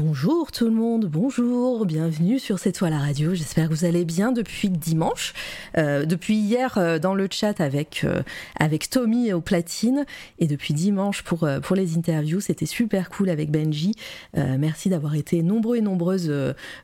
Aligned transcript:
bonjour 0.00 0.50
tout 0.50 0.64
le 0.64 0.70
monde, 0.70 1.04
bonjour, 1.04 1.84
bienvenue 1.84 2.38
sur 2.38 2.58
C'est 2.58 2.72
toi 2.72 2.88
la 2.88 2.98
radio. 2.98 3.34
J'espère 3.34 3.68
que 3.68 3.74
vous 3.74 3.84
allez 3.84 4.06
bien 4.06 4.32
depuis 4.32 4.70
dimanche, 4.70 5.34
euh, 5.76 6.06
depuis 6.06 6.36
hier 6.36 6.78
euh, 6.78 6.98
dans 6.98 7.14
le 7.14 7.28
chat 7.30 7.60
avec 7.60 8.02
euh, 8.04 8.22
avec 8.58 8.88
Tommy 8.88 9.30
au 9.34 9.42
platine 9.42 10.06
et 10.38 10.46
depuis 10.46 10.72
dimanche 10.72 11.22
pour 11.22 11.46
pour 11.62 11.76
les 11.76 11.98
interviews. 11.98 12.40
C'était 12.40 12.64
super 12.64 13.10
cool 13.10 13.28
avec 13.28 13.50
Benji. 13.50 13.92
Merci 14.34 14.88
d'avoir 14.88 15.14
été 15.16 15.42
nombreux 15.42 15.76
et 15.76 15.80
nombreuses 15.82 16.32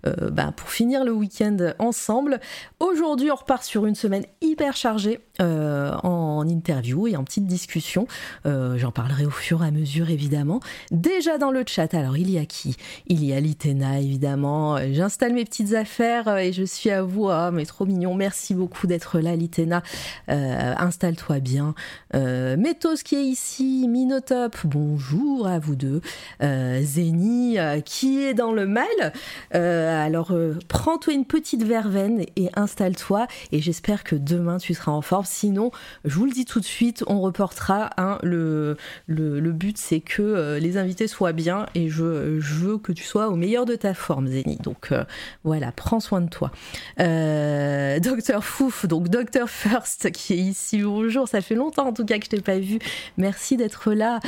bah, 0.05 0.52
pour 0.55 0.69
finir 0.69 1.05
le 1.05 1.12
week-end 1.12 1.57
ensemble. 1.79 2.41
Aujourd'hui, 2.80 3.30
on 3.30 3.37
repart 3.37 3.62
sur 3.62 3.87
une 3.87 3.95
semaine 3.95 4.24
hyper 4.41 4.77
chargée 4.77 5.21
en 5.38 6.45
interview 6.46 7.07
et 7.07 7.16
en 7.16 7.24
petite 7.24 7.46
discussion. 7.46 8.07
J'en 8.45 8.91
parlerai 8.93 9.24
au 9.24 9.30
fur 9.30 9.65
et 9.65 9.69
à 9.69 9.71
mesure 9.71 10.10
évidemment. 10.10 10.60
Déjà 10.91 11.38
dans 11.38 11.51
le 11.51 11.65
chat, 11.66 11.95
alors 11.95 12.16
il 12.16 12.30
y 12.30 12.38
a 12.38 12.45
qui? 12.45 12.77
Il 13.09 13.24
y 13.24 13.33
a 13.33 13.38
Litena 13.38 14.01
évidemment. 14.01 14.78
J'installe 14.91 15.33
mes 15.33 15.45
petites 15.45 15.74
affaires 15.74 16.27
euh, 16.27 16.38
et 16.38 16.52
je 16.52 16.65
suis 16.65 16.91
à 16.91 17.02
vous. 17.02 17.29
Ah, 17.29 17.52
mais 17.52 17.65
trop 17.65 17.87
mignon. 17.87 18.15
Merci 18.15 18.52
beaucoup 18.52 18.88
d'être 18.88 19.21
là, 19.21 19.37
Litena. 19.37 19.85
Euh, 20.29 20.74
Installe-toi 20.76 21.38
bien. 21.38 21.76
Euh, 22.16 22.57
Métos 22.57 22.96
qui 23.04 23.15
est 23.15 23.23
ici, 23.23 23.87
Minotop, 23.88 24.57
bonjour 24.65 25.46
à 25.46 25.60
vous 25.60 25.76
deux. 25.76 26.01
Euh, 26.43 26.80
Zeni 26.82 27.59
qui 27.85 28.24
est 28.24 28.35
dans 28.35 28.52
le 28.52 28.66
mal. 28.66 29.13
Alors 29.52 30.32
prends-toi 30.68 31.13
une 31.13 31.24
petite 31.24 31.63
verveine 31.63 32.24
et 32.37 32.51
installe-toi 32.54 33.26
et 33.52 33.60
j'espère 33.60 34.02
que 34.02 34.16
demain 34.16 34.59
tu 34.59 34.74
seras 34.74 34.93
en 34.93 35.02
forme. 35.02 35.24
Sinon, 35.26 35.70
je 36.04 36.15
vous 36.16 36.24
le 36.24 36.32
dis 36.32 36.45
tout 36.45 36.60
de 36.60 36.65
suite, 36.65 37.04
on 37.07 37.20
reportera. 37.20 37.91
hein, 37.98 38.18
le, 38.23 38.76
but 39.07 39.79
c'est 39.79 40.01
que 40.01 40.59
les 40.60 40.76
invités 40.76 41.07
soient 41.07 41.32
bien 41.32 41.66
et 41.74 41.88
je, 41.88 42.41
je 42.41 42.54
veux 42.54 42.79
que 42.87 42.92
tu 42.92 43.02
sois 43.02 43.29
au 43.29 43.37
meilleur 43.37 43.65
de 43.65 43.74
ta 43.74 43.95
forme, 43.95 44.29
Zeni. 44.29 44.56
Donc 44.62 44.92
euh, 44.92 45.04
voilà, 45.45 45.73
prends 45.73 46.01
soin 46.01 46.20
de 46.20 46.29
toi. 46.29 46.52
Euh, 47.01 47.98
Docteur 47.98 48.45
Fouf, 48.45 48.87
donc 48.87 49.09
Docteur 49.09 49.51
First 49.51 50.10
qui 50.12 50.34
est 50.34 50.38
ici. 50.38 50.82
Bonjour, 50.82 51.29
ça 51.29 51.40
fait 51.40 51.57
longtemps 51.57 51.88
en 51.88 51.92
tout 51.92 52.04
cas 52.04 52.18
que 52.18 52.24
je 52.24 52.30
t'ai 52.30 52.40
pas 52.40 52.59
vu. 52.59 52.79
Merci 53.16 53.57
d'être 53.57 53.92
là. 53.92 54.20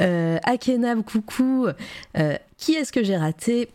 Euh, 0.00 0.38
Akenab, 0.44 1.02
coucou. 1.02 1.66
Qui 2.56 2.74
est-ce 2.74 2.92
que 2.92 3.02
j'ai 3.02 3.16
raté? 3.16 3.68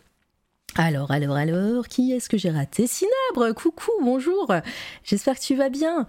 Alors, 0.76 1.10
alors, 1.10 1.36
alors, 1.36 1.88
qui 1.88 2.12
est-ce 2.12 2.28
que 2.28 2.38
j'ai 2.38 2.50
raté? 2.50 2.86
Cinabre, 2.86 3.54
coucou, 3.54 3.90
bonjour. 4.02 4.50
J'espère 5.04 5.34
que 5.36 5.44
tu 5.44 5.54
vas 5.54 5.68
bien. 5.68 6.06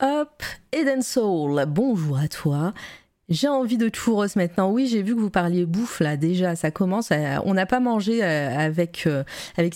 Hop, 0.00 0.42
Eden 0.72 1.02
Soul, 1.02 1.64
bonjour 1.66 2.18
à 2.18 2.28
toi. 2.28 2.72
J'ai 3.28 3.48
envie 3.48 3.76
de 3.76 3.90
churros 3.92 4.24
maintenant. 4.36 4.70
Oui, 4.70 4.86
j'ai 4.86 5.02
vu 5.02 5.14
que 5.14 5.20
vous 5.20 5.28
parliez 5.30 5.66
bouffe 5.66 6.00
là 6.00 6.16
déjà. 6.16 6.56
Ça 6.56 6.70
commence. 6.70 7.10
On 7.44 7.54
n'a 7.54 7.66
pas 7.66 7.80
mangé 7.80 8.24
euh, 8.24 8.56
avec 8.56 9.04
euh, 9.06 9.22
avec 9.58 9.74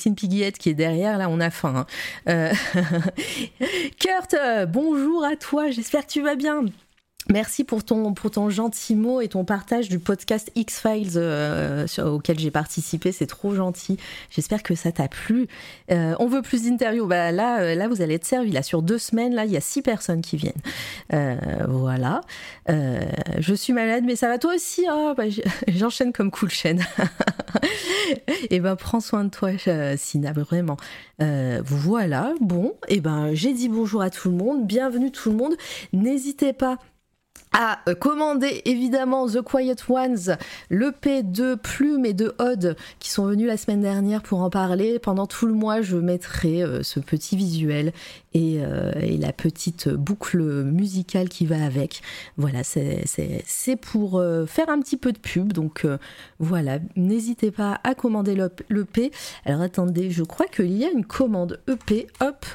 qui 0.59 0.71
est 0.71 0.75
derrière. 0.75 1.19
Là, 1.19 1.29
on 1.29 1.39
a 1.39 1.51
faim. 1.51 1.75
hein. 1.77 1.87
Euh, 2.29 2.53
Kurt, 4.01 4.35
euh, 4.35 4.65
bonjour 4.67 5.25
à 5.25 5.37
toi. 5.37 5.71
J'espère 5.71 6.07
que 6.07 6.13
tu 6.13 6.23
vas 6.23 6.35
bien. 6.35 6.65
Merci 7.31 7.63
pour 7.63 7.85
ton, 7.85 8.15
pour 8.15 8.33
ton 8.33 8.51
gentil 8.51 8.97
mot 8.97 9.21
et 9.21 9.29
ton 9.29 9.45
partage 9.45 9.89
du 9.89 10.01
podcast 10.01 10.51
X-Files 10.57 11.13
euh, 11.17 11.87
auquel 12.05 12.39
j'ai 12.39 12.51
participé. 12.51 13.13
C'est 13.13 13.27
trop 13.27 13.55
gentil. 13.55 13.97
J'espère 14.31 14.65
que 14.65 14.75
ça 14.75 14.91
t'a 14.91 15.07
plu. 15.07 15.47
Euh, 15.93 16.17
on 16.19 16.27
veut 16.27 16.43
plus 16.43 16.65
d'interviews. 16.65 17.07
Bah, 17.07 17.31
là, 17.31 17.61
euh, 17.61 17.75
là, 17.77 17.87
vous 17.87 18.03
allez 18.03 18.15
être 18.15 18.25
servi. 18.25 18.51
Là, 18.51 18.65
sur 18.65 18.83
deux 18.83 18.99
semaines, 18.99 19.35
là, 19.35 19.45
il 19.45 19.53
y 19.53 19.57
a 19.57 19.61
six 19.61 19.83
personnes 19.83 20.21
qui 20.21 20.37
viennent. 20.37 20.53
Voilà. 21.69 22.23
Je 22.69 23.55
suis 23.55 23.73
malade, 23.73 24.03
mais 24.05 24.17
ça 24.17 24.29
va 24.29 24.39
toi 24.39 24.55
aussi. 24.55 24.85
Ah, 24.91 25.15
bah, 25.17 25.25
J'enchaîne 25.69 26.13
comme 26.13 26.33
cool 26.33 26.51
chaîne. 26.51 26.85
et 28.51 28.59
ben, 28.59 28.75
prends 28.75 29.01
soin 29.01 29.25
de 29.25 29.31
toi, 29.31 29.51
Sina, 29.97 30.33
vraiment. 30.33 30.77
Voilà. 31.21 32.35
Bon, 32.41 32.75
et 32.89 33.01
ben, 33.01 33.33
j'ai 33.33 33.53
dit 33.53 33.69
bonjour 33.69 34.03
à 34.03 34.11
tout 34.11 34.29
le 34.29 34.37
monde. 34.37 34.67
Bienvenue 34.67 35.13
tout 35.13 35.31
le 35.31 35.37
monde. 35.37 35.55
N'hésitez 35.93 36.53
pas 36.53 36.79
à 37.53 37.79
commander 38.01 38.63
évidemment 38.65 39.27
The 39.27 39.43
Quiet 39.43 39.77
Ones, 39.89 40.37
l'EP 40.71 41.23
de 41.23 41.55
Plume 41.55 42.07
et 42.07 42.15
de 42.15 42.35
Odd 42.39 42.77
qui 42.99 43.11
sont 43.11 43.27
venus 43.27 43.47
la 43.47 43.57
semaine 43.57 43.83
dernière 43.83 44.23
pour 44.23 44.41
en 44.41 44.51
parler. 44.51 44.99
Pendant 44.99 45.27
tout 45.27 45.47
le 45.47 45.53
mois, 45.53 45.83
je 45.83 45.97
mettrai 45.97 46.63
euh, 46.63 46.83
ce 46.83 47.01
petit 47.01 47.37
visuel 47.37 47.93
et, 48.35 48.61
euh, 48.63 48.93
et 49.01 49.19
la 49.19 49.33
petite 49.33 49.89
boucle 49.89 50.41
musicale 50.65 51.29
qui 51.29 51.45
va 51.47 51.63
avec. 51.65 52.01
Voilà, 52.37 52.65
c'est- 52.65 53.03
pour 53.81 54.19
euh, 54.19 54.47
faire 54.47 54.69
un 54.69 54.81
petit 54.81 54.97
peu 54.97 55.13
de 55.13 55.19
pub. 55.19 55.53
Donc 55.53 55.87
voilà, 56.39 56.79
n'hésitez 56.97 57.51
pas 57.51 57.81
à 57.85 57.95
commander 57.95 58.35
l'EP. 58.71 59.11
Alors 59.45 59.61
attendez, 59.61 60.11
je 60.11 60.23
crois 60.23 60.47
qu'il 60.47 60.73
y 60.77 60.85
a 60.85 60.91
une 60.91 61.05
commande 61.05 61.61
EP. 61.69 62.07
Hop. 62.21 62.47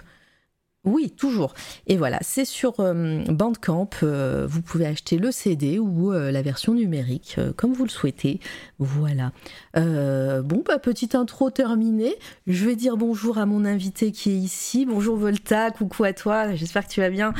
Oui, 0.87 1.11
toujours. 1.11 1.53
Et 1.87 1.97
voilà, 1.97 2.17
c'est 2.21 2.45
sur 2.45 2.79
euh, 2.79 3.23
Bandcamp. 3.27 3.89
euh, 4.03 4.47
vous 4.49 4.61
pouvez 4.61 4.85
acheter 4.85 5.17
le 5.17 5.31
CD 5.31 5.79
ou 5.79 6.13
euh, 6.13 6.31
la 6.31 6.41
version 6.41 6.73
numérique, 6.73 7.37
comme 7.57 7.73
vous 7.73 7.83
le 7.83 7.89
souhaitez. 7.89 8.39
Voilà. 8.79 9.33
Bon, 9.75 10.63
bah, 10.65 10.79
petite 10.79 11.13
intro 11.13 11.49
terminée. 11.49 12.15
Je 12.47 12.65
vais 12.65 12.75
dire 12.75 12.95
bonjour 12.95 13.37
à 13.37 13.45
mon 13.45 13.65
invité 13.65 14.13
qui 14.13 14.31
est 14.31 14.37
ici. 14.37 14.85
Bonjour 14.85 15.17
Volta, 15.17 15.71
coucou 15.71 16.05
à 16.05 16.13
toi. 16.13 16.55
J'espère 16.55 16.87
que 16.87 16.93
tu 16.93 17.01
vas 17.01 17.09
bien. 17.09 17.33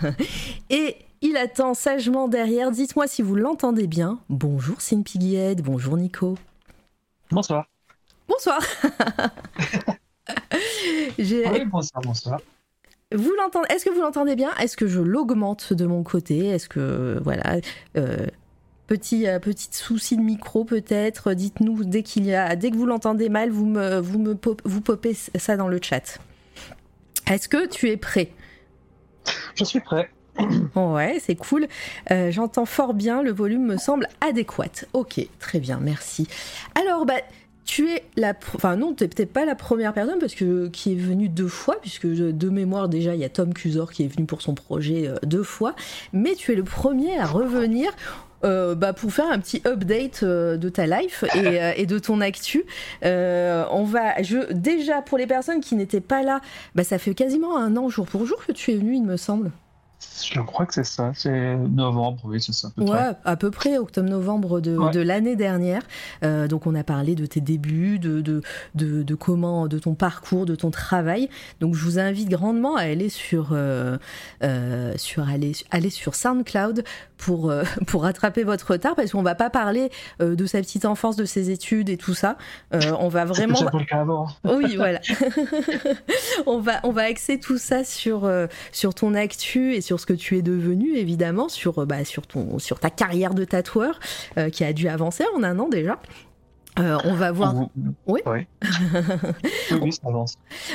Et 0.70 0.96
il 1.20 1.36
attend 1.36 1.74
sagement 1.74 2.26
derrière. 2.26 2.70
Dites-moi 2.70 3.06
si 3.06 3.20
vous 3.20 3.34
l'entendez 3.34 3.86
bien. 3.86 4.18
Bonjour 4.30 4.80
Sin. 4.80 5.02
Bonjour 5.62 5.96
Nico. 5.98 6.38
Bonsoir. 7.30 7.66
Bonsoir. 8.26 8.60
Oui, 11.18 11.64
bonsoir, 11.64 12.02
bonsoir. 12.02 12.40
Vous 13.14 13.32
l'entendez 13.38 13.66
Est-ce 13.70 13.84
que 13.86 13.90
vous 13.90 14.00
l'entendez 14.02 14.36
bien? 14.36 14.50
Est-ce 14.60 14.76
que 14.76 14.86
je 14.86 15.00
l'augmente 15.00 15.72
de 15.72 15.86
mon 15.86 16.02
côté? 16.02 16.46
Est-ce 16.48 16.68
que 16.68 17.18
voilà 17.24 17.56
euh, 17.96 18.26
petit 18.86 19.26
euh, 19.26 19.38
petit 19.38 19.68
souci 19.72 20.16
de 20.18 20.22
micro 20.22 20.64
peut-être? 20.64 21.32
Dites-nous 21.32 21.84
dès 21.84 22.02
qu'il 22.02 22.26
y 22.26 22.34
a 22.34 22.54
dès 22.54 22.70
que 22.70 22.76
vous 22.76 22.84
l'entendez 22.86 23.30
mal, 23.30 23.50
vous 23.50 23.64
me 23.66 23.98
vous 23.98 24.18
me 24.18 24.34
pop- 24.34 24.60
vous 24.64 24.82
popez 24.82 25.14
ça 25.14 25.56
dans 25.56 25.68
le 25.68 25.78
chat. 25.82 26.18
Est-ce 27.30 27.48
que 27.48 27.66
tu 27.66 27.88
es 27.88 27.96
prêt? 27.96 28.30
Je 29.54 29.64
suis 29.64 29.80
prêt. 29.80 30.10
Ouais, 30.76 31.18
c'est 31.20 31.34
cool. 31.34 31.66
Euh, 32.12 32.30
J'entends 32.30 32.64
fort 32.66 32.94
bien. 32.94 33.22
Le 33.22 33.32
volume 33.32 33.66
me 33.66 33.76
semble 33.76 34.06
adéquat. 34.20 34.84
Ok, 34.92 35.20
très 35.40 35.58
bien, 35.58 35.80
merci. 35.82 36.28
Alors, 36.76 37.06
bah, 37.06 37.14
tu 37.68 37.90
es 37.90 38.02
la. 38.16 38.32
Enfin, 38.54 38.76
non, 38.76 38.94
tu 38.94 39.06
peut-être 39.06 39.32
pas 39.32 39.44
la 39.44 39.54
première 39.54 39.92
personne 39.92 40.18
parce 40.18 40.34
que 40.34 40.68
qui 40.68 40.92
est 40.92 40.96
venue 40.96 41.28
deux 41.28 41.48
fois, 41.48 41.76
puisque 41.82 42.06
de 42.06 42.48
mémoire, 42.48 42.88
déjà, 42.88 43.14
il 43.14 43.20
y 43.20 43.24
a 43.24 43.28
Tom 43.28 43.52
Cusor 43.52 43.92
qui 43.92 44.04
est 44.04 44.08
venu 44.08 44.24
pour 44.24 44.40
son 44.40 44.54
projet 44.54 45.06
euh, 45.06 45.16
deux 45.22 45.42
fois. 45.42 45.76
Mais 46.14 46.34
tu 46.34 46.52
es 46.52 46.54
le 46.54 46.64
premier 46.64 47.18
à 47.18 47.26
revenir. 47.26 47.92
euh, 48.44 48.74
bah, 48.74 48.92
pour 48.92 49.12
faire 49.12 49.30
un 49.30 49.38
petit 49.40 49.60
update 49.66 50.20
euh, 50.22 50.56
de 50.56 50.68
ta 50.68 50.86
life 50.86 51.24
et, 51.34 51.38
euh, 51.60 51.72
et 51.76 51.86
de 51.86 51.98
ton 51.98 52.20
actu, 52.22 52.64
on 53.02 53.84
va. 53.84 54.22
Je, 54.22 54.50
déjà 54.52 55.02
pour 55.02 55.18
les 55.18 55.26
personnes 55.26 55.60
qui 55.60 55.74
n'étaient 55.74 56.00
pas 56.00 56.22
là, 56.22 56.40
bah, 56.74 56.84
ça 56.84 56.98
fait 56.98 57.14
quasiment 57.14 57.58
un 57.58 57.76
an 57.76 57.90
jour 57.90 58.06
pour 58.06 58.24
jour 58.24 58.38
que 58.46 58.52
tu 58.52 58.72
es 58.72 58.76
venu, 58.76 58.94
il 58.94 59.04
me 59.04 59.16
semble. 59.18 59.50
Je 60.32 60.40
crois 60.40 60.66
que 60.66 60.74
c'est 60.74 60.84
ça. 60.84 61.10
C'est 61.14 61.56
novembre, 61.56 62.20
oui, 62.24 62.40
c'est 62.40 62.52
ça. 62.52 62.68
à 62.68 62.70
peu 62.70 62.84
près. 62.84 62.94
Ouais, 62.94 63.12
à 63.24 63.36
peu 63.36 63.50
près 63.50 63.78
octobre-novembre 63.78 64.60
de, 64.60 64.76
Ouais. 64.76 64.90
de 64.92 65.00
l'année 65.00 65.36
dernière. 65.36 65.82
Euh, 66.22 66.46
donc 66.48 66.66
on 66.66 66.74
a 66.74 66.84
parlé 66.84 67.14
de 67.14 67.26
tes 67.26 67.40
débuts, 67.40 67.98
de, 67.98 68.20
de, 68.20 68.42
de, 68.74 69.02
de 69.02 69.14
comment, 69.14 69.66
de 69.66 69.78
ton 69.78 69.94
parcours, 69.94 70.46
de 70.46 70.54
ton 70.54 70.70
travail. 70.70 71.28
Donc 71.60 71.74
je 71.74 71.82
vous 71.84 71.98
invite 71.98 72.28
grandement 72.28 72.76
à 72.76 72.82
aller 72.82 73.08
sur, 73.08 73.48
euh, 73.52 73.96
euh, 74.42 74.92
sur 74.96 75.28
aller, 75.28 75.52
aller 75.70 75.90
sur 75.90 76.14
SoundCloud 76.14 76.84
pour 77.16 77.52
pour 77.86 78.02
rattraper 78.02 78.44
votre 78.44 78.72
retard 78.72 78.94
parce 78.94 79.10
qu'on 79.12 79.22
va 79.22 79.34
pas 79.34 79.50
parler 79.50 79.90
de 80.20 80.46
sa 80.46 80.60
petite 80.60 80.84
enfance, 80.84 81.16
de 81.16 81.24
ses 81.24 81.50
études 81.50 81.88
et 81.88 81.96
tout 81.96 82.14
ça. 82.14 82.36
On 83.00 83.08
va 83.08 83.24
vraiment 83.24 83.58
avant. 83.90 84.28
oui, 84.44 84.76
voilà. 84.76 85.00
on 86.46 86.60
va 86.60 86.80
on 86.84 86.92
va 86.92 87.02
axer 87.02 87.40
tout 87.40 87.58
ça 87.58 87.82
sur 87.84 88.30
sur 88.72 88.94
ton 88.94 89.14
actu 89.14 89.74
et 89.74 89.80
sur 89.88 89.98
ce 89.98 90.04
que 90.04 90.12
tu 90.12 90.36
es 90.36 90.42
devenu 90.42 90.96
évidemment 90.96 91.48
sur 91.48 91.78
euh, 91.78 91.86
bah, 91.86 92.04
sur 92.04 92.26
ton 92.26 92.58
sur 92.58 92.78
ta 92.78 92.90
carrière 92.90 93.32
de 93.32 93.46
tatoueur 93.46 93.98
euh, 94.36 94.50
qui 94.50 94.62
a 94.62 94.74
dû 94.74 94.86
avancer 94.86 95.24
en 95.34 95.42
un 95.42 95.58
an 95.58 95.66
déjà. 95.70 95.98
Euh, 96.78 96.98
on 97.04 97.14
va 97.14 97.32
voir 97.32 97.54
Oui. 98.06 98.20
Oui. 98.26 98.46
oui, 99.72 99.78
oui, 99.80 99.92
ça 99.92 100.02
avance. 100.04 100.34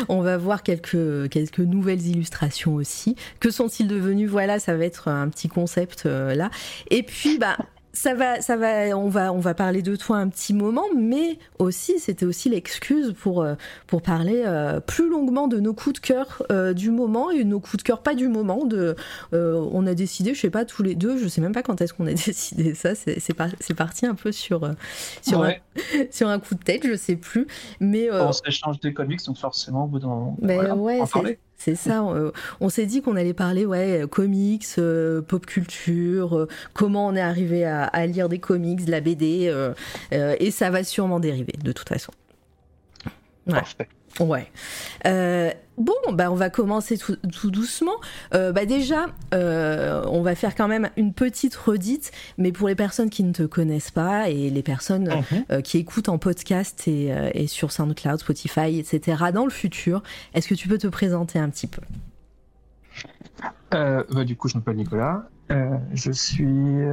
on 0.09 0.21
va 0.21 0.37
voir 0.37 0.63
quelques 0.63 1.29
quelques 1.29 1.59
nouvelles 1.59 2.07
illustrations 2.07 2.73
aussi. 2.73 3.15
Que 3.39 3.51
sont-ils 3.51 3.87
devenus? 3.87 4.29
Voilà, 4.31 4.57
ça 4.57 4.75
va 4.75 4.83
être 4.83 5.09
un 5.09 5.29
petit 5.29 5.47
concept 5.47 6.07
euh, 6.07 6.33
là. 6.33 6.49
Et 6.89 7.03
puis 7.03 7.37
bah 7.37 7.55
ça 7.93 8.15
va, 8.15 8.41
ça 8.41 8.57
va, 8.57 8.97
on 8.97 9.07
va, 9.07 9.31
on 9.31 9.39
va 9.39 9.53
parler 9.53 9.83
de 9.83 9.95
toi 9.95 10.17
un 10.17 10.27
petit 10.27 10.53
moment, 10.53 10.85
mais 10.97 11.37
aussi, 11.59 11.99
c'était 11.99 12.25
aussi 12.25 12.49
l'excuse 12.49 13.13
pour, 13.13 13.43
euh, 13.43 13.53
pour 13.85 14.01
parler 14.01 14.41
euh, 14.45 14.79
plus 14.79 15.07
longuement 15.07 15.47
de 15.47 15.59
nos 15.59 15.75
coups 15.75 16.01
de 16.01 16.07
cœur 16.07 16.41
euh, 16.51 16.73
du 16.73 16.89
moment 16.89 17.29
et 17.29 17.43
nos 17.43 17.59
coups 17.59 17.77
de 17.77 17.83
cœur 17.83 18.01
pas 18.01 18.15
du 18.15 18.27
moment. 18.27 18.65
De, 18.65 18.95
on 19.31 19.85
a 19.85 19.93
décidé, 19.93 20.33
je 20.33 20.41
sais 20.41 20.49
pas, 20.49 20.65
tous 20.65 20.81
les 20.81 20.95
deux, 20.95 21.19
je 21.19 21.27
sais 21.27 21.39
même 21.39 21.53
pas 21.53 21.61
quand 21.61 21.81
est-ce 21.81 21.93
qu'on 21.93 22.07
a 22.07 22.13
décidé 22.25 22.73
ça. 22.73 22.95
C'est, 22.95 23.19
c'est, 23.19 23.73
parti 23.75 24.07
un 24.07 24.15
peu 24.15 24.31
sur, 24.31 24.71
sur, 25.21 25.43
un, 25.43 25.53
sur 26.11 26.29
un 26.29 26.39
coup 26.39 26.55
de 26.55 26.63
tête, 26.63 26.87
je 26.87 26.95
sais 26.95 27.15
plus. 27.15 27.45
Mais 27.79 28.09
on 28.11 28.31
s'échange 28.31 28.79
des 28.79 28.93
comics, 28.93 29.23
donc 29.23 29.37
forcément, 29.37 29.85
au 29.85 29.87
bout 29.87 29.99
d'un 29.99 30.33
ben 30.41 30.73
ouais, 30.75 30.99
c'est 31.05 31.39
ça. 31.75 32.03
Euh, 32.03 32.31
on, 32.59 32.69
s'est 32.69 32.85
dit 32.85 33.01
qu'on 33.01 33.15
allait 33.15 33.33
parler, 33.33 33.65
ouais, 33.65 34.05
comics, 34.09 34.65
euh, 34.77 35.21
pop 35.21 35.45
culture, 35.45 36.37
euh, 36.37 36.47
comment 36.73 37.07
on 37.07 37.15
est 37.15 37.21
arrivé 37.21 37.65
à, 37.65 38.05
lire 38.05 38.29
des 38.29 38.39
comics, 38.39 38.85
de 38.85 38.91
la 38.91 39.01
BD, 39.01 39.53
et 40.11 40.51
ça 40.51 40.69
va 40.69 40.83
sûrement 40.83 41.19
dériver 41.19 41.53
de 41.63 41.71
toute 41.71 41.89
façon. 41.89 42.11
Parfait. 43.49 43.87
Ouais. 44.19 44.47
Euh, 45.77 45.83
bon, 45.83 46.13
bah 46.13 46.31
on 46.31 46.35
va 46.35 46.49
commencer 46.49 46.97
tout, 46.97 47.51
doucement. 47.51 47.95
Euh, 48.33 48.51
bah 48.51 48.65
déjà, 48.65 49.07
euh, 49.33 50.03
on 50.07 50.21
va 50.21 50.35
faire 50.35 50.55
quand 50.55 50.67
même 50.67 50.89
une 50.97 51.13
petite 51.13 51.55
redite, 51.55 52.11
mais 52.37 52.51
pour 52.51 52.67
les 52.67 52.75
personnes 52.75 53.09
qui 53.09 53.23
ne 53.23 53.33
te 53.33 53.43
connaissent 53.43 53.91
pas 53.91 54.29
et 54.29 54.49
les 54.49 54.63
personnes 54.63 55.09
mhm. 55.49 55.61
qui 55.61 55.77
écoutent 55.77 56.09
en 56.09 56.17
podcast 56.17 56.87
et, 56.87 57.47
sur 57.47 57.71
SoundCloud, 57.71 58.19
Spotify, 58.19 58.79
etc. 58.79 59.25
dans 59.33 59.45
le 59.45 59.51
futur, 59.51 60.03
est-ce 60.33 60.47
que 60.47 60.55
tu 60.55 60.67
peux 60.67 60.77
te 60.77 60.87
présenter 60.87 61.39
un 61.39 61.49
petit 61.49 61.67
peu? 61.67 61.81
Bah, 63.71 64.03
Du 64.23 64.35
coup, 64.35 64.47
je 64.47 64.55
m'appelle 64.57 64.77
Nicolas. 64.77 65.23
je 65.49 66.11
suis 66.11 66.83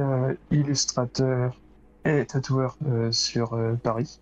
illustrateur 0.51 1.57
et 2.05 2.25
tatoueur 2.25 2.77
sur 3.11 3.57
Paris 3.83 4.19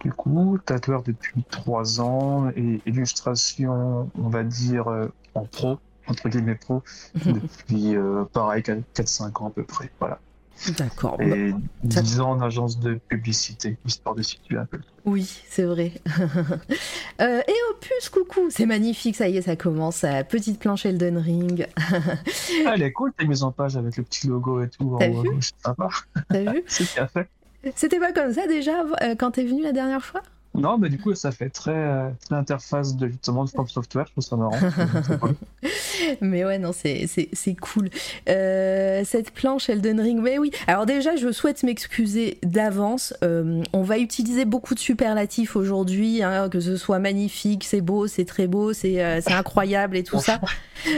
du 0.00 0.12
coup, 0.12 0.58
tatoueur 0.64 1.02
depuis 1.02 1.42
trois 1.50 2.00
ans 2.00 2.50
et 2.56 2.80
illustration, 2.86 4.10
on 4.16 4.28
va 4.28 4.44
dire, 4.44 4.88
euh, 4.88 5.12
en 5.34 5.44
pro, 5.44 5.78
entre 6.06 6.28
guillemets 6.28 6.54
pro, 6.54 6.82
depuis 7.14 7.96
euh, 7.96 8.24
pareil, 8.32 8.62
4-5 8.62 9.42
ans 9.42 9.48
à 9.48 9.50
peu 9.50 9.64
près. 9.64 9.90
Voilà. 9.98 10.20
D'accord. 10.76 11.20
Et 11.20 11.52
bah, 11.84 12.02
10 12.02 12.20
ans 12.20 12.32
en 12.32 12.40
agence 12.40 12.80
de 12.80 12.94
publicité, 12.94 13.76
histoire 13.86 14.16
de 14.16 14.22
situer 14.22 14.56
un 14.56 14.64
peu. 14.64 14.80
Oui, 15.04 15.42
c'est 15.48 15.62
vrai. 15.62 15.92
euh, 17.20 17.40
et 17.46 17.54
Opus, 17.70 18.08
coucou, 18.08 18.50
c'est 18.50 18.66
magnifique, 18.66 19.14
ça 19.14 19.28
y 19.28 19.36
est, 19.36 19.42
ça 19.42 19.54
commence. 19.54 20.04
Petite 20.28 20.58
planche 20.58 20.84
Elden 20.84 21.16
Ring. 21.18 21.68
ah, 21.76 21.94
elle 22.74 22.82
est 22.82 22.92
cool, 22.92 23.12
ta 23.12 23.24
mise 23.24 23.44
en 23.44 23.52
page 23.52 23.76
avec 23.76 23.96
le 23.96 24.02
petit 24.02 24.26
logo 24.26 24.60
et 24.62 24.68
tout. 24.68 24.96
T'as 24.98 25.08
vu 25.08 25.40
sympa. 25.64 25.88
T'as 26.28 26.52
vu 26.52 26.64
C'est 26.66 26.92
bien 26.92 27.06
fait. 27.06 27.28
C'était 27.74 27.98
pas 27.98 28.12
comme 28.12 28.32
ça 28.32 28.46
déjà 28.46 28.84
euh, 29.02 29.14
quand 29.16 29.32
t'es 29.32 29.44
venu 29.44 29.62
la 29.62 29.72
dernière 29.72 30.04
fois? 30.04 30.22
Non, 30.58 30.76
mais 30.76 30.88
du 30.88 30.98
coup, 30.98 31.14
ça 31.14 31.30
fait 31.30 31.50
très, 31.50 31.70
euh, 31.70 32.08
très 32.24 32.34
interface 32.34 32.96
de 32.96 33.06
justement 33.06 33.44
de 33.44 33.50
From 33.50 33.68
Software. 33.68 34.06
Je 34.06 34.12
trouve 34.12 34.24
ça 34.24 34.36
marrant. 34.36 34.58
mais 36.20 36.44
ouais, 36.44 36.58
non, 36.58 36.72
c'est 36.72 37.54
cool. 37.60 37.90
Euh, 38.28 39.02
cette 39.04 39.30
planche 39.30 39.68
Elden 39.68 40.00
Ring, 40.00 40.20
mais 40.20 40.38
oui. 40.38 40.50
Alors 40.66 40.84
déjà, 40.84 41.14
je 41.16 41.30
souhaite 41.30 41.62
m'excuser 41.62 42.38
d'avance. 42.42 43.14
Euh, 43.22 43.62
on 43.72 43.82
va 43.82 43.98
utiliser 43.98 44.44
beaucoup 44.44 44.74
de 44.74 44.80
superlatifs 44.80 45.54
aujourd'hui, 45.54 46.22
hein, 46.22 46.48
que 46.48 46.58
ce 46.60 46.76
soit 46.76 46.98
magnifique, 46.98 47.62
c'est 47.64 47.80
beau, 47.80 48.08
c'est 48.08 48.24
très 48.24 48.48
beau, 48.48 48.72
c'est 48.72 49.00
incroyable 49.30 49.96
et 49.96 50.02
tout 50.02 50.18
ça. 50.18 50.40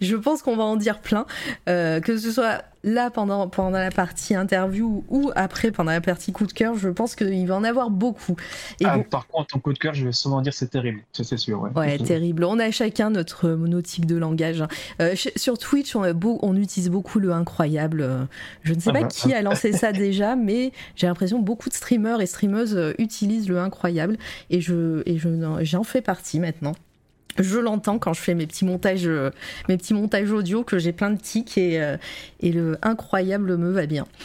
je 0.00 0.16
pense 0.16 0.42
qu'on 0.42 0.56
va 0.56 0.64
en 0.64 0.76
dire 0.76 1.00
plein, 1.00 1.26
que 1.66 2.16
ce 2.16 2.30
soit 2.30 2.62
là 2.82 3.10
pendant, 3.10 3.48
pendant 3.48 3.78
la 3.78 3.90
partie 3.90 4.34
interview 4.34 5.04
ou 5.08 5.30
après 5.34 5.70
pendant 5.70 5.92
la 5.92 6.00
partie 6.00 6.32
coup 6.32 6.46
de 6.46 6.52
cœur, 6.52 6.76
je 6.76 6.88
pense 6.88 7.14
qu'il 7.14 7.46
va 7.46 7.56
en 7.56 7.64
avoir 7.64 7.90
beaucoup. 7.90 8.36
Et 8.80 8.86
ah, 8.86 8.98
Par 9.10 9.26
contre, 9.26 9.56
en 9.56 9.58
coup 9.58 9.72
de 9.72 9.78
cœur, 9.78 9.94
je 9.94 10.06
vais 10.06 10.12
souvent 10.12 10.40
dire 10.40 10.54
c'est 10.54 10.68
terrible, 10.68 11.02
c'est 11.12 11.36
sûr. 11.36 11.60
Ouais. 11.60 11.70
ouais, 11.74 11.98
terrible. 11.98 12.44
On 12.44 12.58
a 12.58 12.70
chacun 12.70 13.10
notre 13.10 13.50
monotype 13.50 14.06
de 14.06 14.16
langage. 14.16 14.64
Euh, 15.00 15.14
sur 15.36 15.58
Twitch, 15.58 15.94
on, 15.96 16.02
on, 16.42 16.56
utilise 16.56 16.90
beaucoup 16.90 17.18
le 17.18 17.32
incroyable. 17.32 18.28
Je 18.62 18.74
ne 18.74 18.80
sais 18.80 18.92
pas 18.92 19.04
qui 19.04 19.32
a 19.32 19.42
lancé 19.42 19.72
ça 19.72 19.92
déjà, 19.92 20.36
mais 20.36 20.72
j'ai 20.96 21.06
l'impression 21.06 21.40
que 21.40 21.44
beaucoup 21.44 21.68
de 21.68 21.74
streamers 21.74 22.20
et 22.20 22.26
streameuses 22.26 22.76
euh, 22.76 22.92
utilisent 22.98 23.48
le 23.48 23.58
incroyable 23.58 24.16
et 24.50 24.60
je 24.60 25.02
et 25.06 25.18
j'en 25.18 25.84
fais 25.84 26.02
partie 26.02 26.40
maintenant 26.40 26.74
je 27.38 27.58
l'entends 27.58 27.98
quand 27.98 28.12
je 28.12 28.20
fais 28.20 28.34
mes 28.34 28.46
petits 28.46 28.64
montages, 28.64 29.06
euh, 29.06 29.30
mes 29.68 29.76
petits 29.76 29.94
montages 29.94 30.30
audio, 30.30 30.64
que 30.64 30.78
j'ai 30.78 30.92
plein 30.92 31.10
de 31.10 31.20
tics 31.20 31.56
et, 31.58 31.80
et, 32.40 32.52
le 32.52 32.78
incroyable 32.82 33.56
me 33.56 33.70
va 33.70 33.86
bien. 33.86 34.06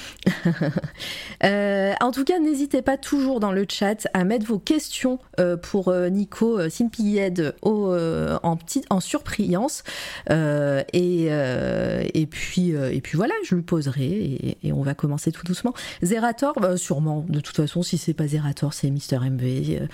Euh, 1.43 1.93
en 2.01 2.11
tout 2.11 2.23
cas, 2.23 2.39
n'hésitez 2.39 2.81
pas 2.81 2.97
toujours 2.97 3.39
dans 3.39 3.51
le 3.51 3.65
chat 3.69 4.07
à 4.13 4.23
mettre 4.23 4.45
vos 4.45 4.57
questions 4.57 5.19
pour 5.61 5.93
Nico 5.93 6.69
Simpied 6.69 7.51
en 7.61 8.57
petite, 8.57 8.85
en 8.89 8.99
surprise 8.99 9.83
et, 10.31 11.25
et 11.25 12.25
puis 12.27 12.71
et 12.71 13.01
puis 13.01 13.17
voilà, 13.17 13.33
je 13.43 13.55
lui 13.55 13.61
poserai 13.61 14.57
et, 14.63 14.71
on 14.73 14.81
va 14.81 14.93
commencer 14.93 15.31
tout 15.31 15.43
doucement. 15.43 15.73
Zerator, 16.01 16.53
bah, 16.59 16.77
sûrement. 16.77 17.25
De 17.27 17.39
toute 17.39 17.55
façon, 17.55 17.83
si 17.83 17.97
c'est 17.97 18.13
pas 18.13 18.27
Zerator, 18.27 18.73
c'est 18.73 18.89
Mister 18.89 19.19
MV. 19.19 19.87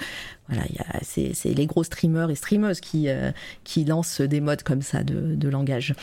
Voilà, 0.49 0.65
c'est 1.01 1.33
les 1.45 1.65
gros 1.65 1.83
streamers 1.83 2.29
et 2.29 2.35
streameuses 2.35 2.81
qui, 2.81 3.09
euh, 3.09 3.31
qui 3.63 3.85
lancent 3.85 4.21
des 4.21 4.41
modes 4.41 4.63
comme 4.63 4.81
ça 4.81 5.03
de, 5.03 5.35
de 5.35 5.49
langage. 5.49 5.95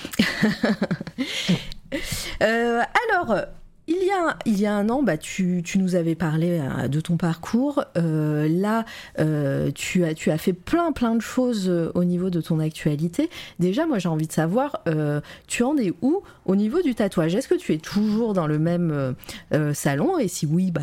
euh, 2.43 2.81
alors, 3.09 3.37
il 3.87 3.97
y, 4.57 4.67
a, 4.67 4.75
un 4.75 4.89
an, 4.91 5.03
bah, 5.03 5.17
tu, 5.17 5.63
tu 5.65 5.79
nous 5.79 5.95
avais 5.95 6.15
parlé 6.15 6.61
euh, 6.61 6.89
de 6.89 7.01
ton 7.01 7.17
parcours. 7.17 7.85
Euh, 7.97 8.47
là, 8.49 8.85
tu, 9.75 10.05
as, 10.05 10.15
tu 10.15 10.31
as 10.31 10.39
fait 10.39 10.53
plein, 10.53 10.93
plein 10.93 11.15
de 11.15 11.23
choses 11.23 11.71
au 11.95 12.05
niveau 12.05 12.29
de 12.29 12.41
ton 12.41 12.59
actualité. 12.59 13.31
Déjà, 13.59 13.87
moi, 13.87 13.99
j'ai 13.99 14.09
envie 14.09 14.27
de 14.27 14.33
savoir, 14.33 14.85
tu 15.47 15.63
en 15.63 15.77
es 15.79 15.93
où 16.03 16.23
au 16.45 16.57
niveau 16.57 16.83
du 16.83 16.95
tatouage? 16.95 17.35
Est-ce 17.35 17.49
que 17.49 17.55
tu 17.55 17.73
es 17.73 17.79
toujours 17.79 18.35
dans 18.35 18.47
le 18.47 18.59
même 18.59 19.15
salon? 19.73 20.19
Et 20.19 20.29
si 20.29 20.45
oui, 20.45 20.71
bah, 20.71 20.83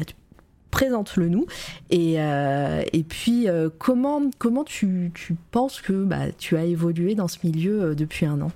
présente-le 0.75 1.29
nous. 1.29 1.45
Et, 1.89 2.15
euh, 2.17 2.83
puis, 3.07 3.47
euh, 3.47 3.69
comment, 3.79 4.23
comment 4.37 4.65
tu, 4.65 5.13
penses 5.51 5.79
que 5.79 6.03
bah, 6.03 6.33
tu 6.37 6.57
as 6.57 6.65
évolué 6.65 7.15
dans 7.15 7.29
ce 7.29 7.37
milieu 7.45 7.81
euh, 7.81 7.95
depuis 7.95 8.25
un 8.25 8.41
an? 8.41 8.51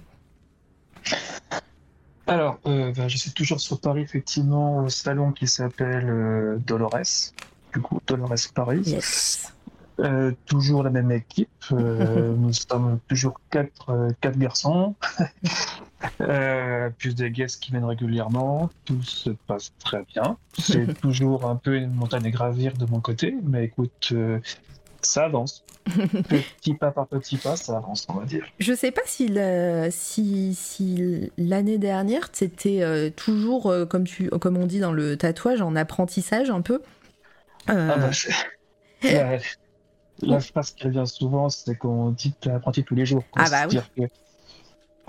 Alors, 2.29 2.59
bah, 2.63 3.07
je 3.07 3.17
suis 3.17 3.31
toujours 3.31 3.59
sur 3.59 3.79
Paris, 3.81 4.01
effectivement, 4.01 4.85
au 4.85 4.89
salon 4.89 5.31
qui 5.31 5.47
s'appelle 5.47 6.59
Dolores, 6.65 7.33
du 7.73 7.81
coup, 7.81 7.99
Dolores 8.07 8.35
Paris. 8.53 8.81
Yes. 8.85 9.53
Euh, 10.01 10.31
toujours 10.45 10.83
la 10.83 10.89
même 10.89 11.11
équipe. 11.11 11.49
Euh, 11.71 12.33
nous 12.37 12.53
sommes 12.53 12.99
toujours 13.07 13.39
quatre, 13.49 14.13
quatre 14.21 14.37
garçons, 14.37 14.95
euh, 16.21 16.89
plus 16.97 17.15
des 17.15 17.31
guests 17.31 17.61
qui 17.61 17.71
viennent 17.71 17.85
régulièrement. 17.85 18.69
Tout 18.85 19.01
se 19.03 19.31
passe 19.47 19.73
très 19.79 20.03
bien. 20.13 20.37
C'est 20.57 20.93
toujours 21.01 21.45
un 21.45 21.55
peu 21.55 21.75
une 21.75 21.93
montagne 21.93 22.27
à 22.27 22.29
gravir 22.29 22.73
de 22.73 22.85
mon 22.85 23.01
côté, 23.01 23.35
mais 23.43 23.65
écoute, 23.65 24.13
ça 25.01 25.25
avance. 25.25 25.63
petit 26.29 26.75
pas 26.75 26.91
par 26.91 27.07
petit 27.07 27.37
pas, 27.37 27.55
ça 27.55 27.77
avance, 27.77 28.05
on 28.09 28.13
va 28.13 28.25
dire. 28.25 28.45
Je 28.59 28.73
sais 28.73 28.91
pas 28.91 29.01
si, 29.05 29.33
si, 29.89 30.55
si 30.55 31.31
l'année 31.37 31.77
dernière, 31.77 32.29
c'était 32.31 33.11
toujours, 33.15 33.73
comme, 33.89 34.03
tu, 34.03 34.29
comme 34.29 34.57
on 34.57 34.65
dit 34.65 34.79
dans 34.79 34.91
le 34.91 35.17
tatouage, 35.17 35.61
en 35.61 35.75
apprentissage 35.75 36.49
un 36.49 36.61
peu. 36.61 36.81
Ah 37.67 37.95
bah, 37.97 38.09
la 40.21 40.39
phrase 40.39 40.71
qui 40.71 40.83
revient 40.83 41.05
souvent, 41.05 41.49
c'est 41.49 41.75
qu'on 41.75 42.11
dit 42.11 42.33
que 42.33 42.37
tu 42.41 42.49
apprenti 42.49 42.83
tous 42.83 42.95
les 42.95 43.05
jours. 43.05 43.23
Ah 43.35 43.45
bah 43.49 43.67
oui. 43.69 44.05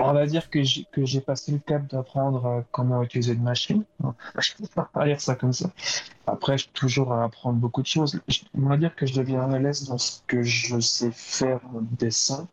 On 0.01 0.13
va 0.13 0.27
dire 0.27 0.51
que 0.51 0.61
j'ai 0.63 1.21
passé 1.21 1.53
le 1.53 1.59
cap 1.59 1.87
d'apprendre 1.89 2.47
euh, 2.47 2.61
comment 2.71 3.03
utiliser 3.03 3.33
une 3.33 3.43
machine. 3.43 3.85
Je 4.39 4.53
ne 4.61 4.67
peux 4.67 4.83
pas 4.93 5.05
dire 5.05 5.21
ça 5.21 5.35
comme 5.35 5.53
ça. 5.53 5.71
Après, 6.27 6.57
je 6.59 6.65
suis 6.65 6.73
toujours 6.73 7.13
à 7.13 7.25
apprendre 7.25 7.59
beaucoup 7.59 7.83
de 7.83 7.87
choses. 7.87 8.21
On 8.57 8.69
va 8.69 8.77
dire 8.77 8.95
que 8.95 9.05
je 9.05 9.15
deviens 9.15 9.51
à 9.51 9.59
l'aise 9.59 9.89
dans 9.89 9.99
ce 9.99 10.21
que 10.29 10.43
je 10.43 10.79
sais 10.79 11.11
faire 11.13 11.61
en 11.75 11.81
dessin 11.99 12.47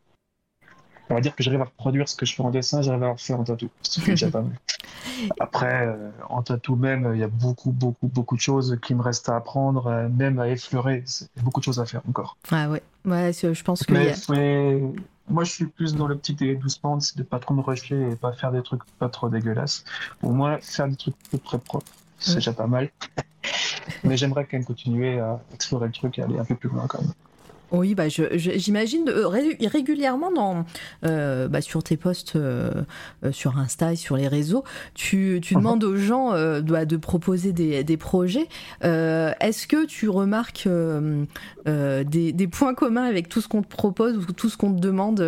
on 1.09 1.15
va 1.15 1.21
dire 1.21 1.35
que 1.35 1.43
j'arrive 1.43 1.61
à 1.61 1.65
reproduire 1.65 2.07
ce 2.09 2.15
que 2.15 2.25
je 2.25 2.35
fais 2.35 2.43
en 2.43 2.49
dessin, 2.49 2.81
j'arrive 2.81 3.03
à 3.03 3.11
le 3.11 3.17
faire 3.17 3.39
en 3.39 3.43
tatou. 3.43 3.69
déjà 4.05 4.29
pas 4.29 4.41
mal. 4.41 4.59
Après, 5.39 5.87
euh, 5.87 6.09
en 6.29 6.41
tatou 6.43 6.75
même, 6.75 7.11
il 7.13 7.19
y 7.19 7.23
a 7.23 7.27
beaucoup, 7.27 7.71
beaucoup, 7.71 8.07
beaucoup 8.07 8.35
de 8.35 8.41
choses 8.41 8.77
qui 8.81 8.93
me 8.93 9.01
restent 9.01 9.29
à 9.29 9.37
apprendre, 9.37 9.87
euh, 9.87 10.09
même 10.09 10.39
à 10.39 10.49
effleurer. 10.49 11.03
Il 11.05 11.37
y 11.37 11.39
a 11.39 11.43
beaucoup 11.43 11.61
de 11.61 11.65
choses 11.65 11.79
à 11.79 11.85
faire 11.85 12.01
encore. 12.09 12.37
Ah 12.51 12.69
ouais, 12.69 12.81
ouais 13.05 13.31
je 13.33 13.63
pense 13.63 13.83
que. 13.83 13.93
Mais, 13.93 14.81
moi, 15.29 15.43
je 15.43 15.51
suis 15.51 15.65
plus 15.65 15.95
dans 15.95 16.07
l'optique 16.07 16.39
des 16.39 16.55
doucement, 16.55 16.99
c'est 16.99 17.17
de 17.17 17.23
pas 17.23 17.39
trop 17.39 17.53
me 17.53 17.61
rusher 17.61 18.11
et 18.11 18.15
pas 18.15 18.31
faire 18.31 18.51
des 18.51 18.61
trucs 18.61 18.83
pas 18.99 19.09
trop 19.09 19.29
dégueulasses. 19.29 19.83
Au 20.23 20.31
moins, 20.31 20.57
faire 20.59 20.87
des 20.87 20.95
trucs 20.95 21.15
peu 21.29 21.37
très 21.37 21.59
propres, 21.59 21.91
c'est 22.19 22.35
déjà 22.35 22.53
pas 22.53 22.67
mal. 22.67 22.89
mais 24.03 24.17
j'aimerais 24.17 24.45
quand 24.45 24.57
même 24.57 24.65
continuer 24.65 25.19
à 25.19 25.39
explorer 25.53 25.87
le 25.87 25.93
truc 25.93 26.17
et 26.19 26.23
aller 26.23 26.39
un 26.39 26.45
peu 26.45 26.55
plus 26.55 26.69
loin 26.69 26.87
quand 26.87 27.01
même. 27.01 27.13
Oui, 27.71 27.95
bah, 27.95 28.05
j'imagine 28.07 29.09
euh, 29.09 29.27
régulièrement 29.27 30.31
dans, 30.31 30.65
euh, 31.05 31.49
bah, 31.49 31.59
sur 31.59 31.83
tes 31.83 31.97
posts 31.97 32.37
euh, 32.37 32.71
sur 33.31 33.57
Insta 33.57 33.91
et 33.91 33.97
sur 33.97 34.15
les 34.15 34.29
réseaux, 34.29 34.63
tu, 34.93 35.39
tu 35.41 35.53
uh-huh. 35.53 35.57
demandes 35.57 35.83
aux 35.83 35.97
gens 35.97 36.31
bah, 36.61 36.85
de, 36.85 36.97
proposer 36.97 37.51
des, 37.51 37.83
des 37.83 37.97
projets. 37.97 38.47
Est-ce 38.81 39.67
que 39.67 39.85
tu 39.85 40.07
remarques 40.09 40.67
des, 41.65 42.31
des, 42.33 42.47
points 42.47 42.73
communs 42.73 43.03
avec 43.03 43.27
tout 43.27 43.41
ce 43.41 43.47
qu'on 43.47 43.61
te 43.61 43.67
propose 43.67 44.17
ou 44.17 44.31
tout 44.31 44.49
ce 44.49 44.57
qu'on 44.57 44.73
te 44.73 44.79
demande 44.79 45.19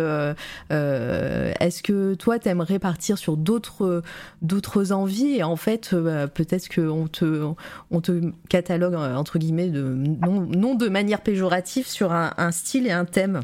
Est-ce 0.70 1.82
que 1.82 2.14
toi, 2.14 2.38
tu 2.38 2.48
aimerais 2.48 2.78
partir 2.78 3.18
sur 3.18 3.36
d'autres 3.36 4.02
d'autres 4.42 4.92
envies 4.92 5.36
et 5.36 5.42
en 5.42 5.56
fait, 5.56 5.94
bah, 5.94 6.26
peut-être 6.26 6.74
qu'on 6.74 7.06
te, 7.06 7.44
on 7.90 8.00
te 8.00 8.32
catalogue, 8.48 8.94
entre 8.94 9.38
guillemets, 9.38 9.68
de, 9.68 9.82
non, 9.82 10.46
non 10.46 10.74
de 10.74 10.88
manière 10.88 11.20
péjorative 11.20 11.86
sur 11.86 12.12
un 12.12 12.29
un, 12.36 12.50
style 12.50 12.86
et 12.86 12.92
un 12.92 13.04
thème 13.04 13.40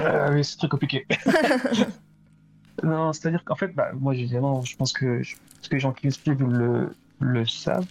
euh, 0.00 0.32
Oui, 0.32 0.44
c'est 0.44 0.58
très 0.58 0.68
compliqué. 0.68 1.06
non, 2.82 3.12
c'est-à-dire 3.12 3.44
qu'en 3.44 3.56
fait, 3.56 3.74
bah, 3.74 3.90
moi, 3.94 4.14
évidemment, 4.14 4.62
je 4.62 4.76
pense 4.76 4.92
que, 4.92 5.22
les 5.70 5.80
gens 5.80 5.92
qui 5.92 6.06
me 6.06 6.10
suivent 6.10 6.42
le, 6.44 6.90
le 7.20 7.46
savent. 7.46 7.86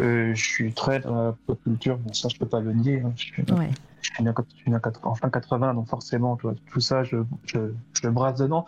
Euh, 0.00 0.32
je 0.34 0.44
suis 0.44 0.72
très 0.72 1.00
dans 1.00 1.22
la 1.22 1.34
pop 1.46 1.58
culture, 1.64 1.98
bon, 1.98 2.12
ça, 2.12 2.28
je 2.28 2.38
peux 2.38 2.46
pas 2.46 2.60
le 2.60 2.72
nier. 2.72 3.02
Hein. 3.04 3.12
Je, 3.16 3.22
suis, 3.22 3.42
ouais. 3.52 3.70
je, 4.00 4.12
suis, 4.12 4.72
en 5.02 5.14
fin 5.14 5.30
80, 5.30 5.74
donc 5.74 5.88
forcément, 5.88 6.36
tout 6.36 6.80
ça, 6.80 7.02
je, 7.02 7.16
je, 7.46 7.72
je 8.00 8.08
brasse 8.08 8.38
dedans. 8.38 8.64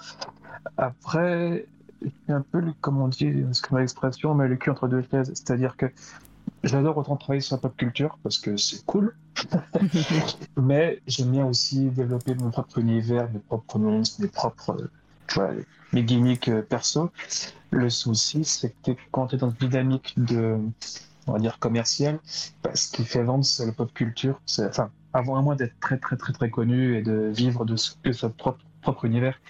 Après, 0.77 1.67
je 2.03 2.09
suis 2.09 2.33
un 2.33 2.41
peu, 2.41 2.63
comme 2.81 3.01
on 3.01 3.09
dit, 3.09 3.45
ce 3.53 3.63
que 3.63 3.77
l'expression, 3.77 4.35
mais 4.35 4.49
le 4.49 4.57
cul 4.57 4.71
entre 4.71 4.89
deux 4.89 5.05
chaises. 5.11 5.29
C'est-à-dire 5.35 5.77
que 5.77 5.87
J'adore 6.63 6.99
autant 6.99 7.17
travailler 7.17 7.41
sur 7.41 7.57
la 7.57 7.61
pop 7.61 7.77
culture 7.77 8.19
parce 8.23 8.39
que 8.39 8.57
c'est 8.57 8.85
cool, 8.85 9.17
mais 10.57 11.01
j'aime 11.07 11.31
bien 11.31 11.47
aussi 11.47 11.87
développer 11.87 12.35
mon 12.35 12.51
propre 12.51 12.79
univers, 12.79 13.31
mes 13.33 13.39
propres 13.39 13.79
monstres, 13.79 14.21
mes 14.21 14.29
propres, 14.29 14.77
tu 15.27 15.37
vois, 15.37 15.51
mes 15.93 16.03
gimmicks 16.03 16.49
euh, 16.49 16.61
perso. 16.61 17.11
Le 17.71 17.89
souci, 17.89 18.45
c'est 18.45 18.75
que 18.83 18.93
quand 19.11 19.29
tu 19.29 19.37
es 19.37 19.39
dans 19.39 19.51
une 19.51 19.69
dynamique 19.69 20.15
de, 20.19 20.59
on 21.27 21.33
va 21.33 21.39
dire, 21.39 21.59
commerciale, 21.59 22.19
bah, 22.63 22.71
ce 22.75 22.91
qui 22.91 23.05
fait 23.05 23.23
vendre, 23.23 23.45
c'est 23.45 23.65
la 23.65 23.73
pop 23.73 23.93
culture. 23.95 24.41
Enfin, 24.59 24.91
avant 25.15 25.37
à 25.37 25.43
moins 25.43 25.57
d'être 25.57 25.79
très, 25.81 25.97
très, 25.97 26.17
très, 26.17 26.33
très 26.33 26.51
connu 26.51 26.97
et 26.97 27.03
de 27.03 27.33
vivre 27.35 27.65
de, 27.65 27.77
ce, 27.77 27.93
de 28.05 28.13
son 28.13 28.31
propre, 28.31 28.61
propre 28.83 29.07
univers, 29.07 29.41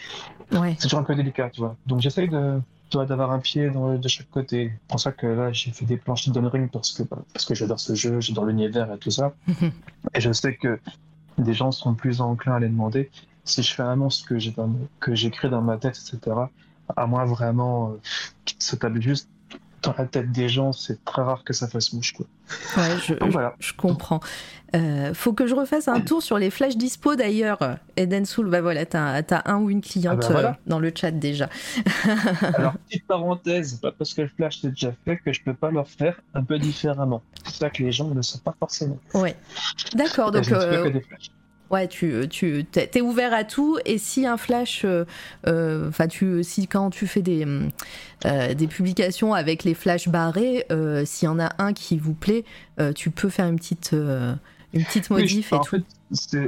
ouais. 0.52 0.76
c'est 0.78 0.84
toujours 0.84 1.00
un 1.00 1.04
peu 1.04 1.14
délicat, 1.16 1.50
tu 1.50 1.60
vois. 1.60 1.76
Donc 1.86 2.00
j'essaye 2.00 2.28
de 2.28 2.60
d'avoir 2.96 3.30
un 3.32 3.38
pied 3.38 3.70
de 3.70 4.08
chaque 4.08 4.30
côté. 4.30 4.72
C'est 4.72 4.88
pour 4.88 5.00
ça 5.00 5.12
que 5.12 5.26
là, 5.26 5.52
j'ai 5.52 5.70
fait 5.70 5.84
des 5.84 5.96
planches 5.96 6.28
de 6.28 6.40
Ring 6.40 6.70
parce 6.70 6.92
que, 6.92 7.02
bah, 7.02 7.18
parce 7.32 7.44
que 7.44 7.54
j'adore 7.54 7.80
ce 7.80 7.94
jeu, 7.94 8.20
j'adore 8.20 8.44
l'univers 8.46 8.92
et 8.92 8.98
tout 8.98 9.10
ça. 9.10 9.34
et 10.14 10.20
je 10.20 10.32
sais 10.32 10.56
que 10.56 10.78
des 11.38 11.54
gens 11.54 11.72
sont 11.72 11.94
plus 11.94 12.20
enclins 12.20 12.56
à 12.56 12.60
les 12.60 12.68
demander. 12.68 13.10
Si 13.44 13.62
je 13.62 13.74
fais 13.74 13.82
un 13.82 13.96
monstre 13.96 14.28
que 14.28 14.38
j'ai 14.38 14.54
que 15.00 15.14
j'écris 15.14 15.48
dans 15.50 15.62
ma 15.62 15.76
tête, 15.78 15.98
etc., 15.98 16.36
à 16.96 17.06
moi 17.06 17.24
vraiment, 17.24 17.90
euh, 17.90 18.00
se 18.58 18.76
tape 18.76 19.00
juste 19.00 19.28
dans 19.82 19.94
la 19.96 20.06
tête 20.06 20.30
des 20.30 20.48
gens, 20.48 20.72
c'est 20.72 21.04
très 21.04 21.22
rare 21.22 21.44
que 21.44 21.52
ça 21.52 21.68
fasse 21.68 21.92
mouche. 21.92 22.12
Quoi. 22.12 22.26
Ouais, 22.76 22.96
je, 23.06 23.14
je, 23.58 23.72
comprends. 23.72 24.20
Euh, 24.74 25.14
faut 25.14 25.32
que 25.32 25.46
je 25.46 25.54
refasse 25.54 25.88
un 25.88 26.00
tour 26.00 26.22
sur 26.22 26.38
les 26.38 26.50
flashs 26.50 26.76
dispo 26.76 27.16
d'ailleurs. 27.16 27.58
Eden 27.96 28.24
Soul, 28.26 28.50
bah 28.50 28.60
voilà, 28.60 28.86
t'as 28.86 29.22
as 29.22 29.50
un 29.50 29.58
ou 29.58 29.70
une 29.70 29.80
cliente 29.80 30.24
ah 30.28 30.32
bah 30.32 30.38
euh, 30.40 30.52
dans 30.66 30.78
le 30.78 30.92
chat 30.94 31.10
déjà. 31.10 31.48
Alors, 32.54 32.74
petite 32.88 33.06
parenthèse, 33.06 33.74
pas 33.74 33.92
parce 33.92 34.14
que 34.14 34.22
le 34.22 34.28
flash 34.28 34.60
c'est 34.60 34.70
déjà 34.70 34.92
fait 35.04 35.16
que 35.18 35.32
je 35.32 35.42
peux 35.42 35.54
pas 35.54 35.70
leur 35.70 35.88
faire 35.88 36.20
un 36.34 36.44
peu 36.44 36.58
différemment. 36.58 37.22
C'est 37.44 37.56
ça 37.56 37.70
que 37.70 37.82
les 37.82 37.92
gens 37.92 38.08
ne 38.08 38.22
savent 38.22 38.42
pas 38.42 38.54
forcément. 38.58 38.98
Ouais. 39.14 39.36
D'accord, 39.94 40.30
donc. 40.30 40.44
Ouais, 41.70 41.86
tu, 41.86 42.26
tu 42.28 42.66
es 42.74 43.00
ouvert 43.00 43.32
à 43.32 43.44
tout 43.44 43.78
et 43.84 43.96
si 43.98 44.26
un 44.26 44.36
flash, 44.36 44.84
euh, 44.84 45.04
euh, 45.46 45.88
enfin 45.88 46.08
tu, 46.08 46.42
si 46.42 46.66
quand 46.66 46.90
tu 46.90 47.06
fais 47.06 47.22
des 47.22 47.46
euh, 48.26 48.54
des 48.54 48.66
publications 48.66 49.34
avec 49.34 49.62
les 49.62 49.74
flashs 49.74 50.08
barrés, 50.08 50.66
s'il 51.06 51.26
y 51.26 51.28
en 51.28 51.38
a 51.38 51.50
un 51.58 51.72
qui 51.72 51.96
vous 51.96 52.14
plaît, 52.14 52.44
tu 52.96 53.10
peux 53.10 53.28
faire 53.28 53.46
une 53.46 53.56
petite 53.56 53.92
une 53.92 54.84
petite 54.84 55.10
modif 55.10 55.52
et 55.52 55.56
en 55.56 55.60
tout. 55.60 55.76
Fait, 56.12 56.42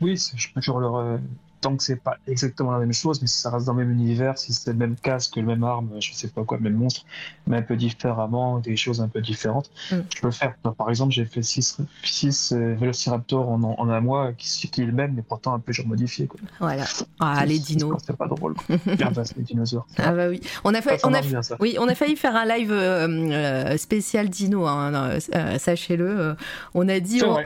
oui, 0.00 0.16
je 0.36 0.48
peux 0.54 0.60
toujours 0.60 0.80
leur 0.80 1.18
tant 1.60 1.76
que 1.76 1.82
c'est 1.82 1.96
pas 1.96 2.16
exactement 2.26 2.72
la 2.72 2.78
même 2.78 2.92
chose, 2.92 3.20
mais 3.20 3.28
si 3.28 3.38
ça 3.38 3.50
reste 3.50 3.66
dans 3.66 3.74
le 3.74 3.84
même 3.84 3.92
univers, 3.92 4.38
si 4.38 4.52
c'est 4.52 4.72
le 4.72 4.76
même 4.78 4.96
casque, 4.96 5.36
le 5.36 5.42
même 5.42 5.64
arme, 5.64 5.90
je 6.00 6.12
sais 6.12 6.28
pas 6.28 6.44
quoi, 6.44 6.58
le 6.58 6.64
même 6.64 6.74
monstre, 6.74 7.04
mais 7.46 7.58
un 7.58 7.62
peu 7.62 7.76
différemment, 7.76 8.58
des 8.58 8.76
choses 8.76 9.00
un 9.00 9.08
peu 9.08 9.20
différentes, 9.20 9.70
mm. 9.90 9.96
je 10.14 10.20
peux 10.20 10.28
le 10.28 10.32
faire. 10.32 10.54
par 10.76 10.88
exemple, 10.88 11.12
j'ai 11.12 11.24
fait 11.24 11.42
6 11.42 11.80
six, 12.02 12.52
euh, 12.52 12.74
Velociraptor 12.74 13.48
en, 13.48 13.62
en, 13.62 13.88
un 13.88 14.00
mois, 14.00 14.32
qui, 14.36 14.68
qui 14.68 14.82
est 14.82 14.86
le 14.86 14.92
même, 14.92 15.14
mais 15.14 15.22
pourtant 15.22 15.54
un 15.54 15.58
peu 15.58 15.72
genre 15.72 15.86
modifié. 15.86 16.26
Quoi. 16.26 16.40
Voilà. 16.58 16.84
Ah, 17.18 17.44
les 17.46 17.58
dinos. 17.58 17.96
C'est 18.04 18.16
pas 18.16 18.26
drôle. 18.26 18.54
Bien 18.86 19.12
les 19.36 19.42
dinosaures. 19.42 19.86
Ah 19.98 20.12
bah 20.12 20.28
oui. 20.28 20.40
On 20.64 20.74
a, 20.74 20.82
failli, 20.82 21.00
on 21.04 21.14
a, 21.14 21.20
oui, 21.60 21.76
on 21.78 21.88
a 21.88 21.94
failli 21.94 22.16
faire 22.16 22.36
un 22.36 22.46
live 22.46 22.72
euh, 22.72 23.06
euh, 23.08 23.76
spécial 23.76 24.28
dino, 24.28 24.66
hein, 24.66 25.18
sachez-le. 25.58 26.36
on 26.74 26.88
a 26.88 27.00
dit, 27.00 27.22
on, 27.24 27.38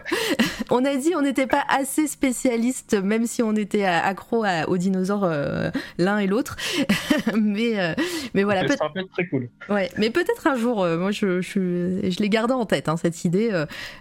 on, 0.70 0.84
a 0.84 0.96
dit 0.96 1.14
on 1.16 1.22
n'était 1.22 1.46
pas 1.46 1.64
assez 1.68 2.06
spécialiste, 2.06 2.94
même 2.94 3.26
si 3.26 3.42
on 3.42 3.54
était 3.54 3.84
à 3.84 4.03
accro 4.04 4.44
aux 4.68 4.76
dinosaures 4.76 5.24
euh, 5.24 5.70
l'un 5.98 6.18
et 6.18 6.26
l'autre. 6.26 6.56
mais, 7.34 7.78
euh, 7.78 7.94
mais 8.34 8.42
voilà. 8.42 8.64
Peut 8.64 8.74
être 8.74 9.10
très 9.12 9.26
cool. 9.26 9.48
Ouais, 9.68 9.90
mais 9.98 10.10
peut-être 10.10 10.46
un 10.46 10.56
jour, 10.56 10.82
euh, 10.82 10.98
moi 10.98 11.10
je, 11.10 11.40
je, 11.40 12.00
je 12.10 12.18
l'ai 12.20 12.28
gardé 12.28 12.54
en 12.54 12.66
tête, 12.66 12.88
hein, 12.88 12.96
cette 12.96 13.24
idée. 13.24 13.50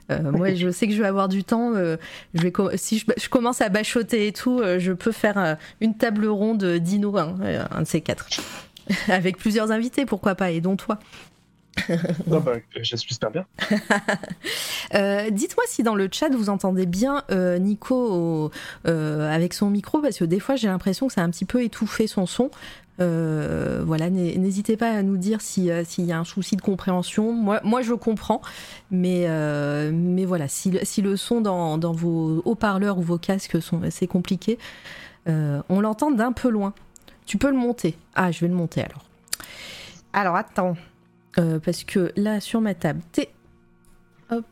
moi 0.10 0.54
je 0.54 0.70
sais 0.70 0.88
que 0.88 0.94
je 0.94 1.02
vais 1.02 1.08
avoir 1.08 1.28
du 1.28 1.44
temps. 1.44 1.74
je 1.74 2.42
vais, 2.42 2.54
si 2.76 3.00
je, 3.00 3.30
commence 3.30 3.62
à 3.62 3.70
bachoter 3.70 4.28
et 4.28 4.34
tout, 4.34 4.62
je 4.78 4.92
peux 4.92 5.12
faire 5.12 5.58
une 5.82 5.96
table 5.96 6.28
ronde 6.28 6.64
dino, 6.64 7.18
hein, 7.18 7.36
un 7.72 7.82
de 7.82 7.88
ces 7.88 8.02
quatre. 8.02 8.28
Avec 9.08 9.38
plusieurs 9.38 9.72
invités, 9.72 10.06
pourquoi 10.06 10.36
pas, 10.36 10.52
et 10.52 10.62
dont 10.62 10.76
toi. 10.76 11.00
non, 12.28 12.40
bah, 12.40 12.54
j'espère 12.82 13.32
bien. 13.32 13.46
euh, 14.96 15.30
Dites-moi 15.30 15.64
si 15.68 15.84
dans 15.84 15.96
le 15.96 16.08
chat 16.12 16.30
vous 16.30 16.50
entendez 16.50 16.86
bien 16.86 17.24
euh, 17.32 17.58
Nico 17.58 18.52
euh, 18.88 19.34
avec 19.34 19.54
son 19.54 19.70
micro, 19.70 20.00
parce 20.00 20.20
que 20.20 20.26
des 20.26 20.40
fois 20.40 20.56
j'ai 20.56 20.68
l'impression 20.68 21.08
que 21.08 21.14
ça 21.14 21.22
a 21.22 21.24
un 21.24 21.30
petit 21.30 21.46
peu 21.46 21.64
étouffé 21.64 22.08
son 22.08 22.26
son. 22.26 22.52
Voilà, 23.00 24.10
n'hésitez 24.10 24.78
pas 24.78 24.92
à 24.92 25.04
nous 25.04 25.18
dire 25.18 25.42
s'il 25.42 25.66
y 25.66 26.12
a 26.12 26.20
un 26.20 26.24
souci 26.24 26.56
de 26.56 26.62
compréhension. 26.62 27.34
Moi, 27.34 27.60
moi 27.64 27.82
je 27.82 27.94
comprends, 27.94 28.42
mais, 28.92 29.28
mais 29.92 30.26
voilà, 30.26 30.48
si, 30.48 30.78
si 30.84 31.02
le 31.02 31.18
son 31.18 31.42
dans, 31.42 31.78
dans 31.78 31.92
vos 31.92 32.42
haut-parleurs 32.46 32.98
ou 32.98 33.02
vos 33.02 33.18
casques 33.18 33.58
c'est 33.90 34.08
compliqué, 34.08 34.58
on 35.26 35.82
l'entend 35.82 36.12
d'un 36.12 36.32
peu 36.32 36.50
loin. 36.50 36.74
Tu 37.26 37.38
peux 37.38 37.50
le 37.50 37.58
monter. 37.58 37.98
Ah, 38.16 38.32
je 38.32 38.42
vais 38.42 38.48
le 38.48 38.54
monter 38.56 38.82
alors. 38.82 39.06
Alors 40.14 40.36
attends. 40.36 40.76
Euh, 41.40 41.60
parce 41.60 41.84
que 41.84 42.12
là, 42.16 42.40
sur 42.40 42.62
ma 42.62 42.76
table, 42.76 43.02
t'es. 43.12 43.30
Hop. 44.30 44.46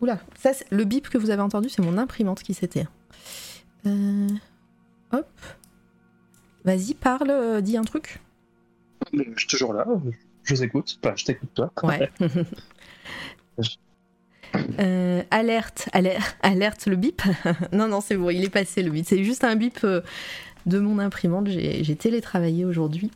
Oula, 0.00 0.20
ça, 0.38 0.52
le 0.70 0.84
bip 0.84 1.08
que 1.08 1.18
vous 1.18 1.30
avez 1.30 1.42
entendu, 1.42 1.68
c'est 1.68 1.82
mon 1.82 1.98
imprimante 1.98 2.42
qui 2.42 2.54
s'était. 2.54 2.86
Euh, 3.86 4.28
hop. 5.12 5.28
Vas-y, 6.64 6.94
parle, 6.94 7.30
euh, 7.30 7.60
dis 7.60 7.76
un 7.76 7.82
truc. 7.82 8.20
Je 9.12 9.22
suis 9.36 9.48
toujours 9.48 9.72
là, 9.72 9.84
je 10.44 10.54
vous 10.54 10.62
écoute. 10.62 10.98
Enfin, 11.02 11.14
je 11.16 11.24
t'écoute 11.24 11.50
toi. 11.54 11.72
Ouais. 11.82 12.10
alerte, 15.30 15.88
alerte, 15.92 16.36
alerte 16.42 16.86
le 16.86 16.96
bip. 16.96 17.22
non, 17.72 17.88
non, 17.88 18.00
c'est 18.00 18.16
bon, 18.16 18.30
il 18.30 18.44
est 18.44 18.50
passé 18.50 18.82
le 18.82 18.90
bip. 18.90 19.06
C'est 19.06 19.24
juste 19.24 19.44
un 19.44 19.56
bip 19.56 19.84
de 20.66 20.78
mon 20.78 20.98
imprimante. 20.98 21.48
J'ai 21.48 21.96
télétravaillé 21.96 22.64
aujourd'hui. 22.64 23.10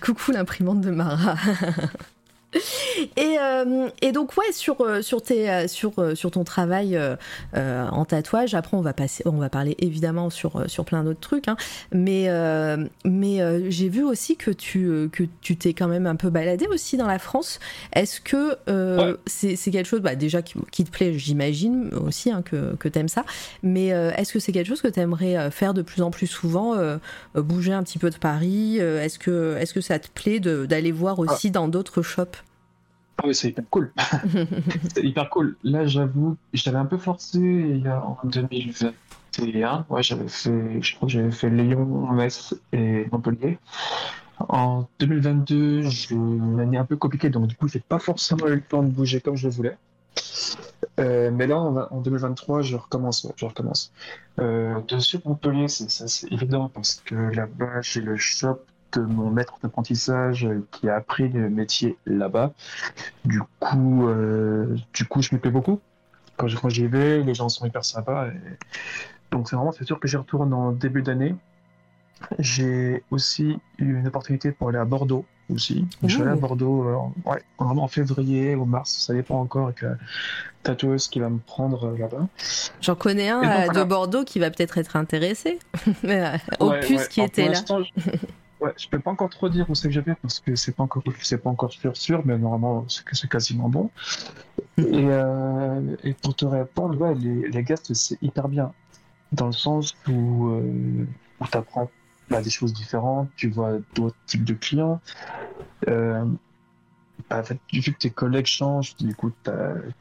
Coucou 0.00 0.32
l'imprimante 0.32 0.80
de 0.82 0.90
Mara. 0.90 1.36
Et, 3.16 3.36
euh, 3.40 3.88
et, 4.00 4.12
donc 4.12 4.36
ouais 4.36 4.52
sur 4.52 4.80
euh, 4.82 5.02
sur 5.02 5.22
tes 5.22 5.50
euh, 5.50 5.66
sur 5.68 5.94
sur 6.14 6.30
ton 6.30 6.44
travail 6.44 6.98
en 7.54 8.04
tatouage 8.04 8.54
après 8.54 8.76
on 8.76 8.80
va 8.80 8.92
passer 8.92 9.22
on 9.26 9.38
va 9.38 9.48
parler 9.48 9.74
évidemment 9.78 10.30
sur 10.30 10.68
sur 10.68 10.84
plein 10.84 11.02
d'autres 11.02 11.20
trucs 11.20 11.48
hein, 11.48 11.56
mais 11.92 12.28
mais 13.04 13.70
j'ai 13.70 13.88
vu 13.88 14.02
aussi 14.02 14.36
que 14.36 14.50
tu 14.50 15.08
que 15.12 15.24
tu 15.40 15.56
t'es 15.56 15.72
quand 15.72 15.88
même 15.88 16.06
un 16.06 16.16
peu 16.16 16.30
baladé 16.30 16.66
aussi 16.68 16.96
dans 16.96 17.06
la 17.06 17.18
France. 17.18 17.58
Est-ce 17.92 18.20
que 18.20 18.56
c'est 19.26 19.70
quelque 19.70 19.86
chose 19.86 20.00
bah, 20.00 20.14
déjà 20.14 20.42
qui, 20.42 20.84
te 20.84 20.90
plaît 20.90 21.18
j'imagine 21.18 21.90
aussi 21.94 22.30
hein, 22.30 22.42
que 22.42 22.74
que 22.76 22.88
t'aimes 22.88 23.08
ça. 23.08 23.24
Mais 23.62 23.88
est-ce 23.88 24.32
que 24.32 24.38
c'est 24.38 24.52
quelque 24.52 24.68
chose 24.68 24.82
que 24.82 24.88
t'aimerais 24.88 25.50
faire 25.50 25.74
de 25.74 25.82
plus 25.82 26.02
en 26.02 26.10
plus 26.10 26.26
souvent 26.26 26.76
bouger 27.34 27.72
un 27.72 27.82
petit 27.82 27.98
peu 27.98 28.10
de 28.10 28.16
Paris 28.16 28.78
est-ce 28.78 29.18
que 29.18 29.56
est-ce 29.58 29.72
que 29.72 29.80
ça 29.80 29.98
te 29.98 30.08
plaît 30.08 30.40
d'aller 30.40 30.92
voir 30.92 31.16
ah. 31.18 31.32
aussi 31.32 31.50
dans 31.50 31.68
d'autres 31.68 32.02
shops? 32.02 32.41
Ah 33.18 33.24
oui, 33.26 33.34
c'est 33.34 33.48
hyper 33.48 33.64
cool. 33.70 33.92
c'est 34.94 35.04
hyper 35.04 35.30
cool. 35.30 35.56
Là, 35.62 35.86
j'avoue, 35.86 36.36
j'avais 36.52 36.78
un 36.78 36.86
peu 36.86 36.98
forcé 36.98 37.38
il 37.38 37.82
y 37.82 37.88
a, 37.88 38.04
en 38.04 38.18
2021. 38.24 39.86
Ouais, 39.88 40.02
j'avais 40.02 40.28
fait, 40.28 40.80
je 40.82 40.94
crois 40.96 41.06
que 41.06 41.12
j'avais 41.12 41.30
fait 41.30 41.50
Lyon, 41.50 42.12
Metz 42.12 42.54
et 42.72 43.06
Montpellier. 43.12 43.58
En 44.48 44.88
2022, 44.98 45.82
j'ai 45.82 46.14
une 46.14 46.58
année 46.58 46.78
un 46.78 46.84
peu 46.84 46.96
compliquée, 46.96 47.30
donc 47.30 47.46
du 47.46 47.54
coup, 47.54 47.68
j'ai 47.68 47.80
pas 47.80 47.98
forcément 47.98 48.46
eu 48.48 48.56
le 48.56 48.60
temps 48.62 48.82
de 48.82 48.88
bouger 48.88 49.20
comme 49.20 49.36
je 49.36 49.46
le 49.46 49.54
voulais. 49.54 49.76
Euh, 51.00 51.30
mais 51.32 51.46
là, 51.46 51.60
on 51.60 51.72
va- 51.72 51.88
en 51.92 52.00
2023, 52.00 52.62
je 52.62 52.76
recommence. 52.76 53.24
ouais, 53.24 53.32
je 53.36 53.46
recommence. 53.46 53.92
Euh, 54.40 54.80
de 54.88 54.98
sur 54.98 55.20
Montpellier, 55.26 55.68
c'est 55.68 56.30
évident 56.32 56.68
parce 56.68 57.00
que 57.04 57.14
là-bas, 57.14 57.80
j'ai 57.82 58.00
le 58.00 58.16
shop 58.16 58.60
de 58.92 59.00
mon 59.00 59.30
maître 59.30 59.54
d'apprentissage 59.62 60.48
qui 60.70 60.88
a 60.88 60.96
appris 60.96 61.28
le 61.28 61.48
métier 61.50 61.96
là-bas. 62.06 62.52
Du 63.24 63.40
coup, 63.60 64.08
euh, 64.08 64.76
du 64.92 65.04
coup, 65.06 65.22
je 65.22 65.34
me 65.34 65.40
plais 65.40 65.50
beaucoup. 65.50 65.80
Quand 66.36 66.48
j'y 66.68 66.86
vais, 66.86 67.22
les 67.22 67.34
gens 67.34 67.48
sont 67.48 67.66
hyper 67.66 67.84
sympas. 67.84 68.28
et- 68.28 68.32
Donc, 69.30 69.48
c'est 69.48 69.56
vraiment, 69.56 69.72
c'est 69.72 69.84
sûr 69.84 70.00
que 70.00 70.08
j'y 70.08 70.16
retourne 70.16 70.52
en 70.52 70.72
début 70.72 71.02
d'année. 71.02 71.34
J'ai 72.38 73.02
aussi 73.10 73.58
eu 73.78 73.98
une 73.98 74.06
opportunité 74.06 74.52
pour 74.52 74.68
aller 74.68 74.78
à 74.78 74.84
Bordeaux 74.84 75.24
aussi. 75.52 75.86
Je 76.02 76.08
suis 76.08 76.22
allé 76.22 76.30
à 76.30 76.34
Ouh. 76.34 76.40
Bordeaux 76.40 76.88
euh, 76.88 76.94
en- 76.94 77.12
ouais, 77.26 77.42
vraiment 77.58 77.84
en 77.84 77.88
février 77.88 78.54
ou 78.54 78.64
mars, 78.64 78.92
ça 79.06 79.12
dépend 79.12 79.40
encore 79.40 79.66
avec 79.66 79.82
la 79.82 79.96
tatoueuse 80.62 81.08
qui 81.08 81.18
va 81.18 81.28
me 81.28 81.38
prendre 81.38 81.88
euh, 81.88 81.98
là-bas. 81.98 82.28
J'en 82.80 82.94
connais 82.94 83.28
un 83.28 83.42
Et 83.42 83.44
donc, 83.46 83.52
euh, 83.52 83.64
voilà. 83.66 83.80
de 83.84 83.88
Bordeaux 83.88 84.24
qui 84.24 84.38
va 84.38 84.50
peut-être 84.50 84.78
être 84.78 84.96
intéressé. 84.96 85.58
Ouais, 86.04 86.32
Opus 86.60 87.00
ouais. 87.00 87.08
qui 87.08 87.20
Alors, 87.20 87.28
était 87.28 87.48
là. 87.48 87.60
Ouais, 88.62 88.72
je 88.78 88.88
peux 88.88 89.00
pas 89.00 89.10
encore 89.10 89.28
trop 89.30 89.48
dire 89.48 89.68
où 89.70 89.74
c'est 89.74 89.88
que 89.88 89.94
je 89.94 90.00
vais 90.00 90.14
parce 90.14 90.38
que 90.38 90.54
c'est 90.54 90.72
pas 90.76 90.84
encore 90.84 91.02
c'est 91.20 91.38
pas 91.38 91.50
encore 91.50 91.72
sûr 91.72 91.96
sûr, 91.96 92.22
mais 92.24 92.38
normalement 92.38 92.86
c'est 92.88 93.28
quasiment 93.28 93.68
bon. 93.68 93.90
Et, 94.78 94.82
euh, 95.10 95.96
et 96.04 96.14
pour 96.14 96.36
te 96.36 96.44
répondre, 96.46 97.00
ouais, 97.00 97.14
les, 97.16 97.48
les 97.48 97.62
guests 97.64 97.94
c'est 97.94 98.18
hyper 98.22 98.48
bien 98.48 98.74
dans 99.32 99.46
le 99.46 99.52
sens 99.52 99.94
où 100.08 100.48
euh, 100.48 101.06
où 101.40 101.46
t'apprends 101.48 101.90
bah, 102.30 102.42
des 102.42 102.50
choses 102.50 102.72
différentes, 102.74 103.30
tu 103.36 103.50
vois 103.50 103.78
d'autres 103.94 104.16
types 104.26 104.44
de 104.44 104.54
clients. 104.54 105.00
Euh, 105.88 106.24
bah, 107.30 107.40
en 107.40 107.44
fait, 107.44 107.58
vu 107.72 107.92
que 107.92 107.98
tes 107.98 108.10
collègues 108.10 108.46
changent, 108.46 108.96
du 108.96 109.14
coup, 109.14 109.32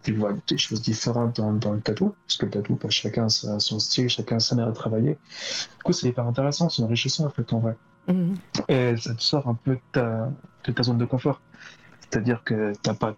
tu 0.03 0.13
vois 0.13 0.33
des 0.47 0.57
choses 0.57 0.81
différentes 0.81 1.35
dans, 1.37 1.53
dans 1.53 1.73
le 1.73 1.81
tatou, 1.81 2.15
parce 2.27 2.37
que 2.37 2.45
le 2.45 2.51
tatou, 2.51 2.75
bah, 2.81 2.89
chacun 2.89 3.25
a 3.25 3.59
son 3.59 3.79
style, 3.79 4.09
chacun 4.09 4.37
a 4.37 4.39
sa 4.39 4.55
manière 4.55 4.71
de 4.71 4.75
travailler. 4.77 5.13
Du 5.77 5.83
coup, 5.85 5.93
c'est 5.93 6.09
hyper 6.09 6.27
intéressant, 6.27 6.69
c'est 6.69 6.83
enrichissant 6.83 7.25
en 7.27 7.29
fait 7.31 7.51
en 7.53 7.59
vrai. 7.59 7.77
Et 8.67 8.97
ça 8.97 9.13
te 9.13 9.21
sort 9.21 9.47
un 9.47 9.53
peu 9.53 9.75
de 9.75 9.81
ta, 9.91 10.29
de 10.65 10.71
ta 10.71 10.83
zone 10.83 10.97
de 10.97 11.05
confort. 11.05 11.41
C'est-à-dire 12.01 12.43
que 12.43 12.73
t'as 12.81 12.93
pas 12.93 13.13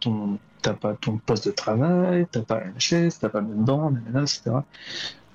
pas 0.73 0.93
ton 0.93 1.17
poste 1.17 1.47
de 1.47 1.51
travail, 1.51 2.27
t'as 2.31 2.41
pas 2.41 2.63
une 2.63 2.79
chaise, 2.79 3.17
t'as 3.19 3.29
pas 3.29 3.41
le 3.41 3.47
même 3.47 3.65
banc, 3.65 3.93
etc. 4.21 4.51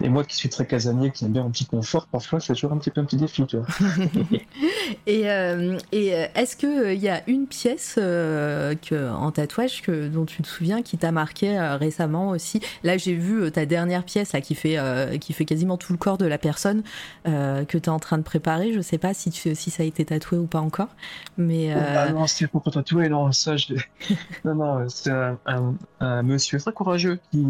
Et 0.01 0.09
moi 0.09 0.25
qui 0.25 0.37
suis 0.37 0.49
très 0.49 0.67
casanier, 0.67 1.11
qui 1.11 1.25
aime 1.25 1.33
bien 1.33 1.45
un 1.45 1.51
petit 1.51 1.67
confort, 1.67 2.07
parfois 2.07 2.41
c'est 2.41 2.53
toujours 2.55 2.73
un 2.73 2.79
petit 2.79 2.91
peu 2.91 3.01
un 3.01 3.05
petit 3.05 3.17
défi, 3.17 3.45
tu 3.47 3.57
vois. 3.59 3.67
Et, 5.07 5.31
euh, 5.31 5.79
et 5.93 6.15
euh, 6.15 6.27
est-ce 6.35 6.57
qu'il 6.57 6.99
y 7.03 7.09
a 7.09 7.23
une 7.29 7.47
pièce 7.47 7.97
euh, 7.99 8.75
que, 8.75 9.11
en 9.11 9.31
tatouage 9.33 9.83
que, 9.83 10.09
dont 10.09 10.25
tu 10.25 10.43
te 10.43 10.49
souviens 10.49 10.83
qui 10.83 10.99
t'a 10.99 11.13
marqué 11.13 11.59
euh, 11.59 11.77
récemment 11.77 12.31
aussi? 12.31 12.61
Là, 12.85 12.97
j'ai 12.97 13.15
vu 13.15 13.43
euh, 13.43 13.51
ta 13.51 13.67
dernière 13.67 14.05
pièce 14.05 14.33
là, 14.33 14.41
qui, 14.41 14.55
fait, 14.55 14.79
euh, 14.79 15.19
qui 15.19 15.33
fait 15.33 15.45
quasiment 15.45 15.77
tout 15.77 15.93
le 15.93 15.99
corps 15.99 16.19
de 16.19 16.27
la 16.27 16.39
personne 16.39 16.83
euh, 17.27 17.65
que 17.65 17.79
tu 17.79 17.85
es 17.85 17.89
en 17.89 17.99
train 17.99 18.19
de 18.19 18.23
préparer. 18.23 18.73
Je 18.73 18.81
sais 18.81 18.99
pas 18.99 19.15
si, 19.15 19.31
tu- 19.31 19.55
si 19.55 19.71
ça 19.71 19.83
a 19.83 19.87
été 19.87 20.05
tatoué 20.05 20.39
ou 20.39 20.47
pas 20.47 20.61
encore. 20.61 20.89
Mais, 21.37 21.73
euh, 21.73 21.95
Ah 21.97 22.13
non, 22.13 22.27
c'est 22.27 22.47
pour 22.49 22.63
tatouer, 22.63 23.09
non, 23.09 23.33
ça 23.33 23.57
je 23.57 23.75
Non, 24.45 24.55
non, 24.55 24.89
c'est 24.89 25.11
un, 25.11 25.39
un, 25.47 25.75
un 26.01 26.23
monsieur 26.23 26.59
très 26.59 26.73
courageux 26.73 27.19
qui, 27.31 27.45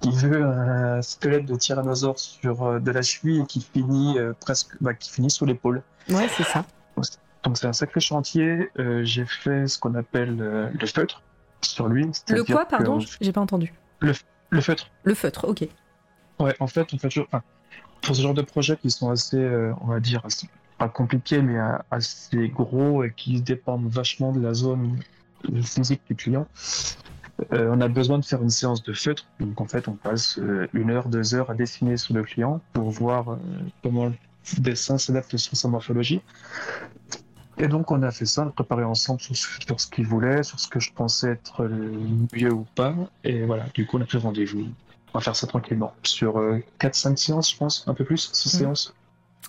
qui 0.00 0.10
veut 0.16 0.44
un 0.44 1.02
squelette 1.02 1.46
de 1.46 1.53
tyrannosaure 1.56 2.18
sur 2.18 2.62
euh, 2.62 2.78
de 2.80 2.90
la 2.90 3.02
cheville 3.02 3.40
et 3.42 3.46
qui 3.46 3.60
finit 3.60 4.18
euh, 4.18 4.32
presque, 4.40 4.76
bah, 4.80 4.94
qui 4.94 5.10
finit 5.10 5.30
sous 5.30 5.44
l'épaule. 5.44 5.82
ouais, 6.10 6.28
c'est 6.28 6.44
ça. 6.44 6.64
Donc 7.44 7.58
c'est 7.58 7.66
un 7.66 7.72
sacré 7.74 8.00
chantier. 8.00 8.70
Euh, 8.78 9.04
j'ai 9.04 9.26
fait 9.26 9.66
ce 9.66 9.78
qu'on 9.78 9.94
appelle 9.96 10.36
le 10.36 10.86
feutre 10.86 11.20
sur 11.62 11.88
lui. 11.88 12.06
Le 12.28 12.42
quoi, 12.44 12.64
pardon? 12.64 12.98
que- 12.98 13.04
J'ai 13.20 13.32
pas 13.32 13.40
entendu. 13.42 13.72
Le 14.00 14.60
feutre. 14.60 14.90
Le 15.04 15.14
feutre, 15.14 15.46
ok. 15.48 15.68
Ouais, 16.40 16.54
en 16.60 16.66
fait, 16.66 16.86
on 16.94 16.98
fait 16.98 17.08
toujours. 17.08 17.26
enfin, 17.28 17.42
pour 18.02 18.16
ce 18.16 18.22
genre 18.22 18.34
de 18.34 18.42
projets 18.42 18.76
qui 18.76 18.90
sont 18.90 19.10
assez, 19.10 19.36
euh, 19.38 19.72
on 19.82 19.86
va 19.88 20.00
dire, 20.00 20.20
assez- 20.24 20.48
pas 20.78 20.88
compliqués, 20.88 21.42
mais 21.42 21.58
assez 21.90 22.48
gros 22.48 23.04
et 23.04 23.12
qui 23.14 23.40
dépendent 23.42 23.88
vachement 23.88 24.32
de 24.32 24.40
la 24.40 24.54
zone 24.54 24.98
physique 25.62 26.00
du 26.08 26.16
client, 26.16 26.46
euh, 27.52 27.68
on 27.72 27.80
a 27.80 27.88
besoin 27.88 28.18
de 28.18 28.24
faire 28.24 28.42
une 28.42 28.50
séance 28.50 28.82
de 28.82 28.92
feutre. 28.92 29.24
Donc 29.40 29.60
en 29.60 29.66
fait, 29.66 29.88
on 29.88 29.94
passe 29.94 30.38
euh, 30.38 30.68
une 30.72 30.90
heure, 30.90 31.08
deux 31.08 31.34
heures 31.34 31.50
à 31.50 31.54
dessiner 31.54 31.96
sur 31.96 32.14
le 32.14 32.22
client 32.22 32.60
pour 32.72 32.90
voir 32.90 33.32
euh, 33.32 33.36
comment 33.82 34.06
le 34.06 34.14
dessin 34.58 34.98
s'adapte 34.98 35.36
sur 35.36 35.56
sa 35.56 35.68
morphologie. 35.68 36.20
Et 37.58 37.68
donc 37.68 37.90
on 37.90 38.02
a 38.02 38.10
fait 38.10 38.26
ça, 38.26 38.42
on 38.42 38.48
a 38.48 38.50
préparé 38.50 38.82
ensemble 38.84 39.20
sur, 39.20 39.36
ce- 39.36 39.46
sur 39.64 39.80
ce 39.80 39.86
qu'il 39.86 40.06
voulait, 40.06 40.42
sur 40.42 40.58
ce 40.58 40.66
que 40.68 40.80
je 40.80 40.90
pensais 40.92 41.30
être 41.30 41.64
le 41.64 41.92
mieux 42.34 42.52
ou 42.52 42.66
pas. 42.74 42.94
Et 43.22 43.44
voilà, 43.44 43.66
du 43.74 43.86
coup 43.86 43.98
on 43.98 44.00
a 44.00 44.04
pris 44.06 44.18
rendez-vous. 44.18 44.66
On 45.12 45.18
va 45.18 45.20
faire 45.20 45.36
ça 45.36 45.46
tranquillement. 45.46 45.94
Sur 46.02 46.34
4-5 46.80 47.16
séances, 47.16 47.52
je 47.52 47.56
pense, 47.56 47.84
un 47.86 47.94
peu 47.94 48.04
plus, 48.04 48.30
6 48.32 48.52
Mhm. 48.54 48.58
séances. 48.60 48.94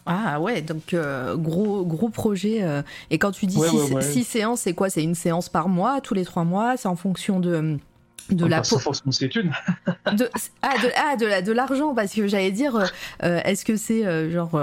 Ah 0.06 0.40
ouais, 0.40 0.62
donc 0.62 0.94
euh, 0.94 1.36
gros 1.36 1.84
gros 1.86 2.10
projet. 2.10 2.64
euh, 2.64 2.82
et 3.10 3.18
quand 3.18 3.32
tu 3.32 3.46
dis 3.48 3.58
Ouais, 3.58 3.68
six, 3.70 3.76
ouais, 3.78 3.94
ouais. 3.96 4.02
six 4.02 4.24
séances, 4.24 4.62
c'est 4.62 4.74
quoi? 4.74 4.90
C'est 4.90 5.04
une 5.04 5.16
séance 5.16 5.50
par 5.50 5.68
mois, 5.70 6.00
tous 6.02 6.14
les 6.14 6.26
trois 6.26 6.44
mois? 6.44 6.78
C'est 6.78 6.88
en 6.88 6.96
fonction 6.96 7.40
de 7.40 7.78
de 8.32 8.44
On 8.46 8.48
la 8.48 8.62
peau? 8.62 8.80
ses 9.12 9.26
études. 9.26 9.52
De, 10.18 10.28
ah, 10.64 10.78
de, 10.80 10.90
ah, 10.98 11.16
de 11.16 11.28
la- 11.28 11.42
de 11.44 11.52
l'argent, 11.52 11.94
parce 11.94 12.12
que 12.14 12.28
j'allais 12.28 12.52
dire, 12.52 12.76
euh, 13.24 13.40
est-ce 13.46 13.64
que 13.66 13.76
c'est 13.76 14.32
genre, 14.32 14.60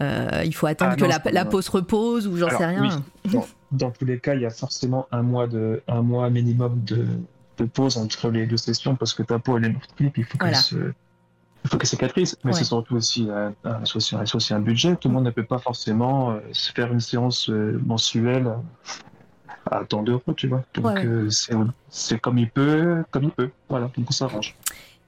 il 0.00 0.54
faut 0.54 0.66
attendre 0.66 0.92
Ah, 0.92 0.96
que 0.96 1.02
non, 1.02 1.08
la, 1.08 1.20
c'est- 1.22 1.32
la 1.32 1.44
peau 1.44 1.60
se 1.60 1.70
repose 1.70 2.26
ou 2.26 2.36
j'en 2.38 2.48
sais 2.48 2.64
rien? 2.66 3.04
Dans, 3.32 3.46
dans 3.72 3.90
tous 3.90 4.04
les 4.06 4.18
cas, 4.18 4.34
il 4.34 4.40
y 4.42 4.46
a 4.46 4.50
forcément 4.50 5.06
un 5.12 5.22
mois, 5.22 5.46
de, 5.46 5.82
un 5.88 6.00
mois 6.02 6.30
minimum 6.30 6.80
de, 6.84 7.06
de 7.58 7.64
pause 7.64 7.96
entre 7.98 8.30
les 8.30 8.46
deux 8.46 8.56
sessions 8.56 8.96
parce 8.96 9.12
que 9.14 9.22
ta 9.22 9.38
peau 9.38 9.58
elle 9.58 9.64
est 9.66 9.70
meurtrie, 9.70 10.08
puis 10.10 10.22
il 10.22 10.24
faut 10.24 10.38
qu'elle 10.38 10.48
Voilà. 10.48 10.56
se. 10.62 10.76
Il 11.66 11.68
faut 11.68 11.78
qu'elle 11.78 11.88
cicatrise, 11.88 12.36
mais 12.44 12.52
Ouais. 12.52 12.58
c'est 12.58 12.64
surtout 12.64 12.94
aussi 12.94 13.28
un, 13.28 13.52
un, 13.64 13.84
c'est 13.84 14.14
un- 14.14 14.24
c'est 14.24 14.54
budget. 14.60 14.94
Tout 14.94 15.08
le 15.08 15.14
monde 15.14 15.24
ne 15.24 15.30
peut 15.32 15.42
pas 15.44 15.58
forcément 15.58 16.30
euh, 16.30 16.38
se 16.52 16.70
faire 16.70 16.92
une 16.92 17.00
séance 17.00 17.50
euh, 17.50 17.76
mensuelle 17.84 18.52
à 19.68 19.84
tant 19.84 20.04
d'euros, 20.04 20.22
tu 20.36 20.46
vois. 20.46 20.62
Donc 20.74 20.84
Ouais, 20.86 20.92
ouais. 20.94 21.04
euh, 21.06 21.28
c'est 21.30 21.54
c'est 21.88 22.20
comme 22.20 22.38
il 22.38 22.48
peut, 22.48 23.02
comme 23.10 23.24
il 23.24 23.30
peut. 23.32 23.50
Voilà, 23.68 23.90
donc 23.96 24.06
on 24.08 24.12
s'arrange. 24.12 24.54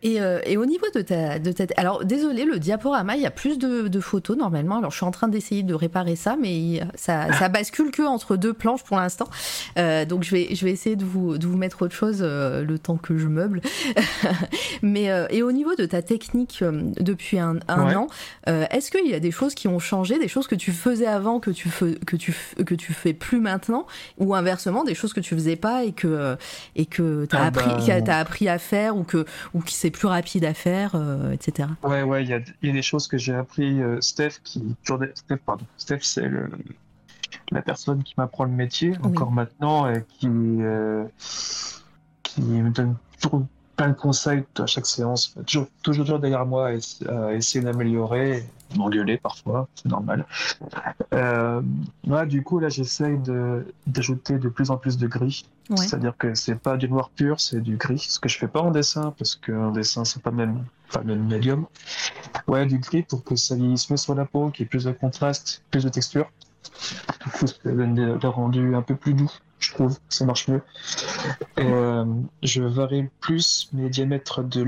Et, 0.02 0.20
euh, 0.20 0.38
et 0.46 0.56
au 0.56 0.64
niveau 0.64 0.87
de 0.94 1.00
ta, 1.00 1.38
de 1.40 1.50
ta... 1.50 1.64
Alors, 1.76 2.04
désolé, 2.04 2.44
le 2.44 2.58
diaporama, 2.61 3.16
il 3.16 3.22
y 3.22 3.26
a 3.26 3.32
plus 3.32 3.58
de, 3.58 3.88
de 3.88 4.00
photos 4.00 4.37
normalement. 4.37 4.78
Alors, 4.78 4.92
je 4.92 4.96
suis 4.96 5.04
en 5.06 5.11
train 5.11 5.26
d'essayer 5.26 5.64
de 5.64 5.74
réparer 5.74 6.14
ça, 6.14 6.37
mais 6.40 6.80
ça, 6.94 7.32
ça 7.32 7.48
bascule 7.48 7.90
que 7.90 8.02
entre 8.02 8.37
deux 8.37 8.52
planches 8.52 8.84
pour 8.84 8.96
l'instant. 8.96 9.28
Euh, 9.76 10.04
donc, 10.04 10.22
je 10.22 10.30
vais, 10.30 10.54
je 10.54 10.64
vais 10.64 10.70
essayer 10.70 10.94
de 10.94 11.04
vous, 11.04 11.37
de 11.37 11.46
vous 11.46 11.56
mettre 11.56 11.82
autre 11.82 11.94
chose 11.94 12.18
euh, 12.20 12.62
le 12.64 12.78
temps 12.78 12.96
que 12.96 13.18
je 13.18 13.26
meuble. 13.26 13.61
mais, 14.82 15.11
euh, 15.11 15.26
et 15.30 15.42
au 15.42 15.52
niveau 15.52 15.74
de 15.74 15.84
ta 15.84 16.02
technique 16.02 16.61
euh, 16.62 16.82
depuis 17.00 17.38
un, 17.38 17.56
un 17.68 17.87
Ouais. 17.88 17.94
an, 17.96 18.06
euh, 18.48 18.66
est-ce 18.70 18.90
qu'il 18.90 19.06
y 19.06 19.14
a 19.14 19.20
des 19.20 19.30
choses 19.30 19.54
qui 19.54 19.68
ont 19.68 19.78
changé, 19.78 20.18
des 20.18 20.28
choses 20.28 20.46
que 20.46 20.54
tu 20.54 20.72
faisais 20.72 21.06
avant 21.06 21.40
que 21.40 21.50
tu, 21.50 21.68
fais, 21.70 21.94
que 22.06 22.16
tu, 22.16 22.34
que 22.66 22.74
tu 22.74 22.92
fais 22.92 23.12
plus 23.14 23.40
maintenant, 23.40 23.87
ou 24.18 24.34
inversement, 24.34 24.84
des 24.84 24.94
choses 24.94 25.12
que 25.12 25.20
tu 25.20 25.34
faisais 25.34 25.56
pas 25.56 25.84
et 25.84 25.92
que 25.92 26.06
euh, 26.08 26.37
et 26.76 26.87
que 26.87 27.24
t'as 27.26 27.38
Ah 27.42 27.46
appris, 27.46 27.66
bah, 27.66 28.00
que 28.00 28.04
t'as 28.04 28.18
appris 28.18 28.48
à 28.48 28.58
faire 28.58 28.96
ou 28.96 29.04
que 29.04 29.24
ou 29.54 29.61
qui 29.61 29.74
c'est 29.88 29.92
plus 29.92 30.09
rapide 30.09 30.44
à 30.44 30.53
faire, 30.53 30.90
euh, 30.94 31.33
etc. 31.33 31.66
Ouais, 31.83 32.03
ouais, 32.03 32.22
il 32.22 32.29
y 32.29 32.66
y 32.66 32.70
a 32.70 32.72
des 32.72 32.83
choses 32.83 33.09
que 33.09 33.16
j'ai 33.16 33.35
appris. 33.35 33.81
euh, 33.81 33.98
Steph, 34.03 34.40
qui 34.44 34.62
Steph, 35.14 35.38
pardon. 35.46 35.64
Steph, 35.79 36.01
c'est 36.03 36.29
le, 36.29 36.51
la 37.53 37.62
personne 37.62 38.03
qui 38.03 38.12
m'apprend 38.18 38.44
le 38.44 38.51
métier 38.51 38.92
encore 39.03 39.31
maintenant 39.33 39.90
et 39.90 40.05
qui, 40.18 40.29
euh, 40.29 41.05
qui 42.22 42.42
me 42.42 42.68
donne 42.68 42.96
toujours 43.18 43.46
plein 43.79 43.88
de 43.88 43.95
conseils 43.95 44.45
à 44.59 44.67
chaque 44.67 44.87
séance. 44.87 45.35
Toujours, 45.47 45.69
toujours, 45.83 46.05
toujours 46.05 46.19
derrière 46.19 46.45
moi 46.45 46.73
essayer 46.73 47.64
d'améliorer, 47.64 48.45
m'engueuler 48.77 49.17
parfois, 49.17 49.69
c'est 49.77 49.88
normal. 49.88 50.27
Euh, 51.14 51.62
ouais, 52.07 52.27
du 52.27 52.43
coup, 52.43 52.59
là, 52.59 52.69
j'essaye 52.69 53.19
d'ajouter 53.87 54.38
de 54.38 54.49
plus 54.49 54.71
en 54.71 54.77
plus 54.77 54.99
de 54.99 55.07
gris. 55.07 55.47
Ouais. 55.71 55.77
C'est-à-dire 55.77 56.17
que 56.19 56.35
c'est 56.35 56.57
pas 56.57 56.77
du 56.77 56.88
noir 56.88 57.11
pur, 57.11 57.41
c'est 57.41 57.61
du 57.61 57.77
gris. 57.77 58.05
Ce 58.09 58.19
que 58.19 58.29
je 58.29 58.37
fais 58.37 58.49
pas 58.49 58.61
en 58.61 58.73
dessin, 58.73 59.14
parce 59.17 59.37
qu'en 59.37 59.71
dessin, 59.71 60.05
c'est 60.05 60.23
pas 60.23 60.33
même, 60.33 60.64
pas 60.93 61.03
même 61.03 61.25
médium. 61.27 61.67
Ouais, 62.49 62.67
du 62.67 62.79
gris 62.79 63.05
pour 63.05 63.23
que 63.23 63.37
ça 63.37 63.55
vieillisse 63.55 63.88
mieux 63.91 63.97
sur 63.97 64.14
la 64.17 64.25
peau, 64.25 64.51
qu'il 64.51 64.64
y 64.64 64.67
ait 64.67 64.69
plus 64.69 64.85
de 64.85 64.93
contraste, 64.93 65.62
plus 65.71 65.85
de 65.85 65.88
texture. 65.88 66.29
Du 67.25 67.31
coup, 67.31 67.47
ça 67.47 67.55
donne 67.64 67.95
le 67.95 68.19
le 68.21 68.29
rendu 68.29 68.75
un 68.75 68.83
peu 68.83 68.97
plus 68.97 69.14
doux, 69.14 69.31
je 69.59 69.73
trouve. 69.73 69.99
Ça 70.09 70.25
marche 70.25 70.49
mieux. 70.49 70.62
Euh, 71.59 72.05
je 72.42 72.62
varie 72.62 73.09
plus 73.21 73.68
mes 73.73 73.88
diamètres 73.88 74.42
de 74.42 74.62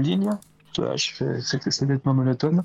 je 0.96 1.11
fais, 1.12 1.40
c'est 1.40 1.70
c'est 1.70 1.87
nettement 1.87 2.14
monotone. 2.14 2.64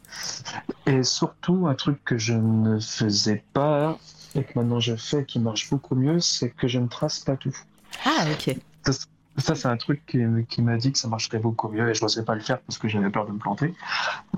Et 0.85 1.03
surtout, 1.03 1.67
un 1.67 1.75
truc 1.75 2.03
que 2.03 2.17
je 2.17 2.33
ne 2.33 2.79
faisais 2.79 3.43
pas 3.53 3.97
et 4.35 4.43
que 4.43 4.51
maintenant 4.55 4.79
je 4.79 4.95
fais 4.95 5.25
qui 5.25 5.39
marche 5.39 5.69
beaucoup 5.69 5.95
mieux, 5.95 6.19
c'est 6.19 6.49
que 6.49 6.67
je 6.67 6.79
ne 6.79 6.87
trace 6.87 7.19
pas 7.19 7.35
tout. 7.35 7.55
Ah 8.05 8.25
ok. 8.31 8.55
Ça, 9.37 9.53
c'est 9.53 9.67
un 9.67 9.75
truc 9.75 10.01
qui, 10.05 10.19
qui 10.47 10.61
m'a 10.61 10.77
dit 10.77 10.93
que 10.93 10.97
ça 10.97 11.09
marcherait 11.09 11.39
beaucoup 11.39 11.67
mieux 11.67 11.89
et 11.89 11.93
je 11.93 12.01
n'osais 12.01 12.23
pas 12.23 12.35
le 12.35 12.41
faire 12.41 12.61
parce 12.61 12.77
que 12.77 12.87
j'avais 12.87 13.09
peur 13.09 13.25
de 13.25 13.33
me 13.33 13.37
planter. 13.37 13.73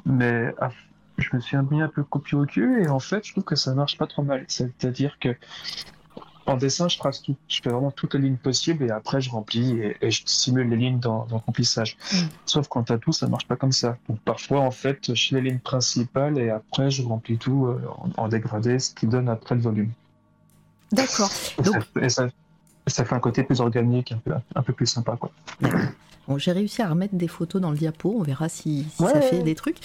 Mais 0.08 0.52
ah, 0.60 0.71
je 1.19 1.30
me 1.34 1.39
suis 1.39 1.56
mis 1.69 1.82
un 1.82 1.88
peu 1.88 2.04
copié 2.04 2.36
au 2.36 2.45
cul 2.45 2.82
et 2.84 2.88
en 2.88 3.00
fait, 3.00 3.23
je 3.23 3.32
trouve 3.32 3.43
que 3.43 3.56
ça 3.56 3.76
marche 3.76 3.97
pas 4.00 4.08
trop 4.08 4.23
mal. 4.23 4.43
C'est-à-dire 4.47 5.19
que 5.19 5.36
en 6.47 6.57
dessin, 6.57 6.88
je 6.88 6.97
trace 6.97 7.21
tout. 7.21 7.36
Je 7.47 7.62
fais 7.62 7.69
vraiment 7.69 7.91
toutes 7.91 8.15
les 8.15 8.21
lignes 8.21 8.38
possibles 8.38 8.86
et 8.86 8.89
après 8.89 9.21
je 9.21 9.29
remplis 9.29 9.79
et, 10.01 10.12
je 10.12 10.21
simule 10.25 10.69
les 10.69 10.77
lignes 10.77 10.99
dans, 10.99 11.25
dans 11.25 11.38
remplissage. 11.39 11.97
Mm. 12.12 12.17
Sauf 12.45 12.67
quand 12.67 12.83
t'as 12.83 12.97
tout, 12.97 13.12
ça 13.12 13.27
marche 13.27 13.47
pas 13.47 13.57
comme 13.57 13.73
ça. 13.73 13.97
Donc 14.07 14.19
parfois, 14.21 14.62
en 14.62 14.71
fait, 14.71 15.13
je 15.13 15.27
fais 15.27 15.41
les 15.41 15.49
lignes 15.49 15.60
principales 15.60 16.39
et 16.39 16.49
après 16.49 16.89
je 16.89 17.03
remplis 17.03 17.38
tout 17.38 17.67
euh, 17.67 17.81
en, 18.15 18.27
dégradé, 18.29 18.79
ce 18.79 18.93
qui 18.93 19.07
donne 19.07 19.29
après 19.29 19.55
le 19.55 19.62
volume. 19.62 19.91
D'accord. 20.91 21.29
Et, 22.01 22.10
ça, 22.10 22.29
fait 22.89 23.15
un 23.15 23.19
côté 23.19 23.43
plus 23.43 23.62
organique, 23.62 24.12
un 24.12 24.17
peu, 24.17 24.34
un 24.56 24.63
peu 24.63 24.73
plus 24.73 24.86
sympa. 24.86 25.17
Quoi. 25.17 25.32
Bon, 26.28 26.38
j'ai 26.38 26.52
réussi 26.52 26.82
à 26.82 26.89
remettre 26.89 27.15
des 27.15 27.30
photos 27.30 27.62
dans 27.62 27.71
le 27.71 27.78
diapo, 27.78 28.13
on 28.19 28.21
verra 28.21 28.50
si, 28.50 28.86
ça 28.97 29.21
fait 29.21 29.43
des 29.43 29.56
trucs. 29.56 29.78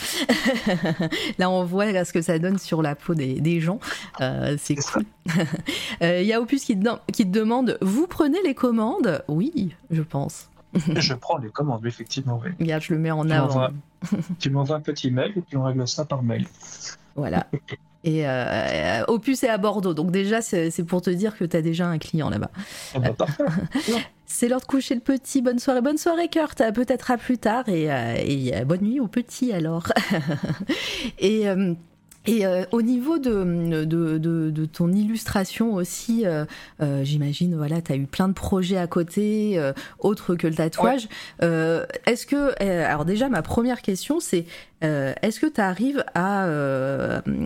Là, 1.38 1.48
on 1.48 1.62
voit 1.64 2.04
ce 2.04 2.12
que 2.12 2.20
ça 2.20 2.38
donne 2.40 2.58
sur 2.58 2.82
la 2.82 2.96
peau 2.96 3.14
des, 3.14 3.60
gens. 3.60 3.78
Euh, 4.20 4.56
c'est 4.58 4.76
cool. 4.76 5.04
Euh, 6.02 6.20
il 6.20 6.26
y 6.26 6.32
a 6.32 6.40
Opus 6.40 6.64
qui 6.64 6.76
qui 7.12 7.24
te 7.24 7.30
demande 7.30 7.78
Vous 7.80 8.08
prenez 8.08 8.38
les 8.42 8.54
commandes? 8.54 9.22
Oui, 9.28 9.74
je 9.90 10.02
pense. 10.02 10.48
je 10.96 11.14
prends 11.14 11.38
les 11.38 11.50
commandes, 11.50 11.86
effectivement. 11.86 12.40
Oui. 12.44 12.50
Regarde, 12.58 12.82
je 12.82 12.92
le 12.92 12.98
mets 12.98 13.12
en 13.12 13.28
avant. 13.30 13.68
tu 14.40 14.50
m'envoies 14.50 14.76
un 14.76 14.80
petit 14.80 15.12
mail 15.12 15.32
et 15.36 15.40
puis 15.42 15.56
on 15.56 15.62
règle 15.62 15.86
ça 15.86 16.04
par 16.04 16.22
mail. 16.22 16.46
Voilà. 17.14 17.46
Et 18.04 18.26
euh, 18.26 19.04
Opus 19.06 19.44
est 19.44 19.48
à 19.48 19.58
Bordeaux, 19.58 19.94
donc 19.94 20.10
déjà 20.10 20.42
c'est 20.42 20.84
pour 20.84 21.02
te 21.02 21.10
dire 21.10 21.36
que 21.36 21.44
tu 21.44 21.56
as 21.56 21.62
déjà 21.62 21.86
un 21.86 21.98
client 21.98 22.30
là-bas. 22.30 22.50
Ah 22.94 22.98
bah, 22.98 23.26
c'est 24.26 24.48
l'heure 24.48 24.60
de 24.60 24.66
coucher 24.66 24.94
le 24.94 25.00
petit. 25.00 25.40
Bonne 25.40 25.58
soirée, 25.58 25.82
bonne 25.82 25.98
soirée 25.98 26.28
Kurt. 26.28 26.62
Peut-être 26.72 27.10
à 27.10 27.16
plus 27.16 27.38
tard 27.38 27.68
et, 27.68 27.92
euh, 27.92 28.14
et 28.16 28.64
bonne 28.64 28.82
nuit 28.82 28.98
au 28.98 29.06
petit 29.06 29.52
alors. 29.52 29.86
et 31.18 31.48
euh, 31.48 31.74
et 32.26 32.46
euh, 32.46 32.64
au 32.70 32.82
niveau 32.82 33.18
de, 33.18 33.84
de, 33.84 34.18
de, 34.18 34.64
ton 34.66 34.92
illustration 34.92 35.74
aussi, 35.74 36.24
euh, 36.24 36.44
euh, 36.80 37.02
j'imagine, 37.02 37.56
voilà, 37.56 37.80
tu 37.82 37.92
as 37.92 37.96
eu 37.96 38.06
plein 38.06 38.28
de 38.28 38.32
projets 38.32 38.76
à 38.76 38.86
côté, 38.86 39.60
autres 39.98 40.34
que 40.34 40.46
le 40.46 40.54
tatouage. 40.54 41.08
Est-ce 41.40 42.26
que, 42.26 42.62
alors 42.62 43.04
déjà, 43.04 43.28
ma 43.28 43.42
première 43.42 43.82
question, 43.82 44.20
c'est 44.20 44.44
est-ce 44.82 45.40
que 45.40 45.46
tu 45.46 45.60
arrives 45.60 46.04
à, 46.14 46.46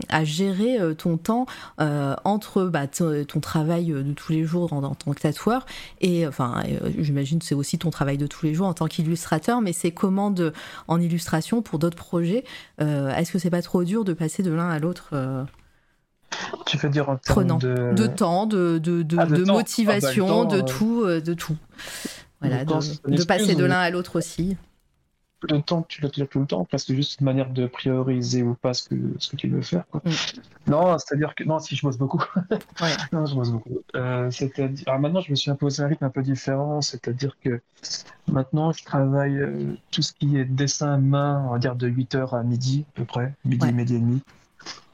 à 0.09 0.25
gérer 0.25 0.79
ton 0.97 1.17
temps 1.17 1.47
entre 1.79 2.65
bah, 2.65 2.87
ton 2.87 3.41
travail 3.41 3.87
de 3.87 4.13
tous 4.13 4.33
les 4.33 4.45
jours 4.45 4.73
en, 4.73 4.95
tant 4.95 5.13
que 5.13 5.21
tatoueur 5.21 5.67
et, 6.01 6.27
enfin, 6.27 6.63
j'imagine 6.99 7.41
c'est 7.43 7.55
aussi 7.55 7.79
ton 7.79 7.91
travail 7.91 8.19
de 8.19 8.27
tous 8.27 8.47
les 8.47 8.55
jours 8.55 8.67
en 8.67 8.75
tant 8.75 8.87
qu'illustrateur, 8.87 9.61
mais 9.61 9.73
c'est 9.73 9.91
commandes 9.91 10.53
en 10.89 11.01
illustration 11.01 11.63
pour 11.63 11.79
d'autres 11.79 11.97
projets. 11.97 12.45
Est-ce 12.79 13.33
que 13.33 13.39
c'est 13.39 13.51
pas 13.51 13.63
trop 13.63 13.85
dur 13.85 14.05
de 14.05 14.13
passer 14.13 14.43
de 14.43 14.53
l'un 14.53 14.69
à 14.69 14.79
l'autre 14.79 15.11
euh, 15.13 15.45
tu 16.67 16.77
veux 16.77 16.89
dire 16.89 17.09
en 17.09 17.17
termes 17.17 17.59
de... 17.59 17.93
de 17.95 18.07
temps, 18.07 18.47
de, 18.47 18.79
de, 18.79 19.03
de, 19.03 19.17
ah, 19.19 19.27
motivation, 19.27 20.43
ah, 20.43 20.45
bah, 20.45 20.57
de, 20.57 20.61
tout, 20.63 21.03
euh, 21.05 21.21
de 21.21 21.35
tout. 21.35 21.57
Voilà, 22.41 22.65
de, 22.65 23.25
passer 23.25 23.55
de 23.55 23.65
l'un 23.65 23.79
à 23.79 23.91
l'autre 23.91 24.17
aussi. 24.17 24.57
Le 25.43 25.61
temps, 25.61 25.83
tu 25.83 26.01
l'as 26.01 26.09
tout 26.09 26.41
le 26.41 26.47
temps, 26.47 26.65
parce 26.65 26.85
que 26.85 26.95
juste 26.95 27.21
une 27.21 27.27
manière 27.27 27.51
de 27.51 27.67
prioriser 27.67 28.43
ou 28.43 28.55
pas 28.55 28.73
ce 28.73 28.89
que, 28.89 28.97
ce 29.19 29.29
que 29.29 29.37
tu 29.37 29.49
veux 29.49 29.61
faire. 29.61 29.85
Mm. 29.93 30.11
Non, 30.71 30.99
c'est-à-dire 30.99 31.35
que 31.35 31.45
non, 31.45 31.59
si 31.59 31.77
je 31.77 31.83
bosse 31.83 31.99
beaucoup. 31.99 32.23
non, 33.13 33.27
je 33.27 33.35
bosse 33.35 33.51
beaucoup. 33.51 33.79
Euh, 33.95 34.31
alors 34.87 35.01
maintenant, 35.01 35.21
je 35.21 35.31
me 35.31 35.37
suis 35.37 35.51
imposé 35.51 35.83
un 35.83 35.89
rythme 35.89 36.05
un 36.05 36.11
peu 36.11 36.23
différent, 36.23 36.81
c'est-à-dire 36.81 37.37
que 37.39 37.61
maintenant, 38.27 38.73
je 38.73 38.83
travaille 38.83 39.39
tout 39.91 40.03
ce 40.03 40.13
qui 40.13 40.39
est 40.39 40.47
dessin 40.47 40.95
à 40.95 40.97
main, 40.97 41.45
on 41.47 41.53
va 41.53 41.59
dire 41.59 41.77
de 41.77 41.89
8h 41.89 42.35
à 42.35 42.43
midi 42.43 42.87
à 42.89 42.99
peu 42.99 43.05
près, 43.05 43.35
midi, 43.45 43.73
midi 43.73 43.95
et 43.97 44.01
demi. 44.01 44.23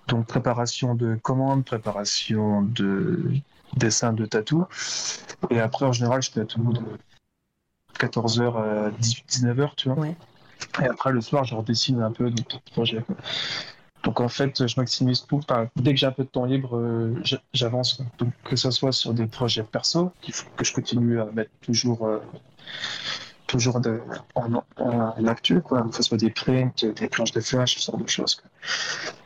Donc 0.09 0.27
préparation 0.27 0.95
de 0.95 1.15
commandes, 1.23 1.65
préparation 1.65 2.63
de 2.63 3.33
dessin 3.77 4.13
de 4.13 4.27
tatou. 4.27 4.67
Et 5.51 5.61
après, 5.61 5.87
en 5.87 5.93
général, 5.93 6.23
je 6.23 6.31
tatoue 6.33 6.73
de 6.73 6.83
14h 7.99 8.57
à 8.57 8.91
18-19h, 8.91 9.71
tu 9.77 9.89
vois. 9.91 10.07
Et 10.83 10.87
après, 10.87 11.13
le 11.13 11.21
soir, 11.21 11.45
je 11.45 11.55
redessine 11.55 12.03
un 12.03 12.13
peu 12.13 12.31
d'autres 12.31 12.61
projets. 12.73 13.05
Donc 14.05 14.21
en 14.21 14.29
fait, 14.29 14.67
je 14.67 14.81
maximise 14.81 15.27
tout. 15.27 15.41
dès 15.77 15.93
que 15.93 16.01
j'ai 16.01 16.07
un 16.07 16.13
peu 16.13 16.25
de 16.25 16.29
temps 16.29 16.45
libre, 16.45 16.77
euh, 16.77 17.15
j'avance. 17.53 18.03
Que 18.45 18.57
ce 18.57 18.71
soit 18.71 18.93
sur 18.93 19.15
des 19.15 19.27
projets 19.27 19.63
perso, 19.63 20.13
que 20.57 20.65
je 20.65 20.73
continue 20.73 21.21
à 21.21 21.27
mettre 21.27 21.51
toujours 21.61 22.07
euh, 22.07 22.19
toujours 23.47 23.81
en, 24.35 24.55
en, 24.77 25.61
quoi, 25.65 25.83
que 25.83 25.95
ce 25.95 26.03
soit 26.03 26.19
des 26.19 26.31
prints, 26.31 26.85
des 26.85 27.09
planches 27.09 27.33
de 27.33 27.41
flash, 27.41 27.77
ce 27.77 27.91
genre 27.91 28.01
de 28.01 28.09
choses. 28.09 28.43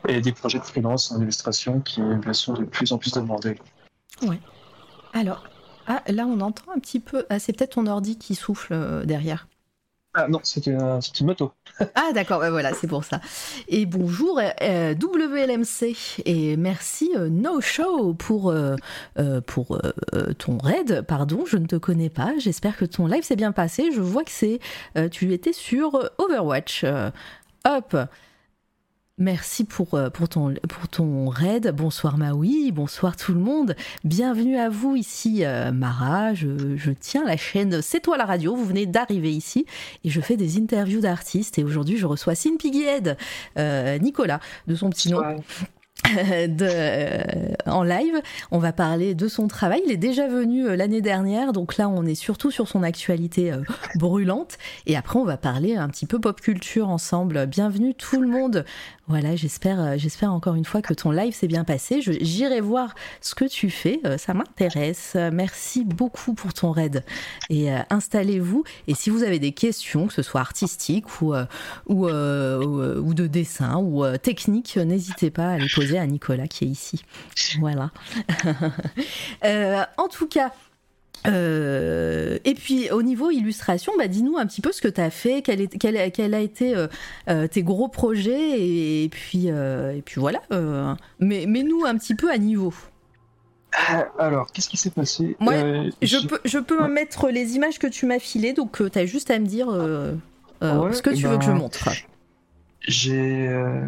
Et 0.08 0.20
des 0.20 0.32
projets 0.32 0.58
de 0.58 0.64
freelance 0.64 1.12
en 1.12 1.22
illustration 1.22 1.80
qui 1.80 2.02
bien 2.02 2.32
sûr 2.32 2.54
de 2.54 2.64
plus 2.64 2.92
en 2.92 2.98
plus 2.98 3.12
demandés. 3.12 3.56
Ouais. 4.22 4.40
Alors, 5.14 5.44
ah, 5.86 6.02
là 6.08 6.26
on 6.26 6.40
entend 6.40 6.72
un 6.74 6.80
petit 6.80 7.00
peu. 7.00 7.24
Ah, 7.30 7.38
c'est 7.38 7.52
peut-être 7.52 7.74
ton 7.74 7.86
ordi 7.86 8.18
qui 8.18 8.34
souffle 8.34 8.72
euh, 8.72 9.04
derrière. 9.04 9.46
Ah 10.18 10.28
non, 10.28 10.40
c'était 10.42 10.70
une 10.70 11.26
moto. 11.26 11.52
ah 11.94 12.10
d'accord, 12.14 12.38
voilà, 12.48 12.72
c'est 12.72 12.86
pour 12.86 13.04
ça. 13.04 13.20
Et 13.68 13.84
bonjour 13.84 14.40
euh, 14.62 14.94
WLMC 14.94 15.94
et 16.24 16.56
merci 16.56 17.10
euh, 17.14 17.28
No 17.28 17.60
Show 17.60 18.14
pour, 18.14 18.50
euh, 18.50 18.76
pour 19.46 19.78
ton 20.38 20.56
raid. 20.56 21.02
Pardon, 21.02 21.44
je 21.46 21.58
ne 21.58 21.66
te 21.66 21.76
connais 21.76 22.08
pas. 22.08 22.32
J'espère 22.38 22.78
que 22.78 22.86
ton 22.86 23.06
live 23.06 23.24
s'est 23.24 23.36
bien 23.36 23.52
passé. 23.52 23.90
Je 23.94 24.00
vois 24.00 24.24
que 24.24 24.30
c'est 24.30 24.58
tu 25.10 25.34
étais 25.34 25.52
sur 25.52 26.08
Overwatch. 26.16 26.86
hop. 27.66 27.96
Merci 29.18 29.64
pour, 29.64 29.94
euh, 29.94 30.10
pour, 30.10 30.28
ton, 30.28 30.52
pour 30.68 30.88
ton 30.88 31.30
raid. 31.30 31.72
Bonsoir 31.74 32.18
Maui, 32.18 32.70
bonsoir 32.70 33.16
tout 33.16 33.32
le 33.32 33.40
monde. 33.40 33.74
Bienvenue 34.04 34.58
à 34.58 34.68
vous 34.68 34.94
ici, 34.94 35.42
euh, 35.42 35.72
Mara. 35.72 36.34
Je, 36.34 36.76
je, 36.76 36.90
tiens 36.90 37.24
la 37.24 37.38
chaîne 37.38 37.80
C'est 37.80 38.00
toi 38.00 38.18
la 38.18 38.26
radio. 38.26 38.54
Vous 38.54 38.66
venez 38.66 38.84
d'arriver 38.84 39.32
ici 39.32 39.64
et 40.04 40.10
je 40.10 40.20
fais 40.20 40.36
des 40.36 40.58
interviews 40.58 41.00
d'artistes. 41.00 41.58
Et 41.58 41.64
aujourd'hui, 41.64 41.96
je 41.96 42.04
reçois 42.04 42.34
Sin 42.34 42.58
Piggyhead, 42.58 43.16
euh, 43.56 43.96
Nicolas, 43.96 44.40
de 44.66 44.74
son 44.74 44.90
petit 44.90 45.10
nom. 45.10 45.22
de, 46.48 46.66
euh, 46.68 47.22
en 47.66 47.82
live. 47.82 48.20
On 48.50 48.58
va 48.58 48.72
parler 48.72 49.14
de 49.14 49.28
son 49.28 49.48
travail. 49.48 49.82
Il 49.86 49.92
est 49.92 49.96
déjà 49.96 50.28
venu 50.28 50.66
euh, 50.66 50.76
l'année 50.76 51.00
dernière, 51.00 51.52
donc 51.52 51.76
là 51.76 51.88
on 51.88 52.04
est 52.04 52.14
surtout 52.14 52.50
sur 52.50 52.68
son 52.68 52.82
actualité 52.82 53.52
euh, 53.52 53.62
brûlante. 53.96 54.58
Et 54.86 54.96
après 54.96 55.18
on 55.18 55.24
va 55.24 55.36
parler 55.36 55.76
un 55.76 55.88
petit 55.88 56.06
peu 56.06 56.20
pop 56.20 56.40
culture 56.40 56.88
ensemble. 56.88 57.46
Bienvenue 57.46 57.94
tout 57.94 58.20
le 58.20 58.28
monde. 58.28 58.64
Voilà, 59.08 59.36
j'espère, 59.36 59.98
j'espère 59.98 60.32
encore 60.32 60.54
une 60.56 60.64
fois 60.64 60.82
que 60.82 60.92
ton 60.92 61.10
live 61.10 61.34
s'est 61.34 61.46
bien 61.46 61.64
passé. 61.64 62.00
j'irai 62.00 62.60
voir 62.60 62.94
ce 63.20 63.34
que 63.34 63.44
tu 63.44 63.70
fais, 63.70 64.00
ça 64.18 64.34
m'intéresse. 64.34 65.16
Merci 65.32 65.84
beaucoup 65.84 66.34
pour 66.34 66.52
ton 66.52 66.72
raid. 66.72 67.04
Et 67.48 67.70
installez-vous. 67.90 68.64
Et 68.88 68.94
si 68.94 69.10
vous 69.10 69.22
avez 69.22 69.38
des 69.38 69.52
questions, 69.52 70.08
que 70.08 70.12
ce 70.12 70.22
soit 70.22 70.40
artistiques 70.40 71.20
ou, 71.20 71.34
ou, 71.86 72.08
ou 72.08 73.14
de 73.14 73.26
dessin 73.26 73.76
ou 73.76 74.04
techniques, 74.18 74.76
n'hésitez 74.76 75.30
pas 75.30 75.50
à 75.50 75.58
les 75.58 75.68
poser 75.68 75.98
à 75.98 76.06
Nicolas 76.06 76.48
qui 76.48 76.64
est 76.64 76.68
ici. 76.68 77.04
Voilà. 77.60 77.90
Euh, 79.44 79.84
en 79.96 80.08
tout 80.08 80.26
cas, 80.26 80.52
euh, 81.26 82.38
et 82.44 82.54
puis 82.54 82.90
au 82.90 83.02
niveau 83.02 83.30
illustration, 83.30 83.92
bah, 83.98 84.08
dis-nous 84.08 84.36
un 84.36 84.46
petit 84.46 84.60
peu 84.60 84.72
ce 84.72 84.80
que 84.80 84.88
tu 84.88 85.00
as 85.00 85.10
fait, 85.10 85.42
quel, 85.42 85.60
est, 85.60 85.78
quel, 85.78 86.34
a 86.34 86.40
été 86.40 86.74
euh, 87.28 87.46
tes 87.48 87.62
gros 87.62 87.88
projets, 87.88 88.60
et, 88.60 89.08
puis, 89.08 89.46
et 89.48 90.02
puis 90.04 90.20
voilà. 90.20 90.42
mais 91.18 91.46
mets-nous 91.46 91.84
un 91.84 91.96
petit 91.96 92.14
peu 92.14 92.30
à 92.30 92.38
niveau. 92.38 92.74
Alors, 94.18 94.50
qu'est-ce 94.52 94.68
qui 94.68 94.76
s'est 94.76 94.90
passé? 94.90 95.36
Moi, 95.38 95.54
je, 96.00 96.26
peux, 96.26 96.40
je 96.44 96.58
peux 96.58 96.88
mettre 96.88 97.28
les 97.28 97.56
images 97.56 97.78
que 97.78 97.86
tu 97.86 98.06
m'as 98.06 98.18
filées, 98.18 98.52
donc 98.52 98.82
tu 98.90 98.98
as 98.98 99.06
juste 99.06 99.30
à 99.30 99.38
me 99.38 99.46
dire 99.46 99.68
ce 99.68 101.02
que 101.02 101.10
tu 101.10 101.26
veux 101.26 101.38
que 101.38 101.44
je 101.44 101.50
ben, 101.50 101.58
montre. 101.58 101.88
J'ai 102.88 103.48
euh, 103.48 103.80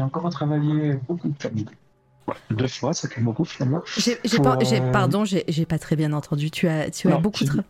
encore 0.00 0.28
travaillé 0.30 0.98
beaucoup 1.08 1.30
deux 2.50 2.68
fois, 2.68 2.92
ça 2.92 3.08
fait 3.08 3.20
beaucoup 3.20 3.44
finalement. 3.44 3.82
J'ai 3.96 4.16
pas, 4.42 4.58
euh, 4.60 4.92
pardon, 4.92 5.24
j'ai 5.24 5.66
pas 5.66 5.78
très 5.78 5.96
bien 5.96 6.12
entendu. 6.12 6.50
Tu 6.50 6.68
as, 6.68 6.90
tu 6.90 7.10
as 7.10 7.18
beaucoup 7.18 7.44
de. 7.44 7.62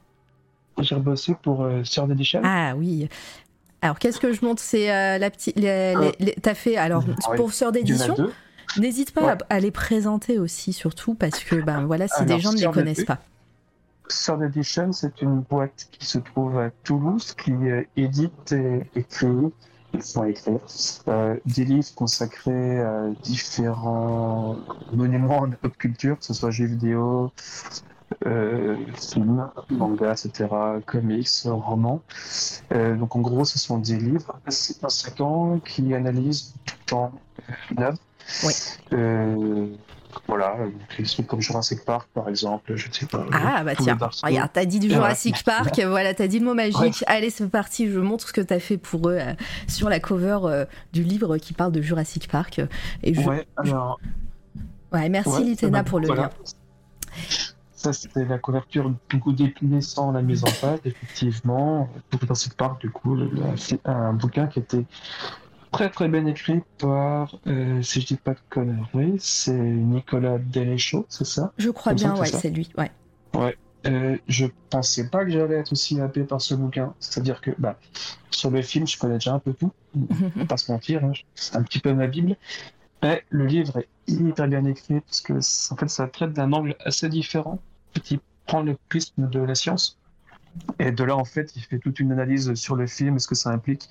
J'ai 0.79 0.97
bossé 0.97 1.35
pour 1.43 1.65
euh, 1.65 1.83
Edition. 2.11 2.41
Ah 2.45 2.75
oui. 2.77 3.09
Alors 3.83 3.99
qu'est-ce 3.99 4.19
que 4.19 4.33
je 4.33 4.45
montre? 4.45 4.63
C'est 4.63 4.93
euh, 4.93 5.19
la 5.19 5.31
petite. 5.31 5.57
T'as 6.43 6.55
fait 6.55 6.77
alors 6.77 7.05
pour 7.37 7.53
Third 7.53 7.77
Edition. 7.77 8.17
N'hésite 8.79 9.13
pas 9.13 9.39
à, 9.49 9.61
les 9.61 9.71
présenter 9.71 10.39
aussi, 10.39 10.73
surtout 10.73 11.15
parce 11.15 11.43
que 11.45 11.57
ben 11.57 11.87
voilà, 11.87 12.09
si 12.09 12.25
des 12.25 12.41
gens 12.41 12.53
ne 12.53 12.59
les 12.59 12.71
connaissent 12.71 13.05
pas. 13.05 13.19
Third 14.09 14.43
Edition, 14.43 14.93
c'est 14.93 15.21
une 15.23 15.41
boîte 15.41 15.89
qui 15.93 16.07
se 16.07 16.19
trouve 16.19 16.59
à 16.59 16.71
Toulouse, 16.85 17.35
qui 17.35 17.55
édite 17.97 18.53
et, 18.53 18.83
et 18.95 19.03
crée. 19.03 19.29
Euh, 21.09 21.37
des 21.47 21.65
livres 21.65 21.95
consacrés 21.95 22.81
à 22.81 23.09
différents 23.23 24.57
monuments 24.93 25.47
de 25.47 25.57
pop 25.57 25.77
culture, 25.77 26.19
que 26.19 26.25
ce 26.25 26.35
soit 26.35 26.51
jeux 26.51 26.67
vidéo, 26.67 27.33
euh, 28.27 28.77
films, 28.95 29.49
manga, 29.71 30.13
etc., 30.13 30.49
comics, 30.87 31.29
romans. 31.45 32.03
Euh, 32.73 32.97
donc 32.97 33.17
en 33.17 33.21
gros, 33.21 33.45
ce 33.45 33.59
sont 33.59 33.79
des 33.79 33.97
livres 33.97 34.39
assez 34.47 34.75
conséquents 34.75 35.59
qui 35.61 35.95
analysent 35.95 36.55
tout 36.65 36.75
le 36.81 36.87
temps 36.87 37.13
une 37.71 37.83
œuvre. 37.83 37.99
Oui. 38.45 38.53
Euh, 40.17 40.23
voilà, 40.29 40.57
des 40.99 41.05
trucs 41.05 41.27
comme 41.27 41.41
Jurassic 41.41 41.85
Park 41.85 42.09
par 42.15 42.29
exemple, 42.29 42.75
je 42.77 42.89
ne 42.89 42.93
sais 42.93 43.07
pas. 43.07 43.25
Ah 43.33 43.63
bah 43.65 43.75
tiens, 43.77 43.99
regarde, 44.23 44.51
t'as 44.53 44.65
dit 44.65 44.79
du 44.79 44.89
Voilà. 44.89 45.03
Jurassic 45.05 45.45
Park, 45.45 45.81
voilà, 45.87 46.15
t'as 46.15 46.27
dit 46.27 46.39
le 46.39 46.45
mot 46.47 46.55
magique. 46.55 47.05
Allez, 47.07 47.31
c'est 47.31 47.49
parti, 47.49 47.91
je 47.91 47.99
montre 48.01 48.29
ce 48.29 48.33
que 48.33 48.41
t'as 48.41 48.59
fait 48.61 48.79
pour 48.79 49.09
eux 49.09 49.19
euh, 49.21 49.35
sur 49.69 49.89
la 49.89 50.01
cover 50.01 50.39
euh, 50.45 50.65
du 50.93 51.03
livre 51.03 51.37
qui 51.39 51.53
parle 51.53 51.73
de 51.73 51.81
Jurassic 51.83 52.29
Park. 52.29 52.61
Et 53.03 53.15
je... 53.15 53.21
Ouais, 53.21 53.47
alors, 53.57 54.01
Ouais, 54.93 55.09
merci 55.09 55.31
ouais, 55.31 55.41
Litena 55.43 55.83
bah, 55.83 55.85
pour 55.85 55.99
le 56.01 56.07
voilà. 56.07 56.23
lien. 56.23 56.31
Ça, 57.75 57.93
c'était 57.93 58.25
la 58.25 58.39
couverture 58.39 58.91
du 59.11 59.21
coup 59.21 59.33
déclinée 59.33 59.81
sans 59.83 60.11
la 60.13 60.23
mise 60.23 60.43
en 60.45 60.51
page, 60.61 60.79
effectivement. 60.85 61.89
Pour 62.11 62.21
Jurassic 62.21 62.55
Park, 62.55 62.81
du 62.81 62.91
coup, 62.91 63.15
le- 63.15 63.27
le- 63.29 63.57
c'est 63.57 63.79
un 63.85 64.13
bouquin 64.13 64.47
qui 64.47 64.61
était 64.61 64.85
très 65.71 65.91
très 65.91 66.09
bien 66.09 66.27
écrit 66.27 66.61
par, 66.79 67.37
euh, 67.47 67.83
si 67.83 68.01
je 68.01 68.07
dis 68.07 68.17
pas 68.17 68.35
de 68.35 68.41
conneries, 68.51 69.17
c'est 69.19 69.53
Nicolas 69.53 70.39
Deléchaud, 70.39 71.07
c'est 71.09 71.27
ça? 71.27 71.53
Je 71.59 71.71
crois 71.71 71.93
Comme 71.93 71.99
ça, 71.99 72.05
bien, 72.07 72.15
c'est 72.17 72.21
ouais, 72.21 72.27
ça 72.29 72.39
c'est 72.39 72.51
lui. 72.51 72.71
Ouais. 72.77 72.91
Euh, 73.87 74.17
je 74.27 74.47
pensais 74.71 75.09
pas 75.09 75.25
que 75.25 75.31
j'allais 75.31 75.57
être 75.57 75.73
aussi 75.73 76.01
happé 76.01 76.25
par 76.25 76.41
ce 76.41 76.55
bouquin. 76.55 76.95
C'est-à-dire 76.99 77.41
que 77.41 77.53
bah, 77.59 77.79
sur 78.31 78.51
le 78.51 78.63
film, 78.63 78.87
je 78.87 78.99
connais 78.99 79.15
déjà 79.15 79.35
un 79.35 79.39
peu 79.39 79.53
tout. 79.53 79.73
Pas 80.49 80.57
se 80.57 80.73
mentir, 80.73 81.05
hein, 81.05 81.13
c'est 81.35 81.57
un 81.57 81.63
petit 81.63 81.79
peu 81.79 81.93
ma 81.93 82.07
Bible. 82.07 82.37
Mais 83.03 83.23
le 83.29 83.47
livre 83.47 83.79
est 83.79 83.89
hyper 84.09 84.49
bien 84.49 84.65
écrit 84.65 85.01
parce 85.01 85.21
que 85.21 85.35
en 85.73 85.77
fait, 85.77 85.89
ça 85.89 86.09
traite 86.09 86.33
d'un 86.33 86.53
angle 86.53 86.75
assez 86.85 87.09
différent. 87.09 87.61
qui 88.03 88.19
prend 88.47 88.63
le 88.63 88.77
prisme 88.89 89.29
de 89.29 89.41
la 89.41 89.55
science. 89.55 89.99
Et 90.79 90.91
de 90.91 91.05
là, 91.05 91.17
en 91.17 91.25
fait, 91.25 91.55
il 91.57 91.63
fait 91.63 91.79
toute 91.79 92.01
une 92.01 92.13
analyse 92.13 92.55
sur 92.55 92.77
le 92.77 92.87
film, 92.87 93.19
ce 93.19 93.29
que 93.29 93.35
ça 93.35 93.51
implique 93.51 93.89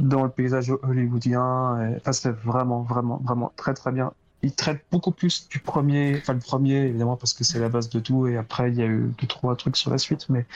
dans 0.00 0.24
le 0.24 0.30
paysage 0.30 0.70
hollywoodien. 0.82 1.90
Et- 1.90 1.96
Enfin, 1.96 2.12
c'est 2.12 2.30
vraiment, 2.30 2.82
vraiment, 2.82 3.18
vraiment 3.24 3.52
très, 3.56 3.74
très 3.74 3.92
bien. 3.92 4.12
Il 4.42 4.54
traite 4.54 4.84
beaucoup 4.92 5.10
plus 5.12 5.48
du 5.48 5.58
premier, 5.58 6.18
enfin 6.18 6.34
le 6.34 6.40
premier 6.40 6.76
évidemment 6.86 7.16
parce 7.16 7.32
que 7.32 7.42
c'est 7.42 7.58
la 7.58 7.68
base 7.70 7.88
de 7.88 8.00
tout 8.00 8.26
et 8.26 8.36
après 8.36 8.70
il 8.70 8.76
y 8.76 8.82
a 8.82 8.86
eu 8.86 9.12
deux 9.18 9.26
trois 9.26 9.56
trucs 9.56 9.76
sur 9.76 9.90
la 9.90 9.98
suite 9.98 10.26
mais 10.28 10.46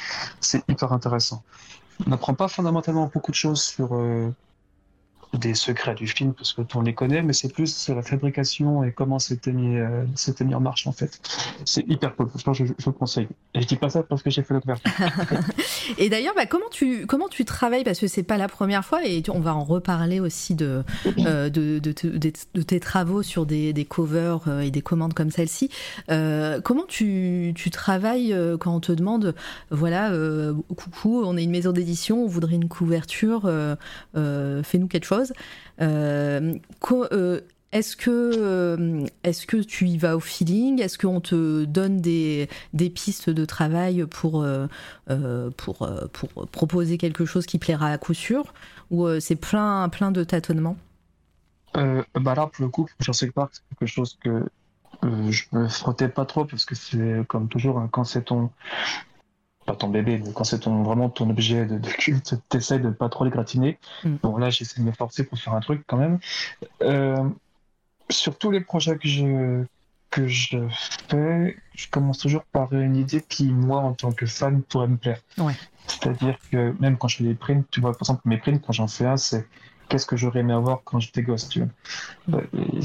c'est 0.40 0.62
hyper 0.68 0.92
intéressant. 0.92 1.42
On 2.06 2.10
n'apprend 2.10 2.34
pas 2.34 2.48
fondamentalement 2.48 3.10
beaucoup 3.12 3.30
de 3.30 3.36
choses 3.36 3.62
sur 3.62 3.94
euh, 3.94 4.30
des 5.38 5.54
secrets 5.54 5.94
du 5.94 6.06
film 6.08 6.34
parce 6.34 6.52
que 6.52 6.62
on 6.74 6.80
les 6.82 6.94
connaît 6.94 7.22
mais 7.22 7.32
c'est 7.32 7.52
plus 7.52 7.88
la 7.88 8.02
fabrication 8.02 8.82
et 8.84 8.92
comment 8.92 9.18
c'était 9.18 9.52
mis 9.52 9.76
euh, 9.78 10.04
c'était 10.16 10.44
mis 10.44 10.54
en 10.54 10.60
marche 10.60 10.86
en 10.86 10.92
fait. 10.92 11.20
C'est 11.64 11.84
hyper 11.88 12.16
cool. 12.16 12.28
Franchement 12.28 12.52
je, 12.52 12.64
je 12.66 12.86
le 12.86 12.92
conseille. 12.92 13.28
Et 13.54 13.60
je 13.62 13.66
dis 13.66 13.76
pas 13.76 13.90
ça 13.90 14.02
parce 14.02 14.22
que 14.22 14.30
j'ai 14.30 14.42
fait 14.42 14.54
le. 14.54 14.60
Et 15.98 16.08
d'ailleurs, 16.08 16.34
bah, 16.36 16.46
comment, 16.46 16.68
tu, 16.70 17.06
comment 17.06 17.28
tu 17.28 17.44
travailles? 17.44 17.82
Parce 17.84 17.98
que 17.98 18.06
c'est 18.06 18.22
pas 18.22 18.36
la 18.38 18.48
première 18.48 18.84
fois 18.84 19.04
et 19.04 19.22
tu- 19.22 19.30
on 19.30 19.40
va 19.40 19.54
en 19.54 19.64
reparler 19.64 20.20
aussi 20.20 20.54
de, 20.54 20.82
euh, 21.18 21.48
de, 21.50 21.78
de, 21.80 21.92
te- 21.92 22.06
de- 22.06 22.32
de 22.54 22.62
tes 22.62 22.78
travaux 22.80 23.22
sur 23.22 23.46
des, 23.46 23.72
des 23.72 23.84
covers 23.84 24.42
euh, 24.46 24.60
et 24.60 24.70
des 24.70 24.82
commandes 24.82 25.14
comme 25.14 25.30
celle-ci. 25.30 25.68
Euh, 26.10 26.60
comment 26.60 26.84
tu, 26.86 27.52
tu 27.56 27.70
travailles 27.70 28.36
quand 28.60 28.74
on 28.74 28.80
te 28.80 28.92
demande 28.92 29.34
voilà, 29.70 30.12
coucou, 30.76 31.22
on 31.24 31.36
est 31.36 31.44
une 31.44 31.50
maison 31.50 31.72
d'édition, 31.72 32.24
on 32.24 32.26
voudrait 32.26 32.54
une 32.54 32.68
couverture, 32.68 33.42
fais-nous 34.14 34.86
quelque 34.88 35.04
chose 35.04 35.19
Euh, 35.80 36.54
euh, 37.12 37.40
est-ce 37.72 37.96
que, 37.96 38.10
euh, 38.10 39.06
est-ce 39.22 39.46
que 39.46 39.58
tu 39.58 39.86
y 39.86 39.98
vas 39.98 40.16
au 40.16 40.20
feeling? 40.20 40.80
Est-ce 40.80 40.98
qu'on 40.98 41.20
te 41.20 41.64
donne 41.64 42.00
des, 42.00 42.48
des 42.72 42.90
pistes 42.90 43.30
de 43.30 43.44
travail 43.44 44.04
pour, 44.06 44.44
pour, 45.56 45.90
pour 46.12 46.48
proposer 46.48 46.98
quelque 46.98 47.24
chose 47.24 47.46
qui 47.46 47.58
plaira 47.58 47.90
à 47.90 47.98
coup 47.98 48.14
sûr? 48.14 48.52
Ou 48.90 49.08
c'est 49.20 49.36
plein, 49.36 49.88
plein 49.88 50.10
de 50.10 50.24
tâtonnements? 50.24 50.76
Bah 51.74 52.34
là, 52.34 52.48
pour 52.48 52.64
le 52.64 52.68
coup, 52.68 52.88
sais 53.12 53.30
pas, 53.30 53.48
c'est 53.52 53.62
quelque 53.68 53.88
chose 53.88 54.18
que 54.20 54.44
je 55.02 55.44
me 55.52 55.68
frottais 55.68 56.08
pas 56.08 56.24
trop 56.24 56.44
parce 56.44 56.64
que 56.64 56.74
c'est 56.74 57.24
comme 57.28 57.48
toujours, 57.48 57.78
hein, 57.78 57.88
quand 57.92 58.02
c'est 58.04 58.22
ton, 58.22 58.50
pas 59.70 59.76
ton 59.76 59.88
bébé, 59.88 60.20
mais 60.24 60.32
quand 60.32 60.44
c'est 60.44 60.58
ton, 60.58 60.82
vraiment 60.82 61.08
ton 61.08 61.30
objet 61.30 61.64
de, 61.64 61.78
de 61.78 61.88
culte, 61.88 62.34
t'essayes 62.48 62.80
de 62.80 62.90
pas 62.90 63.08
trop 63.08 63.24
les 63.24 63.30
gratiner. 63.30 63.78
Mm. 64.02 64.16
Bon, 64.22 64.36
là, 64.36 64.50
j'essaie 64.50 64.80
de 64.80 64.84
me 64.84 64.90
forcer 64.92 65.24
pour 65.24 65.38
faire 65.38 65.54
un 65.54 65.60
truc 65.60 65.84
quand 65.86 65.96
même. 65.96 66.18
Euh, 66.82 67.28
sur 68.08 68.36
tous 68.36 68.50
les 68.50 68.60
projets 68.60 68.98
que 68.98 69.06
je, 69.06 69.64
que 70.10 70.26
je 70.26 70.58
fais, 71.08 71.56
je 71.76 71.88
commence 71.88 72.18
toujours 72.18 72.42
par 72.44 72.72
une 72.72 72.96
idée 72.96 73.22
qui, 73.22 73.44
moi, 73.44 73.78
en 73.78 73.92
tant 73.92 74.10
que 74.10 74.26
fan, 74.26 74.62
pourrait 74.62 74.88
me 74.88 74.96
plaire. 74.96 75.20
Ouais. 75.38 75.54
C'est-à-dire 75.86 76.36
que 76.50 76.74
même 76.80 76.98
quand 76.98 77.06
je 77.06 77.18
fais 77.18 77.24
des 77.24 77.34
prints, 77.34 77.62
tu 77.70 77.80
vois, 77.80 77.92
par 77.92 78.00
exemple, 78.02 78.22
mes 78.24 78.38
prints, 78.38 78.58
quand 78.58 78.72
j'en 78.72 78.88
fais 78.88 79.06
un, 79.06 79.16
c'est 79.16 79.46
qu'est-ce 79.88 80.06
que 80.06 80.16
j'aurais 80.16 80.40
aimé 80.40 80.52
avoir 80.52 80.82
quand 80.82 80.98
j'étais 80.98 81.22
gosse, 81.22 81.48
tu 81.48 81.62
vois. 82.26 82.42
Il 82.52 82.84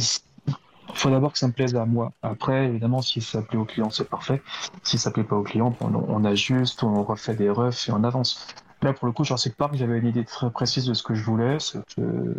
faut 0.96 1.10
d'abord 1.10 1.34
que 1.34 1.38
ça 1.38 1.48
me 1.48 1.54
plaise 1.54 1.76
à 1.76 1.86
moi. 1.86 2.12
Après, 2.22 2.66
évidemment, 2.66 3.02
si 3.02 3.22
ça 3.22 3.42
plaît 3.42 3.58
au 3.58 3.66
client, 3.66 3.90
c'est 3.90 4.10
parfait. 4.10 4.42
Si 4.84 4.98
ça 4.98 5.12
plaît 5.12 5.24
pas 5.24 5.36
au 5.36 5.44
client, 5.44 5.76
on, 5.82 5.94
on 5.94 6.26
ajuste, 6.26 6.84
on 6.84 7.04
refait 7.04 7.36
des 7.36 7.50
refs 7.50 7.90
et 7.90 7.92
on 7.92 8.04
avance. 8.04 8.48
Là, 8.82 8.94
pour 8.94 9.08
le 9.08 9.14
coup, 9.14 9.24
pas 9.58 9.70
que 9.70 9.78
j'avais 9.78 10.00
une 10.00 10.08
idée 10.08 10.26
très 10.26 10.50
précise 10.50 10.86
de 10.86 10.94
ce 10.94 11.04
que 11.04 11.16
je 11.16 11.24
voulais. 11.24 11.58
C'est 11.60 12.00
euh, 12.00 12.36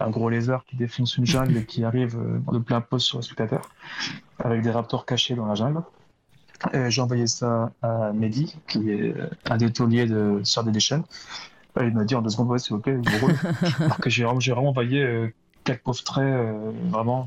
un 0.00 0.10
gros 0.10 0.28
lézard 0.28 0.64
qui 0.64 0.76
défonce 0.76 1.16
une 1.16 1.26
jungle 1.26 1.56
et 1.56 1.64
qui 1.64 1.84
arrive 1.84 2.16
euh, 2.18 2.52
de 2.52 2.58
plein 2.58 2.80
poste 2.80 3.06
sur 3.06 3.18
le 3.18 3.22
spectateur, 3.22 3.68
avec 4.38 4.62
des 4.62 4.70
raptors 4.70 5.06
cachés 5.06 5.34
dans 5.34 5.46
la 5.46 5.54
jungle. 5.54 5.82
J'ai 6.88 7.02
envoyé 7.02 7.26
ça 7.26 7.72
à 7.82 8.12
Mehdi, 8.12 8.56
qui 8.68 8.90
est 8.90 9.16
euh, 9.16 9.28
un 9.50 9.56
des 9.56 9.70
tauliers 9.72 10.06
de 10.06 10.40
Sœur 10.44 10.64
des 10.64 10.80
chaînes. 10.80 11.04
Il 11.80 11.92
m'a 11.92 12.04
dit 12.04 12.14
en 12.14 12.22
deux 12.22 12.30
secondes, 12.30 12.48
ouais, 12.48 12.58
c'est 12.58 12.72
ok, 12.72 12.86
je 12.86 13.20
roule. 13.20 13.34
Alors 13.80 13.98
que 13.98 14.08
j'ai 14.08 14.24
vraiment, 14.24 14.40
j'ai 14.40 14.52
vraiment 14.52 14.70
envoyé 14.70 15.02
euh, 15.02 15.34
quatre 15.64 15.82
pauvres 15.82 16.02
traits 16.04 16.24
euh, 16.24 16.70
vraiment 16.88 17.26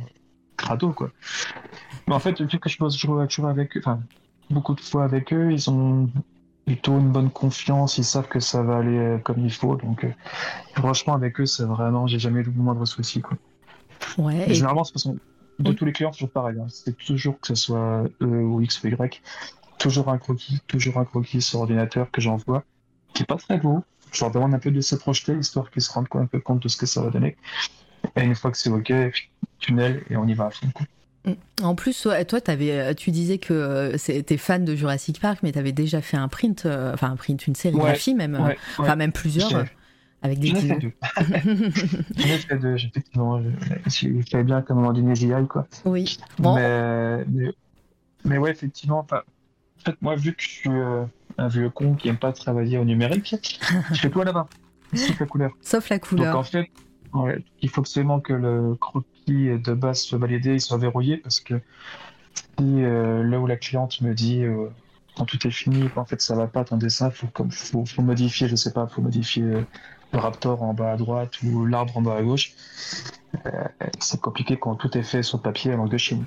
crado, 0.58 0.92
quoi. 0.92 1.12
Mais 2.08 2.14
en 2.16 2.20
fait, 2.20 2.42
vu 2.42 2.60
que 2.60 2.70
je 2.70 2.78
bosse 2.78 2.98
toujours, 2.98 3.50
avec 3.50 3.78
eux, 3.78 3.80
enfin, 3.80 4.02
beaucoup 4.50 4.76
de 4.76 4.82
fois 4.82 5.04
avec 5.04 5.32
eux, 5.34 5.52
ils 5.52 5.70
ont 5.70 6.10
plutôt 6.66 6.98
une 7.00 7.12
bonne 7.12 7.30
confiance, 7.30 7.98
ils 7.98 8.04
savent 8.04 8.28
que 8.28 8.40
ça 8.40 8.62
va 8.62 8.78
aller 8.78 8.98
euh, 8.98 9.18
comme 9.20 9.40
il 9.40 9.52
faut. 9.54 9.76
Donc, 9.78 10.04
euh, 10.04 10.12
franchement, 10.76 11.14
avec 11.14 11.40
eux, 11.40 11.46
c'est 11.46 11.64
vraiment, 11.64 12.08
j'ai 12.08 12.20
jamais 12.20 12.42
eu 12.42 12.44
le 12.44 12.52
moindre 12.52 12.86
souci, 12.86 13.22
quoi. 13.22 13.38
Ouais. 14.18 14.38
Et 14.48 14.52
et- 14.52 14.54
généralement, 14.54 14.82
de 14.84 14.88
façon, 14.90 15.18
de 15.60 15.70
Oui. 15.70 15.76
tous 15.76 15.86
les 15.86 15.94
clients, 15.94 16.12
c'est 16.12 16.20
toujours 16.20 16.32
pareil. 16.32 16.58
hein. 16.60 16.68
C'est 16.70 16.96
toujours 16.98 17.40
que 17.40 17.48
ce 17.48 17.56
soit 17.56 18.04
E 18.22 18.26
ou 18.26 18.62
X 18.62 18.84
ou 18.84 18.88
Y, 18.88 19.22
toujours 19.80 20.10
un 20.10 20.18
croquis, 20.18 20.60
toujours 20.68 20.98
un 20.98 21.06
croquis 21.06 21.42
sur 21.42 21.60
ordinateur 21.62 22.12
que 22.12 22.20
j'envoie, 22.22 22.64
qui 23.14 23.24
est 23.24 23.26
pas 23.26 23.38
très 23.38 23.58
beau. 23.58 23.84
Je 24.12 24.24
leur 24.24 24.32
demande 24.32 24.54
un 24.54 24.60
peu 24.60 24.72
de 24.72 24.82
se 24.82 24.96
projeter, 24.96 25.34
histoire 25.38 25.70
qu'ils 25.72 25.82
se 25.82 25.92
rendent 25.92 26.08
un 26.14 26.26
peu 26.26 26.40
compte 26.40 26.62
de 26.64 26.68
ce 26.70 26.78
que 26.78 26.86
ça 26.86 27.02
va 27.02 27.10
donner. 27.10 27.36
Et 28.18 28.24
une 28.24 28.36
fois 28.36 28.52
que 28.52 28.58
c'est 28.58 28.70
OK, 28.70 28.92
tunnel, 29.60 30.04
et 30.10 30.18
on 30.18 30.28
y 30.28 30.34
va 30.34 30.46
à 30.48 30.50
fond. 30.52 30.68
quoi. 30.74 30.86
En 31.62 31.76
plus, 31.76 32.02
toi, 32.02 32.16
euh, 32.16 32.94
tu 32.94 33.12
disais 33.12 33.38
que 33.38 33.54
euh, 33.54 33.98
t'es 33.98 34.38
fan 34.38 34.64
de 34.64 34.76
Jurassic 34.76 35.20
Park, 35.20 35.40
mais 35.44 35.52
t'avais 35.52 35.74
déjà 35.74 36.02
fait 36.02 36.16
un 36.18 36.30
print, 36.30 36.66
euh, 36.66 36.94
enfin 36.94 37.12
un 37.12 37.16
print, 37.18 37.48
une 37.48 37.56
sérigraphie 37.56 38.16
même, 38.16 38.36
euh, 38.36 38.40
Ouais, 38.46 38.58
enfin 38.78 38.92
ouais. 38.92 38.96
même 38.96 39.12
plusieurs, 39.12 39.54
euh, 39.54 39.64
avec 40.22 40.40
des 40.40 40.48
J'en 40.50 40.56
ai 40.56 40.62
fait 40.62 40.80
deux. 40.80 40.94
J'en 42.16 42.26
ai 42.28 42.38
fait 42.38 42.58
deux, 42.58 42.76
effectivement. 42.76 43.42
Je- 43.88 44.22
fallait 44.32 44.44
bien 44.46 44.62
donné, 44.94 45.16
j'y 45.16 45.34
aille, 45.34 45.48
quoi. 45.48 45.68
Oui. 45.84 46.18
Bon, 46.40 46.56
Mais, 46.56 47.26
mais, 47.26 47.52
mais 48.24 48.38
ouais, 48.38 48.52
effectivement, 48.52 49.00
enfin, 49.00 49.22
en 49.80 49.84
fait, 49.92 50.02
moi, 50.02 50.16
vu 50.16 50.34
que 50.34 50.42
je 50.42 50.48
suis 50.50 50.70
euh, 50.70 51.04
un 51.38 51.48
vieux 51.50 51.70
con 51.70 51.96
qui 51.96 52.08
aime 52.08 52.18
pas 52.18 52.32
travailler 52.32 52.78
au 52.78 52.86
numérique, 52.86 53.36
je 53.92 54.00
fais 54.00 54.10
tout 54.10 54.22
à 54.22 54.26
la 54.26 54.32
main, 54.34 54.48
sauf 54.94 55.20
la 55.20 55.26
couleur. 55.26 55.52
sauf 55.62 55.90
la 55.90 55.98
Donc 55.98 56.08
couleur. 56.08 56.38
en 56.38 56.44
fait, 56.44 56.68
il 57.62 57.70
faut 57.70 57.82
absolument 57.82 58.20
que 58.20 58.34
le 58.34 58.76
croquis 58.76 59.60
de 59.60 59.74
base 59.74 60.02
soit 60.02 60.18
validé, 60.18 60.54
il 60.54 60.62
soit 60.62 60.78
verrouillé, 60.78 61.18
parce 61.18 61.40
que 61.40 61.62
si 62.36 62.84
euh, 62.84 63.24
là 63.24 63.40
où 63.40 63.48
la 63.48 63.58
cliente 63.58 64.02
me 64.02 64.14
dit 64.14 64.44
euh, 64.44 64.68
quand 65.16 65.26
tout 65.26 65.48
est 65.48 65.52
fini, 65.52 65.90
en 65.96 66.06
fait 66.06 66.22
ça 66.22 66.36
va 66.36 66.48
pas 66.48 66.64
ton 66.64 66.78
dessin, 66.78 67.10
faut 67.12 67.28
comme 67.28 67.52
faut, 67.52 67.86
modifier, 68.02 68.48
je 68.48 68.56
sais 68.56 68.74
pas, 68.74 68.88
faut 68.88 69.02
modifier 69.02 69.44
euh, 69.44 69.62
le 70.14 70.20
raptor 70.20 70.64
en 70.64 70.74
bas 70.74 70.92
à 70.92 70.98
droite 70.98 71.42
ou 71.44 71.66
l'arbre 71.66 71.98
en 71.98 72.02
bas 72.02 72.16
à 72.16 72.24
gauche. 72.24 72.54
C'est 74.00 74.20
compliqué 74.22 74.58
quand 74.58 74.76
tout 74.76 74.98
est 74.98 75.04
fait 75.04 75.22
sur 75.22 75.42
papier 75.42 75.74
en 75.74 75.78
langue 75.78 75.92
de 75.92 75.98
Chine. 75.98 76.24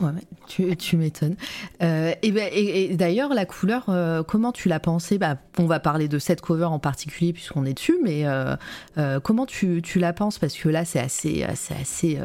Ouais, 0.00 0.10
tu, 0.46 0.76
tu 0.76 0.96
m'étonnes. 0.96 1.34
Euh, 1.82 2.12
et, 2.22 2.30
ben- 2.30 2.48
et- 2.52 2.84
et 2.92 2.96
d'ailleurs, 2.96 3.34
la 3.34 3.44
couleur, 3.46 3.86
euh, 3.88 4.22
comment 4.22 4.52
tu 4.52 4.68
l'as 4.68 4.78
pensée? 4.78 5.18
Bah, 5.18 5.36
On 5.58 5.64
va 5.66 5.80
parler 5.80 6.06
de 6.06 6.20
cette 6.20 6.40
cover 6.40 6.66
en 6.66 6.78
particulier 6.78 7.32
puisqu'on 7.32 7.64
est 7.64 7.74
dessus, 7.74 7.96
mais 8.04 8.22
euh, 8.24 8.56
comment 9.20 9.44
tu, 9.44 9.82
tu 9.82 9.98
la 9.98 10.12
penses? 10.12 10.38
Parce 10.38 10.54
que 10.54 10.68
là, 10.68 10.84
c'est 10.84 11.00
assez, 11.00 11.44
c'est 11.56 11.74
assez, 11.74 12.18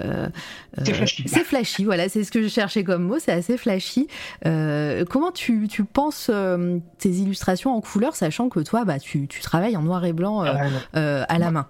flashy. 0.93 1.23
c'est 1.27 1.43
flashy. 1.43 1.83
Voilà, 1.83 2.09
c'est 2.09 2.23
ce 2.23 2.31
que 2.31 2.43
je 2.43 2.47
cherchais 2.47 2.83
comme 2.83 3.03
mot. 3.03 3.17
C'est 3.17 3.31
assez 3.31 3.57
flashy. 3.57 4.07
Comment 4.43 5.31
tu, 5.33 5.67
tu 5.67 5.83
penses 5.83 6.29
tes 6.99 7.09
illustrations 7.09 7.75
en 7.75 7.81
couleur, 7.81 8.15
sachant 8.15 8.49
que 8.49 8.59
toi, 8.59 8.85
bah, 8.85 8.99
tu, 8.99 9.27
tu 9.27 9.41
travailles 9.41 9.77
en 9.77 9.81
noir 9.81 10.05
et 10.05 10.13
blanc 10.13 10.41
Ah, 10.43 11.23
à 11.27 11.39
la 11.39 11.49
main? 11.51 11.67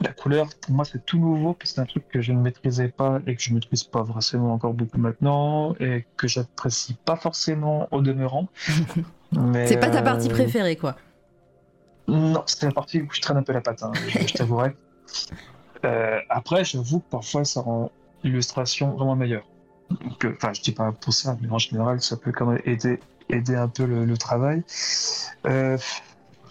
La 0.00 0.12
couleur, 0.12 0.48
pour 0.60 0.74
moi, 0.74 0.84
c'est 0.84 1.04
tout 1.06 1.18
nouveau, 1.18 1.54
parce 1.54 1.70
que 1.70 1.74
c'est 1.76 1.80
un 1.80 1.86
truc 1.86 2.06
que 2.08 2.20
je 2.20 2.32
ne 2.32 2.40
maîtrisais 2.40 2.88
pas 2.88 3.20
et 3.26 3.34
que 3.34 3.42
je 3.42 3.50
ne 3.50 3.54
maîtrise 3.54 3.84
pas 3.84 4.04
forcément 4.04 4.52
encore 4.52 4.74
beaucoup 4.74 4.98
maintenant 4.98 5.74
et 5.80 6.06
que 6.16 6.28
j'apprécie 6.28 6.96
pas 7.04 7.16
forcément 7.16 7.88
au 7.90 8.02
demeurant. 8.02 8.48
C'est 9.66 9.80
pas 9.80 9.90
ta 9.90 10.02
partie 10.02 10.28
euh, 10.28 10.32
préférée, 10.32 10.76
quoi. 10.76 10.96
Non, 12.06 12.44
c'est 12.46 12.64
la 12.64 12.72
partie 12.72 13.02
où 13.02 13.08
je 13.10 13.20
traîne 13.20 13.36
un 13.36 13.42
peu 13.42 13.52
la 13.52 13.60
patte, 13.60 13.82
hein, 13.82 13.90
je, 14.08 14.26
je 14.26 14.34
t'avouerai. 14.34 14.76
Euh, 15.84 16.18
après, 16.30 16.64
j'avoue 16.64 17.00
que 17.00 17.10
parfois 17.10 17.44
ça 17.44 17.60
rend 17.60 17.92
l'illustration 18.24 18.92
vraiment 18.92 19.14
meilleure. 19.14 19.46
que, 20.18 20.28
enfin, 20.28 20.52
je 20.52 20.62
dis 20.62 20.72
pas 20.72 20.90
pour 20.90 21.12
ça, 21.12 21.36
mais 21.40 21.48
en 21.50 21.58
général, 21.58 22.00
ça 22.00 22.16
peut 22.16 22.32
quand 22.32 22.46
même 22.46 22.60
aider, 22.64 22.98
aider 23.28 23.54
un 23.54 23.68
peu 23.68 23.84
le, 23.84 24.04
le 24.04 24.16
travail. 24.16 24.64
Euh, 25.46 25.78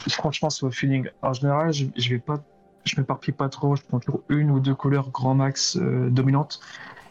franchement, 0.10 0.50
c'est 0.50 0.64
au 0.66 0.72
feeling. 0.72 1.10
En 1.22 1.34
général, 1.34 1.74
je, 1.74 1.86
je 1.98 2.10
vais 2.10 2.20
pas, 2.20 2.40
je 2.86 3.00
m'éparpille 3.00 3.34
pas 3.34 3.50
trop. 3.50 3.76
Je 3.76 3.82
prends 3.84 4.00
toujours 4.00 4.22
une 4.30 4.52
ou 4.52 4.60
deux 4.60 4.76
couleurs 4.76 5.10
grand 5.10 5.36
max 5.36 5.78
euh, 5.78 6.10
dominantes. 6.10 6.60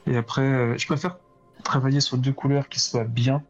Et 0.06 0.16
après, 0.16 0.42
euh, 0.42 0.78
je 0.78 0.86
préfère 0.86 1.16
travailler 1.62 2.00
sur 2.00 2.16
deux 2.18 2.32
couleurs 2.32 2.68
qui 2.68 2.80
soient 2.80 3.04
bien. 3.04 3.42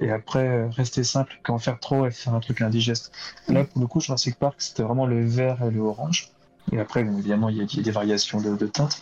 Et 0.00 0.10
après, 0.10 0.46
euh, 0.46 0.68
rester 0.70 1.02
simple 1.04 1.40
qu'en 1.42 1.58
faire 1.58 1.80
trop 1.80 2.06
et 2.06 2.10
faire 2.10 2.34
un 2.34 2.40
truc 2.40 2.60
indigeste. 2.60 3.12
Là, 3.48 3.64
pour 3.64 3.80
le 3.80 3.86
coup, 3.86 4.00
Jurassic 4.00 4.36
Park, 4.38 4.56
c'était 4.58 4.82
vraiment 4.82 5.06
le 5.06 5.24
vert 5.24 5.62
et 5.64 5.70
le 5.70 5.80
orange. 5.80 6.30
Et 6.72 6.78
après, 6.80 7.00
évidemment, 7.00 7.48
il 7.48 7.56
y 7.56 7.60
a, 7.60 7.64
il 7.64 7.76
y 7.76 7.80
a 7.80 7.82
des 7.82 7.90
variations 7.90 8.40
de, 8.40 8.56
de 8.56 8.66
teintes. 8.66 9.00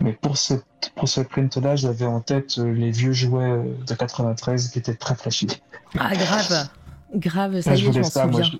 Mais 0.00 0.12
pour 0.12 0.36
ce, 0.36 0.54
pour 0.96 1.08
ce 1.08 1.20
print-là, 1.20 1.76
j'avais 1.76 2.06
en 2.06 2.20
tête 2.20 2.58
euh, 2.58 2.72
les 2.72 2.90
vieux 2.90 3.12
jouets 3.12 3.62
de 3.86 3.94
93 3.94 4.68
qui 4.70 4.78
étaient 4.78 4.94
très 4.94 5.14
flashy. 5.14 5.48
Ah, 5.98 6.14
grave. 6.16 6.68
Grave, 7.14 7.60
ça 7.60 7.70
Ouais, 7.70 7.78
y 7.78 7.86
est, 7.86 7.86
je 7.86 7.86
voulais 7.86 8.00
m'en 8.00 8.10
moi, 8.30 8.42
souviens. 8.42 8.42
je... 8.42 8.56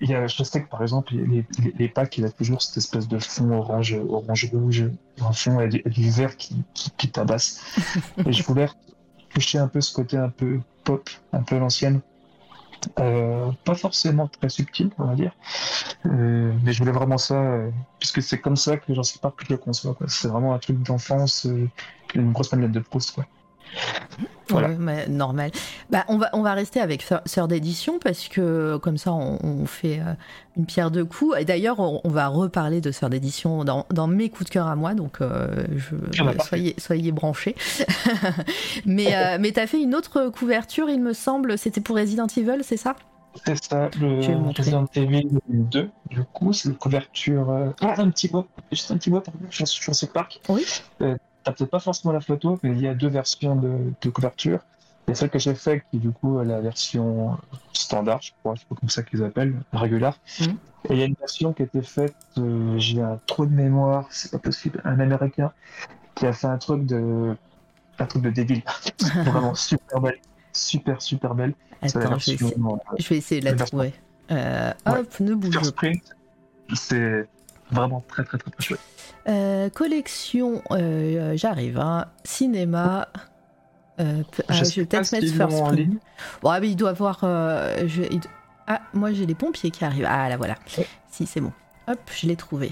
Il 0.00 0.10
y 0.10 0.14
a, 0.14 0.26
je 0.26 0.42
sais 0.44 0.62
que 0.62 0.68
par 0.68 0.82
exemple, 0.82 1.14
les, 1.14 1.44
les, 1.58 1.72
les 1.76 1.88
packs, 1.88 2.18
il 2.18 2.24
a 2.24 2.30
toujours 2.30 2.62
cette 2.62 2.76
espèce 2.76 3.08
de 3.08 3.18
fond 3.18 3.50
orange, 3.50 3.96
orange 4.08 4.48
rouge, 4.52 4.84
un 5.20 5.32
fond 5.32 5.60
et 5.60 5.68
du, 5.68 5.82
et 5.84 5.90
du 5.90 6.10
vert 6.10 6.36
qui, 6.36 6.62
qui, 6.74 6.90
qui 6.96 7.10
tabasse. 7.10 7.60
et 8.26 8.32
je 8.32 8.42
voulais 8.44 8.68
toucher 9.34 9.58
un 9.58 9.68
peu 9.68 9.80
ce 9.80 9.92
côté 9.92 10.16
un 10.16 10.30
peu 10.30 10.60
pop, 10.84 11.08
un 11.32 11.42
peu 11.42 11.58
l'ancienne. 11.58 12.00
Euh, 12.98 13.50
pas 13.64 13.74
forcément 13.74 14.28
très 14.28 14.48
subtil, 14.48 14.90
on 14.98 15.06
va 15.06 15.14
dire. 15.14 15.32
Euh, 16.06 16.52
mais 16.62 16.72
je 16.72 16.78
voulais 16.78 16.92
vraiment 16.92 17.18
ça, 17.18 17.34
euh, 17.34 17.70
puisque 17.98 18.22
c'est 18.22 18.38
comme 18.38 18.56
ça 18.56 18.76
que 18.76 18.94
j'en 18.94 19.02
sais 19.02 19.18
pas 19.18 19.30
que 19.30 19.44
je 19.44 19.50
le 19.50 19.58
conçois. 19.58 19.96
C'est 20.06 20.28
vraiment 20.28 20.54
un 20.54 20.58
truc 20.58 20.80
d'enfance, 20.82 21.46
euh, 21.46 21.68
une 22.14 22.32
grosse 22.32 22.52
manette 22.52 22.72
de 22.72 22.80
Proust. 22.80 23.12
Quoi. 23.14 23.26
Voilà. 24.50 24.68
Ouais, 24.68 24.76
mais 24.78 25.06
normal. 25.08 25.50
Bah, 25.90 26.06
on, 26.08 26.16
va, 26.16 26.30
on 26.32 26.40
va 26.40 26.54
rester 26.54 26.80
avec 26.80 27.02
Sœur- 27.02 27.48
d'édition 27.48 27.98
parce 27.98 28.28
que 28.28 28.78
comme 28.78 28.96
ça, 28.96 29.12
on, 29.12 29.38
on 29.44 29.66
fait 29.66 30.00
euh, 30.00 30.14
une 30.56 30.64
pierre 30.64 30.90
deux 30.90 31.04
coups. 31.04 31.36
Et 31.38 31.44
d'ailleurs, 31.44 31.78
on, 31.80 32.00
on 32.02 32.08
va 32.08 32.28
reparler 32.28 32.80
de 32.80 32.90
Sœur 32.90 33.10
d'édition 33.10 33.62
dans, 33.64 33.84
dans 33.92 34.06
mes 34.06 34.30
coups 34.30 34.46
de 34.48 34.50
cœur 34.54 34.66
à 34.66 34.74
moi. 34.74 34.94
Donc, 34.94 35.20
euh, 35.20 35.66
je, 35.76 35.94
Ah 36.18 36.24
bah, 36.24 36.42
soyez, 36.42 36.74
soyez 36.78 37.12
branchés. 37.12 37.56
mais 38.86 39.14
euh, 39.14 39.36
mais 39.38 39.52
tu 39.52 39.60
as 39.60 39.66
fait 39.66 39.82
une 39.82 39.94
autre 39.94 40.28
couverture, 40.30 40.88
il 40.88 41.00
me 41.02 41.12
semble. 41.12 41.58
C'était 41.58 41.80
pour 41.82 41.96
Resident 41.96 42.26
Evil, 42.34 42.60
c'est 42.62 42.76
ça? 42.78 42.96
C'est 43.44 43.62
ça, 43.62 43.90
le. 44.00 44.20
Resident 44.56 44.86
Evil 44.94 45.28
2, 45.48 45.90
du 46.10 46.24
coup, 46.32 46.52
c'est 46.54 46.68
une 46.70 46.74
couverture. 46.76 47.50
euh, 47.50 47.68
Ah, 47.82 47.94
un 47.98 48.08
petit 48.10 48.30
mot, 48.32 48.46
juste 48.72 48.90
un 48.90 48.96
petit 48.96 49.10
mot, 49.10 49.20
pardon, 49.20 49.38
sur 49.50 49.66
Jurassic 49.66 50.12
Park. 50.12 50.40
Oui. 50.48 50.64
Euh, 51.02 51.16
T'as 51.44 51.52
peut-être 51.52 51.70
pas 51.70 51.80
forcément 51.80 52.12
la 52.12 52.20
photo, 52.20 52.58
mais 52.62 52.70
il 52.70 52.80
y 52.80 52.88
a 52.88 52.94
deux 52.94 53.08
versions 53.08 53.56
de, 53.56 53.92
de 54.00 54.10
couverture. 54.10 54.60
Il 55.06 55.10
y 55.10 55.12
a 55.12 55.14
celle 55.14 55.30
que 55.30 55.38
j'ai 55.38 55.54
faite, 55.54 55.84
qui 55.90 55.98
du 55.98 56.10
coup 56.10 56.40
est 56.40 56.44
la 56.44 56.60
version 56.60 57.38
standard, 57.72 58.20
je 58.20 58.32
crois, 58.40 58.54
je 58.54 58.60
sais 58.60 58.66
pas 58.68 58.74
comme 58.74 58.90
ça 58.90 59.02
qu'ils 59.02 59.24
appellent, 59.24 59.54
régulière. 59.72 60.18
Mhm. 60.40 60.56
Et 60.90 60.92
il 60.92 60.98
y 60.98 61.02
a 61.02 61.06
une 61.06 61.14
version 61.18 61.52
qui 61.54 61.62
a 61.62 61.64
été 61.64 61.80
faite, 61.82 62.14
euh, 62.36 62.78
j'ai 62.78 63.00
un 63.00 63.18
trou 63.26 63.46
de 63.46 63.52
mémoire, 63.54 64.06
c'est 64.10 64.30
pas 64.30 64.38
possible, 64.38 64.80
un 64.84 65.00
américain 65.00 65.52
qui 66.14 66.26
a 66.26 66.32
fait 66.32 66.46
un 66.46 66.58
truc 66.58 66.84
de. 66.84 67.34
un 67.98 68.06
truc 68.06 68.22
de 68.22 68.30
débile. 68.30 68.62
Vraiment 69.24 69.54
super 69.54 70.00
belle. 70.00 70.18
Super, 70.52 71.00
super 71.00 71.34
belle. 71.34 71.54
C'est 71.86 71.94
la 71.94 72.04
Attends, 72.06 72.18
je 72.18 72.30
vais 72.32 72.36
version, 72.36 72.48
essayer, 72.48 72.62
euh, 72.66 72.96
je 72.98 73.08
vais 73.08 73.16
essayer 73.16 73.40
de 73.40 73.44
la 73.46 73.54
trouver. 73.54 73.94
Euh, 74.30 74.72
Ouais. 74.86 74.98
hop, 74.98 75.20
ne 75.20 75.34
bouge 75.34 75.72
pas. 75.72 75.88
C'est 76.74 77.28
vraiment 77.70 78.02
très 78.08 78.24
très 78.24 78.38
très, 78.38 78.50
très 78.50 78.62
chouette. 78.64 78.80
Euh, 79.28 79.68
collection, 79.70 80.62
euh, 80.70 81.36
j'arrive. 81.36 81.78
Hein. 81.78 82.06
Cinéma. 82.24 83.08
Euh, 84.00 84.22
ah, 84.48 84.52
Je 84.52 84.80
vais 84.80 84.86
peut-être 84.86 85.10
mettre 85.12 85.26
First 85.34 85.58
en 85.60 85.70
ligne. 85.70 85.98
Bon, 86.42 86.50
ah, 86.50 86.60
mais 86.60 86.68
il 86.70 86.76
doit 86.76 86.90
avoir. 86.90 87.20
euh, 87.24 87.84
je- 87.86 88.02
il 88.10 88.20
do- 88.20 88.28
Ah, 88.66 88.80
moi 88.94 89.12
j'ai 89.12 89.26
les 89.26 89.34
pompiers 89.34 89.70
qui 89.70 89.84
arrivent. 89.84 90.06
Ah, 90.08 90.28
là 90.28 90.36
voilà. 90.36 90.54
Ouais. 90.76 90.86
Si, 91.10 91.26
c'est 91.26 91.40
bon. 91.40 91.52
Hop, 91.88 91.98
je 92.14 92.26
l'ai 92.26 92.36
trouvé. 92.36 92.70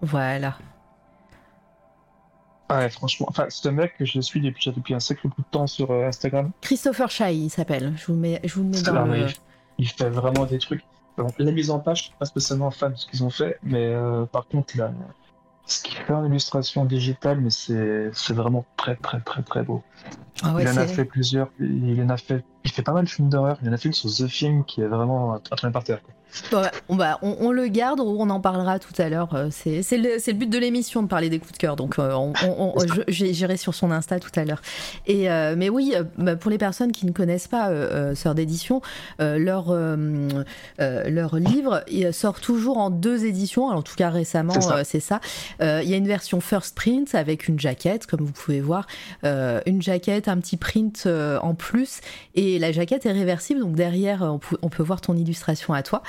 Voilà. 0.00 0.54
Ouais, 2.70 2.88
franchement, 2.88 3.26
enfin, 3.28 3.44
c'est 3.50 3.68
un 3.68 3.72
mec 3.72 3.96
que 3.98 4.04
je 4.06 4.20
suis 4.20 4.40
depuis, 4.40 4.70
depuis 4.72 4.94
un 4.94 5.00
sacré 5.00 5.28
bout 5.28 5.42
de 5.42 5.46
temps 5.50 5.66
sur 5.66 5.90
euh, 5.90 6.08
Instagram. 6.08 6.50
Christopher 6.62 7.10
Shy, 7.10 7.34
il 7.44 7.50
s'appelle. 7.50 7.92
Je 7.96 8.06
vous, 8.06 8.14
mets, 8.18 8.40
je 8.42 8.54
vous 8.54 8.64
mets 8.64 8.80
dans 8.82 8.96
Ah, 8.96 9.04
le. 9.04 9.26
il 9.78 9.86
fait 9.88 10.08
vraiment 10.08 10.46
des 10.46 10.58
trucs. 10.58 10.82
La 11.16 11.52
mise 11.52 11.70
en 11.70 11.78
page, 11.78 11.98
je 11.98 12.02
suis 12.04 12.14
pas 12.18 12.24
spécialement 12.24 12.70
fan 12.70 12.92
de 12.92 12.96
ce 12.96 13.06
qu'ils 13.06 13.22
ont 13.22 13.30
fait, 13.30 13.58
mais 13.62 13.86
euh, 13.86 14.26
par 14.26 14.48
contre, 14.48 14.76
là, 14.76 14.92
ce 15.66 15.82
qu'il 15.82 15.96
fait 15.96 16.12
en 16.12 16.24
illustration 16.24 16.84
digitale, 16.84 17.40
mais 17.40 17.50
c'est 17.50 18.32
vraiment 18.32 18.66
très 18.76 18.96
très 18.96 19.20
très 19.20 19.42
très 19.42 19.62
beau. 19.62 19.82
Ah 20.42 20.54
ouais, 20.54 20.62
il 20.62 20.68
en 20.68 20.76
a 20.76 20.86
fait 20.86 21.04
plusieurs, 21.04 21.48
il 21.60 22.02
en 22.02 22.08
a 22.10 22.16
fait, 22.16 22.44
il 22.64 22.70
fait 22.70 22.82
pas 22.82 22.92
mal 22.92 23.04
de 23.04 23.08
films 23.08 23.28
d'horreur. 23.28 23.58
Il 23.62 23.68
en 23.68 23.72
a 23.72 23.76
fait 23.76 23.88
une 23.88 23.94
sur 23.94 24.10
The 24.10 24.26
Film 24.28 24.64
qui 24.64 24.80
est 24.80 24.86
vraiment 24.86 25.34
un 25.34 25.56
train 25.56 25.70
par 25.70 25.84
terre. 25.84 26.02
quoi. 26.02 26.12
Ouais, 26.52 26.68
on, 26.88 26.96
bah, 26.96 27.18
on, 27.22 27.36
on 27.38 27.52
le 27.52 27.68
garde 27.68 28.00
ou 28.00 28.16
on 28.18 28.28
en 28.28 28.40
parlera 28.40 28.80
tout 28.80 28.92
à 29.00 29.08
l'heure. 29.08 29.32
euh, 29.34 29.48
C'est 29.52 29.82
le, 29.96 30.32
but 30.32 30.50
de 30.50 30.58
l'émission 30.58 31.02
de 31.02 31.06
parler 31.06 31.30
des 31.30 31.38
coups 31.38 31.52
de 31.52 31.58
cœur. 31.58 31.76
Donc, 31.76 31.98
euh, 31.98 32.12
on, 32.12 32.74
j'irai 33.06 33.56
sur 33.56 33.72
son 33.74 33.92
Insta 33.92 34.18
tout 34.18 34.32
à 34.34 34.44
l'heure. 34.44 34.60
Et 35.06 35.30
euh, 35.30 35.54
mais 35.56 35.68
oui, 35.68 35.94
bah, 36.18 36.34
pour 36.34 36.50
les 36.50 36.58
personnes 36.58 36.90
qui 36.90 37.06
ne 37.06 37.12
connaissent 37.12 37.46
pas 37.46 37.68
euh, 37.68 38.16
Sœur 38.16 38.34
d'édition, 38.34 38.82
euh, 39.20 39.38
leur 39.38 39.72
leur 40.78 41.36
livre 41.36 41.82
il 41.88 42.12
sort 42.12 42.40
toujours 42.40 42.78
en 42.78 42.90
deux 42.90 43.24
éditions. 43.26 43.68
Alors, 43.68 43.78
en 43.78 43.82
tout 43.82 43.94
cas 43.94 44.10
récemment, 44.10 44.54
C'est 44.82 45.00
ça. 45.00 45.20
Il 45.60 45.88
y 45.88 45.94
a 45.94 45.96
une 45.96 46.08
version 46.08 46.40
first 46.40 46.74
print 46.74 47.14
avec 47.14 47.46
une 47.48 47.60
jaquette, 47.60 48.06
comme 48.06 48.24
vous 48.24 48.32
pouvez 48.32 48.60
voir, 48.60 48.86
une 49.22 49.82
jaquette, 49.82 50.23
un 50.28 50.38
petit 50.38 50.56
print 50.56 51.04
euh, 51.06 51.38
en 51.40 51.54
plus, 51.54 52.00
et 52.34 52.58
la 52.58 52.72
jaquette 52.72 53.06
est 53.06 53.12
réversible. 53.12 53.60
Donc 53.60 53.74
derrière, 53.76 54.22
on 54.22 54.38
peut, 54.38 54.56
on 54.62 54.68
peut 54.68 54.82
voir 54.82 55.00
ton 55.00 55.16
illustration 55.16 55.74
à 55.74 55.82
toi. 55.82 56.02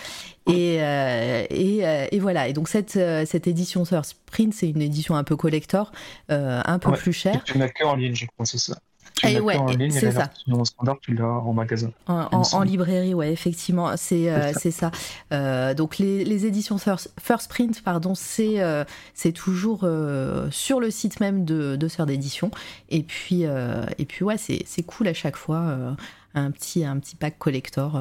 Et, 0.47 0.77
euh, 0.81 1.43
et, 1.49 1.85
euh, 1.87 2.07
et 2.11 2.19
voilà. 2.19 2.47
Et 2.47 2.53
donc 2.53 2.67
cette, 2.69 2.95
euh, 2.97 3.25
cette 3.25 3.47
édition 3.47 3.83
First 3.85 4.17
Print, 4.25 4.53
c'est 4.53 4.69
une 4.69 4.81
édition 4.81 5.15
un 5.15 5.23
peu 5.23 5.35
collector, 5.35 5.91
euh, 6.31 6.61
un 6.65 6.79
peu 6.79 6.89
Ouais. 6.91 6.97
plus 6.97 7.13
chère, 7.13 7.43
tu 7.43 7.57
n'as 7.57 7.67
que 7.69 7.83
en 7.83 7.95
ligne, 7.95 8.15
je 8.15 8.25
crois, 8.27 8.45
c'est 8.45 8.57
ça. 8.59 8.77
Tu 9.15 9.27
n'as 9.27 9.39
ouais, 9.39 9.55
en 9.55 9.67
ligne, 9.67 9.91
c'est 9.91 10.11
ça. 10.11 10.25
version 10.25 10.65
standard, 10.65 10.97
tu 11.01 11.13
l'as 11.13 11.25
en 11.25 11.53
magasin. 11.53 11.91
en, 12.07 12.63
librairie, 12.63 13.13
ouais, 13.13 13.31
effectivement, 13.31 13.95
c'est 13.95 14.29
euh, 14.29 14.51
ça. 14.53 14.91
Euh, 15.31 15.73
donc 15.73 15.97
les, 15.97 16.25
les 16.25 16.45
éditions 16.45 16.77
First, 16.77 17.13
First 17.19 17.49
Print, 17.49 17.81
pardon, 17.81 18.13
c'est 18.15 18.61
euh, 18.61 18.83
c'est 19.13 19.31
toujours 19.31 19.81
euh, 19.83 20.49
sur 20.51 20.79
le 20.79 20.91
site 20.91 21.19
même 21.19 21.45
de, 21.45 21.75
de 21.75 21.87
Sœur 21.87 22.05
d'édition. 22.05 22.51
Et 22.89 23.03
puis 23.03 23.43
et 23.43 24.05
puis 24.05 24.25
ouais, 24.25 24.37
c'est 24.37 24.63
c'est 24.65 24.83
cool 24.83 25.07
à 25.07 25.13
chaque 25.13 25.37
fois 25.37 25.95
un 26.33 26.51
petit 26.51 26.83
un 26.83 26.99
petit 26.99 27.15
pack 27.15 27.37
collector. 27.37 27.99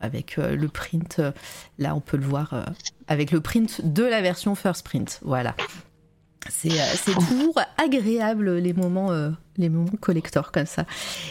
avec 0.00 0.36
le 0.36 0.68
print, 0.68 1.20
là 1.78 1.94
on 1.94 2.00
peut 2.00 2.16
le 2.16 2.26
voir, 2.26 2.66
avec 3.08 3.30
le 3.32 3.40
print 3.40 3.80
de 3.84 4.02
la 4.02 4.20
version 4.20 4.54
First 4.54 4.84
Print. 4.84 5.20
Voilà. 5.22 5.54
C'est 6.48 6.70
euh, 6.72 6.84
c'est 6.94 7.14
toujours 7.14 7.58
agréable 7.82 8.56
les 8.56 8.72
moments, 8.72 9.10
euh, 9.12 9.30
les 9.56 9.68
moments 9.68 9.90
collector 10.00 10.52
comme 10.52 10.66
ça. 10.66 10.84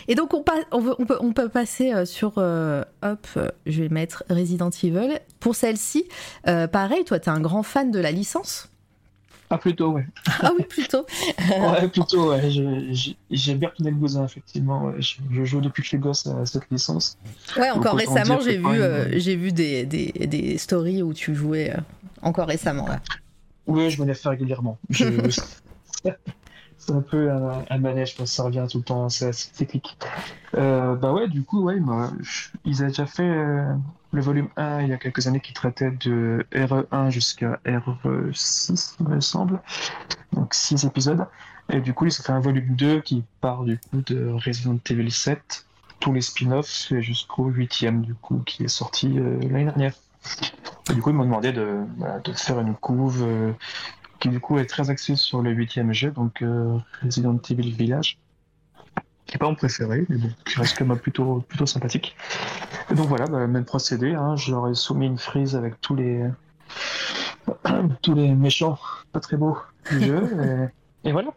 Et 0.07 0.15
donc 0.15 0.33
on, 0.33 0.41
pa- 0.43 0.53
on, 0.71 0.79
veut- 0.79 0.95
on 0.99 1.05
peut, 1.05 1.17
on 1.19 1.33
peut 1.33 1.49
passer 1.49 1.93
euh, 1.93 2.05
sur, 2.05 2.33
euh, 2.37 2.83
hop, 3.03 3.27
je 3.65 3.83
vais 3.83 3.89
mettre 3.89 4.23
Resident 4.29 4.69
Evil. 4.69 5.19
Pour 5.39 5.55
celle-ci, 5.55 6.05
euh, 6.47 6.67
pareil, 6.67 7.03
toi 7.05 7.19
tu 7.19 7.29
es 7.29 7.31
un 7.31 7.39
grand 7.41 7.63
fan 7.63 7.91
de 7.91 7.99
la 7.99 8.11
licence? 8.11 8.69
Ah, 9.49 9.59
plutôt, 9.59 9.91
ouais. 9.91 10.05
Ah 10.41 10.51
oui, 10.57 10.63
plutôt. 10.67 11.05
Ouais, 11.49 11.87
plutôt, 11.87 12.31
ouais. 12.31 12.49
J'ai- 13.29 13.53
bien 13.55 13.69
retenu 13.69 13.91
le 13.91 13.95
bousin, 13.95 14.25
effectivement. 14.25 14.85
ouais. 14.85 14.93
Je, 14.99 15.17
je 15.31 15.45
joue 15.45 15.61
depuis 15.61 15.81
que 15.81 15.85
je 15.85 15.89
suis 15.89 15.97
gosse 15.99 16.25
à 16.25 16.43
cette 16.47 16.63
licence. 16.71 17.17
Ouais, 17.55 17.69
encore 17.69 17.91
Donc, 17.95 17.99
récemment, 17.99 18.39
j'ai 18.39 18.57
vu, 18.57 18.63
même, 18.63 18.81
euh, 18.81 19.19
j'ai 19.19 19.35
vu 19.35 19.51
des, 19.51 19.85
des, 19.85 20.11
des 20.25 20.57
stories 20.57 21.03
où 21.03 21.13
tu 21.13 21.35
jouais 21.35 21.69
euh, 21.71 21.77
encore 22.23 22.47
récemment. 22.47 22.87
là. 22.87 22.99
Oui, 23.67 23.89
je 23.89 24.03
me 24.03 24.13
fais 24.13 24.29
régulièrement. 24.29 24.77
Je- 24.89 25.05
C'est 26.77 26.91
un 26.91 27.01
peu 27.01 27.31
un, 27.31 27.63
un 27.69 27.77
manège, 27.77 28.15
ça 28.25 28.43
revient 28.43 28.65
tout 28.69 28.79
le 28.79 28.83
temps, 28.83 29.07
c'est 29.07 29.27
assez 29.27 29.49
cyclique. 29.53 29.97
Euh, 30.55 30.95
bah 30.95 31.13
ouais, 31.13 31.29
du 31.29 31.41
coup, 31.43 31.63
ouais, 31.63 31.77
je- 32.19 32.49
ils 32.65 32.81
avaient 32.81 32.89
déjà 32.91 33.05
fait 33.05 33.23
euh, 33.23 33.73
le 34.11 34.21
volume 34.21 34.49
1 34.57 34.81
il 34.81 34.89
y 34.89 34.93
a 34.93 34.97
quelques 34.97 35.25
années 35.27 35.39
qui 35.39 35.53
traitait 35.53 35.91
de 35.91 36.45
RE1 36.53 37.09
jusqu'à 37.09 37.61
RE6, 37.65 38.95
il 38.99 39.07
me 39.07 39.21
semble. 39.21 39.61
Donc 40.33 40.53
6 40.53 40.83
épisodes. 40.83 41.25
Et 41.69 41.79
du 41.79 41.93
coup, 41.93 42.05
ils 42.05 42.11
ont 42.19 42.23
fait 42.23 42.33
un 42.33 42.41
volume 42.41 42.75
2 42.75 42.99
qui 42.99 43.23
part 43.39 43.63
du 43.63 43.77
coup 43.77 44.01
de 44.05 44.27
Resident 44.45 44.77
Evil 44.89 45.09
7, 45.09 45.65
tous 46.01 46.11
les 46.11 46.21
spin-offs, 46.21 46.91
jusqu'au 46.99 47.45
8 47.45 47.85
du 48.01 48.13
coup, 48.15 48.39
qui 48.45 48.63
est 48.65 48.67
sorti 48.67 49.17
euh, 49.17 49.39
l'année 49.43 49.65
dernière. 49.65 49.93
Et 50.89 50.93
du 50.93 51.01
coup, 51.01 51.09
ils 51.11 51.15
m'ont 51.15 51.25
demandé 51.25 51.51
de, 51.51 51.79
voilà, 51.97 52.19
de 52.19 52.33
faire 52.33 52.59
une 52.59 52.75
couve 52.75 53.23
euh, 53.23 53.51
qui 54.19 54.29
du 54.29 54.39
coup 54.39 54.57
est 54.57 54.65
très 54.65 54.89
axée 54.89 55.15
sur 55.15 55.41
le 55.41 55.51
huitième 55.51 55.93
jeu, 55.93 56.11
donc 56.11 56.41
euh, 56.41 56.77
Resident 57.03 57.39
Evil 57.49 57.71
Village, 57.71 58.17
qui 59.25 59.35
n'est 59.35 59.39
pas 59.39 59.47
mon 59.47 59.55
préféré, 59.55 60.05
mais 60.09 60.17
bon, 60.17 60.29
qui 60.45 60.59
reste 60.59 60.77
quand 60.77 60.85
même 60.85 60.97
plutôt, 60.97 61.43
plutôt 61.47 61.65
sympathique. 61.65 62.15
Et 62.91 62.95
donc 62.95 63.07
voilà, 63.07 63.27
bah, 63.27 63.47
même 63.47 63.65
procédé, 63.65 64.13
hein, 64.13 64.35
je 64.35 64.51
leur 64.51 64.67
ai 64.67 64.73
soumis 64.73 65.07
une 65.07 65.17
frise 65.17 65.55
avec 65.55 65.79
tous 65.79 65.95
les 65.95 66.25
tous 68.01 68.13
les 68.13 68.33
méchants 68.33 68.77
pas 69.11 69.19
très 69.19 69.37
beaux 69.37 69.57
du 69.89 70.01
jeu, 70.01 70.69
et, 71.03 71.09
et 71.09 71.11
voilà. 71.11 71.29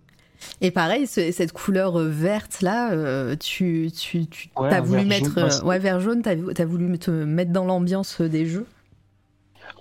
Et 0.60 0.70
pareil, 0.70 1.06
cette 1.06 1.52
couleur 1.52 1.98
verte 1.98 2.60
là, 2.62 3.34
tu, 3.36 3.90
tu, 3.96 4.26
tu 4.26 4.50
as 4.56 4.80
voulu 4.80 5.04
mettre. 5.04 5.48
Jaune, 5.48 5.66
ouais, 5.66 5.78
vert 5.78 6.00
jaune, 6.00 6.22
tu 6.22 6.28
as, 6.28 6.66
voulu 6.66 6.98
te 6.98 7.10
mettre 7.10 7.52
dans 7.52 7.64
l'ambiance 7.64 8.20
des 8.20 8.46
jeux 8.46 8.66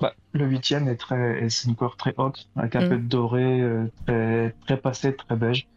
bah, 0.01 0.13
Le 0.33 0.45
huitième 0.45 0.87
est, 0.87 0.95
très, 0.95 1.49
c'est 1.49 1.67
une 1.67 1.75
couleur 1.75 1.97
très 1.97 2.13
haute, 2.17 2.47
avec 2.55 2.75
un 2.75 2.85
mm. 2.85 2.89
peu 2.89 2.97
de 2.97 3.07
doré, 3.07 3.63
très, 4.05 4.55
très 4.65 4.77
passé, 4.77 5.15
très 5.15 5.35
beige. 5.35 5.67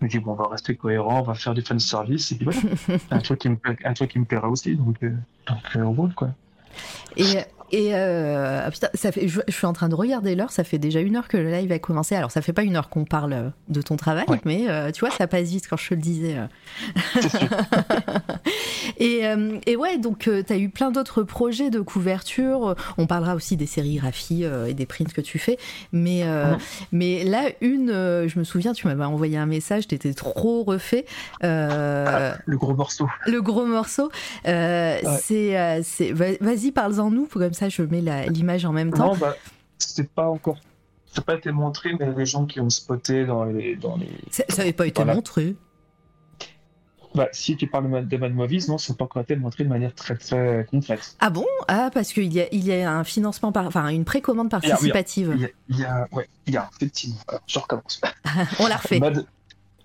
Je 0.00 0.06
me 0.06 0.10
dis, 0.10 0.18
bon, 0.18 0.32
on 0.32 0.34
va 0.34 0.48
rester 0.48 0.76
cohérent, 0.76 1.20
on 1.20 1.24
va 1.24 1.34
faire 1.34 1.52
du 1.52 1.60
fan 1.60 1.78
service, 1.78 2.32
et 2.32 2.36
puis 2.36 2.46
voilà. 2.46 2.60
un, 3.10 3.18
truc 3.18 3.40
qui 3.40 3.48
me, 3.50 3.58
un 3.84 3.92
truc 3.92 4.10
qui 4.10 4.18
me 4.18 4.24
plaira 4.24 4.48
aussi, 4.48 4.74
donc, 4.74 4.98
donc 5.02 5.58
on 5.74 5.92
roule, 5.92 6.14
quoi. 6.14 6.30
Et 7.16 7.38
et 7.72 7.90
euh, 7.94 8.68
putain, 8.70 8.88
ça 8.94 9.12
fait, 9.12 9.28
je, 9.28 9.40
suis 9.48 9.66
en 9.66 9.72
train 9.72 9.88
de 9.88 9.94
regarder 9.94 10.34
l'heure, 10.34 10.50
ça 10.50 10.64
fait 10.64 10.78
déjà 10.78 11.00
une 11.00 11.16
heure 11.16 11.28
que 11.28 11.36
le 11.36 11.50
live 11.50 11.70
a 11.70 11.78
commencé. 11.78 12.16
Alors, 12.16 12.30
ça 12.30 12.42
fait 12.42 12.52
pas 12.52 12.62
une 12.62 12.76
heure 12.76 12.88
qu'on 12.88 13.04
parle 13.04 13.32
euh, 13.32 13.50
de 13.68 13.80
ton 13.80 13.96
travail, 13.96 14.26
mais 14.44 14.68
euh, 14.68 14.90
tu 14.90 15.00
vois, 15.00 15.10
ça 15.10 15.26
passe 15.26 15.48
vite 15.48 15.68
quand 15.68 15.76
je 15.76 15.88
te 15.88 15.94
le 15.94 16.00
disais. 16.00 16.36
et, 18.98 19.22
et, 19.66 19.76
ouais, 19.76 19.98
donc, 19.98 20.28
tu 20.46 20.52
as 20.52 20.56
eu 20.56 20.68
plein 20.68 20.90
d'autres 20.90 21.22
projets 21.22 21.70
de 21.70 21.80
couverture. 21.80 22.74
On 22.98 23.06
parlera 23.06 23.34
aussi 23.34 23.56
des 23.56 23.66
sérigraphies 23.66 24.44
et 24.66 24.74
des 24.74 24.86
prints 24.86 25.12
que 25.12 25.20
tu 25.20 25.38
fais. 25.38 25.58
Mais, 25.92 26.24
mais 26.92 27.24
là, 27.24 27.42
une, 27.60 27.90
je 27.90 28.38
me 28.38 28.44
souviens, 28.44 28.72
tu 28.72 28.86
m'avais 28.86 29.04
envoyé 29.04 29.36
un 29.36 29.46
message, 29.46 29.86
t'étais 29.86 30.14
trop 30.14 30.64
refait. 30.64 31.04
Ah, 31.42 32.36
le 32.46 32.58
gros 32.58 32.74
morceau. 32.74 33.08
Le 33.26 33.40
gros 33.42 33.66
morceau. 33.66 34.10
C'est. 34.44 35.82
Vas-y, 36.40 36.72
parle-en 36.72 37.10
nous, 37.10 37.26
comme 37.26 37.52
ça 37.52 37.59
je 37.68 37.82
mets 37.82 38.02
l'image 38.28 38.64
en 38.64 38.72
même 38.72 38.92
temps. 38.92 39.14
Non, 39.14 39.16
bah, 39.16 39.36
c'est 39.78 40.10
pas 40.10 40.28
encore. 40.28 40.58
Ça 41.06 41.20
n'a 41.20 41.24
pas 41.24 41.34
été 41.34 41.50
montré, 41.50 41.90
mais 41.98 42.12
les 42.16 42.26
gens 42.26 42.46
qui 42.46 42.60
ont 42.60 42.70
spoté 42.70 43.26
dans 43.26 43.44
les. 43.44 43.76
Dans 43.76 43.96
les 43.96 44.08
ça 44.30 44.44
n'avait 44.58 44.72
pas 44.72 44.86
été 44.86 45.04
montré. 45.04 45.56
Bah, 47.14 47.26
si 47.32 47.56
tu 47.56 47.66
parles 47.66 48.06
de 48.06 48.16
Mad 48.16 48.32
Movies, 48.32 48.68
non, 48.68 48.78
ça 48.78 48.92
n'a 48.92 48.96
pas 48.96 49.04
encore 49.04 49.22
été 49.22 49.34
montré 49.34 49.64
de 49.64 49.68
manière 49.68 49.92
très 49.94 50.14
très 50.16 50.64
concrète. 50.70 51.16
Ah 51.18 51.30
bon? 51.30 51.46
Ah, 51.66 51.90
parce 51.92 52.12
qu'il 52.12 52.32
y 52.32 52.40
a, 52.40 52.46
il 52.52 52.64
y 52.64 52.72
a 52.72 52.92
un 52.92 53.02
financement, 53.02 53.50
par... 53.50 53.66
enfin 53.66 53.88
une 53.88 54.04
précommande 54.04 54.48
participative. 54.48 55.32
Il 55.34 55.42
y 55.42 55.44
a, 55.44 55.48
il 55.68 55.78
y 55.80 55.84
a, 55.84 56.06
ouais, 56.12 56.28
il 56.46 56.54
y 56.54 56.56
a 56.56 56.70
effectivement. 56.76 57.16
je 57.48 57.58
recommence. 57.58 58.00
On 58.60 58.68
l'a 58.68 58.76
refait. 58.76 59.00
Mad... 59.00 59.26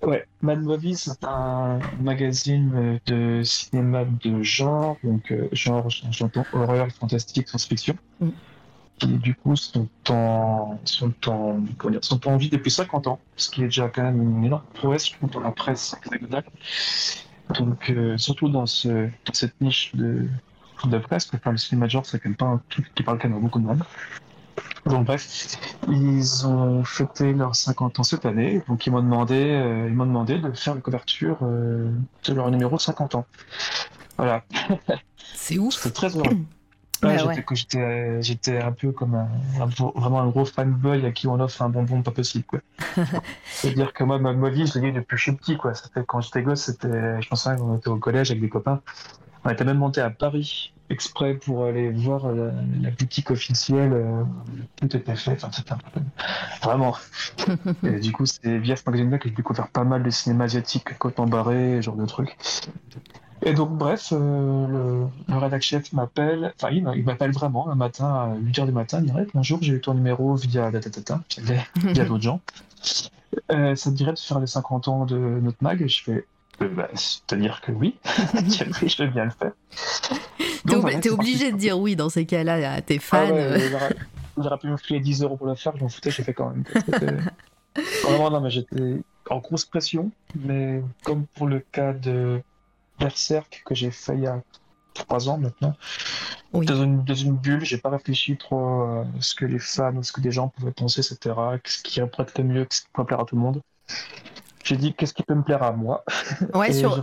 Ouais, 0.05 0.27
Mad 0.41 0.61
Movies, 0.61 0.97
c'est 0.97 1.23
un 1.23 1.79
magazine 1.99 2.99
de 3.07 3.41
cinéma 3.43 4.05
de 4.05 4.43
genre, 4.43 4.97
donc 5.03 5.31
euh, 5.31 5.49
genre, 5.51 5.89
j'entends 5.89 6.45
horreur, 6.53 6.87
fantastique, 6.91 7.49
science-fiction, 7.49 7.95
mm. 8.19 8.29
qui 8.99 9.07
du 9.07 9.33
coup 9.33 9.55
sont 9.55 9.89
en, 10.09 10.79
sont, 10.85 11.11
en, 11.27 11.57
dire, 11.89 12.03
sont 12.03 12.27
en 12.27 12.37
vie 12.37 12.49
depuis 12.49 12.69
50 12.69 13.07
ans, 13.07 13.19
ce 13.35 13.49
qui 13.49 13.61
est 13.63 13.65
déjà 13.65 13.89
quand 13.89 14.03
même 14.03 14.21
une 14.21 14.45
énorme 14.45 14.65
prouesse, 14.75 15.09
je 15.09 15.27
dans 15.27 15.39
la 15.39 15.51
presse 15.51 15.95
hexagonale. 15.97 16.45
Donc, 17.57 17.89
euh, 17.89 18.15
surtout 18.19 18.49
dans, 18.49 18.67
ce, 18.67 19.07
dans 19.07 19.33
cette 19.33 19.59
niche 19.59 19.95
de, 19.95 20.27
de 20.85 20.97
presse, 20.99 21.31
enfin, 21.33 21.51
le 21.51 21.57
cinéma 21.57 21.87
de 21.87 21.91
genre, 21.91 22.05
c'est 22.05 22.19
quand 22.19 22.29
même 22.29 22.37
pas 22.37 22.45
un 22.45 22.61
truc 22.69 22.93
qui 22.93 23.01
parle 23.01 23.17
quand 23.17 23.29
même 23.29 23.39
à 23.39 23.41
beaucoup 23.41 23.59
de 23.59 23.65
monde. 23.65 23.83
Donc 24.85 25.05
bref, 25.05 25.57
ils 25.89 26.45
ont 26.45 26.83
fêté 26.83 27.33
leurs 27.33 27.55
50 27.55 27.99
ans 27.99 28.03
cette 28.03 28.25
année, 28.25 28.61
donc 28.67 28.85
ils 28.85 28.91
m'ont 28.91 29.01
demandé, 29.01 29.35
euh, 29.35 29.87
ils 29.87 29.95
m'ont 29.95 30.05
demandé 30.05 30.37
de 30.37 30.51
faire 30.51 30.75
la 30.75 30.81
couverture 30.81 31.37
euh, 31.41 31.91
de 32.27 32.33
leur 32.33 32.51
numéro 32.51 32.77
50 32.77 33.15
ans. 33.15 33.25
Voilà. 34.17 34.43
C'est 35.33 35.57
ouf. 35.57 35.73
C'est 35.73 35.93
très 35.93 36.15
heureux. 36.15 36.29
Ouais, 37.03 37.17
j'étais, 37.51 38.21
j'étais 38.21 38.57
un 38.57 38.71
peu 38.71 38.91
comme 38.91 39.15
un, 39.15 39.27
vraiment 39.65 40.21
un 40.21 40.27
gros 40.29 40.45
fanboy 40.45 41.05
à 41.05 41.11
qui 41.11 41.27
on 41.27 41.39
offre 41.39 41.61
un 41.61 41.69
bonbon 41.69 42.01
pas 42.01 42.09
possible 42.09 42.45
quoi. 42.45 42.59
C'est-à-dire 43.45 43.93
que 43.93 44.03
moi 44.03 44.17
ma, 44.17 44.49
vie 44.49 44.65
je 44.65 44.79
l'ai 44.79 44.91
depuis 44.91 45.15
que 45.15 45.17
je 45.17 45.23
suis 45.23 45.31
petit 45.33 45.57
quoi. 45.57 45.75
Ça 45.75 45.87
fait, 45.93 46.03
quand 46.07 46.21
j'étais 46.21 46.41
gosse 46.41 46.63
c'était, 46.63 47.21
je 47.21 47.27
pensais 47.27 47.55
qu'on 47.57 47.77
était 47.77 47.89
au 47.89 47.97
collège 47.97 48.31
avec 48.31 48.41
des 48.41 48.49
copains. 48.49 48.81
On 49.45 49.49
était 49.51 49.63
même 49.63 49.77
monté 49.77 50.01
à 50.01 50.09
Paris 50.09 50.73
exprès 50.89 51.35
pour 51.35 51.65
aller 51.65 51.89
voir 51.89 52.27
la, 52.31 52.89
boutique 52.91 53.31
officielle. 53.31 53.93
Euh, 53.93 54.23
tout 54.75 54.95
était 54.95 55.15
fait. 55.15 55.43
Enfin, 55.43 55.49
un. 55.69 55.77
Vraiment. 56.63 56.95
et 57.83 57.99
du 57.99 58.11
coup, 58.11 58.25
c'est 58.25 58.57
via 58.57 58.75
ce 58.75 58.83
magazine-là 58.85 59.17
que 59.19 59.29
j'ai 59.29 59.35
découvert 59.35 59.67
pas 59.67 59.83
mal 59.83 60.03
de 60.03 60.09
cinéma 60.09 60.45
asiatique, 60.45 60.97
Coton 60.97 61.27
Barré, 61.27 61.81
genre 61.81 61.95
de 61.95 62.05
trucs. 62.05 62.35
Et 63.43 63.53
donc, 63.53 63.71
bref, 63.71 64.11
euh, 64.11 64.67
le, 64.67 65.07
le 65.27 65.37
rédacteur 65.37 65.61
chef 65.61 65.93
m'appelle, 65.93 66.53
enfin, 66.55 66.71
il, 66.71 66.83
m'appelle 67.03 67.31
vraiment 67.31 67.69
un 67.69 67.75
matin 67.75 68.05
à 68.05 68.35
8h 68.35 68.65
du 68.65 68.71
matin, 68.71 68.99
il 69.01 69.05
dirait 69.05 69.27
Bonjour, 69.33 69.59
j'ai 69.61 69.73
eu 69.73 69.81
ton 69.81 69.93
numéro 69.93 70.35
via 70.35 70.71
la 70.71 70.79
via 70.79 72.05
d'autres 72.05 72.21
gens. 72.21 72.41
Euh, 73.51 73.75
ça 73.75 73.91
te 73.91 73.95
dirait 73.95 74.13
de 74.13 74.19
faire 74.19 74.39
les 74.39 74.47
50 74.47 74.87
ans 74.87 75.05
de 75.05 75.17
notre 75.17 75.57
mag? 75.61 75.81
Et 75.81 75.87
je 75.87 76.03
fais 76.03 76.25
euh, 76.61 76.69
bah, 76.69 76.89
C'est-à-dire 76.93 77.61
que 77.61 77.71
oui, 77.71 77.97
je 78.05 79.03
vais 79.03 79.09
bien 79.09 79.25
le 79.25 79.31
faire. 79.31 79.51
T'es 81.01 81.09
obligé 81.09 81.51
de 81.51 81.57
dire 81.57 81.79
oui 81.79 81.95
dans 81.95 82.09
ces 82.09 82.25
cas-là 82.25 82.73
à 82.73 82.81
tes 82.81 82.99
fans. 82.99 83.29
Ah 83.31 83.89
J'aurais 84.37 84.57
pu 84.57 84.67
me 84.67 84.75
filer 84.75 84.99
10 84.99 85.23
euros 85.23 85.37
pour 85.37 85.47
le 85.47 85.55
faire, 85.55 85.75
je 85.77 85.83
m'en 85.83 85.89
foutais, 85.89 86.11
j'ai 86.11 86.23
fait 86.23 86.33
quand 86.33 86.49
même. 86.49 86.65
Vraiment, 88.03 88.29
non, 88.31 88.41
mais 88.41 88.49
j'étais 88.49 89.01
en 89.29 89.39
grosse 89.39 89.63
pression, 89.63 90.11
mais 90.35 90.81
comme 91.03 91.25
pour 91.25 91.47
le 91.47 91.59
cas 91.59 91.93
de 91.93 92.41
Berserk 92.99 93.63
que 93.65 93.73
j'ai 93.73 93.91
fait 93.91 94.15
il 94.15 94.23
y 94.23 94.27
a 94.27 94.41
3 94.93 95.29
ans 95.29 95.37
maintenant, 95.37 95.73
dans, 96.53 96.83
une, 96.83 97.03
dans, 97.03 97.13
une, 97.13 97.35
bulle, 97.35 97.63
j'ai 97.63 97.77
pas 97.77 97.89
réfléchi 97.89 98.37
trop 98.37 98.83
à 98.83 99.05
ce 99.19 99.35
que 99.35 99.45
les 99.45 99.59
fans 99.59 99.95
ou 99.95 100.03
ce 100.03 100.11
que 100.11 100.21
des 100.21 100.31
gens 100.31 100.49
pouvaient 100.49 100.71
penser, 100.71 101.01
etc. 101.01 101.35
Ce 101.65 101.81
qui 101.81 101.99
pourrait 102.01 102.23
être 102.23 102.37
le 102.37 102.43
mieux, 102.43 102.67
ce 102.69 102.81
qui 102.81 102.87
pourrait 102.93 103.07
plaire 103.07 103.19
à 103.21 103.25
tout 103.25 103.35
le 103.35 103.41
monde. 103.41 103.61
J'ai 104.65 104.77
dit 104.77 104.95
qu'est-ce 104.95 105.13
qui 105.13 105.21
peut 105.21 105.35
me 105.35 105.43
plaire 105.43 105.61
à 105.61 105.71
moi. 105.71 106.03
Ouais, 106.55 106.73
sur... 106.73 106.99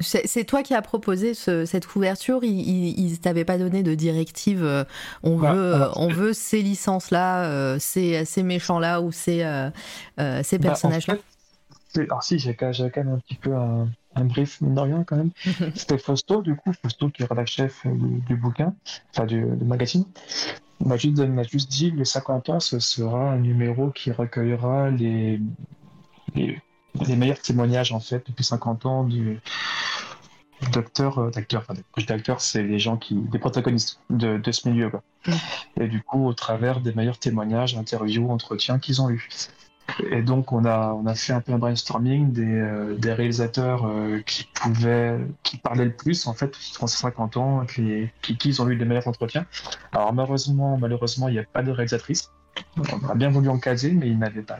C'est 0.00 0.44
toi 0.44 0.62
qui 0.62 0.74
as 0.74 0.82
proposé 0.82 1.32
cette 1.34 1.86
couverture. 1.86 2.40
Ils, 2.42 3.10
ne 3.10 3.16
t'avaient 3.16 3.44
pas 3.44 3.58
donné 3.58 3.82
de 3.82 3.94
directive. 3.94 4.64
Euh, 4.64 4.84
on 5.22 5.38
bah, 5.38 5.52
veut, 5.52 5.74
euh, 5.74 5.88
on 5.94 6.08
veut 6.08 6.32
ces 6.32 6.62
licences-là, 6.62 7.44
euh, 7.44 7.78
ces, 7.78 8.24
ces 8.24 8.42
méchants-là 8.42 9.00
ou 9.00 9.12
ces, 9.12 9.38
ces 10.42 10.58
bah, 10.58 10.68
personnages-là. 10.68 11.14
alors 11.96 12.22
si, 12.24 12.38
j'ai 12.40 12.54
quand 12.54 12.72
même 12.96 13.08
un 13.08 13.18
petit 13.18 13.36
peu 13.36 13.54
un, 13.54 14.24
brief 14.24 14.60
mine 14.60 14.74
de 14.74 14.80
rien 14.80 15.04
quand 15.04 15.16
même. 15.16 15.30
C'était 15.76 15.98
Fausto 15.98 16.42
du 16.42 16.56
coup, 16.56 16.72
Fausto 16.82 17.08
qui 17.08 17.22
est 17.22 17.26
rédacteur 17.26 17.46
chef 17.46 17.86
du, 17.86 18.36
bouquin, 18.36 18.74
enfin 19.12 19.26
du, 19.26 19.44
magazine. 19.44 20.06
Il 20.80 20.88
m'a 20.88 20.96
juste, 20.96 21.22
juste, 21.50 21.70
dit 21.70 21.92
le 21.92 22.04
50 22.04 22.48
ans, 22.48 22.60
ce 22.60 22.80
sera 22.80 23.30
un 23.30 23.38
numéro 23.38 23.90
qui 23.90 24.10
recueillera 24.10 24.90
les 24.90 25.40
les, 26.34 27.16
meilleurs 27.16 27.40
témoignages 27.40 27.92
en 27.92 28.00
fait 28.00 28.24
depuis 28.26 28.44
50 28.44 28.86
ans 28.86 29.04
du 29.04 29.40
docteur, 30.72 31.18
euh, 31.18 31.30
d'acteur, 31.30 31.62
enfin 31.62 31.74
des 31.74 32.04
d'acteurs, 32.04 32.40
c'est 32.40 32.62
les 32.62 32.78
gens 32.78 32.96
qui, 32.96 33.14
des 33.14 33.38
protagonistes 33.38 34.00
de, 34.10 34.38
de 34.38 34.52
ce 34.52 34.68
milieu. 34.68 34.90
Quoi. 34.90 35.02
Et 35.80 35.88
du 35.88 36.02
coup, 36.02 36.26
au 36.26 36.32
travers 36.32 36.80
des 36.80 36.92
meilleurs 36.92 37.18
témoignages, 37.18 37.76
interviews, 37.76 38.30
entretiens 38.30 38.78
qu'ils 38.78 39.02
ont 39.02 39.10
eu. 39.10 39.28
Et 40.10 40.22
donc, 40.22 40.52
on 40.52 40.64
a, 40.64 40.92
on 40.94 41.06
a 41.06 41.14
fait 41.14 41.34
un 41.34 41.40
peu 41.40 41.52
un 41.52 41.58
brainstorming 41.58 42.32
des, 42.32 42.42
euh, 42.42 42.96
des 42.96 43.12
réalisateurs 43.12 43.86
euh, 43.86 44.22
qui 44.26 44.48
pouvaient, 44.54 45.18
qui 45.42 45.58
parlaient 45.58 45.84
le 45.84 45.92
plus, 45.92 46.26
en 46.26 46.32
fait, 46.32 46.56
ces 46.56 46.86
50 46.86 47.36
ans, 47.36 47.66
qui, 47.66 48.08
qui, 48.22 48.36
qui, 48.36 48.60
ont 48.60 48.68
eu 48.68 48.76
les 48.76 48.84
meilleurs 48.84 49.08
entretiens. 49.08 49.46
Alors, 49.92 50.12
malheureusement, 50.12 50.78
malheureusement, 50.78 51.28
il 51.28 51.32
n'y 51.32 51.38
a 51.38 51.44
pas 51.44 51.62
de 51.62 51.70
réalisatrice. 51.70 52.30
On 52.78 53.08
a 53.08 53.14
bien 53.14 53.30
voulu 53.30 53.48
en 53.48 53.58
caser, 53.58 53.92
mais 53.92 54.08
il 54.08 54.18
n'avait 54.18 54.42
pas 54.42 54.58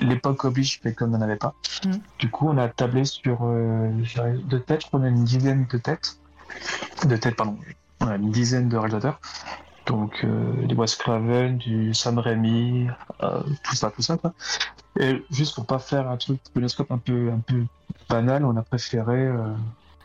l'époque 0.00 0.44
oblige, 0.44 0.80
mais 0.84 0.92
comme 0.92 1.14
on 1.14 1.18
n'en 1.18 1.24
avait 1.24 1.36
pas. 1.36 1.54
Mm. 1.84 1.92
Du 2.18 2.30
coup, 2.30 2.48
on 2.48 2.58
a 2.58 2.68
tablé 2.68 3.04
sur 3.04 3.38
euh, 3.42 3.90
de 3.90 4.58
têtes, 4.58 4.82
je 4.82 4.86
crois 4.88 5.00
qu'on 5.00 5.06
a 5.06 5.08
une 5.08 5.24
dizaine 5.24 5.66
de 5.70 5.78
têtes. 5.78 6.18
De 7.06 7.16
têtes, 7.16 7.36
pardon. 7.36 7.58
On 8.00 8.08
a 8.08 8.16
une 8.16 8.30
dizaine 8.30 8.68
de 8.68 8.76
réalisateurs. 8.76 9.20
Donc, 9.86 10.24
euh, 10.24 10.66
du 10.66 10.74
Wes 10.74 10.96
Craven, 10.96 11.58
du 11.58 11.94
Sam 11.94 12.18
Raimi, 12.18 12.88
euh, 13.22 13.42
tout 13.62 13.76
ça, 13.76 13.90
tout 13.90 14.02
ça, 14.02 14.16
quoi. 14.16 14.34
Et 14.98 15.24
juste 15.30 15.54
pour 15.54 15.66
pas 15.66 15.78
faire 15.78 16.08
un 16.10 16.16
truc 16.16 16.40
de 16.54 16.92
un 16.92 16.98
peu, 16.98 17.30
un 17.30 17.38
peu 17.38 17.64
banal, 18.08 18.44
on 18.44 18.56
a 18.56 18.62
préféré 18.62 19.26
euh, 19.26 19.54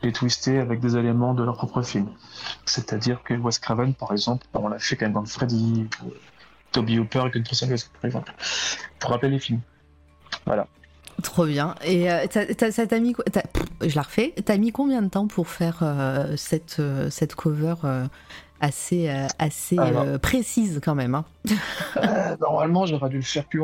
les 0.03 0.11
twister 0.11 0.59
avec 0.59 0.81
des 0.81 0.97
éléments 0.97 1.33
de 1.33 1.43
leur 1.43 1.55
propre 1.55 1.81
film. 1.81 2.09
C'est-à-dire 2.65 3.23
que 3.23 3.33
Wes 3.33 3.57
Craven, 3.57 3.93
par 3.95 4.11
exemple, 4.11 4.45
on 4.53 4.67
l'a 4.67 4.79
fait 4.79 4.95
quand 4.97 5.05
même 5.05 5.13
dans 5.13 5.25
Freddy, 5.25 5.87
Toby 6.71 6.99
Hooper 6.99 7.23
et 7.27 7.39
Gun 7.39 7.43
par 7.43 8.05
exemple, 8.05 8.33
pour 8.99 9.11
rappeler 9.11 9.29
les 9.29 9.39
films. 9.39 9.61
Voilà. 10.45 10.67
Trop 11.21 11.45
bien. 11.45 11.75
Et 11.83 12.11
euh, 12.11 12.25
ça 12.71 12.87
t'a 12.87 12.99
mis 12.99 13.15
Je 13.81 13.95
la 13.95 14.01
refais. 14.01 14.33
T'as 14.45 14.57
mis 14.57 14.71
combien 14.71 15.01
de 15.01 15.09
temps 15.09 15.27
pour 15.27 15.47
faire 15.47 15.79
euh, 15.81 16.35
cette, 16.35 16.77
euh, 16.79 17.09
cette 17.09 17.35
cover 17.35 17.75
assez, 18.59 19.09
assez 19.39 19.77
précise 20.21 20.79
quand 20.83 20.95
même 20.95 21.15
hein? 21.15 21.25
Normalement, 22.41 22.85
j'aurais 22.85 23.09
dû 23.09 23.17
le 23.17 23.23
faire 23.23 23.45
plus, 23.45 23.61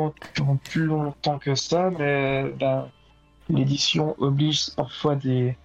plus 0.64 0.86
longtemps 0.86 1.38
que 1.38 1.54
ça, 1.54 1.90
mais 1.98 2.44
ben, 2.58 2.88
l'édition 3.48 4.14
oblige 4.18 4.70
parfois 4.76 5.14
des, 5.14 5.56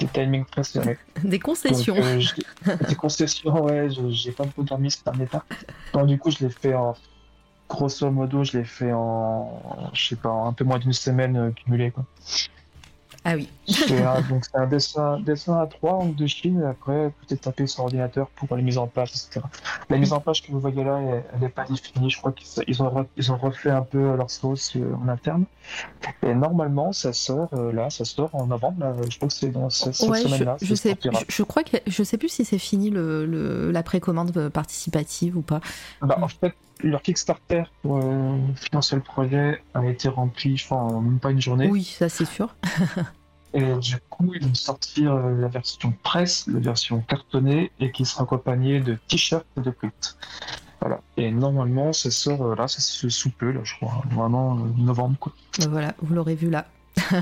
des 0.00 0.06
timings 0.06 0.46
très 0.46 0.64
serrés. 0.64 0.98
Des 1.22 1.38
concessions. 1.38 1.96
des 2.88 2.94
concessions, 2.94 3.64
ouais. 3.64 3.88
J'ai 4.10 4.32
pas 4.32 4.44
beaucoup 4.44 4.64
dormi 4.64 4.90
ce 4.90 5.04
dernier 5.04 5.26
temps. 5.26 5.42
Donc, 5.92 6.06
du 6.06 6.18
coup, 6.18 6.30
je 6.30 6.44
l'ai 6.44 6.50
fait 6.50 6.74
en 6.74 6.94
grosso 7.72 8.10
modo, 8.10 8.44
je 8.44 8.58
l'ai 8.58 8.64
fait 8.64 8.92
en, 8.92 9.90
je 9.94 10.08
sais 10.08 10.16
pas, 10.16 10.28
en 10.30 10.48
un 10.48 10.52
peu 10.52 10.64
moins 10.64 10.78
d'une 10.78 10.92
semaine 10.92 11.36
euh, 11.36 11.50
cumulée. 11.50 11.90
Quoi. 11.90 12.04
Ah 13.24 13.34
oui. 13.36 13.48
C'est 13.68 14.02
un, 14.02 14.20
donc 14.30 14.44
c'est 14.44 14.56
un 14.56 14.66
dessin, 14.66 15.20
dessin 15.20 15.56
à 15.60 15.66
3 15.68 15.92
en 15.92 16.06
de 16.06 16.26
Chine, 16.26 16.60
après 16.68 17.12
est 17.30 17.36
tapé 17.40 17.68
sur 17.68 17.84
ordinateur 17.84 18.26
pour 18.30 18.54
la 18.56 18.62
mise 18.62 18.78
en 18.78 18.88
page, 18.88 19.10
etc. 19.10 19.40
La 19.88 19.96
mise 19.96 20.12
en 20.12 20.18
page 20.20 20.42
que 20.42 20.50
vous 20.50 20.58
voyez 20.58 20.82
là, 20.82 20.98
elle 21.32 21.40
n'est 21.40 21.48
pas 21.48 21.64
définie. 21.64 22.10
Je 22.10 22.18
crois 22.18 22.32
qu'ils 22.32 22.48
ils 22.66 22.82
ont, 22.82 22.88
re- 22.88 23.06
ils 23.16 23.30
ont 23.30 23.36
refait 23.38 23.70
un 23.70 23.82
peu 23.82 24.16
leur 24.16 24.28
sauce 24.28 24.74
euh, 24.76 24.92
en 25.00 25.06
interne. 25.08 25.44
Et 26.24 26.34
normalement, 26.34 26.92
ça 26.92 27.12
sort 27.12 27.48
euh, 27.54 27.72
là, 27.72 27.90
ça 27.90 28.04
sort 28.04 28.30
en 28.34 28.46
novembre. 28.46 28.80
là. 28.80 28.92
je 29.08 29.16
crois 29.16 29.28
que 29.28 29.34
c'est 29.34 29.50
dans 29.50 29.70
cette, 29.70 30.00
Ouais, 30.08 30.18
je, 30.20 30.26
semaine-là. 30.28 30.56
je 30.60 30.74
ça 30.74 30.82
sais, 30.82 30.96
je, 31.00 31.10
je 31.28 31.42
crois 31.44 31.62
que 31.62 31.76
je 31.86 32.02
sais 32.02 32.18
plus 32.18 32.28
si 32.28 32.44
c'est 32.44 32.58
fini 32.58 32.90
le, 32.90 33.24
le- 33.24 33.70
la 33.70 33.84
précommande 33.84 34.48
participative 34.48 35.36
ou 35.36 35.42
pas. 35.42 35.60
Bah, 36.00 36.18
en 36.20 36.26
fait, 36.28 36.54
leur 36.82 37.02
Kickstarter 37.02 37.64
pour 37.82 37.98
euh, 37.98 38.36
financer 38.56 38.96
le 38.96 39.02
projet 39.02 39.62
a 39.74 39.84
été 39.86 40.08
rempli, 40.08 40.56
je 40.56 40.66
crois, 40.66 40.78
en 40.78 41.00
même 41.00 41.18
pas 41.18 41.30
une 41.30 41.40
journée. 41.40 41.68
Oui, 41.68 41.84
ça 41.84 42.08
c'est 42.08 42.24
sûr. 42.24 42.54
Et 43.54 43.74
du 43.74 43.98
coup, 44.08 44.32
ils 44.34 44.46
vont 44.46 44.54
sortir 44.54 45.12
euh, 45.12 45.34
la 45.38 45.48
version 45.48 45.92
presse, 46.02 46.46
la 46.46 46.58
version 46.58 47.00
cartonnée, 47.00 47.70
et 47.80 47.92
qui 47.92 48.06
sera 48.06 48.22
accompagnée 48.22 48.80
de 48.80 48.96
t-shirts 49.08 49.46
et 49.58 49.60
de 49.60 49.70
prints. 49.70 50.16
Voilà. 50.80 51.00
Et 51.16 51.30
normalement, 51.30 51.92
ça 51.92 52.10
sort 52.10 52.42
euh, 52.42 52.54
là, 52.54 52.66
ça 52.66 52.80
se 52.80 53.08
sous 53.08 53.30
peu, 53.30 53.50
là, 53.50 53.60
je 53.62 53.74
crois, 53.76 54.02
vraiment 54.10 54.56
euh, 54.56 54.62
novembre, 54.78 55.16
quoi. 55.20 55.32
Voilà, 55.68 55.94
vous 56.00 56.14
l'aurez 56.14 56.34
vu 56.34 56.48
là. 56.48 56.66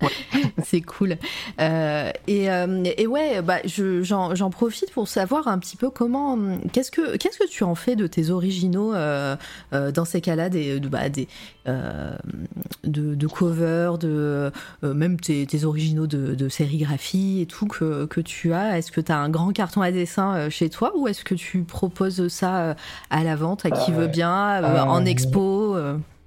c'est 0.64 0.80
cool. 0.80 1.16
Euh, 1.60 2.10
et, 2.26 2.50
euh, 2.50 2.82
et 2.98 3.06
ouais, 3.06 3.40
bah, 3.42 3.58
je- 3.64 4.02
j'en 4.02 4.50
profite 4.50 4.90
pour 4.92 5.08
savoir 5.08 5.48
un 5.48 5.58
petit 5.58 5.76
peu 5.76 5.88
comment. 5.90 6.38
Qu'est-ce 6.72 6.90
que 6.90 7.16
qu'est-ce 7.16 7.38
que 7.38 7.48
tu 7.48 7.64
en 7.64 7.74
fais 7.74 7.96
de 7.96 8.06
tes 8.06 8.30
originaux 8.30 8.92
euh, 8.94 9.36
dans 9.72 10.04
ces 10.04 10.20
cas-là, 10.20 10.48
des, 10.48 10.80
de, 10.80 10.88
bah, 10.88 11.08
des 11.08 11.28
de, 11.66 13.14
de 13.14 13.26
covers, 13.26 13.98
de 13.98 14.52
même 14.82 15.18
tes, 15.18 15.46
tes 15.46 15.64
originaux 15.64 16.06
de, 16.06 16.34
de 16.34 16.48
sérigraphie 16.48 17.40
et 17.40 17.46
tout 17.46 17.66
que, 17.66 18.04
que 18.06 18.20
tu 18.20 18.52
as. 18.52 18.78
Est-ce 18.78 18.92
que 18.92 19.00
tu 19.00 19.12
as 19.12 19.18
un 19.18 19.28
grand 19.30 19.52
carton 19.52 19.80
à 19.82 19.90
dessin 19.90 20.50
chez 20.50 20.68
toi 20.68 20.92
ou 20.96 21.08
est-ce 21.08 21.24
que 21.24 21.34
tu 21.34 21.62
proposes 21.62 22.28
ça 22.28 22.76
à 23.10 23.24
la 23.24 23.36
vente 23.36 23.64
à 23.64 23.70
qui 23.70 23.92
veut 23.92 24.06
bien, 24.08 24.62
en 24.88 25.04
expo 25.06 25.76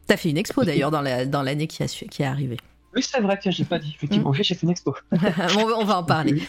T'as 0.08 0.18
fait 0.18 0.30
une 0.30 0.38
expo 0.38 0.64
d'ailleurs 0.64 0.90
dans 0.92 1.02
la- 1.02 1.26
dans 1.26 1.42
l'année 1.44 1.68
qui, 1.68 1.84
a 1.84 1.88
su- 1.90 2.06
qui 2.08 2.22
est 2.24 2.26
arrivée. 2.26 2.58
Oui, 2.98 3.04
c'est 3.04 3.22
vrai, 3.22 3.38
tiens, 3.40 3.52
j'ai 3.52 3.64
pas 3.64 3.78
dit. 3.78 3.94
Effectivement, 3.96 4.32
oui, 4.32 4.40
j'ai 4.42 4.56
fait 4.56 4.64
une 4.64 4.72
expo. 4.72 4.96
on, 5.12 5.86
va, 5.86 6.00
en 6.00 6.04
parler. 6.04 6.42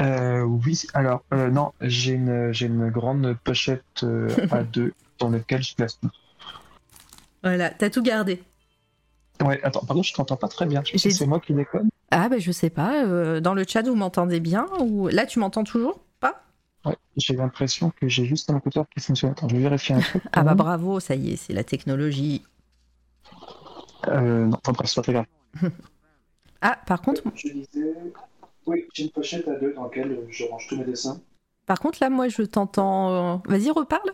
Euh, 0.00 0.42
oui, 0.42 0.82
alors, 0.94 1.22
euh, 1.32 1.48
non, 1.48 1.70
j'ai 1.80 2.14
une, 2.14 2.52
j'ai 2.52 2.66
une 2.66 2.90
grande 2.90 3.36
pochette 3.44 3.84
euh, 4.02 4.28
à 4.50 4.62
deux 4.64 4.92
dans 5.20 5.30
laquelle 5.30 5.62
je 5.62 5.76
place 5.76 6.00
tout. 6.00 6.10
Voilà, 7.44 7.70
t'as 7.70 7.88
tout 7.88 8.02
gardé. 8.02 8.42
Ouais, 9.40 9.60
attends, 9.62 9.84
par 9.86 9.94
contre, 9.94 10.08
je 10.08 10.14
t'entends 10.14 10.36
pas 10.36 10.48
très 10.48 10.66
bien. 10.66 10.82
Je 10.84 10.98
c'est 10.98 11.26
moi 11.26 11.38
qui 11.38 11.54
déconne. 11.54 11.88
Ah 12.10 12.28
bah 12.28 12.40
je 12.40 12.50
sais 12.50 12.70
pas, 12.70 13.04
euh, 13.04 13.40
dans 13.40 13.54
le 13.54 13.64
chat 13.66 13.82
vous 13.82 13.94
m'entendez 13.94 14.40
bien 14.40 14.66
ou 14.80 15.08
là 15.08 15.26
tu 15.26 15.38
m'entends 15.38 15.64
toujours 15.64 16.00
pas? 16.18 16.42
Ouais, 16.84 16.96
j'ai 17.16 17.34
l'impression 17.34 17.90
que 17.90 18.08
j'ai 18.08 18.24
juste 18.24 18.50
un 18.50 18.58
écouteur 18.58 18.86
qui 18.88 19.00
fonctionne. 19.00 19.32
Attends, 19.32 19.48
je 19.48 19.56
vais 19.56 19.62
vérifier 19.62 19.94
un 19.94 20.00
truc. 20.00 20.22
Ah 20.32 20.42
bah 20.42 20.54
bravo, 20.54 20.98
ça 20.98 21.14
y 21.14 21.32
est, 21.32 21.36
c'est 21.36 21.52
la 21.52 21.64
technologie. 21.64 22.42
Euh, 24.08 24.46
non, 24.46 24.56
enfin, 24.64 24.72
bref, 24.72 24.88
c'est 24.88 24.96
pas 24.96 25.02
très 25.02 25.12
grave. 25.14 25.26
Ah 26.62 26.78
par 26.86 27.02
contre, 27.02 27.22
Je 27.34 27.48
disais, 27.48 27.94
oui, 28.66 28.86
j'ai 28.94 29.04
une 29.04 29.10
pochette 29.10 29.46
à 29.48 29.54
deux 29.56 29.72
dans 29.74 29.84
laquelle 29.84 30.18
je 30.28 30.44
range 30.44 30.66
tous 30.68 30.76
mes 30.76 30.84
dessins. 30.84 31.20
par 31.66 31.78
contre 31.80 31.98
là 32.00 32.10
moi 32.10 32.28
je 32.28 32.42
t'entends. 32.42 33.34
euh, 33.34 33.36
Vas-y 33.46 33.70
reparle. 33.70 34.12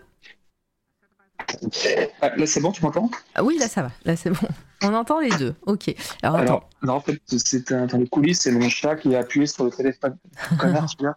Ah, 2.21 2.31
là, 2.37 2.47
c'est 2.47 2.61
bon, 2.61 2.73
tu 2.73 2.83
m'entends? 2.83 3.11
Ah 3.35 3.43
oui 3.43 3.59
là 3.59 3.69
ça 3.69 3.83
va, 3.83 3.91
là 4.05 4.17
c'est 4.17 4.31
bon. 4.31 4.47
On 4.83 4.95
entend 4.95 5.21
les 5.21 5.31
deux. 5.31 5.55
Ok. 5.67 5.95
Alors 6.23 6.37
attends. 6.37 6.45
Alors, 6.55 6.71
non, 6.83 6.93
en 6.95 7.01
fait, 7.01 7.21
c'est 7.27 7.71
un, 7.73 7.87
dans 7.87 7.99
les 7.99 8.09
coulisses, 8.09 8.41
c'est 8.41 8.53
mon 8.53 8.69
chat 8.69 8.97
qui 8.97 9.15
a 9.15 9.21
appuyé 9.21 9.47
sur 9.47 9.65
le 9.65 9.71
téléphone. 9.71 10.17
Connard, 10.59 10.87
tu 10.97 11.05
vois. 11.05 11.17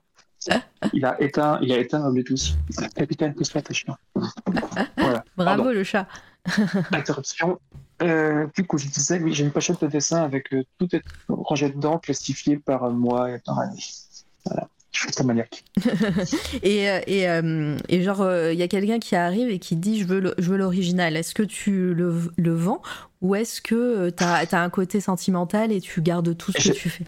Il 0.94 1.04
a 1.06 1.20
éteint, 1.22 1.58
il 1.62 1.72
a 1.72 1.80
éteint 1.80 2.06
le 2.06 2.12
Bluetooth. 2.14 2.56
Capitaine, 2.96 3.34
que 3.34 3.44
t'es 3.44 3.74
chiant 3.74 3.98
Voilà. 4.98 5.24
Bravo 5.36 5.64
pardon. 5.64 5.72
le 5.72 5.84
chat. 5.84 6.08
Interruption. 6.92 7.60
Euh, 8.02 8.48
du 8.56 8.66
coup, 8.66 8.78
je 8.78 8.88
disais, 8.88 9.20
oui, 9.22 9.34
j'ai 9.34 9.44
une 9.44 9.52
pochette 9.52 9.82
de 9.82 9.88
dessin 9.88 10.24
avec 10.24 10.54
euh, 10.54 10.64
tout 10.78 10.94
est 10.96 11.02
rangé 11.30 11.70
dedans, 11.70 11.98
classifié 11.98 12.58
par 12.58 12.84
euh, 12.84 12.92
mois 12.92 13.32
et 13.32 13.40
par 13.40 13.60
année. 13.60 13.82
Voilà. 14.46 14.68
Je 14.92 15.00
suis 15.02 15.12
très 15.12 15.24
maniaque. 15.26 15.64
Et, 16.64 16.90
euh, 16.90 17.02
et, 17.06 17.30
euh, 17.30 17.78
et 17.90 18.02
genre 18.02 18.26
il 18.52 18.58
y 18.58 18.64
a 18.64 18.68
quelqu'un 18.70 18.98
qui 19.00 19.18
arrive 19.18 19.50
et 19.50 19.60
qui 19.60 19.76
dit 19.76 20.00
je 20.00 20.06
veux 20.06 20.56
l'original. 20.58 21.18
Est-ce 21.18 21.34
que 21.34 21.44
tu 21.44 21.94
le, 21.94 22.32
le 22.38 22.54
vends 22.54 22.82
ou 23.22 23.36
est-ce 23.36 23.60
que 23.62 23.76
euh, 23.76 24.12
t'as 24.12 24.46
as 24.50 24.64
un 24.64 24.70
côté 24.70 25.02
sentimental 25.02 25.74
et 25.74 25.82
tu 25.82 26.02
gardes 26.02 26.38
tout 26.38 26.54
ce 26.54 26.60
que 26.60 26.70
tu 26.70 26.90
fais? 26.90 27.04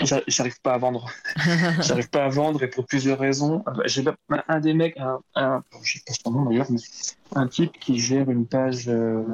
J'a- 0.00 0.22
J'arrive 0.28 0.60
pas 0.60 0.74
à 0.74 0.78
vendre. 0.78 1.10
J'arrive 1.82 2.08
pas 2.08 2.24
à 2.24 2.28
vendre 2.28 2.62
et 2.62 2.68
pour 2.68 2.86
plusieurs 2.86 3.18
raisons. 3.18 3.64
Euh, 3.68 3.82
J'ai 3.86 4.04
un, 4.06 4.42
un 4.48 4.60
des 4.60 4.72
mecs, 4.74 4.96
un, 4.98 5.18
un, 5.34 5.62
je 5.82 5.94
sais 5.98 6.02
pas 6.06 6.12
son 6.14 6.30
nom 6.30 6.44
d'ailleurs, 6.46 6.70
mais 6.70 6.78
un 7.34 7.46
type 7.48 7.72
qui 7.80 7.98
gère 7.98 8.30
une 8.30 8.46
page, 8.46 8.88
euh, 8.88 9.24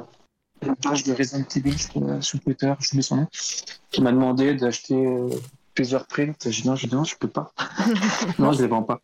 une 0.62 0.76
page 0.76 1.04
de 1.04 1.12
Resident 1.12 1.44
Evil 1.56 2.22
sur 2.22 2.40
Twitter, 2.40 2.72
je 2.80 2.88
plus 2.90 3.02
son 3.02 3.16
nom, 3.16 3.28
qui 3.90 4.00
m'a 4.02 4.12
demandé 4.12 4.54
d'acheter 4.54 4.94
euh, 4.94 5.28
plusieurs 5.74 6.06
prints. 6.06 6.34
J'ai 6.44 6.62
dit 6.62 6.68
non, 6.68 6.76
j'ai 6.76 6.86
dit 6.88 6.94
non, 6.94 7.04
je 7.04 7.16
peux 7.16 7.28
pas. 7.28 7.52
non, 8.38 8.52
je 8.52 8.62
les 8.62 8.68
vends 8.68 8.82
pas. 8.82 9.00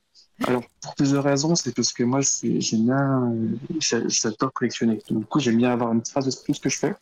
Alors 0.47 0.63
pour 0.81 0.95
plusieurs 0.95 1.25
raisons, 1.25 1.55
c'est 1.55 1.75
parce 1.75 1.93
que 1.93 2.03
moi 2.03 2.21
j'aime 2.23 2.85
bien, 2.87 3.31
euh, 3.31 3.49
j'a- 3.81 4.09
j'adore 4.09 4.53
collectionner. 4.53 5.01
Donc, 5.11 5.19
du 5.21 5.27
coup, 5.27 5.39
j'aime 5.41 5.59
bien 5.59 5.71
avoir 5.71 5.93
une 5.93 6.03
trace 6.03 6.25
de 6.25 6.31
tout 6.31 6.55
ce 6.55 6.61
que 6.61 6.71
je 6.71 6.79
fais. 6.79 6.95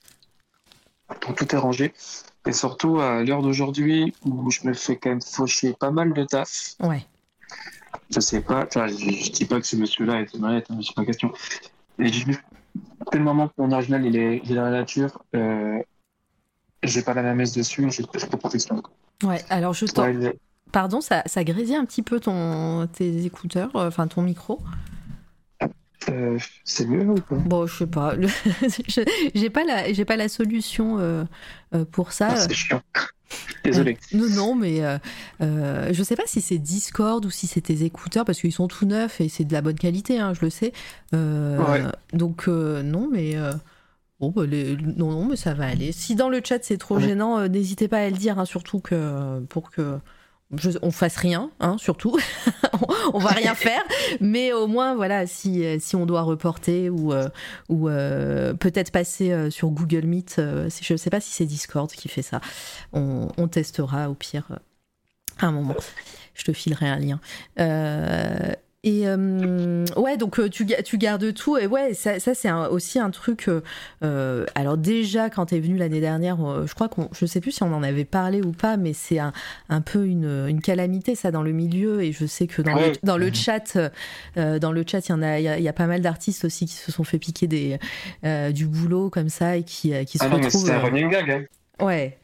Donc 1.27 1.37
tout 1.37 1.55
est 1.55 1.59
rangé. 1.59 1.95
Et 2.47 2.53
surtout 2.53 2.99
à 3.01 3.23
l'heure 3.23 3.43
d'aujourd'hui 3.43 4.13
où 4.25 4.51
je 4.51 4.67
me 4.67 4.73
fais 4.75 4.97
quand 4.97 5.11
même 5.11 5.23
faucher 5.23 5.73
pas 5.75 5.91
mal 5.91 6.13
de 6.13 6.25
taf. 6.25 6.75
Ouais. 6.81 7.05
Je 8.11 8.21
sais 8.21 8.41
pas, 8.41 8.67
je, 8.75 8.81
je 8.97 9.31
dis 9.31 9.45
pas 9.45 9.61
que 9.61 9.67
ce 9.67 9.77
monsieur-là 9.77 10.21
était 10.23 10.39
malade, 10.39 10.65
hein, 10.71 10.79
c'est 10.83 10.95
pas 10.95 11.05
question. 11.05 11.33
Et 11.99 12.13
je 12.13 12.27
dès 13.13 13.19
le 13.19 13.25
moment 13.25 13.49
que 13.49 13.55
mon 13.59 13.73
original 13.73 14.05
il 14.05 14.17
est, 14.17 14.41
il 14.45 14.53
est 14.53 14.55
dans 14.55 14.65
la 14.65 14.71
nature, 14.71 15.23
euh, 15.35 15.79
j'ai 16.83 17.03
pas 17.03 17.15
la 17.15 17.23
même 17.23 17.37
messe 17.37 17.53
dessus, 17.53 17.91
j'ai 17.91 18.05
pas 18.05 18.19
de 18.19 18.37
protection. 18.37 18.83
Ouais. 19.23 19.43
Alors 19.51 19.75
je 19.75 19.87
t'en 19.87 20.05
Ouais, 20.05 20.39
Pardon, 20.71 21.01
ça, 21.01 21.23
ça 21.27 21.45
grésille 21.45 21.77
un 21.77 21.85
petit 21.87 22.03
peu 22.03 22.21
ton, 22.21 22.87
tes 22.89 23.25
écouteurs, 23.25 23.75
euh, 23.75 23.89
enfin 23.89 24.07
ton 24.07 24.23
micro. 24.23 24.61
euh, 26.11 26.39
c'est 26.65 26.87
mieux 26.87 27.09
ou 27.09 27.15
pas? 27.15 27.37
Bon, 27.37 27.67
je 27.67 27.79
sais 27.79 27.87
pas. 27.87 28.15
J'ai 29.35 29.51
pas 29.51 29.65
la, 29.65 29.93
j'ai 29.93 30.05
pas 30.05 30.17
la 30.17 30.29
solution 30.29 30.99
euh, 30.99 31.25
pour 31.91 32.13
ça. 32.13 32.29
Ah, 32.33 32.37
C'est 32.37 32.53
chiant. 32.55 32.83
Désolé. 33.65 33.99
Non, 34.13 34.29
non, 34.31 34.55
mais 34.55 34.85
euh, 34.85 34.99
euh, 35.43 35.89
je 35.93 36.03
sais 36.03 36.17
pas 36.17 36.23
si 36.27 36.41
c'est 36.41 36.59
Discord 36.59 37.25
ou 37.27 37.31
si 37.31 37.47
c'est 37.47 37.61
tes 37.61 37.85
écouteurs 37.85 38.25
parce 38.25 38.41
qu'ils 38.41 38.53
sont 38.53 38.69
tout 38.69 38.87
neufs 38.87 39.21
et 39.21 39.29
c'est 39.29 39.45
de 39.45 39.53
la 39.53 39.61
bonne 39.63 39.77
qualité, 39.79 40.19
hein, 40.19 40.33
je 40.35 40.41
le 40.45 40.51
sais. 40.51 40.73
Euh, 41.15 41.59
Ouais. 41.59 41.83
Donc 42.13 42.49
euh, 42.49 42.83
non, 42.83 43.09
mais 43.13 43.37
euh, 43.37 43.53
bon, 44.21 44.31
bah, 44.31 44.47
les- 44.47 44.77
non, 44.77 45.11
non, 45.13 45.27
mais 45.27 45.37
ça 45.37 45.53
va 45.55 45.67
aller. 45.67 45.93
Si 45.93 46.15
dans 46.15 46.29
le 46.31 46.41
chat 46.43 46.59
c'est 46.63 46.79
trop 46.79 46.97
Ouais. 46.97 47.03
gênant, 47.03 47.39
euh, 47.39 47.49
n'hésitez 47.49 47.89
pas 47.89 47.99
à 47.99 48.09
le 48.11 48.17
dire, 48.17 48.39
hein, 48.39 48.45
surtout 48.47 48.81
que 48.81 49.41
pour 49.51 49.71
que 49.71 49.99
je, 50.57 50.71
on 50.81 50.91
fasse 50.91 51.17
rien, 51.17 51.51
hein, 51.61 51.77
surtout. 51.79 52.19
on, 53.13 53.19
va 53.19 53.31
rien 53.31 53.55
faire, 53.57 53.83
mais 54.21 54.53
au 54.53 54.67
moins 54.67 54.95
voilà, 54.95 55.27
si 55.27 55.65
euh, 55.65 55.79
si 55.79 55.95
on 55.97 56.07
doit 56.07 56.23
reporter 56.23 56.89
ou 56.89 57.13
euh, 57.13 57.29
ou 57.69 57.89
euh, 57.89 58.55
peut-être 58.55 58.91
passer 58.91 59.51
sur 59.51 59.69
Google 59.69 60.07
Meet, 60.07 60.37
euh, 60.39 60.71
je 60.81 60.97
sais 60.97 61.11
pas 61.11 61.21
si 61.21 61.31
c'est 61.31 61.45
Discord 61.45 61.91
qui 61.91 62.09
fait 62.09 62.23
ça. 62.23 62.41
On, 62.93 63.29
on 63.37 63.49
testera 63.49 64.09
au 64.09 64.15
pire 64.15 64.59
à 65.39 65.47
un 65.47 65.53
moment. 65.53 65.77
Je 66.35 66.45
te 66.45 66.53
filerai 66.53 66.89
un 66.89 66.99
lien. 66.99 67.21
Et 68.85 69.09
euh, 69.09 69.85
ouais, 69.97 70.17
donc 70.17 70.39
euh, 70.39 70.49
tu, 70.49 70.65
ga- 70.65 70.83
tu 70.85 70.99
gardes 70.99 71.35
tout. 71.35 71.57
Et 71.59 71.67
ouais, 71.67 71.95
ça, 71.95 72.21
ça, 72.21 72.33
c'est 72.35 72.49
un- 72.49 72.69
aussi 72.69 73.01
un 73.01 73.11
truc. 73.11 73.51
euh, 74.05 74.47
alors, 74.55 74.77
déjà, 74.77 75.31
quand 75.31 75.47
t'es 75.47 75.59
venu 75.59 75.77
l'année 75.77 76.01
dernière, 76.01 76.39
je 76.67 76.73
crois 76.75 76.89
qu'on. 76.89 77.09
Je 77.13 77.27
sais 77.27 77.41
plus 77.41 77.51
si 77.51 77.63
on 77.65 77.75
en 77.75 77.83
avait 77.83 78.05
parlé 78.05 78.41
ou 78.41 78.53
pas, 78.53 78.77
mais 78.77 78.93
c'est 78.93 79.19
un, 79.19 79.33
un 79.69 79.81
peu 79.81 80.07
une, 80.07 80.47
une 80.49 80.61
calamité, 80.61 81.17
ça, 81.17 81.33
dans 81.33 81.43
le 81.43 81.51
milieu. 81.51 82.03
Et 82.03 82.13
je 82.13 82.25
sais 82.25 82.47
que 82.47 82.63
dans, 82.63 82.77
Ouais. 82.77 82.91
le, 82.91 82.97
dans 83.03 83.17
le 83.19 83.33
chat, 83.33 83.77
euh, 84.37 84.59
dans 84.61 84.71
le 84.71 84.85
chat, 84.87 85.09
il 85.09 85.11
y 85.11 85.15
en 85.15 85.23
a, 85.23 85.41
il 85.41 85.45
y 85.45 85.49
a, 85.49 85.59
il 85.59 85.65
y 85.65 85.69
a 85.69 85.73
pas 85.73 85.87
mal 85.89 86.01
d'artistes 86.01 86.45
aussi 86.45 86.67
qui 86.67 86.75
se 86.75 86.93
sont 86.93 87.03
fait 87.05 87.19
piquer 87.19 87.49
des, 87.49 87.79
euh, 88.25 88.53
du 88.53 88.67
boulot 88.69 89.11
comme 89.11 89.29
ça 89.29 89.57
et 89.57 89.65
qui, 89.65 89.93
qui 90.07 90.19
se 90.19 90.25
Ah 90.25 90.29
non, 90.29 90.37
retrouvent. 90.37 90.65
c'est 90.67 90.73
un 90.73 90.79
euh, 90.79 90.83
running 90.85 91.11
gag. 91.11 91.31
Hein. 91.31 91.85
Ouais. 91.85 92.17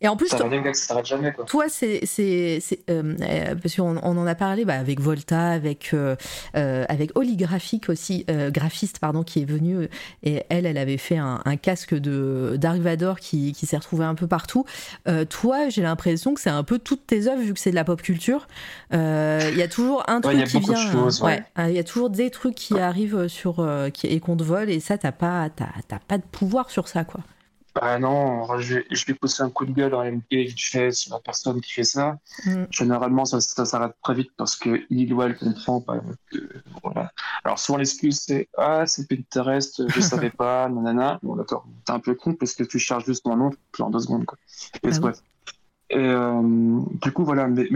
Et 0.00 0.06
en 0.06 0.16
plus, 0.16 0.28
toi, 0.28 0.48
que 0.48 0.72
ça 0.74 0.86
s'arrête 0.86 1.06
jamais, 1.06 1.32
quoi. 1.32 1.44
toi, 1.44 1.64
c'est 1.68 2.06
c'est 2.06 2.58
c'est, 2.60 2.78
euh, 2.88 3.16
euh, 3.20 3.54
parce 3.60 3.74
qu'on 3.74 3.96
on 4.00 4.16
en 4.16 4.26
a 4.28 4.36
parlé 4.36 4.64
bah, 4.64 4.78
avec 4.78 5.00
Volta, 5.00 5.50
avec 5.50 5.90
euh, 5.92 6.14
euh, 6.56 6.84
avec 6.88 7.18
Oli 7.18 7.36
Graphique 7.36 7.88
aussi, 7.88 8.24
euh, 8.30 8.52
graphiste 8.52 9.00
pardon, 9.00 9.24
qui 9.24 9.40
est 9.42 9.44
venue 9.44 9.88
et 10.22 10.44
elle, 10.50 10.66
elle 10.66 10.78
avait 10.78 10.98
fait 10.98 11.16
un, 11.16 11.42
un 11.44 11.56
casque 11.56 11.94
de 11.94 12.56
d'Arrivador 12.56 13.18
qui 13.18 13.52
qui 13.52 13.66
s'est 13.66 13.76
retrouvé 13.76 14.04
un 14.04 14.14
peu 14.14 14.28
partout. 14.28 14.64
Euh, 15.08 15.24
toi, 15.24 15.68
j'ai 15.68 15.82
l'impression 15.82 16.32
que 16.32 16.40
c'est 16.40 16.48
un 16.48 16.62
peu 16.62 16.78
toutes 16.78 17.04
tes 17.04 17.26
œuvres 17.26 17.42
vu 17.42 17.52
que 17.52 17.58
c'est 17.58 17.70
de 17.70 17.74
la 17.74 17.84
pop 17.84 18.00
culture. 18.00 18.46
Euh, 18.94 19.48
Il 19.50 19.58
y 19.58 19.62
a 19.62 19.68
toujours 19.68 20.08
un 20.08 20.20
truc 20.20 20.36
il 20.38 20.44
qui 20.44 20.60
vient. 20.60 20.76
choses, 20.76 21.22
ouais. 21.22 21.42
ouais, 21.56 21.70
il 21.70 21.74
y 21.74 21.80
a 21.80 21.84
toujours 21.84 22.10
des 22.10 22.30
trucs 22.30 22.54
qui 22.54 22.78
arrivent 22.78 23.26
sur 23.26 23.58
euh, 23.58 23.90
qui, 23.90 24.06
et 24.06 24.20
qu'on 24.20 24.36
te 24.36 24.44
vole 24.44 24.70
et 24.70 24.78
ça, 24.78 24.96
t'as 24.96 25.10
pas 25.10 25.48
t'as 25.54 25.66
t'as 25.88 25.98
pas 25.98 26.18
de 26.18 26.24
pouvoir 26.30 26.70
sur 26.70 26.86
ça 26.86 27.02
quoi. 27.02 27.20
Ah 27.80 27.98
non, 27.98 28.58
je 28.58 28.76
vais, 28.76 28.86
je 28.90 29.04
vais 29.06 29.14
pousser 29.14 29.42
un 29.42 29.50
coup 29.50 29.66
de 29.66 29.72
gueule 29.72 29.94
en 29.94 30.04
MP 30.04 30.44
vite 30.44 30.60
fait 30.60 30.90
sur 30.90 31.14
la 31.14 31.20
personne 31.20 31.60
qui 31.60 31.72
fait 31.72 31.84
ça. 31.84 32.18
Mm. 32.44 32.64
Généralement, 32.70 33.24
ça, 33.24 33.40
ça 33.40 33.64
s'arrête 33.64 33.94
très 34.02 34.14
vite 34.14 34.30
parce 34.36 34.56
que 34.56 34.80
il 34.90 35.12
ou 35.12 35.22
elle 35.22 35.36
comprend 35.36 35.80
pas. 35.80 36.00
voilà. 36.82 37.12
Alors, 37.44 37.58
souvent, 37.58 37.78
l'excuse, 37.78 38.20
c'est 38.20 38.48
Ah, 38.56 38.84
c'est 38.86 39.08
Pinterest, 39.08 39.88
je 39.88 40.00
savais 40.00 40.30
pas, 40.36 40.68
nanana. 40.68 41.18
Bon, 41.22 41.36
d'accord, 41.36 41.66
t'es 41.84 41.92
un 41.92 42.00
peu 42.00 42.14
con 42.14 42.34
parce 42.34 42.54
que 42.54 42.64
tu 42.64 42.78
charges 42.78 43.04
juste 43.04 43.26
mon 43.26 43.36
nom, 43.36 43.50
puis 43.72 43.82
en 43.82 43.90
deux 43.90 44.00
secondes, 44.00 44.24
quoi. 44.24 44.38
Et 44.82 44.88
Ah 44.92 44.98
oui. 45.02 45.12
Et 45.90 45.96
euh, 45.96 46.80
du 47.00 47.12
coup, 47.12 47.24
voilà, 47.24 47.48
mes, 47.48 47.66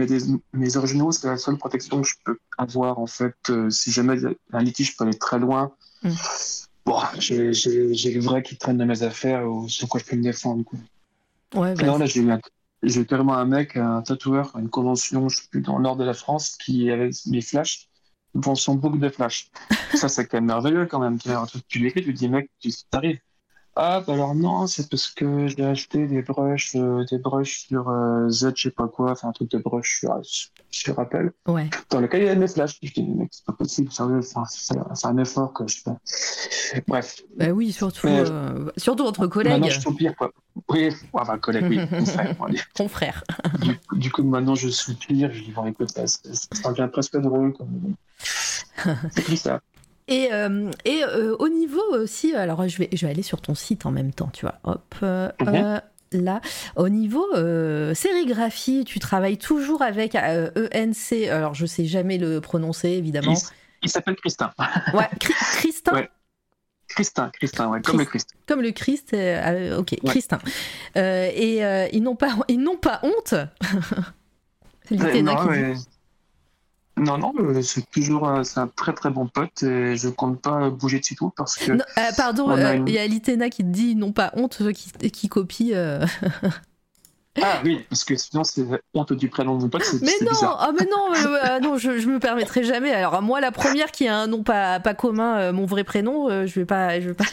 mes, 0.53 0.77
originaux, 0.77 1.11
c'est 1.11 1.25
la 1.25 1.37
seule 1.37 1.57
protection 1.57 2.03
que 2.03 2.07
je 2.07 2.13
peux 2.23 2.37
avoir, 2.59 2.99
en 2.99 3.07
fait. 3.07 3.35
Euh, 3.49 3.71
si 3.71 3.91
jamais 3.91 4.17
il 4.17 4.21
y 4.21 4.25
a 4.27 4.57
un 4.57 4.61
litige 4.61 4.95
peut 4.95 5.03
aller 5.03 5.17
très 5.17 5.39
loin, 5.39 5.73
Mm. 6.03 6.11
Bon, 6.85 6.99
j'ai 7.19 8.13
le 8.13 8.19
vrai 8.21 8.43
qui 8.43 8.57
traîne 8.57 8.77
de 8.77 8.85
mes 8.85 9.03
affaires 9.03 9.49
ou 9.49 9.67
sur 9.69 9.87
quoi 9.87 9.99
je 9.99 10.05
peux 10.05 10.15
me 10.15 10.23
défendre, 10.23 10.63
quoi. 10.63 10.79
Ouais, 11.55 11.75
bah, 11.75 11.85
Non, 11.85 11.97
là, 11.97 12.05
j'ai 12.05 12.21
eu, 12.21 12.31
un- 12.31 12.39
j'ai 12.81 13.05
carrément 13.05 13.35
un 13.35 13.45
mec, 13.45 13.77
un 13.77 14.01
tatoueur, 14.01 14.55
une 14.57 14.69
convention, 14.69 15.29
je 15.29 15.37
sais 15.37 15.47
plus, 15.49 15.61
dans 15.61 15.77
le 15.77 15.83
nord 15.83 15.95
de 15.95 16.03
la 16.03 16.13
France, 16.13 16.57
qui 16.57 16.89
avait 16.89 17.11
mes 17.27 17.41
flashs 17.41 17.87
devant 18.33 18.55
son 18.55 18.75
book 18.75 18.99
de 18.99 19.09
flash. 19.09 19.49
Ça, 19.95 20.09
c'est 20.09 20.25
quand 20.25 20.37
même 20.37 20.45
merveilleux, 20.45 20.85
quand 20.87 20.99
même. 20.99 21.19
Tu, 21.19 21.29
vois, 21.29 21.37
un 21.39 21.45
truc, 21.45 21.67
tu 21.67 21.79
l'écris, 21.79 22.03
tu 22.03 22.13
dis, 22.13 22.27
mec, 22.27 22.49
tu 22.59 22.71
t'arrives. 22.89 23.19
Ah, 23.75 24.03
bah 24.05 24.13
alors 24.13 24.35
non, 24.35 24.67
c'est 24.67 24.87
parce 24.87 25.07
que 25.07 25.47
j'ai 25.47 25.65
acheté 25.65 26.05
des 26.05 26.21
brushes, 26.21 26.73
euh, 26.75 27.03
des 27.09 27.17
brushes 27.17 27.65
sur 27.67 27.89
euh, 27.89 28.29
Z, 28.29 28.51
je 28.55 28.63
sais 28.63 28.71
pas 28.71 28.87
quoi, 28.87 29.11
enfin 29.11 29.29
un 29.29 29.31
truc 29.31 29.49
de 29.49 29.57
brush 29.57 29.97
sur, 29.99 30.15
sur 30.69 30.99
Apple, 30.99 31.31
ouais. 31.47 31.69
dans 31.89 31.99
lequel 31.99 32.21
il 32.21 32.25
y 32.27 32.29
a 32.29 32.35
mes 32.35 32.47
flashs. 32.47 32.77
Je 32.83 32.91
dis, 32.93 33.03
mec, 33.03 33.29
c'est 33.31 33.45
pas 33.45 33.53
possible, 33.53 33.91
sérieux, 33.91 34.21
c'est 34.21 35.07
un 35.07 35.17
effort 35.17 35.53
que 35.53 35.67
je 35.67 35.79
fais. 35.83 36.81
Bref, 36.87 37.21
Bah 37.35 37.49
oui, 37.49 37.71
surtout, 37.71 38.05
Mais- 38.07 38.19
euh, 38.29 38.69
surtout 38.77 39.05
entre 39.05 39.25
collègues, 39.25 39.53
maintenant 39.53 39.69
je 39.69 39.79
soupire, 39.79 40.15
quoi. 40.15 40.31
Oui, 40.69 40.89
enfin, 41.13 41.39
collègue, 41.39 41.65
oui, 41.67 41.79
mon 41.91 42.05
frère, 42.05 42.35
on 42.39 42.45
va 42.45 42.51
dire. 42.51 42.65
ton 42.75 42.87
frère. 42.87 43.23
Du, 43.59 43.75
coup- 43.79 43.95
du 43.97 44.11
coup, 44.11 44.23
maintenant, 44.23 44.53
je 44.53 44.69
soupire, 44.69 45.33
je 45.33 45.41
dis, 45.41 45.51
bon, 45.51 45.65
écoute, 45.65 45.89
ça, 45.89 46.03
devient 46.71 46.89
presque 46.93 47.17
drôle. 47.17 47.55
C'est 49.11 49.23
comme 49.25 49.35
ça. 49.35 49.61
Et, 50.07 50.29
euh, 50.33 50.69
et 50.85 51.03
euh, 51.03 51.35
au 51.39 51.47
niveau 51.49 51.81
aussi, 51.93 52.33
alors 52.35 52.67
je 52.67 52.77
vais, 52.77 52.89
je 52.91 53.05
vais 53.05 53.11
aller 53.11 53.21
sur 53.23 53.39
ton 53.41 53.55
site 53.55 53.85
en 53.85 53.91
même 53.91 54.11
temps, 54.11 54.29
tu 54.33 54.45
vois. 54.45 54.59
Hop, 54.65 54.95
euh, 55.03 55.29
Mhm. 55.41 55.81
là, 56.23 56.41
au 56.75 56.89
niveau 56.89 57.25
sérigraphie, 57.93 58.83
tu 58.85 58.99
travailles 58.99 59.37
toujours 59.37 59.81
avec 59.81 60.15
ENC, 60.15 61.29
alors 61.29 61.53
je 61.53 61.65
sais 61.65 61.85
jamais 61.85 62.17
le 62.17 62.41
prononcer 62.41 62.89
évidemment. 62.89 63.33
Il, 63.33 63.39
il 63.83 63.89
s'appelle 63.89 64.15
Christin. 64.15 64.51
Ouais, 64.93 65.07
Chri- 65.19 65.33
Christin, 65.57 65.93
Ouais. 65.93 66.09
Christin, 66.89 67.31
Christin, 67.33 67.69
ouais, 67.69 67.81
comme 67.81 67.97
le 67.99 68.05
Christ. 68.05 68.29
comme 68.45 68.61
le 68.61 68.71
Christ, 68.71 69.13
euh, 69.13 69.77
ok, 69.79 69.91
Ouais. 70.03 70.09
Christin. 70.09 70.37
Euh, 70.97 71.29
et 71.33 71.65
euh, 71.65 71.87
ils 71.93 72.03
n'ont 72.03 72.15
pas, 72.17 72.35
ils 72.49 72.59
n'ont 72.59 72.77
pas 72.77 72.99
honte? 73.03 73.33
Non, 74.91 75.45
mais- 75.49 75.73
non, 76.97 77.17
non, 77.17 77.33
euh, 77.39 77.61
c'est 77.61 77.89
toujours 77.91 78.27
un, 78.27 78.43
c'est 78.43 78.59
un 78.59 78.67
très 78.67 78.93
très 78.93 79.09
bon 79.09 79.27
pote 79.27 79.63
et 79.63 79.97
je 79.97 80.09
compte 80.09 80.41
pas 80.41 80.69
bouger 80.69 80.99
de 80.99 81.05
sitôt 81.05 81.33
parce 81.35 81.55
que. 81.55 81.71
Non, 81.71 81.83
euh, 81.97 82.01
pardon, 82.15 82.51
euh, 82.51 82.73
il 82.73 82.77
une- 82.79 82.87
y 82.89 82.97
a 82.99 83.07
Litena 83.07 83.49
qui 83.49 83.63
te 83.63 83.69
dit 83.69 83.95
n'ont 83.95 84.11
pas 84.11 84.31
honte, 84.35 84.61
qui, 84.73 84.91
qui 85.09 85.27
copient. 85.29 85.75
euh, 85.75 86.05
Ah 87.41 87.61
oui, 87.65 87.83
parce 87.89 88.03
que 88.03 88.15
sinon 88.15 88.43
c'est 88.43 88.63
honte 88.93 89.11
du 89.13 89.27
prénom 89.27 89.57
de 89.57 89.63
mon 89.63 89.69
pote, 89.69 89.83
c'est 89.83 90.01
Mais 90.03 90.11
c'est 90.19 90.25
non, 90.25 90.31
bizarre. 90.31 90.57
ah 90.61 90.71
mais 90.77 90.85
non, 90.85 91.59
non, 91.61 91.77
je, 91.79 91.97
je 91.97 92.07
me 92.07 92.19
permettrai 92.19 92.63
jamais. 92.63 92.91
Alors 92.93 93.19
moi, 93.23 93.41
la 93.41 93.51
première 93.51 93.91
qui 93.91 94.07
a 94.07 94.15
un 94.15 94.27
nom 94.27 94.43
pas, 94.43 94.79
pas 94.79 94.93
commun, 94.93 95.51
mon 95.51 95.65
vrai 95.65 95.83
prénom, 95.83 96.29
je 96.45 96.53
vais 96.59 96.65
pas, 96.65 96.99
je 96.99 97.07
vais 97.09 97.15
pas. 97.15 97.25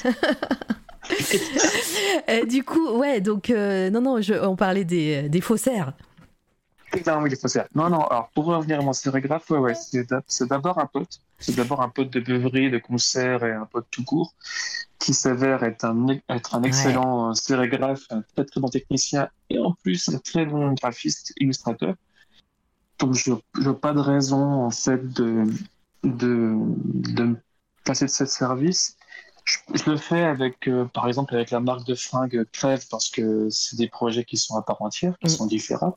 Du 2.48 2.62
coup, 2.64 2.88
ouais, 2.98 3.20
donc 3.20 3.50
euh, 3.50 3.90
non, 3.90 4.00
non, 4.00 4.20
je, 4.22 4.34
on 4.34 4.56
parlait 4.56 4.84
des, 4.84 5.28
des 5.28 5.40
faussaires. 5.40 5.92
Non, 7.06 7.22
oui, 7.22 7.30
il 7.30 7.36
faut. 7.36 7.48
Non, 7.74 7.88
non, 7.88 8.04
alors 8.06 8.30
pour 8.34 8.46
revenir 8.46 8.80
à 8.80 8.82
mon 8.82 8.92
sérigraphe, 8.92 9.48
ouais, 9.50 9.58
ouais, 9.58 9.74
c'est 9.74 10.08
d'a- 10.08 10.22
c'est 10.26 10.48
d'abord 10.48 10.78
un 10.78 10.86
pote. 10.86 11.20
C'est 11.38 11.54
d'abord 11.54 11.80
un 11.82 11.88
pote 11.88 12.10
de 12.10 12.20
beuverie, 12.20 12.70
de 12.70 12.78
concert 12.78 13.44
et 13.44 13.52
un 13.52 13.64
pote 13.66 13.86
tout 13.90 14.04
court 14.04 14.34
qui 14.98 15.14
s'avère 15.14 15.62
être 15.62 15.84
un, 15.84 16.06
être 16.28 16.54
un 16.54 16.62
excellent 16.62 17.30
euh, 17.30 17.34
sérigraphe, 17.34 18.02
un 18.10 18.22
très 18.34 18.44
très 18.44 18.60
bon 18.60 18.68
technicien 18.68 19.28
et 19.48 19.58
en 19.58 19.72
plus 19.72 20.08
un 20.08 20.18
très 20.18 20.44
bon 20.44 20.72
graphiste, 20.74 21.32
illustrateur. 21.38 21.94
Donc 22.98 23.14
je 23.14 23.32
n'ai 23.32 23.74
pas 23.74 23.92
de 23.94 24.00
raison 24.00 24.42
en 24.64 24.70
fait 24.70 25.06
de, 25.14 25.44
de, 26.02 26.54
de 26.56 27.22
me 27.24 27.36
passer 27.84 28.04
de 28.06 28.10
ce 28.10 28.26
service. 28.26 28.96
Je, 29.46 29.56
je 29.72 29.90
le 29.90 29.96
fais 29.96 30.22
avec, 30.24 30.68
euh, 30.68 30.84
par 30.84 31.08
exemple, 31.08 31.34
avec 31.34 31.50
la 31.50 31.60
marque 31.60 31.86
de 31.86 31.94
fringues 31.94 32.44
Crève 32.52 32.84
parce 32.90 33.08
que 33.08 33.48
c'est 33.48 33.76
des 33.76 33.88
projets 33.88 34.24
qui 34.24 34.36
sont 34.36 34.56
à 34.56 34.62
part 34.62 34.82
entière, 34.82 35.16
qui 35.18 35.26
Mm. 35.28 35.36
sont 35.36 35.46
différents. 35.46 35.96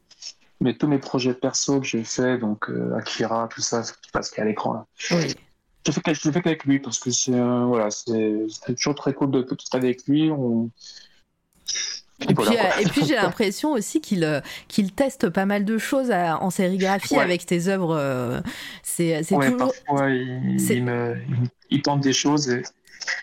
Mais 0.63 0.73
tous 0.77 0.87
mes 0.87 0.97
projets 0.97 1.33
perso 1.33 1.81
que 1.81 1.85
j'ai 1.85 2.03
fait, 2.05 2.37
donc 2.37 2.69
euh, 2.69 2.95
Akira, 2.97 3.49
tout 3.53 3.59
ça, 3.61 3.83
c'est 3.83 3.93
parce 4.13 4.31
qu'à 4.31 4.45
l'écran 4.45 4.73
là. 4.73 4.85
Oui. 5.11 5.35
Je 5.85 5.91
fais, 5.91 5.99
que- 5.99 6.13
je 6.13 6.21
le 6.29 6.31
fais 6.31 6.41
qu'avec 6.41 6.63
lui 6.63 6.79
parce 6.79 6.97
que 6.99 7.11
c'est 7.11 7.33
euh, 7.33 7.65
voilà, 7.65 7.91
c'est 7.91 8.45
c'est 8.49 8.73
toujours 8.75 8.95
très 8.95 9.13
cool 9.13 9.31
de 9.31 9.41
de 9.41 9.55
travailler 9.69 9.89
avec 9.93 10.07
lui. 10.07 10.31
On... 10.31 10.69
Et 12.21 12.33
puis, 12.33 12.45
euh, 12.57 13.05
j'ai 13.05 13.15
l'impression 13.23 13.73
aussi 13.73 13.99
qu'il 13.99 14.23
euh, 14.23 14.39
qu'il 14.69 14.93
teste 14.93 15.27
pas 15.29 15.45
mal 15.45 15.65
de 15.65 15.77
choses 15.77 16.09
à- 16.11 16.41
en 16.41 16.49
sérigraphie 16.49 17.15
Ouais. 17.15 17.21
avec 17.23 17.45
tes 17.45 17.67
œuvres. 17.67 18.41
C'est 18.83 19.23
c'est 19.23 19.35
Ouais, 19.35 19.51
toujours. 19.51 19.73
parfois 19.85 20.09
il, 20.09 20.57
c'est- 20.59 20.75
il 20.77 20.85
me, 20.85 21.17
il, 21.27 21.49
il 21.71 21.81
tente 21.81 21.99
des 21.99 22.13
choses 22.13 22.49
et 22.49 22.63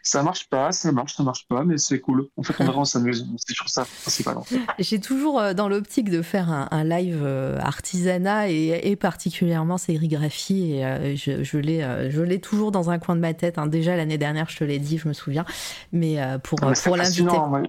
ça 0.02 0.22
marche 0.22 0.48
pas, 0.48 0.72
ça 0.72 0.92
marche, 0.92 1.14
ça 1.16 1.22
marche 1.22 1.46
pas, 1.48 1.64
mais 1.64 1.78
c'est 1.78 2.00
cool. 2.00 2.28
En 2.36 2.42
fait, 2.42 2.54
on 2.58 2.64
verra, 2.66 2.78
on 2.80 2.84
s'amuse. 2.84 3.26
C'est 3.36 3.54
toujours 3.54 3.68
ça, 3.68 3.86
principal. 4.02 4.36
en 4.38 4.44
fait. 4.44 4.58
J'ai 4.78 5.00
toujours 5.00 5.38
euh, 5.40 5.54
dans 5.54 5.68
l'optique 5.68 6.10
de 6.10 6.22
faire 6.22 6.50
un, 6.50 6.68
un 6.70 6.84
live 6.84 7.20
euh, 7.22 7.58
artisanat 7.60 8.50
et, 8.50 8.80
et 8.90 8.96
particulièrement 8.96 9.78
sérigraphie. 9.78 10.72
Et 10.72 10.84
euh, 10.86 11.16
je, 11.16 11.42
je 11.44 11.58
l'ai, 11.58 12.10
je 12.10 12.20
l'ai 12.22 12.40
toujours 12.40 12.72
dans 12.72 12.90
un 12.90 12.98
coin 12.98 13.14
de 13.16 13.20
ma 13.20 13.34
tête. 13.34 13.58
hein. 13.58 13.66
Déjà 13.66 13.96
l'année 13.96 14.18
dernière, 14.18 14.48
je 14.48 14.56
te 14.58 14.64
l'ai 14.64 14.78
dit, 14.78 14.98
je 14.98 15.08
me 15.08 15.12
souviens. 15.12 15.44
Mais 15.92 16.16
pour, 16.44 16.58
Ah, 16.62 16.70
mais 16.70 16.76
pour 16.82 16.96
l'inviter. 16.96 17.22
ouais. 17.22 17.62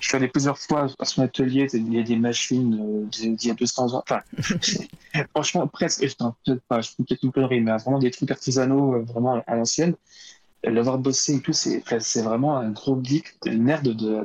Je 0.00 0.08
suis 0.08 0.16
allé 0.16 0.28
plusieurs 0.28 0.58
fois 0.58 0.86
à 0.98 1.04
son 1.04 1.22
atelier, 1.22 1.66
il 1.72 1.94
y 1.94 1.98
a 1.98 2.02
des 2.02 2.16
machines 2.16 3.06
d'il 3.08 3.46
y 3.46 3.50
a 3.50 3.54
200 3.54 3.94
ans. 3.94 4.02
Enfin, 4.06 4.20
franchement, 5.34 5.66
presque, 5.66 6.00
peut-être 6.00 6.62
pas, 6.68 6.80
je 6.80 6.88
fais 6.90 7.02
peut-être 7.04 7.22
une 7.22 7.32
connerie, 7.32 7.60
mais 7.60 7.70
vraiment 7.78 7.98
des 7.98 8.10
trucs 8.10 8.30
artisanaux, 8.30 9.02
vraiment 9.04 9.42
à 9.46 9.56
l'ancienne. 9.56 9.94
L'avoir 10.64 10.98
bossé 10.98 11.34
et 11.36 11.40
tout, 11.40 11.52
c'est 11.52 12.22
vraiment 12.22 12.56
un 12.56 12.70
gros 12.70 12.98
geek, 13.02 13.34
un 13.46 13.54
nerd 13.56 13.84
de, 13.84 13.92
de, 13.92 14.06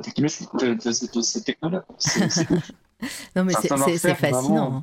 de, 0.58 0.72
de, 0.74 0.74
de 0.82 1.22
ces. 1.22 1.42
C'est 1.98 2.50
ouf. 2.50 2.70
Non, 3.36 3.44
mais 3.44 3.54
c'est- 3.62 3.68
fascinant. 4.14 4.74
hein. 4.76 4.82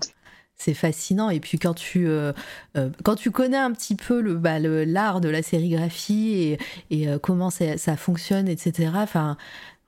C'est 0.59 0.73
fascinant. 0.73 1.29
Et 1.29 1.39
puis 1.39 1.59
quand 1.59 1.75
tu, 1.75 2.07
euh, 2.07 2.33
euh, 2.75 2.89
quand 3.03 3.15
tu 3.15 3.29
connais 3.29 3.57
un 3.57 3.71
petit 3.73 3.93
peu 3.95 4.21
le, 4.21 4.35
bah, 4.35 4.57
l'art 4.59 5.21
de 5.21 5.29
la 5.29 5.43
sérigraphie 5.43 6.31
et, 6.31 6.59
et 6.89 7.07
euh, 7.09 7.19
comment 7.19 7.51
ça, 7.51 7.77
ça 7.77 7.95
fonctionne, 7.95 8.47
etc. 8.47 8.89
Enfin, 8.95 9.37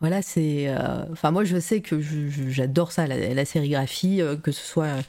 voilà, 0.01 0.21
c'est. 0.21 0.69
euh, 0.69 1.03
Enfin, 1.11 1.31
moi, 1.31 1.43
je 1.43 1.59
sais 1.59 1.81
que 1.81 1.99
j'adore 2.01 2.91
ça, 2.91 3.05
la, 3.07 3.33
la 3.33 3.45
sérigraphie, 3.45 4.21
euh, 4.21 4.35
que 4.37 4.51
ce 4.51 4.65
soit, 4.65 4.85
euh, 4.85 5.01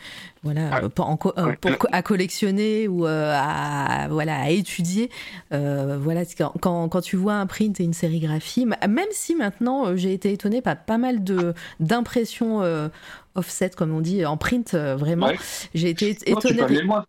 voilà, 0.43 0.82
euh, 0.84 0.88
pour, 0.88 1.07
en 1.09 1.16
co- 1.16 1.32
Ouais. 1.36 1.57
pour 1.57 1.78
co- 1.78 1.86
à 1.93 2.03
collectionner 2.03 2.88
ou 2.88 3.07
euh, 3.07 3.32
à, 3.36 4.09
voilà, 4.11 4.41
à 4.41 4.51
étudier. 4.51 5.11
Euh, 5.53 5.97
voilà, 6.01 6.22
quand, 6.61 6.88
quand, 6.88 7.01
tu 7.03 7.16
vois 7.16 7.34
un 7.34 7.47
print 7.47 7.78
et 7.80 7.84
une 7.84 7.93
sérigraphie, 7.93 8.66
même 8.66 9.07
si 9.12 9.34
maintenant 9.36 9.97
j'ai 9.97 10.12
été 10.12 10.32
étonnée 10.32 10.61
par 10.62 10.76
pas 10.84 10.99
mal 10.99 11.22
de 11.22 11.55
d'impressions 11.78 12.62
euh, 12.62 12.88
offset, 13.36 13.70
comme 13.70 13.95
on 13.95 14.01
dit, 14.01 14.24
en 14.26 14.36
print, 14.36 14.74
vraiment. 14.74 15.28
Ouais. 15.28 15.38
J'ai 15.74 15.91
été 15.91 16.16
Non, 16.26 16.41
tu 16.41 16.55
peux 16.55 16.59
étonnée. 16.59 16.62
aller 16.62 16.76
des- 16.76 16.82
loin. 16.82 17.05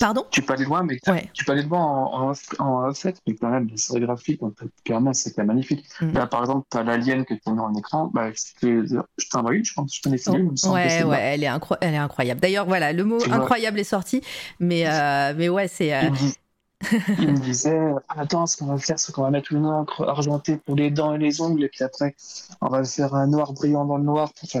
Pardon? 0.00 0.24
Tu 0.30 0.42
peux 0.42 0.52
aller 0.54 0.64
loin, 0.64 0.82
mais 0.82 0.98
Ouais. 1.06 1.28
tu 1.34 1.44
peux 1.44 1.52
aller 1.52 1.62
loin 1.62 1.80
en, 1.80 2.30
en, 2.30 2.34
en 2.58 2.88
offset, 2.88 3.14
mais 3.26 3.34
quand 3.34 3.50
même, 3.50 3.66
les 3.68 3.76
sérigraphies, 3.76 4.36
donc, 4.36 4.54
clairement, 4.84 5.12
c'est 5.12 5.32
quand 5.32 5.42
même 5.42 5.48
magnifique. 5.48 5.84
Mm. 6.00 6.12
Là, 6.12 6.26
par 6.26 6.40
exemple, 6.40 6.66
tu 6.70 6.76
as 6.78 6.82
l'alien 6.82 7.24
que 7.24 7.34
tu 7.34 7.40
as 7.46 7.52
mis 7.52 7.60
en 7.60 7.74
écran. 7.74 8.10
Bah, 8.12 8.30
je 8.32 9.26
t'en 9.30 9.40
envoie 9.40 9.54
une, 9.54 9.64
je 9.64 9.74
pense. 9.74 9.94
Je 9.96 10.00
t'en 10.02 10.12
ai 10.12 10.38
une, 10.38 10.50
me 10.52 10.56
semble 10.56 10.80
que 10.80 10.86
Ouais, 10.88 11.02
ouais, 11.04 11.20
elle 11.34 11.44
est, 11.44 11.48
incro- 11.48 11.76
elle 11.80 11.94
est 11.94 11.98
incroyable. 11.98 12.40
D'ailleurs, 12.40 12.66
voilà, 12.66 12.92
le 12.92 13.04
mot 13.04 13.18
Tu 13.18 13.28
vois. 13.28 13.38
incroyable 13.38 13.78
est 13.80 13.84
sorti, 13.84 14.22
mais, 14.60 14.86
euh, 14.88 15.34
mais 15.36 15.48
ouais, 15.48 15.68
c'est. 15.68 15.94
euh, 15.94 16.10
Il 17.18 17.28
me 17.30 17.38
disait 17.38 17.78
Attends, 18.08 18.46
ce 18.46 18.56
qu'on 18.56 18.66
va 18.66 18.78
faire, 18.78 18.98
c'est 18.98 19.12
qu'on 19.12 19.22
va 19.22 19.30
mettre 19.30 19.52
une 19.52 19.66
encre 19.66 20.02
argentée 20.08 20.56
pour 20.56 20.76
les 20.76 20.90
dents 20.90 21.14
et 21.14 21.18
les 21.18 21.40
ongles, 21.40 21.62
et 21.64 21.68
puis 21.68 21.84
après, 21.84 22.14
on 22.60 22.68
va 22.68 22.82
faire 22.84 23.14
un 23.14 23.26
noir 23.26 23.52
brillant 23.52 23.84
dans 23.84 23.98
le 23.98 24.04
noir. 24.04 24.32
Enfin, 24.42 24.60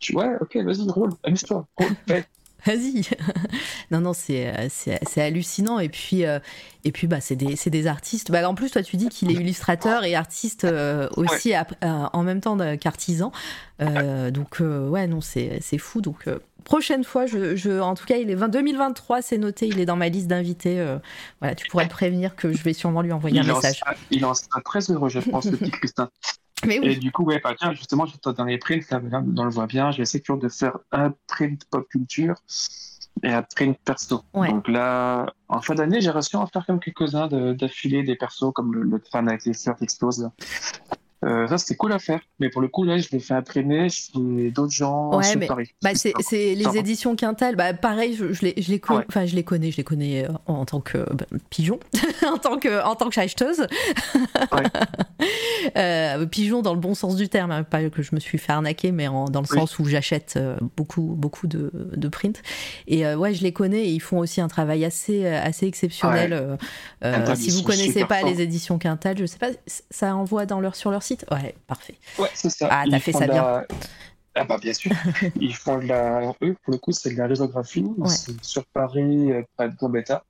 je, 0.00 0.14
ouais, 0.14 0.30
ok, 0.40 0.56
vas-y, 0.56 0.88
roule, 0.90 1.12
amuse-toi, 1.24 1.66
roule. 1.76 1.94
Vas-y. 2.64 3.02
non, 3.90 4.00
non, 4.00 4.12
c'est, 4.12 4.68
c'est, 4.70 5.22
hallucinant. 5.22 5.78
Et 5.78 5.88
puis, 5.88 6.24
euh, 6.24 6.38
et 6.84 6.92
puis 6.92 7.06
bah, 7.06 7.20
c'est, 7.20 7.36
des, 7.36 7.56
c'est 7.56 7.70
des 7.70 7.86
artistes. 7.86 8.30
Bah, 8.30 8.48
en 8.48 8.54
plus, 8.54 8.70
toi, 8.70 8.82
tu 8.82 8.96
dis 8.96 9.08
qu'il 9.08 9.30
est 9.30 9.34
illustrateur 9.34 10.04
et 10.04 10.14
artiste 10.14 10.64
euh, 10.64 11.08
aussi 11.16 11.54
euh, 11.54 11.62
en 11.82 12.22
même 12.22 12.40
temps 12.40 12.56
qu'artisan. 12.76 13.32
donc, 13.80 14.60
ouais, 14.60 15.06
non, 15.06 15.20
c'est, 15.20 15.58
c'est 15.60 15.78
fou. 15.78 16.00
Donc, 16.00 16.28
prochaine 16.64 17.04
fois, 17.04 17.26
je, 17.26 17.56
je, 17.56 17.80
en 17.80 17.94
tout 17.94 18.06
cas, 18.06 18.16
il 18.16 18.30
est 18.30 18.36
20, 18.36 18.48
2023, 18.48 19.22
c'est 19.22 19.38
noté, 19.38 19.66
il 19.66 19.80
est 19.80 19.86
dans 19.86 19.96
ma 19.96 20.08
liste 20.08 20.28
d'invités. 20.28 20.84
voilà, 21.40 21.54
tu 21.54 21.66
pourrais 21.68 21.84
le 21.84 21.90
prévenir 21.90 22.36
que 22.36 22.52
je 22.52 22.62
vais 22.62 22.74
sûrement 22.74 23.02
lui 23.02 23.12
envoyer 23.12 23.40
un 23.40 23.44
message. 23.44 23.80
il 24.10 24.24
en 24.24 24.34
sera 24.34 24.60
très 24.60 24.90
heureux, 24.90 25.08
je 25.08 25.20
pense, 25.20 25.46
le 25.46 25.56
petit 25.56 25.70
Christin. 25.72 26.10
Et 26.68 26.96
du 26.96 27.10
coup, 27.12 27.24
ouais, 27.24 27.40
bah, 27.42 27.54
tiens, 27.58 27.72
justement, 27.72 28.06
dans 28.24 28.44
les 28.44 28.58
prints, 28.58 28.90
là, 28.90 29.22
on 29.36 29.44
le 29.44 29.50
voit 29.50 29.66
bien, 29.66 29.90
j'essaie 29.90 30.20
toujours 30.20 30.40
de 30.40 30.48
faire 30.48 30.78
un 30.92 31.12
print 31.26 31.64
pop 31.70 31.88
culture 31.88 32.36
et 33.22 33.32
un 33.32 33.42
print 33.42 33.78
perso. 33.84 34.22
Donc 34.34 34.68
là, 34.68 35.32
en 35.48 35.60
fin 35.60 35.74
d'année, 35.74 36.00
j'ai 36.00 36.10
reçu 36.10 36.36
en 36.36 36.46
faire 36.46 36.64
comme 36.66 36.80
quelques-uns 36.80 37.28
d'affilée 37.54 38.02
des 38.02 38.16
persos, 38.16 38.52
comme 38.54 38.74
le, 38.74 38.82
le 38.82 39.02
fan 39.10 39.28
avec 39.28 39.44
les 39.44 39.54
fleurs 39.54 39.76
explose. 39.80 40.30
Euh, 41.24 41.46
ça, 41.46 41.56
c'était 41.56 41.76
cool 41.76 41.92
à 41.92 41.98
faire. 41.98 42.20
Mais 42.40 42.50
pour 42.50 42.60
le 42.60 42.68
coup, 42.68 42.82
là, 42.82 42.98
je 42.98 43.08
l'ai 43.12 43.20
fait 43.20 43.34
imprimer 43.34 43.88
chez 43.88 44.50
d'autres 44.50 44.72
gens 44.72 45.16
ouais, 45.16 45.36
mais, 45.36 45.48
Bah, 45.82 45.90
c'est, 45.94 46.12
les 46.32 46.76
éditions 46.76 47.14
Quintal. 47.14 47.54
Bah, 47.54 47.74
pareil, 47.74 48.14
je, 48.14 48.32
je, 48.32 48.42
les, 48.42 48.54
je, 48.56 48.70
les 48.70 48.80
enfin, 48.88 49.24
je 49.26 49.36
les 49.36 49.44
connais. 49.44 49.70
Je 49.70 49.76
les 49.76 49.84
connais 49.84 50.24
euh, 50.24 50.32
en, 50.46 50.64
tant 50.64 50.80
que 50.80 50.98
bah, 51.14 51.26
pigeon, 51.50 51.78
en 52.26 52.38
tant 52.38 52.58
que, 52.58 52.84
en 52.84 52.96
tant 52.96 53.08
que 53.08 53.20
acheteuse. 53.20 53.66
euh, 55.76 56.26
pigeon 56.26 56.62
dans 56.62 56.74
le 56.74 56.80
bon 56.80 56.94
sens 56.94 57.14
du 57.14 57.28
terme. 57.28 57.52
Hein. 57.52 57.62
Pas 57.62 57.88
que 57.88 58.02
je 58.02 58.14
me 58.14 58.20
suis 58.20 58.38
fait 58.38 58.52
arnaquer, 58.52 58.90
mais 58.90 59.06
en, 59.06 59.26
dans 59.26 59.42
le 59.42 59.46
sens 59.46 59.78
où 59.78 59.84
j'achète 59.84 60.34
euh, 60.36 60.56
beaucoup, 60.76 61.14
beaucoup 61.16 61.46
de, 61.46 61.70
de 61.72 62.08
print. 62.08 62.42
Et 62.88 63.06
ouais, 63.14 63.32
je 63.32 63.44
les 63.44 63.52
connais. 63.52 63.84
Et 63.84 63.90
ils 63.90 64.00
font 64.00 64.18
aussi 64.18 64.40
un 64.40 64.48
travail 64.48 64.84
assez, 64.84 65.24
assez 65.26 65.66
exceptionnel. 65.66 66.58
si 67.36 67.50
vous 67.50 67.62
connaissez 67.62 68.04
pas 68.06 68.22
les 68.22 68.40
éditions 68.40 68.78
Quintal, 68.78 69.16
je 69.18 69.26
sais 69.26 69.38
pas, 69.38 69.50
ça 69.66 70.16
envoie 70.16 70.46
dans 70.46 70.58
leur, 70.58 70.74
sur 70.74 70.90
leur 70.90 71.04
site 71.04 71.11
Ouais, 71.30 71.54
parfait. 71.66 71.94
Ouais, 72.18 72.30
c'est 72.34 72.50
ça. 72.50 72.68
Ah, 72.70 72.84
t'as 72.90 73.00
fait 73.00 73.12
ça 73.12 73.26
bien. 73.26 73.64
Ah 74.34 74.44
bah 74.44 74.58
bien 74.58 74.72
sûr. 74.72 74.90
Ils 75.40 75.54
font 75.54 75.78
de 75.78 75.86
la... 75.86 76.34
Eux, 76.42 76.56
pour 76.62 76.72
le 76.72 76.78
coup, 76.78 76.92
c'est 76.92 77.10
de 77.10 77.18
la 77.18 77.26
résographie. 77.26 77.84
sur 78.40 78.64
Paris, 78.66 79.30
euh, 79.32 79.42
près 79.56 79.68
de 79.68 79.76
Gambetta. 79.76 80.24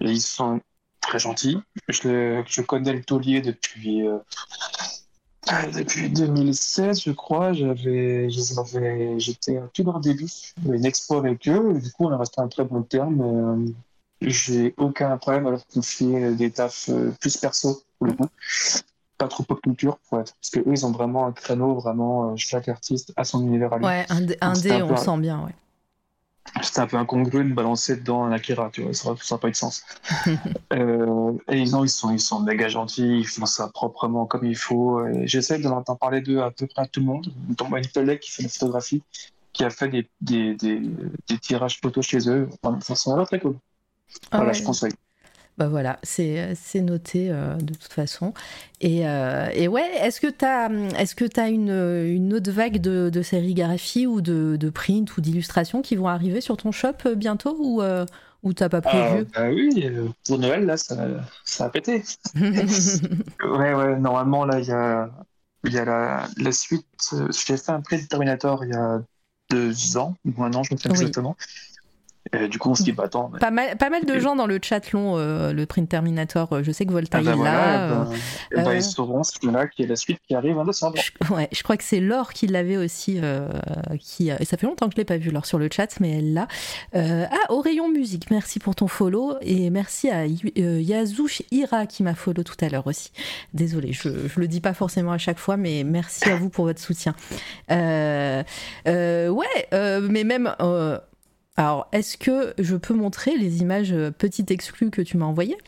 Et 0.00 0.10
ils 0.10 0.22
sont 0.22 0.60
très 1.00 1.18
gentils. 1.18 1.58
Je, 1.88 2.42
je 2.46 2.62
connais 2.62 2.92
le 2.92 3.04
taulier 3.04 3.40
depuis... 3.40 4.06
Euh, 4.06 4.18
depuis 5.74 6.08
2016, 6.08 7.02
je 7.02 7.10
crois, 7.10 7.52
j'avais, 7.52 8.30
j'étais 8.30 9.56
un 9.56 9.68
tout 9.74 9.82
leur 9.82 9.98
début, 9.98 10.28
une 10.64 10.86
expo 10.86 11.16
avec 11.16 11.48
eux, 11.48 11.80
du 11.80 11.90
coup 11.90 12.06
on 12.06 12.12
a 12.12 12.16
resté 12.16 12.40
un 12.40 12.46
très 12.46 12.62
bon 12.62 12.82
terme. 12.82 13.20
Euh, 13.20 13.72
j'ai 14.20 14.72
aucun 14.76 15.18
problème 15.18 15.48
à 15.48 15.50
leur 15.50 15.66
confier 15.66 16.32
des 16.36 16.52
tafs 16.52 16.88
plus 17.20 17.36
perso 17.38 17.82
pour 17.98 18.06
le 18.06 18.12
coup 18.12 18.28
pas 19.22 19.28
trop 19.28 19.44
pop 19.44 19.60
culture 19.60 19.98
pour 20.08 20.18
être 20.20 20.34
parce 20.34 20.50
que 20.50 20.58
eux 20.58 20.72
ils 20.72 20.84
ont 20.84 20.90
vraiment 20.90 21.26
un 21.26 21.32
créneau 21.32 21.74
vraiment 21.74 22.32
euh, 22.32 22.34
chaque 22.36 22.68
artiste 22.68 23.12
a 23.16 23.22
son 23.22 23.40
univers 23.46 23.72
à 23.72 23.78
lui. 23.78 23.84
Ouais 23.84 24.04
un, 24.08 24.20
dé 24.20 24.82
on 24.82 24.90
le 24.90 24.96
sent 24.96 25.18
bien 25.18 25.44
ouais. 25.44 25.54
C'était 26.60 26.80
un 26.80 26.88
peu 26.88 26.96
incongru 26.96 27.44
de 27.44 27.54
balancer 27.54 27.96
dedans 27.96 28.24
un 28.24 28.32
Akira 28.32 28.70
tu 28.72 28.82
vois 28.82 28.94
ça 28.94 29.14
n'a 29.30 29.38
pas 29.38 29.48
eu 29.48 29.52
de 29.52 29.56
sens. 29.56 29.84
Euh, 30.72 31.32
et 31.50 31.58
ils, 31.58 31.76
ont, 31.76 31.84
ils, 31.84 31.90
sont, 31.90 32.10
ils 32.10 32.20
sont 32.20 32.40
méga 32.40 32.66
gentils 32.68 33.18
ils 33.20 33.28
font 33.28 33.44
ça 33.44 33.68
proprement 33.68 34.24
comme 34.24 34.46
il 34.46 34.56
faut 34.56 35.02
j'essaie 35.24 35.58
de 35.58 35.68
l'entendre 35.68 35.98
parler 35.98 36.22
d'eux 36.22 36.40
à 36.40 36.50
peu 36.50 36.66
près 36.66 36.82
à 36.82 36.86
tout 36.86 37.00
le 37.00 37.06
monde. 37.06 37.26
Dont 37.50 37.76
une 37.76 37.86
collègue 37.86 38.20
qui 38.20 38.30
fait 38.30 38.42
la 38.42 38.48
photographie 38.48 39.02
qui 39.52 39.64
a 39.64 39.70
fait 39.70 39.88
des, 39.88 40.08
des, 40.22 40.54
des, 40.54 40.80
des 41.28 41.38
tirages 41.38 41.78
photos 41.78 42.06
chez 42.06 42.26
eux. 42.30 42.48
Enfin, 42.62 42.80
ça 42.80 42.94
sent 42.94 43.10
très 43.26 43.38
cool. 43.38 43.56
Ah 44.30 44.38
voilà 44.38 44.52
je 44.54 44.62
conseille 44.62 44.94
bah 45.58 45.68
voilà, 45.68 45.98
c'est 46.02 46.56
noté 46.76 47.30
euh, 47.30 47.56
de 47.56 47.74
toute 47.74 47.92
façon. 47.92 48.32
Et, 48.80 49.06
euh, 49.06 49.48
et 49.52 49.68
ouais, 49.68 49.86
est-ce 50.00 50.20
que 50.20 50.28
tu 50.28 50.44
as, 50.44 50.68
que 51.14 51.40
as 51.40 51.48
une, 51.48 51.70
une 51.70 52.32
autre 52.34 52.50
vague 52.50 52.80
de, 52.80 53.10
de 53.10 53.22
sérigraphie 53.22 54.06
ou 54.06 54.22
de, 54.22 54.56
de 54.56 54.70
print 54.70 55.14
ou 55.16 55.20
d'illustration 55.20 55.82
qui 55.82 55.94
vont 55.94 56.08
arriver 56.08 56.40
sur 56.40 56.56
ton 56.56 56.72
shop 56.72 56.94
euh, 57.04 57.14
bientôt 57.14 57.54
ou, 57.58 57.82
ou 58.42 58.52
t'as 58.54 58.70
pas 58.70 58.80
prévu 58.80 59.26
ah, 59.34 59.40
bah 59.40 59.50
Oui, 59.50 59.86
pour 60.26 60.38
Noël, 60.38 60.64
là, 60.64 60.76
ça, 60.78 60.96
ça 61.44 61.66
a 61.66 61.68
pété. 61.68 62.02
ouais, 62.34 63.74
ouais, 63.74 63.98
normalement, 63.98 64.46
là, 64.46 64.58
il 64.58 64.66
y 64.66 64.72
a, 64.72 65.10
y 65.64 65.76
a 65.78 65.84
la, 65.84 66.28
la 66.38 66.52
suite. 66.52 66.86
J'ai 67.46 67.56
fait 67.58 67.70
un 67.70 67.82
print 67.82 68.08
Terminator 68.08 68.64
il 68.64 68.70
y 68.70 68.74
a 68.74 69.02
deux 69.50 69.98
ans, 69.98 70.16
ou 70.24 70.42
un 70.42 70.54
an, 70.54 70.62
je 70.62 70.72
ne 70.72 70.78
sais 70.78 70.88
pas 70.88 70.94
exactement 70.94 71.36
du 72.48 72.58
coup, 72.58 72.70
on 72.70 72.74
se 72.74 72.82
dit, 72.82 72.92
bah 72.92 73.04
attends. 73.04 73.30
Pas, 73.40 73.50
mal, 73.50 73.76
pas 73.76 73.90
mal 73.90 74.04
de 74.04 74.18
gens 74.18 74.36
dans 74.36 74.46
le 74.46 74.58
chat 74.62 74.92
l'ont, 74.92 75.16
euh, 75.18 75.52
le 75.52 75.66
Print 75.66 75.88
Terminator. 75.88 76.52
Euh, 76.52 76.62
je 76.62 76.70
sais 76.70 76.86
que 76.86 76.92
Volta 76.92 77.18
ah 77.18 77.22
bah 77.22 77.32
est 77.32 77.36
là. 77.36 77.90
Euh, 77.90 78.04
ben, 78.54 78.64
ben, 78.64 78.74
ils 78.74 78.82
sauront 78.82 79.22
ce 79.24 79.44
là 79.50 79.66
qui 79.66 79.82
est 79.82 79.86
la 79.86 79.96
suite 79.96 80.20
qui 80.26 80.34
arrive 80.34 80.56
en 80.56 80.64
décembre. 80.64 80.96
Je, 80.96 81.32
ouais, 81.34 81.48
je 81.52 81.62
crois 81.62 81.76
que 81.76 81.82
c'est 81.82 82.00
Laure 82.00 82.32
qui 82.32 82.46
l'avait 82.46 82.76
aussi. 82.76 83.20
qui, 83.98 84.30
et 84.30 84.44
ça 84.44 84.56
fait 84.56 84.66
longtemps 84.66 84.86
que 84.86 84.92
je 84.92 84.96
ne 84.96 85.00
l'ai 85.00 85.04
pas 85.04 85.18
vu, 85.18 85.30
Laure, 85.30 85.46
sur 85.46 85.58
le 85.58 85.68
chat, 85.70 85.98
mais 86.00 86.18
elle 86.18 86.32
l'a. 86.32 86.46
ah, 86.94 87.52
au 87.52 87.60
rayon 87.60 87.90
musique, 87.90 88.30
merci 88.30 88.60
pour 88.60 88.76
ton 88.76 88.86
follow. 88.86 89.34
Et 89.42 89.70
merci 89.70 90.08
à 90.08 90.24
Yazouch 90.26 91.42
Ira 91.50 91.86
qui 91.86 92.02
m'a 92.02 92.14
follow 92.14 92.44
tout 92.44 92.64
à 92.64 92.68
l'heure 92.68 92.86
aussi. 92.86 93.10
Désolée, 93.52 93.92
je 93.92 94.08
ne 94.08 94.28
le 94.36 94.48
dis 94.48 94.60
pas 94.60 94.74
forcément 94.74 95.12
à 95.12 95.18
chaque 95.18 95.38
fois, 95.38 95.56
mais 95.56 95.82
merci 95.84 96.28
à 96.30 96.36
vous 96.36 96.50
pour 96.50 96.66
votre 96.66 96.80
soutien. 96.80 97.14
ouais, 97.68 98.44
mais 98.86 100.24
même 100.24 100.54
alors, 101.56 101.88
est-ce 101.92 102.16
que 102.16 102.54
je 102.58 102.76
peux 102.76 102.94
montrer 102.94 103.36
les 103.36 103.60
images 103.60 103.92
euh, 103.92 104.10
petites 104.10 104.50
exclues 104.50 104.90
que 104.90 105.02
tu 105.02 105.16
m'as 105.16 105.26
envoyées? 105.26 105.58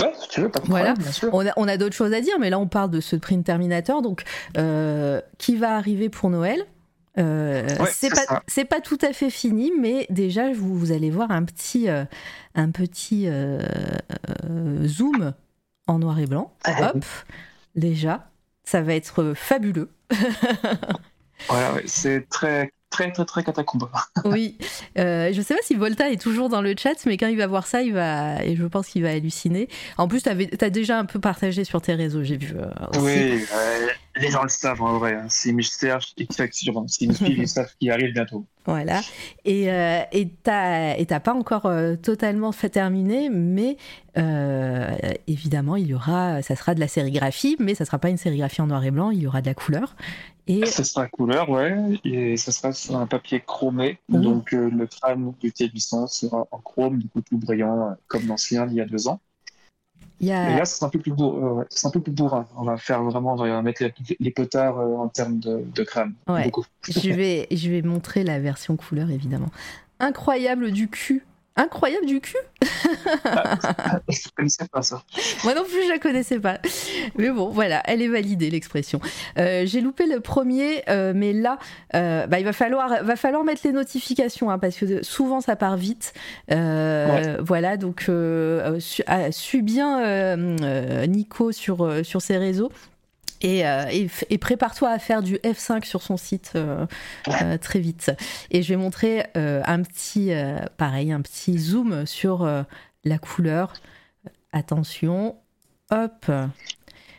Ouais, 0.00 0.12
si 0.20 0.28
tu 0.28 0.40
veux, 0.40 0.50
pas 0.50 0.60
de 0.60 0.66
voilà. 0.66 0.94
bien 0.94 1.12
sûr. 1.12 1.30
On 1.32 1.46
a, 1.46 1.52
on 1.56 1.68
a 1.68 1.76
d'autres 1.76 1.94
choses 1.94 2.12
à 2.12 2.20
dire, 2.20 2.38
mais 2.38 2.50
là 2.50 2.58
on 2.58 2.66
parle 2.66 2.90
de 2.90 3.00
ce 3.00 3.16
print 3.16 3.44
Terminator, 3.44 4.02
donc 4.02 4.24
euh, 4.56 5.20
qui 5.38 5.56
va 5.56 5.76
arriver 5.76 6.08
pour 6.08 6.30
Noël. 6.30 6.66
Euh, 7.18 7.66
c'est 7.90 8.10
pas 8.10 8.42
c'est 8.46 8.66
pas 8.66 8.80
tout 8.80 8.98
à 9.00 9.14
fait 9.14 9.30
fini, 9.30 9.72
mais 9.78 10.06
déjà 10.10 10.52
vous, 10.52 10.76
vous 10.78 10.92
allez 10.92 11.08
voir 11.10 11.30
un 11.30 11.44
petit 11.44 11.88
un 11.88 12.70
petit 12.70 13.26
zoom 14.84 15.32
en 15.86 15.98
noir 15.98 16.18
et 16.18 16.26
blanc. 16.26 16.52
Ah, 16.64 16.92
Hop, 16.94 17.04
déjà, 17.74 18.28
ça 18.64 18.82
va 18.82 18.94
être 18.94 19.32
fabuleux. 19.34 19.90
voilà, 21.48 21.80
c'est 21.86 22.28
très 22.28 22.70
très 22.90 23.12
très 23.12 23.24
très 23.24 23.44
catacombe. 23.44 23.88
oui, 24.24 24.56
euh, 24.98 25.32
je 25.32 25.42
sais 25.42 25.54
pas 25.54 25.62
si 25.62 25.74
Volta 25.74 26.10
est 26.10 26.20
toujours 26.20 26.48
dans 26.48 26.62
le 26.62 26.74
chat, 26.76 26.94
mais 27.06 27.16
quand 27.16 27.28
il 27.28 27.36
va 27.36 27.46
voir 27.46 27.66
ça, 27.66 27.82
il 27.82 27.92
va 27.92 28.44
et 28.44 28.56
je 28.56 28.64
pense 28.64 28.88
qu'il 28.88 29.02
va 29.02 29.10
halluciner. 29.10 29.68
En 29.98 30.08
plus, 30.08 30.22
tu 30.22 30.28
as 30.28 30.70
déjà 30.70 30.98
un 30.98 31.04
peu 31.04 31.18
partagé 31.20 31.64
sur 31.64 31.80
tes 31.82 31.94
réseaux, 31.94 32.22
j'ai 32.22 32.36
vu. 32.36 32.54
Euh, 32.56 32.70
oui, 33.00 33.44
les 34.16 34.30
gens 34.30 34.42
le 34.42 34.48
savent 34.48 34.82
en 34.82 34.98
vrai. 34.98 35.14
Hein. 35.14 35.26
C'est 35.28 35.52
mystère, 35.52 36.00
c'est 36.02 37.04
une 37.04 37.14
suivent, 37.14 37.38
ils 37.38 37.48
savent 37.48 37.72
qu'il 37.78 37.90
arrive 37.90 38.12
bientôt. 38.12 38.46
Voilà. 38.66 39.00
Et 39.44 39.70
euh, 39.70 40.02
et 40.12 40.28
t'as 40.42 41.20
pas 41.20 41.34
encore 41.34 41.66
euh, 41.66 41.96
totalement 41.96 42.52
fait 42.52 42.70
terminer, 42.70 43.30
mais 43.30 43.76
évidemment, 45.26 45.76
il 45.76 45.88
y 45.88 45.94
aura, 45.94 46.40
ça 46.42 46.56
sera 46.56 46.74
de 46.74 46.80
la 46.80 46.88
sérigraphie, 46.88 47.56
mais 47.58 47.74
ça 47.74 47.84
sera 47.84 47.98
pas 47.98 48.08
une 48.08 48.16
sérigraphie 48.16 48.62
en 48.62 48.66
noir 48.66 48.84
et 48.84 48.90
blanc, 48.90 49.10
il 49.10 49.20
y 49.20 49.26
aura 49.26 49.42
de 49.42 49.46
la 49.46 49.54
couleur. 49.54 49.94
Et... 50.48 50.64
Ça 50.66 50.84
sera 50.84 51.08
couleur, 51.08 51.50
ouais, 51.50 51.76
et 52.04 52.36
ça 52.36 52.52
sera 52.52 52.72
sur 52.72 52.96
un 52.96 53.06
papier 53.06 53.40
chromé. 53.44 53.98
Donc 54.08 54.52
euh, 54.52 54.70
le 54.70 54.86
crâne 54.86 55.32
du 55.40 55.50
T800 55.50 56.06
sera 56.06 56.46
en 56.50 56.58
chrome, 56.58 56.98
du 56.98 57.08
coup 57.08 57.20
tout 57.20 57.36
brillant, 57.36 57.90
euh, 57.90 57.94
comme 58.06 58.26
l'ancien 58.28 58.66
il 58.68 58.74
y 58.74 58.80
a 58.80 58.84
deux 58.84 59.08
ans. 59.08 59.20
Et 60.20 60.28
là, 60.28 60.64
c'est 60.64 60.84
un 60.84 60.88
peu 60.88 60.98
plus 60.98 61.12
euh, 61.12 61.64
c'est 61.68 61.86
un 61.86 61.90
peu 61.90 62.00
plus 62.00 62.12
bourrin. 62.12 62.46
On 62.56 62.64
va 62.64 62.78
faire 62.78 63.02
vraiment, 63.02 63.34
on 63.34 63.36
va 63.36 63.62
mettre 63.62 63.84
les, 64.18 64.30
potards 64.30 64.78
en 64.78 65.08
termes 65.08 65.38
de, 65.38 65.62
de 65.74 65.82
crâne. 65.82 66.14
je 66.88 67.10
vais, 67.10 67.46
je 67.50 67.70
vais 67.70 67.82
montrer 67.82 68.24
la 68.24 68.38
version 68.38 68.76
couleur 68.76 69.10
évidemment. 69.10 69.50
Incroyable 70.00 70.72
du 70.72 70.88
cul 70.88 71.25
incroyable 71.56 72.06
du 72.06 72.20
cul. 72.20 72.36
ah, 73.24 73.56
je 74.08 74.28
connaissais 74.36 74.66
pas 74.68 74.82
ça. 74.82 75.02
Moi 75.44 75.54
non 75.54 75.64
plus, 75.64 75.84
je 75.84 75.88
la 75.88 75.98
connaissais 75.98 76.38
pas. 76.38 76.58
Mais 77.16 77.30
bon, 77.30 77.48
voilà, 77.48 77.82
elle 77.86 78.02
est 78.02 78.08
validée 78.08 78.50
l'expression. 78.50 79.00
Euh, 79.38 79.62
j'ai 79.64 79.80
loupé 79.80 80.06
le 80.06 80.20
premier, 80.20 80.82
euh, 80.88 81.12
mais 81.14 81.32
là, 81.32 81.58
euh, 81.94 82.26
bah, 82.26 82.38
il 82.38 82.44
va 82.44 82.52
falloir, 82.52 83.02
va 83.02 83.16
falloir 83.16 83.44
mettre 83.44 83.62
les 83.64 83.72
notifications 83.72 84.50
hein, 84.50 84.58
parce 84.58 84.76
que 84.76 85.02
souvent 85.02 85.40
ça 85.40 85.56
part 85.56 85.76
vite. 85.76 86.12
Voilà, 86.48 87.76
donc 87.76 88.10
suis 89.30 89.62
bien 89.62 90.36
Nico 91.06 91.52
sur 91.52 92.04
sur 92.04 92.20
ses 92.20 92.36
réseaux. 92.36 92.70
Euh, 93.44 93.84
et, 94.30 94.38
prépare-toi 94.38 94.90
à 94.90 94.98
faire 94.98 95.22
du 95.22 95.36
F5 95.36 95.84
sur 95.84 96.02
son 96.02 96.16
site 96.16 96.52
euh, 96.56 96.86
euh, 97.28 97.58
très 97.58 97.78
vite. 97.78 98.12
Et 98.50 98.62
je 98.62 98.68
vais 98.68 98.76
montrer 98.76 99.26
un 99.34 99.82
petit, 99.82 100.32
pareil, 100.76 101.12
un 101.12 101.20
petit 101.20 101.58
zoom 101.58 102.06
sur 102.06 102.48
la 103.04 103.18
couleur. 103.18 103.72
attention, 104.52 105.36
hop. 105.90 106.30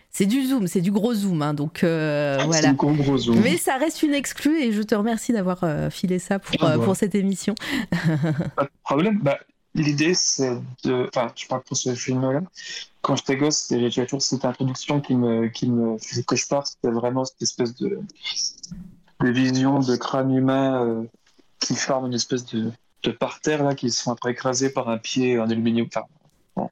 C'est 0.10 0.26
du 0.26 0.44
zoom, 0.48 0.66
c'est 0.66 0.82
du 0.82 0.92
gros 0.92 1.14
zoom, 1.14 1.44
hein, 1.44 1.54
donc 1.54 1.84
euh, 1.84 2.40
voilà. 2.48 2.74
gros, 2.74 2.92
gros 2.92 3.20
zoom. 3.20 3.40
Mais 3.44 3.56
ça 3.58 3.78
reste 3.78 4.02
une 4.02 4.16
exclue 4.16 4.60
et 4.60 4.72
je 4.72 4.82
te 4.82 4.96
remercie 4.96 5.32
d'avoir 5.32 5.64
filé 5.92 6.18
ça 6.18 6.40
pour, 6.40 6.56
Ah, 6.60 6.78
bah. 6.78 6.84
pour 6.84 6.96
cette 6.96 7.14
émission. 7.14 7.54
Pas 8.56 8.64
de 8.64 8.70
problème. 8.84 9.20
Bah, 9.22 9.38
L'idée, 9.78 10.14
c'est 10.14 10.60
de. 10.84 11.08
Enfin, 11.08 11.32
je 11.36 11.48
parle 11.48 11.62
pour 11.64 11.78
ce 11.78 11.94
film-là. 11.94 12.42
Quand 13.02 13.16
j'étais 13.16 13.38
gosse, 13.38 13.68
j'ai 13.70 13.90
j'ai 13.90 14.04
toujours 14.06 14.22
cette 14.22 14.44
introduction 14.44 15.00
qui 15.00 15.16
me, 15.16 15.48
qui 15.48 15.70
me 15.70 15.98
faisait 15.98 16.24
cauchemar. 16.24 16.68
C'était 16.68 16.90
vraiment 16.92 17.24
cette 17.26 17.42
espèce 17.42 17.76
de, 17.76 18.00
de 19.22 19.30
vision 19.30 19.80
de 19.80 19.96
crâne 19.96 20.36
humain 20.36 20.84
euh, 20.84 21.04
qui 21.60 21.76
forme 21.76 22.08
une 22.08 22.16
espèce 22.16 22.46
de, 22.48 22.72
de 23.04 23.12
parterre 23.12 23.64
là, 23.64 23.76
qui 23.76 23.90
se 23.92 24.04
sont 24.04 24.12
après 24.12 24.32
écrasés 24.32 24.72
par 24.72 24.90
un 24.90 24.98
pied 24.98 25.40
en 25.40 25.50
aluminium. 25.50 25.88
Enfin, 25.88 26.06
en, 26.56 26.72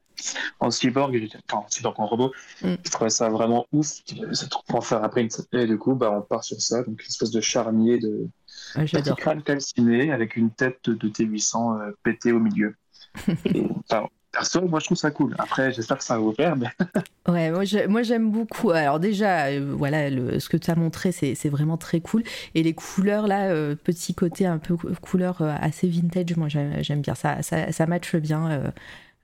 en 0.60 0.70
cyborg, 0.70 1.16
enfin, 1.48 1.64
en 1.64 1.68
cyborg 1.68 1.98
en 2.00 2.06
robot. 2.06 2.32
Mm. 2.62 2.74
Je 2.84 2.90
trouvais 2.90 3.10
ça 3.10 3.28
vraiment 3.30 3.66
ouf. 3.72 4.02
C'est 4.32 4.50
trop 4.50 4.62
pour 4.66 4.76
en 4.78 4.82
faire 4.82 5.04
après. 5.04 5.26
Et 5.52 5.66
du 5.66 5.78
coup, 5.78 5.94
bah, 5.94 6.10
on 6.12 6.22
part 6.22 6.44
sur 6.44 6.60
ça. 6.60 6.82
Donc, 6.82 7.00
une 7.00 7.08
espèce 7.08 7.30
de 7.30 7.40
charnier 7.40 7.98
de, 7.98 8.28
Ouais, 8.74 8.82
Petit 8.84 8.96
J'adore. 8.96 9.16
crâne 9.16 9.42
calciné 9.42 10.12
avec 10.12 10.36
une 10.36 10.50
tête 10.50 10.90
de 10.90 11.08
T800 11.08 11.80
euh, 11.80 11.92
pétée 12.02 12.32
au 12.32 12.40
milieu. 12.40 12.74
Enfin, 13.90 14.08
moi 14.68 14.80
je 14.80 14.84
trouve 14.86 14.98
ça 14.98 15.10
cool. 15.10 15.34
Après, 15.38 15.72
j'espère 15.72 15.98
que 15.98 16.04
ça 16.04 16.14
va 16.14 16.20
vous 16.20 16.32
plaire, 16.32 16.56
mais 16.56 16.66
Ouais, 17.28 17.50
moi 17.50 17.64
j'ai- 17.64 17.88
moi, 17.88 18.02
j'aime 18.02 18.30
beaucoup. 18.30 18.70
Alors 18.70 19.00
déjà, 19.00 19.46
euh, 19.46 19.74
voilà, 19.76 20.08
ce 20.38 20.48
que 20.48 20.56
tu 20.56 20.70
as 20.70 20.76
montré, 20.76 21.10
c'est 21.10 21.48
vraiment 21.48 21.76
très 21.76 22.00
cool. 22.00 22.22
Et 22.54 22.62
les 22.62 22.72
couleurs 22.74 23.26
là, 23.26 23.48
euh, 23.48 23.74
petit 23.74 24.14
côté 24.14 24.46
un 24.46 24.58
peu 24.58 24.76
cou- 24.76 24.90
couleur 25.00 25.42
euh, 25.42 25.52
assez 25.60 25.88
vintage, 25.88 26.36
moi 26.36 26.48
j'aime 26.48 26.74
j'aime 26.84 27.00
bien 27.00 27.14
ça, 27.16 27.42
ça, 27.42 27.72
ça 27.72 27.86
matche 27.86 28.14
bien. 28.16 28.72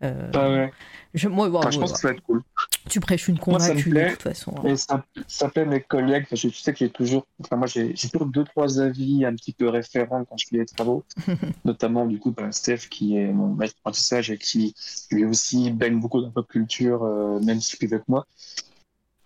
Euh, 0.03 0.13
euh, 0.27 0.31
bah 0.31 0.49
ouais. 0.51 0.73
je, 1.15 1.29
moi, 1.29 1.49
Enfin, 1.49 1.71
je 1.71 1.77
ouais, 1.77 1.81
pense 1.83 1.93
que 1.93 1.99
ça 1.99 2.09
va 2.09 2.15
être 2.15 2.23
cool. 2.23 2.43
tu 2.89 3.01
prêches 3.01 3.29
une 3.29 3.39
convaincue 3.39 3.91
de 3.91 4.11
toute 4.11 4.23
façon. 4.23 4.53
hein. 4.59 4.67
Et 4.67 4.77
ça, 4.77 5.05
ça 5.29 5.49
plaît 5.49 5.65
mes 5.65 5.81
collègues. 5.81 6.27
Je, 6.33 6.49
tu 6.49 6.55
sais 6.61 6.73
que 6.73 6.79
j'ai 6.81 6.91
toujours, 6.91 7.27
enfin, 7.43 7.57
moi 7.57 7.67
j'ai 7.67 7.95
toujours 7.95 8.27
deux, 8.27 8.45
trois 8.45 8.81
avis 8.81 9.25
un 9.25 9.35
petit 9.35 9.53
peu 9.53 9.69
référents 9.69 10.25
quand 10.25 10.37
je 10.37 10.47
fais 10.49 10.57
les 10.59 10.67
travaux. 10.67 11.05
Notamment, 11.65 12.07
du 12.07 12.19
coup, 12.19 12.33
bah, 12.33 12.51
Steph, 12.51 12.89
qui 12.91 13.17
est 13.17 13.33
mon 13.33 13.55
maître 13.55 13.75
d'apprentissage 13.77 14.31
et 14.31 14.39
qui 14.39 14.75
lui 15.11 15.25
aussi 15.25 15.71
baigne 15.71 16.01
beaucoup 16.01 16.21
dans 16.21 16.27
la 16.27 16.33
pop 16.33 16.49
culture, 16.49 17.05
euh, 17.05 17.39
même 17.41 17.61
si 17.61 17.77
plus 17.77 17.87
vieux 17.89 17.99
que 17.99 18.05
moi. 18.09 18.27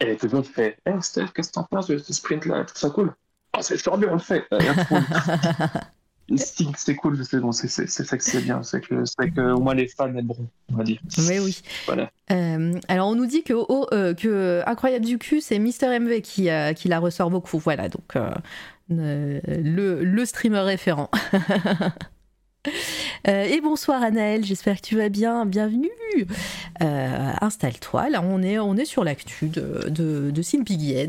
Et 0.00 0.16
toujours, 0.16 0.40
il 0.40 0.52
fait 0.52 0.76
Hey 0.84 0.94
Steph, 1.00 1.28
qu'est-ce 1.34 1.48
que 1.48 1.54
t'en 1.54 1.64
penses 1.64 1.86
de 1.86 1.96
ce 1.96 2.12
sprint-là? 2.12 2.66
C'est 2.68 2.78
ça 2.78 2.90
cool 2.90 3.14
Ah, 3.54 3.62
c'est 3.62 3.78
super 3.78 3.96
bien, 3.96 4.08
on 4.10 4.14
le 4.14 4.18
fait 4.18 4.44
C'est 6.34 6.96
cool, 6.96 7.24
c'est 7.24 7.38
bon, 7.38 7.52
c'est 7.52 7.68
ça 7.68 8.16
que 8.16 8.24
c'est 8.24 8.40
bien, 8.40 8.62
c'est 8.64 8.80
que, 8.80 9.04
que 9.30 9.52
au 9.52 9.60
moins 9.60 9.74
les 9.74 9.86
fans 9.86 10.12
aimeront, 10.12 10.48
on 10.72 10.76
va 10.76 10.82
dire. 10.82 11.00
Mais 11.28 11.38
oui. 11.38 11.62
Voilà. 11.86 12.10
Euh, 12.32 12.72
alors 12.88 13.08
on 13.08 13.14
nous 13.14 13.26
dit 13.26 13.44
que, 13.44 13.52
oh, 13.52 13.86
euh, 13.92 14.12
que 14.12 14.62
Incroyable 14.66 15.04
du 15.04 15.18
cul, 15.18 15.40
c'est 15.40 15.58
Mister 15.60 15.98
MV 16.00 16.22
qui, 16.22 16.50
euh, 16.50 16.72
qui 16.72 16.88
la 16.88 16.98
ressort 16.98 17.30
beaucoup. 17.30 17.58
Voilà, 17.58 17.88
donc 17.88 18.16
le, 18.88 20.02
le 20.02 20.24
streamer 20.24 20.60
référent. 20.60 21.10
Euh, 23.28 23.42
et 23.44 23.60
bonsoir 23.60 24.02
Anaël, 24.02 24.44
j'espère 24.44 24.76
que 24.76 24.86
tu 24.86 24.96
vas 24.96 25.08
bien, 25.08 25.46
bienvenue. 25.46 25.90
Euh, 26.82 27.32
Installe-toi, 27.40 28.08
là 28.10 28.22
on 28.22 28.40
est, 28.42 28.58
on 28.58 28.76
est 28.76 28.84
sur 28.84 29.02
l'actu 29.02 29.48
de, 29.48 29.88
de, 29.88 30.30
de 30.30 30.42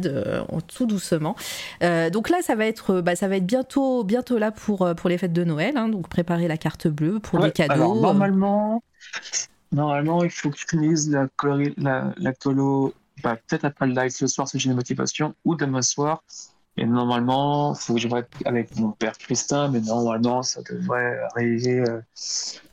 euh, 0.07 0.43
tout 0.68 0.86
doucement. 0.88 1.36
Euh, 1.84 2.09
donc 2.09 2.30
là 2.30 2.38
ça 2.41 2.55
va 2.55 2.65
être, 2.65 3.01
bah, 3.01 3.15
ça 3.15 3.28
va 3.28 3.38
être 3.38 3.45
bientôt, 3.45 4.03
bientôt 4.03 4.38
là 4.39 4.51
pour, 4.51 4.89
pour 4.95 5.09
les 5.09 5.18
fêtes 5.18 5.34
de 5.34 5.43
Noël, 5.43 5.78
hein, 5.78 5.89
donc 5.89 6.09
préparer 6.09 6.47
la 6.47 6.57
carte 6.57 6.88
bleue 6.88 7.20
pour 7.20 7.39
Ouais, 7.39 7.47
des 7.47 7.51
cadeaux. 7.51 7.74
alors, 7.74 7.95
normalement, 7.95 8.84
normalement, 9.72 10.24
il 10.24 10.32
faut 10.32 10.49
que 10.49 10.57
la, 11.11 11.28
colori- 11.38 11.74
la, 11.78 12.13
la 12.18 12.34
colo, 12.34 12.93
bah, 13.24 13.38
peut-être 13.47 13.65
après 13.65 13.86
le 13.88 13.93
live 13.93 14.09
ce 14.09 14.28
soir 14.28 14.47
si 14.47 14.57
j'ai 14.59 14.70
une 14.70 14.76
motivation, 14.76 15.36
ou 15.45 15.55
demain 15.55 15.82
soir. 15.84 16.24
Et 16.78 16.86
normalement, 16.86 17.74
faut 17.74 17.96
que 17.96 18.00
je 18.00 18.08
vois 18.08 18.22
avec 18.46 18.76
mon 18.78 18.92
père 18.92 19.18
Christin, 19.18 19.70
mais 19.70 19.82
normalement, 19.82 20.44
ça 20.44 20.62
devrait 20.62 21.20
arriver 21.32 21.80
euh, 21.80 22.02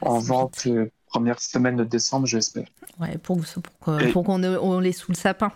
en 0.02 0.18
vente 0.18 0.64
euh, 0.66 0.90
première 1.06 1.40
semaine 1.40 1.76
de 1.76 1.84
décembre, 1.84 2.26
j'espère. 2.26 2.66
Ouais, 3.00 3.16
pour, 3.16 3.40
pour, 3.80 4.24
qu'on 4.24 4.44
on 4.44 4.80
les 4.80 4.92
sous 4.92 5.10
le 5.10 5.16
sapin. 5.16 5.52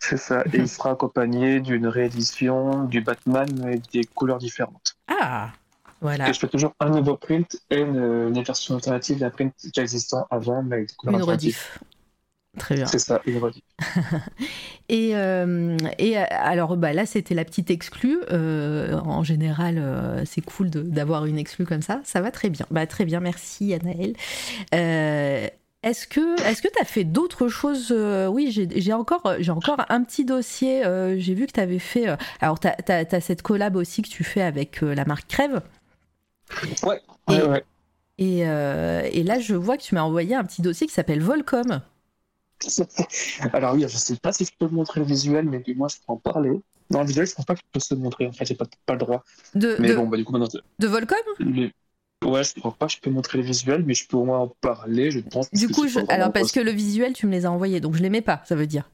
C'est 0.00 0.16
ça. 0.16 0.42
Et 0.52 0.58
il 0.58 0.68
sera 0.68 0.90
accompagné 0.90 1.60
d'une 1.60 1.86
réédition 1.86 2.84
du 2.84 3.00
Batman 3.00 3.48
avec 3.62 3.88
des 3.92 4.02
couleurs 4.02 4.38
différentes. 4.38 4.96
Ah 5.06 5.50
Voilà, 6.00 6.28
Et 6.28 6.32
je 6.32 6.40
fais 6.40 6.48
toujours 6.48 6.74
un 6.80 6.90
nouveau 6.90 7.16
print 7.16 7.60
et 7.70 7.80
une, 7.80 8.34
une 8.34 8.42
version 8.42 8.74
alternative 8.74 9.18
d'un 9.20 9.30
print 9.30 9.54
déjà 9.62 9.82
existant 9.82 10.26
avant, 10.30 10.64
mais 10.64 10.76
avec 10.76 10.88
des 10.88 10.94
couleurs 10.96 11.20
une 11.20 11.26
rediff. 11.26 11.78
Très 12.58 12.74
bien. 12.74 12.86
C'est 12.86 12.98
ça, 12.98 13.20
rediff. 13.26 13.62
Et, 14.88 15.16
euh, 15.16 15.76
et 15.98 16.18
euh, 16.18 16.24
alors 16.30 16.76
bah, 16.76 16.92
là, 16.92 17.06
c'était 17.06 17.34
la 17.34 17.46
petite 17.46 17.70
exclue. 17.70 18.18
Euh, 18.30 18.98
en 18.98 19.22
général, 19.24 19.78
euh, 19.78 20.22
c'est 20.26 20.42
cool 20.42 20.68
d'avoir 20.68 21.24
une 21.24 21.38
exclue 21.38 21.64
comme 21.64 21.80
ça. 21.80 22.02
Ça 22.04 22.20
va 22.20 22.30
très 22.30 22.50
bien. 22.50 22.66
Bah, 22.70 22.86
très 22.86 23.06
bien, 23.06 23.20
merci 23.20 23.72
Anaël. 23.72 24.12
Est-ce 25.82 26.06
que 26.06 26.40
est-ce 26.46 26.60
que 26.62 26.68
tu 26.68 26.80
as 26.80 26.84
fait 26.84 27.04
d'autres 27.04 27.48
choses 27.48 27.90
Oui, 28.28 28.50
j'ai 28.76 28.92
encore, 28.92 29.34
j'ai 29.38 29.50
encore 29.50 29.84
un 29.88 30.04
petit 30.04 30.26
dossier. 30.26 30.82
j'ai 31.16 31.34
vu 31.34 31.46
que 31.46 31.52
tu 31.52 31.60
avais 31.60 31.78
fait. 31.78 32.06
alors, 32.40 32.60
tu 32.60 32.68
as, 32.68 33.20
cette 33.20 33.40
collab 33.40 33.76
aussi 33.76 34.02
que 34.02 34.08
tu 34.10 34.24
fais 34.24 34.42
avec 34.42 34.82
la 34.82 35.04
marque 35.06 35.26
Crève. 35.28 35.62
Ouais, 36.82 37.00
Et- 37.30 37.32
ouais, 37.32 37.48
ouais. 37.48 37.64
Et, 38.18 38.40
et 38.40 39.22
là, 39.22 39.40
je 39.40 39.54
vois 39.54 39.78
que 39.78 39.82
tu 39.82 39.94
m'as 39.94 40.02
envoyé 40.02 40.34
un 40.34 40.44
petit 40.44 40.60
dossier 40.60 40.86
qui 40.86 40.92
s'appelle 40.92 41.22
Volcom. 41.22 41.80
Alors 43.52 43.74
oui, 43.74 43.82
je 43.88 43.96
sais 43.96 44.16
pas 44.16 44.32
si 44.32 44.44
je 44.44 44.50
peux 44.58 44.68
te 44.68 44.74
montrer 44.74 45.00
le 45.00 45.06
visuel, 45.06 45.44
mais 45.48 45.60
du 45.60 45.74
moins 45.74 45.88
je 45.88 45.96
peux 45.96 46.12
en 46.12 46.16
parler. 46.16 46.50
Non, 46.90 47.00
le 47.00 47.06
visuel, 47.06 47.26
je 47.26 47.34
pense 47.34 47.44
pas 47.46 47.54
que 47.54 47.60
je 47.60 47.70
peux 47.72 47.80
se 47.80 47.94
le 47.94 48.00
montrer. 48.00 48.26
En 48.26 48.32
fait, 48.32 48.44
j'ai 48.44 48.54
pas, 48.54 48.66
pas 48.86 48.92
le 48.94 48.98
droit. 48.98 49.24
De, 49.54 49.76
Mais 49.78 49.88
de, 49.88 49.94
bon, 49.94 50.06
bah 50.08 50.16
du 50.16 50.24
coup, 50.24 50.32
maintenant, 50.32 50.48
de 50.78 50.86
Volcom? 50.86 51.16
Le- 51.38 51.70
ouais, 52.24 52.44
je 52.44 52.58
crois 52.60 52.74
pas 52.74 52.86
que 52.86 52.92
je 52.92 53.00
peux 53.00 53.10
montrer 53.10 53.38
le 53.38 53.44
visuel, 53.44 53.82
mais 53.84 53.94
je 53.94 54.06
peux 54.06 54.16
au 54.16 54.24
moins 54.24 54.40
en 54.40 54.48
parler, 54.48 55.10
je 55.10 55.20
pense. 55.20 55.50
Du 55.52 55.68
coup, 55.68 55.88
je, 55.88 56.00
alors 56.10 56.32
parce 56.32 56.52
que 56.52 56.60
le 56.60 56.70
visuel, 56.70 57.12
tu 57.14 57.26
me 57.26 57.32
les 57.32 57.46
as 57.46 57.50
envoyés, 57.50 57.80
donc 57.80 57.94
je 57.96 58.02
les 58.02 58.10
mets 58.10 58.20
pas, 58.22 58.42
ça 58.44 58.54
veut 58.54 58.66
dire. 58.66 58.90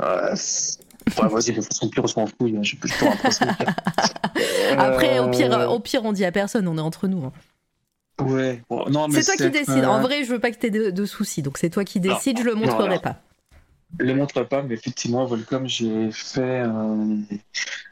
Ouais, 0.00 1.28
vas-y, 1.28 1.50
de 1.50 1.54
toute 1.56 1.64
façon, 1.64 1.88
pire, 1.88 2.04
on 2.04 2.06
s'en 2.06 2.26
fout. 2.26 2.34
hein, 2.42 2.62
Je 2.62 2.76
peux 2.76 2.86
je 2.86 2.94
peux 2.98 3.06
impresser. 3.06 3.44
Après, 4.78 5.18
au 5.18 5.30
pire, 5.30 5.52
Euh, 5.52 5.66
au 5.68 5.80
pire, 5.80 6.04
on 6.04 6.12
dit 6.12 6.24
à 6.24 6.30
personne, 6.32 6.68
on 6.68 6.78
est 6.78 6.80
entre 6.82 7.08
nous. 7.08 7.24
hein. 7.24 7.32
Ouais, 8.20 8.62
bon, 8.68 8.88
non, 8.90 9.08
mais 9.08 9.22
C'est 9.22 9.36
toi 9.36 9.46
qui 9.46 9.50
décides. 9.50 9.84
En 9.84 10.00
vrai, 10.00 10.24
je 10.24 10.32
veux 10.32 10.38
pas 10.38 10.50
que 10.50 10.58
tu 10.58 10.66
aies 10.66 10.70
de, 10.70 10.90
de 10.90 11.06
soucis, 11.06 11.42
donc 11.42 11.58
c'est 11.58 11.70
toi 11.70 11.84
qui 11.84 12.00
décides, 12.00 12.38
je 12.38 12.44
le 12.44 12.54
montrerai 12.54 12.86
voilà. 12.86 12.98
pas. 12.98 13.16
Je 13.98 14.04
le 14.04 14.14
montre 14.14 14.42
pas, 14.42 14.62
mais 14.62 14.74
effectivement, 14.74 15.24
Volcom, 15.24 15.66
j'ai 15.66 16.10
fait 16.10 16.58
un, 16.58 17.20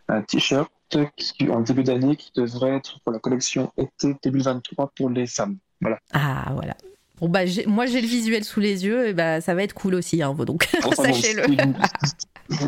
un 0.08 0.22
t-shirt 0.22 0.70
qui, 1.16 1.48
en 1.48 1.60
début 1.60 1.82
d'année 1.82 2.16
qui 2.16 2.30
devrait 2.34 2.76
être 2.76 3.00
pour 3.00 3.12
la 3.12 3.18
collection 3.18 3.72
été 3.76 4.14
2023 4.22 4.92
pour 4.94 5.10
les 5.10 5.26
femmes. 5.26 5.56
Voilà. 5.80 5.98
Ah, 6.12 6.50
voilà. 6.54 6.76
Bon, 7.18 7.28
bah, 7.28 7.40
moi, 7.66 7.86
j'ai 7.86 8.00
le 8.00 8.06
visuel 8.06 8.44
sous 8.44 8.60
les 8.60 8.84
yeux, 8.84 9.08
et 9.08 9.14
bah, 9.14 9.40
ça 9.40 9.54
va 9.54 9.62
être 9.62 9.72
cool 9.72 9.94
aussi, 9.94 10.22
hein, 10.22 10.34
donc 10.34 10.68
sachez-le. 10.92 11.44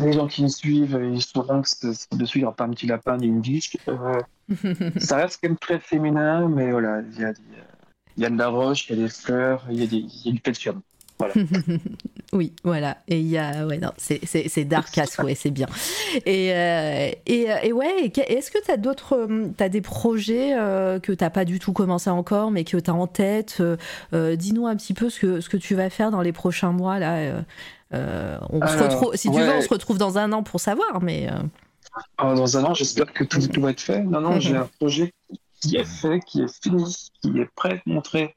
Les 0.01 0.13
gens 0.13 0.27
qui 0.27 0.43
me 0.43 0.47
suivent, 0.47 0.99
ils 1.13 1.21
sauront 1.21 1.61
que 1.61 2.15
dessus, 2.15 2.39
il 2.39 2.41
n'y 2.41 2.45
aura 2.45 2.55
pas 2.55 2.65
un 2.65 2.69
petit 2.69 2.87
lapin 2.87 3.17
ni 3.17 3.27
une 3.27 3.41
biche. 3.41 3.77
Euh, 3.87 4.19
ça 4.97 5.17
reste 5.17 5.39
quand 5.41 5.49
même 5.49 5.57
très 5.57 5.79
féminin, 5.79 6.47
mais 6.47 6.71
voilà, 6.71 7.01
il 7.01 7.19
y 7.19 7.25
a, 7.25 7.33
y 8.17 8.25
a 8.25 8.29
de 8.29 8.37
la 8.37 8.47
roche, 8.47 8.89
il 8.89 8.97
y 8.97 8.99
a 8.99 9.03
des 9.03 9.09
fleurs, 9.09 9.65
il 9.69 9.83
y 9.83 9.83
a, 9.83 9.99
y 10.25 10.33
du 10.33 10.41
calcium. 10.41 10.81
Oui, 12.31 12.53
voilà. 12.63 12.97
Et 13.07 13.19
il 13.19 13.27
y 13.27 13.39
a, 13.39 13.65
ouais, 13.65 13.79
non, 13.79 13.89
c'est, 13.97 14.63
dark 14.65 14.95
à 14.99 15.07
souhait, 15.07 15.33
c'est 15.33 15.49
bien. 15.49 15.65
Et, 16.27 16.53
euh, 16.53 17.09
et, 17.25 17.51
euh, 17.51 17.55
et 17.63 17.73
ouais, 17.73 18.11
est-ce 18.27 18.51
que 18.51 18.63
tu 18.63 18.69
as 18.69 18.77
d'autres, 18.77 19.15
euh, 19.15 19.47
t'as 19.57 19.67
des 19.67 19.81
projets 19.81 20.53
euh, 20.55 20.99
que 20.99 21.11
t'as 21.11 21.31
pas 21.31 21.43
du 21.43 21.57
tout 21.57 21.73
commencé 21.73 22.09
encore, 22.11 22.51
mais 22.51 22.65
que 22.65 22.77
tu 22.77 22.91
as 22.91 22.93
en 22.93 23.07
tête 23.07 23.57
euh, 23.61 23.77
euh, 24.13 24.35
Dis-nous 24.35 24.67
un 24.67 24.75
petit 24.75 24.93
peu 24.93 25.09
ce 25.09 25.19
que, 25.19 25.41
ce 25.41 25.49
que 25.49 25.57
tu 25.57 25.73
vas 25.73 25.89
faire 25.89 26.11
dans 26.11 26.21
les 26.21 26.31
prochains 26.31 26.71
mois 26.71 26.99
là. 26.99 27.43
Euh, 27.93 28.37
on 28.49 28.65
se 28.65 28.77
retrouve, 28.77 29.15
si 29.15 29.29
tu 29.29 29.35
ouais. 29.35 29.45
veux, 29.45 29.53
on 29.53 29.61
se 29.61 29.69
retrouve 29.69 29.97
dans 29.97 30.17
un 30.17 30.31
an 30.31 30.43
pour 30.43 30.59
savoir, 30.59 31.01
mais 31.01 31.29
euh, 31.31 31.41
Alors, 32.17 32.35
dans 32.35 32.57
un 32.57 32.63
an, 32.65 32.73
j'espère 32.73 33.11
que 33.11 33.23
tout, 33.23 33.47
tout 33.47 33.61
va 33.61 33.71
être 33.71 33.81
fait. 33.81 34.03
Non, 34.03 34.21
non, 34.21 34.39
j'ai 34.39 34.55
un 34.57 34.69
projet 34.79 35.13
qui 35.61 35.75
est 35.75 35.85
fait, 35.85 36.19
qui 36.21 36.41
est 36.41 36.63
fini, 36.63 37.09
qui 37.21 37.39
est 37.39 37.49
prêt 37.55 37.71
à 37.71 37.75
être 37.75 37.85
montré. 37.87 38.35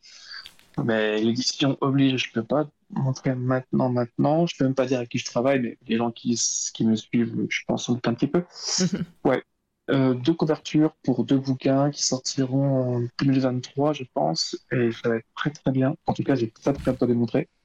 Mais 0.82 1.18
l'édition 1.18 1.76
oblige, 1.82 2.28
je 2.28 2.32
peux 2.32 2.42
pas 2.42 2.66
montrer 2.90 3.34
maintenant, 3.34 3.90
maintenant. 3.90 4.46
Je 4.46 4.56
peux 4.56 4.64
même 4.64 4.74
pas 4.74 4.86
dire 4.86 5.00
à 5.00 5.06
qui 5.06 5.18
je 5.18 5.26
travaille, 5.26 5.60
mais 5.60 5.78
les 5.86 5.98
gens 5.98 6.10
qui, 6.10 6.40
qui 6.72 6.86
me 6.86 6.96
suivent, 6.96 7.46
je 7.48 7.60
pense, 7.66 7.84
sont 7.84 8.00
un 8.06 8.14
petit 8.14 8.26
peu. 8.26 8.44
Ouais. 9.24 9.42
Euh, 9.90 10.14
deux 10.14 10.32
couvertures 10.32 10.94
pour 11.02 11.24
deux 11.24 11.38
bouquins 11.38 11.90
qui 11.90 12.04
sortiront 12.04 12.98
en 12.98 13.08
2023, 13.20 13.92
je 13.92 14.04
pense, 14.14 14.56
et 14.70 14.92
ça 14.92 15.08
va 15.08 15.16
être 15.16 15.26
très 15.34 15.50
très 15.50 15.72
bien. 15.72 15.96
En 16.06 16.14
tout 16.14 16.22
cas, 16.22 16.36
j'ai 16.36 16.52
ça 16.60 16.72
très 16.72 16.92
à 16.92 17.06
démontrer. 17.06 17.40
Euh, 17.40 17.61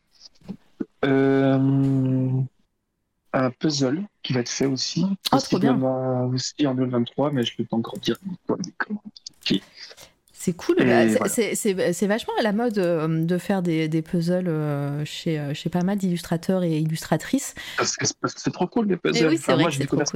un 1.03 2.47
puzzle 3.59 4.03
qui 4.23 4.33
va 4.33 4.39
être 4.41 4.49
fait 4.49 4.65
aussi, 4.65 5.05
Oh, 5.05 5.15
possiblement 5.31 6.25
aussi 6.25 6.65
en 6.65 6.75
2023, 6.75 7.31
mais 7.31 7.43
je 7.43 7.55
peux 7.55 7.65
pas 7.65 7.77
encore 7.77 7.99
dire 7.99 8.17
quoi, 8.45 8.57
comment. 8.77 9.03
C'est 10.47 10.53
cool. 10.53 10.75
C'est 11.27 12.07
vachement 12.07 12.33
à 12.39 12.43
la 12.43 12.53
mode 12.53 12.73
de 12.73 13.37
faire 13.37 13.61
des, 13.61 13.87
des 13.87 14.01
puzzles 14.01 14.51
chez, 15.05 15.53
chez 15.53 15.69
pas 15.69 15.83
mal 15.83 15.97
d'illustrateurs 15.97 16.63
et 16.63 16.77
illustratrices. 16.77 17.55
Parce 17.77 17.95
que 17.97 18.05
c'est 18.25 18.51
trop 18.51 18.67
cool 18.67 18.87
les 18.87 18.97
puzzles. 18.97 19.27
Oui, 19.27 19.39
moi, 19.57 19.69
j'ai 19.69 19.79
découvert 19.79 20.07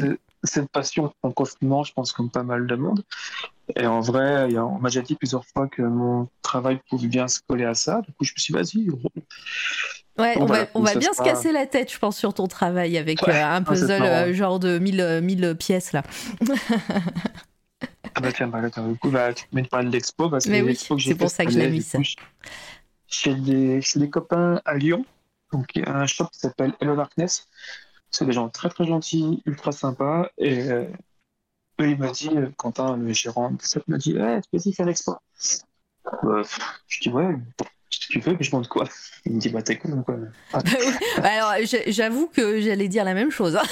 cette 0.44 0.70
passion 0.70 1.14
en 1.22 1.32
confinement, 1.32 1.84
je 1.84 1.94
pense, 1.94 2.14
comme 2.14 2.30
pas 2.30 2.44
mal 2.44 2.66
de 2.68 2.76
monde. 2.76 3.04
Et 3.76 3.86
en 3.86 4.02
vrai, 4.02 4.56
on 4.58 4.80
m'a 4.80 4.90
déjà 4.90 5.02
dit 5.02 5.16
plusieurs 5.16 5.46
fois 5.46 5.68
que 5.68 5.82
mon 5.82 6.28
travail 6.42 6.80
pouvait 6.90 7.08
bien 7.08 7.28
se 7.28 7.40
coller 7.48 7.66
à 7.66 7.74
ça. 7.74 8.02
Du 8.02 8.12
coup, 8.14 8.24
je 8.24 8.34
me 8.34 8.40
suis 8.40 8.54
dit, 8.54 8.60
vas-y. 8.60 8.90
Ouais, 10.18 10.36
on, 10.38 10.46
va, 10.46 10.68
on 10.74 10.82
va, 10.82 10.96
bien 10.96 11.14
se 11.14 11.24
casser 11.24 11.52
la 11.52 11.66
tête, 11.66 11.92
je 11.92 11.98
pense, 11.98 12.18
sur 12.18 12.34
ton 12.34 12.48
travail 12.48 12.98
avec 12.98 13.26
euh, 13.28 13.32
un 13.32 13.64
puzzle 13.64 14.04
euh, 14.04 14.34
genre 14.34 14.60
de 14.60 14.78
1000, 14.78 15.22
1000 15.24 15.56
pièces 15.58 15.94
là. 15.94 16.04
ah 18.16 18.20
bah 18.22 18.32
tiens, 18.34 18.48
bah, 18.48 18.62
du 18.62 18.98
coup, 18.98 19.10
bah, 19.10 19.34
tu 19.34 19.46
me 19.54 19.64
parler 19.64 19.88
de 19.88 19.94
l'expo. 19.94 20.30
Bah, 20.30 20.40
c'est 20.40 20.62
oui, 20.62 20.78
pour 21.18 21.30
ça 21.30 21.46
que 21.46 21.52
je 21.52 21.60
l'ai 21.60 21.70
mis 21.70 21.82
ça. 21.82 22.00
Chez 23.08 23.36
des, 23.36 23.82
des 23.96 24.10
copains 24.10 24.62
à 24.66 24.76
Lyon, 24.76 25.06
donc 25.52 25.68
il 25.76 25.84
y 25.84 25.86
a 25.86 25.96
un 25.96 26.06
shop 26.06 26.28
qui 26.32 26.40
s'appelle 26.40 26.74
Hello 26.80 26.96
Darkness. 26.96 27.48
C'est 28.10 28.26
des 28.26 28.32
gens 28.32 28.50
très 28.50 28.70
très 28.70 28.86
gentils, 28.86 29.42
ultra 29.46 29.72
sympas. 29.72 30.30
Et 30.38 30.70
euh, 30.70 30.86
il 31.80 31.98
m'a 31.98 32.12
dit, 32.12 32.30
euh, 32.36 32.50
Quentin, 32.58 32.98
le 32.98 33.14
gérant 33.14 33.52
de 33.52 33.62
ça, 33.62 33.80
m'a 33.88 33.98
dit, 33.98 34.18
ouais, 34.18 34.42
tu 34.42 34.50
peux 34.52 34.72
faire 34.72 34.86
l'expo. 34.86 35.16
Bah, 36.24 36.42
je 36.88 37.00
dis, 37.02 37.10
ouais, 37.10 37.36
si 37.90 38.00
tu 38.08 38.20
veux, 38.20 38.34
mais 38.34 38.44
je 38.44 38.52
demande 38.52 38.68
quoi? 38.68 38.86
Il 39.26 39.34
me 39.34 39.40
dit, 39.40 39.50
bah 39.50 39.62
t'es 39.62 39.78
con 39.78 40.02
quoi. 40.04 40.18
Ah. 40.54 40.62
Alors, 41.24 41.54
j'avoue 41.88 42.28
que 42.28 42.60
j'allais 42.62 42.88
dire 42.88 43.06
la 43.06 43.14
même 43.14 43.32
chose. 43.32 43.58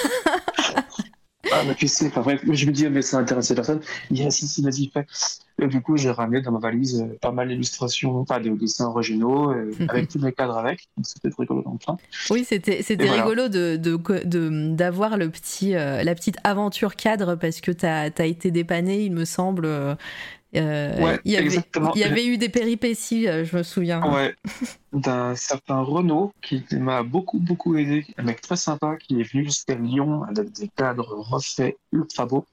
Ah, 1.51 1.63
bah, 1.65 1.73
tu 1.75 1.87
sais, 1.87 2.07
enfin, 2.07 2.21
bref, 2.21 2.41
je 2.49 2.65
me 2.65 2.71
dis, 2.71 2.87
mais 2.89 3.01
ça 3.01 3.17
intéresse 3.17 3.51
personne. 3.53 3.81
Il 4.09 4.17
dit, 4.17 4.23
ah, 4.25 4.31
si, 4.31 4.47
si, 4.47 4.61
vas-y, 4.61 4.89
fais. 4.93 5.05
Et 5.61 5.67
du 5.67 5.81
coup, 5.81 5.97
j'ai 5.97 6.11
ramené 6.11 6.41
dans 6.41 6.51
ma 6.51 6.59
valise 6.59 7.01
euh, 7.01 7.17
pas 7.21 7.31
mal 7.31 7.49
d'illustrations, 7.49 8.17
enfin, 8.17 8.39
des 8.39 8.49
dessins 8.49 8.87
originaux, 8.87 9.51
euh, 9.51 9.71
mhm. 9.79 9.89
avec 9.89 10.07
tous 10.09 10.19
mes 10.19 10.31
cadres 10.31 10.57
avec. 10.57 10.87
C'était 11.03 11.29
rigolo 11.37 11.61
dans 11.61 11.73
le 11.73 11.79
train. 11.79 11.97
Oui, 12.29 12.45
c'était, 12.45 12.81
rigolo 12.99 13.49
de, 13.49 13.75
de, 13.75 14.73
d'avoir 14.73 15.17
le 15.17 15.29
petit, 15.29 15.75
euh, 15.75 16.03
la 16.03 16.15
petite 16.15 16.37
aventure 16.43 16.95
cadre 16.95 17.35
parce 17.35 17.61
que 17.61 17.71
tu 17.71 17.85
as, 17.85 18.25
été 18.25 18.51
dépanné, 18.51 19.03
il 19.03 19.11
me 19.11 19.25
semble. 19.25 19.67
Ouais, 20.53 21.19
il 21.25 21.31
y, 21.31 21.37
avait, 21.37 21.45
exactement. 21.45 21.91
il 21.95 22.01
y 22.01 22.03
avait 22.03 22.25
eu 22.25 22.37
des 22.37 22.49
péripéties, 22.49 23.25
je 23.25 23.57
me 23.57 23.63
souviens. 23.63 24.01
Ouais, 24.11 24.35
d'un 24.93 25.35
certain 25.35 25.81
Renault 25.81 26.33
qui 26.41 26.63
m'a 26.71 27.03
beaucoup, 27.03 27.39
beaucoup 27.39 27.75
aidé. 27.77 28.05
Un 28.17 28.23
mec 28.23 28.41
très 28.41 28.55
sympa 28.55 28.97
qui 28.97 29.19
est 29.19 29.31
venu 29.31 29.45
jusqu'à 29.45 29.75
Lyon 29.75 30.23
avec 30.23 30.51
des 30.53 30.67
cadres 30.69 31.15
refaits 31.17 31.77
ultra 31.91 32.25
beaux 32.25 32.45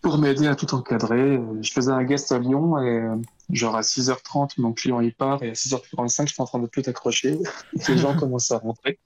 pour 0.00 0.18
m'aider 0.18 0.46
à 0.46 0.54
tout 0.54 0.74
encadrer. 0.74 1.40
Je 1.60 1.72
faisais 1.72 1.92
un 1.92 2.04
guest 2.04 2.32
à 2.32 2.38
Lyon 2.38 2.78
et 2.82 3.04
genre 3.50 3.76
à 3.76 3.80
6h30, 3.80 4.52
mon 4.58 4.72
client 4.72 5.00
il 5.00 5.14
part 5.14 5.42
et 5.42 5.50
à 5.50 5.52
6h45, 5.52 6.28
je 6.28 6.32
suis 6.32 6.42
en 6.42 6.46
train 6.46 6.58
de 6.58 6.66
tout 6.66 6.82
accrocher. 6.86 7.38
les 7.88 7.98
gens 7.98 8.16
commencent 8.18 8.50
à 8.50 8.58
rentrer. 8.58 8.98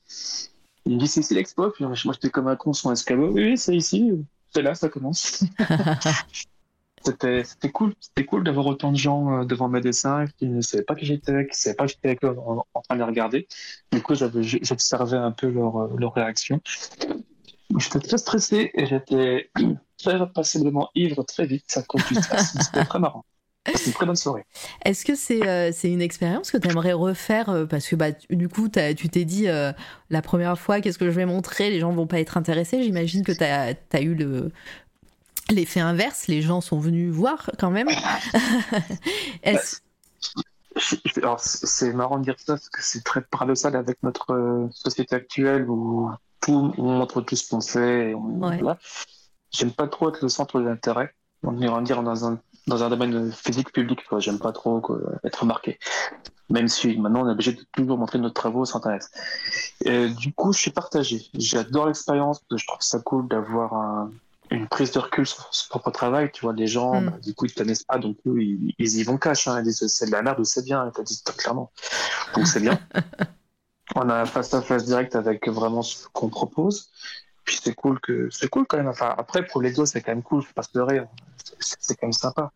Il 0.84 0.94
me 0.94 0.98
dit 0.98 1.08
c'est 1.08 1.20
ici 1.20 1.34
l'expo, 1.34 1.70
puis 1.70 1.84
moi 1.84 1.94
j'étais 1.94 2.30
comme 2.30 2.48
un 2.48 2.56
con 2.56 2.72
sur 2.72 2.90
un 2.90 2.92
escabeau. 2.92 3.30
Oui, 3.32 3.56
c'est 3.56 3.76
ici, 3.76 4.10
c'est 4.52 4.62
là, 4.62 4.74
ça 4.74 4.88
commence. 4.88 5.44
c'était 7.04 7.70
cool, 7.72 7.94
c'était 8.00 8.24
cool 8.24 8.44
d'avoir 8.44 8.66
autant 8.66 8.92
de 8.92 8.96
gens 8.96 9.40
euh, 9.40 9.44
devant 9.44 9.68
mes 9.68 9.80
dessins 9.80 10.26
qui 10.38 10.46
ne 10.46 10.60
savaient 10.60 10.84
pas 10.84 10.94
qui 10.94 11.06
j'étais, 11.06 11.46
qui 11.46 11.50
ne 11.50 11.54
savaient 11.54 11.76
pas 11.76 11.86
que 11.86 11.92
j'étais 11.92 12.26
en, 12.26 12.64
en, 12.74 12.80
train 12.80 12.94
de 12.94 13.00
les 13.00 13.06
regarder. 13.06 13.46
Du 13.92 14.00
coup, 14.02 14.14
j'observais 14.14 15.16
un 15.16 15.32
peu 15.32 15.48
leur, 15.48 15.76
euh, 15.76 15.96
leur 15.98 16.14
réaction. 16.14 16.60
J'étais 17.78 18.00
très 18.00 18.18
stressé 18.18 18.70
et 18.74 18.86
j'étais 18.86 19.50
très 19.98 20.32
passablement 20.32 20.90
ivre 20.94 21.22
très 21.22 21.46
vite 21.46 21.64
Ça 21.68 21.82
cause 21.82 22.02
C'était 22.02 22.84
très 22.84 22.98
marrant. 22.98 23.24
C'est 23.64 23.86
une 23.86 23.92
très 23.92 24.06
bonne 24.06 24.16
soirée. 24.16 24.44
Est-ce 24.84 25.04
que 25.04 25.14
c'est 25.14 25.46
euh, 25.46 25.70
une 25.84 26.02
expérience 26.02 26.50
que 26.50 26.58
tu 26.58 26.68
aimerais 26.68 26.94
refaire 26.94 27.48
euh, 27.48 27.64
Parce 27.64 27.86
que 27.86 27.94
bah, 27.94 28.08
du 28.30 28.48
coup, 28.48 28.68
tu 28.68 29.08
t'es 29.08 29.24
dit 29.24 29.48
euh, 29.48 29.72
la 30.10 30.20
première 30.20 30.58
fois, 30.58 30.80
qu'est-ce 30.80 30.98
que 30.98 31.04
je 31.04 31.14
vais 31.14 31.26
montrer? 31.26 31.70
Les 31.70 31.78
gens 31.78 31.92
vont 31.92 32.08
pas 32.08 32.18
être 32.18 32.36
intéressés. 32.36 32.82
J'imagine 32.82 33.24
que 33.24 33.30
tu 33.30 33.44
as, 33.44 33.74
as, 33.92 34.00
eu 34.00 34.14
le. 34.14 34.50
L'effet 35.52 35.80
inverse, 35.80 36.28
les 36.28 36.40
gens 36.40 36.62
sont 36.62 36.78
venus 36.78 37.12
voir 37.12 37.50
quand 37.58 37.70
même. 37.70 37.88
c'est 41.38 41.92
marrant 41.92 42.18
de 42.18 42.24
dire 42.24 42.36
ça 42.38 42.54
parce 42.54 42.70
que 42.70 42.82
c'est 42.82 43.04
très 43.04 43.20
paradoxal 43.20 43.76
avec 43.76 44.02
notre 44.02 44.68
société 44.72 45.14
actuelle 45.14 45.68
où 45.68 46.10
tout, 46.40 46.72
on 46.78 46.82
montre 46.82 47.20
tout 47.20 47.36
ce 47.36 47.50
qu'on 47.50 47.60
fait. 47.60 48.14
J'aime 49.50 49.72
pas 49.72 49.88
trop 49.88 50.08
être 50.08 50.22
le 50.22 50.30
centre 50.30 50.58
d'intérêt. 50.60 51.14
On 51.42 51.52
va 51.52 51.80
dire 51.82 52.02
dans 52.02 52.24
un, 52.24 52.40
dans 52.66 52.82
un 52.82 52.88
domaine 52.88 53.30
physique 53.32 53.72
public, 53.72 54.00
J'aime 54.18 54.38
pas 54.38 54.52
trop 54.52 54.82
être 55.24 55.40
remarqué. 55.40 55.78
Même 56.48 56.68
si 56.68 56.96
maintenant 56.96 57.24
on 57.24 57.28
est 57.28 57.32
obligé 57.32 57.52
de 57.52 57.62
toujours 57.72 57.98
montrer 57.98 58.18
nos 58.18 58.30
travaux 58.30 58.64
sur 58.64 58.76
Internet. 58.76 59.10
Et, 59.84 60.08
du 60.08 60.32
coup, 60.32 60.54
je 60.54 60.60
suis 60.60 60.70
partagé. 60.70 61.26
J'adore 61.34 61.86
l'expérience. 61.86 62.40
Je 62.50 62.66
trouve 62.66 62.80
ça 62.80 63.00
cool 63.00 63.28
d'avoir 63.28 64.08
une 64.52 64.68
prise 64.68 64.92
de 64.92 64.98
recul 64.98 65.26
sur 65.26 65.48
son 65.50 65.68
propre 65.68 65.90
travail. 65.90 66.30
Tu 66.32 66.42
vois, 66.42 66.52
les 66.52 66.66
gens, 66.66 67.00
mm. 67.00 67.10
bah, 67.10 67.18
du 67.22 67.34
coup, 67.34 67.46
ils 67.46 67.52
te 67.52 67.58
connaissent 67.58 67.84
pas, 67.84 67.98
donc 67.98 68.16
ils, 68.24 68.74
y 68.78 69.02
vont 69.02 69.18
cash. 69.18 69.48
Hein. 69.48 69.60
Ils 69.60 69.64
disent 69.64 69.86
c'est 69.86 70.06
de 70.06 70.12
la 70.12 70.22
merde 70.22 70.40
ou 70.40 70.44
c'est 70.44 70.64
bien. 70.64 70.86
Ils 70.86 70.92
te 70.92 71.02
disent 71.02 71.22
clairement. 71.22 71.70
Donc 72.34 72.46
c'est 72.46 72.60
bien. 72.60 72.78
on 73.94 74.08
a 74.08 74.14
un 74.22 74.26
face 74.26 74.54
à 74.54 74.62
face 74.62 74.84
direct 74.84 75.16
avec 75.16 75.48
vraiment 75.48 75.82
ce 75.82 76.06
qu'on 76.12 76.28
propose. 76.28 76.90
Puis 77.44 77.58
c'est 77.62 77.74
cool 77.74 78.00
que 78.00 78.28
c'est 78.30 78.48
cool 78.48 78.66
quand 78.66 78.76
même. 78.76 78.88
Enfin 78.88 79.14
après 79.16 79.44
pour 79.44 79.62
les 79.62 79.72
deux 79.72 79.86
c'est 79.86 80.00
quand 80.00 80.12
même 80.12 80.22
cool, 80.22 80.42
faut 80.42 80.54
pas 80.54 80.62
se 80.62 80.76
leurrer. 80.76 80.98
Hein. 80.98 81.08
C'est 81.58 81.96
quand 81.96 82.06
même 82.06 82.12
sympa. 82.12 82.52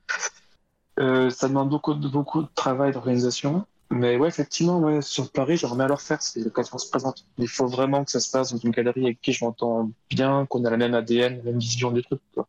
Euh, 0.98 1.28
ça 1.30 1.48
demande 1.48 1.68
beaucoup 1.68 1.94
beaucoup 1.94 2.42
de 2.42 2.48
travail 2.54 2.92
d'organisation. 2.92 3.66
Mais 3.90 4.16
ouais, 4.16 4.28
effectivement, 4.28 4.78
ouais, 4.80 5.00
sur 5.00 5.30
Paris, 5.30 5.56
j'aimerais 5.56 5.76
bien 5.76 5.86
leur 5.86 6.00
faire 6.00 6.20
si 6.20 6.42
l'occasion 6.42 6.76
se 6.76 6.88
présente. 6.90 7.24
Il 7.38 7.48
faut 7.48 7.66
vraiment 7.66 8.04
que 8.04 8.10
ça 8.10 8.20
se 8.20 8.30
passe 8.30 8.52
dans 8.52 8.58
une 8.58 8.70
galerie 8.70 9.04
avec 9.04 9.20
qui 9.20 9.32
je 9.32 9.44
m'entends 9.44 9.90
bien, 10.10 10.44
qu'on 10.46 10.64
a 10.64 10.70
la 10.70 10.76
même 10.76 10.94
ADN, 10.94 11.38
la 11.38 11.42
même 11.44 11.58
vision 11.58 11.92
du 11.92 12.02
truc. 12.02 12.20
Quoi. 12.34 12.48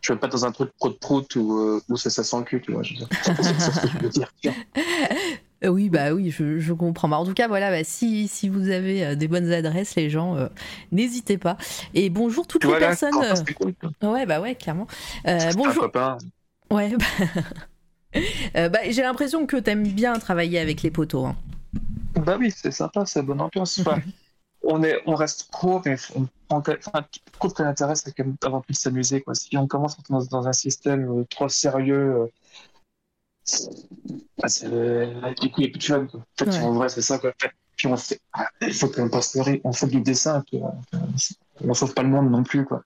Je 0.00 0.12
veux 0.12 0.18
pas 0.18 0.28
dans 0.28 0.46
un 0.46 0.52
truc 0.52 0.70
prout-prout 0.78 1.36
où, 1.36 1.58
euh, 1.58 1.82
où 1.90 1.96
ça, 1.96 2.08
ça 2.08 2.24
sent 2.24 2.38
le 2.38 2.44
cul, 2.44 2.62
tu 2.62 2.72
vois. 2.72 2.82
Je 2.82 2.94
veux 2.94 2.98
dire. 3.00 3.08
C'est 3.22 3.42
ce 3.42 3.80
que 3.80 3.88
je 3.88 3.98
veux 3.98 4.08
dire. 4.08 4.32
Euh, 5.64 5.68
oui, 5.68 5.90
bah 5.90 6.14
oui, 6.14 6.30
je, 6.30 6.72
comprends. 6.72 7.10
en 7.10 7.26
tout 7.26 7.34
cas, 7.34 7.46
voilà, 7.46 7.70
bah, 7.70 7.84
si, 7.84 8.26
si 8.26 8.48
vous 8.48 8.70
avez 8.70 9.04
euh, 9.04 9.14
des 9.16 9.28
bonnes 9.28 9.52
adresses, 9.52 9.96
les 9.96 10.08
gens, 10.08 10.34
euh, 10.36 10.48
n'hésitez 10.92 11.36
pas. 11.36 11.58
Et 11.92 12.08
bonjour 12.08 12.46
toutes 12.46 12.64
les 12.64 12.78
personnes. 12.78 13.16
ouais, 14.02 14.24
bah 14.24 14.40
ouais, 14.40 14.54
clairement. 14.54 14.86
bonjour. 15.56 15.90
Ouais. 16.70 16.94
Bah... 16.96 16.98
bah, 18.54 18.78
j'ai 18.88 19.02
l'impression 19.02 19.46
que 19.46 19.56
tu 19.56 19.70
aimes 19.70 19.86
bien 19.86 20.18
travailler 20.18 20.58
avec 20.58 20.82
les 20.82 20.90
poteaux. 20.90 21.26
Hein. 21.26 21.36
Bah 22.14 22.36
oui, 22.38 22.52
c'est 22.54 22.70
sympa, 22.70 23.04
c'est 23.06 23.22
bonne 23.22 23.40
ambiance. 23.40 23.80
on 24.62 24.82
est, 24.82 25.00
on 25.06 25.14
reste 25.14 25.50
pro, 25.50 25.80
mais 25.84 25.96
on 26.16 26.26
enfin, 26.50 27.04
je 27.12 27.32
trouve 27.32 27.52
que 27.52 27.62
l'intérêt 27.62 27.94
c'est 27.94 28.12
quand 28.12 28.24
même 28.24 28.36
d'avoir 28.40 28.62
pu 28.62 28.74
s'amuser. 28.74 29.22
Si 29.34 29.56
on 29.56 29.66
commence 29.66 29.96
dans, 30.08 30.24
dans 30.24 30.48
un 30.48 30.52
système 30.52 31.24
trop 31.26 31.48
sérieux 31.48 32.30
ah, 34.42 35.34
du 35.40 35.50
coup, 35.50 35.60
il 35.60 35.64
n'y 35.64 35.66
a 35.66 35.70
plus 35.70 35.78
de 35.78 35.84
fun. 35.84 36.06
En 36.12 36.22
fait, 36.36 36.58
en 36.60 36.72
vrai, 36.72 36.88
c'est 36.88 37.02
ça. 37.02 37.18
Quoi. 37.18 37.32
Puis 37.76 37.86
on 37.86 37.96
fait, 37.96 38.20
il 38.60 38.74
faut 38.74 38.88
qu'on 38.88 39.08
passe 39.08 39.36
on 39.64 39.72
fait 39.72 39.86
du 39.86 40.00
dessin. 40.00 40.44
On 41.66 41.74
sauve 41.74 41.94
pas 41.94 42.02
le 42.02 42.08
monde 42.08 42.30
non 42.30 42.42
plus 42.42 42.64
quoi. 42.64 42.82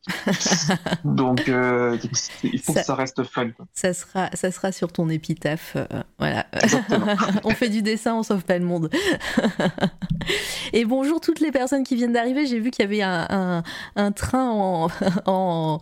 Donc 1.05 1.49
euh, 1.49 1.99
il 2.43 2.59
faut 2.59 2.73
que 2.73 2.83
ça 2.83 2.95
reste 2.95 3.23
fun. 3.25 3.49
Ça 3.75 3.93
sera 3.93 4.31
ça 4.33 4.51
sera 4.51 4.73
sur 4.73 4.93
ton 4.93 5.09
épitaphe 5.09 5.77
euh, 5.77 6.03
voilà. 6.19 6.47
on 7.45 7.51
fait 7.51 7.69
du 7.69 7.83
dessin, 7.83 8.15
on 8.15 8.23
sauve 8.23 8.45
pas 8.45 8.59
le 8.59 8.65
monde. 8.65 8.91
Et 10.73 10.85
bonjour 10.85 11.21
toutes 11.21 11.41
les 11.41 11.51
personnes 11.51 11.85
qui 11.85 11.97
viennent 11.97 12.13
d'arriver. 12.13 12.47
J'ai 12.47 12.61
vu 12.61 12.71
qu'il 12.71 12.85
y 12.85 12.87
avait 12.87 13.03
un, 13.03 13.63
un, 13.97 14.13
train 14.13 14.51
en, 14.51 14.89
en, 15.27 15.79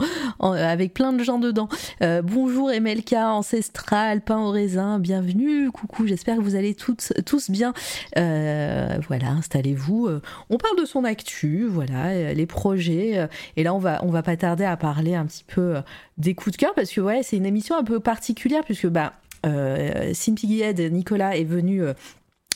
avec 0.52 0.94
plein 0.94 1.12
de 1.12 1.22
gens 1.22 1.38
dedans. 1.38 1.68
Euh, 2.02 2.22
bonjour 2.22 2.72
Emelka, 2.72 3.32
Ancestral, 3.32 4.22
Pain 4.22 4.38
au 4.38 4.50
raisin, 4.50 4.98
bienvenue. 4.98 5.70
Coucou, 5.70 6.06
j'espère 6.06 6.36
que 6.36 6.42
vous 6.42 6.56
allez 6.56 6.74
toutes, 6.74 7.12
tous 7.26 7.50
bien. 7.50 7.72
voilà, 8.16 9.30
installez-vous. 9.38 10.08
On 10.48 10.56
parle 10.56 10.78
de 10.78 10.84
son 10.84 11.04
actu, 11.04 11.66
voilà, 11.68 12.32
les 12.32 12.46
projets 12.46 12.79
euh, 12.88 13.26
et 13.56 13.62
là, 13.62 13.74
on 13.74 13.78
va, 13.78 14.04
on 14.04 14.10
va 14.10 14.22
pas 14.22 14.36
tarder 14.36 14.64
à 14.64 14.76
parler 14.76 15.14
un 15.14 15.26
petit 15.26 15.44
peu 15.44 15.76
euh, 15.76 15.80
des 16.18 16.34
coups 16.34 16.56
de 16.56 16.60
cœur 16.60 16.74
parce 16.74 16.90
que 16.90 17.00
ouais, 17.00 17.22
c'est 17.22 17.36
une 17.36 17.46
émission 17.46 17.76
un 17.76 17.84
peu 17.84 18.00
particulière 18.00 18.64
puisque 18.64 18.88
bah, 18.88 19.14
euh, 19.46 20.12
Nicolas 20.90 21.36
est 21.36 21.44
venu 21.44 21.82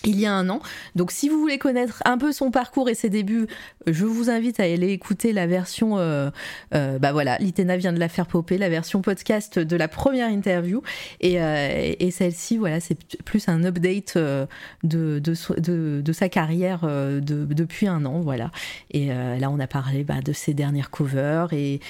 il 0.05 0.21
y 0.21 0.27
a 0.27 0.33
un 0.33 0.49
an. 0.49 0.61
Donc 0.95 1.11
si 1.11 1.29
vous 1.29 1.39
voulez 1.39 1.59
connaître 1.59 2.03
un 2.05 2.19
peu 2.19 2.33
son 2.33 2.51
parcours 2.51 2.89
et 2.89 2.95
ses 2.95 3.11
débuts, 3.11 3.47
je 3.87 4.05
vous 4.05 4.31
invite 4.31 4.61
à 4.61 4.65
aller 4.65 4.91
écouter 4.91 5.33
la 5.33 5.47
version, 5.47 5.99
euh, 5.99 6.31
euh, 6.75 6.99
bah 6.99 7.13
voilà, 7.13 7.39
Litena 7.39 7.77
vient 7.77 7.93
de 7.93 7.99
la 7.99 8.09
faire 8.09 8.27
popper, 8.27 8.59
la 8.59 8.69
version 8.69 9.03
podcast 9.03 9.59
de 9.59 9.77
la 9.77 9.89
première 9.89 10.29
interview. 10.29 10.83
Et, 11.21 11.41
euh, 11.41 11.93
celle-ci, 12.11 12.59
voilà, 12.59 12.79
c'est 12.79 12.97
plus 13.25 13.49
un 13.49 13.65
update 13.65 14.17
de, 14.17 15.19
de, 15.19 16.13
sa 16.13 16.29
carrière 16.29 16.87
de, 16.87 17.21
depuis 17.21 17.89
un 17.89 18.05
an, 18.05 18.21
voilà. 18.21 18.53
Et 18.93 19.09
là, 19.09 19.51
on 19.51 19.59
a 19.59 19.67
parlé 19.67 20.05
bah, 20.05 20.21
de 20.25 20.33
ses 20.33 20.55
dernières 20.55 20.91
covers 20.91 21.53
et, 21.53 21.81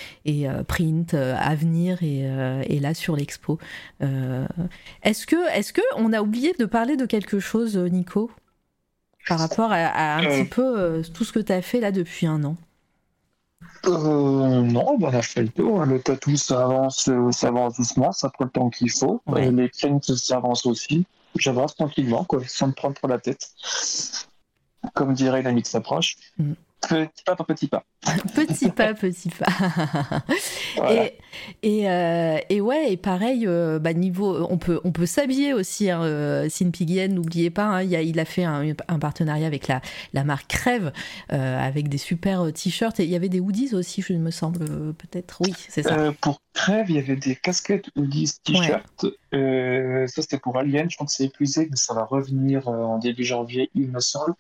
print, 0.67 1.15
avenir 1.15 2.03
et, 2.03 2.25
et 2.67 2.81
là 2.81 2.95
sur 2.95 3.17
l'expo. 3.17 3.59
est-ce 5.03 5.27
que, 5.27 5.37
est-ce 5.55 5.75
que 5.75 5.83
on 5.97 6.13
a 6.15 6.23
oublié 6.23 6.55
de 6.59 6.65
parler 6.65 6.97
de 6.97 7.05
quelque 7.05 7.39
chose, 7.39 7.77
Nico 8.05 8.31
par 9.27 9.39
rapport 9.39 9.73
à, 9.73 10.17
un 10.17 10.25
euh. 10.25 10.29
petit 10.29 10.49
peu 10.49 10.79
euh, 10.79 11.03
tout 11.15 11.25
ce 11.25 11.33
que 11.33 11.39
tu 11.39 11.53
as 11.53 11.63
fait 11.63 11.81
là 11.81 11.93
depuis 11.93 12.27
un 12.27 12.45
an? 12.45 12.57
Euh, 13.87 14.61
non, 14.61 14.97
on 15.01 15.05
a 15.07 15.23
fait 15.23 15.43
le 15.43 15.49
tour. 15.49 15.81
Hein. 15.81 15.87
Le 15.87 16.01
tatou, 16.01 16.37
ça 16.37 16.63
avance, 16.65 17.11
ça 17.33 17.49
avance 17.49 17.77
doucement, 17.77 18.13
ça 18.13 18.29
prend 18.29 18.45
le 18.45 18.51
temps 18.51 18.71
qu'il 18.71 18.91
faut. 18.91 19.23
les 19.35 19.69
prints, 19.69 20.01
ça 20.03 20.37
avance 20.37 20.67
aussi. 20.67 21.07
J'avance 21.37 21.75
tranquillement, 21.75 22.25
quoi, 22.25 22.41
sans 22.47 22.69
me 22.69 22.73
prendre 22.73 22.95
pour 23.01 23.09
la 23.09 23.19
tête. 23.19 23.51
Comme 24.95 25.15
dirait 25.15 25.43
l'ami 25.43 25.63
qui 25.63 25.71
s'approche. 25.71 26.17
Mm. 26.39 26.53
Petit 26.83 27.25
pas 27.25 27.35
par 27.35 27.47
petit 27.47 27.67
pas. 27.67 27.85
petit 28.35 28.71
pas, 28.71 28.93
petit 28.93 29.31
pas. 29.31 29.47
et, 30.91 31.19
et, 31.63 31.89
euh, 31.89 32.39
et, 32.49 32.61
ouais, 32.61 32.93
et 32.93 32.97
pareil, 32.97 33.47
euh, 33.47 33.79
bah, 33.79 33.93
niveau, 33.93 34.47
on 34.51 34.59
peut, 34.59 34.81
on 34.85 34.93
peut 34.93 35.07
s'habiller 35.07 35.53
aussi. 35.53 35.91
Hein, 35.91 36.03
euh, 36.03 36.49
Sin 36.49 36.71
n'oubliez 37.09 37.51
pas, 37.51 37.65
hein, 37.65 37.83
il, 37.83 37.95
a, 37.97 38.03
il, 38.03 38.19
a, 38.21 38.25
fait 38.25 38.45
un, 38.45 38.75
un, 38.89 38.99
partenariat 38.99 39.47
avec 39.47 39.69
la, 39.69 39.81
la 40.13 40.25
marque 40.25 40.49
Crève, 40.49 40.93
avec 41.29 41.89
des 41.89 41.99
super 41.99 42.53
t-shirts. 42.53 43.01
Et 43.01 43.05
il 43.05 43.11
y 43.11 43.17
avait 43.17 43.29
des 43.29 43.41
hoodies 43.41 43.75
aussi, 43.75 44.03
je 44.03 44.13
me 44.15 44.31
semble, 44.31 44.65
peut-être. 44.95 45.41
Oui, 45.43 45.53
c'est 45.69 45.83
ça. 45.83 46.13
pour 46.21 46.41
Crève, 46.53 46.87
il 46.89 46.97
y 46.97 46.99
avait 46.99 47.17
des 47.17 47.35
casquettes, 47.35 47.87
hoodies, 47.97 48.33
t-shirts. 48.45 49.07
ça, 49.33 50.23
c'était 50.23 50.39
pour 50.39 50.57
Alien. 50.59 50.91
Je 50.91 50.97
crois 50.97 51.07
que 51.07 51.13
c'est 51.13 51.25
épuisé, 51.25 51.67
mais 51.71 51.77
ça 51.77 51.95
va 51.95 52.05
revenir 52.05 52.69
en 52.69 52.99
début 52.99 53.25
janvier, 53.25 53.71
il 53.75 53.91
me 53.91 54.01
semble. 54.01 54.35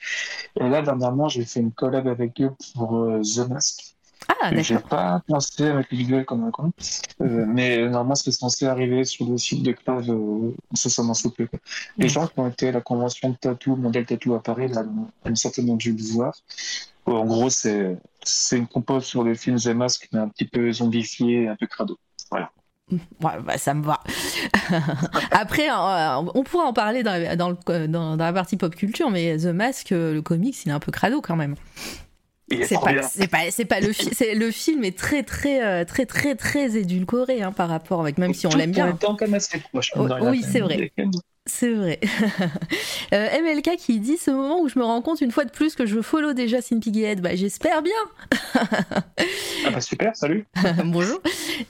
Et 0.60 0.68
là, 0.68 0.82
dernièrement, 0.82 1.28
j'ai 1.28 1.44
fait 1.44 1.60
une 1.60 1.72
collab 1.72 2.06
avec 2.06 2.40
eux 2.40 2.52
pour 2.74 3.08
The 3.22 3.48
Mask. 3.48 3.93
Ah. 4.28 4.50
J'ai 4.62 4.78
pas 4.78 5.22
pensé 5.26 5.64
avec 5.64 5.90
les 5.90 5.98
visuels 5.98 6.24
comme 6.24 6.44
un 6.44 6.50
con, 6.50 6.72
euh, 7.20 7.44
mais 7.46 7.78
normalement 7.88 8.14
c'est 8.14 8.32
censé 8.32 8.66
arriver 8.66 9.04
sur 9.04 9.26
le 9.26 9.36
site 9.38 9.62
de 9.62 9.72
Clave 9.72 10.10
euh, 10.10 10.54
incessamment 10.72 11.14
sous 11.14 11.30
peu. 11.30 11.48
Les 11.96 12.08
gens 12.08 12.26
qui 12.26 12.38
ont 12.38 12.48
été 12.48 12.68
à 12.68 12.72
la 12.72 12.80
convention 12.80 13.30
de 13.30 13.36
tatou, 13.36 13.76
modèle 13.76 14.06
tatou 14.06 14.34
à 14.34 14.42
Paris, 14.42 14.68
là, 14.68 14.84
ont 15.24 15.34
certainement 15.34 15.76
dû 15.76 15.92
le 15.92 16.02
voir. 16.12 16.34
En 17.06 17.24
gros, 17.26 17.50
c'est 17.50 17.98
une 18.52 18.66
compose 18.66 19.04
sur 19.04 19.24
le 19.24 19.34
film 19.34 19.58
The 19.58 19.68
Mask, 19.68 20.08
mais 20.12 20.20
un 20.20 20.28
petit 20.28 20.46
peu 20.46 20.72
zombifié, 20.72 21.48
un 21.48 21.56
peu 21.56 21.66
crado. 21.66 21.98
Voilà. 22.30 22.50
Ouais, 22.90 23.40
bah, 23.42 23.58
ça 23.58 23.74
me 23.74 23.82
va. 23.82 24.00
Après, 25.30 25.68
euh, 25.70 26.30
on 26.34 26.42
pourra 26.44 26.64
en 26.64 26.72
parler 26.72 27.02
dans, 27.02 27.36
dans, 27.36 27.50
le, 27.50 27.88
dans, 27.88 28.16
dans, 28.16 28.24
la 28.24 28.32
partie 28.32 28.56
pop 28.56 28.74
culture, 28.74 29.10
mais 29.10 29.36
The 29.38 29.46
Mask, 29.46 29.90
le 29.90 30.20
comics, 30.20 30.64
il 30.64 30.68
est 30.70 30.72
un 30.72 30.80
peu 30.80 30.92
crado 30.92 31.20
quand 31.20 31.36
même. 31.36 31.56
C'est 32.50 32.78
pas, 32.78 33.02
c'est 33.02 33.26
pas, 33.26 33.50
c'est 33.50 33.64
pas 33.64 33.80
le 33.80 33.92
film. 33.92 34.10
Le 34.38 34.50
film 34.50 34.84
est 34.84 34.96
très, 34.96 35.22
très, 35.22 35.64
euh, 35.64 35.84
très, 35.84 36.04
très, 36.04 36.34
très 36.34 36.76
édulcoré 36.76 37.42
hein, 37.42 37.52
par 37.52 37.68
rapport 37.68 38.00
avec 38.00 38.18
même 38.18 38.34
si 38.34 38.46
on 38.46 38.50
l'aime 38.50 38.72
bien. 38.72 38.92
Temps 38.92 39.16
assez 39.32 39.58
proche, 39.58 39.92
oh, 39.96 40.06
oui, 40.22 40.44
c'est 40.46 40.60
vrai. 40.60 40.92
C'est 41.46 41.74
vrai. 41.74 42.00
euh, 43.12 43.28
MLK 43.42 43.76
qui 43.76 44.00
dit 44.00 44.16
ce 44.16 44.30
moment 44.30 44.60
où 44.60 44.68
je 44.68 44.78
me 44.78 44.84
rends 44.84 45.02
compte 45.02 45.20
une 45.20 45.30
fois 45.30 45.44
de 45.44 45.50
plus 45.50 45.74
que 45.74 45.84
je 45.84 46.00
follow 46.00 46.32
déjà 46.32 46.62
Sin 46.62 46.80
Piggyhead. 46.80 47.20
Bah, 47.20 47.34
j'espère 47.34 47.82
bien. 47.82 47.92
ah 48.54 49.70
bah 49.70 49.80
super, 49.82 50.16
salut. 50.16 50.46
Bonjour. 50.84 51.20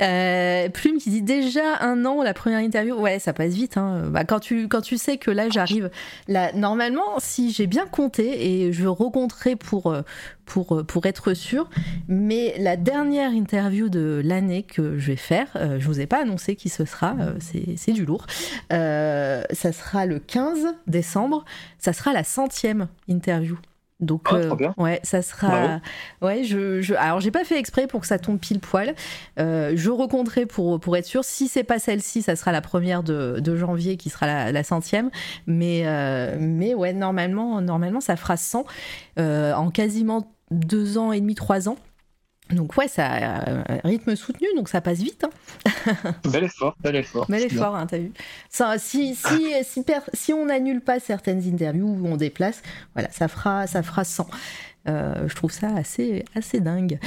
Euh, 0.00 0.68
Plume 0.68 0.98
qui 0.98 1.10
dit 1.10 1.22
déjà 1.22 1.78
un 1.80 2.04
an 2.04 2.22
la 2.22 2.34
première 2.34 2.60
interview. 2.60 2.94
Ouais, 2.94 3.18
ça 3.18 3.32
passe 3.32 3.54
vite. 3.54 3.76
Hein. 3.76 4.04
Bah, 4.10 4.24
quand, 4.24 4.40
tu, 4.40 4.68
quand 4.68 4.80
tu 4.80 4.98
sais 4.98 5.16
que 5.16 5.30
là 5.30 5.48
j'arrive. 5.50 5.90
Là, 6.28 6.52
normalement, 6.52 7.18
si 7.18 7.52
j'ai 7.52 7.66
bien 7.66 7.86
compté 7.86 8.64
et 8.64 8.72
je 8.72 8.86
rencontrer 8.94 9.56
pour, 9.56 9.88
euh, 9.88 10.02
pour, 10.46 10.76
euh, 10.76 10.84
pour 10.84 11.06
être 11.06 11.34
sûr. 11.34 11.68
Mais 12.08 12.54
la 12.58 12.76
dernière 12.76 13.32
interview 13.32 13.88
de 13.88 14.20
l'année 14.24 14.62
que 14.62 14.98
je 14.98 15.08
vais 15.08 15.16
faire, 15.16 15.48
euh, 15.56 15.78
je 15.78 15.86
vous 15.86 16.00
ai 16.00 16.06
pas 16.06 16.22
annoncé 16.22 16.56
qui 16.56 16.68
ce 16.68 16.84
sera, 16.84 17.16
c'est 17.40 17.92
du 17.92 18.04
lourd. 18.04 18.26
ça 18.70 19.72
sera 19.72 20.06
le 20.06 20.18
15 20.18 20.74
décembre, 20.86 21.44
ça 21.78 21.92
sera 21.92 22.12
la 22.12 22.24
centième 22.24 22.88
interview. 23.08 23.58
Donc, 24.04 24.22
ah, 24.30 24.74
ouais, 24.76 25.00
ça 25.02 25.22
sera. 25.22 25.80
Ouais, 26.22 26.44
je, 26.44 26.80
je... 26.80 26.94
Alors, 26.94 27.20
j'ai 27.20 27.30
pas 27.30 27.44
fait 27.44 27.58
exprès 27.58 27.86
pour 27.86 28.00
que 28.00 28.06
ça 28.06 28.18
tombe 28.18 28.38
pile 28.38 28.60
poil. 28.60 28.94
je 29.36 29.90
recompterai 29.90 30.46
pour, 30.46 30.80
pour 30.80 30.96
être 30.96 31.06
sûr. 31.06 31.24
Si 31.24 31.48
c'est 31.48 31.64
pas 31.64 31.78
celle-ci, 31.78 32.22
ça 32.22 32.36
sera 32.36 32.52
la 32.52 32.60
première 32.60 33.02
de, 33.02 33.40
de 33.40 33.56
janvier 33.56 33.96
qui 33.96 34.10
sera 34.10 34.26
la, 34.26 34.52
la 34.52 34.62
centième. 34.62 35.10
Mais, 35.46 35.84
mais 36.38 36.74
ouais, 36.74 36.92
normalement, 36.92 37.60
normalement, 37.60 38.00
ça 38.00 38.16
fera 38.16 38.36
100 38.36 38.64
en 39.18 39.70
quasiment 39.70 40.30
deux 40.50 40.98
ans 40.98 41.12
et 41.12 41.20
demi, 41.20 41.34
trois 41.34 41.68
ans. 41.68 41.76
Donc 42.50 42.76
ouais, 42.76 42.88
ça 42.88 43.46
euh, 43.48 43.62
rythme 43.84 44.14
soutenu, 44.16 44.46
donc 44.54 44.68
ça 44.68 44.80
passe 44.80 44.98
vite. 44.98 45.24
Hein. 45.24 46.12
bel 46.30 46.44
effort, 46.44 46.76
bel 46.80 46.96
effort. 46.96 47.26
Bel 47.28 47.42
effort, 47.42 47.74
hein, 47.74 47.86
t'as 47.86 47.98
vu. 47.98 48.12
Ça, 48.50 48.78
si, 48.78 49.14
si, 49.14 49.52
si, 49.62 49.84
si 50.12 50.32
on 50.32 50.46
n'annule 50.46 50.82
pas 50.82 51.00
certaines 51.00 51.42
interviews 51.48 51.88
ou 51.88 52.06
on 52.06 52.16
déplace, 52.16 52.62
voilà, 52.94 53.10
ça 53.10 53.28
fera, 53.28 53.66
ça 53.66 53.82
fera 53.82 54.04
100. 54.04 54.28
Euh, 54.86 55.28
je 55.28 55.34
trouve 55.34 55.50
ça 55.50 55.68
assez, 55.74 56.24
assez 56.34 56.60
dingue. 56.60 56.98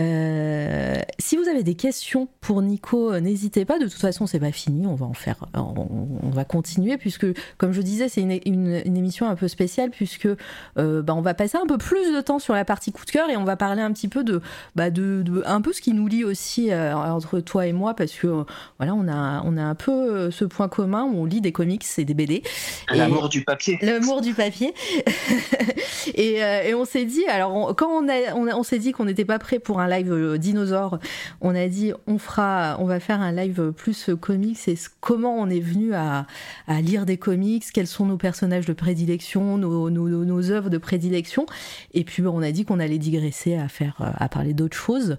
Euh, 0.00 0.96
si 1.18 1.36
vous 1.36 1.48
avez 1.48 1.62
des 1.62 1.74
questions 1.74 2.28
pour 2.40 2.60
Nico, 2.60 3.12
euh, 3.12 3.20
n'hésitez 3.20 3.64
pas. 3.64 3.78
De 3.78 3.84
toute 3.84 4.00
façon, 4.00 4.26
c'est 4.26 4.40
pas 4.40 4.50
fini. 4.50 4.86
On 4.86 4.94
va 4.94 5.06
en 5.06 5.12
faire, 5.12 5.36
on, 5.54 6.30
va 6.30 6.44
continuer 6.44 6.96
puisque, 6.96 7.26
comme 7.56 7.72
je 7.72 7.82
disais, 7.82 8.08
c'est 8.08 8.20
une, 8.20 8.40
une, 8.46 8.96
émission 8.96 9.28
un 9.28 9.36
peu 9.36 9.48
spéciale 9.48 9.90
puisque 9.90 10.28
bah, 10.76 11.14
on 11.14 11.20
va 11.20 11.34
passer 11.34 11.58
un 11.58 11.66
peu 11.66 11.78
plus 11.78 12.14
de 12.14 12.20
temps 12.20 12.38
sur 12.38 12.54
la 12.54 12.64
partie 12.64 12.92
coup 12.92 13.04
de 13.04 13.10
cœur 13.10 13.30
et 13.30 13.36
on 13.36 13.44
va 13.44 13.56
parler 13.56 13.82
un 13.82 13.92
petit 13.92 14.08
peu 14.08 14.24
de, 14.24 14.40
bah, 14.74 14.90
de, 14.90 15.42
un 15.44 15.60
peu 15.60 15.72
ce 15.72 15.80
qui 15.80 15.92
nous 15.92 16.06
lie 16.06 16.24
aussi 16.24 16.72
entre 16.74 17.40
toi 17.40 17.66
et 17.66 17.72
moi 17.72 17.94
parce 17.94 18.12
que 18.12 18.44
voilà, 18.78 18.94
on 18.94 19.08
a, 19.08 19.42
on 19.44 19.56
a 19.56 19.62
un 19.62 19.74
peu 19.74 20.30
ce 20.30 20.44
point 20.44 20.68
commun 20.68 21.04
où 21.04 21.18
on 21.18 21.24
lit 21.24 21.40
des 21.40 21.52
comics 21.52 21.84
et 21.98 22.04
des 22.04 22.14
BD. 22.14 22.42
L'amour 22.92 23.28
du 23.28 23.44
papier. 23.44 23.78
L'amour 23.82 24.20
du 24.20 24.34
papier. 24.34 24.72
et, 26.14 26.34
et 26.36 26.74
on 26.74 26.84
s'est 26.84 27.04
dit 27.04 27.19
alors 27.28 27.74
quand 27.76 27.90
on, 27.90 28.08
on, 28.48 28.62
s'est 28.62 28.78
dit 28.78 28.92
qu'on 28.92 29.04
n'était 29.04 29.24
pas 29.24 29.38
prêt 29.38 29.58
pour 29.58 29.80
un 29.80 29.88
live 29.88 30.12
euh, 30.12 30.38
dinosaure, 30.38 30.98
on 31.40 31.54
a 31.54 31.66
dit 31.68 31.92
on 32.06 32.18
fera, 32.18 32.76
on 32.78 32.84
va 32.84 33.00
faire 33.00 33.20
un 33.20 33.32
live 33.32 33.72
plus 33.72 34.10
comics 34.20 34.68
et 34.68 34.74
comment 35.00 35.36
on 35.36 35.48
est 35.48 35.60
venu 35.60 35.94
à, 35.94 36.26
lire 36.82 37.06
des 37.06 37.16
comics, 37.16 37.64
quels 37.72 37.86
sont 37.86 38.06
nos 38.06 38.16
personnages 38.16 38.66
de 38.66 38.72
prédilection, 38.72 39.58
nos, 39.58 39.90
nos, 39.90 40.50
œuvres 40.50 40.70
de 40.70 40.78
prédilection? 40.78 41.46
Et 41.94 42.04
puis 42.04 42.22
on 42.26 42.42
a 42.42 42.52
dit 42.52 42.64
qu'on 42.64 42.80
allait 42.80 42.98
digresser 42.98 43.56
à 43.56 43.68
faire, 43.68 43.96
à 44.18 44.28
parler 44.28 44.54
d'autres 44.54 44.76
choses. 44.76 45.16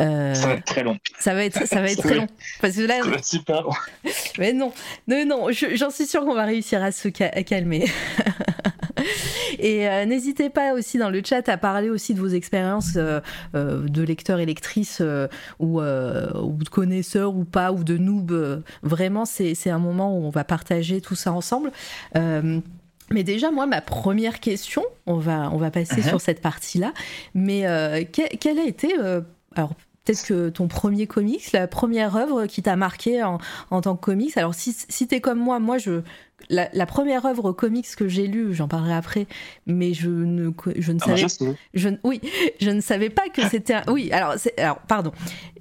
Euh, 0.00 0.34
ça 0.34 0.48
va 0.48 0.54
être 0.54 0.64
très 0.64 0.82
long. 0.82 0.98
Ça 1.18 1.34
va 1.34 1.44
être, 1.44 1.66
ça 1.66 1.80
va 1.80 1.90
être 1.90 2.02
très 2.02 2.16
long 2.16 2.26
parce 2.60 2.76
que 2.76 2.82
là. 2.82 3.02
Ça 3.02 3.08
va 3.08 3.16
être 3.16 3.24
super 3.24 3.62
long. 3.62 3.72
Mais 4.38 4.52
non, 4.52 4.72
non, 5.08 5.24
non, 5.26 5.48
j'en 5.50 5.90
suis 5.90 6.06
sûre 6.06 6.24
qu'on 6.24 6.34
va 6.34 6.44
réussir 6.44 6.82
à 6.82 6.92
se 6.92 7.08
calmer. 7.08 7.86
Et 9.58 9.88
euh, 9.88 10.04
n'hésitez 10.04 10.50
pas 10.50 10.72
aussi 10.72 10.98
dans 10.98 11.10
le 11.10 11.22
chat 11.24 11.48
à 11.48 11.56
parler 11.56 11.90
aussi 11.90 12.14
de 12.14 12.20
vos 12.20 12.28
expériences 12.28 12.94
euh, 12.96 13.20
euh, 13.54 13.86
de 13.86 14.02
lecteurs 14.02 14.40
et 14.40 14.46
lectrices 14.46 15.02
ou, 15.58 15.80
ou, 15.80 15.82
de 15.82 16.68
connaisseurs 16.68 17.34
ou 17.34 17.44
pas, 17.44 17.72
ou 17.72 17.84
de 17.84 17.96
noobs. 17.96 18.62
Vraiment, 18.82 19.24
c'est 19.24 19.70
un 19.70 19.78
moment 19.78 20.16
où 20.16 20.24
on 20.24 20.30
va 20.30 20.44
partager 20.44 21.00
tout 21.00 21.14
ça 21.14 21.32
ensemble. 21.32 21.70
Mais 23.10 23.22
déjà, 23.22 23.50
moi, 23.50 23.66
ma 23.66 23.82
première 23.82 24.40
question, 24.40 24.82
on 25.06 25.18
va, 25.18 25.50
on 25.52 25.58
va 25.58 25.70
passer 25.70 26.00
uh-huh. 26.00 26.08
sur 26.08 26.20
cette 26.20 26.40
partie-là, 26.40 26.94
mais 27.34 28.08
quelle 28.12 28.58
a 28.58 28.64
été, 28.64 28.94
alors 29.54 29.74
peut-être 30.04 30.24
que 30.24 30.48
ton 30.50 30.68
premier 30.68 31.06
comics, 31.06 31.52
la 31.52 31.66
première 31.66 32.16
œuvre 32.16 32.46
qui 32.46 32.62
t'a 32.62 32.76
marqué 32.76 33.22
en, 33.22 33.38
en, 33.70 33.80
tant 33.80 33.96
que 33.96 34.04
comics. 34.04 34.36
Alors 34.36 34.54
si, 34.54 34.74
si 34.88 35.06
t'es 35.06 35.20
comme 35.20 35.38
moi, 35.38 35.58
moi 35.58 35.78
je 35.78 36.02
la, 36.50 36.86
première 36.86 37.24
œuvre 37.24 37.52
comics 37.52 37.86
que 37.96 38.08
j'ai 38.08 38.26
lue, 38.26 38.54
j'en 38.54 38.68
parlerai 38.68 38.94
après, 38.94 39.26
mais 39.66 39.94
je 39.94 40.10
ne 40.10 40.50
je 40.76 40.92
ne 40.92 40.98
ah, 41.02 41.06
savais 41.06 41.26
je, 41.72 41.88
oui 42.02 42.20
je 42.60 42.70
ne 42.70 42.80
savais 42.80 43.10
pas 43.10 43.28
que 43.28 43.48
c'était 43.48 43.74
un, 43.74 43.82
oui 43.88 44.10
alors 44.12 44.34
alors 44.58 44.78
pardon. 44.80 45.12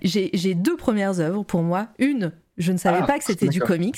J'ai 0.02 0.54
deux 0.56 0.76
premières 0.76 1.20
œuvres 1.20 1.44
pour 1.44 1.62
moi. 1.62 1.88
Une 1.98 2.34
Je 2.58 2.72
ne 2.72 2.78
savais 2.78 3.00
Ah, 3.02 3.06
pas 3.08 3.18
que 3.18 3.24
c'était 3.24 3.48
du 3.48 3.60
comics. 3.68 3.98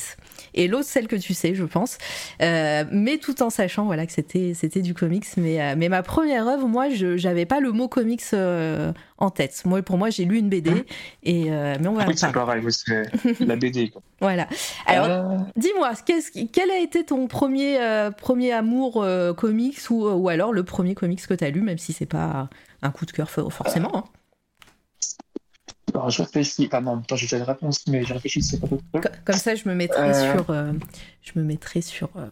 Et 0.53 0.69
l'autre, 0.69 0.85
celle 0.85 1.07
que 1.07 1.17
tu 1.17 1.33
sais, 1.33 1.55
je 1.55 1.65
pense. 1.65 1.97
Euh, 2.41 2.85
mais 2.89 3.17
tout 3.17 3.43
en 3.43 3.49
sachant 3.49 3.83
voilà, 3.85 4.05
que 4.05 4.13
c'était, 4.13 4.53
c'était 4.53 4.81
du 4.81 4.93
comics. 4.93 5.25
Mais, 5.35 5.61
euh, 5.61 5.75
mais 5.77 5.89
ma 5.89 6.03
première 6.03 6.47
œuvre, 6.47 6.65
moi, 6.67 6.89
je 6.89 7.21
n'avais 7.27 7.45
pas 7.45 7.59
le 7.59 7.73
mot 7.73 7.89
comics 7.89 8.23
euh, 8.33 8.93
en 9.17 9.29
tête. 9.29 9.61
Moi, 9.65 9.81
pour 9.81 9.97
moi, 9.97 10.09
j'ai 10.09 10.23
lu 10.23 10.37
une 10.39 10.47
BD. 10.47 10.71
Et, 11.23 11.51
euh, 11.51 11.75
mais 11.81 11.87
on 11.89 11.93
va 11.95 12.03
en 12.03 12.07
Oui, 12.07 12.13
c'est 12.17 12.31
pareil, 12.31 12.63
la 13.41 13.55
BD. 13.57 13.89
Quoi. 13.89 14.01
Voilà. 14.21 14.47
Alors, 14.85 15.41
dis-moi, 15.57 15.91
quel 16.05 16.71
a 16.71 16.79
été 16.79 17.03
ton 17.03 17.27
premier, 17.27 17.77
premier 18.17 18.53
amour 18.53 19.05
comics 19.35 19.77
ou, 19.89 20.07
ou 20.07 20.29
alors 20.29 20.53
le 20.53 20.63
premier 20.63 20.95
comics 20.95 21.27
que 21.27 21.33
tu 21.33 21.43
as 21.43 21.49
lu, 21.49 21.59
même 21.61 21.77
si 21.77 21.91
c'est 21.91 22.05
pas 22.05 22.47
un 22.81 22.91
coup 22.91 23.05
de 23.05 23.11
cœur 23.11 23.29
for- 23.29 23.51
forcément. 23.51 23.91
hein. 23.97 24.03
Alors, 25.95 26.09
je 26.09 26.21
réfléchis. 26.21 26.69
Ah 26.71 26.81
non, 26.81 27.01
j'ai 27.15 27.25
déjà 27.25 27.37
une 27.37 27.43
réponse, 27.43 27.85
mais 27.87 28.03
je 28.03 28.13
réfléchis, 28.13 28.41
c'est 28.43 28.59
pas 28.59 28.67
Comme 29.25 29.35
ça, 29.37 29.55
je 29.55 29.67
me 29.67 29.73
mettrai 29.75 30.09
Euh. 30.09 30.33
sur, 30.35 30.49
euh, 30.49 30.73
je 31.21 31.31
me 31.39 31.43
mettrai 31.43 31.81
sur 31.81 32.09
euh, 32.15 32.27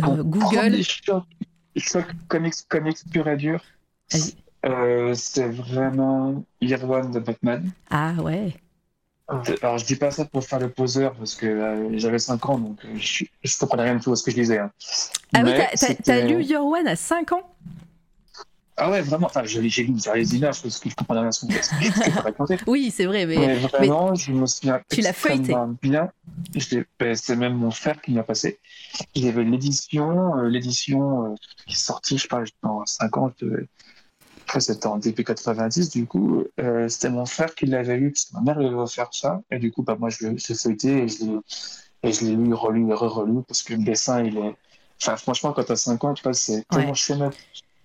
euh, 0.00 0.22
Google. 0.22 0.82
choc, 0.82 1.24
choc 1.76 2.06
comics, 2.28 2.54
comics 2.68 2.98
pur 3.10 3.28
et 3.28 3.36
dur, 3.36 3.60
c'est 4.08 5.46
vraiment 5.48 6.44
Year 6.60 6.88
One 6.88 7.12
de 7.12 7.20
Batman. 7.20 7.70
Ah 7.90 8.12
ouais. 8.22 8.54
Alors, 9.62 9.76
je 9.76 9.84
dis 9.84 9.96
pas 9.96 10.10
ça 10.10 10.24
pour 10.24 10.42
faire 10.44 10.58
le 10.58 10.70
poseur, 10.70 11.14
parce 11.14 11.34
que 11.34 11.90
j'avais 11.96 12.18
5 12.18 12.48
ans, 12.48 12.58
donc 12.58 12.78
je, 12.96 13.24
je 13.42 13.58
comprenais 13.58 13.82
rien 13.84 13.96
du 13.96 14.00
tout 14.00 14.12
à 14.12 14.16
ce 14.16 14.22
que 14.22 14.30
je 14.30 14.36
lisais. 14.36 14.58
hein. 14.58 14.70
Ah 15.34 15.42
oui, 15.44 15.52
Mais 15.52 15.96
t'as- 16.02 16.20
lu 16.22 16.42
Your 16.42 16.66
One 16.66 16.88
à 16.88 16.96
5 16.96 17.32
ans? 17.32 17.42
Ah 18.80 18.90
ouais, 18.90 19.02
vraiment. 19.02 19.26
Enfin, 19.26 19.42
j'ai 19.44 19.60
lu 19.60 19.68
des 19.90 20.36
images 20.36 20.62
parce 20.62 20.78
que 20.78 20.88
je 20.88 20.94
comprenais 20.94 21.20
rien 21.20 21.28
à 21.28 21.32
ce 21.32 21.46
que 21.46 21.52
je. 21.52 22.56
Oui, 22.66 22.92
c'est 22.94 23.06
vrai, 23.06 23.26
mais 23.26 23.36
Mais 23.36 23.54
vraiment, 23.56 24.14
je 24.14 24.32
me 24.32 24.46
souviens 24.46 24.80
Tu 24.88 25.00
l'as 25.00 25.12
feuilleté. 25.12 25.54
bien. 25.82 26.10
Ben, 27.00 27.14
c'est 27.16 27.36
même 27.36 27.54
mon 27.54 27.70
frère 27.70 28.00
qui 28.00 28.12
m'a 28.12 28.22
passé. 28.22 28.58
Il 29.14 29.24
y 29.24 29.28
avait 29.28 29.44
l'édition, 29.44 30.36
euh, 30.38 30.48
l'édition 30.48 31.32
euh, 31.32 31.34
qui 31.66 31.74
est 31.74 31.78
sortie, 31.78 32.16
je 32.18 32.22
sais 32.22 32.28
pas, 32.28 32.42
en 32.62 32.86
50, 32.86 33.42
euh, 33.42 33.66
que 34.46 34.60
c'était 34.60 34.86
en 34.86 34.96
début 34.96 35.24
90, 35.24 35.90
du 35.90 36.06
coup, 36.06 36.44
euh, 36.60 36.88
c'était 36.88 37.10
mon 37.10 37.26
frère 37.26 37.54
qui 37.54 37.66
l'avait 37.66 37.96
lu, 37.98 38.12
parce 38.12 38.26
que 38.26 38.34
ma 38.34 38.40
mère 38.42 38.58
lui 38.58 38.66
avait 38.66 38.74
offert 38.76 39.08
ça, 39.12 39.40
et 39.50 39.58
du 39.58 39.72
coup, 39.72 39.82
bah, 39.82 39.96
moi, 39.98 40.08
je 40.08 40.26
l'ai 40.26 40.38
feuilleté 40.38 41.02
et 41.04 41.08
je 41.08 41.24
l'ai 41.24 41.36
et 42.04 42.12
je 42.12 42.24
l'ai 42.24 42.36
lu, 42.36 42.54
relu 42.54 42.88
et 42.90 42.94
re-relu, 42.94 43.42
parce 43.48 43.62
que 43.64 43.74
le 43.74 43.82
dessin, 43.82 44.22
il 44.22 44.38
est. 44.38 44.54
Enfin, 45.02 45.16
franchement, 45.16 45.52
quand 45.52 45.64
t'as 45.64 45.74
5 45.76 46.02
ans, 46.04 46.14
tu 46.14 46.22
vois, 46.22 46.32
c'est 46.32 46.64
tellement 46.70 46.90
Ouais. 46.90 46.94
schéma- 46.94 47.30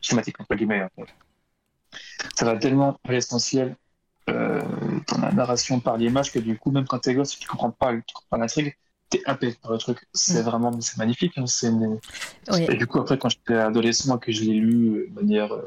schématique, 0.03 0.39
entre 0.39 0.53
guillemets. 0.55 0.83
en. 0.83 1.03
Ça 2.35 2.45
va 2.45 2.57
tellement 2.57 2.99
à 3.07 3.11
l'essentiel 3.11 3.75
euh, 4.29 4.61
dans 5.09 5.17
la 5.19 5.31
narration 5.31 5.79
par 5.79 5.97
l'image 5.97 6.31
que 6.31 6.39
du 6.39 6.57
coup, 6.57 6.71
même 6.71 6.85
quand 6.85 6.99
t'es 6.99 7.13
gosse, 7.13 7.37
tu 7.37 7.47
comprends 7.47 7.71
pas, 7.71 7.93
tu 7.93 8.13
comprends 8.13 8.27
pas 8.31 8.37
l'intrigue, 8.37 8.75
t'es 9.09 9.21
happé 9.25 9.55
par 9.61 9.71
le 9.71 9.77
truc. 9.77 9.99
C'est 10.13 10.39
Mm. 10.41 10.45
vraiment, 10.45 10.81
c'est 10.81 10.97
magnifique. 10.97 11.37
hein, 11.37 11.45
c'est 11.47 11.67
une- 11.67 11.99
Ouais. 12.51 12.65
Et 12.71 12.75
du 12.77 12.87
coup, 12.87 12.99
après, 12.99 13.17
quand 13.17 13.29
j'étais 13.29 13.55
adolescent, 13.55 14.17
que 14.17 14.31
je 14.31 14.43
l'ai 14.43 14.53
lu 14.53 14.95
euh, 14.95 15.07
de 15.09 15.13
manière, 15.13 15.53
euh, 15.53 15.61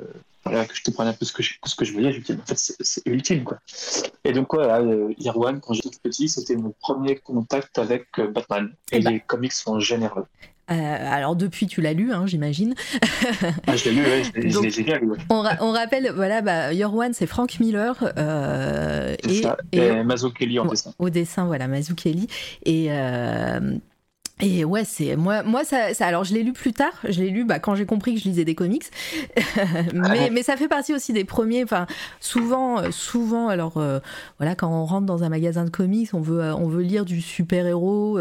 voilà, 0.45 0.65
que 0.67 0.75
je 0.75 0.83
comprenais 0.83 1.11
un 1.11 1.15
peu 1.15 1.25
ce 1.25 1.33
que 1.33 1.43
je, 1.43 1.55
ce 1.65 1.75
que 1.75 1.85
je 1.85 1.93
voyais, 1.93 2.13
je 2.13 2.19
me 2.19 2.23
disais, 2.25 2.39
en 2.41 2.47
fait, 2.47 2.57
c'est 2.81 3.03
ultime, 3.07 3.45
quoi. 3.45 3.59
Et 4.25 4.33
donc, 4.33 4.53
voilà, 4.55 4.81
euh, 4.81 5.13
One, 5.35 5.61
quand 5.61 5.75
j'étais 5.75 5.99
petit, 6.03 6.29
c'était 6.29 6.57
mon 6.57 6.75
premier 6.81 7.17
contact 7.17 7.79
avec 7.79 8.07
euh, 8.19 8.29
Batman. 8.29 8.75
Et 8.93 8.97
Eh 8.97 9.01
ben. 9.01 9.11
les 9.13 9.21
comics 9.21 9.53
sont 9.53 9.79
généreux. 9.81 10.27
Euh, 10.71 10.75
alors 11.15 11.37
depuis, 11.37 11.67
tu 11.67 11.81
l'as 11.81 11.93
lu, 11.93 12.13
hein, 12.13 12.25
j'imagine. 12.27 12.75
Ah, 13.67 13.77
je 13.77 13.85
l'ai 13.89 13.93
lu, 13.97 14.03
ouais, 14.03 14.23
je 14.35 14.61
l'ai 14.61 14.71
génial, 14.71 15.05
ouais. 15.05 15.17
On, 15.31 15.41
ra- 15.41 15.57
on 15.61 15.71
rappelle, 15.71 16.11
voilà, 16.15 16.43
bah, 16.43 16.73
Your 16.73 16.93
One, 16.95 17.13
c'est 17.13 17.27
Frank 17.27 17.61
Miller 17.61 17.95
euh, 18.19 19.15
et, 19.29 19.43
ça. 19.43 19.57
et 19.73 19.79
Et 19.79 20.03
Mazzucchelli 20.03 20.59
en 20.59 20.67
dessin. 20.67 20.93
au 20.99 21.09
dessin, 21.11 21.45
voilà, 21.47 21.69
Mazzucchelli. 21.69 22.27
Et, 22.65 22.87
euh, 22.91 23.77
et 24.43 24.67
ouais, 24.67 24.85
c'est 24.85 25.17
moi, 25.17 25.43
moi 25.43 25.65
ça, 25.65 25.95
ça- 25.95 26.07
alors 26.07 26.25
je 26.25 26.35
l'ai 26.35 26.43
lu 26.43 26.53
plus 26.53 26.75
tard. 26.75 26.93
Je 27.09 27.21
l'ai 27.23 27.31
lu 27.31 27.45
bah, 27.47 27.59
quand 27.59 27.75
j'ai 27.75 27.87
compris 27.87 28.15
que 28.15 28.21
je 28.21 28.25
lisais 28.29 28.45
des 28.45 28.55
comics. 28.55 28.85
mais, 29.95 30.29
mais 30.31 30.43
ça 30.43 30.59
fait 30.59 30.69
partie 30.69 30.93
aussi 30.93 31.15
des 31.15 31.25
premiers. 31.25 31.65
Enfin, 31.65 31.87
souvent, 32.21 32.79
euh, 32.81 32.91
souvent, 32.91 33.49
alors 33.49 33.79
euh, 33.79 33.99
voilà, 34.39 34.55
quand 34.55 34.69
on 34.69 34.85
rentre 34.85 35.07
dans 35.07 35.25
un 35.25 35.31
magasin 35.31 35.65
de 35.65 35.71
comics, 35.71 36.11
on 36.13 36.21
veut, 36.21 36.43
euh, 36.43 36.55
on 36.55 36.69
veut 36.69 36.83
lire 36.83 37.07
du 37.07 37.23
super 37.23 37.67
héros. 37.67 38.19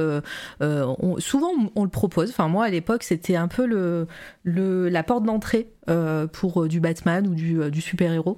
souvent, 1.20 1.52
on 1.76 1.84
le 1.84 1.90
propose. 1.90 2.30
Enfin, 2.30 2.48
moi 2.48 2.64
à 2.66 2.70
l'époque, 2.70 3.04
c'était 3.04 3.36
un 3.36 3.50
peu 3.50 3.66
le, 3.66 4.08
le, 4.44 4.88
la 4.88 5.04
porte 5.04 5.24
d'entrée 5.26 5.70
euh, 5.90 6.28
pour 6.28 6.64
euh, 6.64 6.68
du 6.70 6.80
Batman 6.80 7.28
ou 7.28 7.36
du, 7.36 7.62
euh, 7.62 7.70
du 7.70 7.82
super 7.82 8.14
héros. 8.14 8.38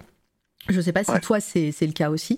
Je 0.69 0.81
sais 0.81 0.91
pas 0.93 1.03
si 1.03 1.11
Ouais. 1.11 1.19
toi 1.19 1.39
c'est 1.39 1.73
le 1.81 1.91
cas 1.93 2.09
aussi. 2.09 2.37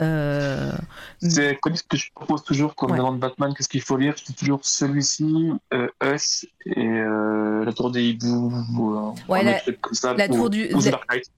Euh, 0.00 0.72
C'est 1.20 1.50
un 1.50 1.54
comics 1.54 1.86
que 1.88 1.96
je 1.96 2.10
propose 2.14 2.42
toujours 2.44 2.74
quand 2.74 2.86
on 2.88 2.90
Ouais. 2.92 2.98
demande 2.98 3.18
Batman, 3.18 3.52
qu'est-ce 3.56 3.68
qu'il 3.68 3.80
faut 3.82 3.96
lire? 3.96 4.14
Je 4.18 4.24
dis 4.24 4.34
toujours 4.34 4.60
celui-ci, 4.62 5.50
euh, 5.74 5.88
Us 6.04 6.46
et 6.66 6.78
euh, 6.86 7.64
La 7.64 7.72
Tour 7.72 7.90
des 7.90 8.04
Hiboux, 8.04 8.52
ou 8.76 8.94
euh, 8.96 9.10
Ouais, 9.28 9.42
la- 9.42 9.60
comme 9.80 9.94
ça, 9.94 10.14
la 10.14 10.26
ou, 10.28 10.34
Tour 10.34 10.50
du- 10.50 10.72
ou 10.74 10.80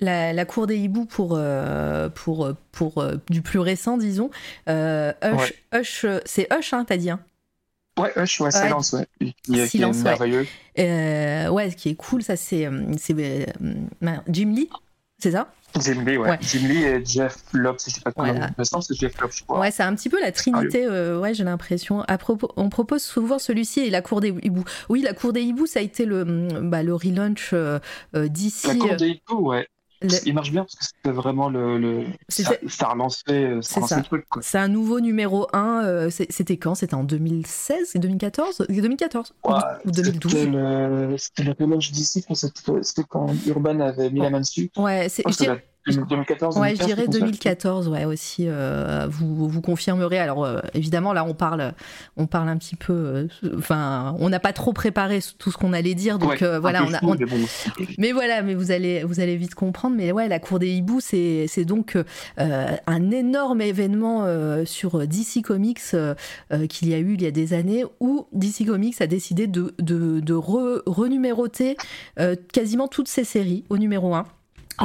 la, 0.01 0.33
la 0.33 0.45
cour 0.45 0.67
des 0.67 0.77
hiboux 0.79 1.07
pour, 1.07 1.35
euh, 1.37 2.09
pour, 2.11 2.51
pour 2.73 3.05
du 3.29 3.43
plus 3.43 3.59
récent, 3.59 3.97
disons. 3.97 4.31
Hush, 4.67 5.55
Hush, 5.75 6.07
c'est 6.25 6.47
Hush, 6.53 6.73
hein, 6.73 6.85
t'as 6.87 6.97
dit. 6.97 7.11
Hein? 7.11 7.21
Ouais, 7.99 8.13
Hush, 8.17 8.41
ouais, 8.41 8.51
Silence, 8.51 8.93
ouais. 8.95 9.07
Qui, 9.21 9.29
est- 9.61 9.65
qui 9.65 9.69
Silence, 9.69 9.97
est 9.97 9.99
ouais. 10.01 10.05
merveilleux. 10.05 10.47
Ouais, 11.53 11.71
ce 11.71 11.77
qui 11.77 11.89
est 11.91 11.95
cool, 11.95 12.23
ça 12.23 12.37
c'est 12.37 12.69
Jim 14.29 14.53
Lee, 14.55 14.69
c'est 15.21 15.31
ça? 15.33 15.49
Jim 15.79 16.03
Lee, 16.05 16.17
ouais. 16.17 16.31
Ouais. 16.31 16.39
Jim 16.41 16.67
Lee 16.67 16.83
et 16.83 17.05
Jeff 17.05 17.37
Lobb, 17.53 17.77
si 17.79 17.91
je 17.91 17.97
sais 17.97 18.01
pas 18.01 18.11
comment 18.11 18.33
Voilà. 18.33 18.49
il 18.49 18.55
me 18.59 18.65
semble, 18.65 18.83
c'est 18.83 18.95
Jeff 18.95 19.21
Lobb, 19.21 19.31
je 19.33 19.45
crois. 19.45 19.61
Ouais, 19.61 19.71
c'est 19.71 19.85
un 19.85 19.95
petit 19.95 20.09
peu 20.09 20.21
la 20.21 20.33
trinité, 20.33 20.85
euh, 20.85 21.21
ouais, 21.21 21.33
j'ai 21.33 21.45
l'impression. 21.45 22.01
À 22.03 22.19
propos, 22.19 22.51
on 22.57 22.69
propose 22.71 23.03
souvent 23.03 23.39
celui-ci 23.39 23.81
et 23.81 23.91
la 23.91 24.03
cour 24.03 24.21
des 24.21 24.35
hiboux. 24.43 24.65
Oui, 24.89 25.01
la 25.03 25.15
cour 25.15 25.33
des 25.33 25.43
hiboux, 25.43 25.67
ça 25.67 25.79
a 25.79 25.83
été 25.83 26.07
le, 26.07 26.25
bah, 26.63 26.83
le 26.83 26.95
relaunch 26.95 27.51
euh, 27.53 27.79
euh, 28.17 28.27
d'ici. 28.27 28.67
La 28.67 28.75
Cour 28.75 28.97
des 28.97 29.09
Hiboux, 29.11 29.49
ouais. 29.51 29.69
Le- 30.03 30.09
Il 30.27 30.35
marche 30.35 30.51
bien 30.51 30.63
parce 30.63 30.75
que 30.77 30.85
c'était 30.85 31.11
vraiment 31.11 31.49
le. 31.49 31.79
le... 31.79 32.05
Ça, 32.29 32.43
ça 32.45 32.53
euh, 32.53 32.57
ça 32.69 32.69
C'est 32.69 32.85
a 32.85 32.89
relancé 32.91 33.23
ça. 33.89 33.97
le 33.97 34.03
truc. 34.03 34.25
C'est 34.41 34.59
un 34.59 34.69
nouveau 34.69 35.01
numéro 35.01 35.47
1. 35.53 35.85
euh, 35.85 36.11
C'était 36.11 36.57
quand? 36.57 36.75
C'était 36.75 36.95
en 36.95 37.05
2016 37.05 37.93
2014 37.97 38.67
2014 38.69 39.35
ou- 39.45 39.49
Ouais, 39.51 39.55
ou 39.85 39.91
2012 39.91 40.33
C'était 40.33 40.47
le, 40.47 41.17
le 41.45 41.53
relaunch 41.59 41.91
d'ici, 41.93 42.25
c'était 42.35 42.73
c'était 42.83 43.05
quand 43.09 43.27
Urban 43.47 43.81
avait 43.81 44.11
mis 44.11 44.21
la 44.21 44.31
main 44.31 44.41
dessus. 44.41 44.71
Ouais, 44.77 45.09
c'est, 45.09 45.23
Je 45.91 45.97
je 45.97 46.01
pense 46.01 46.09
que 46.09 46.09
dirais- 46.09 46.21
la- 46.21 46.25
2014, 46.27 46.57
Ouais, 46.59 46.71
je 46.71 46.75
2015, 46.79 46.87
dirais 46.87 47.05
comme 47.05 47.13
ça. 47.13 47.19
2014, 47.21 47.89
ouais, 47.89 48.05
aussi. 48.05 48.45
euh, 48.49 49.07
vous, 49.11 49.49
vous 49.49 49.61
confirmerez. 49.61 50.19
Alors, 50.19 50.45
euh, 50.45 50.61
évidemment, 50.75 51.13
là, 51.13 51.25
on 51.25 51.35
parle, 51.35 51.73
on 52.17 52.27
parle 52.27 52.49
un 52.49 52.57
petit 52.57 52.77
peu. 52.77 52.93
euh, 52.93 53.27
Enfin, 53.59 54.15
on 54.19 54.29
n'a 54.29 54.41
pas 54.41 54.53
trop 54.53 54.73
préparé 54.73 55.21
tout 55.39 55.51
ce 55.51 55.57
qu'on 55.57 55.73
allait 55.73 55.95
dire, 55.95 56.19
donc 56.19 56.31
Ouais, 56.31 56.59
voilà, 56.59 56.81
peu 56.81 56.87
on 56.91 56.95
a. 56.95 56.99
fou, 56.99 57.11
on- 57.11 57.17
mais 57.19 57.27
bon. 57.27 57.37
Mais 57.99 58.13
voilà, 58.13 58.43
mais 58.43 58.55
vous 58.55 58.71
allez, 58.71 59.03
vous 59.05 59.21
allez 59.21 59.37
vite 59.37 59.55
comprendre. 59.55 59.97
Mais 59.97 60.13
ouais, 60.13 60.29
la 60.29 60.39
cour 60.39 60.59
des 60.59 60.69
hiboux, 60.71 61.01
c'est, 61.01 61.47
donc 61.65 61.97
un 62.37 63.11
énorme 63.11 63.61
événement 63.61 64.27
sur 64.65 65.07
DC 65.07 65.43
Comics 65.43 65.81
qu'il 66.69 66.89
y 66.89 66.95
a 66.95 66.99
eu 66.99 67.15
il 67.15 67.23
y 67.23 67.27
a 67.27 67.31
des 67.31 67.53
années 67.55 67.85
où 68.01 68.27
DC 68.33 68.65
Comics 68.67 69.01
a 69.01 69.07
décidé 69.07 69.47
de, 69.47 69.75
de, 69.79 70.21
de 70.21 70.35
re- 70.35 70.83
renuméroter 70.87 71.77
quasiment 72.53 72.89
toutes 72.89 73.09
ses 73.09 73.25
séries 73.25 73.65
au 73.69 73.79
numéro 73.79 74.15
1. 74.15 74.27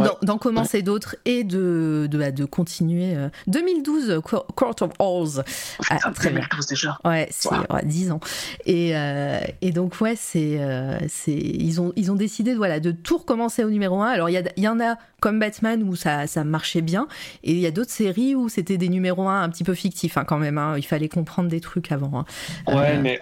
Ouais. 0.01 0.09
D'en- 0.23 0.38
commencer 0.38 0.81
d'autres 0.81 1.15
et 1.26 1.43
de, 1.43 2.07
de, 2.11 2.17
bah, 2.17 2.31
de 2.31 2.45
continuer. 2.45 3.15
euh, 3.15 3.30
2012, 3.47 4.19
Cour- 4.23 4.45
Court 4.55 4.76
of 4.81 4.91
Owls. 4.99 5.43
Ah, 5.89 5.95
Putain, 5.95 6.11
très 6.11 6.30
bien. 6.30 6.39
2015 6.41 6.65
déjà. 6.67 6.99
Ouais, 7.05 7.27
c'est 7.31 7.49
Wow. 7.49 7.63
ouais, 7.72 7.85
10 7.85 8.11
ans. 8.11 8.19
Et, 8.65 8.95
euh, 8.95 9.39
et 9.61 9.72
donc, 9.72 9.99
ouais, 10.01 10.15
c'est, 10.17 10.59
euh, 10.59 10.97
c'est, 11.07 11.31
ils, 11.34 11.80
ont, 11.81 11.93
ils 11.95 12.11
ont 12.11 12.15
décidé 12.15 12.51
de, 12.53 12.57
voilà, 12.57 12.80
de 12.80 12.91
tout 12.91 13.17
recommencer 13.17 13.63
au 13.63 13.69
numéro 13.69 14.01
1. 14.01 14.07
Alors, 14.09 14.30
il 14.30 14.34
y, 14.34 14.38
a- 14.38 14.43
y 14.57 14.67
en 14.67 14.80
a 14.80 14.97
comme 15.22 15.39
Batman 15.39 15.81
où 15.84 15.95
ça, 15.95 16.27
ça 16.27 16.43
marchait 16.43 16.81
bien. 16.81 17.07
Et 17.43 17.53
il 17.53 17.59
y 17.59 17.65
a 17.65 17.72
d'autres 17.72 17.91
séries 17.91 18.35
où 18.35 18.49
c'était 18.49 18.77
des 18.77 18.89
numéros 18.89 19.27
1 19.27 19.41
un 19.43 19.49
petit 19.49 19.63
peu 19.63 19.73
fictifs, 19.73 20.17
hein, 20.17 20.26
quand 20.26 20.38
même. 20.38 20.57
hein. 20.57 20.76
Il 20.77 20.84
fallait 20.85 21.09
comprendre 21.09 21.49
des 21.49 21.61
trucs 21.61 21.91
avant. 21.91 22.19
hein. 22.19 22.26
Ouais, 22.67 22.97
Euh, 22.97 23.01
mais 23.01 23.19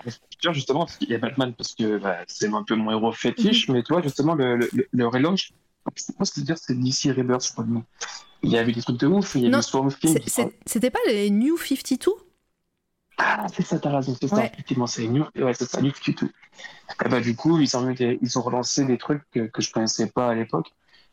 justement, 0.52 0.86
parce 0.86 0.98
qu'il 0.98 1.10
y 1.10 1.16
a 1.16 1.20
Batman, 1.20 1.54
parce 1.58 1.74
que 1.74 1.98
bah, 2.00 2.18
c'est 2.28 2.52
un 2.54 2.64
peu 2.64 2.76
mon 2.76 2.92
héros 2.92 3.12
fétiche, 3.14 3.70
mais 3.70 3.82
tu 3.84 3.94
vois, 3.94 4.02
justement, 4.02 4.36
le, 4.36 4.58
le, 4.58 4.70
le 4.92 5.08
relaunch, 5.08 5.52
je 5.96 6.12
pense 6.18 6.32
que 6.32 6.40
dire 6.42 6.58
c'est 6.58 6.76
DC 6.76 7.12
Rebirth, 7.16 7.46
je 7.48 7.52
crois. 7.54 7.66
Il 8.42 8.50
y 8.52 8.58
avait 8.58 8.72
des 8.72 8.82
trucs 8.82 8.98
de 9.00 9.08
ouf, 9.08 9.36
il 9.36 9.42
y 9.42 9.44
avait 9.46 9.52
c'est- 10.28 10.54
C'était 10.66 10.90
pas 10.92 11.00
les 11.08 11.30
New 11.30 11.58
52 11.58 12.12
Ah, 13.18 13.46
c'est 13.54 13.64
ça, 13.64 13.80
t'as 13.80 13.96
raison, 13.96 14.16
c'est 14.20 14.28
ça, 14.28 14.46
effectivement, 14.46 14.88
c'est 14.88 15.08
New, 15.08 15.24
ouais, 15.36 15.54
c'est 15.54 15.70
ça, 15.70 15.82
New 15.82 15.92
52. 15.94 16.30
Et 17.06 17.10
bah, 17.10 17.22
du 17.22 17.36
coup, 17.36 17.60
ils 17.60 17.78
ont, 17.78 17.90
ils 18.22 18.38
ont 18.38 18.42
relancé 18.42 18.86
des 18.86 18.98
trucs 18.98 19.22
que, 19.32 19.42
que 19.42 19.62
je 19.62 19.72
connaissais 19.72 20.08
pas 20.08 20.30
à 20.30 20.36
l'époque. 20.36 20.72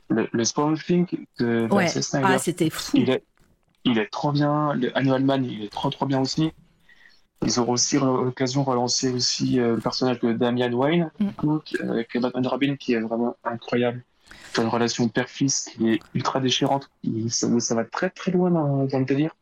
Le, 0.08 0.28
le 0.32 0.44
Thing 0.76 1.06
de 1.38 1.68
Ouais. 1.70 1.86
Zack 1.86 2.02
Snyder, 2.02 2.26
Ah, 2.30 2.38
c'était 2.38 2.68
fou. 2.70 2.90
il 2.96 3.10
est, 3.10 3.22
il 3.84 3.98
est 3.98 4.08
trop 4.10 4.32
bien. 4.32 4.74
Le 4.74 4.96
Annual 4.96 5.22
Man, 5.24 5.44
il 5.44 5.62
est 5.64 5.68
trop 5.68 5.88
trop 5.90 6.06
bien 6.06 6.20
aussi. 6.20 6.50
Ils 7.42 7.60
auront 7.60 7.72
aussi 7.74 7.96
l'occasion 7.98 8.62
de 8.64 8.68
relancer 8.68 9.10
aussi 9.12 9.60
euh, 9.60 9.76
le 9.76 9.80
personnage 9.80 10.18
de 10.20 10.32
Damian 10.32 10.72
Wayne, 10.72 11.10
Mm. 11.20 11.58
qui- 11.64 11.78
avec 11.80 12.16
Batman 12.18 12.46
Robin, 12.46 12.76
qui 12.76 12.94
est 12.94 13.00
vraiment 13.00 13.36
incroyable. 13.44 14.04
C'est 14.52 14.62
une 14.62 14.68
relation 14.68 15.08
père-fils 15.08 15.70
qui 15.72 15.90
est 15.90 16.00
ultra 16.14 16.40
déchirante. 16.40 16.90
ça, 17.28 17.48
ça 17.60 17.74
va 17.74 17.84
très 17.84 18.10
très 18.10 18.30
loin 18.32 18.50
dans, 18.50 18.84
dans 18.84 18.98
le 18.98 19.04
délire. 19.04 19.34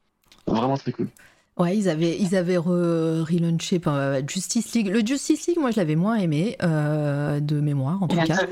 Vraiment 0.46 0.76
très 0.76 0.92
cool. 0.92 1.08
Ouais, 1.58 1.76
ils 1.76 1.88
avaient, 1.88 2.16
ils 2.16 2.36
avaient 2.36 2.56
relaunché 2.56 3.80
euh, 3.88 4.22
Justice 4.26 4.72
League. 4.74 4.88
Le 4.88 5.00
Justice 5.04 5.48
League, 5.48 5.58
moi, 5.58 5.72
je 5.72 5.76
l'avais 5.76 5.96
moins 5.96 6.14
aimé, 6.14 6.56
euh, 6.62 7.40
de 7.40 7.58
mémoire, 7.58 8.00
en 8.00 8.06
tout 8.06 8.16
cas. 8.16 8.46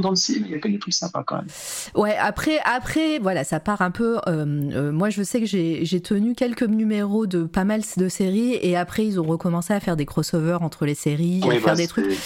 Dans 0.00 0.10
le 0.10 0.16
film, 0.16 0.44
il 0.46 0.52
y 0.52 0.54
a 0.54 0.58
que 0.58 0.68
des 0.68 0.78
trucs 0.78 0.94
sympas 0.94 1.22
quand 1.22 1.36
même. 1.36 1.46
Ouais, 1.94 2.16
après, 2.16 2.60
après 2.64 3.18
voilà, 3.18 3.44
ça 3.44 3.60
part 3.60 3.82
un 3.82 3.90
peu. 3.90 4.18
Euh, 4.26 4.90
moi, 4.90 5.10
je 5.10 5.22
sais 5.22 5.40
que 5.40 5.46
j'ai 5.46 6.00
tenu 6.00 6.34
quelques 6.34 6.62
numéros 6.62 7.26
de 7.26 7.44
pas 7.44 7.64
mal 7.64 7.82
de 7.96 8.08
séries, 8.08 8.58
et 8.62 8.76
après, 8.76 9.04
ils 9.04 9.20
ont 9.20 9.26
recommencé 9.26 9.74
à 9.74 9.80
faire 9.80 9.96
des 9.96 10.06
crossovers 10.06 10.62
entre 10.62 10.86
les 10.86 10.94
séries, 10.94 11.42
à 11.44 11.50
faire 11.50 11.62
bah, 11.62 11.74
des 11.74 11.88
trucs. 11.88 12.16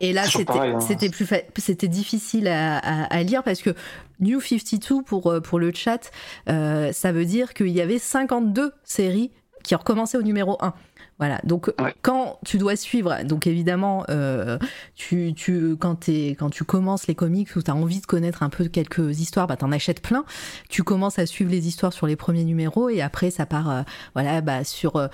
Et 0.00 0.12
là, 0.12 0.24
hein. 0.26 0.80
c'était 0.80 1.08
plus 1.08 1.26
c'était 1.56 1.88
difficile 1.88 2.46
à, 2.46 2.78
à, 2.78 3.22
lire 3.24 3.42
parce 3.42 3.60
que 3.60 3.70
New 4.20 4.40
52 4.40 5.02
pour, 5.02 5.34
pour 5.42 5.58
le 5.58 5.72
chat, 5.74 6.10
ça 6.46 7.12
veut 7.12 7.24
dire 7.24 7.54
qu'il 7.54 7.68
y 7.68 7.80
avait 7.80 7.98
52 7.98 8.72
séries 8.84 9.15
qui 9.66 9.74
recommençait 9.74 10.16
au 10.16 10.22
numéro 10.22 10.56
1. 10.60 10.72
Voilà, 11.18 11.40
donc 11.44 11.72
quand 12.02 12.38
tu 12.44 12.58
dois 12.58 12.76
suivre, 12.76 13.24
donc 13.24 13.46
évidemment, 13.46 14.04
euh, 14.10 14.58
tu, 14.94 15.32
tu, 15.34 15.76
quand, 15.78 16.08
es, 16.08 16.30
quand 16.38 16.50
tu 16.50 16.64
commences 16.64 17.06
les 17.06 17.14
comics 17.14 17.56
ou 17.56 17.62
tu 17.62 17.70
as 17.70 17.74
envie 17.74 18.00
de 18.00 18.06
connaître 18.06 18.42
un 18.42 18.50
peu 18.50 18.66
quelques 18.66 19.18
histoires, 19.18 19.46
bah, 19.46 19.56
tu 19.56 19.64
en 19.64 19.72
achètes 19.72 20.02
plein. 20.02 20.24
Tu 20.68 20.82
commences 20.82 21.18
à 21.18 21.24
suivre 21.24 21.50
les 21.50 21.68
histoires 21.68 21.94
sur 21.94 22.06
les 22.06 22.16
premiers 22.16 22.44
numéros 22.44 22.90
et 22.90 23.00
après 23.00 23.30
ça 23.30 23.46
part 23.46 23.70
euh, 23.70 23.82
voilà, 24.14 24.42
bah, 24.42 24.62
sur. 24.64 24.96
Euh, 24.96 25.08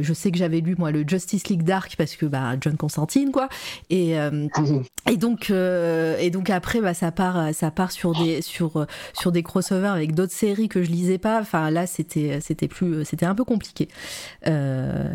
je 0.00 0.12
sais 0.12 0.30
que 0.30 0.36
j'avais 0.36 0.60
lu 0.60 0.74
moi 0.76 0.90
le 0.90 1.04
Justice 1.06 1.48
League 1.48 1.62
Dark 1.62 1.96
parce 1.96 2.16
que 2.16 2.26
bah, 2.26 2.54
John 2.60 2.76
Constantine, 2.76 3.32
quoi. 3.32 3.48
Et, 3.88 4.12
et, 5.10 5.16
donc, 5.16 5.50
et 5.50 6.30
donc 6.30 6.50
après, 6.50 6.80
bah, 6.80 6.92
ça, 6.92 7.12
part, 7.12 7.54
ça 7.54 7.70
part 7.70 7.92
sur 7.92 8.12
des, 8.12 8.42
sur, 8.42 8.86
sur 9.14 9.32
des 9.32 9.42
crossovers 9.42 9.92
avec 9.92 10.14
d'autres 10.14 10.34
séries 10.34 10.68
que 10.68 10.82
je 10.82 10.90
lisais 10.90 11.18
pas. 11.18 11.40
Enfin 11.40 11.70
là, 11.70 11.86
c'était 11.86 12.68
plus 12.68 13.04
c'était 13.04 13.26
un 13.26 13.34
peu 13.34 13.44
compliqué. 13.44 13.88
Euh, 14.46 15.12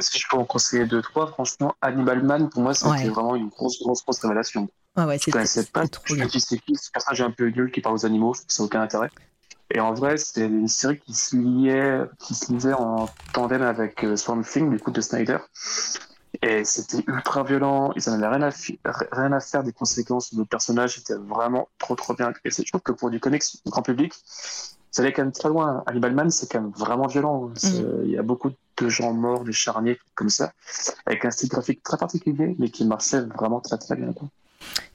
si 0.00 0.18
je 0.18 0.26
peux 0.30 0.36
en 0.36 0.44
conseiller 0.44 0.86
deux, 0.86 1.02
trois, 1.02 1.26
franchement, 1.26 1.74
Animal 1.80 2.22
Man, 2.22 2.50
pour 2.50 2.62
moi, 2.62 2.74
c'était 2.74 3.08
vraiment 3.08 3.36
une 3.36 3.48
grosse, 3.48 3.80
grosse, 3.80 4.02
grosse 4.02 4.20
révélation. 4.20 4.68
Ah 4.96 5.06
ouais, 5.06 5.18
je 5.18 5.30
connaissais 5.30 5.64
pas 5.64 5.88
trop 5.88 6.04
je 6.06 6.16
me 6.16 6.26
dis 6.26 6.38
c'est 6.38 6.58
qui 6.58 6.76
ce 6.76 6.90
personnage 6.90 7.22
un 7.22 7.30
peu 7.30 7.48
nul 7.48 7.70
qui 7.70 7.80
parle 7.80 7.94
aux 7.94 8.04
animaux, 8.04 8.34
ça 8.34 8.44
n'a 8.62 8.66
aucun 8.66 8.82
intérêt. 8.82 9.08
Et 9.74 9.80
en 9.80 9.94
vrai, 9.94 10.18
c'était 10.18 10.44
une 10.44 10.68
série 10.68 10.98
qui 10.98 11.14
se 11.14 11.34
liait, 11.34 12.02
qui 12.18 12.34
se 12.34 12.52
lisait 12.52 12.74
en 12.74 13.08
tandem 13.32 13.62
avec 13.62 14.04
euh, 14.04 14.16
Swamp 14.16 14.42
Thing, 14.42 14.70
du 14.70 14.78
coup, 14.78 14.90
de 14.90 15.00
Snyder. 15.00 15.38
Et 16.42 16.64
c'était 16.64 17.02
ultra 17.06 17.42
violent, 17.42 17.92
ils 17.96 18.08
rien, 18.08 18.42
à 18.42 18.50
rien 19.12 19.32
à 19.32 19.40
faire 19.40 19.62
des 19.62 19.72
conséquences 19.72 20.32
de 20.32 20.38
nos 20.38 20.44
personnages, 20.44 20.96
c'était 20.96 21.14
vraiment 21.14 21.68
trop 21.78 21.94
trop 21.94 22.14
bien. 22.14 22.32
Et 22.44 22.50
je 22.50 22.62
trouve 22.64 22.80
que 22.80 22.92
pour 22.92 23.10
du 23.10 23.20
comics 23.20 23.42
grand 23.66 23.82
public, 23.82 24.12
ça 24.92 25.02
allait 25.02 25.12
quand 25.12 25.22
même 25.22 25.32
très 25.32 25.48
loin. 25.48 25.82
Animal 25.86 26.14
Man, 26.14 26.30
c'est 26.30 26.50
quand 26.52 26.60
même 26.60 26.70
vraiment 26.70 27.06
violent. 27.08 27.48
Mm. 27.48 28.04
Il 28.04 28.10
y 28.10 28.18
a 28.18 28.22
beaucoup 28.22 28.50
de 28.76 28.88
gens 28.88 29.12
morts, 29.12 29.44
des 29.44 29.52
charniers, 29.52 29.98
comme 30.14 30.28
ça, 30.28 30.52
avec 31.06 31.24
un 31.24 31.30
style 31.30 31.48
graphique 31.48 31.82
très 31.82 31.96
particulier, 31.96 32.54
mais 32.58 32.68
qui 32.68 32.84
marchait 32.84 33.22
vraiment 33.22 33.60
très 33.60 33.78
très 33.78 33.96
bien. 33.96 34.12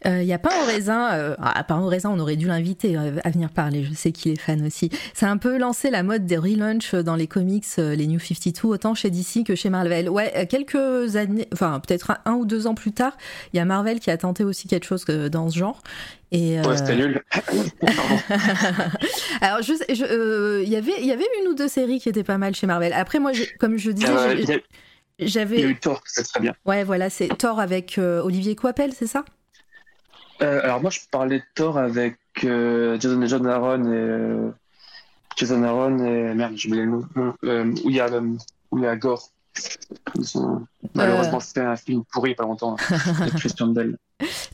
Il 0.05 0.11
euh, 0.11 0.23
y 0.23 0.31
a 0.31 0.37
Pain 0.37 0.51
au 0.63 0.65
raisin. 0.65 1.11
Euh, 1.13 1.35
ah, 1.41 1.63
Pain 1.63 1.79
au 1.79 1.87
raisin, 1.87 2.11
on 2.11 2.19
aurait 2.19 2.35
dû 2.35 2.47
l'inviter 2.47 2.97
euh, 2.97 3.17
à 3.23 3.31
venir 3.31 3.49
parler. 3.49 3.83
Je 3.83 3.93
sais 3.93 4.11
qu'il 4.11 4.31
est 4.31 4.39
fan 4.39 4.65
aussi. 4.65 4.91
Ça 5.13 5.27
a 5.27 5.31
un 5.31 5.37
peu 5.37 5.57
lancé 5.57 5.89
la 5.89 6.03
mode 6.03 6.25
des 6.25 6.37
relaunchs 6.37 6.93
dans 6.93 7.15
les 7.15 7.27
comics, 7.27 7.65
les 7.77 8.07
New 8.07 8.19
52, 8.19 8.67
autant 8.67 8.93
chez 8.93 9.09
DC 9.09 9.43
que 9.45 9.55
chez 9.55 9.69
Marvel. 9.69 10.09
Ouais, 10.09 10.47
quelques 10.49 11.15
années, 11.15 11.47
enfin 11.51 11.81
peut-être 11.85 12.13
un, 12.25 12.35
ou 12.35 12.45
deux 12.45 12.67
ans 12.67 12.75
plus 12.75 12.91
tard, 12.91 13.17
il 13.53 13.57
y 13.57 13.59
a 13.59 13.65
Marvel 13.65 13.99
qui 13.99 14.11
a 14.11 14.17
tenté 14.17 14.43
aussi 14.43 14.67
quelque 14.67 14.85
chose 14.85 15.05
dans 15.05 15.49
ce 15.49 15.57
genre. 15.57 15.81
Et 16.31 16.59
ouais, 16.61 16.77
c'était 16.77 16.95
nul. 16.95 17.21
Alors, 19.41 19.61
je, 19.61 20.63
il 20.63 20.69
y 20.69 20.75
avait, 20.75 20.93
il 20.99 21.05
y 21.05 21.11
avait 21.11 21.27
une 21.41 21.49
ou 21.49 21.55
deux 21.55 21.67
séries 21.67 21.99
qui 21.99 22.09
étaient 22.09 22.23
pas 22.23 22.37
mal 22.37 22.55
chez 22.55 22.67
Marvel. 22.67 22.93
Après, 22.93 23.19
moi, 23.19 23.31
comme 23.59 23.77
je 23.77 23.91
disais, 23.91 24.61
j'avais. 25.19 25.55
Il 25.55 25.61
y 25.61 25.65
a 25.65 25.69
eu 25.69 25.79
Thor, 25.79 26.01
c'est 26.05 26.23
très 26.23 26.39
bien. 26.39 26.53
Ouais, 26.65 26.83
voilà, 26.83 27.09
c'est 27.09 27.29
Thor 27.29 27.59
avec 27.59 27.97
Olivier 27.97 28.55
Coipel, 28.55 28.93
c'est 28.93 29.07
ça? 29.07 29.23
Euh, 30.41 30.61
alors 30.63 30.81
moi 30.81 30.91
je 30.91 30.99
parlais 31.11 31.39
de 31.39 31.43
Thor 31.55 31.77
avec 31.77 32.17
euh, 32.43 32.99
Jason, 32.99 33.25
John 33.25 33.47
Aaron 33.47 33.83
et 33.85 33.87
euh, 33.87 34.51
Jason 35.35 35.63
Aaron 35.63 35.97
et 35.99 36.33
merde 36.33 36.53
j'ai 36.55 36.69
oublié 36.69 36.85
le 36.85 36.91
nom 36.91 37.07
où 37.83 37.89
il 37.89 37.95
y 37.95 37.99
a 37.99 38.07
où 38.71 38.77
il 38.77 38.83
y 38.83 38.87
a 38.87 38.95
Gore. 38.95 39.29
Malheureusement 40.93 41.39
c'était 41.39 41.61
un 41.61 41.75
film 41.75 42.03
pourri 42.11 42.31
il 42.31 42.35
pas 42.35 42.43
longtemps 42.43 42.75
avec 43.19 43.33
Christian 43.35 43.67
Bell 43.67 43.97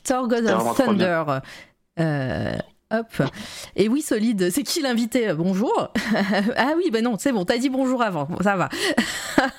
Thor 0.02 0.28
God 0.28 0.46
of 0.46 0.76
Thunder 0.76 1.24
Hop. 2.94 3.28
Et 3.74 3.88
oui, 3.88 4.02
solide, 4.02 4.50
c'est 4.50 4.62
qui 4.62 4.80
l'invité? 4.80 5.32
Bonjour. 5.34 5.92
ah 6.56 6.74
oui, 6.76 6.90
ben 6.92 7.02
non, 7.02 7.16
c'est 7.18 7.32
bon, 7.32 7.44
t'as 7.44 7.58
dit 7.58 7.68
bonjour 7.68 8.02
avant, 8.02 8.28
ça 8.40 8.54
va. 8.54 8.68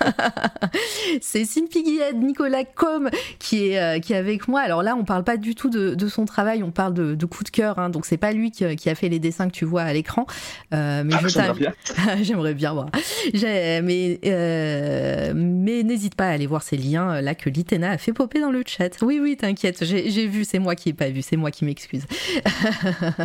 c'est 1.21 1.43
Sinpiguied 1.43 2.13
Nicolas 2.13 2.63
Com 2.63 3.09
qui 3.37 3.71
est, 3.71 3.79
euh, 3.79 3.99
qui 3.99 4.13
est 4.13 4.15
avec 4.15 4.47
moi. 4.47 4.61
Alors 4.61 4.83
là, 4.83 4.95
on 4.95 5.03
parle 5.03 5.25
pas 5.25 5.35
du 5.35 5.53
tout 5.53 5.69
de, 5.69 6.07
son 6.07 6.23
travail, 6.23 6.63
on 6.63 6.71
parle 6.71 6.93
de, 6.93 7.13
de 7.13 7.25
coup 7.25 7.43
de 7.43 7.49
cœur, 7.49 7.77
hein, 7.77 7.89
donc 7.89 8.05
c'est 8.05 8.15
pas 8.15 8.31
lui 8.31 8.51
qui, 8.51 8.63
a 8.63 8.95
fait 8.95 9.09
les 9.09 9.19
dessins 9.19 9.47
que 9.47 9.53
tu 9.53 9.65
vois 9.65 9.81
à 9.81 9.91
l'écran. 9.91 10.25
Euh, 10.73 11.03
mais 11.05 11.15
ah, 11.15 11.21
j'aimerais 11.27 11.53
bien. 11.53 11.73
j'aimerais 12.21 12.53
bien 12.53 12.73
voir. 12.73 12.89
Mais, 13.33 14.19
euh, 14.25 15.33
mais 15.35 15.83
n'hésite 15.83 16.15
pas 16.15 16.27
à 16.27 16.29
aller 16.29 16.47
voir 16.47 16.63
ces 16.63 16.77
liens 16.77 17.19
là 17.19 17.35
que 17.35 17.49
Litena 17.49 17.91
a 17.91 17.97
fait 17.97 18.13
popper 18.13 18.39
dans 18.39 18.51
le 18.51 18.63
chat. 18.65 19.01
Oui, 19.01 19.19
oui, 19.21 19.35
t'inquiète, 19.35 19.83
j'ai 19.83 20.27
vu, 20.27 20.45
c'est 20.45 20.59
moi 20.59 20.75
qui 20.75 20.89
ai 20.89 20.93
pas 20.93 21.09
vu, 21.09 21.21
c'est 21.21 21.35
moi 21.35 21.51
qui 21.51 21.65
m'excuse. 21.65 22.05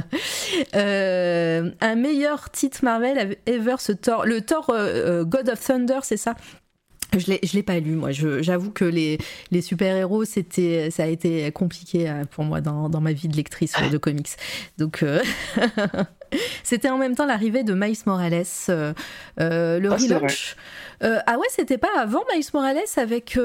Euh, 0.74 1.70
un 1.80 1.94
meilleur 1.94 2.50
titre 2.50 2.80
Marvel 2.82 3.36
ever, 3.46 3.76
ce 3.78 3.92
Thor, 3.92 4.26
le 4.26 4.40
Thor 4.40 4.70
euh, 4.70 5.20
euh, 5.20 5.24
God 5.24 5.48
of 5.48 5.60
Thunder, 5.60 6.00
c'est 6.02 6.16
ça? 6.16 6.34
Je 7.16 7.26
l'ai, 7.26 7.40
l'ai 7.52 7.62
pas 7.62 7.78
lu, 7.80 7.92
moi. 7.92 8.10
j'avoue 8.12 8.70
que 8.70 8.84
les, 8.84 9.18
les 9.50 9.62
super-héros, 9.62 10.24
c'était, 10.24 10.90
ça 10.90 11.04
a 11.04 11.06
été 11.06 11.50
compliqué 11.50 12.12
pour 12.30 12.44
moi 12.44 12.60
dans, 12.60 12.88
dans 12.88 13.00
ma 13.00 13.12
vie 13.12 13.28
de 13.28 13.36
lectrice 13.36 13.74
de 13.90 13.98
comics. 13.98 14.30
Donc, 14.78 15.04
c'était 16.62 16.88
en 16.88 16.98
même 16.98 17.16
temps 17.16 17.26
l'arrivée 17.26 17.64
de 17.64 17.74
Miles 17.74 17.96
Morales, 18.06 18.44
le 18.68 18.94
ah, 19.38 19.96
relaunch. 19.96 20.56
ah 21.00 21.38
ouais, 21.38 21.48
c'était 21.50 21.78
pas 21.78 21.98
avant 21.98 22.22
Miles 22.32 22.46
Morales 22.54 22.78
avec 22.96 23.36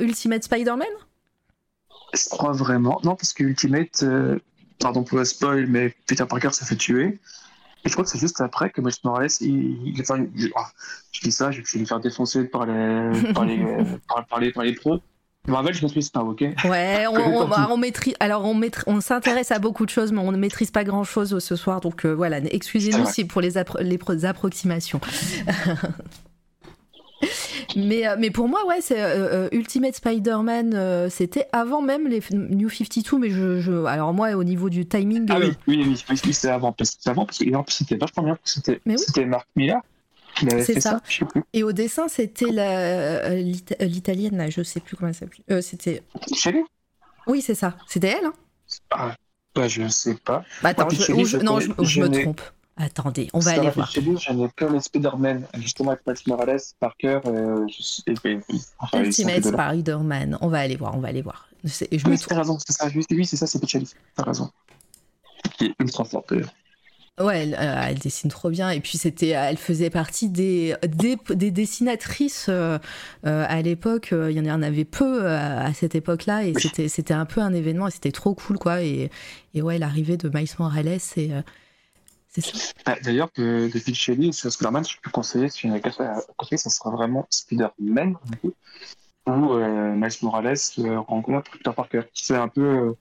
Ultimate 0.00 0.42
Spider-Man? 0.42 0.88
Je 2.14 2.28
crois 2.30 2.52
vraiment. 2.52 3.00
Non, 3.04 3.14
parce 3.14 3.32
que 3.32 3.44
Ultimate, 3.44 4.04
pardon 4.82 5.04
pour 5.04 5.18
le 5.18 5.24
spoil, 5.24 5.66
mais 5.66 5.94
Peter 6.06 6.24
Parker 6.28 6.50
s'est 6.52 6.64
fait 6.64 6.76
tuer. 6.76 7.18
Et 7.84 7.88
je 7.88 7.92
crois 7.92 8.04
que 8.04 8.10
c'est 8.10 8.18
juste 8.18 8.40
après 8.40 8.70
que 8.70 8.80
Miles 8.80 8.92
Morales, 9.02 9.28
il, 9.40 9.96
il, 9.96 10.04
ah, 10.54 10.70
je 11.10 11.20
dis 11.20 11.32
ça, 11.32 11.50
je 11.50 11.60
vais 11.60 11.78
lui 11.78 11.86
faire 11.86 12.00
défoncer 12.00 12.44
par 12.44 12.66
les, 12.66 13.32
par 13.34 13.44
les, 13.44 13.58
par, 14.28 14.40
les, 14.40 14.52
par 14.52 14.62
les 14.62 14.72
pros. 14.74 15.00
Marvel, 15.48 15.74
je 15.74 15.84
maîtrise 15.84 16.08
pas, 16.08 16.20
ok? 16.20 16.44
Ouais, 16.64 17.06
on, 17.08 17.16
on, 17.16 17.72
on, 17.72 17.76
maîtrise. 17.76 18.14
Alors, 18.20 18.44
on, 18.44 18.54
maîtrise, 18.54 18.84
on 18.86 19.00
s'intéresse 19.00 19.50
à 19.50 19.58
beaucoup 19.58 19.84
de 19.84 19.90
choses, 19.90 20.12
mais 20.12 20.20
on 20.20 20.30
ne 20.30 20.36
maîtrise 20.36 20.70
pas 20.70 20.84
grand 20.84 21.02
chose 21.02 21.36
ce 21.40 21.56
soir. 21.56 21.80
Donc, 21.80 22.06
euh, 22.06 22.12
voilà, 22.14 22.38
excusez-nous 22.38 23.06
si 23.06 23.24
pour 23.24 23.40
les, 23.40 23.54
les 23.80 24.24
approximations. 24.24 25.00
mais, 27.76 28.06
euh, 28.06 28.16
mais 28.18 28.30
pour 28.30 28.48
moi, 28.48 28.66
ouais, 28.66 28.80
c'est 28.80 29.00
euh, 29.00 29.46
euh, 29.46 29.48
Ultimate 29.52 29.94
Spider-Man, 29.94 31.08
c'était 31.10 31.48
avant 31.52 31.82
même 31.82 32.08
les 32.08 32.22
New 32.32 32.68
52, 32.68 33.18
mais 33.18 33.30
je, 33.30 33.60
je, 33.60 33.84
alors 33.84 34.12
moi, 34.12 34.32
au 34.32 34.44
niveau 34.44 34.70
du 34.70 34.86
timing. 34.86 35.26
Ah 35.30 35.38
oui, 35.38 35.52
oui, 35.66 36.04
oui, 36.08 36.16
c'était 36.16 36.48
avant, 36.48 36.72
parce, 36.72 36.98
avant, 37.06 37.24
parce 37.24 37.38
que 37.38 37.72
c'était 37.72 37.96
vachement 37.96 38.24
bien, 38.24 38.38
c'était 38.44 38.80
oui. 38.86 39.24
Mark 39.26 39.46
Miller. 39.56 39.80
C'est 40.64 40.80
ça. 40.80 41.00
ça 41.06 41.24
Et 41.52 41.62
au 41.62 41.72
dessin, 41.72 42.08
c'était 42.08 42.46
l'italienne, 43.80 44.36
là, 44.36 44.48
je 44.50 44.62
sais 44.62 44.80
plus 44.80 44.96
comment 44.96 45.08
elle 45.08 45.14
s'appelle. 45.14 45.62
c'était. 45.62 46.02
Shelley? 46.34 46.64
Oui, 47.26 47.40
c'est 47.40 47.54
ça. 47.54 47.76
C'était 47.86 48.08
elle, 48.18 48.26
hein 48.26 48.32
ah, 48.90 49.14
bah, 49.54 49.68
je 49.68 49.82
ne 49.82 49.88
sais 49.88 50.14
pas. 50.14 50.44
Bah, 50.62 50.70
attends, 50.70 50.88
je, 50.88 51.36
non, 51.38 51.60
je, 51.60 51.70
je 51.82 52.00
me 52.00 52.08
trompe. 52.08 52.40
Attendez, 52.76 53.28
on 53.34 53.38
va 53.38 53.52
aller 53.52 53.70
voir. 53.70 53.90
Chez 53.90 54.00
lui, 54.00 54.16
j'en 54.18 54.42
ai 54.44 54.48
que 54.56 54.64
les 54.64 54.80
Spider-Man, 54.80 55.46
justement 55.58 55.90
avec 55.90 56.06
Miles 56.06 56.16
Morales, 56.26 56.60
Parker 56.80 57.20
euh, 57.26 57.66
et, 58.06 58.14
et, 58.24 58.40
Ultimate 58.94 59.44
Spider-Man. 59.44 60.38
On 60.40 60.48
va 60.48 60.60
aller 60.60 60.76
voir, 60.76 60.96
on 60.96 61.00
va 61.00 61.08
aller 61.08 61.22
voir. 61.22 61.48
Je, 61.64 61.70
je 61.70 61.84
oui, 62.06 62.12
me 62.12 62.34
raison, 62.34 62.58
c'est 62.66 62.72
ça. 62.72 62.88
Oui, 62.94 63.26
c'est 63.26 63.36
ça, 63.36 63.46
c'est 63.46 63.60
Pichali. 63.60 63.88
T'as 64.16 64.22
raison. 64.24 64.50
Qui 65.58 65.66
est 65.66 65.74
ultra 65.80 66.04
forte 66.04 66.32
Ouais, 67.20 67.42
elle, 67.42 67.54
euh, 67.60 67.82
elle, 67.88 67.98
dessine 67.98 68.30
trop 68.30 68.48
bien. 68.48 68.70
Et 68.70 68.80
puis, 68.80 68.96
c'était, 68.96 69.28
elle 69.28 69.58
faisait 69.58 69.90
partie 69.90 70.30
des, 70.30 70.74
des, 70.88 71.18
des 71.28 71.50
dessinatrices 71.50 72.46
euh, 72.48 72.78
euh 73.26 73.44
à 73.46 73.60
l'époque. 73.60 74.12
Il 74.12 74.32
y 74.32 74.50
en 74.50 74.62
avait 74.62 74.86
peu 74.86 75.26
à, 75.26 75.74
cette 75.74 75.94
époque-là. 75.94 76.46
Et 76.46 76.54
c'était, 76.58 76.88
c'était 76.88 77.14
un 77.14 77.26
peu 77.26 77.42
un 77.42 77.52
événement. 77.52 77.88
Et 77.88 77.90
c'était 77.90 78.12
trop 78.12 78.34
cool, 78.34 78.58
quoi. 78.58 78.82
Et, 78.82 79.10
et 79.52 79.60
ouais, 79.60 79.76
l'arrivée 79.76 80.16
de 80.16 80.30
Miles 80.34 80.48
Morales, 80.58 80.98
c'est 82.34 82.74
ah, 82.86 82.96
d'ailleurs, 83.02 83.28
de, 83.36 83.70
de 83.72 83.78
Phil 83.78 83.94
Shelley 83.94 84.32
sur 84.32 84.50
Spider-Man, 84.50 84.84
je 84.84 84.96
peux 85.02 85.10
conseiller, 85.10 85.48
si 85.48 85.66
une 85.66 85.74
à 85.74 85.80
conseiller, 86.36 86.56
ça 86.56 86.70
sera 86.70 86.90
vraiment 86.90 87.26
Spider-Man, 87.30 88.16
où 89.26 89.52
euh, 89.52 89.94
Miles 89.94 90.10
Morales 90.22 90.56
euh, 90.78 91.00
rencontre 91.00 91.50
Peter 91.50 91.70
Parker. 91.74 92.02
C'est 92.14 92.36
un 92.36 92.48
peu 92.48 92.62
euh, 92.62 92.96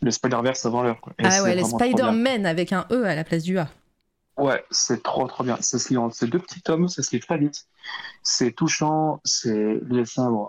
le 0.00 0.10
Spider-Verse 0.10 0.66
avant 0.66 0.82
l'heure. 0.82 1.00
Ah 1.22 1.42
ouais, 1.42 1.54
le 1.54 1.64
Spider-Man 1.64 2.44
avec 2.46 2.72
un 2.72 2.86
E 2.90 3.04
à 3.04 3.14
la 3.14 3.24
place 3.24 3.44
du 3.44 3.58
A. 3.58 3.68
Ouais, 4.36 4.64
c'est 4.70 5.02
trop 5.02 5.26
trop 5.28 5.44
bien. 5.44 5.58
Ça 5.60 5.78
se 5.78 5.90
lit 5.90 5.98
en 5.98 6.10
ces 6.10 6.26
deux 6.26 6.38
petits 6.38 6.62
tomes, 6.62 6.88
ça 6.88 7.02
se 7.02 7.14
lit 7.14 7.20
très 7.20 7.38
vite. 7.38 7.66
C'est 8.22 8.52
touchant, 8.52 9.20
c'est 9.24 9.52
le 9.52 10.00
dessin, 10.02 10.30
bon, 10.30 10.48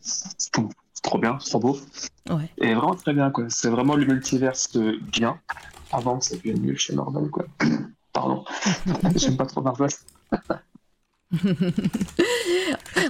c'est 0.00 0.50
c'est 0.50 0.50
trop 1.06 1.18
bien, 1.18 1.36
trop 1.38 1.58
beau. 1.60 1.78
Ouais. 2.28 2.50
Et 2.58 2.74
vraiment 2.74 2.94
très 2.94 3.14
bien, 3.14 3.30
quoi. 3.30 3.44
C'est 3.48 3.70
vraiment 3.70 3.94
le 3.96 4.04
multiverse 4.04 4.76
bien. 4.76 5.38
Avant 5.92 6.18
que 6.18 6.24
ça 6.26 6.36
devienne 6.36 6.60
mieux 6.60 6.76
chez 6.76 6.94
Marvel, 6.94 7.30
quoi. 7.30 7.46
Pardon. 8.12 8.44
J'aime 9.16 9.36
pas 9.36 9.46
trop 9.46 9.62
Marvel. 9.62 9.88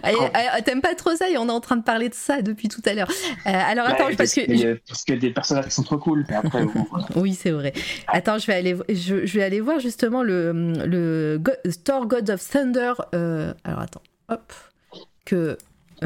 Euh, 0.04 0.60
T'aimes 0.64 0.80
pas 0.80 0.94
trop 0.94 1.14
ça 1.16 1.28
et 1.30 1.36
on 1.36 1.48
est 1.48 1.52
en 1.52 1.60
train 1.60 1.76
de 1.76 1.82
parler 1.82 2.08
de 2.08 2.14
ça 2.14 2.42
depuis 2.42 2.68
tout 2.68 2.80
à 2.86 2.94
l'heure. 2.94 3.08
Euh, 3.46 3.50
alors 3.52 3.86
attends, 3.86 4.06
Ouais, 4.06 4.16
parce 4.16 4.34
que 4.34 4.40
a- 4.40 4.76
parce 4.88 5.02
qu'il 5.04 5.14
y 5.14 5.18
a 5.18 5.20
des 5.20 5.30
personnages 5.32 5.66
qui 5.66 5.70
sont 5.72 5.82
trop 5.82 5.98
cool, 5.98 6.24
mais 6.28 6.34
après, 6.36 6.64
bon, 6.64 6.86
voilà. 6.90 7.06
Oui, 7.16 7.34
c'est 7.34 7.50
vrai. 7.50 7.72
Attends, 8.08 8.38
je 8.38 8.46
vais 8.46 8.54
aller, 8.54 8.76
je, 8.88 9.26
je 9.26 9.38
vais 9.38 9.44
aller 9.44 9.60
voir 9.60 9.78
justement 9.80 10.22
le, 10.22 10.52
le 10.86 11.38
Go- 11.40 11.52
Thor 11.84 12.06
God 12.06 12.30
of 12.30 12.46
Thunder. 12.48 12.92
euh, 13.14 13.52
alors 13.64 13.80
attends, 13.80 14.02
hop, 14.28 14.52
que 15.24 15.56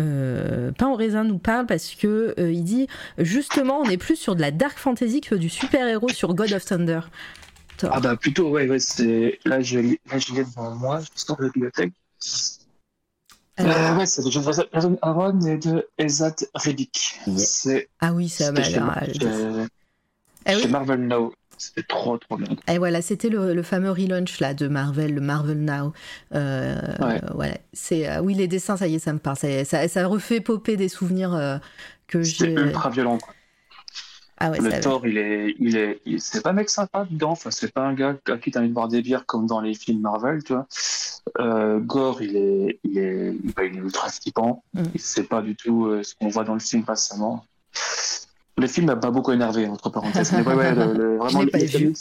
euh, 0.01 0.73
Pain 0.73 0.89
au 0.89 0.95
raisin 0.97 1.25
nous 1.25 1.39
parle 1.39 1.67
parce 1.67 1.95
que 1.95 2.35
euh, 2.39 2.51
il 2.53 2.65
dit 2.65 2.87
justement 3.19 3.79
on 3.79 3.85
est 3.89 3.97
plus 3.99 4.17
sur 4.17 4.35
de 4.35 4.41
la 4.41 4.51
dark 4.51 4.79
fantasy 4.79 5.21
que 5.21 5.35
du 5.35 5.49
super 5.49 5.87
héros 5.87 6.09
sur 6.09 6.35
God 6.35 6.53
of 6.53 6.65
Thunder. 6.65 7.01
Thor. 7.77 7.91
Ah 7.93 8.01
bah 8.01 8.17
plutôt, 8.17 8.51
ouais, 8.51 8.69
ouais, 8.69 8.79
c'est... 8.79 9.39
Là, 9.47 9.61
je, 9.63 9.79
l'ai- 9.79 10.01
là, 10.11 10.19
je 10.19 10.35
l'ai 10.35 10.45
devant 10.45 10.75
moi, 10.75 11.01
je 11.01 11.07
sors 11.15 11.37
de 11.39 11.45
la 11.45 11.49
bibliothèque. 11.51 11.93
Alors- 13.57 13.77
Euh, 13.77 13.97
ouais, 13.99 14.07
c'est 14.07 14.23
de 14.25 14.31
Jason 14.31 14.99
Aaron 15.03 15.41
et 15.43 15.57
de 15.59 15.87
Ezad 15.99 16.35
Reddick. 16.55 17.21
Yeah. 17.27 17.39
C'est 17.39 17.89
ah 18.01 18.13
oui, 18.13 18.29
ça 18.29 18.53
m'a 18.53 18.61
l'air. 18.61 19.03
Euh, 19.23 19.67
Ah 20.47 20.53
oui. 20.57 20.69
Marvel 20.69 21.07
Now. 21.07 21.33
C'était 21.63 21.83
trop, 21.83 22.17
trop 22.17 22.37
bien. 22.39 22.49
Et 22.69 22.79
voilà, 22.79 23.03
c'était 23.03 23.29
le, 23.29 23.53
le 23.53 23.63
fameux 23.63 23.91
relaunch 23.91 24.41
là 24.41 24.55
de 24.55 24.67
Marvel, 24.67 25.15
le 25.15 25.21
Marvel 25.21 25.59
Now. 25.63 25.93
Euh, 26.35 26.75
Ouais. 27.01 27.21
voilà, 27.35 27.59
c'est 27.75 28.09
euh, 28.09 28.21
oui 28.23 28.33
les 28.35 28.49
dessins, 28.49 28.77
ça 28.79 28.87
y 28.89 28.95
est, 28.95 28.99
ça 28.99 29.13
me 29.13 29.19
parle, 29.19 29.37
ça, 29.37 29.65
ça, 29.67 29.87
ça 29.89 30.07
refait 30.07 30.41
popper 30.41 30.77
des 30.79 30.89
souvenirs 30.89 31.35
euh, 31.35 31.59
que 32.07 32.23
C'était 32.23 32.47
j'ai. 32.47 32.53
ultra 32.55 32.89
violent. 32.89 33.19
quoi. 33.19 33.35
Ah 34.43 34.51
ouais, 34.51 34.59
le 34.59 34.81
Thor, 34.81 35.07
il 35.07 35.19
est, 35.19 35.55
il 35.59 35.77
est, 35.77 36.01
il- 36.07 36.19
c'est 36.19 36.41
pas 36.43 36.49
un 36.49 36.55
mec 36.55 36.71
sympa 36.71 37.07
dedans. 37.11 37.33
Enfin, 37.33 37.51
c'est 37.51 37.71
pas 37.75 37.83
un 37.83 37.93
gars 37.93 38.17
à 38.27 38.39
qui 38.39 38.51
t'as 38.51 38.61
envie 38.61 38.71
de 38.71 38.75
boire 38.75 38.89
des 38.89 39.03
bières 39.03 39.27
comme 39.27 39.47
dans 39.47 39.61
les 39.61 39.75
films 39.75 40.01
Marvel, 40.01 40.43
tu 40.43 40.55
vois. 40.55 40.67
Euh, 41.39 41.79
Gore, 41.79 42.23
il 42.23 42.37
est, 42.37 42.81
il 42.85 42.97
est, 42.97 43.35
il 43.35 43.51
est 43.61 43.67
ultra 43.77 44.09
flippant. 44.09 44.65
Mm. 44.73 44.83
C'est 44.97 45.29
pas 45.29 45.43
du 45.43 45.55
tout 45.57 45.85
euh, 45.89 46.03
ce 46.03 46.15
qu'on 46.15 46.29
voit 46.29 46.45
dans 46.45 46.55
le 46.55 46.61
film 46.61 46.85
récemment. 46.89 47.45
Le 48.61 48.67
film 48.67 48.87
m'a 48.87 48.97
pas 48.97 49.11
beaucoup 49.11 49.33
énervé, 49.33 49.67
entre 49.67 49.91
parenthèses. 49.91 50.33
Mais 50.33 50.43
ouais, 50.43 50.55
ouais, 50.55 50.75
le, 50.75 50.93
le- 50.93 51.17
vraiment, 51.19 51.41
comics 51.41 51.53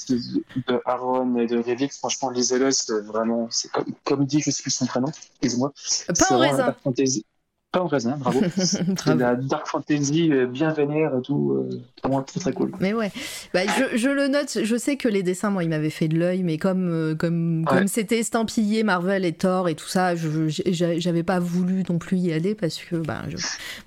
de, 0.09 0.71
de 0.73 0.81
Aaron 0.85 1.37
et 1.37 1.47
de 1.47 1.57
Revix, 1.57 1.97
franchement, 1.97 2.29
lisez-le, 2.29 2.71
c'est 2.71 2.99
vraiment, 3.01 3.47
c'est 3.49 3.71
comme, 3.71 3.85
comme 4.03 4.25
dit, 4.25 4.41
je 4.41 4.51
sais 4.51 4.61
plus 4.61 4.71
son 4.71 4.85
prénom, 4.85 5.07
excuse-moi. 5.07 5.71
Pas 6.07 6.13
la 6.31 6.37
raisin. 6.37 6.75
Fantasy. 6.83 7.25
Pas 7.71 7.81
en 7.81 7.87
raisin, 7.87 8.17
bravo. 8.17 8.41
C'est 8.57 9.13
la 9.15 9.35
dark 9.35 9.67
fantasy 9.67 10.31
euh, 10.31 10.47
bien 10.47 10.73
vénère 10.73 11.11
et 11.15 11.21
tout, 11.21 11.51
euh, 11.53 11.79
vraiment 12.03 12.23
très 12.23 12.39
très 12.39 12.51
cool. 12.51 12.71
Mais 12.79 12.93
ouais, 12.93 13.11
bah, 13.53 13.59
je, 13.67 13.95
je 13.95 14.09
le 14.09 14.27
note. 14.27 14.57
Je 14.63 14.75
sais 14.75 14.97
que 14.97 15.07
les 15.07 15.21
dessins, 15.21 15.51
moi, 15.51 15.63
ils 15.63 15.69
m'avaient 15.69 15.91
fait 15.91 16.07
de 16.07 16.17
l'œil, 16.17 16.41
mais 16.41 16.57
comme 16.57 16.89
euh, 16.89 17.13
comme 17.13 17.59
Ouais. 17.59 17.65
comme 17.77 17.87
c'était 17.87 18.17
estampillé 18.17 18.81
Marvel 18.81 19.23
et 19.23 19.33
Thor 19.33 19.69
et 19.69 19.75
tout 19.75 19.87
ça, 19.87 20.15
je 20.15 20.47
j'avais 20.47 21.21
pas 21.21 21.39
voulu 21.39 21.83
non 21.87 21.99
plus 21.99 22.17
y 22.17 22.33
aller 22.33 22.55
parce 22.55 22.77
que 22.79 22.95
ben 22.95 23.21
je- 23.27 23.37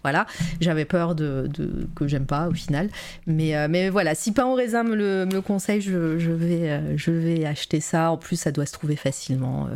voilà, 0.02 0.26
j'avais 0.60 0.84
peur 0.84 1.16
de, 1.16 1.48
de 1.52 1.88
que 1.96 2.06
j'aime 2.06 2.26
pas 2.26 2.46
au 2.48 2.54
final. 2.54 2.88
Mais 3.26 3.56
euh, 3.56 3.66
mais 3.68 3.88
voilà, 3.90 4.14
si 4.14 4.30
Pain 4.30 4.46
au 4.46 4.54
raisin 4.54 4.84
me 4.84 4.94
le, 4.94 5.26
me 5.26 5.32
le 5.32 5.40
conseille, 5.40 5.80
je, 5.80 6.20
je 6.20 6.30
vais 6.30 6.96
je 6.96 7.10
vais 7.10 7.44
acheter 7.46 7.80
ça. 7.80 8.12
En 8.12 8.16
plus, 8.16 8.36
ça 8.36 8.52
doit 8.52 8.66
se 8.66 8.72
trouver 8.74 8.94
facilement. 8.94 9.66
euh, 9.66 9.70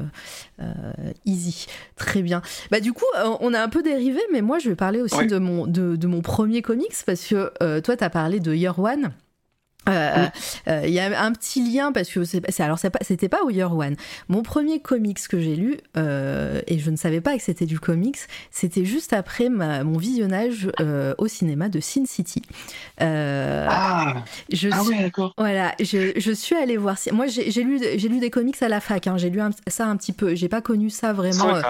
euh, 0.63 1.13
easy, 1.27 1.67
très 1.97 2.23
bien. 2.23 2.41
Bah 2.71 2.79
du 2.81 2.93
coup, 2.93 3.05
on 3.41 3.53
a 3.53 3.61
un 3.61 3.69
peu 3.69 3.83
dérivé, 3.97 4.21
mais 4.33 4.43
moi 4.43 4.59
je 4.59 4.69
vais 4.69 4.77
parler 4.77 5.01
aussi 5.01 5.17
Ouais. 5.17 5.27
de 5.27 5.39
mon 5.39 5.67
de, 5.67 5.97
de 5.97 6.07
mon 6.07 6.21
premier 6.21 6.63
comics 6.63 6.95
parce 7.07 7.27
que 7.27 7.51
euh, 7.63 7.81
toi 7.81 7.97
t'as 7.97 8.11
parlé 8.11 8.41
de 8.41 8.53
Year 8.55 8.79
One. 8.79 9.11
Euh, 9.89 10.27
euh, 10.69 10.83
Il 10.87 10.93
y 10.93 11.01
a 11.01 11.23
un 11.23 11.33
petit 11.33 11.63
lien 11.73 11.93
parce 11.93 12.09
que 12.11 12.25
c'est 12.25 12.61
alors 12.61 12.79
pas- 12.81 12.99
c'était 13.03 13.29
pas 13.29 13.43
au 13.45 13.51
Year 13.51 13.75
One. 13.77 13.97
Mon 14.29 14.43
premier 14.43 14.81
comics 14.81 15.19
que 15.29 15.39
j'ai 15.41 15.55
lu 15.57 15.79
euh, 15.97 16.61
et 16.67 16.79
je 16.79 16.91
ne 16.91 16.97
savais 16.97 17.21
pas 17.21 17.37
que 17.37 17.43
c'était 17.43 17.67
du 17.67 17.79
comics, 17.81 18.19
c'était 18.51 18.85
juste 18.85 19.13
après 19.13 19.49
ma- 19.49 19.85
mon 19.85 19.99
visionnage 19.99 20.69
euh, 20.81 21.15
au 21.19 21.29
cinéma 21.29 21.69
de 21.69 21.81
Sin 21.81 22.05
City. 22.07 22.43
Euh, 23.01 23.67
Ah, 23.69 24.25
je 24.53 24.69
ah 24.73 24.81
suis- 24.81 24.89
ouais, 24.95 25.03
d'accord. 25.03 25.35
voilà, 25.39 25.75
je, 25.81 26.13
je 26.17 26.33
suis 26.33 26.57
allée 26.57 26.77
voir. 26.77 26.99
si- 26.99 27.13
Moi, 27.13 27.27
j'ai 27.27 27.63
lu, 27.63 27.81
j'ai 27.97 28.09
lu 28.09 28.19
des 28.19 28.31
comics 28.31 28.61
à 28.63 28.69
la 28.69 28.81
fac. 28.81 29.07
hein, 29.07 29.17
j'ai 29.19 29.31
lu 29.31 29.41
un- 29.41 29.51
ça 29.69 29.87
un 29.87 29.97
petit 29.97 30.13
peu. 30.13 30.35
J'ai 30.35 30.49
pas 30.49 30.61
connu 30.61 30.91
ça 30.91 31.13
vraiment 31.13 31.55
euh, 31.55 31.63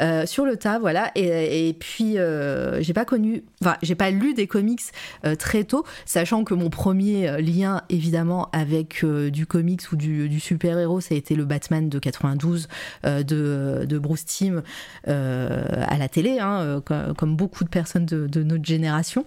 euh, 0.00 0.26
sur 0.26 0.44
le 0.44 0.56
tas, 0.56 0.78
voilà. 0.78 1.10
Et, 1.14 1.68
et 1.68 1.72
puis, 1.74 2.18
euh, 2.18 2.80
j'ai 2.82 2.92
pas 2.94 3.04
connu, 3.04 3.42
enfin, 3.62 3.76
j'ai 3.82 3.94
pas 3.94 4.10
lu 4.10 4.34
des 4.34 4.46
comics 4.46 4.80
euh, 5.24 5.34
très 5.34 5.64
tôt, 5.64 5.84
sachant 6.06 6.44
que 6.44 6.54
mon 6.54 6.70
premier 6.70 7.28
euh, 7.28 7.38
lien, 7.58 7.82
évidemment, 7.88 8.48
avec 8.52 9.02
euh, 9.04 9.30
du 9.30 9.46
comics 9.46 9.82
ou 9.92 9.96
du, 9.96 10.28
du 10.28 10.40
super-héros, 10.40 11.00
ça 11.00 11.14
a 11.14 11.18
été 11.18 11.34
le 11.34 11.44
Batman 11.44 11.88
de 11.88 11.98
92 11.98 12.68
euh, 13.04 13.22
de, 13.22 13.84
de 13.86 13.98
Bruce 13.98 14.24
Timm 14.24 14.62
euh, 15.08 15.84
à 15.86 15.98
la 15.98 16.08
télé, 16.08 16.38
hein, 16.40 16.80
co- 16.84 17.14
comme 17.16 17.36
beaucoup 17.36 17.64
de 17.64 17.68
personnes 17.68 18.06
de, 18.06 18.26
de 18.26 18.42
notre 18.42 18.64
génération. 18.64 19.24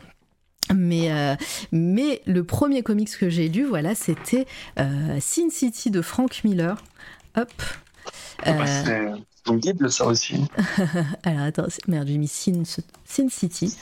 Mais, 0.74 1.12
euh, 1.12 1.36
mais 1.72 2.22
le 2.26 2.44
premier 2.44 2.82
comics 2.84 3.10
que 3.18 3.30
j'ai 3.30 3.49
lu, 3.49 3.66
voilà, 3.66 3.94
c'était 3.95 4.45
euh, 4.80 5.18
Sin 5.20 5.49
City 5.49 5.91
de 5.91 6.02
Frank 6.02 6.41
Miller. 6.44 6.82
Hop. 7.38 7.52
Ah 8.45 8.53
bah, 8.53 8.66
Euh, 8.88 9.16
ton 9.43 9.55
guide, 9.55 9.88
ça 9.89 10.05
aussi. 10.05 10.35
alors 11.23 11.41
attends, 11.41 11.65
merde, 11.88 12.07
j'ai 12.07 12.18
mis 12.18 12.27
Sin, 12.27 12.63
Sin 13.05 13.30
City, 13.30 13.76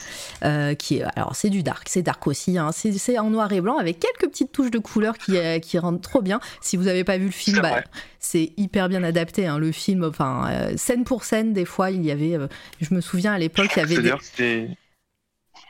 euh, 0.44 0.74
qui 0.74 0.98
est, 0.98 1.04
alors 1.16 1.36
c'est 1.36 1.50
du 1.50 1.64
dark, 1.64 1.88
c'est 1.90 2.02
dark 2.02 2.26
aussi, 2.28 2.58
hein, 2.58 2.72
c'est 2.72 3.20
en 3.20 3.30
noir 3.30 3.52
et 3.52 3.62
blanc 3.62 3.78
avec 3.78 4.00
quelques 4.00 4.32
petites 4.32 4.52
touches 4.52 4.72
de 4.72 4.80
couleur 4.80 5.18
qui, 5.18 5.38
euh, 5.38 5.60
qui 5.60 5.78
rendent 5.78 6.02
trop 6.02 6.22
bien. 6.22 6.40
Si 6.62 6.78
vous 6.78 6.84
n'avez 6.84 7.04
pas 7.04 7.18
vu 7.18 7.26
le 7.26 7.32
film, 7.32 7.62
C'est 8.20 8.46
bah, 8.46 8.54
hyper 8.58 8.90
bien 8.90 9.04
adapté. 9.04 9.48
hein, 9.48 9.58
le 9.58 9.72
film, 9.72 10.04
enfin 10.04 10.50
euh, 10.50 10.74
scène 10.78 11.04
pour 11.04 11.24
scène, 11.24 11.54
des 11.54 11.66
fois 11.66 11.92
il 11.92 12.06
y 12.06 12.12
avait, 12.12 12.36
euh, 12.36 12.48
je 12.80 12.94
me 12.94 13.02
souviens 13.02 13.34
à 13.34 13.38
l'époque, 13.40 13.70
il 13.76 13.80
y 13.80 13.82
avait 13.82 14.02
des, 14.38 14.70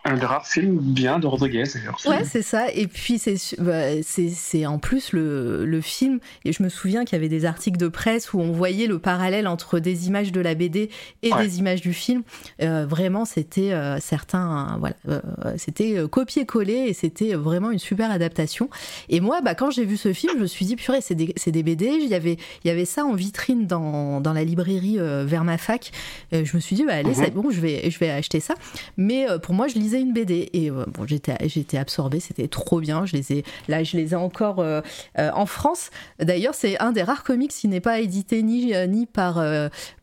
un 0.05 0.15
des 0.15 0.25
rares 0.25 0.47
films 0.47 0.77
bien 0.79 1.19
de 1.19 1.27
Rodriguez, 1.27 1.63
d'ailleurs. 1.73 1.99
Ouais, 2.05 2.23
c'est 2.23 2.41
ça. 2.41 2.71
Et 2.73 2.87
puis, 2.87 3.19
c'est 3.19 3.35
bah, 3.59 4.01
c'est 4.01 4.29
c'est 4.29 4.65
en 4.65 4.79
plus 4.79 5.11
le, 5.11 5.65
le 5.65 5.81
film. 5.81 6.19
Et 6.45 6.53
je 6.53 6.63
me 6.63 6.69
souviens 6.69 7.03
qu'il 7.05 7.17
y 7.17 7.19
avait 7.19 7.29
des 7.29 7.45
articles 7.45 7.77
de 7.77 7.87
presse 7.89 8.33
où 8.33 8.39
on 8.39 8.51
voyait 8.51 8.87
le 8.87 8.97
parallèle 8.99 9.47
entre 9.47 9.79
des 9.79 10.07
images 10.07 10.31
de 10.31 10.39
la 10.41 10.55
BD 10.55 10.89
et 11.23 11.33
Ouais. 11.33 11.43
des 11.45 11.59
images 11.59 11.81
du 11.81 11.93
film. 11.93 12.23
Euh, 12.61 12.85
vraiment, 12.87 13.25
c'était 13.25 13.73
euh, 13.73 13.99
certains. 13.99 14.77
voilà, 14.79 14.95
euh, 15.09 15.19
c'était 15.57 15.97
copier-coller 16.09 16.85
et 16.87 16.93
c'était 16.93 17.33
vraiment 17.35 17.71
une 17.71 17.79
super 17.79 18.09
adaptation. 18.11 18.69
Et 19.09 19.19
moi, 19.19 19.41
bah, 19.41 19.53
quand 19.55 19.69
j'ai 19.71 19.85
vu 19.85 19.97
ce 19.97 20.13
film, 20.13 20.33
je 20.37 20.41
me 20.41 20.47
suis 20.47 20.65
dit, 20.65 20.75
purée, 20.75 21.01
c'est 21.01 21.15
des, 21.15 21.33
c'est 21.35 21.51
des 21.51 21.61
BD. 21.63 21.85
Il 22.01 22.07
y, 22.07 22.15
avait, 22.15 22.37
il 22.63 22.67
y 22.67 22.71
avait 22.71 22.85
ça 22.85 23.03
en 23.05 23.13
vitrine 23.13 23.67
dans, 23.67 24.21
dans 24.21 24.33
la 24.33 24.43
librairie 24.43 24.97
vers 24.99 25.43
ma 25.43 25.57
fac. 25.57 25.91
Je 26.31 26.55
me 26.55 26.59
suis 26.61 26.75
dit, 26.75 26.85
bah, 26.85 26.93
allez, 26.93 27.09
Mhm. 27.09 27.15
c'est 27.15 27.31
bon, 27.33 27.49
je 27.51 27.59
vais, 27.59 27.89
je 27.89 27.99
vais 27.99 28.09
acheter 28.09 28.39
ça. 28.39 28.53
Mais 28.97 29.25
pour 29.43 29.53
moi, 29.53 29.67
je 29.67 29.75
lisais 29.89 30.01
une 30.01 30.13
BD 30.13 30.49
et 30.53 30.69
euh, 30.69 30.85
bon, 30.87 31.05
j'étais, 31.07 31.35
j'étais 31.47 31.77
absorbée, 31.77 32.19
c'était 32.19 32.47
trop 32.47 32.79
bien. 32.79 33.05
Je 33.05 33.15
les 33.15 33.31
ai, 33.33 33.43
là, 33.67 33.83
je 33.83 33.97
les 33.97 34.13
ai 34.13 34.15
encore 34.15 34.59
euh, 34.59 34.81
euh, 35.17 35.31
en 35.33 35.45
France. 35.45 35.89
D'ailleurs, 36.19 36.53
c'est 36.53 36.79
un 36.79 36.91
des 36.91 37.01
rares 37.03 37.23
comics 37.23 37.51
qui 37.51 37.67
n'est 37.67 37.79
pas 37.79 37.99
édité 37.99 38.43
ni, 38.43 38.73
ni 38.87 39.05
par, 39.05 39.41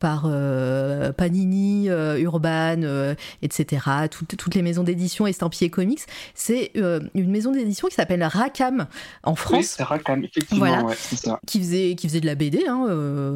par 0.01 0.29
Panini, 1.17 1.89
Urban, 1.89 3.15
etc. 3.43 3.87
Toutes, 4.11 4.37
toutes 4.37 4.55
les 4.55 4.63
maisons 4.63 4.83
d'édition 4.83 5.27
estampillées 5.27 5.71
comics. 5.71 6.01
C'est 6.35 6.73
une 6.75 7.31
maison 7.31 7.53
d'édition 7.53 7.89
qui 7.89 7.95
s'appelle 7.95 8.23
Rackham 8.25 8.87
en 9.23 9.33
Oui, 9.33 9.37
France 9.37 9.67
c'est 9.77 9.83
Rackham, 9.83 10.25
effectivement, 10.25 10.67
Voilà. 10.67 10.85
ouais, 10.85 10.95
c'est 10.99 11.17
ça. 11.17 11.41
qui 11.47 11.59
faisait 11.61 11.95
qui 11.95 12.09
faisait 12.09 12.21
de 12.21 12.27
la 12.27 12.35
BD 12.35 12.65
hein, 12.69 12.87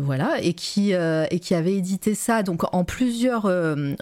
voilà 0.02 0.40
et 0.42 0.54
qui 0.54 0.92
et 0.92 1.40
qui 1.40 1.54
avait 1.54 1.74
édité 1.74 2.14
ça 2.14 2.42
donc 2.42 2.62
en 2.74 2.84
plusieurs 2.84 3.46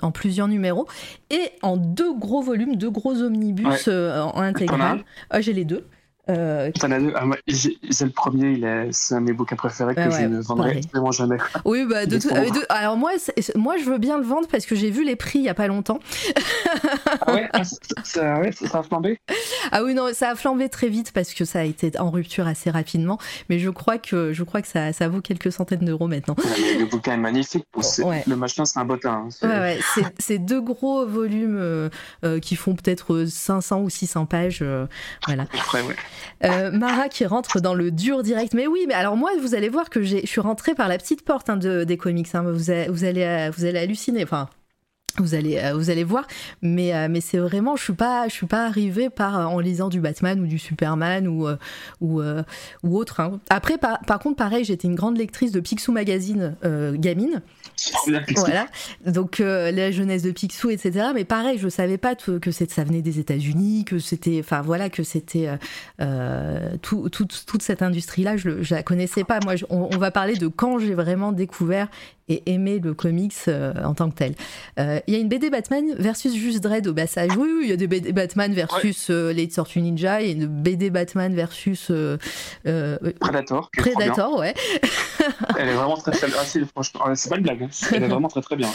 en 0.03 0.11
plusieurs 0.11 0.49
numéros 0.49 0.87
et 1.31 1.51
en 1.63 1.77
deux 1.77 2.15
gros 2.15 2.38
volumes 2.41 2.77
deux 2.77 2.91
gros 2.91 3.21
omnibus 3.23 3.67
Ouais. 3.67 3.89
euh, 3.89 4.23
en 4.23 4.41
intégral 4.41 5.05
ah, 5.31 5.41
j'ai 5.41 5.53
les 5.53 5.65
deux 5.65 5.87
Euh, 6.31 6.71
deux 6.75 7.13
Ah, 7.17 7.25
c'est 7.51 8.05
le 8.05 8.11
premier, 8.11 8.61
c'est 8.93 9.15
un 9.15 9.21
de 9.21 9.27
mes 9.27 9.33
bouquins 9.33 9.57
préférés 9.57 9.95
que 9.95 10.01
Ouais, 10.01 10.11
je 10.23 10.27
ne 10.27 10.41
vendrai 10.41 10.69
pareil. 10.71 10.85
vraiment 10.93 11.11
jamais. 11.11 11.37
oui 11.65 11.87
bah 11.89 12.07
de 12.07 12.19
tout- 12.19 12.29
euh, 12.31 12.51
de- 12.51 12.67
alors 12.69 12.97
moi 12.97 13.13
c'est- 13.19 13.55
moi 13.57 13.77
je 13.79 13.85
veux 13.85 13.99
bien 13.99 14.19
le 14.19 14.25
vendre 14.25 14.47
parce 14.49 14.67
que 14.67 14.75
j'ai 14.75 14.91
vu 14.91 15.05
les 15.05 15.17
prix 15.17 15.39
il 15.39 15.45
y 15.45 15.49
a 15.49 15.55
pas 15.55 15.67
longtemps 15.69 16.01
Ah 17.23 17.33
ouais, 17.35 17.49
ah, 17.53 17.65
ça, 17.65 17.77
ça, 18.05 18.41
ouais, 18.41 18.53
ça 18.53 18.79
a 18.79 18.83
flambé? 18.83 19.19
Ah 19.73 19.83
oui, 19.85 19.95
non, 19.95 20.09
ça 20.13 20.31
a 20.31 20.35
flambé 20.35 20.69
très 20.69 20.89
vite 20.89 21.13
parce 21.13 21.35
que 21.35 21.45
ça 21.45 21.61
a 21.61 21.65
été 21.65 21.99
en 21.99 22.11
rupture 22.11 22.47
assez 22.47 22.71
rapidement. 22.71 23.19
Mais 23.49 23.59
je 23.59 23.71
crois 23.71 23.99
que, 23.99 24.33
je 24.33 24.43
crois 24.45 24.63
que 24.63 24.69
ça, 24.69 24.93
ça 24.93 25.09
vaut 25.09 25.21
quelques 25.21 25.53
centaines 25.53 25.85
d'euros 25.85 26.07
maintenant. 26.09 26.37
le 26.39 26.85
bouquin 26.87 27.15
est 27.15 27.17
magnifique. 27.19 27.67
Le 28.27 28.37
machin, 28.37 28.65
c'est 28.65 28.79
un 28.79 28.85
bottin. 28.85 29.29
Hein. 29.43 29.47
Ouais, 29.49 29.79
ouais, 29.99 30.05
c'est 30.19 30.39
deux 30.39 30.61
gros 30.61 31.07
volumes 31.07 31.57
euh, 31.59 31.89
euh, 32.25 32.39
qui 32.41 32.57
font 32.57 32.75
peut-être 32.75 33.25
500 33.27 33.81
ou 33.81 33.91
600 33.91 34.27
pages. 34.27 34.65
Voilà. 35.27 35.45
Après, 35.55 35.83
ouais. 35.83 35.97
Mara 36.43 37.09
qui 37.09 37.27
rentre 37.27 37.61
dans 37.61 37.75
le 37.75 37.91
dur 37.91 38.23
direct. 38.23 38.55
Mais 38.55 38.67
oui, 38.67 38.85
mais 38.89 38.95
alors 38.95 39.17
moi, 39.17 39.31
vous 39.41 39.55
allez 39.55 39.69
voir 39.69 39.91
que 39.91 40.03
je 40.03 40.25
suis 40.25 40.41
rentrée 40.41 40.75
par 40.75 40.89
la 40.89 40.99
petite 40.99 41.25
porte 41.25 41.51
hein, 41.51 41.57
de, 41.57 41.85
des 41.85 41.97
comics. 41.97 42.35
Hein. 42.35 42.43
Vous, 42.43 42.71
allez, 42.71 42.89
vous 42.89 43.65
allez 43.65 43.79
halluciner. 43.79 44.23
Enfin, 44.25 44.49
vous 45.19 45.35
allez, 45.35 45.59
euh, 45.59 45.75
vous 45.75 45.91
allez 45.91 46.05
voir, 46.05 46.27
mais, 46.63 46.95
euh, 46.95 47.09
mais 47.11 47.21
c'est 47.21 47.39
vraiment, 47.39 47.77
je 47.77 47.83
suis 47.83 47.95
je 48.29 48.33
suis 48.33 48.47
pas 48.47 48.67
arrivée 48.67 49.11
par 49.11 49.39
euh, 49.39 49.45
en 49.45 49.59
lisant 49.59 49.89
du 49.89 50.01
Batman 50.01 50.41
ou 50.41 50.47
du 50.47 50.59
Superman 50.59 51.27
ou 51.27 51.49
ou, 52.01 52.23
ou 52.83 52.97
autre. 52.97 53.21
Hein. 53.21 53.41
Après, 53.51 53.79
par, 53.79 54.01
par, 54.01 54.19
contre, 54.19 54.37
pareil, 54.37 54.65
j'étais 54.65 54.87
une 54.87 54.95
grande 54.95 55.19
lectrice 55.19 55.53
de 55.53 55.61
Picsou 55.61 55.93
Magazine 55.93 56.57
gamine. 56.95 57.43
Voilà, 58.37 58.67
donc 59.07 59.39
la 59.39 59.91
jeunesse 59.91 60.23
de 60.23 60.31
Picsou, 60.31 60.71
etc. 60.71 61.09
Mais 61.15 61.25
pareil, 61.25 61.59
je 61.59 61.69
savais 61.69 61.99
pas 61.99 62.15
que 62.15 62.51
ça 62.51 62.85
venait 62.85 63.03
des 63.03 63.19
États-Unis, 63.19 63.85
que 63.85 63.99
c'était, 63.99 64.41
enfin 64.41 64.63
voilà, 64.63 64.91
que 64.91 65.03
c'était 65.03 65.49
tout, 66.83 67.09
toute 67.09 67.63
cette 67.63 67.83
industrie-là, 67.83 68.37
je, 68.37 68.63
je 68.63 68.75
la 68.75 68.83
connaissais 68.83 69.25
pas. 69.25 69.41
Moi, 69.45 69.55
on, 69.71 69.89
on 69.93 69.99
va 69.99 70.11
parler 70.11 70.35
de 70.35 70.49
quand 70.49 70.79
j'ai 70.79 70.95
vraiment 70.95 71.33
découvert 71.33 71.89
et 72.31 72.43
aimé 72.45 72.79
le 72.79 72.93
comics 72.93 73.35
en 73.83 73.95
tant 73.95 74.11
que 74.11 74.17
tel. 74.17 74.35
Il 74.77 75.15
y 75.15 75.17
a 75.17 75.19
une 75.19 75.29
BD 75.29 75.51
Batman 75.51 75.95
versus 75.99 76.35
Just 76.35 76.61
Dread 76.61 76.87
au 76.87 76.95
passage. 76.95 77.31
Oui, 77.37 77.49
oui, 77.59 77.61
il 77.65 77.71
y 77.71 77.73
a 77.73 77.77
des 77.77 77.87
BD 77.87 78.13
Batman 78.13 78.53
versus 78.53 79.09
euh, 79.11 79.33
les 79.33 79.49
Tortues 79.49 79.81
Ninja, 79.81 80.23
et 80.23 80.33
une 80.33 80.47
BD 80.47 80.91
Batman 80.91 81.35
versus 81.35 81.89
euh, 81.91 82.19
euh, 82.67 82.99
Predator. 83.21 83.71
Predator, 83.77 84.39
ouais. 84.39 84.55
Elle 85.59 85.69
est 85.69 85.75
vraiment 85.75 85.97
très 85.97 86.13
très 86.13 86.27
bien. 86.27 86.37
Ah, 86.39 87.15
c'est 87.15 87.29
pas 87.29 87.37
une 87.37 87.43
blague, 87.43 87.63
hein. 87.63 87.68
elle 87.93 88.05
est 88.05 88.09
vraiment 88.09 88.29
très 88.29 88.43
très 88.43 88.57
bien. 88.57 88.69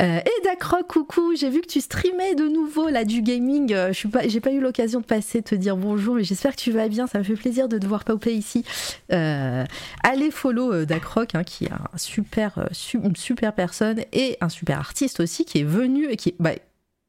et 0.00 0.44
Dacroc, 0.44 0.86
coucou, 0.86 1.34
j'ai 1.36 1.50
vu 1.50 1.60
que 1.60 1.66
tu 1.66 1.80
streamais 1.80 2.34
de 2.34 2.46
nouveau 2.48 2.88
là 2.88 3.04
du 3.04 3.22
gaming. 3.22 3.74
Je 3.88 3.92
suis 3.92 4.08
pas, 4.08 4.26
j'ai 4.28 4.40
pas 4.40 4.52
eu 4.52 4.60
l'occasion 4.60 5.00
de 5.00 5.04
passer 5.04 5.42
te 5.42 5.54
dire 5.54 5.76
bonjour, 5.76 6.16
mais 6.16 6.24
j'espère 6.24 6.52
que 6.56 6.60
tu 6.60 6.70
vas 6.70 6.88
bien. 6.88 7.06
Ça 7.06 7.18
me 7.18 7.24
fait 7.24 7.34
plaisir 7.34 7.68
de 7.68 7.78
te 7.78 7.86
voir 7.86 8.04
popper 8.04 8.34
ici. 8.34 8.64
allez 9.08 10.30
follow 10.30 10.84
Dacroc, 10.84 11.34
hein, 11.34 11.44
qui 11.44 11.64
est 11.64 11.72
un 11.72 11.96
super, 11.96 12.68
une 12.94 13.16
super 13.16 13.54
personne 13.54 14.00
et 14.12 14.36
un 14.40 14.48
super 14.48 14.78
artiste 14.78 15.20
aussi, 15.20 15.44
qui 15.44 15.58
est 15.58 15.64
venu 15.64 16.08
et 16.10 16.16
qui. 16.16 16.34
Bah, 16.38 16.52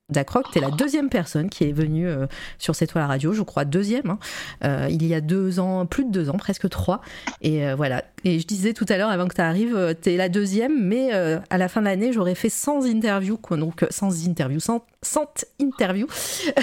Dacroc, 0.09 0.45
t'es 0.51 0.59
la 0.59 0.69
deuxième 0.69 1.09
personne 1.09 1.49
qui 1.49 1.63
est 1.63 1.71
venue 1.71 2.07
euh, 2.07 2.27
sur 2.59 2.75
cette 2.75 2.91
toile 2.91 3.05
radio, 3.05 3.33
je 3.33 3.41
crois 3.41 3.65
deuxième, 3.65 4.11
hein. 4.11 4.19
euh, 4.63 4.87
il 4.91 5.03
y 5.03 5.15
a 5.15 5.21
deux 5.21 5.59
ans, 5.59 5.87
plus 5.87 6.05
de 6.05 6.11
deux 6.11 6.29
ans, 6.29 6.37
presque 6.37 6.69
trois. 6.69 7.01
Et 7.41 7.65
euh, 7.65 7.73
voilà. 7.73 8.03
Et 8.23 8.39
je 8.39 8.45
disais 8.45 8.73
tout 8.73 8.85
à 8.89 8.97
l'heure, 8.97 9.09
avant 9.09 9.27
que 9.27 9.33
tu 9.33 9.41
arrives, 9.41 9.95
t'es 9.99 10.15
la 10.15 10.29
deuxième, 10.29 10.79
mais 10.79 11.11
à 11.11 11.57
la 11.57 11.67
fin 11.67 11.81
de 11.81 11.85
l'année, 11.85 12.11
j'aurais 12.11 12.35
fait 12.35 12.49
100 12.49 12.85
interviews, 12.85 13.37
quoi, 13.37 13.57
donc 13.57 13.85
100 13.89 14.27
interviews, 14.27 14.59
100, 14.59 14.85
100 15.01 15.45
interviews. 15.61 16.07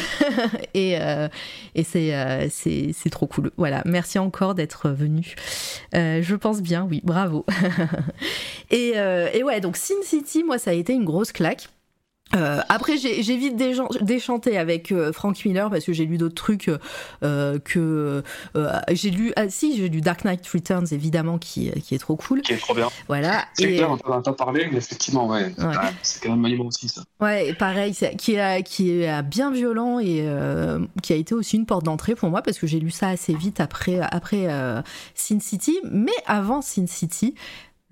et 0.74 0.98
et 1.74 1.84
c'est, 1.84 2.48
c'est, 2.50 2.90
c'est 2.92 3.10
trop 3.10 3.28
cool. 3.28 3.52
Voilà. 3.56 3.82
Merci 3.86 4.18
encore 4.18 4.56
d'être 4.56 4.88
venu. 4.90 5.36
je 5.92 6.34
pense 6.34 6.62
bien, 6.62 6.84
oui, 6.88 7.00
bravo. 7.04 7.46
et, 8.70 8.94
et 9.34 9.42
ouais, 9.44 9.60
donc 9.60 9.76
Sin 9.76 10.02
City, 10.02 10.42
moi, 10.42 10.58
ça 10.58 10.72
a 10.72 10.74
été 10.74 10.92
une 10.92 11.04
grosse 11.04 11.30
claque. 11.30 11.68
Euh, 12.34 12.60
après, 12.68 12.96
j'ai 12.96 13.36
vite 13.36 13.56
déchanté 14.00 14.56
avec 14.56 14.90
euh, 14.90 15.12
Frank 15.12 15.44
Miller 15.44 15.70
parce 15.70 15.84
que 15.84 15.92
j'ai 15.92 16.06
lu 16.06 16.16
d'autres 16.16 16.34
trucs 16.34 16.70
euh, 17.22 17.58
que 17.58 18.22
j'ai 18.90 19.10
lu. 19.10 19.32
Ah 19.36 19.48
si, 19.48 19.76
j'ai 19.76 19.88
lu 19.88 20.00
Dark 20.00 20.24
Knight 20.24 20.46
Returns 20.48 20.86
évidemment 20.92 21.38
qui, 21.38 21.70
qui 21.82 21.94
est 21.94 21.98
trop 21.98 22.16
cool. 22.16 22.40
Qui 22.42 22.54
est 22.54 22.58
trop 22.58 22.74
bien. 22.74 22.88
Voilà. 23.08 23.44
C'est 23.54 23.68
clair, 23.74 23.90
on 23.90 24.10
en 24.10 24.16
entend 24.16 24.32
parler, 24.32 24.68
mais 24.70 24.78
effectivement, 24.78 25.28
ouais, 25.28 25.54
c'est 26.02 26.22
quand 26.22 26.30
même 26.30 26.40
monument 26.40 26.66
aussi 26.66 26.88
ça. 26.88 27.02
Ouais, 27.20 27.54
pareil, 27.54 27.94
qui 28.18 28.34
est, 28.34 28.62
qui 28.62 28.90
est 28.90 29.22
bien 29.22 29.50
violent 29.50 29.98
et 30.00 30.26
qui 31.02 31.12
a 31.12 31.16
été 31.16 31.34
aussi 31.34 31.56
une 31.56 31.66
porte 31.66 31.84
d'entrée 31.84 32.14
pour 32.14 32.30
moi 32.30 32.42
parce 32.42 32.58
que 32.58 32.66
j'ai 32.66 32.80
lu 32.80 32.90
ça 32.90 33.08
assez 33.08 33.34
vite 33.34 33.60
après 33.60 34.00
après 34.00 34.48
Sin 35.14 35.40
City, 35.40 35.78
mais 35.90 36.12
avant 36.26 36.62
Sin 36.62 36.86
City 36.86 37.34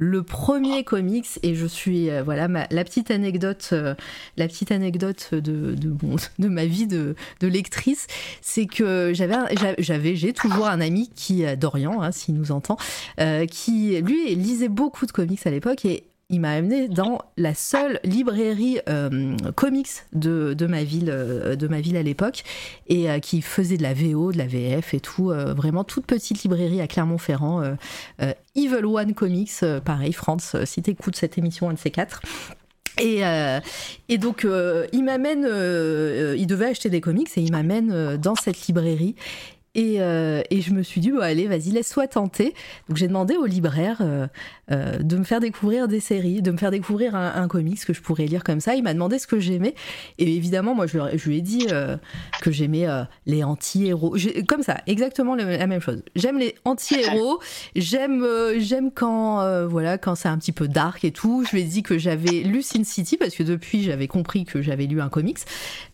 le 0.01 0.23
premier 0.23 0.83
comics 0.83 1.39
et 1.43 1.55
je 1.55 1.67
suis 1.67 2.09
euh, 2.09 2.23
voilà 2.23 2.49
la 2.49 2.85
petite 2.85 3.11
anecdote 3.11 3.69
euh, 3.73 3.95
la 4.39 4.49
petite 4.49 4.73
anecdote 4.73 5.35
de 5.35 5.75
de, 5.75 5.95
de 6.39 6.49
ma 6.49 6.65
vie 6.65 6.87
de, 6.87 7.15
de 7.41 7.47
lectrice 7.47 8.07
c'est 8.41 8.67
que 8.67 9.13
j'avais 9.15 9.37
j'avais 9.79 10.17
j'ai 10.17 10.33
toujours 10.33 10.69
un 10.69 10.81
ami 10.81 11.11
qui 11.15 11.45
Dorian 11.57 12.01
hein, 12.01 12.13
s'il 12.13 12.35
nous 12.35 12.51
entend 12.51 12.79
euh, 13.21 13.45
qui 13.45 14.01
lui 14.01 14.35
lisait 14.35 14.69
beaucoup 14.69 15.05
de 15.05 15.13
comics 15.13 15.47
à 15.47 15.51
l'époque 15.51 15.85
et 15.85 16.05
il 16.31 16.41
m'a 16.41 16.53
amené 16.53 16.89
dans 16.89 17.19
la 17.37 17.55
seule 17.55 18.01
librairie 18.05 18.79
euh, 18.89 19.37
comics 19.57 19.89
de, 20.13 20.55
de, 20.55 20.67
ma 20.67 20.85
ville, 20.85 21.11
euh, 21.11 21.57
de 21.57 21.69
ma 21.69 21.81
ville 21.81 21.97
à 21.97 22.03
l'époque, 22.03 22.45
et 22.87 23.11
euh, 23.11 23.19
qui 23.19 23.43
faisait 23.43 23.77
de 23.77 23.83
la 23.83 23.93
VO, 23.93 24.33
de 24.33 24.39
la 24.39 24.47
VF 24.47 24.95
et 24.95 25.01
tout, 25.01 25.33
vraiment 25.57 25.83
toute 25.85 26.07
petite 26.07 26.43
librairie 26.43 26.81
à 26.81 26.87
Clermont-Ferrand. 26.87 27.77
Evil 28.55 28.85
One 28.85 29.15
Comics, 29.15 29.65
pareil, 29.85 30.13
France, 30.13 30.57
si 30.65 30.83
t'écoutes 30.83 31.17
cette 31.17 31.37
émission, 31.37 31.69
un 31.69 31.75
de 31.75 31.79
ces 31.79 31.91
quatre. 31.91 32.23
Et, 32.99 33.23
et, 34.09 34.19
donc, 34.19 34.47
il 34.93 35.05
m'amène, 35.05 35.45
il 35.45 36.47
devait 36.47 36.67
acheter 36.67 36.91
des 36.91 37.01
comics 37.01 37.31
et 37.37 37.41
il 37.41 37.51
m'amène 37.51 38.17
dans 38.17 38.37
cette 38.37 38.67
librairie. 38.67 39.17
Et, 39.77 39.97
euh, 40.01 40.43
et, 40.51 40.63
je 40.63 40.73
me 40.73 40.83
suis 40.83 41.01
dit, 41.01 41.13
bon, 41.13 41.21
allez, 41.21 41.47
vas-y, 41.47 41.71
laisse-toi 41.71 42.09
tenter. 42.09 42.55
Donc 42.89 42.97
j'ai 42.97 43.07
demandé 43.07 43.37
au 43.37 43.47
libraire 43.47 43.99
euh, 44.01 44.27
euh, 44.73 44.99
de 44.99 45.17
me 45.17 45.23
faire 45.23 45.39
découvrir 45.39 45.87
des 45.87 46.01
séries, 46.01 46.43
de 46.43 46.51
me 46.51 46.57
faire 46.57 46.73
découvrir 46.73 47.15
un, 47.15 47.47
comics 47.47 47.85
que 47.85 47.93
je 47.93 48.03
pourrais 48.03 48.27
lire 48.27 48.43
comme 48.43 48.61
ça. 48.61 48.75
Il 48.75 48.83
m'a 48.83 48.95
demandé 48.95 49.21
ce 49.21 49.29
que 49.29 49.39
j'aimais. 49.39 49.77
Et 50.19 50.35
évidemment, 50.35 50.75
moi, 50.75 50.87
je, 50.89 50.99
je 51.15 51.29
lui 51.29 51.39
ai 51.39 51.41
dit 51.41 51.69
que 52.41 52.51
j'aimais 52.51 52.87
les 53.27 53.45
anti-héros. 53.45 54.17
Comme 54.49 54.65
ça, 54.65 54.79
exactement 54.89 55.37
la 55.37 55.67
même 55.67 55.81
chose. 55.81 56.03
J'aime 56.17 56.39
les 56.39 56.57
anti-héros. 56.65 57.39
J'aime 57.77 58.27
j'aime 58.59 58.91
quand, 58.91 59.67
voilà, 59.69 59.99
quand 59.99 60.17
c'est 60.17 60.29
un 60.29 60.39
petit 60.39 60.53
peu 60.53 60.67
dark 60.67 61.05
et 61.05 61.13
tout. 61.13 61.45
Je 61.45 61.57
lui 61.57 61.63
ai 61.63 61.65
dit 61.65 61.85
que 61.85 61.97
j'avais 61.97 62.41
lu 62.41 62.63
Sin 62.63 62.83
City 62.83 63.17
parce 63.17 63.37
que 63.37 63.45
depuis, 63.45 63.85
j'avais 63.85 64.09
compris 64.09 64.45
que 64.45 64.63
j'avais 64.63 64.87
lu 64.87 65.01
un 65.01 65.09
comics. 65.09 65.39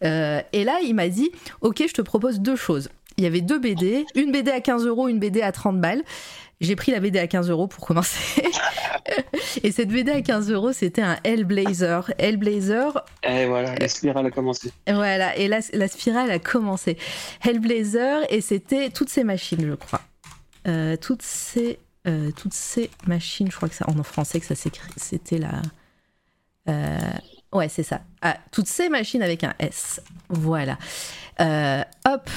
et 0.02 0.64
là, 0.64 0.78
il 0.82 0.94
m'a 0.94 1.08
dit, 1.08 1.30
ok, 1.60 1.84
je 1.86 1.92
te 1.92 2.02
propose 2.02 2.40
deux 2.40 2.56
choses 2.56 2.88
il 3.16 3.24
y 3.24 3.26
avait 3.26 3.40
deux 3.40 3.58
BD, 3.58 4.04
une 4.14 4.32
BD 4.32 4.50
à 4.50 4.60
15 4.60 4.86
euros, 4.86 5.08
une 5.08 5.18
BD 5.18 5.42
à 5.42 5.52
30 5.52 5.80
balles. 5.80 6.02
J'ai 6.60 6.74
pris 6.74 6.90
la 6.90 7.00
BD 7.00 7.18
à 7.18 7.26
15 7.26 7.50
euros 7.50 7.66
pour 7.66 7.86
commencer. 7.86 8.42
et 9.62 9.72
cette 9.72 9.88
BD 9.88 10.10
à 10.10 10.22
15 10.22 10.50
euros, 10.50 10.72
c'était 10.72 11.02
un 11.02 11.18
Hellblazer. 11.22 12.10
Hellblazer. 12.16 13.04
Et 13.22 13.44
voilà, 13.46 13.74
la 13.74 13.88
spirale 13.88 14.26
a 14.26 14.30
commencé. 14.30 14.72
Voilà, 14.88 15.36
et 15.36 15.48
la, 15.48 15.60
la 15.74 15.88
spirale 15.88 16.30
a 16.30 16.38
commencé. 16.38 16.96
Hellblazer, 17.42 18.22
et 18.30 18.40
c'était 18.40 18.88
toutes 18.88 19.10
ces 19.10 19.22
machines, 19.22 19.66
je 19.66 19.74
crois. 19.74 20.00
Euh, 20.66 20.96
toutes 20.96 21.22
ces. 21.22 21.78
Euh, 22.08 22.30
toutes 22.30 22.54
ces 22.54 22.88
machines, 23.06 23.50
je 23.50 23.56
crois 23.56 23.68
que 23.68 23.74
ça 23.74 23.84
en 23.88 24.02
français 24.04 24.38
que 24.38 24.46
ça 24.46 24.54
s'écrit, 24.54 24.92
c'était 24.96 25.38
la. 25.38 25.60
Euh, 26.68 26.98
ouais, 27.52 27.68
c'est 27.68 27.82
ça. 27.82 28.00
Ah, 28.22 28.36
toutes 28.52 28.68
ces 28.68 28.88
machines 28.88 29.22
avec 29.22 29.44
un 29.44 29.54
S. 29.58 30.00
Voilà. 30.28 30.78
hop. 31.38 32.30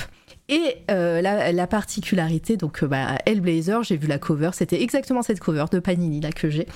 Et 0.49 0.77
euh, 0.89 1.21
la, 1.21 1.67
particularité, 1.67 2.57
donc 2.57 2.81
euh, 2.81 2.87
bah, 2.87 3.19
Hellblazer, 3.27 3.83
j'ai 3.83 3.97
vu 3.97 4.07
la 4.07 4.17
cover, 4.17 4.49
c'était 4.53 4.81
exactement 4.81 5.21
cette 5.21 5.39
cover 5.39 5.65
de 5.71 5.77
Panini 5.77 6.21
là 6.21 6.31
que 6.31 6.49
j'ai. 6.49 6.67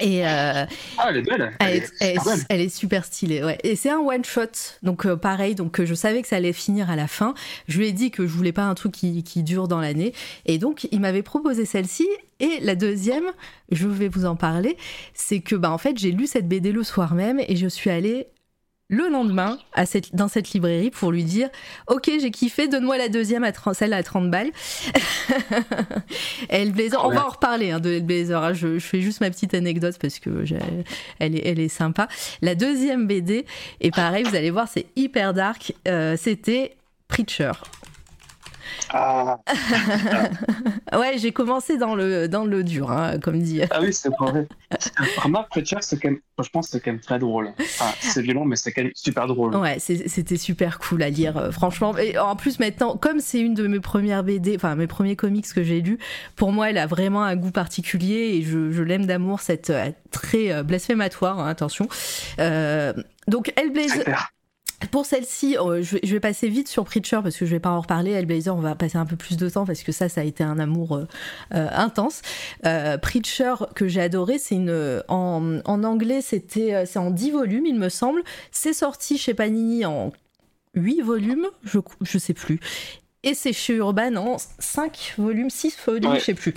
Et 0.00 0.26
euh, 0.26 0.64
ah, 0.98 1.06
elle 1.08 1.16
est 1.16 1.22
belle. 1.22 1.52
Elle, 1.60 2.60
est, 2.60 2.68
super 2.68 3.04
stylée, 3.04 3.44
ouais. 3.44 3.58
Et 3.62 3.76
c'est 3.76 3.90
un 3.90 3.98
one 3.98 4.24
shot, 4.24 4.50
donc 4.82 5.12
pareil. 5.14 5.54
Donc 5.54 5.84
je 5.84 5.94
savais 5.94 6.22
que 6.22 6.28
ça 6.28 6.36
allait 6.36 6.52
finir 6.52 6.90
à 6.90 6.96
la 6.96 7.06
fin. 7.06 7.34
Je 7.68 7.78
lui 7.78 7.88
ai 7.88 7.92
dit 7.92 8.10
que 8.10 8.26
je 8.26 8.32
voulais 8.32 8.52
pas 8.52 8.64
un 8.64 8.74
truc 8.74 8.92
qui, 8.92 9.22
qui 9.22 9.42
dure 9.42 9.68
dans 9.68 9.80
l'année, 9.80 10.12
et 10.46 10.58
donc 10.58 10.88
il 10.90 11.00
m'avait 11.00 11.22
proposé 11.22 11.64
celle-ci. 11.64 12.08
Et 12.40 12.58
la 12.60 12.74
deuxième, 12.74 13.24
je 13.70 13.86
vais 13.86 14.08
vous 14.08 14.24
en 14.24 14.34
parler, 14.36 14.76
c'est 15.14 15.40
que 15.40 15.54
bah 15.54 15.70
en 15.70 15.78
fait 15.78 15.96
j'ai 15.98 16.10
lu 16.10 16.26
cette 16.26 16.48
BD 16.48 16.72
le 16.72 16.82
soir 16.82 17.14
même 17.14 17.40
et 17.46 17.54
je 17.54 17.68
suis 17.68 17.90
allée 17.90 18.26
le 18.94 19.08
lendemain 19.08 19.58
à 19.72 19.86
cette, 19.86 20.14
dans 20.14 20.28
cette 20.28 20.50
librairie 20.52 20.90
pour 20.90 21.10
lui 21.10 21.24
dire 21.24 21.48
Ok, 21.88 22.10
j'ai 22.20 22.30
kiffé, 22.30 22.68
donne-moi 22.68 22.96
la 22.96 23.08
deuxième, 23.08 23.44
à 23.44 23.52
30, 23.52 23.74
celle 23.74 23.92
à 23.92 24.02
30 24.02 24.30
balles. 24.30 24.50
Hellblazer, 26.48 27.04
on 27.04 27.10
va 27.10 27.26
en 27.26 27.30
reparler 27.30 27.70
hein, 27.70 27.80
de 27.80 27.90
Hellblazer. 27.90 28.42
Hein. 28.42 28.52
Je, 28.52 28.78
je, 28.78 28.86
fais 28.86 29.00
juste 29.00 29.20
ma 29.20 29.30
petite 29.30 29.54
anecdote 29.54 29.96
parce 30.00 30.18
que 30.18 30.44
elle 31.18 31.36
est, 31.36 31.46
elle 31.46 31.60
est 31.60 31.68
sympa. 31.68 32.08
La 32.42 32.54
deuxième 32.54 33.06
BD, 33.06 33.46
et 33.80 33.90
pareil, 33.90 34.24
vous 34.24 34.34
allez 34.34 34.50
voir, 34.50 34.68
c'est 34.68 34.86
hyper 34.96 35.34
dark. 35.34 35.72
Euh, 35.88 36.16
c'était 36.18 36.76
Preacher. 37.08 37.52
Ah, 38.90 39.40
ouais, 40.98 41.18
j'ai 41.18 41.32
commencé 41.32 41.76
dans 41.76 41.94
le, 41.94 42.28
dans 42.28 42.44
le 42.44 42.64
dur, 42.64 42.90
hein, 42.90 43.18
comme 43.18 43.40
dit. 43.40 43.62
ah 43.70 43.80
oui, 43.80 43.92
c'est 43.92 44.10
vrai. 44.10 44.46
Remarque, 45.18 45.50
Preacher, 45.50 45.76
c'est 45.80 46.00
quand 46.00 46.10
même, 46.10 46.20
franchement, 46.34 46.62
c'est 46.62 46.80
quand 46.80 46.92
même 46.92 47.00
très 47.00 47.18
drôle. 47.18 47.52
C'est 48.00 48.22
violent, 48.22 48.44
mais 48.44 48.56
c'est 48.56 48.72
quand 48.72 48.82
même 48.82 48.92
super 48.94 49.26
drôle. 49.26 49.56
Ouais, 49.56 49.78
c'était 49.78 50.36
super 50.36 50.78
cool 50.78 51.02
à 51.02 51.10
lire, 51.10 51.36
euh, 51.36 51.50
franchement. 51.50 51.96
Et 51.96 52.18
en 52.18 52.36
plus, 52.36 52.58
maintenant, 52.58 52.96
comme 52.96 53.20
c'est 53.20 53.40
une 53.40 53.54
de 53.54 53.66
mes 53.66 53.80
premières 53.80 54.24
BD, 54.24 54.56
enfin 54.56 54.74
mes 54.74 54.86
premiers 54.86 55.16
comics 55.16 55.46
que 55.52 55.62
j'ai 55.62 55.80
lus, 55.80 55.98
pour 56.36 56.52
moi, 56.52 56.70
elle 56.70 56.78
a 56.78 56.86
vraiment 56.86 57.22
un 57.22 57.36
goût 57.36 57.50
particulier 57.50 58.36
et 58.36 58.42
je, 58.42 58.70
je 58.70 58.82
l'aime 58.82 59.06
d'amour, 59.06 59.40
cette 59.40 59.70
euh, 59.70 59.90
très 60.10 60.52
euh, 60.52 60.62
blasphématoire, 60.62 61.38
hein, 61.38 61.48
attention. 61.48 61.88
Euh, 62.38 62.92
donc, 63.28 63.52
Hellblazer. 63.56 64.30
Pour 64.90 65.06
celle-ci, 65.06 65.56
euh, 65.58 65.82
je, 65.82 65.96
vais, 65.96 66.20
passer 66.20 66.48
vite 66.48 66.68
sur 66.68 66.84
Preacher 66.84 67.20
parce 67.22 67.36
que 67.36 67.46
je 67.46 67.50
vais 67.50 67.60
pas 67.60 67.70
en 67.70 67.80
reparler. 67.80 68.12
Hellblazer, 68.12 68.54
on 68.54 68.60
va 68.60 68.74
passer 68.74 68.98
un 68.98 69.06
peu 69.06 69.16
plus 69.16 69.36
de 69.36 69.48
temps 69.48 69.64
parce 69.64 69.82
que 69.82 69.92
ça, 69.92 70.08
ça 70.08 70.20
a 70.20 70.24
été 70.24 70.44
un 70.44 70.58
amour 70.58 70.96
euh, 70.96 71.06
euh, 71.54 71.68
intense. 71.72 72.22
Euh, 72.66 72.98
Preacher 72.98 73.54
que 73.74 73.88
j'ai 73.88 74.00
adoré, 74.00 74.38
c'est 74.38 74.56
une 74.56 75.02
en, 75.08 75.60
en 75.64 75.84
anglais, 75.84 76.20
c'était 76.20 76.86
c'est 76.86 76.98
en 76.98 77.10
10 77.10 77.30
volumes, 77.30 77.66
il 77.66 77.78
me 77.78 77.88
semble. 77.88 78.22
C'est 78.50 78.72
sorti 78.72 79.18
chez 79.18 79.34
Panini 79.34 79.84
en 79.84 80.12
8 80.74 81.00
volumes, 81.02 81.46
je 81.64 81.78
je 82.00 82.18
sais 82.18 82.34
plus. 82.34 82.60
Et 83.22 83.34
c'est 83.34 83.52
chez 83.54 83.74
Urban 83.74 84.16
en 84.16 84.36
5 84.58 85.14
volumes, 85.18 85.50
6 85.50 85.76
volumes, 85.86 86.10
Ouais. 86.10 86.20
je 86.20 86.24
sais 86.24 86.34
plus. 86.34 86.54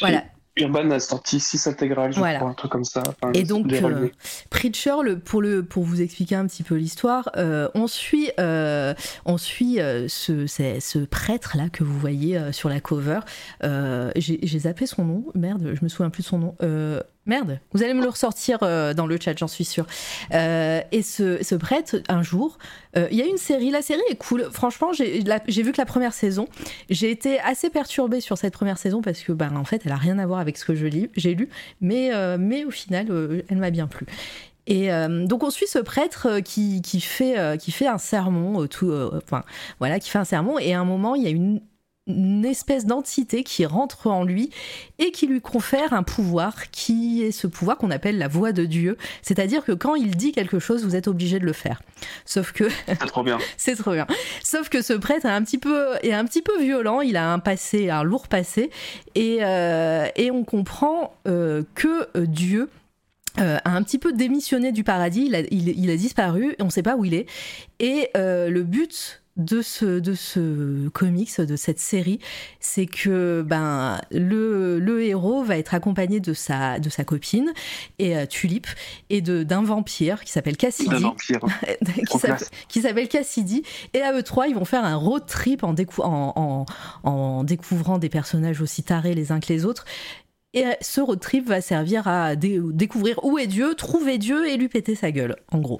Voilà. 0.00 0.24
Urban 0.56 0.90
a 0.90 1.00
sorti 1.00 1.40
6 1.40 1.66
intégrales, 1.66 2.12
je 2.12 2.18
Voilà. 2.18 2.38
crois, 2.38 2.50
un 2.50 2.54
truc 2.54 2.70
comme 2.70 2.84
ça. 2.84 3.02
Enfin, 3.08 3.32
Et 3.32 3.42
donc, 3.42 3.72
euh. 3.72 4.08
Preacher, 4.50 4.94
le, 5.02 5.18
pour, 5.18 5.42
le, 5.42 5.64
pour 5.64 5.82
vous 5.82 6.00
expliquer 6.00 6.36
un 6.36 6.46
petit 6.46 6.62
peu 6.62 6.76
l'histoire, 6.76 7.30
euh, 7.36 7.68
on 7.74 7.88
suit, 7.88 8.30
euh, 8.38 8.94
on 9.24 9.36
suit 9.36 9.80
euh, 9.80 10.06
ce, 10.08 10.46
ce 10.46 10.98
prêtre-là 11.04 11.70
que 11.70 11.82
vous 11.82 11.98
voyez 11.98 12.40
sur 12.52 12.68
la 12.68 12.80
cover. 12.80 13.20
J'ai 13.62 14.38
j'ai 14.42 14.58
zappé 14.60 14.86
son 14.86 15.04
nom, 15.04 15.24
merde, 15.34 15.72
je 15.74 15.82
me 15.84 15.88
souviens 15.88 16.10
plus 16.10 16.22
de 16.22 16.28
son 16.28 16.38
nom. 16.38 16.56
Merde, 17.26 17.58
vous 17.72 17.82
allez 17.82 17.94
me 17.94 18.02
le 18.02 18.08
ressortir 18.08 18.58
euh, 18.62 18.92
dans 18.92 19.06
le 19.06 19.18
chat, 19.18 19.36
j'en 19.38 19.48
suis 19.48 19.64
sûre. 19.64 19.86
Euh, 20.34 20.82
et 20.92 21.02
ce, 21.02 21.42
ce 21.42 21.54
prêtre, 21.54 21.96
un 22.08 22.22
jour, 22.22 22.58
euh, 22.98 23.08
il 23.10 23.16
y 23.16 23.22
a 23.22 23.24
une 23.24 23.38
série, 23.38 23.70
la 23.70 23.80
série 23.80 24.02
est 24.10 24.16
cool. 24.16 24.50
Franchement, 24.52 24.92
j'ai 24.92 25.62
vu 25.62 25.72
que 25.72 25.80
la 25.80 25.86
première 25.86 26.12
saison, 26.12 26.46
j'ai 26.90 27.10
été 27.10 27.40
assez 27.40 27.70
perturbée 27.70 28.20
sur 28.20 28.36
cette 28.36 28.52
première 28.52 28.76
saison 28.76 29.00
parce 29.00 29.20
que, 29.20 29.32
ben, 29.32 29.56
en 29.56 29.64
fait, 29.64 29.82
elle 29.86 29.92
a 29.92 29.96
rien 29.96 30.18
à 30.18 30.26
voir 30.26 30.38
avec 30.38 30.58
ce 30.58 30.66
que 30.66 30.74
j'ai 30.74 31.34
lu, 31.34 31.48
mais, 31.80 32.10
mais 32.38 32.64
au 32.64 32.70
final, 32.70 33.06
elle 33.48 33.58
m'a 33.58 33.70
bien 33.70 33.86
plu. 33.86 34.06
Et 34.66 34.88
donc 35.26 35.42
on 35.42 35.50
suit 35.50 35.66
ce 35.66 35.78
prêtre 35.78 36.40
qui, 36.40 36.80
qui, 36.80 37.00
fait, 37.00 37.58
qui 37.58 37.70
fait 37.70 37.86
un 37.86 37.98
sermon, 37.98 38.66
tout, 38.66 38.92
enfin 39.16 39.42
voilà, 39.78 39.98
qui 39.98 40.08
fait 40.08 40.18
un 40.18 40.24
sermon, 40.24 40.58
et 40.58 40.72
à 40.72 40.80
un 40.80 40.84
moment 40.84 41.14
il 41.14 41.22
y 41.22 41.26
a 41.26 41.30
une, 41.30 41.60
une 42.06 42.44
espèce 42.44 42.84
d'entité 42.84 43.44
qui 43.44 43.64
rentre 43.64 44.08
en 44.08 44.24
lui 44.24 44.50
et 44.98 45.10
qui 45.10 45.26
lui 45.26 45.40
confère 45.40 45.92
un 45.92 46.02
pouvoir 46.02 46.70
qui 46.70 47.22
est 47.22 47.32
ce 47.32 47.46
pouvoir 47.46 47.78
qu'on 47.78 47.90
appelle 47.90 48.18
la 48.18 48.28
voix 48.28 48.52
de 48.52 48.64
Dieu. 48.64 48.98
C'est-à-dire 49.22 49.64
que 49.64 49.72
quand 49.72 49.94
il 49.94 50.16
dit 50.16 50.32
quelque 50.32 50.58
chose, 50.58 50.84
vous 50.84 50.96
êtes 50.96 51.08
obligé 51.08 51.38
de 51.38 51.46
le 51.46 51.52
faire. 51.52 51.82
Sauf 52.26 52.52
que 52.52 52.64
C'est 52.86 52.96
trop 53.06 53.22
bien. 53.22 53.38
c'est 53.56 53.76
trop 53.76 53.92
bien. 53.92 54.06
Sauf 54.42 54.68
que 54.68 54.82
ce 54.82 54.92
prêtre 54.92 55.26
est 55.26 55.30
un 55.30 55.42
petit 55.42 55.58
peu, 55.58 55.94
est 56.02 56.12
un 56.12 56.24
petit 56.24 56.42
peu 56.42 56.60
violent. 56.60 57.00
Il 57.00 57.16
a 57.16 57.32
un 57.32 57.38
passé, 57.38 57.88
un 57.88 58.02
lourd 58.02 58.28
passé, 58.28 58.70
et, 59.14 59.38
euh, 59.40 60.06
et 60.16 60.30
on 60.30 60.44
comprend 60.44 61.14
euh, 61.26 61.62
que 61.74 62.08
euh, 62.16 62.26
Dieu 62.26 62.68
euh, 63.40 63.58
a 63.64 63.70
un 63.70 63.82
petit 63.82 63.98
peu 63.98 64.12
démissionné 64.12 64.70
du 64.70 64.84
paradis. 64.84 65.24
Il 65.26 65.34
a, 65.34 65.40
il, 65.50 65.68
il 65.68 65.90
a 65.90 65.96
disparu. 65.96 66.54
On 66.60 66.66
ne 66.66 66.70
sait 66.70 66.82
pas 66.82 66.96
où 66.96 67.04
il 67.04 67.14
est. 67.14 67.26
Et 67.80 68.10
euh, 68.16 68.48
le 68.48 68.62
but 68.62 69.22
de 69.36 69.62
ce, 69.62 69.98
de 69.98 70.14
ce 70.14 70.88
comics, 70.90 71.40
de 71.40 71.56
cette 71.56 71.80
série, 71.80 72.20
c'est 72.60 72.86
que 72.86 73.42
ben, 73.44 74.00
le, 74.12 74.78
le 74.78 75.02
héros 75.02 75.42
va 75.42 75.58
être 75.58 75.74
accompagné 75.74 76.20
de 76.20 76.32
sa, 76.34 76.78
de 76.78 76.88
sa 76.88 77.02
copine, 77.04 77.52
et 77.98 78.16
euh, 78.16 78.26
Tulip, 78.26 78.66
et 79.10 79.20
d'un 79.20 79.62
vampire 79.64 80.22
qui 80.22 80.30
s'appelle 80.30 80.54
Un 80.54 80.56
Cassidy 80.56 81.02
vampire. 81.02 81.40
qui 82.68 82.80
s'appelle- 82.80 83.08
Cassidy. 83.08 83.62
Et 83.92 84.02
à 84.02 84.12
eux 84.16 84.22
trois, 84.22 84.46
ils 84.46 84.54
vont 84.54 84.64
faire 84.64 84.84
un 84.84 84.94
road 84.96 85.26
trip 85.26 85.64
en, 85.64 85.74
décou- 85.74 86.02
en, 86.02 86.32
en- 86.36 86.66
en 87.10 87.42
découvrant 87.44 87.98
des 87.98 88.08
personnages 88.08 88.60
aussi 88.60 88.82
tarés 88.84 89.14
les 89.14 89.32
uns 89.32 89.40
que 89.40 89.52
les 89.52 89.64
autres. 89.64 89.84
Et 90.56 90.64
ce 90.80 91.00
road 91.00 91.18
trip 91.18 91.48
va 91.48 91.60
servir 91.60 92.06
à 92.06 92.36
dé- 92.36 92.60
découvrir 92.62 93.18
où 93.24 93.38
est 93.38 93.48
Dieu, 93.48 93.74
trouver 93.74 94.18
Dieu 94.18 94.48
et 94.48 94.56
lui 94.56 94.68
péter 94.68 94.94
sa 94.94 95.10
gueule, 95.10 95.34
en 95.50 95.58
gros. 95.58 95.78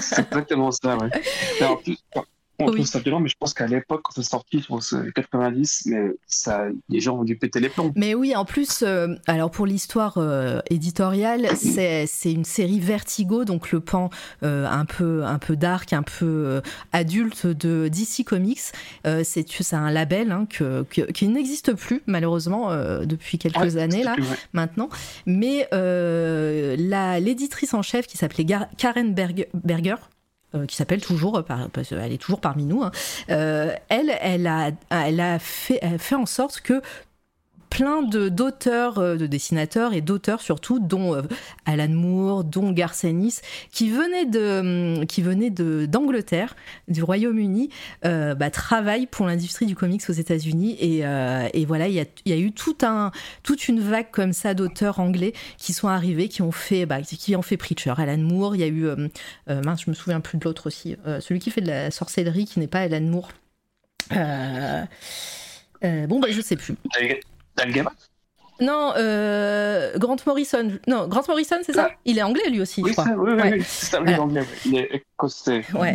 C'est 0.00 0.20
exactement 0.26 0.70
ça, 0.72 0.96
ouais. 0.96 1.10
Et 1.60 1.64
on 2.58 2.66
Oui. 2.66 2.74
trouve 2.74 2.86
ça 2.86 2.98
violent, 3.00 3.20
mais 3.20 3.28
je 3.28 3.36
pense 3.38 3.54
qu'à 3.54 3.66
l'époque, 3.66 4.00
quand 4.04 4.12
c'est 4.14 4.22
sorti, 4.22 4.60
je 4.60 4.66
pense 4.66 4.92
euh, 4.92 5.10
90, 5.14 5.82
mais 5.86 6.10
ça, 6.26 6.66
les 6.88 7.00
gens 7.00 7.18
ont 7.18 7.24
dû 7.24 7.36
péter 7.36 7.60
les 7.60 7.68
plombs. 7.68 7.92
Mais 7.96 8.14
oui, 8.14 8.34
en 8.34 8.44
plus, 8.44 8.82
euh, 8.82 9.14
alors 9.26 9.50
pour 9.50 9.66
l'histoire 9.66 10.14
euh, 10.18 10.60
éditoriale, 10.70 11.48
c'est 11.56 12.06
une 12.32 12.44
série 12.44 12.80
Vertigo, 12.80 13.44
donc 13.44 13.72
le 13.72 13.80
pan 13.80 14.10
euh, 14.42 14.66
un 14.66 14.84
peu 14.84 15.24
un 15.24 15.38
peu 15.38 15.56
dark, 15.56 15.92
un 15.92 16.02
peu 16.02 16.24
euh, 16.26 16.60
adulte 16.92 17.46
de 17.46 17.88
DC 17.88 18.24
Comics. 18.24 18.60
Euh, 19.06 19.22
c'est 19.24 19.46
un 19.72 19.90
label 19.90 20.32
hein, 20.32 20.46
que, 20.48 20.84
que- 20.84 21.10
qui 21.12 21.28
n'existe 21.28 21.74
plus 21.74 22.02
malheureusement 22.06 22.70
euh, 22.70 23.04
depuis 23.04 23.38
quelques 23.38 23.56
Ouais, 23.56 23.76
années 23.78 24.02
là 24.02 24.14
plus 24.14 24.24
maintenant. 24.52 24.88
Mais 25.26 25.68
euh, 25.72 26.76
l'éditrice 27.20 27.74
en 27.74 27.82
chef 27.82 28.06
qui 28.06 28.16
s'appelait 28.16 28.46
Karen 28.76 29.14
Berg- 29.14 29.48
Berger, 29.54 29.96
euh, 30.54 30.66
qui 30.66 30.76
s'appelle 30.76 31.00
toujours, 31.02 31.44
par- 31.44 31.68
parce 31.70 31.88
qu'elle 31.88 32.12
est 32.12 32.18
toujours 32.22 32.40
parmi 32.40 32.64
nous, 32.64 32.82
hein, 32.82 32.90
euh, 33.30 33.72
elle, 33.88 34.16
elle 34.20 34.46
elle 34.46 34.76
elle 34.90 35.20
a 35.20 35.38
fait 35.38 36.14
en 36.14 36.26
sorte 36.26 36.60
que 36.60 36.80
plein 37.70 38.02
d'auteurs, 38.02 38.98
euh, 38.98 39.16
de 39.16 39.26
dessinateurs 39.26 39.92
et 39.92 40.00
d'auteurs 40.00 40.40
surtout, 40.40 40.78
dont 40.78 41.14
euh, 41.14 41.22
Alan 41.64 41.88
Moore, 41.88 42.44
dont 42.44 42.72
Garcenis, 42.72 43.36
qui 43.70 43.90
venaient 43.90 44.26
de, 44.26 45.04
qui 45.04 45.22
venaient 45.22 45.50
d'Angleterre, 45.50 46.56
du 46.88 47.02
Royaume-Uni, 47.02 47.70
euh, 48.04 48.34
bah, 48.34 48.50
travaillent 48.50 49.06
pour 49.06 49.26
l'industrie 49.26 49.66
du 49.66 49.74
comics 49.74 50.02
aux 50.08 50.12
États-Unis 50.12 50.76
et, 50.80 51.06
euh, 51.06 51.48
et 51.52 51.64
voilà, 51.64 51.88
il 51.88 51.94
y 51.94 52.00
a, 52.00 52.04
y 52.24 52.32
a 52.32 52.36
eu 52.36 52.52
tout 52.52 52.76
un, 52.82 53.10
toute 53.42 53.68
une 53.68 53.80
vague 53.80 54.10
comme 54.10 54.32
ça 54.32 54.54
d'auteurs 54.54 55.00
anglais 55.00 55.32
qui 55.58 55.72
sont 55.72 55.88
arrivés, 55.88 56.28
qui 56.28 56.42
ont 56.42 56.52
fait, 56.52 56.86
bah, 56.86 57.00
qui 57.02 57.36
ont 57.36 57.42
fait 57.42 57.56
Preacher, 57.56 57.94
Alan 57.96 58.18
Moore, 58.18 58.56
il 58.56 58.60
y 58.60 58.64
a 58.64 58.68
eu, 58.68 58.86
euh, 58.86 59.08
euh, 59.50 59.62
mince, 59.62 59.82
je 59.84 59.90
me 59.90 59.94
souviens 59.94 60.20
plus 60.20 60.38
de 60.38 60.44
l'autre 60.44 60.66
aussi, 60.66 60.96
celui 61.20 61.40
qui 61.40 61.50
fait 61.50 61.60
de 61.60 61.68
la 61.68 61.90
sorcellerie, 61.90 62.46
qui 62.46 62.60
n'est 62.60 62.66
pas 62.66 62.80
Alan 62.80 63.00
Moore. 63.00 63.30
Bon, 64.10 64.86
bah, 66.20 66.28
je 66.30 66.40
sais 66.40 66.56
plus. 66.56 66.74
Danke. 67.56 67.86
Non, 68.60 68.92
euh, 68.96 69.98
Grant 69.98 70.16
Morrison. 70.26 70.68
Non, 70.88 71.06
Grant 71.08 71.22
Morrison, 71.28 71.56
c'est 71.64 71.74
ça 71.74 71.88
Ah. 71.90 71.94
Il 72.04 72.18
est 72.18 72.22
anglais 72.22 72.48
lui 72.50 72.60
aussi, 72.60 72.82
Oui, 72.82 72.90
je 72.90 72.94
crois. 72.94 73.04
ça, 73.04 73.14
oui, 73.18 73.32
oui, 73.34 73.40
Ouais. 73.42 73.52
oui, 73.58 73.62
c'est 73.66 73.86
ça, 73.86 74.00
Voilà. 74.00 74.22
oui. 74.24 74.40
Il 74.64 74.76
est 74.78 74.90
écossais. 75.18 75.62
Ouais. 75.74 75.94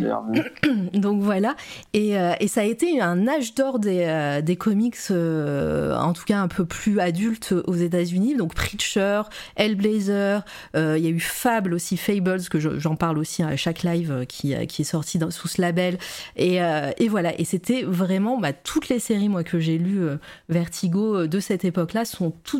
Donc 0.93 1.21
voilà. 1.21 1.55
Et, 1.93 2.17
euh, 2.19 2.33
et 2.39 2.47
ça 2.47 2.61
a 2.61 2.63
été 2.65 3.01
un 3.01 3.27
âge 3.27 3.55
d'or 3.55 3.79
des, 3.79 4.03
euh, 4.05 4.41
des 4.41 4.55
comics, 4.55 4.95
euh, 5.09 5.95
en 5.95 6.13
tout 6.13 6.23
cas 6.25 6.38
un 6.39 6.47
peu 6.47 6.65
plus 6.65 6.99
adultes 6.99 7.53
aux 7.65 7.73
États-Unis. 7.75 8.35
Donc 8.35 8.53
Preacher, 8.53 9.23
Hellblazer, 9.55 10.43
il 10.75 10.97
y 10.99 11.07
a 11.07 11.09
eu 11.09 11.19
Fable 11.19 11.73
aussi, 11.73 11.97
Fables, 11.97 12.41
que 12.49 12.59
je- 12.59 12.77
j'en 12.79 12.95
parle 12.95 13.17
aussi 13.17 13.41
à 13.43 13.55
chaque 13.55 13.83
live 13.83 14.25
qui, 14.27 14.53
qui 14.67 14.81
est 14.83 14.85
sorti 14.85 15.17
dans- 15.17 15.31
sous 15.31 15.47
ce 15.47 15.61
label. 15.61 15.97
Et, 16.35 16.57
et 16.97 17.07
voilà. 17.09 17.39
Et 17.39 17.45
c'était 17.45 17.83
vraiment 17.83 18.38
bah, 18.39 18.53
toutes 18.53 18.89
les 18.89 18.99
séries, 18.99 19.29
moi, 19.29 19.43
que 19.43 19.59
j'ai 19.59 19.77
lues 19.77 20.07
Vertigo 20.49 21.27
de 21.27 21.39
cette 21.39 21.65
époque-là 21.65 22.05
sont 22.05 22.31
toutes 22.43 22.51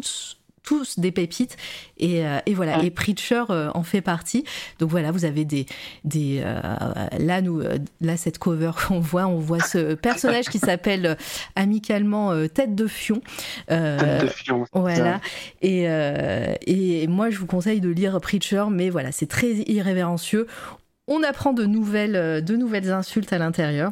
tous 0.64 1.00
des 1.00 1.12
pépites 1.12 1.58
et, 1.98 2.24
euh, 2.24 2.38
et 2.46 2.54
voilà 2.54 2.78
Ouais. 2.78 2.86
et 2.86 2.92
Preacher 2.92 3.46
euh, 3.50 3.72
en 3.74 3.82
fait 3.82 4.02
partie 4.02 4.44
donc 4.78 4.92
voilà 4.92 5.10
vous 5.12 5.26
avez 5.26 5.44
des 5.44 5.66
des 6.04 6.40
euh, 6.46 6.62
là 7.18 7.42
nous 7.42 7.64
là 8.00 8.16
cette 8.16 8.38
cover 8.38 8.70
qu'on 8.88 9.00
voit 9.00 9.26
on 9.26 9.40
voit 9.40 9.60
ce 9.60 9.96
personnage 9.96 10.46
qui 10.46 10.60
s'appelle 10.60 11.18
amicalement 11.56 12.32
euh, 12.32 12.48
tête 12.48 12.76
de 12.76 12.86
fion 12.86 13.22
Euh, 13.72 13.98
Tête 14.20 14.22
de 14.22 14.28
fion. 14.28 14.66
voilà 14.74 15.20
et 15.64 15.90
euh, 15.90 16.54
et 16.68 17.08
moi 17.08 17.32
je 17.32 17.40
vous 17.40 17.48
conseille 17.48 17.82
de 17.82 17.90
lire 17.90 18.22
Preacher 18.22 18.66
mais 18.70 18.92
voilà 18.92 19.12
c'est 19.12 19.28
très 19.28 19.54
irrévérencieux 19.68 20.46
on 21.08 21.24
apprend 21.24 21.54
de 21.54 21.66
nouvelles 21.66 22.46
de 22.46 22.56
nouvelles 22.56 22.92
insultes 22.92 23.34
à 23.34 23.40
l'intérieur 23.40 23.92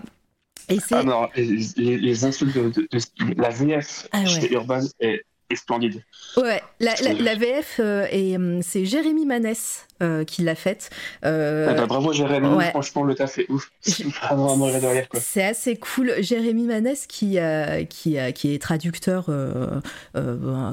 et 0.70 0.80
c'est 0.80 0.94
Ah 0.96 1.04
non, 1.04 1.28
les, 1.36 1.58
les- 1.78 1.98
les 1.98 2.26
insultes 2.26 2.56
de, 2.56 2.70
de- 2.70 2.88
de- 2.92 3.42
la 3.42 3.50
VF 3.50 4.08
Ah 4.12 4.20
ouais. 4.20 4.26
chez 4.28 4.54
Urban 4.54 4.82
est 5.00 5.24
est 5.50 5.56
splendide. 5.56 6.04
Ouais, 6.38 6.62
la, 6.80 6.96
la, 7.02 7.36
VF, 7.36 7.80
et 7.80 8.38
c'est 8.62 8.86
Jérémy 8.86 9.26
Manès 9.26 9.88
euh, 10.02 10.24
qui 10.24 10.44
l'a 10.44 10.56
faite. 10.56 10.90
Euh, 11.26 11.68
ah 11.70 11.74
bah, 11.74 11.86
bravo 11.86 12.14
Jérémy, 12.14 12.48
franchement 12.70 13.04
le 13.04 13.16
taf 13.16 13.38
est 13.38 13.50
ouf. 13.50 13.70
C'est 15.20 15.44
assez 15.44 15.76
cool. 15.76 16.14
Jérémy 16.20 16.64
Manès 16.64 17.06
qui, 17.06 17.38
euh, 17.38 17.84
qui, 17.84 18.18
qui 18.34 18.54
est 18.54 18.62
traducteur, 18.62 19.26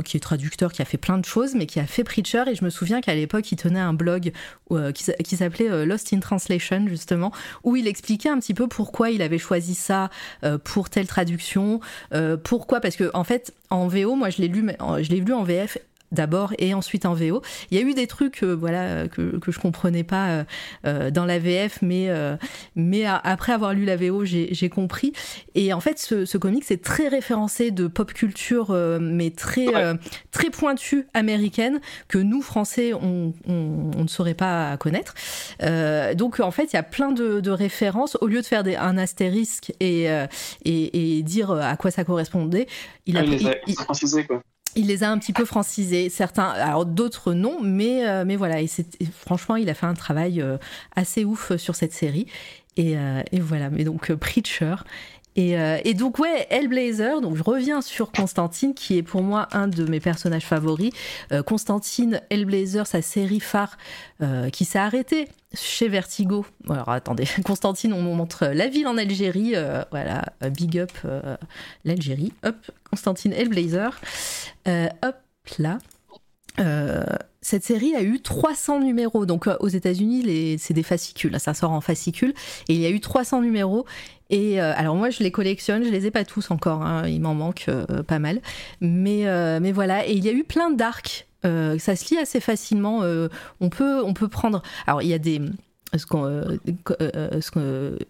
qui 0.05 0.17
est 0.17 0.21
traducteur, 0.21 0.73
qui 0.73 0.81
a 0.81 0.85
fait 0.85 0.97
plein 0.97 1.19
de 1.19 1.25
choses, 1.25 1.57
mais 1.57 1.67
qui 1.67 1.81
a 1.81 1.87
fait 1.87 2.05
Preacher. 2.05 2.45
Et 2.47 2.55
je 2.55 2.65
me 2.65 2.71
souviens 2.71 3.01
qu'à 3.01 3.17
l'époque, 3.17 3.51
il 3.51 3.57
tenait 3.57 3.81
un 3.81 3.95
blog 3.95 4.31
qui, 4.95 5.13
qui 5.25 5.37
s'appelait 5.37 5.85
Lost 5.85 6.13
in 6.13 6.21
Translation 6.21 6.87
justement, 6.87 7.33
où 7.65 7.75
il 7.75 7.89
expliquait 7.89 8.29
un 8.29 8.39
petit 8.39 8.55
peu 8.55 8.69
pourquoi 8.69 9.11
il 9.11 9.23
avait 9.23 9.39
choisi 9.39 9.75
ça 9.75 10.09
pour 10.63 10.89
telle 10.89 11.09
traduction, 11.09 11.81
pourquoi 12.45 12.81
parce 12.81 12.95
que 12.95 13.11
en 13.13 13.25
fait 13.25 13.53
en 13.71 13.89
VO, 13.89 14.15
moi 14.15 14.31
je 14.31 14.41
l'ai 14.41 14.49
lu, 14.49 14.65
je 15.01 15.11
l'ai 15.11 15.21
lu 15.21 15.33
en 15.33 15.43
VF 15.43 15.79
d'abord 16.13 16.53
et 16.59 16.75
ensuite 16.75 17.07
en 17.07 17.15
VO. 17.15 17.43
Il 17.71 17.79
y 17.79 17.81
a 17.81 17.85
eu 17.85 17.95
des 17.95 18.07
trucs 18.07 18.43
euh, 18.43 18.55
voilà 18.55 19.09
que, 19.09 19.39
que 19.39 19.53
je 19.53 19.59
comprenais 19.59 20.05
pas 20.05 20.29
euh, 20.29 20.45
euh, 20.87 21.11
dans 21.11 21.25
la 21.25 21.39
VF, 21.39 21.81
mais 21.83 22.09
mais 22.75 23.05
après 23.07 23.53
avoir 23.53 23.75
lu 23.75 23.85
la 23.85 23.97
VO, 23.97 24.25
j'ai 24.25 24.69
compris. 24.69 25.13
Et 25.55 25.73
en 25.73 25.81
fait, 25.81 25.99
ce, 25.99 26.25
ce 26.25 26.39
comic 26.39 26.65
c'est 26.65 26.83
très 26.83 27.09
référencé 27.09 27.71
de 27.71 27.87
pop 27.87 28.13
culture, 28.13 28.73
mais 29.01 29.31
très 29.31 29.67
très 30.31 30.51
pointue 30.51 31.07
américaine 31.15 31.81
que 32.09 32.19
nous 32.19 32.43
Français 32.43 32.93
on, 32.95 33.33
on, 33.47 34.03
ne 34.03 34.09
saurait 34.09 34.35
pas 34.35 34.77
connaître. 34.77 35.15
donc 36.15 36.41
en 36.41 36.51
fait, 36.51 36.73
il 36.73 36.75
y 36.75 36.79
a 36.79 36.83
plein 36.83 37.13
de, 37.13 37.41
de, 37.41 37.51
références. 37.51 38.17
Au 38.21 38.27
lieu 38.27 38.41
de 38.41 38.47
faire 38.47 38.63
des, 38.63 38.77
un 38.77 38.99
astérisque 38.99 39.73
et, 39.81 40.05
et, 40.65 41.19
et 41.19 41.23
dire 41.23 41.51
à 41.51 41.77
quoi 41.77 41.91
ça 41.91 42.05
correspondait, 42.05 42.67
il 43.07 43.17
a, 43.17 43.21
ah, 43.21 43.55
il, 43.67 43.77
quoi 44.27 44.43
il 44.77 44.87
les 44.87 45.03
a 45.03 45.11
un 45.11 45.19
petit 45.19 45.33
peu 45.33 45.45
francisés, 45.45 46.11
certains, 46.11 46.49
alors 46.49 46.85
d'autres 46.85 47.33
non, 47.33 47.59
mais, 47.63 48.07
euh, 48.07 48.25
mais 48.27 48.37
voilà, 48.37 48.61
et, 48.61 48.69
franchement, 49.11 49.57
il 49.57 49.69
a 49.71 49.75
fait 49.75 49.87
un 49.87 49.95
travail 49.95 50.41
euh, 50.41 50.59
assez 50.95 51.25
ouf 51.25 51.57
sur 51.57 51.75
cette 51.75 51.93
série. 51.93 52.27
Et, 52.77 52.99
euh, 52.99 53.23
et 53.33 53.41
voilà, 53.41 53.71
mais 53.71 53.85
donc 53.85 54.13
Preacher 54.13 54.77
euh, 55.39 55.79
et, 55.85 55.95
donc 55.95 56.19
ouais, 56.19 56.47
Hellblazer, 56.51 57.21
donc 57.21 57.37
je 57.37 57.43
reviens 57.43 57.83
sur 57.83 58.11
Constantine 58.11 58.75
qui 58.75 58.97
est 58.97 59.03
pour 59.03 59.23
moi 59.23 59.49
un 59.53 59.69
de 59.69 59.85
mes 59.85 60.01
personnages 60.01 60.45
favoris. 60.45 60.93
Euh, 61.33 61.43
Constantine, 61.43 62.21
Hellblazer, 62.31 62.87
sa 62.87 63.03
série 63.03 63.41
phare 63.41 63.77
euh, 64.23 64.49
qui 64.51 64.65
s'est 64.65 64.79
arrêtée 64.79 65.29
chez 65.55 65.89
Vertigo. 65.89 66.47
Alors 66.69 66.89
attendez, 66.89 67.27
Constantine, 67.45 67.93
on 67.93 68.03
montre 68.03 68.47
la 68.47 68.69
ville 68.69 68.87
en 68.87 68.97
Algérie, 68.97 69.55
voilà, 69.91 70.25
big 70.51 70.79
up 70.79 70.93
l'Algérie, 71.85 72.33
hop, 72.45 72.57
Constantine 72.91 73.33
Hellblazer, 73.33 74.01
hop 74.67 75.17
là. 75.59 75.79
cette 77.41 77.65
série 77.65 77.95
a 77.95 78.03
eu 78.03 78.21
300 78.21 78.81
numéros. 78.81 79.27
Donc 79.27 79.49
aux 79.61 79.69
États-Unis, 79.69 80.59
c'est 80.59 80.75
des 80.75 80.83
fascicules. 80.83 81.39
Ça 81.39 81.55
sort 81.55 81.71
en 81.71 81.81
fascicules. 81.81 82.35
Et 82.69 82.75
il 82.75 82.81
y 82.81 82.87
a 82.87 82.91
eu 82.91 83.01
300 83.01 83.41
numéros. 83.41 83.87
Et 84.31 84.61
euh, 84.61 84.73
alors 84.77 84.97
moi 84.97 85.11
je 85.11 85.23
les 85.23 85.31
collectionne, 85.31 85.85
je 85.85 85.91
les 85.91 86.07
ai 86.07 86.11
pas 86.11 86.25
tous 86.25 86.51
encore, 86.51 86.83
hein, 86.83 87.07
il 87.07 87.21
m'en 87.21 87.35
manque 87.35 87.67
euh, 87.69 88.03
pas 88.03 88.19
mal. 88.19 88.41
Mais, 88.81 89.27
euh, 89.27 89.61
mais 89.61 89.73
voilà, 89.73 90.07
et 90.07 90.13
il 90.13 90.25
y 90.25 90.29
a 90.29 90.33
eu 90.33 90.45
plein 90.45 90.71
d'arcs. 90.71 91.27
ça 91.43 91.97
se 91.97 92.11
lit 92.11 92.19
assez 92.19 92.41
facilement. 92.41 93.03
on, 93.61 93.69
peut, 93.69 94.03
on 94.05 94.15
peut 94.15 94.29
prendre. 94.29 94.63
Alors 94.87 95.03
il 95.03 95.09
y 95.09 95.15
a 95.15 95.19
des. 95.19 95.41
Ce 95.95 96.05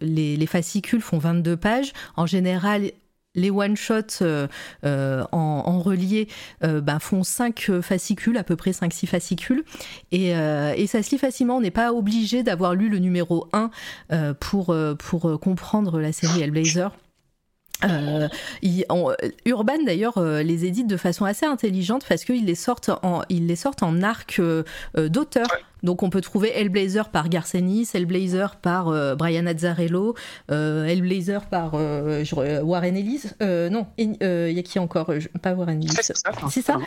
les, 0.00 0.36
les, 0.36 0.46
fascicules 0.46 1.02
font 1.02 1.18
22 1.18 1.56
pages. 1.56 1.92
En 2.16 2.26
général, 2.26 2.90
les 3.36 3.50
one-shots 3.50 4.22
euh, 4.22 4.48
euh, 4.84 5.24
en, 5.30 5.80
relié 5.80 6.26
euh, 6.64 6.80
ben, 6.80 6.98
font 6.98 7.22
5 7.22 7.70
fascicules, 7.82 8.36
à 8.36 8.42
peu 8.42 8.56
près 8.56 8.72
5-6 8.72 9.06
fascicules. 9.06 9.62
Et, 10.10 10.32
ça 10.86 11.02
se 11.02 11.10
lit 11.10 11.18
facilement. 11.18 11.56
On 11.56 11.60
n'est 11.60 11.70
pas 11.70 11.92
obligé 11.92 12.42
d'avoir 12.42 12.74
lu 12.74 12.88
le 12.88 12.98
numéro 12.98 13.48
1 13.52 13.70
pour, 14.40 14.74
comprendre 15.40 16.00
la 16.00 16.12
série 16.12 16.42
Hellblazer. 16.42 16.90
Urban 19.44 19.78
d'ailleurs 19.84 20.18
les 20.20 20.64
édite 20.64 20.86
de 20.86 20.96
façon 20.96 21.26
assez 21.26 21.44
intelligente 21.44 22.06
parce 22.08 22.24
qu'ils 22.24 22.46
les 22.46 22.54
sortent 22.54 22.88
en 22.88 24.02
arc 24.02 24.40
d'auteur. 24.96 25.46
Donc 25.82 26.02
on 26.02 26.10
peut 26.10 26.20
trouver 26.20 26.50
Hellblazer 26.54 27.10
par 27.10 27.28
Garcenis, 27.28 27.88
Hellblazer 27.92 28.56
par 28.56 28.88
euh, 28.88 29.14
Brian 29.14 29.46
Azzarello, 29.46 30.14
euh, 30.50 30.84
Hellblazer 30.84 31.46
par 31.46 31.72
euh, 31.74 32.24
Warren 32.62 32.96
Ellis. 32.96 33.24
non, 33.40 33.86
il 33.98 34.16
y 34.20 34.58
a 34.58 34.62
qui 34.62 34.78
encore 34.78 35.12
Pas 35.42 35.52
Warren 35.54 35.82
Ellis. 35.82 35.94
C'est 36.50 36.62
ça. 36.62 36.78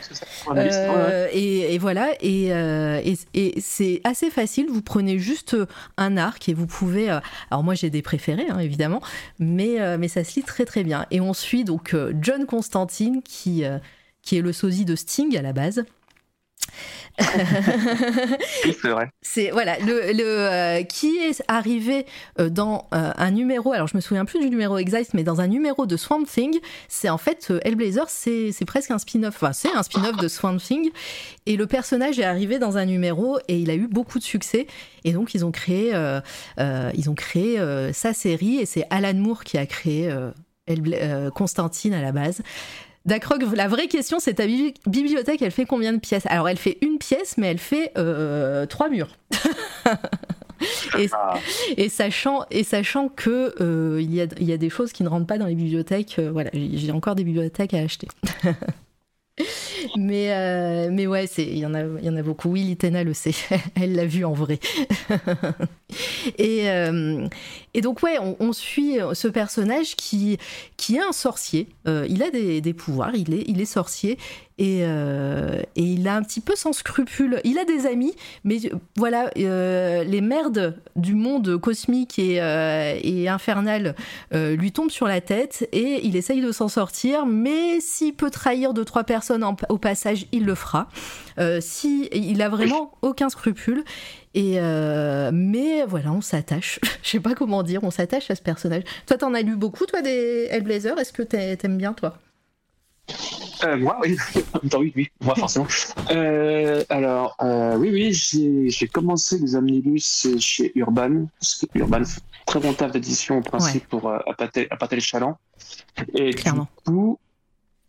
et, 1.33 1.77
voilà, 1.77 2.09
et, 2.21 3.55
c'est 3.59 4.01
assez 4.03 4.29
facile. 4.29 4.67
Vous 4.69 4.81
prenez 4.81 5.19
juste 5.19 5.55
un 5.97 6.17
arc 6.17 6.49
et 6.49 6.53
vous 6.53 6.67
pouvez. 6.67 7.09
alors 7.51 7.63
moi 7.63 7.75
j'ai 7.75 7.89
des 7.89 8.01
préférés 8.01 8.47
hein, 8.49 8.59
évidemment, 8.59 9.01
mais, 9.37 9.97
mais 9.97 10.07
ça 10.07 10.23
se 10.23 10.35
lit 10.35 10.43
très 10.43 10.65
très 10.65 10.83
bien. 10.83 11.05
Et 11.11 11.21
on 11.21 11.33
suit 11.33 11.63
donc 11.63 11.95
John 12.21 12.45
Constantine 12.45 13.21
qui, 13.21 13.63
qui 14.23 14.37
est 14.37 14.41
le 14.41 14.51
sosie 14.51 14.85
de 14.85 14.95
Sting 14.95 15.37
à 15.37 15.41
la 15.41 15.53
base. 15.53 15.83
c'est 18.63 18.89
vrai. 18.89 19.11
C'est 19.21 19.51
voilà 19.51 19.77
le, 19.79 20.13
euh, 20.21 20.83
qui 20.83 21.17
est 21.17 21.43
arrivé 21.47 22.05
euh, 22.39 22.49
dans 22.49 22.87
euh, 22.93 23.11
un 23.15 23.31
numéro. 23.31 23.73
Alors 23.73 23.87
je 23.87 23.95
me 23.95 24.01
souviens 24.01 24.25
plus 24.25 24.39
du 24.39 24.49
numéro 24.49 24.77
exact, 24.77 25.13
mais 25.13 25.23
dans 25.23 25.41
un 25.41 25.47
numéro 25.47 25.85
de 25.85 25.97
Swamp 25.97 26.23
Thing, 26.23 26.59
c'est 26.87 27.09
en 27.09 27.17
fait 27.17 27.51
Hellblazer, 27.63 28.09
c'est 28.09 28.51
c'est 28.51 28.65
presque 28.65 28.91
un 28.91 28.99
spin-off. 28.99 29.35
Enfin, 29.35 29.53
c'est 29.53 29.75
un 29.75 29.83
spin-off 29.83 30.17
de 30.17 30.27
Swamp 30.27 30.57
Thing, 30.57 30.91
et 31.45 31.57
le 31.57 31.67
personnage 31.67 32.19
est 32.19 32.25
arrivé 32.25 32.59
dans 32.59 32.77
un 32.77 32.85
numéro 32.85 33.39
et 33.47 33.57
il 33.57 33.69
a 33.69 33.75
eu 33.75 33.87
beaucoup 33.87 34.19
de 34.19 34.23
succès. 34.23 34.67
Et 35.03 35.13
donc 35.13 35.33
ils 35.33 35.45
ont 35.45 35.51
créé 35.51 35.93
ils 36.57 37.09
ont 37.09 37.15
créé 37.15 37.59
sa 37.93 38.13
série 38.13 38.57
et 38.57 38.65
c'est 38.65 38.85
Alan 38.89 39.13
Moore 39.13 39.43
qui 39.43 39.57
a 39.57 39.65
créé 39.65 40.09
Constantine 41.33 41.93
à 41.93 42.01
la 42.01 42.11
base. 42.11 42.41
Dacrog, 43.10 43.44
la 43.56 43.68
vraie 43.68 43.88
question, 43.88 44.19
c'est 44.19 44.36
ta 44.36 44.45
bibliothèque, 44.45 45.41
elle 45.41 45.52
fait 45.52 45.65
combien 45.65 45.94
de 45.94 45.98
pièces? 45.98 46.27
Alors, 46.27 46.48
elle 46.48 46.57
fait 46.57 46.77
une 46.81 46.99
pièce, 46.99 47.38
mais 47.38 47.48
elle 47.48 47.57
fait 47.57 47.91
euh, 47.98 48.65
trois 48.65 48.90
murs. 48.90 49.10
Ah. 51.14 51.40
et, 51.77 51.88
sachant, 51.88 52.44
et 52.52 52.65
sachant 52.65 53.07
que 53.07 53.56
euh, 53.61 54.02
il, 54.02 54.14
y 54.14 54.19
a, 54.19 54.26
il 54.41 54.44
y, 54.44 54.52
a, 54.52 54.57
des 54.57 54.69
choses 54.69 54.91
qui 54.91 55.03
ne 55.03 55.07
rentrent 55.07 55.26
pas 55.26 55.38
dans 55.38 55.45
les 55.45 55.56
bibliothèques, 55.56 56.18
euh, 56.19 56.31
voilà, 56.31 56.49
j'ai 56.53 56.91
encore 56.91 57.15
des 57.15 57.23
bibliothèques 57.23 57.73
à 57.73 57.77
acheter. 57.77 58.10
mais, 60.01 60.31
euh, 60.31 60.89
mais 60.93 61.07
ouais, 61.07 61.26
il 61.26 61.57
y, 61.57 61.65
en 61.65 61.73
a, 61.73 61.81
y 61.81 62.09
en 62.09 62.15
a 62.15 62.21
beaucoup. 62.21 62.47
Oui, 62.51 62.63
Litena 62.63 63.03
le 63.03 63.13
sait, 63.13 63.35
elle 63.76 63.95
l'a 63.95 64.05
vu 64.05 64.23
en 64.23 64.31
vrai. 64.31 64.57
et, 66.38 66.69
euh, 66.69 67.27
et 67.73 67.81
donc, 67.81 68.01
ouais, 68.01 68.17
on, 68.39 68.53
suit 68.53 68.97
ce 69.13 69.27
personnage 69.27 69.97
qui, 69.97 70.38
qui 70.77 70.95
est 70.95 71.01
un 71.01 71.11
sorcier. 71.11 71.67
Euh, 71.85 72.07
il 72.09 72.23
a 72.23 72.31
des, 72.31 72.61
des, 72.61 72.73
pouvoirs, 72.73 73.13
il 73.13 73.34
est, 73.34 73.43
il 73.47 73.59
est 73.59 73.65
sorcier. 73.65 74.17
Et, 74.60 74.81
et, 74.81 75.64
il 75.81 76.07
a 76.07 76.15
un 76.15 76.22
petit 76.22 76.41
peu 76.41 76.56
sans 76.56 76.73
scrupule. 76.73 77.40
Il 77.44 77.57
a 77.57 77.65
des 77.65 77.86
amis, 77.86 78.14
mais 78.44 78.57
voilà, 78.98 79.31
les 79.36 80.22
merdes 80.22 80.77
du 80.95 81.15
monde 81.15 81.57
cosmique 81.57 82.19
et, 82.19 82.40
infernal 83.30 83.95
lui 84.34 84.72
tombent 84.72 84.91
sur 84.91 85.07
la 85.07 85.22
tête 85.22 85.68
et 85.72 86.02
il 86.03 86.15
essaye 86.15 86.41
de 86.41 86.52
s'en 86.52 86.68
sortir, 86.68 87.26
mais 87.26 87.80
s'il 87.80 88.14
peut 88.14 88.30
trahir 88.30 88.73
deux, 88.73 88.86
trois 88.86 89.03
personnes 89.03 89.45
au 89.69 89.77
passage, 89.77 90.27
il 90.31 90.45
le 90.45 90.56
fera. 90.56 90.90
Euh, 91.40 91.60
si 91.61 92.10
il 92.11 92.41
a 92.41 92.49
vraiment 92.49 92.91
aucun 93.02 93.30
scrupule. 93.30 93.84
Et 94.36 94.60
euh, 94.60 95.31
mais 95.34 95.84
voilà, 95.86 96.11
on 96.11 96.22
s'attache. 96.22 96.80
Je 97.03 97.10
sais 97.10 97.19
pas 97.19 97.34
comment 97.34 97.64
dire, 97.64 97.84
on 97.84 97.91
s'attache 97.91 98.30
à 98.30 98.36
ce 98.36 98.41
personnage. 98.41 98.84
Toi, 99.07 99.18
t'en 99.18 99.34
as 99.34 99.41
lu 99.41 99.56
beaucoup, 99.56 99.86
toi, 99.86 100.02
des 100.02 100.48
Hellblazer? 100.49 100.98
Est-ce 100.99 101.14
que 101.14 101.23
t'aimes 101.23 101.77
bien, 101.77 101.94
toi? 101.94 102.18
Euh, 103.64 103.77
moi, 103.77 103.98
oui. 104.02 104.18
oui, 104.77 104.94
oui, 104.95 105.10
moi 105.22 105.36
forcément. 105.36 105.68
alors, 106.90 107.36
oui, 107.77 107.90
oui, 107.91 108.69
j'ai 108.69 108.88
commencé 108.88 109.38
les 109.40 109.56
omnibus 109.56 110.27
chez 110.40 110.72
Urban, 110.76 111.26
parce 111.40 111.56
que 111.56 111.80
Urban 111.80 112.06
fait 112.06 112.22
très 112.45 112.60
bon 112.60 112.73
taf 112.73 112.91
d'édition 112.91 113.38
au 113.38 113.41
principe 113.41 113.88
pour 113.88 114.11
appâter, 114.11 114.68
les 114.91 115.02
chalands. 115.02 115.38
Et 116.14 116.31
Clairement. 116.31 116.68
du 116.88 116.94
coup, 116.94 117.19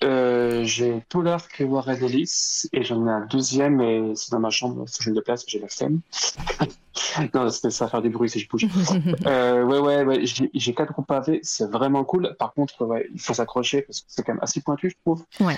euh, 0.02 0.64
j'ai 0.64 1.02
tout 1.08 1.20
l'arc 1.20 1.62
Warren 1.64 2.02
Ellis 2.02 2.68
et 2.72 2.82
j'en 2.82 3.06
ai 3.06 3.10
un 3.10 3.26
deuxième 3.26 3.80
et 3.80 4.12
c'est 4.14 4.30
dans 4.30 4.40
ma 4.40 4.50
chambre, 4.50 4.86
faut 4.86 4.98
que 4.98 5.04
je 5.04 5.10
me 5.10 5.14
déplace, 5.14 5.44
j'ai 5.46 5.58
la 5.58 5.68
flemme. 5.68 6.00
non, 7.34 7.50
ça 7.50 7.68
va 7.68 7.88
faire 7.90 8.02
des 8.02 8.08
bruits 8.08 8.30
si 8.30 8.38
je 8.38 8.48
bouge. 8.48 8.66
euh, 9.26 9.62
ouais, 9.62 9.78
ouais, 9.78 10.04
ouais 10.04 10.20
j'ai 10.24 10.74
quatre 10.74 10.92
groupes 10.92 11.06
pavés, 11.06 11.40
c'est 11.42 11.70
vraiment 11.70 12.04
cool. 12.04 12.34
Par 12.38 12.54
contre, 12.54 12.86
ouais, 12.86 13.08
il 13.12 13.20
faut 13.20 13.34
s'accrocher 13.34 13.82
parce 13.82 14.00
que 14.00 14.06
c'est 14.08 14.22
quand 14.22 14.32
même 14.32 14.42
assez 14.42 14.62
pointu, 14.62 14.90
je 14.90 14.96
trouve. 15.04 15.24
Ouais. 15.40 15.56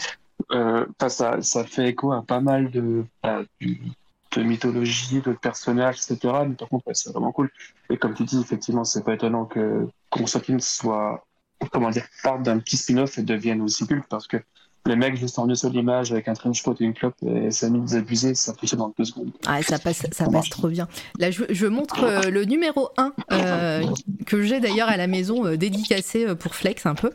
Euh, 0.51 0.86
ça, 1.06 1.40
ça 1.40 1.64
fait 1.64 1.90
écho 1.90 2.12
à 2.12 2.23
pas 2.23 2.40
mal 2.40 2.70
de, 2.70 3.05
bah, 3.23 3.43
de 3.60 4.43
mythologie, 4.43 5.20
de 5.20 5.32
personnages, 5.32 5.98
etc. 5.98 6.35
Mais 6.48 6.55
par 6.55 6.69
contre, 6.69 6.86
c'est 6.94 7.10
vraiment 7.10 7.31
cool. 7.31 7.51
Et 7.90 7.97
comme 7.97 8.14
tu 8.14 8.24
dis, 8.24 8.40
effectivement, 8.40 8.82
c'est 8.82 9.05
pas 9.05 9.14
étonnant 9.14 9.44
que 9.44 9.86
Constantine 10.10 10.60
soit 10.60 11.24
comment 11.71 11.91
dire, 11.91 12.07
partent 12.23 12.43
d'un 12.43 12.59
petit 12.59 12.77
spin-off 12.77 13.19
et 13.19 13.23
deviennent 13.23 13.63
aussi 13.63 13.87
cultes 13.87 14.07
parce 14.09 14.27
que 14.27 14.39
le 14.85 14.97
mec 14.97 15.17
juste 15.17 15.39
en 15.39 15.55
sur 15.55 15.71
l'image 15.71 16.11
avec 16.11 16.27
un 16.27 16.35
trench 16.35 16.63
coat 16.63 16.75
et 16.81 16.85
une 16.85 16.93
clope 16.93 17.15
et 17.25 17.53
ça 17.53 17.71
mis 17.71 17.95
abusé, 17.95 18.35
ça 18.35 18.53
fait 18.53 18.77
dans 18.77 18.93
deux 18.99 19.05
secondes. 19.05 19.31
Ah, 19.47 19.63
ça 19.63 19.79
passe, 19.79 20.03
ça 20.11 20.27
passe 20.29 20.49
trop 20.49 20.69
bien. 20.69 20.89
Là, 21.19 21.31
je, 21.31 21.45
je 21.51 21.67
montre 21.67 22.03
euh, 22.03 22.31
le 22.31 22.45
numéro 22.45 22.89
1 22.97 23.13
euh, 23.31 23.85
que 24.27 24.43
j'ai 24.43 24.59
d'ailleurs 24.59 24.89
à 24.89 24.97
la 24.97 25.07
maison 25.07 25.47
euh, 25.47 25.57
dédicacé 25.57 26.27
euh, 26.27 26.35
pour 26.35 26.57
Flex 26.57 26.85
un 26.87 26.97
peu 26.97 27.13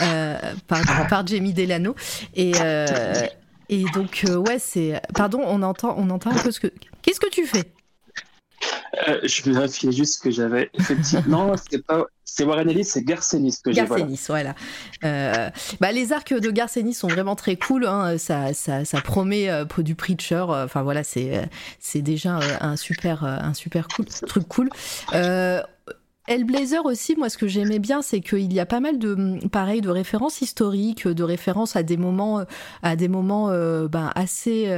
euh, 0.00 0.38
par, 0.68 0.80
par 1.08 1.26
Jamie 1.26 1.52
Delano. 1.52 1.94
Et, 2.34 2.52
euh, 2.62 3.26
et 3.68 3.84
donc, 3.94 4.24
euh, 4.26 4.36
ouais, 4.36 4.58
c'est. 4.58 5.00
Pardon, 5.14 5.42
on 5.46 5.62
entend, 5.62 5.94
on 5.98 6.08
entend 6.08 6.30
un 6.30 6.42
peu 6.42 6.50
ce 6.50 6.60
que. 6.60 6.68
Qu'est-ce 7.02 7.20
que 7.20 7.30
tu 7.30 7.44
fais? 7.46 7.64
Euh, 9.08 9.20
je 9.24 9.50
vérifiais 9.50 9.92
juste 9.92 10.22
que 10.22 10.30
j'avais 10.30 10.70
effectivement. 10.74 11.48
non, 11.48 11.54
c'est 11.70 11.84
pas. 11.84 12.04
C'est 12.24 12.44
Warren 12.44 12.68
Ellis, 12.70 12.84
c'est 12.84 13.02
Garcenis 13.02 13.56
que 13.62 13.72
j'ai. 13.72 13.84
Voilà. 13.84 14.04
Garcenis, 14.04 14.24
voilà. 14.28 14.54
Euh, 15.04 15.50
bah, 15.80 15.92
les 15.92 16.12
arcs 16.12 16.32
de 16.32 16.50
Garcenis 16.50 16.94
sont 16.94 17.08
vraiment 17.08 17.36
très 17.36 17.56
cool. 17.56 17.86
Hein. 17.86 18.16
Ça, 18.16 18.54
ça, 18.54 18.86
ça 18.86 19.00
promet 19.02 19.50
euh, 19.50 19.64
du 19.78 19.94
Preacher. 19.94 20.46
euh, 20.48 20.64
Enfin 20.64 20.82
voilà, 20.82 21.04
c'est 21.04 21.48
c'est 21.78 22.00
déjà 22.00 22.38
un 22.60 22.76
super, 22.76 23.24
un 23.24 23.52
super 23.52 23.88
cool, 23.88 24.06
truc 24.06 24.48
cool. 24.48 24.70
Hellblazer 26.28 26.86
aussi, 26.86 27.16
moi 27.16 27.28
ce 27.28 27.36
que 27.36 27.48
j'aimais 27.48 27.80
bien, 27.80 28.00
c'est 28.00 28.20
qu'il 28.20 28.52
y 28.52 28.60
a 28.60 28.66
pas 28.66 28.78
mal 28.78 28.98
de, 28.98 29.40
pareil, 29.48 29.80
de 29.80 29.90
références 29.90 30.40
historiques, 30.40 31.08
de 31.08 31.24
références 31.24 31.74
à 31.74 31.82
des 31.82 31.96
moments, 31.96 32.44
à 32.82 32.94
des 32.96 33.08
moments 33.08 33.48
ben, 33.88 34.12
assez 34.14 34.68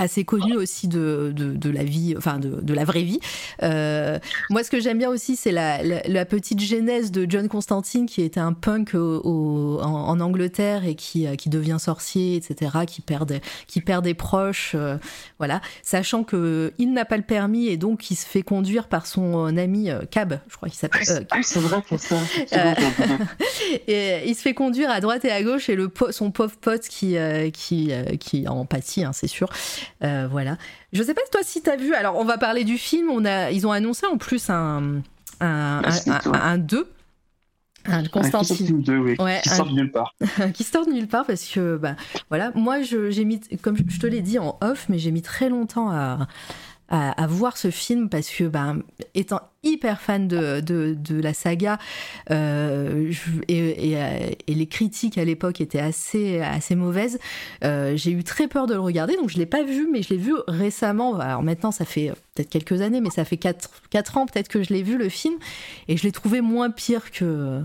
assez 0.00 0.24
connus 0.24 0.56
aussi 0.56 0.88
de, 0.88 1.32
de, 1.34 1.52
de 1.52 1.70
la 1.70 1.84
vie, 1.84 2.14
enfin 2.16 2.38
de, 2.38 2.60
de 2.60 2.74
la 2.74 2.84
vraie 2.84 3.02
vie. 3.02 3.20
Euh, 3.62 4.18
moi, 4.48 4.64
ce 4.64 4.70
que 4.70 4.80
j'aime 4.80 4.98
bien 4.98 5.10
aussi, 5.10 5.36
c'est 5.36 5.52
la, 5.52 5.82
la, 5.82 6.00
la 6.06 6.24
petite 6.24 6.60
genèse 6.60 7.10
de 7.12 7.26
John 7.28 7.48
Constantine, 7.48 8.06
qui 8.06 8.22
était 8.22 8.40
un 8.40 8.52
punk 8.52 8.94
au, 8.94 9.20
au- 9.24 9.80
en, 9.82 10.08
en 10.08 10.20
Angleterre 10.20 10.84
et 10.86 10.94
qui, 10.94 11.26
euh, 11.26 11.36
qui 11.36 11.50
devient 11.50 11.76
sorcier, 11.78 12.36
etc., 12.36 12.72
qui 12.86 13.02
perd 13.02 13.28
des, 13.28 13.40
qui 13.66 13.80
perd 13.80 14.04
des 14.04 14.14
proches, 14.14 14.72
euh, 14.74 14.96
voilà, 15.38 15.60
sachant 15.82 16.24
que 16.24 16.72
il 16.78 16.92
n'a 16.92 17.04
pas 17.04 17.16
le 17.18 17.22
permis 17.22 17.66
et 17.68 17.76
donc 17.76 18.10
il 18.10 18.16
se 18.16 18.26
fait 18.26 18.42
conduire 18.42 18.88
par 18.88 19.06
son 19.06 19.46
euh, 19.46 19.56
ami 19.62 19.90
euh, 19.90 20.00
Cab, 20.10 20.40
je 20.48 20.56
crois 20.56 20.68
qu'il 20.68 20.78
s'appelle. 20.78 21.26
Ah, 21.30 21.38
c'est 21.42 21.60
vrai 21.60 21.82
ça. 21.98 22.16
c'est 22.46 22.60
entendu. 22.60 23.24
et 23.86 24.22
il 24.26 24.34
se 24.34 24.40
fait 24.42 24.54
conduire 24.54 24.90
à 24.90 25.00
droite 25.00 25.24
et 25.24 25.30
à 25.30 25.42
gauche 25.42 25.68
et 25.68 25.74
le 25.76 25.90
son 26.10 26.30
pauvre 26.30 26.56
pote 26.60 26.82
qui 26.88 27.16
qui 27.52 27.92
qui 28.18 28.48
en 28.48 28.64
pâtit 28.64 29.04
hein, 29.04 29.12
c'est 29.12 29.26
sûr 29.26 29.48
Euh, 30.02 30.26
voilà 30.30 30.56
je 30.92 31.02
sais 31.02 31.14
pas 31.14 31.20
toi 31.30 31.40
si 31.44 31.62
t'as 31.62 31.76
vu 31.76 31.94
alors 31.94 32.16
on 32.16 32.24
va 32.24 32.38
parler 32.38 32.64
du 32.64 32.78
film 32.78 33.10
on 33.10 33.24
a 33.24 33.50
ils 33.50 33.66
ont 33.66 33.72
annoncé 33.72 34.06
en 34.06 34.16
plus 34.18 34.48
un 34.50 35.02
un, 35.40 35.82
un, 35.84 36.30
ouais. 36.30 36.38
un 36.42 36.58
2 36.58 36.90
un 37.86 38.00
Un 38.00 38.04
Constantine 38.08 38.82
2, 38.82 38.96
oui, 38.98 39.16
Ouais, 39.18 39.40
qui 39.42 39.48
un- 39.48 39.54
sort 39.56 39.66
de 39.66 39.72
nulle 39.72 39.90
part. 39.90 40.14
qui 40.54 40.64
sort 40.64 40.84
de 40.86 40.92
nulle 40.92 41.08
part 41.08 41.24
parce 41.26 41.44
que 41.46 41.76
bah 41.78 41.96
voilà 42.28 42.52
moi 42.54 42.82
j'ai 42.82 43.24
mis 43.24 43.40
comme 43.62 43.76
je 43.76 43.98
te 43.98 44.06
l'ai 44.06 44.20
dit 44.20 44.38
en 44.38 44.58
off 44.60 44.86
mais 44.90 44.98
j'ai 44.98 45.10
mis 45.10 45.22
très 45.22 45.48
longtemps 45.48 45.90
à, 45.90 46.28
à 46.90 47.26
voir 47.28 47.56
ce 47.56 47.70
film 47.70 48.08
parce 48.08 48.28
que 48.28 48.44
bah, 48.44 48.74
étant 49.14 49.40
hyper 49.62 50.00
fan 50.00 50.26
de, 50.26 50.60
de, 50.60 51.20
la 51.20 51.34
saga 51.34 51.78
euh, 52.30 53.12
euh, 53.50 54.30
et 54.46 54.54
les 54.54 54.66
critiques 54.66 55.18
à 55.18 55.24
l'époque 55.24 55.60
étaient 55.60 55.80
assez 55.80 56.40
assez 56.40 56.74
mauvaises 56.74 57.18
euh, 57.64 57.94
j'ai 57.96 58.10
eu 58.10 58.24
très 58.24 58.48
peur 58.48 58.66
de 58.66 58.74
le 58.74 58.80
regarder 58.80 59.16
donc 59.16 59.28
je 59.28 59.38
l'ai 59.38 59.46
pas 59.46 59.62
vu 59.62 59.88
mais 59.90 60.02
je 60.02 60.10
l'ai 60.10 60.20
vu 60.20 60.34
récemment. 60.48 61.18
Alors 61.18 61.42
maintenant 61.42 61.70
ça 61.70 61.84
fait 61.84 62.12
peut-être 62.34 62.48
quelques 62.48 62.80
années 62.80 63.00
mais 63.00 63.10
ça 63.10 63.24
fait 63.24 63.36
4, 63.36 63.70
quatre 63.90 64.16
ans 64.16 64.26
peut-être 64.26 64.48
que 64.48 64.62
je 64.62 64.72
l'ai 64.72 64.82
vu 64.82 64.96
le 64.96 65.08
film 65.08 65.36
et 65.88 65.96
je 65.96 66.02
l'ai 66.04 66.12
trouvé 66.12 66.40
moins 66.40 66.70
pire 66.70 67.10
que 67.10 67.62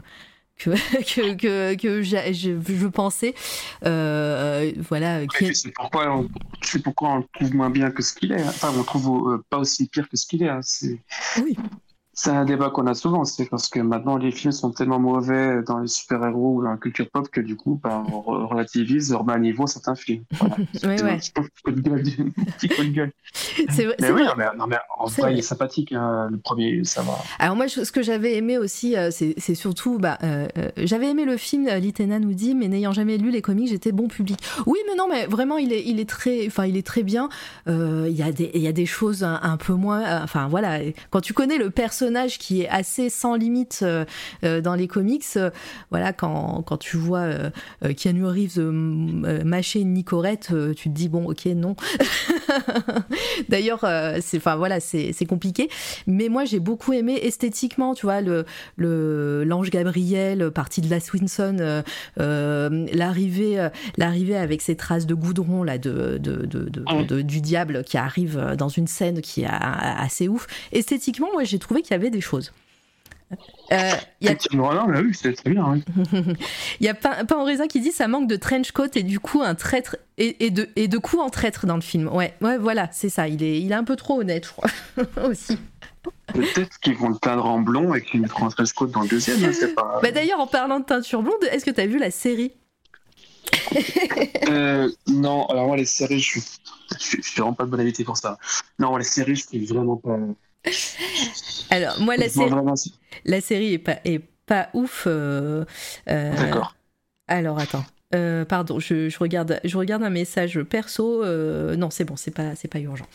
que, 0.57 1.33
que, 1.35 1.75
que, 1.75 2.01
je, 2.01 2.15
je 2.33 2.87
pensais. 2.87 3.33
Euh, 3.85 4.71
voilà. 4.89 5.21
Ouais, 5.21 5.53
sais 5.53 5.71
pourquoi 5.71 6.17
on, 6.17 6.29
pourquoi 6.79 7.09
on 7.09 7.17
le 7.17 7.23
trouve 7.33 7.53
moins 7.55 7.69
bien 7.69 7.91
que 7.91 8.01
ce 8.01 8.13
qu'il 8.13 8.31
est. 8.31 8.41
hein. 8.41 8.47
Enfin, 8.47 8.71
on 8.73 8.79
le 8.79 8.83
trouve 8.85 9.31
euh, 9.33 9.43
pas 9.49 9.57
aussi 9.59 9.87
pire 9.87 10.07
que 10.09 10.15
ce 10.17 10.25
qu'il 10.25 10.43
est. 10.43 10.49
hein. 10.49 10.61
C'est 10.61 10.99
Oui. 11.43 11.57
C'est 12.15 12.31
un 12.31 12.45
débat 12.45 12.69
qu'on 12.71 12.87
a 12.87 12.93
souvent. 12.95 13.25
C'est 13.25 13.45
parce 13.49 13.67
que 13.69 13.79
maintenant 13.79 14.17
les 14.17 14.31
films 14.31 14.51
sont 14.53 14.71
tellement 14.71 14.99
mauvais 14.99 15.61
dans 15.63 15.79
les 15.79 15.87
super-héros 15.87 16.55
ou 16.55 16.63
dans 16.63 16.71
la 16.71 16.77
culture 16.77 17.09
pop 17.09 17.29
que 17.29 17.41
du 17.41 17.55
coup, 17.57 17.79
bah, 17.83 18.03
on 18.11 18.19
re- 18.21 18.45
relativise, 18.47 19.13
on 19.13 19.19
remet 19.19 19.33
à 19.33 19.37
niveau 19.39 19.67
certains 19.67 19.95
films. 19.95 20.23
Voilà. 20.39 20.55
Ouais, 20.83 21.01
ouais. 21.03 21.17
C'est 21.21 21.37
un 21.37 21.43
petit 21.43 21.61
coup 21.63 21.71
de 21.71 21.81
gueule. 21.81 22.03
du- 22.03 22.31
petit 22.57 22.69
coup 22.69 22.83
de 22.83 22.89
gueule. 22.89 23.11
C'est 23.69 23.85
vrai. 23.85 23.95
Mais 23.99 24.11
oui, 24.11 24.21
vrai. 24.23 24.25
non, 24.25 24.33
mais, 24.37 24.45
non, 24.57 24.67
mais 24.67 24.77
en 24.97 25.05
vrai, 25.07 25.21
vrai. 25.23 25.33
il 25.33 25.39
est 25.39 25.43
sympathique. 25.43 25.91
hein. 25.91 26.29
Le 26.31 26.37
premier, 26.37 26.83
ça 26.85 27.01
va. 27.01 27.17
Alors 27.39 27.55
moi, 27.55 27.67
je- 27.67 27.83
ce 27.83 27.91
que 27.91 28.01
j'avais 28.01 28.35
aimé 28.37 28.57
aussi, 28.57 28.95
euh, 28.95 29.09
c'est 29.11 29.55
surtout, 29.55 29.99
bah, 29.99 30.17
euh, 30.23 30.47
euh, 30.57 30.69
j'avais 30.77 31.09
aimé 31.09 31.25
le 31.25 31.35
film 31.37 31.67
Litena 31.67 32.19
nous 32.19 32.33
dit, 32.33 32.55
mais 32.55 32.67
n'ayant 32.69 32.93
jamais 32.93 33.17
lu 33.17 33.29
les 33.31 33.41
comics, 33.41 33.67
j'étais 33.69 33.91
bon 33.91 34.07
public. 34.07 34.39
Oui, 34.65 34.79
mais 34.87 34.95
non, 34.95 35.07
mais 35.09 35.25
vraiment, 35.25 35.57
il 35.57 35.73
est, 35.73 35.83
il 35.85 35.99
est 35.99 36.07
très, 36.09 36.47
enfin, 36.47 36.65
il 36.65 36.77
est 36.77 36.85
très 36.85 37.03
bien. 37.03 37.27
Euh, 37.67 38.07
Il 38.09 38.15
y 38.15 38.23
a 38.23 38.31
des, 38.31 38.51
y 38.53 38.67
a 38.67 38.71
des 38.71 38.85
choses 38.85 39.23
un, 39.23 39.39
un 39.41 39.57
peu 39.57 39.73
moins, 39.73 40.23
enfin 40.23 40.47
voilà, 40.47 40.79
quand 41.09 41.19
tu 41.21 41.33
connais 41.33 41.57
le 41.57 41.69
personnage 41.71 42.04
qui 42.39 42.61
est 42.61 42.69
assez 42.69 43.09
sans 43.09 43.35
limite 43.35 43.79
euh, 43.83 44.05
euh, 44.43 44.61
dans 44.61 44.75
les 44.75 44.87
comics, 44.87 45.23
euh, 45.37 45.49
voilà, 45.91 46.13
quand, 46.13 46.63
quand 46.65 46.77
tu 46.77 46.97
vois 46.97 47.19
euh, 47.19 47.49
Keanu 47.97 48.25
Reeves 48.25 48.59
mâcher 48.59 49.79
une 49.79 49.93
nicorette, 49.93 50.51
tu 50.75 50.89
te 50.89 50.93
dis 50.95 51.09
bon, 51.09 51.29
ok, 51.29 51.45
non. 51.47 51.75
D'ailleurs, 53.49 53.85
c'est, 54.21 54.37
enfin 54.37 54.55
voilà, 54.55 54.79
c'est 54.79 55.25
compliqué. 55.27 55.69
Mais 56.07 56.29
moi, 56.29 56.45
j'ai 56.45 56.59
beaucoup 56.59 56.93
aimé 56.93 57.19
esthétiquement, 57.21 57.93
tu 57.93 58.05
vois, 58.05 58.21
le 58.21 58.45
l'ange 59.45 59.69
Gabriel, 59.69 60.51
partie 60.51 60.81
de 60.81 60.89
la 60.89 60.99
Swinson, 60.99 61.83
l'arrivée, 62.17 63.67
l'arrivée 63.97 64.37
avec 64.37 64.61
ces 64.61 64.75
traces 64.75 65.05
de 65.05 65.13
goudron 65.13 65.63
là, 65.63 65.77
de, 65.77 66.17
de, 66.19 66.45
de- 66.45 66.69
de- 67.03 67.21
du 67.21 67.41
diable 67.41 67.83
qui 67.83 67.97
arrive 67.97 68.55
dans 68.57 68.69
une 68.69 68.87
scène 68.87 69.21
qui 69.21 69.41
est 69.41 69.47
assez 69.49 70.27
ouf. 70.27 70.47
Esthétiquement, 70.71 71.27
moi, 71.33 71.43
j'ai 71.43 71.59
trouvé 71.59 71.81
qu'il 71.81 71.93
des 71.97 72.21
choses. 72.21 72.51
Euh, 73.71 73.91
Il 74.21 74.25
y 74.25 74.27
a 74.27 74.31
Effectivement, 74.33 74.71
non, 74.73 74.87
mais 74.87 74.99
oui, 74.99 75.11
c'est 75.13 75.33
très 75.33 75.49
bien. 75.49 75.81
il 76.13 76.37
y 76.85 76.87
a 76.87 76.93
Pain, 76.93 77.25
Pain 77.25 77.43
raisin 77.43 77.67
qui 77.67 77.79
dit 77.81 77.91
ça 77.91 78.07
manque 78.07 78.27
de 78.27 78.35
trench 78.35 78.71
coat 78.71 78.89
et 78.95 79.01
du 79.03 79.19
coup 79.19 79.41
un 79.41 79.55
traître 79.55 79.97
et, 80.17 80.45
et 80.45 80.51
de 80.51 80.69
et 80.75 80.87
de 80.87 80.97
coups 80.99 81.21
en 81.23 81.29
traître 81.29 81.65
dans 81.65 81.75
le 81.75 81.81
film. 81.81 82.07
Ouais, 82.09 82.35
ouais, 82.41 82.57
voilà, 82.59 82.87
c'est 82.91 83.09
ça. 83.09 83.27
Il 83.27 83.41
est 83.41 83.59
il 83.59 83.71
est 83.71 83.75
un 83.75 83.83
peu 83.83 83.95
trop 83.95 84.19
honnête, 84.21 84.45
je 84.45 84.51
crois 84.51 84.69
aussi. 85.27 85.57
Peut-être 86.27 86.77
qu'ils 86.79 86.95
vont 86.95 87.09
le 87.09 87.15
teindre 87.17 87.45
en 87.47 87.59
blond 87.59 87.95
et 87.95 88.01
qu'ils 88.03 88.21
mettront 88.21 88.45
un 88.45 88.49
trench 88.49 88.73
coat 88.73 88.87
dans 88.87 89.01
le 89.01 89.07
deuxième. 89.07 89.43
hein, 89.43 89.51
pas... 89.75 89.99
Bah 90.03 90.11
d'ailleurs, 90.11 90.39
en 90.39 90.47
parlant 90.47 90.79
de 90.79 90.85
teinture 90.85 91.23
blonde, 91.23 91.43
est-ce 91.51 91.65
que 91.65 91.71
t'as 91.71 91.87
vu 91.87 91.97
la 91.97 92.11
série 92.11 92.51
Euh, 94.49 94.89
non, 95.07 95.45
alors 95.47 95.67
moi, 95.67 95.75
les 95.77 95.85
séries, 95.85 96.19
je 96.19 96.25
suis, 96.39 96.41
je 96.99 97.03
suis, 97.03 97.17
je 97.23 97.27
suis 97.29 97.41
vraiment 97.41 97.53
pas 97.55 97.65
de 97.65 97.69
bonne 97.71 97.79
habitude 97.79 98.05
pour 98.05 98.17
ça. 98.17 98.37
Non, 98.77 98.95
les 98.97 99.03
séries, 99.03 99.35
je 99.35 99.47
suis 99.47 99.65
vraiment 99.65 99.95
pas. 99.97 100.17
Alors 101.69 101.99
moi, 101.99 102.17
la, 102.17 102.29
série 102.29 102.51
la 103.25 103.41
série 103.41 103.73
est 103.73 103.77
pas 103.79 103.97
est 104.05 104.21
pas 104.45 104.69
ouf. 104.73 105.05
euh, 105.07 105.65
euh, 106.09 106.35
D'accord. 106.35 106.75
Alors 107.27 107.59
attends. 107.59 107.85
Euh, 108.13 108.45
pardon, 108.45 108.79
je, 108.79 109.09
je 109.09 109.17
regarde, 109.19 109.59
je 109.63 109.77
regarde 109.77 110.03
un 110.03 110.09
message 110.11 110.61
perso. 110.63 111.23
euh, 111.23 111.75
non, 111.75 111.89
c'est 111.89 112.05
bon, 112.05 112.15
c'est 112.15 112.31
pas, 112.31 112.55
c'est 112.55 112.67
pas 112.67 112.79
urgent. 112.79 113.07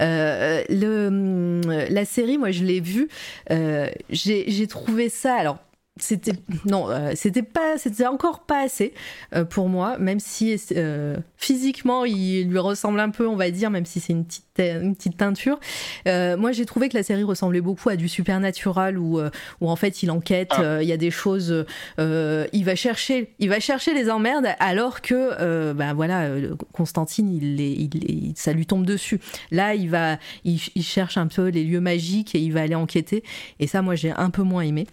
Euh, 0.00 0.64
le, 0.68 1.06
hum, 1.08 1.60
la 1.90 2.04
série, 2.04 2.38
moi, 2.38 2.50
je 2.50 2.64
l'ai 2.64 2.80
vue. 2.80 3.08
j'ai 3.50 4.44
j'ai 4.50 4.66
trouvé 4.66 5.10
ça. 5.10 5.34
Alors, 5.36 5.58
c'était 6.00 6.32
non, 6.64 6.90
euh, 6.90 7.12
c'était 7.14 7.42
pas, 7.42 7.78
c'était 7.78 8.06
encore 8.06 8.40
pas 8.40 8.62
assez 8.64 8.92
euh, 9.34 9.44
pour 9.44 9.68
moi, 9.68 9.98
même 9.98 10.20
si 10.20 10.56
euh, 10.76 11.16
physiquement 11.36 12.04
il 12.04 12.48
lui 12.48 12.58
ressemble 12.58 13.00
un 13.00 13.10
peu, 13.10 13.26
on 13.26 13.36
va 13.36 13.50
dire, 13.50 13.70
même 13.70 13.86
si 13.86 14.00
c'est 14.00 14.12
une 14.12 14.24
petite, 14.24 14.44
une 14.58 14.96
petite 14.96 15.16
teinture. 15.16 15.60
Moi, 16.06 16.52
j'ai 16.52 16.66
trouvé 16.66 16.88
que 16.88 16.96
la 16.96 17.02
série 17.02 17.22
ressemblait 17.22 17.60
beaucoup 17.60 17.88
à 17.90 17.96
du 17.96 18.08
Supernatural 18.08 18.98
où, 18.98 19.20
où 19.60 19.68
en 19.70 19.76
fait 19.76 20.02
il 20.02 20.10
enquête, 20.10 20.50
Ah. 20.52 20.82
il 20.82 20.88
y 20.88 20.92
a 20.92 20.96
des 20.96 21.10
choses, 21.12 21.64
il 21.98 22.64
va 22.64 22.74
chercher, 22.74 23.34
il 23.38 23.48
va 23.48 23.60
chercher 23.60 23.94
les 23.94 24.10
emmerdes 24.10 24.48
alors 24.58 25.00
que, 25.00 25.72
ben 25.72 25.94
voilà, 25.94 26.28
Constantine, 26.72 27.30
il, 27.30 27.56
les- 27.56 27.72
il, 27.72 27.90
les- 28.00 28.32
ça 28.34 28.52
lui 28.52 28.66
tombe 28.66 28.84
dessus. 28.84 29.20
Là, 29.52 29.74
il 29.74 29.90
va, 29.90 30.18
il, 30.44 30.60
il 30.74 30.82
cherche 30.82 31.16
un 31.18 31.28
peu 31.28 31.48
les 31.48 31.62
lieux 31.64 31.80
magiques 31.80 32.34
et 32.34 32.40
il 32.40 32.52
va 32.52 32.62
aller 32.62 32.74
enquêter. 32.74 33.22
Et 33.60 33.66
ça, 33.68 33.80
moi, 33.82 33.94
j'ai 33.94 34.10
un 34.10 34.30
peu 34.30 34.42
moins 34.42 34.62
aimé. 34.62 34.86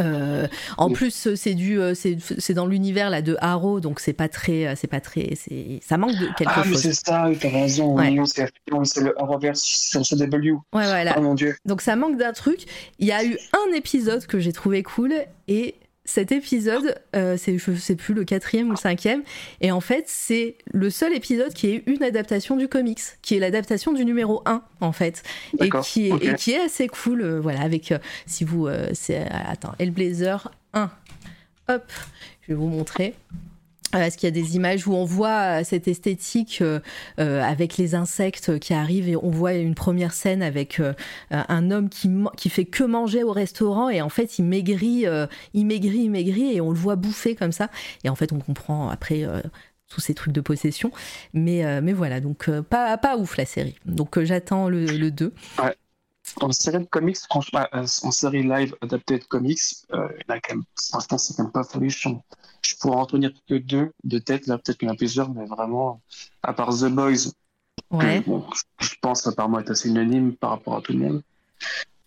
Euh, 0.00 0.46
en 0.78 0.88
Oui. 0.88 0.94
plus, 0.94 1.34
c'est 1.34 1.54
du, 1.54 1.78
euh, 1.80 1.94
c'est 1.94 2.54
dans 2.54 2.66
l'univers 2.66 3.10
là 3.10 3.20
de 3.22 3.36
Arrow, 3.40 3.80
donc 3.80 4.00
c'est 4.00 4.12
pas 4.12 4.28
très, 4.28 4.66
euh, 4.66 4.74
c'est 4.76 4.86
pas 4.86 5.00
très, 5.00 5.34
c'est, 5.34 5.80
ça 5.86 5.98
manque 5.98 6.12
de 6.18 6.26
quelque 6.36 6.52
Ah, 6.54 6.62
mais 6.64 6.72
chose. 6.72 6.82
c'est 6.82 6.94
ça, 6.94 7.28
t'as 7.40 7.48
raison. 7.50 7.96
Ouais. 7.98 8.08
oui, 8.18 8.26
c'est 8.26 8.48
c'est 8.84 9.00
le 9.02 9.20
Arrowverse 9.20 9.60
sur 9.60 10.00
CW. 10.02 10.52
Ouais, 10.52 10.58
voilà. 10.72 11.14
Oh 11.18 11.20
mon 11.20 11.34
dieu. 11.34 11.56
Donc 11.66 11.82
ça 11.82 11.94
manque 11.96 12.16
d'un 12.16 12.32
truc. 12.32 12.64
Il 12.98 13.06
y 13.06 13.12
a 13.12 13.24
eu 13.24 13.36
un 13.52 13.74
épisode 13.74 14.24
que 14.26 14.38
j'ai 14.40 14.52
trouvé 14.52 14.82
cool 14.82 15.12
et 15.48 15.74
cet 16.04 16.32
épisode, 16.32 17.00
euh, 17.14 17.36
c'est 17.36 17.56
je 17.58 17.72
sais 17.74 17.94
plus 17.94 18.12
le 18.12 18.24
quatrième 18.24 18.68
ou 18.68 18.70
le 18.72 18.76
cinquième, 18.76 19.22
et 19.60 19.70
en 19.70 19.80
fait 19.80 20.04
c'est 20.08 20.56
le 20.72 20.90
seul 20.90 21.14
épisode 21.14 21.52
qui 21.52 21.68
est 21.68 21.84
une 21.86 22.02
adaptation 22.02 22.56
du 22.56 22.66
comics, 22.66 23.00
qui 23.22 23.36
est 23.36 23.38
l'adaptation 23.38 23.92
du 23.92 24.04
numéro 24.04 24.42
1 24.44 24.62
en 24.80 24.92
fait, 24.92 25.22
et 25.60 25.70
qui 25.84 26.08
est 26.08 26.12
ok. 26.12 26.24
et 26.24 26.34
qui 26.34 26.52
est 26.52 26.60
assez 26.60 26.88
cool. 26.88 27.22
euh, 27.22 27.40
voilà, 27.40 27.60
avec 27.62 27.92
euh, 27.92 27.98
si 28.26 28.44
vous 28.44 28.68
c'est 28.94 29.20
euh, 29.20 29.26
attends 29.46 29.74
Hellblazer 29.78 30.50
1, 30.74 30.90
hop, 31.68 31.92
je 32.42 32.48
vais 32.48 32.54
vous 32.54 32.68
montrer. 32.68 33.14
Est-ce 33.92 34.16
qu'il 34.16 34.26
y 34.26 34.32
a 34.32 34.32
des 34.32 34.56
images 34.56 34.86
où 34.86 34.94
on 34.94 35.04
voit 35.04 35.64
cette 35.64 35.88
esthétique 35.88 36.62
avec 37.18 37.76
les 37.76 37.94
insectes 37.94 38.58
qui 38.58 38.74
arrivent 38.74 39.08
et 39.08 39.16
on 39.16 39.30
voit 39.30 39.54
une 39.54 39.74
première 39.74 40.12
scène 40.12 40.42
avec 40.42 40.80
un 41.30 41.70
homme 41.70 41.88
qui, 41.88 42.10
qui 42.36 42.48
fait 42.48 42.64
que 42.64 42.84
manger 42.84 43.22
au 43.22 43.32
restaurant 43.32 43.88
et 43.88 44.00
en 44.02 44.08
fait 44.08 44.38
il 44.38 44.44
maigrit, 44.44 45.04
il 45.54 45.66
maigrit, 45.66 45.98
il 45.98 46.10
maigrit 46.10 46.56
et 46.56 46.60
on 46.60 46.70
le 46.70 46.78
voit 46.78 46.96
bouffer 46.96 47.34
comme 47.34 47.52
ça. 47.52 47.70
Et 48.04 48.08
en 48.08 48.14
fait 48.14 48.32
on 48.32 48.38
comprend 48.38 48.88
après 48.88 49.26
tous 49.88 50.00
ces 50.00 50.14
trucs 50.14 50.32
de 50.32 50.40
possession. 50.40 50.90
Mais, 51.34 51.92
voilà, 51.92 52.20
donc 52.20 52.50
pas, 52.62 53.16
ouf 53.18 53.36
la 53.36 53.46
série. 53.46 53.76
Donc 53.84 54.20
j'attends 54.22 54.68
le, 54.68 54.86
le 54.86 55.10
2. 55.10 55.32
Ouais. 55.62 55.76
En 56.40 56.50
série 56.52 56.78
de 56.78 56.84
comics, 56.84 57.18
franchement, 57.18 57.66
en 57.72 58.10
série 58.10 58.42
live 58.42 58.74
adaptée 58.80 59.18
de 59.18 59.24
comics, 59.24 59.60
euh, 59.92 60.08
là, 60.28 60.40
quand 60.40 60.54
même, 60.54 60.64
pour 60.64 60.96
l'instant, 60.98 61.18
c'est 61.18 61.36
quand 61.36 61.42
même 61.42 61.52
pas 61.52 61.64
folichon. 61.64 62.22
Je 62.64 62.76
pourrais 62.76 62.96
en 62.96 63.06
tenir 63.06 63.32
que 63.48 63.54
deux 63.54 63.92
de 64.04 64.18
tête, 64.18 64.46
là, 64.46 64.58
peut-être 64.58 64.78
qu'il 64.78 64.88
y 64.88 64.90
en 64.90 64.94
a 64.94 64.96
plusieurs, 64.96 65.32
mais 65.32 65.46
vraiment, 65.46 66.00
à 66.42 66.52
part 66.52 66.70
The 66.70 66.86
Boys, 66.86 67.32
ouais. 67.90 68.22
que, 68.22 68.28
bon, 68.28 68.46
je 68.80 68.94
pense 69.00 69.26
apparemment 69.26 69.58
être 69.58 69.70
assez 69.70 69.88
unanime 69.88 70.36
par 70.36 70.50
rapport 70.50 70.76
à 70.76 70.80
tout 70.80 70.92
le 70.92 70.98
monde. 70.98 71.22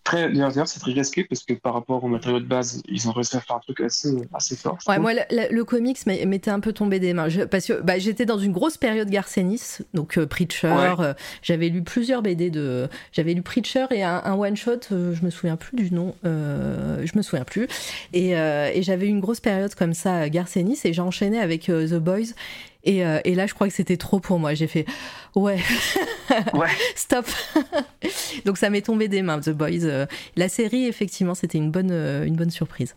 Très, 0.06 0.30
d'ailleurs, 0.30 0.68
c'est 0.68 0.78
très 0.78 0.92
risqué 0.92 1.24
parce 1.24 1.42
que 1.42 1.54
par 1.54 1.74
rapport 1.74 2.04
au 2.04 2.06
matériau 2.06 2.38
de 2.38 2.44
base, 2.44 2.80
ils 2.88 3.08
ont 3.08 3.12
réussi 3.12 3.36
à 3.36 3.40
faire 3.40 3.56
un 3.56 3.58
truc 3.58 3.80
assez, 3.80 4.14
assez 4.32 4.54
fort. 4.54 4.78
Ouais, 4.86 5.00
moi, 5.00 5.12
le, 5.14 5.52
le 5.52 5.64
comics 5.64 5.98
m'était 6.06 6.52
un 6.52 6.60
peu 6.60 6.72
tombé 6.72 7.00
des 7.00 7.12
mains. 7.12 7.28
Je, 7.28 7.42
parce 7.42 7.66
que 7.66 7.82
bah, 7.82 7.98
j'étais 7.98 8.24
dans 8.24 8.38
une 8.38 8.52
grosse 8.52 8.76
période 8.76 9.10
Garcenis, 9.10 9.78
donc 9.94 10.16
euh, 10.16 10.24
Preacher. 10.24 10.68
Ouais. 10.68 10.94
euh, 11.00 11.14
j'avais 11.42 11.70
lu 11.70 11.82
plusieurs 11.82 12.22
BD 12.22 12.50
de. 12.50 12.88
J'avais 13.10 13.34
lu 13.34 13.42
Preacher 13.42 13.86
et 13.90 14.04
un, 14.04 14.22
un 14.24 14.34
one-shot, 14.34 14.78
euh, 14.92 15.12
je 15.12 15.24
me 15.24 15.30
souviens 15.30 15.56
plus 15.56 15.76
du 15.76 15.92
nom, 15.92 16.14
euh, 16.24 17.02
je 17.04 17.16
me 17.16 17.22
souviens 17.22 17.44
plus. 17.44 17.66
Et, 18.12 18.36
euh, 18.36 18.70
et 18.72 18.82
j'avais 18.82 19.06
eu 19.06 19.10
une 19.10 19.18
grosse 19.20 19.40
période 19.40 19.74
comme 19.74 19.92
ça, 19.92 20.28
Garcenis, 20.28 20.78
et 20.84 20.92
j'ai 20.92 21.02
enchaîné 21.02 21.40
avec 21.40 21.64
The 21.64 21.94
Boys. 21.94 22.32
Et, 22.86 23.04
euh, 23.04 23.18
et, 23.24 23.34
là, 23.34 23.46
je 23.46 23.54
crois 23.54 23.66
que 23.66 23.74
c'était 23.74 23.96
trop 23.96 24.20
pour 24.20 24.38
moi. 24.38 24.54
J'ai 24.54 24.68
fait 24.68 24.86
ouais, 25.34 25.58
ouais. 26.54 26.70
stop. 26.94 27.26
Donc 28.44 28.58
ça 28.58 28.70
m'est 28.70 28.82
tombé 28.82 29.08
des 29.08 29.22
mains, 29.22 29.40
The 29.40 29.50
Boys. 29.50 29.84
Euh, 29.84 30.06
la 30.36 30.48
série, 30.48 30.86
effectivement, 30.86 31.34
c'était 31.34 31.58
une 31.58 31.72
bonne, 31.72 31.90
euh, 31.90 32.24
une 32.24 32.36
bonne 32.36 32.50
surprise. 32.50 32.94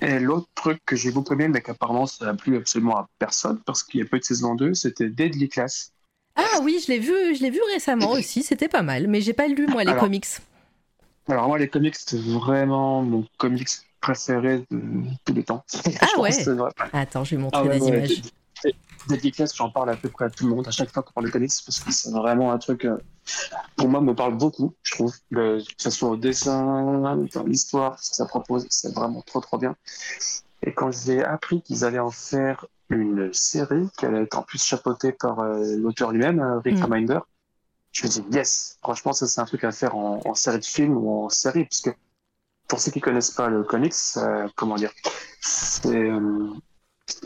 Et 0.00 0.18
l'autre 0.18 0.48
truc 0.56 0.80
que 0.84 0.96
j'ai 0.96 1.12
beaucoup 1.12 1.34
aimé, 1.34 1.46
mais 1.46 1.60
qu'apparemment 1.60 2.06
ça 2.06 2.24
n'a 2.26 2.34
plu 2.34 2.56
absolument 2.56 2.96
à 2.96 3.08
personne, 3.20 3.60
parce 3.64 3.84
qu'il 3.84 4.00
n'y 4.00 4.06
a 4.06 4.10
pas 4.10 4.16
eu 4.16 4.20
de 4.20 4.24
saison 4.24 4.56
2, 4.56 4.74
c'était 4.74 5.08
Deadly 5.08 5.48
Class. 5.48 5.92
Ah 6.34 6.58
oui, 6.62 6.82
je 6.84 6.90
l'ai 6.90 6.98
vu, 6.98 7.36
je 7.36 7.42
l'ai 7.42 7.50
vu 7.50 7.60
récemment 7.72 8.10
aussi. 8.10 8.42
C'était 8.42 8.68
pas 8.68 8.82
mal, 8.82 9.06
mais 9.06 9.20
j'ai 9.20 9.32
pas 9.32 9.46
lu 9.46 9.68
moi 9.68 9.84
les 9.84 9.90
alors, 9.90 10.02
comics. 10.02 10.26
Alors 11.28 11.46
moi, 11.46 11.58
les 11.58 11.68
comics, 11.68 11.94
c'est 11.94 12.20
vraiment 12.20 13.02
mon 13.02 13.24
comics 13.38 13.68
préféré 14.00 14.64
de 14.72 14.80
tous 15.24 15.34
les 15.34 15.44
temps. 15.44 15.64
Ah 16.00 16.20
ouais. 16.20 16.30
Attends, 16.92 17.22
je 17.22 17.36
vais 17.36 17.42
montrer 17.42 17.60
ah 17.64 17.78
des 17.78 17.80
ouais, 17.80 17.88
images. 17.88 18.22
Deadly 19.08 19.32
Class, 19.32 19.54
j'en 19.54 19.70
parle 19.70 19.90
à 19.90 19.96
peu 19.96 20.08
près 20.08 20.26
à 20.26 20.30
tout 20.30 20.46
le 20.48 20.54
monde 20.54 20.66
à 20.68 20.70
chaque 20.70 20.92
fois 20.92 21.02
qu'on 21.02 21.12
parle 21.12 21.26
de 21.26 21.32
comics 21.32 21.52
parce 21.64 21.80
que 21.80 21.92
c'est 21.92 22.10
vraiment 22.10 22.52
un 22.52 22.58
truc, 22.58 22.84
euh, 22.84 22.96
pour 23.76 23.88
moi, 23.88 24.00
me 24.00 24.14
parle 24.14 24.36
beaucoup, 24.36 24.74
je 24.82 24.92
trouve. 24.92 25.14
Le, 25.30 25.58
que 25.58 25.82
ce 25.82 25.90
soit 25.90 26.10
au 26.10 26.16
dessin, 26.16 27.18
dans 27.32 27.44
l'histoire, 27.44 27.98
ce 27.98 28.10
que 28.10 28.16
ça 28.16 28.26
propose, 28.26 28.66
c'est 28.70 28.94
vraiment 28.94 29.22
trop 29.22 29.40
trop 29.40 29.58
bien. 29.58 29.76
Et 30.62 30.72
quand 30.72 30.92
j'ai 30.92 31.24
appris 31.24 31.60
qu'ils 31.62 31.84
allaient 31.84 31.98
en 31.98 32.10
faire 32.10 32.66
une 32.88 33.32
série, 33.32 33.88
qu'elle 33.96 34.14
allait 34.14 34.24
être 34.24 34.38
en 34.38 34.42
plus 34.42 34.62
chapeautée 34.62 35.12
par 35.12 35.40
euh, 35.40 35.76
l'auteur 35.76 36.12
lui-même, 36.12 36.40
euh, 36.40 36.58
Rick 36.60 36.78
Mm. 36.78 36.84
Reminder, 36.84 37.18
je 37.92 38.04
me 38.04 38.08
dis 38.08 38.22
yes, 38.32 38.78
franchement, 38.82 39.12
ça 39.12 39.26
c'est 39.26 39.40
un 39.40 39.44
truc 39.44 39.64
à 39.64 39.72
faire 39.72 39.96
en, 39.96 40.20
en 40.24 40.34
série 40.34 40.58
de 40.58 40.64
film 40.64 40.96
ou 40.96 41.24
en 41.24 41.28
série, 41.28 41.64
puisque 41.64 41.94
pour 42.68 42.80
ceux 42.80 42.90
qui 42.90 43.00
connaissent 43.00 43.30
pas 43.30 43.48
le 43.48 43.64
comics, 43.64 43.94
euh, 44.16 44.48
comment 44.56 44.76
dire, 44.76 44.92
c'est 45.40 46.10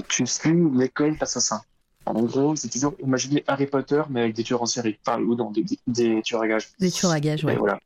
tu 0.08 0.26
suis 0.26 0.70
l'école 0.74 1.16
d'assassins. 1.16 1.62
En 2.06 2.22
gros, 2.22 2.54
c'est 2.54 2.68
toujours 2.68 2.94
imaginer 3.02 3.42
Harry 3.48 3.66
Potter, 3.66 4.02
mais 4.10 4.22
avec 4.22 4.34
des 4.34 4.44
tueurs 4.44 4.62
en 4.62 4.66
série, 4.66 4.98
enfin, 5.04 5.20
ou 5.20 5.34
non, 5.34 5.50
des, 5.50 5.64
des, 5.64 5.78
des 5.88 6.22
tueurs 6.22 6.42
à 6.42 6.48
gages. 6.48 6.70
Des 6.78 6.90
tueurs 6.90 7.10
à 7.10 7.20
gages, 7.20 7.44
ouais. 7.44 7.54
Et 7.54 7.56
voilà. 7.56 7.80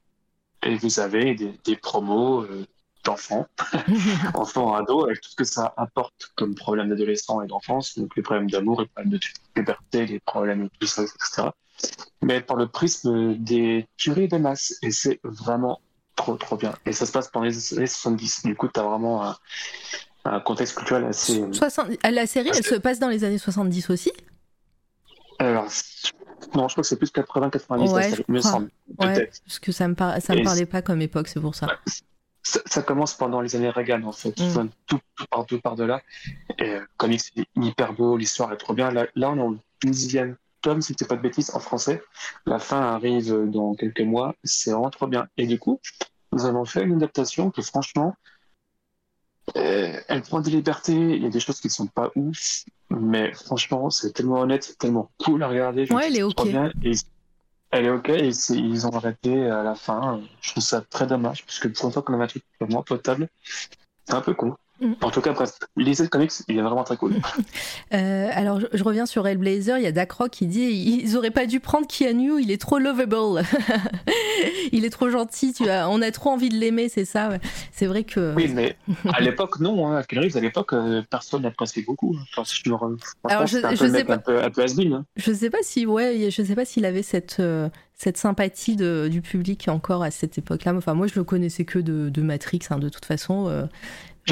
Et 0.62 0.76
vous 0.76 1.00
avez 1.00 1.34
des, 1.34 1.58
des 1.64 1.76
promos 1.76 2.42
euh, 2.42 2.66
d'enfants, 3.04 3.46
enfants, 4.34 4.74
ados, 4.74 5.04
avec 5.04 5.22
tout 5.22 5.30
ce 5.30 5.36
que 5.36 5.44
ça 5.44 5.72
apporte 5.78 6.32
comme 6.36 6.54
problème 6.54 6.90
d'adolescent 6.90 7.40
et 7.40 7.46
d'enfance, 7.46 7.98
donc 7.98 8.14
les 8.14 8.22
problèmes 8.22 8.50
d'amour, 8.50 8.82
les 8.82 8.88
problèmes 8.88 9.12
de 9.12 9.20
puberté, 9.54 10.06
les 10.06 10.20
problèmes 10.20 10.64
de 10.64 10.70
tout 10.78 10.86
ça, 10.86 11.02
etc. 11.02 11.48
Mais 12.20 12.42
par 12.42 12.58
le 12.58 12.68
prisme 12.68 13.34
des 13.36 13.86
tueries 13.96 14.28
de 14.28 14.36
masse. 14.36 14.74
Et 14.82 14.90
c'est 14.90 15.18
vraiment 15.24 15.80
trop, 16.14 16.36
trop 16.36 16.56
bien. 16.56 16.74
Et 16.84 16.92
ça 16.92 17.06
se 17.06 17.12
passe 17.12 17.28
pendant 17.28 17.46
les 17.46 17.74
années 17.74 17.86
70. 17.86 18.42
Du 18.44 18.54
coup, 18.54 18.68
tu 18.68 18.78
as 18.78 18.82
vraiment 18.82 19.24
un, 19.24 19.36
un 20.24 20.40
contexte 20.40 20.76
culturel 20.76 21.04
assez. 21.04 21.44
60... 21.52 21.88
La 22.10 22.26
série, 22.26 22.50
elle 22.54 22.64
se 22.64 22.74
passe 22.76 22.98
dans 22.98 23.08
les 23.08 23.24
années 23.24 23.38
70 23.38 23.90
aussi? 23.90 24.12
Alors, 25.38 25.66
non, 26.54 26.68
je 26.68 26.74
crois 26.74 26.82
que 26.82 26.88
c'est 26.88 26.96
plus 26.96 27.12
80-90, 27.12 27.92
Ouais, 27.92 28.10
me 28.28 28.38
crois. 28.40 28.50
semble. 28.50 28.70
Ouais, 28.98 29.14
Peut-être. 29.14 29.40
parce 29.44 29.58
que 29.58 29.72
ça 29.72 29.88
me, 29.88 29.94
par... 29.94 30.20
ça 30.20 30.34
me 30.34 30.44
parlait 30.44 30.66
pas 30.66 30.82
comme 30.82 31.00
époque, 31.00 31.28
c'est 31.28 31.40
pour 31.40 31.54
ça. 31.54 31.68
Ça, 32.42 32.60
ça 32.66 32.82
commence 32.82 33.14
pendant 33.14 33.40
les 33.40 33.54
années 33.56 33.70
Reagan, 33.70 34.02
en 34.02 34.12
fait. 34.12 34.38
Mm. 34.40 34.68
Tout, 34.86 34.98
tout 35.16 35.26
par 35.30 35.46
tout 35.46 35.60
par 35.60 35.76
de 35.76 35.84
là. 35.84 36.02
Et 36.58 36.74
euh, 36.74 36.80
comics, 36.96 37.20
c'est 37.20 37.44
hyper 37.56 37.92
beau, 37.92 38.16
l'histoire 38.16 38.52
est 38.52 38.56
trop 38.56 38.74
bien. 38.74 38.90
Là, 38.90 39.06
là 39.14 39.30
on 39.30 39.36
est 39.36 39.42
au 39.42 39.56
12e 39.84 40.36
tome, 40.62 40.82
si 40.82 40.94
dis 40.94 41.04
pas 41.04 41.16
de 41.16 41.22
bêtises, 41.22 41.50
en 41.54 41.60
français. 41.60 42.02
La 42.46 42.58
fin 42.58 42.80
arrive 42.80 43.44
dans 43.46 43.74
quelques 43.74 44.00
mois. 44.00 44.34
C'est 44.44 44.72
vraiment 44.72 44.90
trop 44.90 45.06
bien. 45.06 45.28
Et 45.36 45.46
du 45.46 45.58
coup, 45.58 45.80
nous 46.32 46.44
avons 46.46 46.64
fait 46.64 46.82
une 46.82 46.96
adaptation 46.96 47.50
que, 47.50 47.62
franchement, 47.62 48.14
elle 49.54 50.22
prend 50.22 50.40
des 50.40 50.50
libertés. 50.50 50.92
Il 51.16 51.22
y 51.22 51.26
a 51.26 51.30
des 51.30 51.40
choses 51.40 51.60
qui 51.60 51.68
ne 51.68 51.72
sont 51.72 51.86
pas 51.86 52.10
ouf. 52.16 52.64
Mais 52.90 53.32
franchement, 53.32 53.90
c'est 53.90 54.12
tellement 54.12 54.40
honnête, 54.40 54.64
c'est 54.64 54.78
tellement 54.78 55.10
cool 55.18 55.42
à 55.42 55.48
regarder. 55.48 55.86
Je 55.86 55.94
Ouais, 55.94 56.08
elle 56.08 56.16
est 56.16 56.22
ok. 56.22 56.46
Et 56.82 56.92
elle 57.70 57.86
est 57.86 57.90
ok 57.90 58.08
et 58.08 58.32
c'est- 58.32 58.56
ils 58.56 58.86
ont 58.86 58.90
arrêté 58.90 59.46
à 59.48 59.62
la 59.62 59.74
fin. 59.74 60.20
Je 60.40 60.50
trouve 60.50 60.62
ça 60.62 60.80
très 60.80 61.06
dommage 61.06 61.44
parce 61.44 61.58
que 61.60 61.68
pour 61.68 61.86
une 61.86 61.92
fois 61.92 62.02
qu'on 62.02 62.14
avait 62.14 62.24
un 62.24 62.28
truc 62.28 62.42
vraiment 62.60 62.82
potable, 62.82 63.28
c'est 64.06 64.14
un 64.14 64.20
peu 64.20 64.34
con. 64.34 64.56
Mm. 64.80 64.92
En 65.02 65.10
tout 65.10 65.20
cas, 65.20 65.32
bref, 65.32 65.52
lisez 65.76 66.04
le 66.04 66.08
comics, 66.08 66.32
il 66.48 66.58
est 66.58 66.62
vraiment 66.62 66.84
très 66.84 66.96
cool. 66.96 67.14
Euh, 67.92 68.28
alors, 68.32 68.60
je, 68.60 68.66
je 68.72 68.84
reviens 68.84 69.04
sur 69.04 69.26
Hellblazer. 69.26 69.76
Il 69.78 69.82
y 69.82 69.86
a 69.86 69.90
Dacroc 69.92 70.30
qui 70.30 70.46
dit 70.46 70.60
ils 71.02 71.16
auraient 71.16 71.32
pas 71.32 71.46
dû 71.46 71.58
prendre 71.58 71.88
Keanu, 71.88 72.40
il 72.40 72.52
est 72.52 72.60
trop 72.60 72.78
lovable. 72.78 73.42
il 74.72 74.84
est 74.84 74.90
trop 74.90 75.10
gentil. 75.10 75.52
Tu 75.52 75.68
as, 75.68 75.88
on 75.90 76.00
a 76.02 76.10
trop 76.12 76.30
envie 76.30 76.48
de 76.50 76.54
l'aimer, 76.56 76.88
c'est 76.88 77.04
ça. 77.04 77.28
ouais. 77.28 77.40
C'est 77.72 77.86
vrai 77.86 78.04
que. 78.04 78.32
Oui, 78.36 78.48
mais 78.54 78.76
à 79.12 79.20
l'époque, 79.20 79.58
non. 79.60 79.88
Hein. 79.88 79.96
À 79.98 80.02
Keanu 80.04 80.22
Reeves, 80.26 80.36
à 80.36 80.40
l'époque, 80.40 80.72
euh, 80.72 81.02
personne 81.10 81.42
n'appréciait 81.42 81.82
beaucoup. 81.82 82.16
Enfin, 82.36 82.42
je 82.48 82.70
me 82.70 82.74
rends- 82.76 82.94
Alors, 83.28 83.46
je- 83.46 83.58
un 83.58 83.74
sais 83.76 84.04
pas. 84.04 84.14
un 84.14 84.18
peu, 84.18 84.40
un 84.42 84.50
peu 84.50 84.62
has-been, 84.62 84.92
hein. 84.92 85.04
Je 85.16 85.32
sais 85.32 85.50
pas 85.50 85.58
si, 85.62 85.84
ouais, 85.86 86.28
je 86.30 86.42
sais 86.42 86.54
pas 86.54 86.64
s'il 86.64 86.84
avait 86.84 87.02
cette, 87.02 87.38
euh, 87.40 87.68
cette 87.94 88.16
sympathie 88.18 88.76
de, 88.76 89.08
du 89.10 89.20
public 89.20 89.66
encore 89.68 90.02
à 90.04 90.10
cette 90.12 90.38
époque-là. 90.38 90.74
Enfin, 90.76 90.94
moi, 90.94 91.06
je 91.08 91.14
le 91.16 91.24
connaissais 91.24 91.64
que 91.64 91.78
de, 91.80 92.08
de 92.08 92.22
Matrix, 92.22 92.60
hein, 92.70 92.78
de 92.78 92.88
toute 92.88 93.04
façon. 93.04 93.48
euh, 93.48 93.64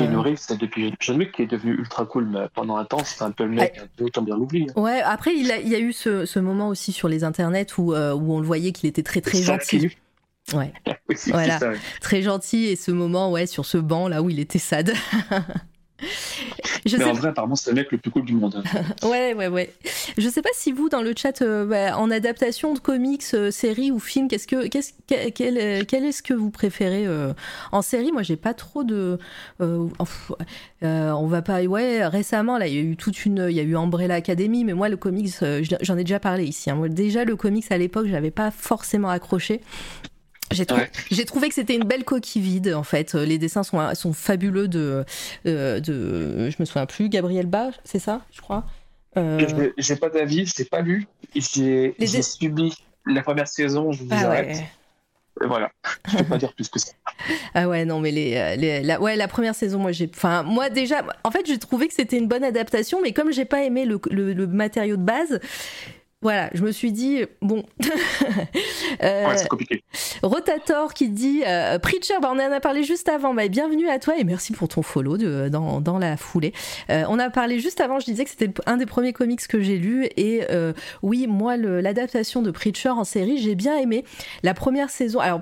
Euh, 0.05 0.21
Reeves, 0.21 0.39
c'est 0.39 0.59
depuis 0.59 0.93
Wick 1.09 1.33
qui 1.33 1.43
est 1.43 1.47
devenu 1.47 1.73
ultra 1.73 2.05
cool, 2.07 2.27
mais 2.27 2.47
pendant 2.55 2.77
un 2.77 2.85
temps, 2.85 3.03
c'était 3.05 3.23
un 3.25 3.31
peu 3.31 3.45
le 3.45 3.51
mec, 3.51 3.79
un 3.83 3.87
peu 3.97 4.05
autant 4.05 4.23
bien 4.23 4.37
l'oublier. 4.37 4.67
Ouais, 4.77 5.01
après, 5.01 5.35
il, 5.35 5.51
a- 5.53 5.59
il 5.61 5.69
y 5.69 5.75
a 5.75 5.79
eu 5.81 5.93
ce, 5.93 6.27
ce 6.27 6.39
moment 6.39 6.69
aussi 6.69 6.93
sur 6.93 7.09
les 7.09 7.25
internets 7.25 7.67
où, 7.79 7.93
euh, 7.95 8.13
où 8.15 8.33
on 8.35 8.41
le 8.41 8.47
voyait 8.47 8.73
qu'il 8.73 8.89
était 8.89 9.03
très 9.03 9.21
très 9.21 9.43
gentil. 9.43 9.91
Ouais, 10.55 10.73
Oui, 11.09 11.17
Voilà. 11.29 11.59
ça, 11.59 11.69
ouais. 11.71 11.77
très 12.01 12.23
gentil. 12.23 12.65
Et 12.67 12.77
ce 12.77 12.91
moment, 12.91 13.31
ouais, 13.31 13.47
sur 13.47 13.65
ce 13.67 13.79
banc 13.79 14.09
là 14.09 14.23
où 14.23 14.31
il 14.31 14.39
était 14.41 14.59
sad. 14.59 14.93
Je 16.87 16.97
Mais 16.97 17.03
sais 17.05 17.11
en 17.11 17.13
vrai, 17.13 17.29
apparemment, 17.29 17.57
c'est 17.57 17.71
le 17.71 17.77
mec 17.77 17.91
le 17.91 17.99
plus 17.99 18.11
cool 18.11 18.25
du 18.25 18.35
monde. 18.35 18.63
hein. 18.65 18.83
Ouais, 19.09 19.35
ouais, 19.35 19.49
ouais. 19.49 19.73
Je 20.17 20.29
sais 20.29 20.43
pas 20.43 20.49
si 20.55 20.71
vous, 20.73 20.89
dans 20.89 21.03
le 21.03 21.13
chat, 21.17 21.43
euh, 21.43 21.67
bah, 21.67 21.99
en 21.99 22.11
adaptation 22.11 22.73
de 22.73 22.79
comics, 22.79 23.25
euh, 23.35 23.51
séries 23.51 23.91
ou 23.91 23.99
films, 23.99 24.29
qu'est-ce 24.29 24.47
que, 24.47 24.69
qu'est-ce, 24.69 24.93
quel, 25.07 25.33
quel, 25.33 25.59
euh, 25.59 25.83
quel 25.87 26.05
est 26.05 26.13
ce 26.13 26.23
que 26.23 26.35
vous 26.35 26.51
préférez 26.51 27.07
euh, 27.07 27.33
en 27.73 27.83
série? 27.83 28.13
Moi, 28.13 28.23
j'ai 28.23 28.37
pas 28.37 28.55
trop 28.55 28.85
de. 28.85 29.19
on 29.61 31.27
va 31.27 31.43
pas. 31.43 31.63
Ouais, 31.63 32.07
récemment, 32.07 32.59
là, 32.59 32.67
il 32.69 32.75
y 32.75 32.79
a 32.79 32.83
eu 32.83 32.97
toute 32.97 33.25
une. 33.25 33.47
Il 33.51 33.57
y 33.57 33.61
a 33.61 33.65
eu 33.65 33.77
Umbrella 33.77 34.15
Academy, 34.15 34.65
mais 34.65 34.75
moi, 34.75 34.89
le 34.89 34.97
comics, 34.97 35.35
j'en 35.83 35.97
ai 35.97 36.05
déjà 36.05 36.21
parlé 36.21 36.45
ici. 36.45 36.71
hein. 36.71 36.77
Moi, 36.77 36.89
déjà, 36.89 37.25
le 37.25 37.37
comics 37.37 37.67
à 37.71 37.79
l'époque, 37.79 38.07
j'avais 38.09 38.31
pas 38.31 38.51
forcément 38.51 39.09
accroché. 39.11 39.61
J'ai 40.51 40.65
trou- 40.67 40.79
Ouais. 40.79 40.91
j'ai 41.11 41.25
trouvé 41.25 41.49
que 41.49 41.55
c'était 41.55 41.75
une 41.75 41.85
belle 41.85 42.05
coquille 42.05 42.41
vide 42.43 42.73
en 42.75 42.83
fait. 42.83 43.15
Euh, 43.15 43.25
Les 43.25 43.39
dessins 43.39 43.63
sont, 43.63 43.95
sont 43.95 44.13
fabuleux 44.13 44.69
de, 44.69 45.05
euh, 45.47 45.81
de. 45.81 46.49
Je 46.51 46.57
me 46.59 46.65
souviens 46.65 46.87
plus, 46.87 47.09
Gabriel 47.09 47.47
Bas, 47.47 47.71
c'est 47.85 47.99
ça, 47.99 48.23
je 48.33 48.41
crois. 48.41 48.65
Euh, 49.17 49.39
Je- 49.41 49.71
J'ai 49.77 49.97
pas 49.97 50.09
d'avis, 50.09 50.47
je 50.47 50.55
l'ai 50.59 50.65
pas 50.65 50.81
lu. 50.81 51.07
J'ai 51.35 51.95
dé- 51.99 52.23
subi 52.23 52.73
la 53.07 53.23
première 53.23 53.49
saison, 53.49 53.93
je 53.93 54.03
vous 54.05 54.09
Ah 54.13 54.25
arrête. 54.27 54.49
ouais. 54.57 54.69
Et 55.41 55.47
voilà, 55.47 55.71
je 56.11 56.17
peux 56.17 56.25
pas 56.25 56.39
dire 56.39 56.53
plus 56.53 56.69
que 56.69 56.79
ça. 56.81 56.93
Ah 57.55 57.69
ouais, 57.69 57.85
non, 57.85 58.01
mais 58.01 58.11
les, 58.11 58.35
euh, 58.37 58.57
les- 58.57 58.83
la, 58.83 59.01
ouais, 59.01 59.17
la 59.17 59.29
première 59.29 59.55
saison, 59.55 59.79
moi, 59.79 59.93
j'ai. 59.93 60.11
Enfin, 60.15 60.43
moi, 60.43 60.69
déjà, 60.71 61.03
en 61.25 61.31
fait, 61.31 61.47
j'ai 61.47 61.59
trouvé 61.59 61.87
que 61.89 61.95
c'était 61.95 62.17
une 62.19 62.27
bonne 62.27 62.43
adaptation, 62.45 63.01
mais 63.03 63.13
comme 63.13 63.33
j'ai 63.33 63.45
pas 63.45 63.63
aimé 63.65 63.85
le, 63.85 64.01
le- 64.11 64.33
le 64.33 64.47
matériau 64.47 64.97
de 64.97 65.03
base, 65.03 65.41
voilà, 66.21 66.51
je 66.53 66.65
me 66.65 66.73
suis 66.73 66.91
dit, 66.91 67.21
bon. 67.41 67.63
euh, 69.05 69.29
ouais, 69.29 69.39
c'est 69.39 69.47
compliqué. 69.47 69.85
Rotator 70.25 70.93
qui 70.93 71.11
dit 71.11 71.45
euh, 71.47 71.79
Preacher, 71.79 72.15
bah, 72.21 72.33
on 72.35 72.41
en 72.41 72.53
a 72.53 72.59
parlé 72.59 72.83
juste 72.83 73.09
avant. 73.09 73.35
Bah, 73.35 73.47
bienvenue 73.47 73.89
à 73.89 74.01
toi 74.01 74.19
et 74.19 74.25
merci 74.25 74.53
pour 74.53 74.67
ton 74.67 74.83
follow 74.83 75.17
de, 75.17 75.49
dans, 75.49 75.81
dans, 75.81 75.97
la 75.97 76.17
foulée. 76.17 76.53
Euh, 76.91 77.05
on 77.09 77.21
a 77.21 77.31
parlé 77.31 77.61
juste 77.61 77.81
avant, 77.81 78.01
je 78.01 78.07
disais 78.07 78.25
que 78.25 78.31
c'était 78.31 78.51
un 78.67 78.79
des 78.79 78.87
premiers 78.87 79.13
comics 79.13 79.47
que 79.47 79.61
j'ai 79.61 79.79
lu. 79.79 80.09
Et 80.17 80.43
oui, 81.03 81.29
moi, 81.29 81.57
l'adaptation 81.57 82.43
de 82.43 82.51
Preacher 82.51 82.89
en 82.91 83.05
série, 83.05 83.39
j'ai 83.39 83.55
bien 83.55 83.77
aimé. 83.77 84.05
La 84.43 84.55
première 84.55 84.91
saison, 84.91 85.21
alors, 85.21 85.41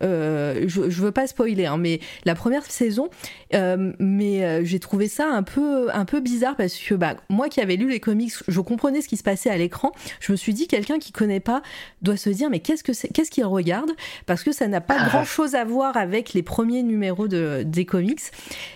je, 0.00 0.66
je 0.66 1.00
veux 1.00 1.12
pas 1.12 1.28
spoiler, 1.28 1.66
hein, 1.66 1.78
mais 1.78 2.00
la 2.24 2.34
première 2.34 2.66
saison, 2.66 3.08
mais 3.52 4.64
j'ai 4.64 4.80
trouvé 4.80 5.08
ça 5.08 5.26
un 5.26 5.42
peu, 5.42 5.88
un 5.94 6.04
peu 6.04 6.20
bizarre 6.20 6.56
parce 6.56 6.76
que 6.76 6.94
bah, 6.94 7.14
moi 7.28 7.48
qui 7.48 7.60
avais 7.60 7.76
lu 7.76 7.88
les 7.88 8.00
comics, 8.00 8.32
je 8.46 8.60
comprenais 8.60 9.00
ce 9.00 9.08
qui 9.08 9.16
se 9.16 9.22
passait 9.22 9.50
à 9.50 9.56
l'écran 9.56 9.92
je 10.20 10.32
me 10.32 10.36
suis 10.36 10.54
dit, 10.54 10.66
quelqu'un 10.66 10.98
qui 10.98 11.12
connaît 11.12 11.40
pas 11.40 11.62
doit 12.02 12.16
se 12.16 12.30
dire, 12.30 12.50
mais 12.50 12.60
qu'est-ce 12.60 12.84
que 12.84 12.92
qu'est-ce 13.12 13.30
qu'il 13.30 13.44
regarde? 13.44 13.90
Parce 14.26 14.42
que 14.42 14.52
ça 14.52 14.66
n'a 14.68 14.80
pas 14.80 14.96
ah. 14.98 15.08
grand-chose 15.08 15.54
à 15.54 15.64
voir 15.64 15.96
avec 15.96 16.32
les 16.32 16.42
premiers 16.42 16.82
numéros 16.82 17.28
de, 17.28 17.62
des 17.64 17.84
comics. 17.84 18.20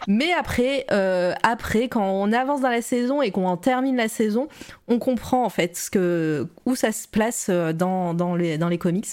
Mais 0.09 0.33
après, 0.33 0.87
euh, 0.91 1.35
après, 1.43 1.89
quand 1.89 2.05
on 2.05 2.33
avance 2.33 2.61
dans 2.61 2.71
la 2.71 2.83
saison 2.83 3.23
et 3.23 3.31
qu'on 3.31 3.47
en 3.47 3.57
termine 3.57 3.97
la 3.97 4.09
saison, 4.09 4.49
on 4.89 4.99
comprend 4.99 5.45
en 5.45 5.51
fait 5.51 5.77
ce 5.77 5.91
que, 5.91 6.47
où 6.67 6.75
ça 6.75 6.93
se 6.93 7.09
place 7.09 7.47
euh, 7.49 7.73
dans, 7.73 8.15
dans, 8.15 8.35
les, 8.35 8.59
dans 8.59 8.69
les 8.69 8.79
comics. 8.79 9.09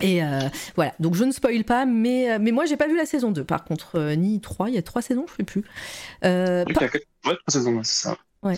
Et 0.00 0.22
euh, 0.22 0.40
voilà, 0.76 0.92
donc 1.00 1.14
je 1.14 1.24
ne 1.24 1.32
spoil 1.32 1.64
pas, 1.64 1.86
mais, 1.86 2.38
mais 2.38 2.52
moi 2.52 2.64
j'ai 2.64 2.76
pas 2.76 2.86
vu 2.86 2.96
la 2.96 3.06
saison 3.06 3.30
2 3.30 3.44
par 3.44 3.64
contre, 3.64 4.14
ni 4.14 4.40
3, 4.40 4.68
il 4.68 4.74
y 4.74 4.78
a 4.78 4.82
3 4.82 5.02
saisons, 5.02 5.26
je 5.28 5.34
sais 5.36 5.42
plus. 5.44 5.64
Euh, 6.24 6.64
oui, 6.66 6.74
par... 6.74 6.82
ouais, 6.82 6.90
3 7.22 7.36
saisons, 7.48 7.82
c'est 7.82 8.02
ça. 8.02 8.16
Ouais. 8.42 8.56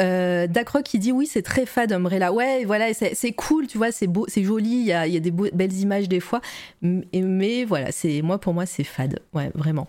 Euh, 0.00 0.48
qui 0.84 0.98
dit 0.98 1.12
oui, 1.12 1.26
c'est 1.26 1.42
très 1.42 1.64
fade 1.64 1.92
Umbrella. 1.92 2.32
Ouais, 2.32 2.64
voilà, 2.64 2.92
c'est 2.94 3.32
cool, 3.32 3.68
tu 3.68 3.78
vois, 3.78 3.92
c'est 3.92 4.08
beau, 4.08 4.26
c'est 4.28 4.42
joli, 4.42 4.70
il 4.70 4.86
y 4.86 4.92
a, 4.92 5.06
y 5.06 5.16
a, 5.16 5.20
des 5.20 5.30
belles 5.30 5.74
images 5.74 6.08
des 6.08 6.20
fois, 6.20 6.40
mais, 6.82 7.06
mais 7.14 7.64
voilà, 7.64 7.92
c'est 7.92 8.22
moi 8.22 8.38
pour 8.38 8.54
moi 8.54 8.66
c'est 8.66 8.82
fade, 8.82 9.20
ouais, 9.32 9.52
vraiment. 9.54 9.86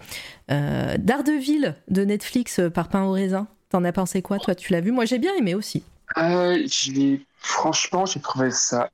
Euh, 0.52 0.95
Daredevil 0.99 1.76
de 1.88 2.06
Netflix 2.06 2.60
euh, 2.60 2.69
par 2.69 2.90
Pain 2.90 3.03
au 3.03 3.14
raisin, 3.14 3.48
t'en 3.69 3.84
as 3.84 3.91
pensé 3.91 4.22
quoi, 4.22 4.38
toi? 4.38 4.53
Tu 4.53 4.73
l'as 4.73 4.82
vu? 4.82 4.91
Moi 4.91 5.06
j'ai 5.06 5.18
bien 5.18 5.34
aimé 5.36 5.56
aussi. 5.56 5.84
Euh, 6.18 6.68
franchement, 7.40 8.06
j'ai 8.06 8.19
trouvé 8.19 8.52
ça 8.52 8.91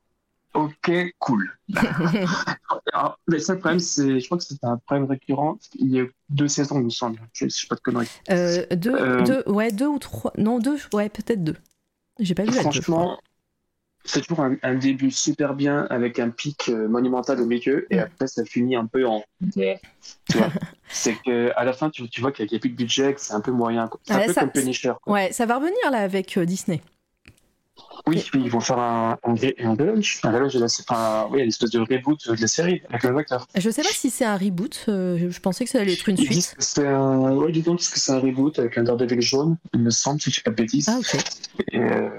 Ok, 0.58 0.92
cool. 1.20 1.52
le 3.28 3.38
seul 3.38 3.60
problème, 3.60 3.80
c'est, 3.80 4.20
je 4.20 4.26
crois 4.26 4.40
que 4.40 4.44
c'est 4.44 4.64
un 4.64 4.78
problème 4.78 5.06
récurrent. 5.06 5.60
Il 5.76 5.92
y 5.92 6.00
a 6.00 6.06
deux 6.30 6.48
saisons, 6.48 6.80
il 6.80 6.86
me 6.86 6.90
semble. 6.90 7.20
Je 7.32 7.46
ne 7.46 7.50
sais 7.50 7.68
pas 7.68 7.76
de 7.76 7.82
conneries. 7.82 8.10
Euh, 8.32 8.66
deux, 8.72 8.96
euh, 8.96 9.22
deux, 9.22 9.44
ouais, 9.46 9.72
deux 9.72 9.86
ou 9.86 10.00
trois. 10.00 10.34
Non, 10.36 10.58
deux, 10.58 10.80
ouais, 10.94 11.10
peut-être 11.10 11.44
deux. 11.44 11.58
J'ai 12.20 12.34
pas 12.34 12.42
vu 12.42 12.50
la 12.56 12.62
Franchement, 12.62 13.20
c'est 14.04 14.22
toujours 14.22 14.48
un, 14.64 14.76
début 14.76 15.12
super 15.12 15.54
bien 15.54 15.86
avec 15.92 16.18
un 16.18 16.32
pic 16.32 16.70
euh, 16.70 16.88
monumental 16.88 17.40
au 17.40 17.46
milieu 17.46 17.86
et 17.94 18.00
après 18.00 18.26
ça 18.26 18.44
finit 18.44 18.76
un 18.76 18.88
peu 18.88 19.06
en. 19.06 19.24
c'est 20.90 21.22
que 21.24 21.52
à 21.56 21.66
la 21.66 21.74
fin, 21.74 21.92
tu, 21.92 22.10
tu 22.10 22.20
vois 22.20 22.32
qu'il 22.32 22.48
n'y 22.50 22.56
a, 22.56 22.60
plus 22.60 22.72
de 22.72 22.76
budget, 22.76 23.14
que 23.14 23.22
c'est 23.22 23.34
un 23.34 23.42
peu 23.42 23.52
moyen. 23.52 23.88
C'est 24.06 24.14
un 24.14 24.26
peu 24.26 24.34
comme 24.34 24.52
Punisher. 24.52 24.94
Ouais, 25.06 25.32
ça 25.34 25.46
va 25.46 25.58
revenir 25.58 25.92
là 25.92 26.00
avec 26.00 26.40
Disney. 26.40 26.82
Oui, 28.08 28.26
ils 28.34 28.50
vont 28.50 28.60
faire 28.60 28.80
un, 28.80 29.18
un, 29.24 29.34
un 29.34 29.76
relaunch, 29.76 30.20
un 30.24 30.32
relaunch 30.32 30.54
de 30.54 30.60
la, 30.60 30.66
enfin, 30.66 31.28
oui, 31.32 31.42
une 31.42 31.50
espèce 31.50 31.72
de 31.72 31.80
reboot 31.80 32.30
de 32.30 32.42
la 32.42 32.48
série 32.48 32.82
avec 32.90 33.04
le 33.04 33.18
acteur. 33.18 33.48
Je 33.56 33.70
sais 33.70 33.82
pas 33.82 33.90
si 33.90 34.10
c'est 34.10 34.26
un 34.26 34.38
reboot, 34.38 34.86
euh, 34.88 35.30
je 35.30 35.40
pensais 35.40 35.66
que 35.66 35.70
ça 35.70 35.80
allait 35.80 35.94
être 35.94 36.08
une 36.08 36.18
suite. 36.18 36.56
C'est 36.60 36.88
un, 36.88 37.34
ouais, 37.34 37.52
dis 37.52 37.62
donc 37.62 37.80
que 37.80 38.00
c'est 38.00 38.12
un 38.12 38.20
reboot 38.20 38.60
avec 38.60 38.78
un 38.78 38.84
Daredevil 38.84 39.22
jaune, 39.22 39.58
il 39.74 39.82
me 39.82 39.90
semble, 39.90 40.22
si 40.22 40.32
je 40.32 40.40
ne 40.40 40.44
pas 40.44 40.52
de 40.52 40.56
bêtises. 40.56 40.90
Ah, 40.90 40.98
ok. 41.00 41.22
Et, 41.72 41.80
euh, 41.80 42.10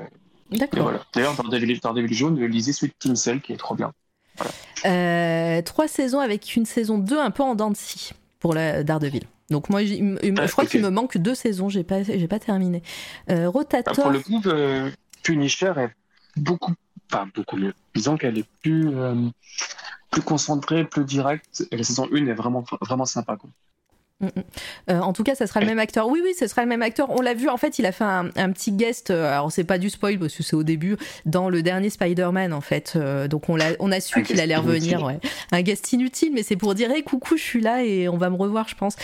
D'accord. 0.50 0.82
Voilà. 0.82 1.04
D'ailleurs, 1.14 1.34
Daredevil, 1.34 1.80
Daredevil 1.80 2.14
jaune, 2.14 2.42
lisez 2.44 2.72
celui 2.72 2.88
de 2.88 2.96
Tim 2.98 3.14
Cell 3.14 3.40
qui 3.40 3.52
est 3.52 3.56
trop 3.56 3.74
bien. 3.74 3.92
Voilà. 4.36 4.52
Euh, 4.86 5.62
trois 5.62 5.88
saisons 5.88 6.20
avec 6.20 6.54
une 6.56 6.64
saison 6.64 6.98
2 6.98 7.18
un 7.18 7.30
peu 7.30 7.42
en 7.42 7.54
dents 7.54 7.70
de 7.70 7.76
scie 7.76 8.12
pour 8.38 8.54
la 8.54 8.82
Daredevil. 8.84 9.24
Donc 9.50 9.70
moi, 9.70 9.82
je 9.82 10.50
crois 10.52 10.66
qu'il 10.66 10.82
me 10.82 10.90
manque 10.90 11.16
deux 11.16 11.34
saisons, 11.34 11.68
j'ai 11.68 11.82
pas, 11.82 12.02
j'ai 12.02 12.28
pas 12.28 12.38
terminé. 12.38 12.82
Euh, 13.30 13.48
Rotator. 13.48 13.94
pour 13.94 14.10
le 14.10 14.20
coup, 14.20 14.42
euh, 14.46 14.90
Punisher 15.28 15.74
est 15.76 15.90
beaucoup, 16.40 16.72
enfin 17.12 17.28
beaucoup 17.34 17.58
mieux. 17.58 17.74
Disons 17.94 18.16
qu'elle 18.16 18.38
est 18.38 18.48
plus, 18.62 18.96
euh, 18.96 19.28
plus 20.10 20.22
concentrée, 20.22 20.86
plus 20.86 21.04
directe. 21.04 21.64
Et 21.70 21.76
la 21.76 21.84
saison 21.84 22.08
1 22.10 22.28
est 22.28 22.32
vraiment, 22.32 22.64
vraiment 22.80 23.04
sympa. 23.04 23.36
Quoi. 23.36 23.50
Mm, 24.20 24.26
mm. 24.26 24.30
Euh, 24.90 25.00
en 25.00 25.12
tout 25.12 25.22
cas, 25.22 25.36
ça 25.36 25.46
sera 25.46 25.60
le 25.60 25.66
même 25.66 25.78
acteur. 25.78 26.08
Oui, 26.08 26.20
oui, 26.24 26.34
ce 26.38 26.48
sera 26.48 26.62
le 26.62 26.68
même 26.68 26.82
acteur. 26.82 27.08
On 27.10 27.20
l'a 27.20 27.34
vu, 27.34 27.48
en 27.48 27.56
fait, 27.56 27.78
il 27.78 27.86
a 27.86 27.92
fait 27.92 28.04
un, 28.04 28.50
petit 28.52 28.72
guest. 28.72 29.10
Euh, 29.10 29.32
alors, 29.32 29.52
c'est 29.52 29.64
pas 29.64 29.78
du 29.78 29.90
spoil 29.90 30.18
parce 30.18 30.34
que 30.34 30.42
c'est 30.42 30.56
au 30.56 30.64
début, 30.64 30.96
dans 31.24 31.48
le 31.48 31.62
dernier 31.62 31.88
Spider-Man, 31.88 32.52
en 32.52 32.60
fait. 32.60 32.94
Euh, 32.96 33.28
donc, 33.28 33.48
on 33.48 33.60
a, 33.60 33.74
on 33.78 33.92
a 33.92 34.00
su 34.00 34.22
qu'il 34.22 34.40
allait 34.40 34.56
revenir. 34.56 35.04
Ouais. 35.04 35.20
Un 35.52 35.62
guest 35.62 35.92
inutile, 35.92 36.32
mais 36.34 36.42
c'est 36.42 36.56
pour 36.56 36.74
dire 36.74 36.90
hey, 36.90 37.02
coucou, 37.02 37.36
je 37.36 37.42
suis 37.42 37.60
là 37.60 37.84
et 37.84 38.08
on 38.08 38.16
va 38.16 38.28
me 38.30 38.36
revoir, 38.36 38.68
je 38.68 38.74
pense. 38.74 38.96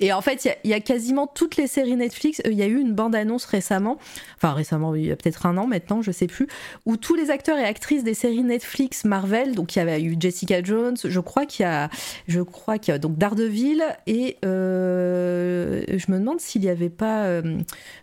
Et 0.00 0.12
en 0.12 0.20
fait, 0.20 0.48
il 0.64 0.70
y, 0.70 0.74
a 0.74 0.80
quasiment 0.80 1.26
toutes 1.26 1.56
les 1.56 1.66
séries 1.66 1.96
Netflix. 1.96 2.42
Il 2.44 2.54
y 2.54 2.62
a 2.62 2.66
eu 2.66 2.80
une 2.80 2.94
bande-annonce 2.94 3.44
récemment, 3.44 3.98
enfin, 4.36 4.52
récemment, 4.52 4.94
il 4.94 5.06
y 5.06 5.12
a 5.12 5.16
peut-être 5.16 5.46
un 5.46 5.56
an 5.56 5.66
maintenant, 5.66 6.02
je 6.02 6.10
sais 6.10 6.26
plus, 6.26 6.48
où 6.84 6.96
tous 6.96 7.14
les 7.14 7.30
acteurs 7.30 7.58
et 7.58 7.64
actrices 7.64 8.02
des 8.02 8.14
séries 8.14 8.42
Netflix 8.42 9.04
Marvel, 9.04 9.54
donc 9.54 9.76
il 9.76 9.78
y 9.78 9.82
avait 9.82 10.02
eu 10.02 10.16
Jessica 10.18 10.62
Jones, 10.62 10.96
je 11.02 11.20
crois 11.20 11.46
qu'il 11.46 11.64
y 11.64 11.66
a, 11.66 11.90
je 12.26 12.40
crois 12.40 12.78
qu'il 12.78 12.92
y 12.92 12.94
a 12.94 12.98
donc 12.98 13.16
Daredevil 13.16 13.82
et 14.06 14.36
euh, 14.48 15.82
je 15.88 16.10
me 16.10 16.18
demande 16.18 16.40
s'il 16.40 16.62
n'y 16.62 16.68
avait 16.68 16.90
pas. 16.90 17.24
Euh, 17.24 17.58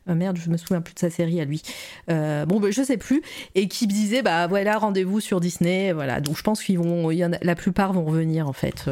ah 0.07 0.15
merde, 0.15 0.37
je 0.37 0.49
me 0.49 0.57
souviens 0.57 0.81
plus 0.81 0.93
de 0.93 0.99
sa 0.99 1.09
série 1.09 1.41
à 1.41 1.45
lui. 1.45 1.61
Euh, 2.09 2.45
bon, 2.45 2.59
ben, 2.59 2.71
je 2.71 2.83
sais 2.83 2.97
plus. 2.97 3.21
Et 3.55 3.67
qui 3.67 3.87
disait, 3.87 4.21
bah 4.21 4.47
voilà, 4.47 4.77
rendez-vous 4.77 5.19
sur 5.19 5.39
Disney. 5.39 5.91
Voilà. 5.91 6.21
Donc 6.21 6.37
je 6.37 6.43
pense 6.43 6.63
qu'ils 6.63 6.79
vont. 6.79 7.09
La 7.41 7.55
plupart 7.55 7.93
vont 7.93 8.05
revenir 8.05 8.47
en 8.47 8.53
fait. 8.53 8.89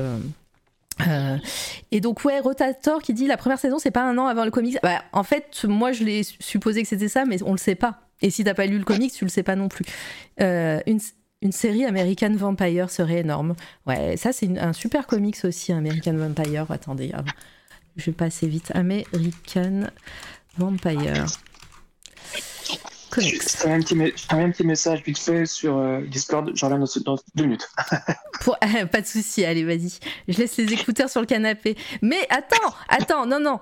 et 1.92 2.02
donc 2.02 2.24
ouais, 2.24 2.40
Rotator 2.40 3.02
qui 3.02 3.14
dit 3.14 3.26
la 3.26 3.36
première 3.36 3.58
saison 3.58 3.80
c'est 3.80 3.90
pas 3.90 4.04
un 4.04 4.18
an 4.18 4.28
avant 4.28 4.46
le 4.46 4.52
comics. 4.52 4.78
Bah, 4.84 5.04
en 5.12 5.24
fait, 5.24 5.66
moi 5.68 5.92
je 5.92 6.04
l'ai 6.04 6.24
supposé 6.24 6.82
que 6.82 6.88
c'était 6.88 7.08
ça, 7.08 7.26
mais 7.26 7.42
on 7.44 7.52
le 7.52 7.58
sait 7.58 7.76
pas. 7.76 8.00
Et 8.22 8.30
si 8.30 8.44
t'as 8.44 8.54
pas 8.54 8.66
lu 8.66 8.78
le 8.78 8.86
comics, 8.86 9.12
tu 9.12 9.26
le 9.26 9.30
sais 9.30 9.44
pas 9.44 9.56
non 9.56 9.68
plus. 9.68 9.86
une, 10.40 11.00
une 11.44 11.52
série 11.52 11.86
American 11.86 12.34
Vampire 12.36 12.90
serait 12.90 13.20
énorme. 13.20 13.56
Ouais, 13.86 14.16
ça 14.18 14.32
c'est 14.32 14.58
un 14.58 14.74
super 14.74 15.06
comics 15.06 15.44
aussi, 15.44 15.74
American 15.74 16.14
Vampire. 16.14 16.66
Attendez, 16.72 17.12
ah, 17.14 17.24
je 17.98 18.06
vais 18.06 18.12
passer 18.14 18.48
vite. 18.48 18.72
American 18.74 19.82
Vampire. 20.58 21.26
Comics. 23.10 23.44
Je 23.44 23.68
un, 23.68 24.40
un, 24.40 24.52
petit 24.52 24.66
message 24.66 25.04
vite 25.04 25.20
fait 25.20 25.46
sur 25.46 25.78
euh, 25.78 26.02
Discord, 26.08 26.50
j'en 26.56 26.70
reviens 26.70 26.86
dans, 27.06 27.18
deux 27.36 27.44
minutes. 27.44 27.70
pas 28.92 29.02
de 29.02 29.06
souci, 29.06 29.46
allez, 29.46 29.66
vas-y. 29.66 30.00
Je 30.28 30.38
laisse 30.40 30.58
les 30.58 30.72
écouteurs 30.74 31.10
sur 31.10 31.20
le 31.20 31.28
canapé. 31.28 31.78
Mais 32.02 32.26
attends, 32.30 32.74
attends, 32.88 33.26
non, 33.26 33.40
non. 33.40 33.60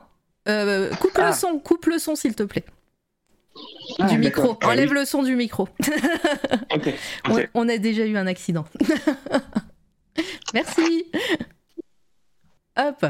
Euh, 0.48 0.90
coupe 0.95 1.18
le 1.18 1.26
ah. 1.26 1.34
son, 1.34 1.60
coupe 1.60 1.86
le 1.88 1.98
son 1.98 2.16
s'il 2.16 2.36
te 2.36 2.44
plaît. 2.44 2.64
Ah, 3.99 4.07
du 4.07 4.18
micro. 4.18 4.57
Ah 4.61 4.69
Enlève 4.69 4.94
le 4.94 5.06
son 5.06 5.23
du 5.23 5.36
micro. 5.36 5.68
On, 7.53 7.68
a 7.69 7.78
déjà 7.78 8.06
eu 8.06 8.18
un 8.18 8.28
accident. 8.28 8.65
Merci. 10.53 11.06
Hop, 12.77 13.06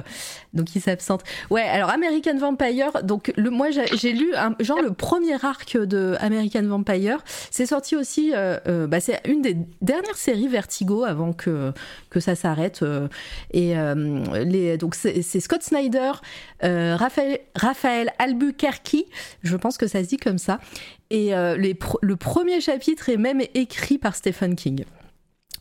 donc 0.55 0.75
il 0.75 0.81
s'absente. 0.81 1.21
Ouais, 1.51 1.61
alors 1.61 1.91
American 1.91 2.35
Vampire, 2.35 3.03
donc 3.03 3.31
le, 3.37 3.51
moi 3.51 3.67
j'ai 3.69 4.11
lu 4.11 4.33
genre 4.59 4.81
le 4.81 4.91
premier 4.91 5.35
arc 5.45 5.77
de 5.77 6.15
American 6.19 6.63
Vampire. 6.63 7.23
C'est 7.51 7.67
sorti 7.67 7.95
aussi, 7.95 8.31
euh, 8.33 8.57
euh, 8.67 8.87
bah, 8.87 8.99
c'est 8.99 9.21
une 9.27 9.43
des 9.43 9.55
dernières 9.81 10.17
séries 10.17 10.47
Vertigo 10.47 11.03
avant 11.03 11.31
que, 11.31 11.73
que 12.09 12.19
ça 12.19 12.33
s'arrête. 12.33 12.81
Euh, 12.81 13.07
et 13.51 13.75
les, 14.43 14.79
donc 14.79 14.95
c'est 14.95 15.21
Scott 15.21 15.61
Snyder, 15.61 16.13
Raphaël, 16.63 17.41
Raphaël 17.55 18.11
Albuquerque, 18.17 19.05
je 19.43 19.55
pense 19.57 19.77
que 19.77 19.85
ça 19.85 20.03
se 20.03 20.09
dit 20.09 20.17
comme 20.17 20.39
ça. 20.39 20.59
Et 21.11 21.33
les, 21.57 21.77
le 22.01 22.15
premier 22.15 22.61
chapitre 22.61 23.09
est 23.09 23.17
même 23.17 23.41
écrit 23.53 23.99
par 23.99 24.15
Stephen 24.15 24.55
King. 24.55 24.85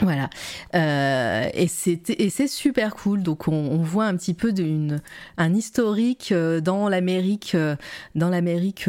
Voilà, 0.02 0.31
euh, 0.74 1.48
et 1.52 1.68
c'est 1.68 2.48
super 2.48 2.94
cool. 2.94 3.22
Donc 3.22 3.48
on, 3.48 3.77
voit 3.78 4.06
un 4.06 4.16
petit 4.16 4.35
peu 4.35 4.52
d'une 4.52 5.01
un 5.36 5.55
historique 5.55 6.32
euh, 6.32 6.60
dans 6.60 6.89
l'Amérique, 6.89 7.52
euh, 7.55 7.77
dans 8.14 8.31
l'Amérique 8.31 8.89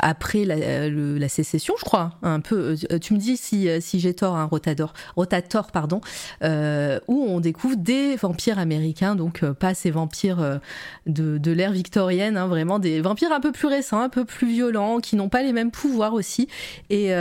après 0.00 0.44
la, 0.44 0.88
la, 0.88 1.28
sécession, 1.28 1.74
je 1.78 1.84
crois. 1.84 2.18
Un 2.22 2.40
peu. 2.40 2.76
Tu 3.00 3.14
me 3.14 3.18
dis 3.18 3.36
si, 3.36 3.68
si 3.80 4.00
j'ai 4.00 4.14
tort, 4.14 4.36
hein, 4.36 4.44
Rotator, 4.44 4.92
Rotator, 5.16 5.70
pardon, 5.70 6.00
où 6.42 7.26
on 7.28 7.40
découvre 7.40 7.76
des 7.76 8.16
vampires 8.16 8.58
américains, 8.58 9.14
donc 9.14 9.44
pas 9.52 9.74
ces 9.74 9.90
vampires 9.90 10.60
de, 11.06 11.38
de 11.38 11.52
l'ère 11.52 11.72
victorienne, 11.72 12.36
hein, 12.36 12.48
vraiment 12.48 12.78
des 12.78 13.00
vampires 13.00 13.32
un 13.32 13.40
peu 13.40 13.52
plus 13.52 13.68
récents, 13.68 14.00
un 14.00 14.08
peu 14.08 14.24
plus 14.24 14.48
violents, 14.48 14.98
qui 14.98 15.16
n'ont 15.16 15.28
pas 15.28 15.42
les 15.42 15.52
mêmes 15.52 15.70
pouvoirs 15.70 16.14
aussi, 16.14 16.48
et 16.90 17.12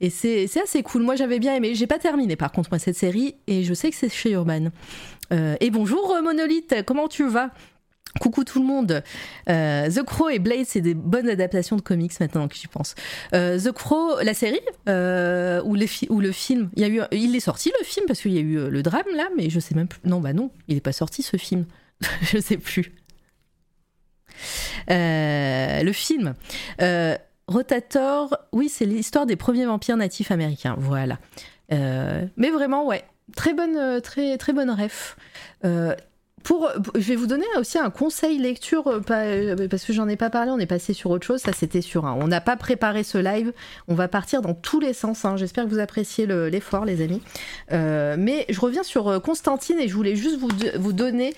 et 0.00 0.10
c'est 0.10 0.48
assez 0.62 0.82
cool. 0.82 1.02
Moi, 1.02 1.16
j'avais 1.16 1.38
bien 1.38 1.54
aimé. 1.54 1.74
J'ai 1.74 1.86
pas 1.86 1.98
terminé, 1.98 2.36
par 2.36 2.52
contre, 2.52 2.70
moi, 2.70 2.78
cette 2.78 2.96
série. 2.96 3.36
Et 3.46 3.62
je 3.62 3.74
sais 3.74 3.90
que 3.90 3.96
c'est 3.96 4.08
chez 4.08 4.32
Urban. 4.32 4.68
Euh, 5.32 5.56
et 5.60 5.70
bonjour, 5.70 6.16
Monolith. 6.22 6.74
Comment 6.86 7.08
tu 7.08 7.28
vas? 7.28 7.50
Coucou 8.20 8.44
tout 8.44 8.60
le 8.60 8.66
monde. 8.66 9.02
Euh, 9.48 9.90
The 9.90 10.02
Crow 10.02 10.28
et 10.28 10.38
Blade, 10.38 10.66
c'est 10.66 10.80
des 10.80 10.94
bonnes 10.94 11.28
adaptations 11.28 11.76
de 11.76 11.82
comics 11.82 12.18
maintenant 12.20 12.48
que 12.48 12.54
j'y 12.54 12.66
pense. 12.66 12.94
Euh, 13.34 13.58
The 13.58 13.72
Crow, 13.72 14.20
la 14.22 14.34
série 14.34 14.60
euh, 14.88 15.62
ou, 15.64 15.74
le 15.74 16.32
film, 16.32 16.70
il 16.76 16.84
a 16.84 16.88
eu, 16.88 17.00
il 17.12 17.34
est 17.36 17.40
sorti 17.40 17.72
le 17.78 17.84
film 17.84 18.06
parce 18.06 18.20
qu'il 18.20 18.32
y 18.32 18.38
a 18.38 18.40
eu 18.40 18.70
le 18.70 18.82
drame 18.82 19.04
là, 19.14 19.28
mais 19.36 19.50
je 19.50 19.60
sais 19.60 19.74
même 19.74 19.88
plus. 19.88 20.00
Non, 20.04 20.20
bah 20.20 20.32
non, 20.32 20.50
il 20.68 20.74
n'est 20.74 20.80
pas 20.80 20.92
sorti 20.92 21.22
ce 21.22 21.36
film. 21.36 21.66
je 22.22 22.38
sais 22.38 22.56
plus. 22.56 22.92
le 24.88 25.92
film. 25.92 26.34
Rotator, 27.48 28.36
oui, 28.52 28.68
c'est 28.68 28.86
l'histoire 28.86 29.26
des 29.26 29.36
premiers 29.36 29.66
vampires 29.66 29.96
natifs 29.96 30.30
américains. 30.30 30.76
Voilà. 30.78 31.18
mais 31.70 32.50
vraiment, 32.50 32.86
ouais, 32.86 33.04
très 33.36 33.54
bonne, 33.54 34.00
très 34.00 34.36
très 34.38 34.52
bonne 34.52 34.70
ref. 34.70 35.16
Pour, 36.46 36.70
je 36.94 37.00
vais 37.00 37.16
vous 37.16 37.26
donner 37.26 37.44
aussi 37.58 37.76
un 37.76 37.90
conseil 37.90 38.38
lecture 38.38 38.86
euh, 38.86 39.00
euh, 39.10 39.66
parce 39.68 39.84
que 39.84 39.92
j'en 39.92 40.06
ai 40.06 40.14
pas 40.14 40.30
parlé, 40.30 40.52
on 40.52 40.60
est 40.60 40.66
passé 40.66 40.92
sur 40.92 41.10
autre 41.10 41.26
chose. 41.26 41.40
Ça, 41.40 41.52
c'était 41.52 41.80
sur 41.80 42.06
un. 42.06 42.12
On 42.12 42.28
n'a 42.28 42.40
pas 42.40 42.54
préparé 42.54 43.02
ce 43.02 43.18
live. 43.18 43.52
On 43.88 43.96
va 43.96 44.06
partir 44.06 44.42
dans 44.42 44.54
tous 44.54 44.78
les 44.78 44.92
sens. 44.92 45.24
Hein. 45.24 45.36
J'espère 45.36 45.64
que 45.64 45.70
vous 45.70 45.80
appréciez 45.80 46.24
l'effort, 46.24 46.84
les 46.84 47.02
amis. 47.02 47.20
Euh, 47.72 48.14
mais 48.16 48.46
je 48.48 48.60
reviens 48.60 48.84
sur 48.84 49.20
Constantine 49.22 49.80
et 49.80 49.88
je 49.88 49.94
voulais 49.94 50.14
juste 50.14 50.38
vous 50.38 50.92
donner 50.92 51.34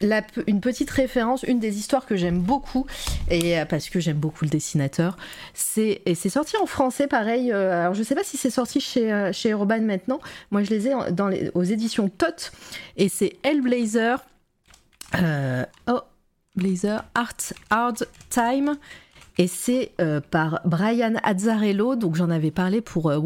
une 0.00 0.60
petite 0.60 0.90
référence, 0.90 1.42
une 1.42 1.58
des 1.58 1.78
histoires 1.78 2.06
que 2.06 2.16
j'aime 2.16 2.40
beaucoup, 2.40 2.86
et 3.30 3.58
euh, 3.58 3.64
parce 3.64 3.88
que 3.88 4.00
j'aime 4.00 4.18
beaucoup 4.18 4.44
le 4.44 4.50
dessinateur, 4.50 5.16
c'est 5.54 6.02
et 6.06 6.14
c'est 6.14 6.28
sorti 6.28 6.56
en 6.56 6.66
français 6.66 7.06
pareil. 7.06 7.52
Euh, 7.52 7.82
alors 7.82 7.94
je 7.94 8.02
sais 8.02 8.14
pas 8.14 8.24
si 8.24 8.36
c'est 8.36 8.50
sorti 8.50 8.80
chez 8.80 9.12
euh, 9.12 9.32
chez 9.32 9.50
Urban 9.50 9.80
maintenant. 9.80 10.20
Moi 10.50 10.62
je 10.62 10.70
les 10.70 10.88
ai 10.88 10.92
dans 11.12 11.28
les, 11.28 11.50
aux 11.54 11.62
éditions 11.62 12.08
Tot 12.08 12.52
et 12.96 13.08
c'est 13.08 13.36
Hellblazer. 13.42 14.24
oh 15.88 16.00
Blazer 16.56 17.04
Art 17.14 17.52
Hard 17.70 18.06
Time 18.30 18.76
et 19.38 19.48
c'est 19.48 19.90
par 20.30 20.60
Brian 20.64 21.14
Azzarello, 21.24 21.96
donc 21.96 22.14
j'en 22.14 22.30
avais 22.30 22.52
parlé 22.52 22.80
pour 22.80 23.12
100 23.12 23.22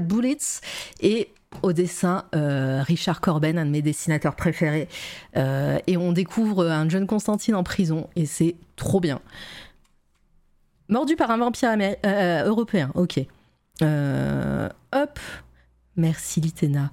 Bullets, 0.00 0.60
et 1.02 1.28
au 1.62 1.72
dessin 1.72 2.24
euh, 2.34 2.82
Richard 2.82 3.20
Corben, 3.20 3.58
un 3.58 3.66
de 3.66 3.70
mes 3.70 3.82
dessinateurs 3.82 4.36
préférés. 4.36 4.88
Euh, 5.36 5.78
et 5.86 5.96
on 5.96 6.12
découvre 6.12 6.66
un 6.66 6.88
jeune 6.88 7.06
Constantine 7.06 7.54
en 7.54 7.62
prison 7.62 8.08
et 8.16 8.26
c'est 8.26 8.56
trop 8.76 9.00
bien. 9.00 9.20
Mordu 10.88 11.16
par 11.16 11.30
un 11.30 11.38
vampire 11.38 11.76
euh, 12.04 12.44
européen, 12.44 12.90
ok. 12.94 13.20
hop, 13.80 15.18
merci 15.96 16.40
Litena. 16.40 16.90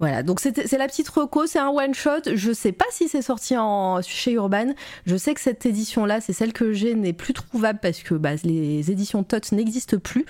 Voilà, 0.00 0.24
donc 0.24 0.40
c'est 0.40 0.76
la 0.76 0.88
petite 0.88 1.08
reco, 1.08 1.46
c'est 1.46 1.60
un 1.60 1.68
one 1.68 1.94
shot. 1.94 2.34
Je 2.34 2.52
sais 2.52 2.72
pas 2.72 2.84
si 2.90 3.08
c'est 3.08 3.22
sorti 3.22 3.54
chez 4.02 4.32
Urban. 4.32 4.74
Je 5.06 5.16
sais 5.16 5.34
que 5.34 5.40
cette 5.40 5.64
édition-là, 5.66 6.20
c'est 6.20 6.32
celle 6.32 6.52
que 6.52 6.72
j'ai, 6.72 6.94
n'est 6.94 7.12
plus 7.12 7.32
trouvable 7.32 7.78
parce 7.80 8.02
que 8.02 8.14
bah, 8.14 8.34
les 8.42 8.90
éditions 8.90 9.22
TOTS 9.22 9.52
n'existent 9.52 9.98
plus. 9.98 10.26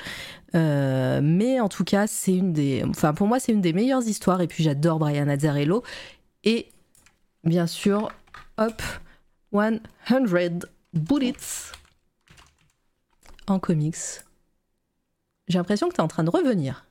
Euh, 0.54 1.20
mais 1.22 1.60
en 1.60 1.68
tout 1.68 1.84
cas, 1.84 2.06
c'est 2.06 2.34
une 2.34 2.52
des, 2.52 2.84
enfin 2.88 3.14
pour 3.14 3.26
moi, 3.26 3.40
c'est 3.40 3.52
une 3.52 3.62
des 3.62 3.72
meilleures 3.72 4.06
histoires. 4.06 4.42
Et 4.42 4.46
puis 4.46 4.62
j'adore 4.62 4.98
Brian 4.98 5.28
Azzarello. 5.28 5.82
Et 6.44 6.68
bien 7.42 7.66
sûr, 7.66 8.12
hop, 8.58 8.82
100 9.52 9.80
Bullets 10.92 11.72
en 13.46 13.58
comics. 13.58 13.96
J'ai 15.48 15.58
l'impression 15.58 15.88
que 15.88 15.94
tu 15.94 16.00
en 16.00 16.08
train 16.08 16.24
de 16.24 16.30
revenir. 16.30 16.86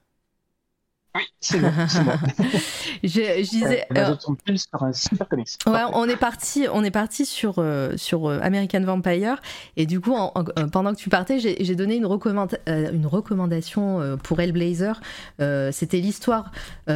Oui, 1.15 1.21
c'est 1.39 1.59
je, 3.03 3.49
disais. 3.49 3.85
Euh. 3.95 4.15
Ouais, 5.67 5.81
on 5.93 6.09
est 6.09 6.17
parti, 6.17 6.65
on 6.73 6.83
est 6.83 6.91
parti 6.91 7.27
sur 7.27 7.55
euh, 7.59 7.95
sur 7.97 8.27
euh, 8.27 8.39
American 8.41 8.81
Vampire 8.81 9.39
et 9.77 9.85
du 9.85 9.99
coup, 9.99 10.15
pendant 10.71 10.93
que 10.93 10.97
tu 10.97 11.09
partais, 11.09 11.37
j'ai 11.39 11.75
donné 11.75 11.97
une, 11.97 12.05
une 12.05 13.05
recommandation 13.05 14.17
pour 14.23 14.39
Hellblazer. 14.39 14.99
C'était 15.71 15.99
l'histoire 15.99 16.51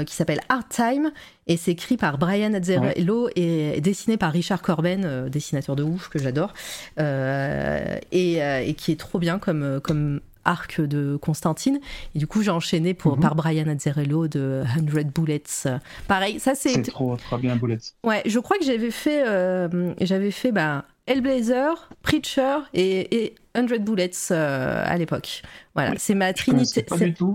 qui 0.05 0.15
s'appelle 0.15 0.41
Hard 0.49 0.67
Time 0.69 1.11
et 1.45 1.55
c'est 1.55 1.71
écrit 1.71 1.97
par 1.97 2.17
Brian 2.17 2.53
Azzarello 2.53 3.29
et 3.35 3.79
dessiné 3.81 4.17
par 4.17 4.31
Richard 4.31 4.63
Corben, 4.63 5.29
dessinateur 5.29 5.75
de 5.75 5.83
ouf 5.83 6.09
que 6.09 6.17
j'adore, 6.17 6.53
et, 6.97 8.37
et, 8.39 8.73
qui 8.73 8.91
est 8.91 8.99
trop 8.99 9.19
bien 9.19 9.37
comme 9.37 9.79
comme 9.81 10.21
arc 10.47 10.81
de 10.81 11.17
Constantine. 11.17 11.79
Et 12.15 12.19
du 12.19 12.27
coup, 12.27 12.41
j'ai 12.41 12.51
enchaîné 12.51 12.93
pour, 12.93 13.15
mhm. 13.15 13.21
par 13.21 13.35
Brian 13.35 13.67
Azzarello 13.67 14.27
de 14.27 14.63
100 14.75 15.11
Bullets. 15.13 15.67
Pareil, 16.07 16.39
ça 16.39 16.55
c'est. 16.55 16.69
C'est 16.69 16.81
trop, 16.83 17.15
trop 17.17 17.37
bien, 17.37 17.55
Bullets. 17.55 17.77
Ouais, 18.03 18.23
je 18.25 18.39
crois 18.39 18.57
que 18.57 18.65
j'avais 18.65 18.91
fait, 18.91 19.27
euh, 19.27 19.93
j'avais 20.01 20.31
fait 20.31 20.51
bah, 20.51 20.85
Hellblazer, 21.05 21.89
Preacher 22.01 22.59
et, 22.73 23.23
et 23.23 23.35
100 23.55 23.83
Bullets 23.83 24.11
euh, 24.31 24.83
à 24.85 24.97
l'époque. 24.97 25.41
Voilà, 25.75 25.93
c'est 25.97 26.15
ma 26.15 26.33
trinité. 26.33 26.85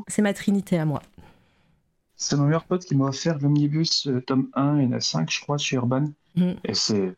C'est 0.08 0.22
ma 0.22 0.34
trinité 0.34 0.78
à 0.78 0.84
moi. 0.84 1.02
C'est 2.16 2.36
mon 2.36 2.44
meilleur 2.44 2.64
pote 2.64 2.84
qui 2.84 2.94
m'a 2.94 3.06
offert 3.06 3.38
l'omnibus 3.40 4.06
euh, 4.06 4.20
tome 4.20 4.48
1, 4.54 4.78
il 4.78 4.84
y 4.84 4.86
en 4.86 4.92
a 4.92 5.00
5, 5.00 5.28
je 5.28 5.40
crois, 5.40 5.58
chez 5.58 5.74
Urban. 5.74 6.04
Mm. 6.36 6.52
Et 6.64 6.74
c'est 6.74 7.14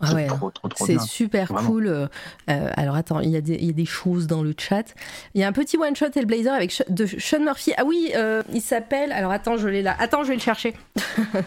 ah 0.00 0.12
ouais, 0.12 0.28
c'est 0.76 1.00
super 1.00 1.48
cool. 1.48 1.86
Euh, 1.88 2.08
alors 2.48 2.96
attends, 2.96 3.20
il 3.20 3.30
y, 3.30 3.36
a 3.36 3.40
des, 3.40 3.54
il 3.54 3.64
y, 3.64 3.70
a 3.70 3.72
des 3.72 3.86
choses 3.86 4.26
dans 4.26 4.42
le 4.42 4.54
chat. 4.56 4.94
Il 5.34 5.40
y 5.40 5.44
a 5.44 5.48
un 5.48 5.52
petit 5.52 5.78
one 5.78 5.96
shot 5.96 6.10
Hellblazer 6.14 6.52
avec 6.52 6.82
de 6.90 7.06
Sean 7.06 7.40
Murphy. 7.40 7.72
Ah 7.78 7.84
oui, 7.84 8.12
euh, 8.14 8.42
il 8.52 8.60
s'appelle. 8.60 9.10
Alors 9.12 9.32
attends, 9.32 9.56
je 9.56 9.68
l'ai 9.68 9.82
là. 9.82 9.96
Attends, 9.98 10.22
je 10.22 10.28
vais 10.28 10.34
le 10.34 10.40
chercher. 10.40 10.74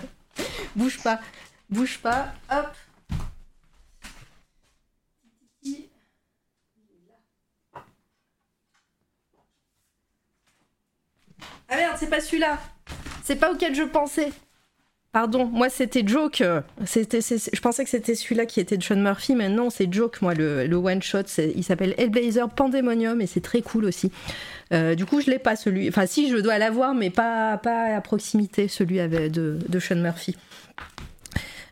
bouge 0.75 0.99
pas, 1.03 1.19
bouge 1.69 1.99
pas. 1.99 2.33
Hop. 2.51 2.67
Ah 11.71 11.75
merde, 11.75 11.97
c'est 11.99 12.09
pas 12.09 12.19
celui-là. 12.19 12.57
C'est 13.23 13.35
pas 13.35 13.51
auquel 13.51 13.75
je 13.75 13.83
pensais. 13.83 14.31
Pardon, 15.11 15.45
moi 15.45 15.69
c'était 15.69 16.05
Joke. 16.05 16.43
C'était, 16.85 17.21
je 17.21 17.61
pensais 17.61 17.83
que 17.83 17.89
c'était 17.89 18.13
celui-là 18.13 18.45
qui 18.45 18.59
était 18.59 18.77
de 18.77 18.83
Sean 18.83 18.97
Murphy, 18.97 19.35
mais 19.35 19.49
non, 19.49 19.69
c'est 19.69 19.91
Joke, 19.91 20.21
moi, 20.21 20.35
le, 20.35 20.71
one 20.75 21.01
shot. 21.01 21.23
Il 21.55 21.63
s'appelle 21.63 21.95
Hellblazer 21.97 22.47
Pandemonium 22.49 23.19
et 23.19 23.25
c'est 23.25 23.41
très 23.41 23.61
cool 23.61 23.85
aussi. 23.85 24.11
Euh, 24.71 24.93
du 24.93 25.05
coup, 25.05 25.19
je 25.19 25.31
l'ai 25.31 25.39
pas 25.39 25.55
celui. 25.55 25.89
Enfin, 25.89 26.05
si, 26.05 26.29
je 26.29 26.37
dois 26.37 26.59
l'avoir, 26.59 26.93
mais 26.93 27.09
pas, 27.09 27.57
pas 27.57 27.95
à 27.95 28.01
proximité, 28.01 28.67
celui 28.67 28.97
de, 28.97 29.29
de 29.67 29.79
Sean 29.79 29.95
Murphy. 29.95 30.35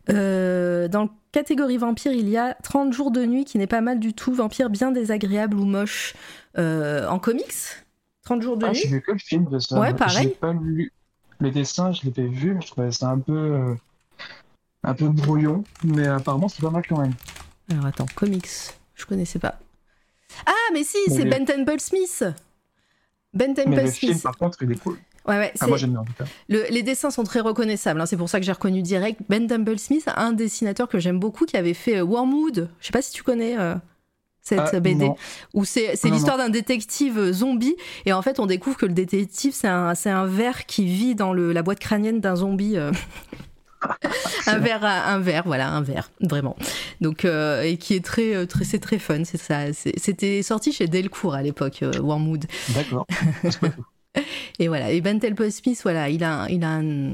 Euh, 0.10 0.88
dans 0.88 1.10
catégorie 1.32 1.78
vampire, 1.78 2.12
il 2.12 2.30
y 2.30 2.38
a 2.38 2.56
30 2.64 2.94
jours 2.94 3.12
de 3.12 3.26
nuit 3.26 3.46
qui 3.46 3.58
n'est 3.58 3.68
pas 3.68 3.82
mal 3.82 4.00
du 4.00 4.14
tout. 4.14 4.34
Vampire 4.34 4.70
bien 4.70 4.92
désagréable 4.92 5.58
ou 5.58 5.66
moche 5.66 6.14
euh, 6.58 7.08
en 7.08 7.20
comics 7.20 7.46
30 8.24 8.42
jours 8.42 8.58
de 8.58 8.66
ah, 8.66 8.70
nuit. 8.70 8.80
J'ai 8.82 8.88
vu 8.88 9.02
que 9.02 9.12
le 9.12 9.20
film 9.20 9.46
de 9.50 9.60
ça. 9.60 9.80
Ouais, 9.80 9.94
pareil. 9.94 10.30
J'ai 10.30 10.40
pas 10.40 10.54
lu, 10.54 10.92
le 11.40 11.52
dessin, 11.52 11.92
je 11.92 12.02
l'avais 12.06 12.28
vu, 12.28 12.58
je 12.62 12.68
trouvais 12.68 12.92
ça 12.92 13.10
un 13.10 13.20
peu, 13.20 13.34
euh, 13.34 13.76
un 14.84 14.94
peu 14.94 15.10
brouillon, 15.10 15.64
mais 15.84 16.08
apparemment 16.08 16.48
c'est 16.48 16.62
pas 16.62 16.70
mal 16.70 16.84
quand 16.88 17.00
même. 17.00 17.14
Alors 17.72 17.86
attends, 17.86 18.06
comics, 18.16 18.50
je 18.96 19.06
connaissais 19.06 19.40
pas. 19.40 19.60
Ah, 20.46 20.74
mais 20.74 20.84
si, 20.84 20.98
c'est 21.08 21.26
Ben 21.26 21.46
Temple 21.46 21.80
Smith. 21.80 22.24
Ben 23.34 23.54
Temple 23.54 23.70
mais 23.70 23.84
le 23.84 23.92
Smith. 23.92 24.12
Film, 24.12 24.20
par 24.20 24.38
contre, 24.38 24.62
il 24.64 24.72
est 24.72 24.82
cool. 24.82 24.98
Ouais, 25.28 25.38
ouais, 25.38 25.54
ah, 25.60 25.68
moi 25.68 25.76
j'aime 25.78 25.92
bien 25.92 26.00
en 26.00 26.06
tout 26.06 26.14
cas. 26.14 26.24
les 26.48 26.84
dessins 26.84 27.12
sont 27.12 27.24
très 27.24 27.42
reconnaissables, 27.42 28.00
hein, 28.00 28.06
c'est 28.06 28.16
pour 28.16 28.30
ça 28.30 28.40
que 28.40 28.46
j'ai 28.46 28.52
reconnu 28.54 28.82
direct. 28.82 29.20
Ben 29.28 29.46
Temple 29.46 29.78
Smith, 29.78 30.10
un 30.16 30.32
dessinateur 30.32 30.88
que 30.88 31.00
j'aime 31.00 31.20
beaucoup 31.20 31.46
qui 31.46 31.58
avait 31.58 31.74
fait 31.74 31.98
euh, 31.98 32.04
Wormwood. 32.04 32.70
Je 32.80 32.86
sais 32.86 32.94
pas 32.94 33.02
si 33.02 33.12
tu 33.12 33.24
connais. 33.24 33.58
Euh, 33.60 33.76
cette 34.48 34.74
ah, 34.74 34.80
BD 34.80 35.10
où 35.54 35.66
c'est 35.66 35.98
l'histoire 36.06 36.38
d'un 36.38 36.50
détective 36.50 37.32
zombie 37.32 37.76
et 38.06 38.14
en 38.14 38.22
fait 38.22 38.40
on 38.40 38.46
découvre 38.46 38.78
que 38.78 38.86
le 38.86 38.94
détective 38.94 39.54
c'est 39.54 39.68
un, 39.68 39.94
un 40.06 40.26
ver 40.26 40.66
qui 40.66 40.86
vit 40.86 41.16
dans 41.16 41.34
le, 41.34 41.52
la 41.52 41.64
boîte 41.64 41.80
crânienne 41.80 42.22
d'un 42.22 42.38
zombie 42.38 42.78
euh. 42.78 42.92
un 44.48 44.58
verre 44.60 44.84
un 44.84 45.20
verre 45.20 45.44
voilà 45.46 45.70
un 45.70 45.82
verre 45.82 46.10
vraiment. 46.22 46.56
Donc 47.02 47.26
euh, 47.26 47.62
et 47.62 47.78
qui 47.78 47.94
est 47.94 48.04
très 48.04 48.36
euh, 48.36 48.46
très 48.46 48.64
c'est 48.64 48.80
très 48.80 49.00
fun 49.00 49.24
c'est 49.24 49.38
ça 49.38 49.72
c'était 49.74 50.42
sorti 50.42 50.72
chez 50.72 50.88
Delcourt 50.88 51.36
à 51.36 51.42
l'époque 51.42 51.84
Wormwood. 52.00 52.46
D'accord. 52.70 53.06
Et 54.60 54.68
voilà 54.68 54.90
et 54.90 55.00
Ben 55.02 55.20
Smith 55.52 55.80
voilà 55.84 56.10
il 56.10 56.24
a 56.24 56.48
il 56.50 56.64
a 56.64 56.70
un, 56.70 57.14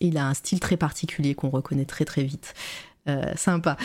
il 0.00 0.18
a 0.18 0.26
un 0.26 0.34
style 0.34 0.58
très 0.58 0.76
particulier 0.76 1.36
qu'on 1.36 1.50
reconnaît 1.50 1.84
très 1.84 2.04
très 2.04 2.24
vite. 2.24 2.54
euh, 2.54 2.95
sympa. 3.36 3.76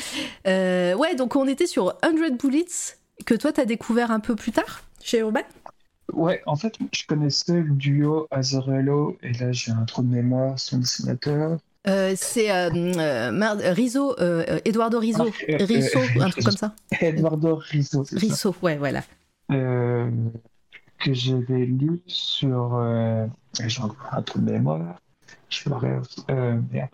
Euh, 0.48 0.95
ouais, 0.95 1.15
donc 1.15 1.35
on 1.35 1.48
était 1.48 1.68
sur 1.68 1.98
100 2.03 2.38
Bullets, 2.38 2.98
que 3.26 3.34
toi 3.34 3.52
t'as 3.52 3.65
découvert 3.65 4.11
un 4.11 4.19
peu 4.19 4.35
plus 4.35 4.52
tard 4.52 4.84
chez 5.03 5.19
Urban? 5.19 5.41
Ouais, 6.14 6.41
en 6.45 6.56
fait, 6.56 6.77
je 6.93 7.06
connaissais 7.06 7.61
le 7.61 7.69
duo 7.69 8.27
Azarello, 8.31 9.18
et 9.22 9.31
là 9.34 9.52
j'ai 9.52 9.72
un 9.72 9.85
trou 9.85 10.03
de 10.03 10.14
mémoire, 10.14 10.60
son 10.60 10.80
dessinateur. 10.80 11.57
Euh, 11.88 12.14
c'est 12.15 12.52
euh, 12.52 12.69
Rizzo, 13.73 14.15
Eduardo 14.65 14.99
Rizzo, 14.99 15.27
ah, 15.30 15.56
Rizzo, 15.60 15.99
un 16.19 16.30
truc 16.30 16.43
comme 16.43 16.57
ça. 16.57 16.76
Eduardo 17.02 17.56
Rizzo, 17.56 18.03
c'est 18.03 18.19
Rizzo, 18.19 18.56
ouais, 18.61 18.77
voilà. 18.77 19.02
que 19.49 21.14
j'avais 21.14 21.65
lu 21.65 22.02
sur. 22.07 22.81
j'ai 23.65 23.81
un 24.11 24.22
trou 24.22 24.39
de 24.39 24.52
mémoire. 24.52 24.99
Je 25.52 25.69
le 25.69 25.76
rêve. 25.76 26.07
Euh, 26.30 26.60
merde. 26.72 26.90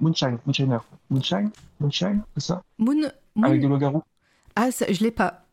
Moonshine, 0.00 0.38
Moonshiner. 0.46 0.78
Moonshine, 1.10 1.50
Moonshine, 1.80 2.22
c'est 2.36 2.46
ça? 2.46 2.62
Moon, 2.78 3.10
Moon- 3.34 3.44
Avec 3.48 3.60
des 3.60 3.66
loups-garous. 3.66 4.02
Ah, 4.54 4.70
ça, 4.70 4.90
je 4.90 5.02
l'ai 5.02 5.10
pas. 5.10 5.44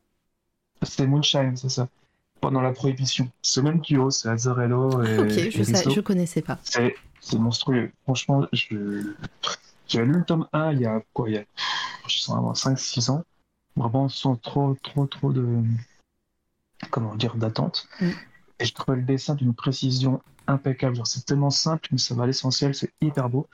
C'était 0.84 1.08
Moonshine, 1.08 1.58
c'est 1.58 1.70
ça. 1.70 1.90
Pendant 2.40 2.62
la 2.62 2.72
prohibition. 2.72 3.28
Ce 3.42 3.60
même 3.60 3.80
duo, 3.80 4.12
c'est 4.12 4.30
Azzarello 4.30 5.04
et, 5.04 5.18
ok, 5.18 5.32
et 5.32 5.52
je, 5.52 5.64
sais, 5.64 5.90
je 5.90 6.02
connaissais 6.02 6.42
pas. 6.42 6.60
C'est 6.64 6.96
c'est 7.22 7.40
monstrueux. 7.40 7.92
Franchement, 8.04 8.46
je... 8.52 9.14
j'ai 9.88 10.04
lu 10.04 10.12
le 10.12 10.26
tome 10.26 10.48
1 10.52 10.74
il 10.74 10.82
y 10.82 10.86
a 10.86 11.02
quoi 11.14 11.30
Il 11.30 11.36
y 11.36 11.38
a 11.38 11.44
je 12.08 12.20
sens 12.20 12.36
avoir 12.38 12.56
5-6 12.56 13.12
ans. 13.12 13.24
Vraiment 13.76 14.10
sans 14.10 14.36
trop, 14.36 14.76
trop, 14.84 15.08
trop 15.08 15.32
de. 15.32 15.64
Comment 16.92 17.16
dire 17.16 17.36
D'attente. 17.36 17.88
Mm. 18.02 18.10
Et 18.60 18.66
je 18.66 18.74
trouve 18.74 18.96
le 18.96 19.02
dessin 19.02 19.36
d'une 19.36 19.54
précision 19.54 20.22
impeccable. 20.48 20.98
C'est 21.06 21.26
tellement 21.26 21.50
simple, 21.50 21.90
mais 21.92 21.98
ça 21.98 22.16
va 22.16 22.24
à 22.24 22.28
l'essentiel, 22.28 22.76
c'est 22.76 22.92
hyper 23.02 23.30
beau. 23.30 23.48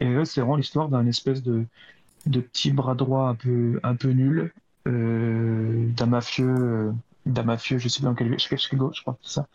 Et 0.00 0.24
c'est 0.24 0.40
vraiment 0.40 0.56
l'histoire 0.56 0.88
d'un 0.88 1.06
espèce 1.06 1.42
de, 1.42 1.64
de 2.26 2.40
petit 2.40 2.72
bras 2.72 2.94
droit 2.94 3.28
un 3.28 3.34
peu, 3.34 3.80
un 3.82 3.94
peu 3.94 4.08
nul, 4.10 4.52
euh, 4.88 5.88
d'un 5.90 6.06
mafieux, 6.06 6.56
euh, 6.56 6.92
d'un 7.26 7.44
mafieux, 7.44 7.78
je 7.78 7.88
sais 7.88 8.00
plus 8.00 8.06
dans 8.06 8.14
quel 8.14 8.36
Chicago, 8.38 8.90
je 8.94 9.02
crois, 9.02 9.16
c'est 9.22 9.34
ça, 9.34 9.46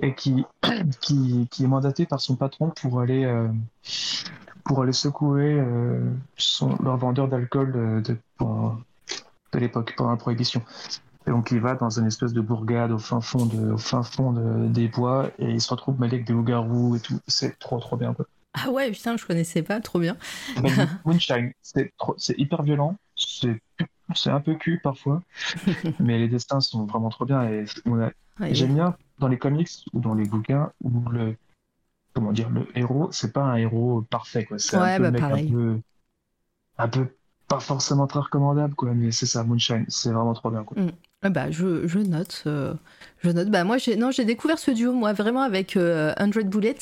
et 0.00 0.14
qui, 0.14 0.44
qui, 1.00 1.48
qui 1.50 1.64
est 1.64 1.68
mandaté 1.68 2.06
par 2.06 2.20
son 2.20 2.36
patron 2.36 2.70
pour 2.70 3.00
aller, 3.00 3.24
euh, 3.24 3.48
pour 4.64 4.82
aller 4.82 4.92
secouer 4.92 5.62
son, 6.36 6.76
leur 6.82 6.96
vendeur 6.96 7.28
d'alcool 7.28 7.72
de, 7.72 8.12
de, 8.12 8.18
de 9.52 9.58
l'époque, 9.58 9.94
pendant 9.96 10.10
la 10.10 10.16
prohibition. 10.16 10.62
Et 11.26 11.30
donc 11.30 11.50
il 11.50 11.60
va 11.60 11.74
dans 11.74 11.88
une 11.98 12.06
espèce 12.06 12.32
de 12.32 12.40
bourgade 12.40 12.90
au 12.92 12.98
fin 12.98 13.20
fond, 13.20 13.46
de, 13.46 13.72
au 13.72 13.78
fin 13.78 14.02
fond 14.02 14.32
de- 14.32 14.68
des 14.68 14.88
bois 14.88 15.30
et 15.38 15.50
il 15.50 15.60
se 15.60 15.70
retrouve 15.70 15.98
mêlé 15.98 16.16
avec 16.16 16.26
des 16.26 16.32
loups-garous 16.34 16.96
et 16.96 17.00
tout. 17.00 17.18
C'est 17.26 17.58
trop 17.58 17.78
trop 17.80 17.96
bien. 17.96 18.12
quoi. 18.14 18.26
Ah 18.52 18.70
ouais, 18.70 18.90
putain, 18.92 19.16
je 19.16 19.24
connaissais 19.26 19.62
pas, 19.62 19.80
trop 19.80 19.98
bien. 19.98 20.16
Moonshine, 21.04 21.52
c'est 21.62 21.92
trop- 21.96 22.14
c'est 22.18 22.38
hyper 22.38 22.62
violent, 22.62 22.96
c'est 23.16 23.60
c'est 24.14 24.30
un 24.30 24.40
peu 24.40 24.54
cul 24.54 24.80
parfois, 24.82 25.22
mais 26.00 26.18
les 26.18 26.28
destins 26.28 26.60
sont 26.60 26.84
vraiment 26.84 27.08
trop 27.08 27.24
bien. 27.24 27.42
Et 27.50 27.64
on 27.86 28.00
a- 28.00 28.10
Ouais, 28.40 28.52
j'aime 28.52 28.74
bien 28.74 28.96
dans 29.20 29.28
les 29.28 29.38
comics 29.38 29.70
ou 29.92 30.00
dans 30.00 30.14
les 30.14 30.24
bouquins 30.26 30.72
où 30.82 31.08
le 31.08 31.36
comment 32.12 32.32
dire 32.32 32.50
le 32.50 32.66
héros, 32.76 33.10
c'est 33.12 33.32
pas 33.32 33.42
un 33.44 33.56
héros 33.56 34.02
parfait 34.10 34.44
quoi. 34.44 34.58
C'est 34.58 34.76
Ouais, 34.76 34.94
un 34.94 34.96
peu 34.98 35.02
bah, 35.04 35.10
mec 35.12 35.22
un 35.22 35.48
peu 35.50 35.80
un 36.78 36.88
peu 36.88 37.08
pas 37.48 37.60
forcément 37.60 38.06
très 38.06 38.20
recommandable 38.20 38.74
quoi, 38.74 38.92
mais 38.92 39.10
c'est 39.10 39.26
ça 39.26 39.42
Moonshine, 39.44 39.84
c'est 39.88 40.12
vraiment 40.12 40.34
trop 40.34 40.50
bien 40.50 40.64
quoi. 40.64 40.76
Ah 41.26 41.30
bah, 41.30 41.50
je, 41.50 41.98
note. 42.00 42.42
euh, 42.46 42.74
je 43.22 43.30
note. 43.30 43.48
Bah, 43.48 43.64
moi, 43.64 43.78
j'ai, 43.78 43.96
non, 43.96 44.10
j'ai 44.10 44.26
découvert 44.26 44.58
ce 44.58 44.70
duo, 44.70 44.92
moi, 44.92 45.14
vraiment 45.14 45.40
avec 45.40 45.74
euh, 45.76 46.12
100 46.18 46.44
Bullets. 46.44 46.76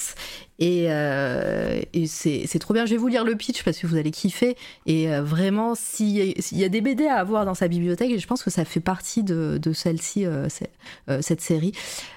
Et, 0.59 0.87
euh, 0.91 1.81
c'est, 2.07 2.59
trop 2.59 2.75
bien. 2.75 2.85
Je 2.85 2.91
vais 2.91 2.97
vous 2.97 3.07
lire 3.07 3.25
le 3.25 3.37
pitch 3.37 3.63
parce 3.63 3.79
que 3.79 3.87
vous 3.87 3.97
allez 3.97 4.11
kiffer. 4.11 4.57
Et 4.87 5.13
euh, 5.13 5.23
vraiment, 5.23 5.77
s'il 5.77 6.35
y 6.53 6.65
a 6.65 6.69
des 6.69 6.81
BD 6.81 7.07
à 7.07 7.19
avoir 7.19 7.45
dans 7.45 7.55
sa 7.55 7.69
bibliothèque, 7.69 8.11
et 8.11 8.19
je 8.19 8.27
pense 8.27 8.43
que 8.43 8.51
ça 8.51 8.65
fait 8.65 8.81
partie 8.81 9.23
de, 9.23 9.61
de 9.63 9.73
celle-ci, 9.73 10.27
euh, 10.27 10.49
euh, 11.09 11.19
cette 11.23 11.41
série. 11.41 11.73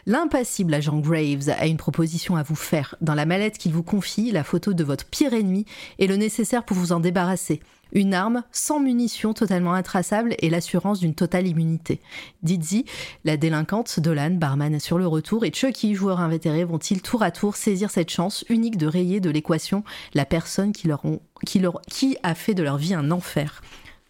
L'impassible 0.07 0.73
agent 0.73 0.97
Graves 0.97 1.49
a 1.55 1.67
une 1.67 1.77
proposition 1.77 2.37
à 2.37 2.43
vous 2.43 2.55
faire. 2.55 2.95
Dans 3.01 3.13
la 3.15 3.27
mallette 3.27 3.59
qu'il 3.59 3.71
vous 3.71 3.83
confie, 3.83 4.31
la 4.31 4.43
photo 4.43 4.73
de 4.73 4.83
votre 4.83 5.05
pire 5.05 5.33
ennemi 5.33 5.65
et 5.99 6.07
le 6.07 6.15
nécessaire 6.15 6.63
pour 6.65 6.75
vous 6.77 6.91
en 6.91 6.99
débarrasser. 6.99 7.61
Une 7.91 8.13
arme 8.13 8.43
sans 8.51 8.79
munitions 8.79 9.33
totalement 9.33 9.73
intraçable 9.73 10.35
et 10.39 10.49
l'assurance 10.49 10.99
d'une 10.99 11.15
totale 11.15 11.47
immunité. 11.47 12.01
Dizzy, 12.43 12.85
la 13.23 13.37
délinquante, 13.37 13.99
Dolan, 13.99 14.31
barman 14.31 14.79
sur 14.79 14.97
le 14.97 15.07
retour 15.07 15.45
et 15.45 15.51
Chucky, 15.53 15.95
joueur 15.95 16.19
invétéré, 16.19 16.63
vont-ils 16.63 17.01
tour 17.01 17.23
à 17.23 17.31
tour 17.31 17.55
saisir 17.55 17.89
cette 17.89 18.09
chance 18.09 18.43
unique 18.49 18.77
de 18.77 18.87
rayer 18.87 19.19
de 19.19 19.29
l'équation 19.29 19.83
la 20.13 20.25
personne 20.25 20.71
qui, 20.73 20.87
leur 20.87 21.05
ont, 21.05 21.21
qui, 21.45 21.59
leur, 21.59 21.81
qui 21.83 22.17
a 22.23 22.35
fait 22.35 22.53
de 22.53 22.63
leur 22.63 22.77
vie 22.77 22.93
un 22.93 23.11
enfer? 23.11 23.61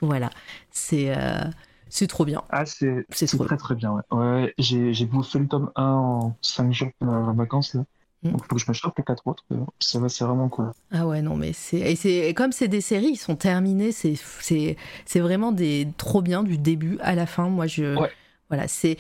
Voilà, 0.02 0.30
c'est 0.72 1.15
euh, 1.15 1.41
c'est 1.89 2.07
trop 2.07 2.26
bien. 2.26 2.43
Ah 2.49 2.65
c'est 2.65 3.06
C'est 3.10 3.27
c'est 3.27 3.27
trop 3.27 3.45
très 3.45 3.57
très 3.57 3.76
bien 3.76 3.91
ouais. 3.93 4.02
Ouais, 4.11 4.53
j'ai 4.57 4.93
j'ai 4.93 5.06
bouffé 5.06 5.39
le 5.39 5.47
tome 5.47 5.72
1 5.76 5.84
en 5.85 6.38
5 6.41 6.72
jours 6.73 6.89
pendant 6.99 7.34
vacances 7.34 7.73
là. 7.76 7.85
Mm. 8.26 8.31
Donc 8.31 8.41
faut 8.45 8.56
que 8.56 8.61
je 8.61 8.65
me 8.68 8.73
chope 8.73 8.97
les 8.97 9.03
4 9.03 9.27
autres. 9.27 9.43
va, 9.49 10.10
c'est 10.10 10.23
vraiment 10.26 10.49
cool. 10.49 10.72
Ah 10.91 11.06
ouais, 11.07 11.22
non, 11.22 11.35
mais 11.35 11.53
c'est. 11.53 12.34
Comme 12.34 12.52
c'est 12.52 12.68
des 12.68 12.81
séries, 12.81 13.11
ils 13.11 13.18
sont 13.18 13.35
terminés, 13.35 13.91
c'est 13.91 15.19
vraiment 15.19 15.52
des 15.52 15.88
trop 15.97 16.22
bien 16.22 16.43
du 16.43 16.57
début 16.57 16.97
à 17.02 17.15
la 17.15 17.26
fin. 17.26 17.49
Moi, 17.49 17.68
je. 17.68 17.95
Ouais. 17.95 18.11
Voilà, 18.49 18.68
c'est. 18.68 18.97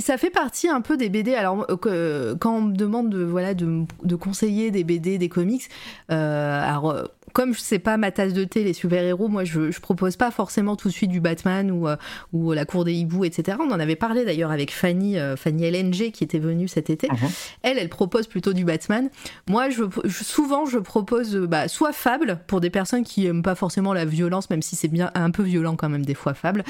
Ça 0.00 0.16
fait 0.16 0.30
partie 0.30 0.68
un 0.68 0.80
peu 0.80 0.96
des 0.96 1.08
BD. 1.08 1.34
Alors, 1.34 1.66
euh, 1.86 2.36
quand 2.38 2.56
on 2.56 2.62
me 2.62 2.76
demande 2.76 3.10
de, 3.10 3.22
voilà, 3.24 3.54
de, 3.54 3.84
de 4.02 4.16
conseiller 4.16 4.70
des 4.70 4.84
BD, 4.84 5.18
des 5.18 5.28
comics, 5.28 5.68
euh, 6.10 6.60
alors, 6.62 6.90
euh, 6.90 7.04
comme 7.36 7.52
je 7.52 7.60
sais 7.60 7.78
pas 7.78 7.98
ma 7.98 8.10
tasse 8.10 8.32
de 8.32 8.44
thé, 8.44 8.64
les 8.64 8.72
super-héros, 8.72 9.28
moi 9.28 9.44
je, 9.44 9.70
je 9.70 9.78
propose 9.78 10.16
pas 10.16 10.30
forcément 10.30 10.74
tout 10.74 10.88
de 10.88 10.92
suite 10.94 11.10
du 11.10 11.20
Batman 11.20 11.70
ou, 11.70 11.86
euh, 11.86 11.96
ou 12.32 12.52
La 12.52 12.64
Cour 12.64 12.86
des 12.86 12.94
Hiboux, 12.94 13.26
etc. 13.26 13.58
On 13.60 13.70
en 13.70 13.78
avait 13.78 13.94
parlé 13.94 14.24
d'ailleurs 14.24 14.50
avec 14.50 14.72
Fanny, 14.72 15.18
euh, 15.18 15.36
Fanny 15.36 15.64
LNG 15.70 16.12
qui 16.12 16.24
était 16.24 16.38
venue 16.38 16.66
cet 16.66 16.88
été. 16.88 17.08
Mhm. 17.08 17.28
Elle, 17.62 17.76
elle 17.78 17.90
propose 17.90 18.26
plutôt 18.26 18.54
du 18.54 18.64
Batman. 18.64 19.10
Moi, 19.50 19.68
je, 19.68 19.82
je- 20.04 20.24
souvent, 20.24 20.64
je 20.64 20.78
propose 20.78 21.36
euh, 21.36 21.46
bah, 21.46 21.68
soit 21.68 21.92
Fable 21.92 22.38
pour 22.46 22.62
des 22.62 22.70
personnes 22.70 23.04
qui 23.04 23.26
aiment 23.26 23.42
pas 23.42 23.54
forcément 23.54 23.92
la 23.92 24.06
violence, 24.06 24.48
même 24.48 24.62
si 24.62 24.74
c'est 24.74 24.88
bien 24.88 25.10
un 25.14 25.30
peu 25.30 25.42
violent 25.42 25.76
quand 25.76 25.90
même 25.90 26.06
des 26.06 26.14
fois 26.14 26.32
Fable. 26.32 26.64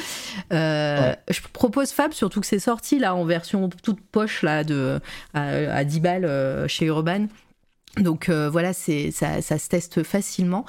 Euh, 0.52 1.14
Je 1.30 1.40
propose 1.52 1.93
Fable, 1.93 2.12
surtout 2.12 2.40
que 2.40 2.47
c'est 2.47 2.59
sorti 2.59 2.98
là 2.98 3.14
en 3.14 3.24
version 3.24 3.68
toute 3.84 4.01
poche 4.01 4.43
là 4.43 4.64
de 4.64 4.98
à, 5.32 5.43
à 5.44 5.84
10 5.84 6.01
balles 6.01 6.64
chez 6.66 6.86
Urban. 6.86 7.26
Donc 7.97 8.28
euh, 8.28 8.51
voilà, 8.51 8.73
c'est 8.73 9.10
ça, 9.10 9.40
ça 9.43 9.59
se 9.59 9.68
teste 9.68 10.02
facilement. 10.02 10.64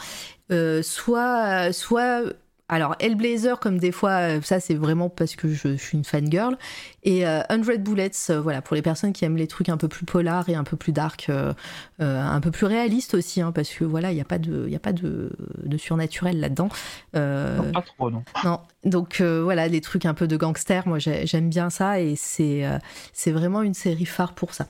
Euh, 0.49 0.81
soit, 0.81 1.73
soit, 1.73 2.21
alors 2.69 2.95
Hellblazer 2.99 3.59
comme 3.59 3.79
des 3.79 3.91
fois, 3.91 4.11
euh, 4.11 4.41
ça 4.41 4.61
c'est 4.61 4.75
vraiment 4.75 5.09
parce 5.09 5.35
que 5.35 5.49
je, 5.53 5.75
suis 5.75 5.97
une 5.97 6.05
fangirl. 6.05 6.57
Et 7.03 7.27
euh, 7.27 7.41
100 7.49 7.79
Bullets, 7.79 8.11
euh, 8.29 8.39
voilà, 8.39 8.61
pour 8.61 8.75
les 8.75 8.81
personnes 8.81 9.11
qui 9.11 9.25
aiment 9.25 9.35
les 9.37 9.47
trucs 9.47 9.67
un 9.67 9.75
peu 9.77 9.89
plus 9.89 10.05
polars 10.05 10.47
et 10.47 10.55
un 10.55 10.63
peu 10.63 10.77
plus 10.77 10.93
dark, 10.93 11.27
euh, 11.29 11.53
un 11.99 12.39
peu 12.39 12.51
plus 12.51 12.65
réalistes 12.65 13.13
aussi, 13.13 13.41
hein, 13.41 13.51
parce 13.51 13.69
que 13.69 13.83
voilà, 13.83 14.11
il 14.11 14.15
n'y 14.15 14.21
a 14.21 14.25
pas 14.25 14.39
de, 14.39 14.65
il 14.67 14.75
a 14.75 14.79
pas 14.79 14.93
de, 14.93 15.31
de 15.63 15.77
surnaturel 15.77 16.39
là-dedans. 16.39 16.69
Non, 17.13 17.71
pas 17.73 17.81
trop 17.81 18.09
non. 18.09 18.23
non, 18.45 18.59
donc 18.85 19.21
voilà, 19.21 19.67
des 19.67 19.81
trucs 19.81 20.05
un 20.05 20.13
peu 20.13 20.27
de 20.27 20.37
gangster, 20.37 20.87
moi 20.87 20.99
j'ai- 20.99 21.25
j'aime 21.27 21.49
bien 21.49 21.69
ça 21.69 21.99
et 21.99 22.15
c'est 22.15 22.63
c'est 23.11 23.31
vraiment 23.31 23.61
une 23.63 23.73
série 23.73 24.05
phare 24.05 24.33
pour 24.33 24.53
ça. 24.53 24.67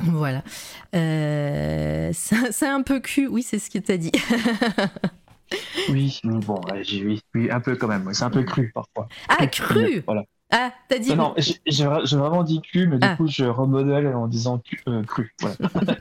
Voilà. 0.00 0.42
Euh, 0.94 2.10
c'est 2.12 2.52
c'est 2.52 2.68
un 2.68 2.82
peu 2.82 3.00
cul, 3.00 3.26
oui, 3.28 3.42
c'est 3.42 3.58
ce 3.58 3.70
que 3.70 3.78
t'as 3.78 3.96
dit. 3.96 4.12
Oui, 5.88 6.20
bon, 6.24 6.60
oui, 6.74 7.22
oui, 7.34 7.50
un 7.50 7.60
peu 7.60 7.74
quand 7.74 7.88
même. 7.88 8.06
C'est 8.12 8.24
un 8.24 8.28
peu 8.30 8.42
cru 8.42 8.70
parfois. 8.74 9.08
Ah, 9.30 9.46
cru 9.46 10.02
Voilà. 10.06 10.24
Ah, 10.50 10.72
t'as 10.88 10.98
dit. 10.98 11.08
Non, 11.10 11.16
non, 11.16 11.34
j'ai 11.38 11.56
j'ai 11.66 11.84
vra- 11.84 12.06
j'ai 12.06 12.16
vraiment 12.16 12.42
dit 12.42 12.60
cul, 12.60 12.86
mais 12.86 12.98
du 12.98 13.06
Ah. 13.06 13.16
coup, 13.16 13.26
je 13.26 13.44
remodèle 13.44 14.06
en 14.08 14.26
disant 14.28 14.62
euh, 14.88 15.02
cru. 15.04 15.34
Voilà. 15.40 15.56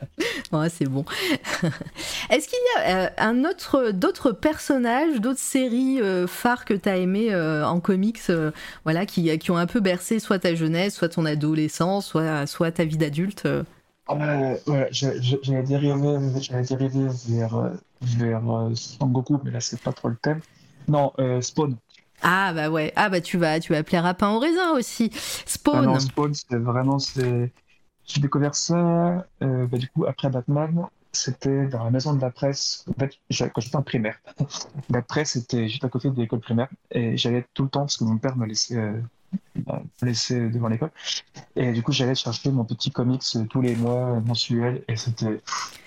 Ouais, 0.51 0.69
c'est 0.69 0.85
bon. 0.87 1.03
Est-ce 2.29 2.47
qu'il 2.47 2.57
y 2.57 2.79
a 2.81 3.05
euh, 3.05 3.09
un 3.17 3.43
autre, 3.43 3.91
d'autres 3.91 4.31
personnages, 4.31 5.19
d'autres 5.19 5.39
séries 5.39 6.01
euh, 6.01 6.25
phares 6.27 6.63
que 6.65 6.73
t'as 6.73 6.95
aimé 6.97 7.33
euh, 7.33 7.65
en 7.65 7.79
comics, 7.81 8.19
euh, 8.29 8.51
voilà, 8.85 9.05
qui, 9.05 9.37
qui 9.39 9.51
ont 9.51 9.57
un 9.57 9.65
peu 9.67 9.79
bercé 9.81 10.19
soit 10.19 10.39
ta 10.39 10.55
jeunesse, 10.55 10.95
soit 10.95 11.09
ton 11.09 11.25
adolescence, 11.25 12.05
soit, 12.07 12.47
soit 12.47 12.71
ta 12.71 12.85
vie 12.85 12.97
d'adulte 12.97 13.45
euh 14.09 14.87
j'ai- 14.91 15.21
j'allais 15.21 15.63
dériver, 15.63 17.07
vers, 17.27 17.55
euh, 17.55 17.69
vers 18.01 18.49
euh, 18.51 18.75
Sangoku, 18.75 19.39
mais 19.43 19.51
là, 19.51 19.59
c'est 19.59 19.81
pas 19.81 19.93
trop 19.93 20.09
le 20.09 20.17
thème. 20.17 20.41
Non, 20.87 21.11
euh, 21.19 21.41
Spawn. 21.41 21.75
Ah 22.21 22.51
bah 22.53 22.69
ouais, 22.69 22.91
ah 22.95 23.09
bah 23.09 23.21
tu 23.21 23.37
vas, 23.37 23.59
tu 23.59 23.73
vas 23.73 23.79
appeler 23.79 23.99
Rapin 23.99 24.29
au 24.31 24.39
raisin 24.39 24.71
aussi. 24.71 25.11
Ah 25.71 25.81
Spawn. 25.81 25.85
non, 25.85 25.99
Spawn, 25.99 26.33
c'est 26.33 26.57
vraiment, 26.57 26.99
c'est. 26.99 27.51
J'ai 28.05 28.21
découvert 28.21 28.55
ça, 28.55 29.27
euh, 29.43 29.67
bah, 29.67 29.77
du 29.77 29.89
coup, 29.89 30.05
après 30.05 30.29
Batman, 30.29 30.85
c'était 31.11 31.67
dans 31.67 31.83
la 31.83 31.91
maison 31.91 32.13
de 32.13 32.21
la 32.21 32.31
presse. 32.31 32.85
En 32.89 32.93
fait, 32.93 33.17
quand 33.53 33.61
j'étais 33.61 33.75
en 33.75 33.83
primaire, 33.83 34.17
la 34.89 35.01
presse 35.01 35.35
était 35.35 35.67
juste 35.67 35.83
à 35.85 35.89
côté 35.89 36.09
de 36.09 36.15
l'école 36.15 36.39
primaire, 36.39 36.69
et 36.91 37.17
j'allais 37.17 37.45
tout 37.53 37.63
le 37.63 37.69
temps 37.69 37.81
parce 37.81 37.97
que 37.97 38.05
mon 38.05 38.17
père 38.17 38.37
me 38.37 38.45
laissait, 38.45 38.77
euh, 39.69 39.73
me 40.01 40.07
laissait 40.07 40.49
devant 40.49 40.67
l'école. 40.67 40.91
Et 41.55 41.71
du 41.71 41.83
coup, 41.83 41.91
j'allais 41.91 42.15
chercher 42.15 42.51
mon 42.51 42.63
petit 42.63 42.91
comics 42.91 43.23
euh, 43.35 43.43
tous 43.49 43.61
les 43.61 43.75
mois, 43.75 44.15
euh, 44.15 44.19
mensuel, 44.21 44.83
et 44.87 44.95
c'était. 44.95 45.41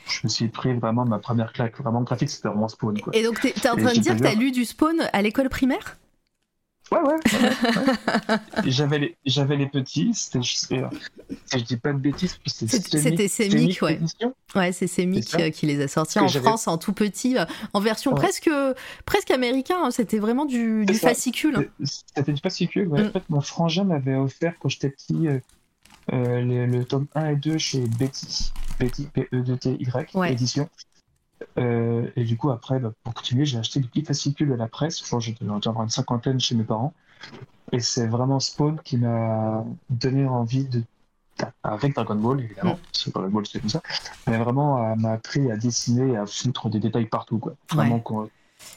Je 0.07 0.21
me 0.25 0.29
suis 0.29 0.49
pris 0.49 0.75
vraiment 0.75 1.05
ma 1.05 1.19
première 1.19 1.53
claque, 1.53 1.81
vraiment 1.81 2.03
graphique, 2.03 2.31
c'était 2.31 2.49
vraiment 2.49 2.69
Spawn, 2.69 3.01
quoi. 3.01 3.15
Et 3.15 3.23
donc 3.23 3.41
t'es 3.41 3.53
t'es 3.53 3.69
en 3.69 3.77
train 3.77 3.93
de 3.93 4.01
dire 4.01 4.17
que 4.17 4.23
t'as 4.23 4.35
lu 4.35 4.51
du 4.51 4.65
Spawn 4.65 5.09
à 5.13 5.23
l'école 5.23 5.49
primaire? 5.49 5.99
Ouais, 6.93 6.99
ouais, 6.99 7.15
ouais, 7.15 7.51
ouais. 8.35 8.39
J'avais 8.71 8.99
les, 8.99 9.17
j'avais 9.25 9.57
les 9.57 9.67
petits, 9.69 10.13
c'était, 10.13 10.43
je, 10.43 10.55
sais- 10.57 10.83
je 11.55 11.59
dis 11.63 11.77
pas 11.77 11.93
de 11.93 11.99
bêtises, 11.99 12.39
c'était 12.47 13.29
Sémic, 13.29 13.81
ouais. 13.83 14.01
Ouais, 14.57 14.73
c'est 14.73 14.89
Semic 14.89 15.33
euh, 15.37 15.51
qui 15.51 15.67
les 15.67 15.81
a 15.81 15.87
sortis 15.89 16.19
en 16.19 16.27
France 16.29 16.67
en 16.67 16.79
tout 16.79 16.93
petit, 16.93 17.39
euh, 17.39 17.45
en 17.75 17.81
version 17.81 18.11
Ouais. 18.13 18.17
presque, 18.21 18.51
presque 19.07 19.31
américain. 19.31 19.77
hein. 19.85 19.91
C'était 19.93 20.19
vraiment 20.19 20.45
du, 20.47 20.85
fascicule. 20.95 21.57
hein. 21.57 21.85
C'était 21.85 22.33
du 22.33 22.41
fascicule, 22.41 22.89
ouais. 22.89 23.05
Mm. 23.05 23.07
En 23.07 23.13
fait, 23.13 23.23
mon 23.29 23.41
frangin 23.41 23.85
m'avait 23.85 24.17
offert 24.17 24.55
quand 24.59 24.69
j'étais 24.69 24.91
petit 24.91 25.29
euh, 25.29 25.39
euh, 26.13 26.41
le, 26.41 26.67
le 26.67 26.85
tome 26.85 27.07
1 27.15 27.27
et 27.31 27.37
2 27.37 27.57
chez 27.59 27.81
Betty, 28.01 28.53
Betty 28.81 29.07
P-E-D-T-Y, 29.13 30.09
édition. 30.33 30.69
Euh, 31.59 32.11
et 32.17 32.25
du 32.25 32.37
coup, 32.37 32.51
après, 32.51 32.79
bah, 32.79 32.93
pour 33.03 33.15
continuer, 33.15 33.45
j'ai 33.45 33.59
acheté 33.59 33.81
des 33.81 33.89
petits 33.89 34.05
fascicules 34.05 34.49
de 34.49 34.55
la 34.55 34.69
presse. 34.69 35.01
Je 35.05 35.19
j'ai 35.21 35.33
dû 35.33 35.45
avoir 35.49 35.83
une 35.83 35.91
cinquantaine 35.91 36.41
chez 36.41 36.55
mes 36.55 36.65
parents. 36.65 36.93
Et 37.73 37.81
c'est 37.81 38.07
vraiment 38.07 38.41
Spawn 38.41 38.81
qui 38.83 38.97
m'a 38.97 39.65
donné 39.89 40.27
envie 40.27 40.65
de. 40.65 40.83
Avec 41.63 41.95
Dragon 41.95 42.17
Ball, 42.17 42.41
évidemment, 42.41 42.75
Mm. 42.75 42.79
parce 42.93 43.05
que 43.05 43.11
Dragon 43.11 43.29
Ball 43.31 43.47
c'est 43.47 43.61
comme 43.61 43.71
ça, 43.71 43.81
mais 44.27 44.37
vraiment 44.37 44.93
euh, 44.93 44.95
m'a 44.97 45.13
appris 45.13 45.51
à 45.51 45.57
dessiner 45.57 46.13
et 46.13 46.17
à 46.19 46.27
foutre 46.27 46.69
des 46.69 46.81
détails 46.81 47.07
partout. 47.07 47.39
Quoi. 47.39 47.55
Vraiment, 47.73 48.03
Ouais. 48.11 48.29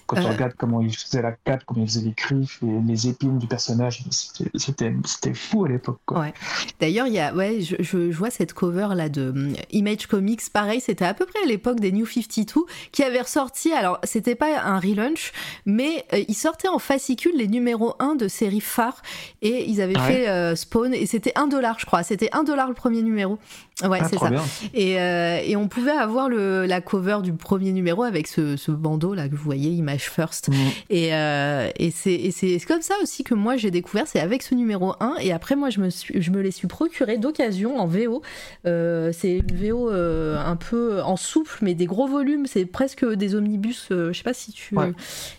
Quand, 0.07 0.15
quand 0.15 0.21
Euh. 0.21 0.25
tu 0.25 0.31
regardes 0.31 0.53
comment 0.57 0.81
il 0.81 0.95
faisait 0.95 1.21
la 1.21 1.31
cape, 1.31 1.63
comment 1.65 1.81
il 1.83 1.87
faisait 1.87 2.01
les 2.05 2.11
griffes 2.15 2.59
et 2.63 2.79
les 2.87 3.07
épines 3.07 3.37
du 3.39 3.47
personnage, 3.47 4.03
c'était- 4.11 5.33
fou 5.33 5.65
à 5.65 5.69
l'époque. 5.69 5.99
Ouais. 6.11 6.33
D'ailleurs, 6.79 7.07
il 7.07 7.13
y 7.13 7.19
a, 7.19 7.33
ouais, 7.33 7.61
je, 7.61 7.75
je- 7.79 8.11
je 8.11 8.17
vois 8.17 8.29
cette 8.29 8.53
cover 8.53 8.89
là 8.95 9.09
de 9.09 9.29
hum, 9.29 9.53
Image 9.71 10.07
Comics. 10.07 10.41
Pareil, 10.51 10.79
c'était 10.81 11.05
à 11.05 11.13
peu 11.13 11.25
près 11.25 11.39
à 11.43 11.47
l'époque 11.47 11.79
des 11.79 11.91
New 11.91 12.05
52 12.05 12.65
qui 12.91 13.03
avait 13.03 13.21
ressorti. 13.21 13.71
Alors, 13.73 13.99
c'était 14.03 14.35
pas 14.35 14.61
un 14.63 14.79
relaunch, 14.79 15.31
mais 15.65 16.05
euh, 16.13 16.23
ils 16.27 16.33
sortaient 16.35 16.67
en 16.67 16.79
fascicule 16.79 17.33
les 17.37 17.47
numéros 17.47 17.95
1 17.99 18.15
de 18.15 18.27
série 18.27 18.61
phare 18.61 19.01
et 19.41 19.69
ils 19.69 19.81
avaient 19.81 19.93
Ah 19.97 20.01
ouais 20.07 20.13
fait 20.13 20.29
euh, 20.29 20.55
Spawn 20.55 20.93
et 20.93 21.05
c'était 21.05 21.31
1 21.35 21.47
dollar, 21.47 21.79
je 21.79 21.85
crois. 21.85 22.03
C'était 22.03 22.29
1 22.33 22.43
dollar 22.43 22.67
le 22.67 22.73
premier 22.75 23.01
numéro. 23.01 23.37
Ouais, 23.83 23.99
Ah, 24.01 24.07
c'est 24.07 24.19
ça. 24.19 24.29
Et, 24.73 24.99
euh, 24.99 25.39
et 25.43 25.55
on 25.55 25.67
pouvait 25.67 25.91
avoir 25.91 26.29
le, 26.29 26.65
la 26.65 26.79
cover 26.79 27.19
du 27.23 27.33
premier 27.33 27.71
numéro 27.71 28.03
avec 28.03 28.27
ce, 28.27 28.55
ce 28.55 28.71
bandeau 28.71 29.13
là 29.15 29.27
que 29.27 29.35
vous 29.35 29.43
voyez, 29.43 29.71
Image 29.73 30.09
First. 30.09 30.49
Mm. 30.49 30.53
Et, 30.89 31.13
euh, 31.13 31.69
et 31.77 31.91
c'est 31.91 32.59
comme 32.67 32.81
ça 32.81 32.95
aussi 33.01 33.23
que 33.23 33.33
moi 33.33 33.57
j'ai 33.57 33.71
découvert, 33.71 34.07
c'est 34.07 34.19
avec 34.19 34.43
ce 34.43 34.55
numéro 34.55 34.93
1. 34.99 35.15
Et 35.21 35.31
après, 35.31 35.55
moi, 35.55 35.69
je 35.69 35.79
me, 35.79 35.89
suis, 35.89 36.21
je 36.21 36.31
me 36.31 36.41
les 36.41 36.51
suis 36.51 36.67
procuré 36.67 37.17
d'occasion 37.17 37.77
en 37.79 37.87
VO. 37.87 38.21
Euh, 38.65 39.11
c'est 39.13 39.37
une 39.37 39.55
VO 39.55 39.89
euh, 39.89 40.37
un 40.43 40.55
peu 40.55 41.01
en 41.01 41.15
souffle, 41.17 41.59
mais 41.63 41.73
des 41.73 41.85
gros 41.85 42.07
volumes. 42.07 42.45
C'est 42.45 42.65
presque 42.65 43.05
des 43.05 43.35
omnibus. 43.35 43.87
euh, 43.91 44.11
je 44.13 44.17
sais 44.17 44.23
pas 44.23 44.33
si 44.33 44.51
tu. 44.51 44.75
Ouais. 44.75 44.91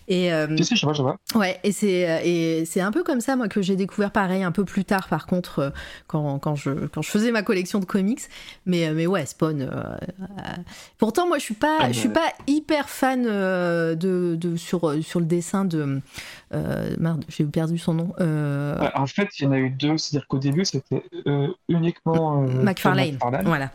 Et, 0.07 0.29
Si, 0.57 0.63
si, 0.65 0.75
je 0.75 0.85
vois, 0.85 0.93
je 0.93 1.01
vois. 1.01 1.17
Ouais, 1.35 1.59
et 1.63 1.71
c'est 1.71 2.81
un 2.81 2.91
peu 2.91 3.03
comme 3.03 3.21
ça 3.21 3.35
moi 3.35 3.47
que 3.47 3.61
j'ai 3.61 3.75
découvert 3.75 4.11
pareil 4.11 4.43
un 4.43 4.51
peu 4.51 4.65
plus 4.65 4.85
tard 4.85 5.07
par 5.07 5.25
contre 5.25 5.71
quand, 6.07 6.39
quand 6.39 6.55
je 6.55 6.71
quand 6.87 7.01
je 7.01 7.09
faisais 7.09 7.31
ma 7.31 7.41
collection 7.41 7.79
de 7.79 7.85
comics 7.85 8.21
mais 8.65 8.91
mais 8.93 9.07
ouais 9.07 9.25
Spawn 9.25 9.69
pourtant 10.97 11.27
moi 11.27 11.37
je 11.37 11.43
suis 11.43 11.53
pas 11.53 11.77
Ah, 11.81 11.91
je 11.91 11.99
suis 11.99 12.07
mais- 12.09 12.13
pas 12.15 12.33
hyper 12.47 12.89
fan 12.89 13.25
euh, 13.27 13.95
de, 14.25 14.35
de 14.35 14.55
sur 14.55 14.89
euh, 14.89 15.01
sur 15.01 15.19
le 15.19 15.25
dessin 15.25 15.65
de 15.65 16.01
euh, 16.53 16.95
merde 16.99 17.23
j'ai 17.29 17.45
perdu 17.45 17.77
son 17.77 17.93
nom 17.93 18.13
euh, 18.19 18.77
En 18.95 19.07
fait, 19.07 19.29
il 19.39 19.43
y 19.43 19.47
en 19.47 19.51
a 19.51 19.57
eu 19.59 19.69
deux. 19.69 19.97
C'est-à-dire 19.97 20.27
qu'au 20.27 20.39
début, 20.39 20.65
c'était 20.65 21.03
uniquement 21.69 22.41
McFarlane 22.41 23.13
McFarlane 23.13 23.45
voilà 23.45 23.71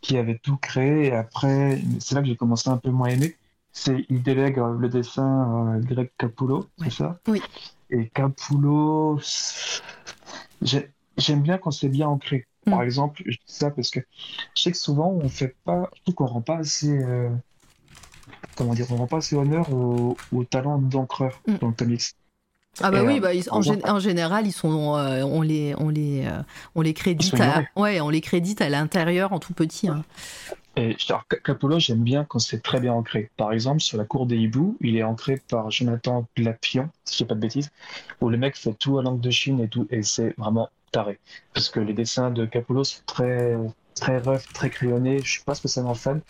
qui 0.00 0.18
avait 0.18 0.38
tout 0.38 0.56
créé. 0.58 1.06
Et 1.06 1.12
après, 1.14 1.80
c'est 1.98 2.14
là 2.14 2.20
que 2.20 2.26
j'ai 2.28 2.36
commencé 2.36 2.68
un 2.68 2.76
peu 2.76 2.90
moins 2.90 3.08
à 3.08 3.12
aimer. 3.12 3.36
C'est 3.72 4.04
il 4.08 4.22
délègue 4.22 4.58
le 4.78 4.88
dessin 4.88 5.74
à 5.74 5.78
Greg 5.80 6.10
Capullo, 6.18 6.58
Ouais. 6.78 6.84
c'est 6.84 6.90
ça? 6.98 7.18
Oui. 7.26 7.42
Et 7.90 8.08
Capullo, 8.10 9.18
j'ai- 10.62 10.90
j'aime 11.16 11.42
bien 11.42 11.58
quand 11.58 11.70
c'est 11.70 11.88
bien 11.88 12.08
ancré. 12.08 12.46
Par 12.66 12.80
Mm. 12.80 12.82
exemple, 12.82 13.22
je 13.26 13.32
dis 13.32 13.38
ça 13.46 13.70
parce 13.70 13.90
que 13.90 14.00
je 14.54 14.62
sais 14.62 14.72
que 14.72 14.78
souvent 14.78 15.08
on 15.10 15.28
fait 15.28 15.54
pas, 15.64 15.90
je 15.96 16.02
trouve 16.02 16.14
qu'on 16.14 16.26
rend 16.26 16.40
pas 16.40 16.56
assez, 16.58 16.90
euh, 16.90 17.28
comment 18.56 18.74
dire, 18.74 18.86
on 18.90 18.96
rend 18.96 19.06
pas 19.06 19.18
assez 19.18 19.36
honneur 19.36 19.72
au, 19.72 20.16
au 20.32 20.44
talent 20.44 20.78
d'encreur 20.78 21.40
Mm. 21.46 21.54
dans 21.60 21.68
le 21.68 21.74
comics. 21.74 22.02
ah 22.80 22.90
bah 22.90 23.02
Et, 23.02 23.06
oui 23.06 23.16
euh, 23.18 23.20
bah, 23.20 23.34
ils- 23.34 23.48
en, 23.50 23.60
gé- 23.60 24.00
général 24.00 24.46
ils 24.46 24.52
sont 24.52 24.96
euh, 24.96 25.22
on 25.22 25.42
les 25.42 25.74
on 25.78 25.88
les 25.90 26.24
euh, 26.26 26.42
on 26.74 26.80
les 26.82 26.94
crédite 26.94 27.38
à, 27.40 27.62
ouais 27.76 28.00
on 28.00 28.08
les 28.10 28.20
crédite 28.20 28.60
à 28.60 28.68
l'intérieur 28.68 29.32
en 29.32 29.38
tout 29.38 29.54
petit 29.54 29.88
hein. 29.88 30.04
Et 30.76 30.96
alors, 31.08 31.24
Ca- 31.30 31.38
Capullo, 31.44 31.78
j'aime 31.78 32.02
bien 32.02 32.24
quand 32.24 32.40
c'est 32.40 32.60
très 32.60 32.80
bien 32.80 32.92
ancré. 32.94 33.30
Par 33.36 33.52
exemple, 33.52 33.80
sur 33.80 33.96
la 33.96 34.04
cour 34.04 34.26
des 34.26 34.36
hiboux, 34.36 34.76
il 34.80 34.96
est 34.96 35.04
ancré 35.04 35.40
par 35.48 35.70
Jonathan 35.70 36.26
Glapion, 36.36 36.88
si 37.04 37.18
je 37.18 37.18
dis 37.22 37.28
pas 37.28 37.36
de 37.36 37.40
bêtises, 37.40 37.70
où 38.20 38.28
le 38.28 38.36
mec 38.36 38.56
fait 38.56 38.74
tout 38.74 38.98
à 38.98 39.02
langue 39.02 39.20
de 39.20 39.30
Chine 39.30 39.60
et 39.60 39.68
tout, 39.68 39.86
et 39.90 40.02
c'est 40.02 40.34
vraiment 40.36 40.68
taré. 40.90 41.20
Parce 41.52 41.68
que 41.68 41.78
les 41.78 41.92
dessins 41.92 42.32
de 42.32 42.44
Capullo 42.44 42.82
sont 42.82 43.02
très, 43.06 43.56
très 43.94 44.18
rough, 44.18 44.42
très 44.52 44.68
crayonnés. 44.68 45.20
Je 45.22 45.30
suis 45.30 45.44
pas 45.44 45.54
spécialement 45.54 45.94
fan, 45.94 46.20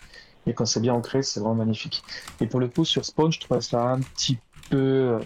mais 0.45 0.53
quand 0.53 0.65
c'est 0.65 0.79
bien 0.79 0.93
ancré, 0.93 1.23
c'est 1.23 1.39
vraiment 1.39 1.55
magnifique. 1.55 2.03
Et 2.41 2.47
pour 2.47 2.59
le 2.59 2.67
coup, 2.67 2.85
sur 2.85 3.05
Spawn, 3.05 3.31
je 3.31 3.39
trouve 3.39 3.59
ça 3.61 3.91
un 3.91 4.01
petit 4.01 4.37
peu, 4.69 4.77
euh, 4.77 5.19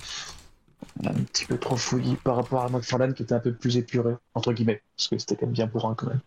un 1.05 1.13
petit 1.13 1.45
peu 1.45 1.57
trop 1.57 1.77
fouillis 1.77 2.15
par 2.15 2.35
rapport 2.35 2.63
à 2.63 2.69
McFarlane 2.69 3.13
qui 3.13 3.23
était 3.23 3.35
un 3.35 3.39
peu 3.39 3.53
plus 3.53 3.77
épuré, 3.77 4.15
entre 4.33 4.53
guillemets, 4.53 4.81
parce 4.97 5.07
que 5.07 5.17
c'était 5.17 5.35
quand 5.35 5.45
même 5.45 5.53
bien 5.53 5.67
bourrin 5.67 5.95
quand 5.95 6.07
même. 6.07 6.21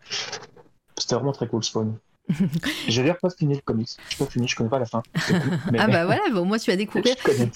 C'était 0.97 1.15
vraiment 1.15 1.31
très 1.31 1.47
cool, 1.47 1.63
Spawn. 1.63 1.97
J'ai 2.87 3.01
d'ailleurs 3.01 3.17
pas 3.19 3.29
fini 3.29 3.55
le 3.55 3.61
comics. 3.61 3.89
Je 4.09 4.17
pas 4.17 4.25
fini, 4.25 4.47
je 4.47 4.55
connais 4.55 4.69
pas 4.69 4.79
la 4.79 4.85
fin. 4.85 5.03
C'est 5.17 5.33
cool, 5.33 5.51
mais- 5.71 5.79
ah 5.81 5.87
bah 5.87 6.05
voilà 6.05 6.21
au 6.33 6.45
moins 6.45 6.57
tu 6.57 6.71
as 6.71 6.75
découvert 6.75 7.15
je 7.17 7.23
connais, 7.23 7.49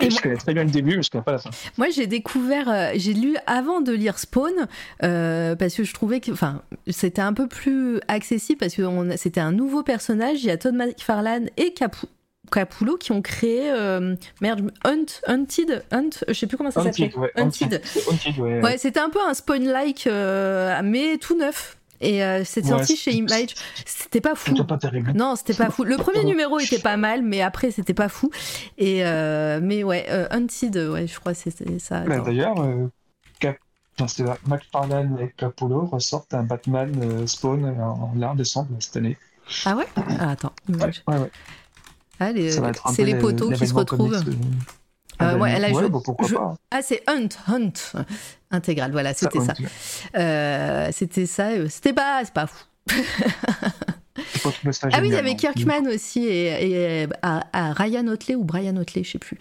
Et 0.00 0.06
je 0.06 0.10
moi- 0.10 0.20
connais 0.22 0.36
très 0.36 0.52
bien 0.52 0.64
le 0.64 0.70
début, 0.70 0.96
mais 0.96 1.02
je 1.02 1.10
connais 1.10 1.22
pas 1.24 1.32
la 1.32 1.38
fin. 1.38 1.50
Moi, 1.78 1.88
j'ai 1.90 2.06
découvert, 2.08 2.68
euh, 2.68 2.90
j'ai 2.96 3.12
lu 3.14 3.36
avant 3.46 3.80
de 3.80 3.92
lire 3.92 4.18
Spawn, 4.18 4.66
euh, 5.04 5.54
parce 5.54 5.74
que 5.74 5.84
je 5.84 5.94
trouvais 5.94 6.20
que, 6.20 6.32
enfin, 6.32 6.62
c'était 6.88 7.22
un 7.22 7.32
peu 7.32 7.46
plus 7.46 8.00
accessible, 8.08 8.58
parce 8.58 8.74
que 8.74 8.82
on 8.82 9.16
c'était 9.16 9.40
un 9.40 9.52
nouveau 9.52 9.82
personnage. 9.84 10.42
Il 10.42 10.46
y 10.46 10.50
a 10.50 10.56
Todd 10.56 10.74
McFarlane 10.74 11.48
et 11.56 11.72
Capu- 11.72 12.06
Capullo 12.50 12.96
qui 12.96 13.12
ont 13.12 13.22
créé, 13.22 13.70
euh, 13.70 14.16
merde, 14.40 14.72
Hunt, 14.84 15.06
Hunted, 15.28 15.84
Hunt, 15.92 16.10
je 16.26 16.32
sais 16.32 16.48
plus 16.48 16.56
comment 16.56 16.72
ça 16.72 16.82
ouais. 16.82 17.30
Hunted. 17.36 17.80
Ouais. 18.38 18.60
Ouais, 18.60 18.76
c'était 18.78 18.98
un 19.00 19.08
peu 19.10 19.20
un 19.24 19.34
Spawn-like, 19.34 20.08
euh, 20.08 20.80
mais 20.82 21.16
tout 21.18 21.38
neuf. 21.38 21.76
Et 22.00 22.24
euh, 22.24 22.44
c'était 22.44 22.68
Ouais, 22.72 22.78
sorti 22.78 22.96
c'est- 22.96 23.10
chez 23.10 23.12
Image. 23.12 23.54
C'était 23.84 24.20
pas 24.20 24.34
fou. 24.34 24.54
Pas 24.64 24.78
terrible. 24.78 25.12
Non, 25.14 25.36
c'était 25.36 25.54
pas 25.54 25.70
fou. 25.70 25.84
Le 25.84 25.96
premier 25.96 26.24
numéro 26.24 26.58
était 26.58 26.78
pas 26.78 26.96
mal, 26.96 27.22
mais 27.22 27.42
après 27.42 27.70
c'était 27.70 27.94
pas 27.94 28.08
fou. 28.08 28.30
Et 28.78 29.04
euh, 29.04 29.60
mais 29.62 29.84
ouais, 29.84 30.06
euh, 30.08 30.26
Hunted, 30.30 30.76
ouais, 30.76 31.06
je 31.06 31.20
crois 31.20 31.32
que 31.34 31.38
c'était 31.38 31.78
ça. 31.78 32.00
D'ailleurs, 32.00 32.60
euh, 32.62 32.86
Cap... 33.38 33.56
c'est 34.08 34.24
McFarlane 34.46 35.18
et 35.20 35.32
Capullo 35.36 35.86
ressortent 35.86 36.32
un 36.34 36.42
Batman 36.42 36.90
euh, 37.02 37.26
Spawn 37.26 37.64
en, 37.80 38.12
en 38.22 38.34
décembre 38.34 38.68
cette 38.78 38.96
année. 38.96 39.18
Ah 39.66 39.76
ouais? 39.76 39.86
Ah, 39.96 40.30
Attends. 40.30 40.52
Ouais. 40.68 40.90
Ah, 42.18 42.30
c'est 42.94 43.04
les 43.04 43.12
le- 43.14 43.18
poteaux 43.18 43.50
qui 43.50 43.66
se 43.66 43.74
retrouvent. 43.74 44.22
comics, 44.24 44.38
euh, 45.20 45.34
Euh, 45.34 45.38
ouais, 45.38 45.58
là, 45.58 45.68
je- 45.68 45.86
bon, 45.86 46.00
pourquoi 46.00 46.28
je- 46.28 46.34
pas. 46.34 46.54
Ah, 46.70 46.80
c'est 46.82 47.02
Hunt, 47.08 47.28
Hunt. 47.48 47.72
Intégral, 48.50 48.90
voilà, 48.92 49.14
c'était 49.14 49.38
ça. 49.40 49.52
Haunted. 49.52 49.68
Euh, 50.16 50.88
c'était 50.92 51.26
ça. 51.26 51.48
euh, 51.50 51.66
C'était 51.68 51.92
pas, 51.92 52.22
c'est 52.24 52.34
pas 52.34 52.46
fou. 52.46 52.64
Ah 54.92 54.98
oui, 55.00 55.08
il 55.08 55.12
y 55.12 55.16
avait 55.16 55.30
non. 55.30 55.36
Kirkman 55.36 55.86
aussi 55.88 56.26
et, 56.26 57.02
et, 57.02 57.08
à, 57.22 57.42
à 57.52 57.72
Ryan 57.72 58.06
Otley 58.08 58.34
ou 58.34 58.44
Brian 58.44 58.76
Otley, 58.76 59.02
je 59.04 59.12
sais 59.12 59.18
plus. 59.18 59.38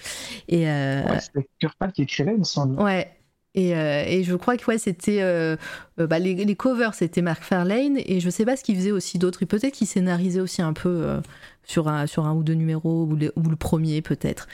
Et 0.48 0.70
euh, 0.70 1.04
Ouais, 1.04 1.20
c'était 1.20 1.48
Kirkman 1.60 1.92
qui 1.92 2.04
écrivait, 2.04 2.34
il 2.34 2.40
me 2.40 2.44
semble. 2.44 2.80
Ouais. 2.82 3.10
Et, 3.56 3.76
euh, 3.76 4.04
et 4.06 4.24
je 4.24 4.36
crois 4.36 4.56
que 4.58 4.66
ouais, 4.68 4.78
c'était 4.78 5.22
euh, 5.22 5.58
euh, 6.00 6.08
bah, 6.08 6.20
les, 6.20 6.36
les 6.36 6.56
covers, 6.56 6.94
c'était 6.94 7.22
Mark 7.24 7.44
Fairlane 7.44 7.98
et 7.98 8.20
je 8.20 8.30
sais 8.30 8.46
pas 8.46 8.56
ce 8.56 8.64
qu'il 8.64 8.76
faisait 8.76 8.92
aussi 8.92 9.18
d'autres. 9.18 9.44
Peut-être 9.46 9.74
qu'il 9.74 9.88
scénarisait 9.88 10.40
aussi 10.40 10.62
un 10.62 10.74
peu 10.74 10.90
euh, 10.90 11.20
sur, 11.64 11.88
un, 11.88 12.06
sur 12.06 12.26
un 12.28 12.34
ou 12.34 12.44
deux 12.44 12.54
numéros 12.54 13.06
ou 13.10 13.16
le, 13.16 13.34
ou 13.36 13.42
le 13.50 13.56
premier 13.56 14.02
peut-être. 14.02 14.48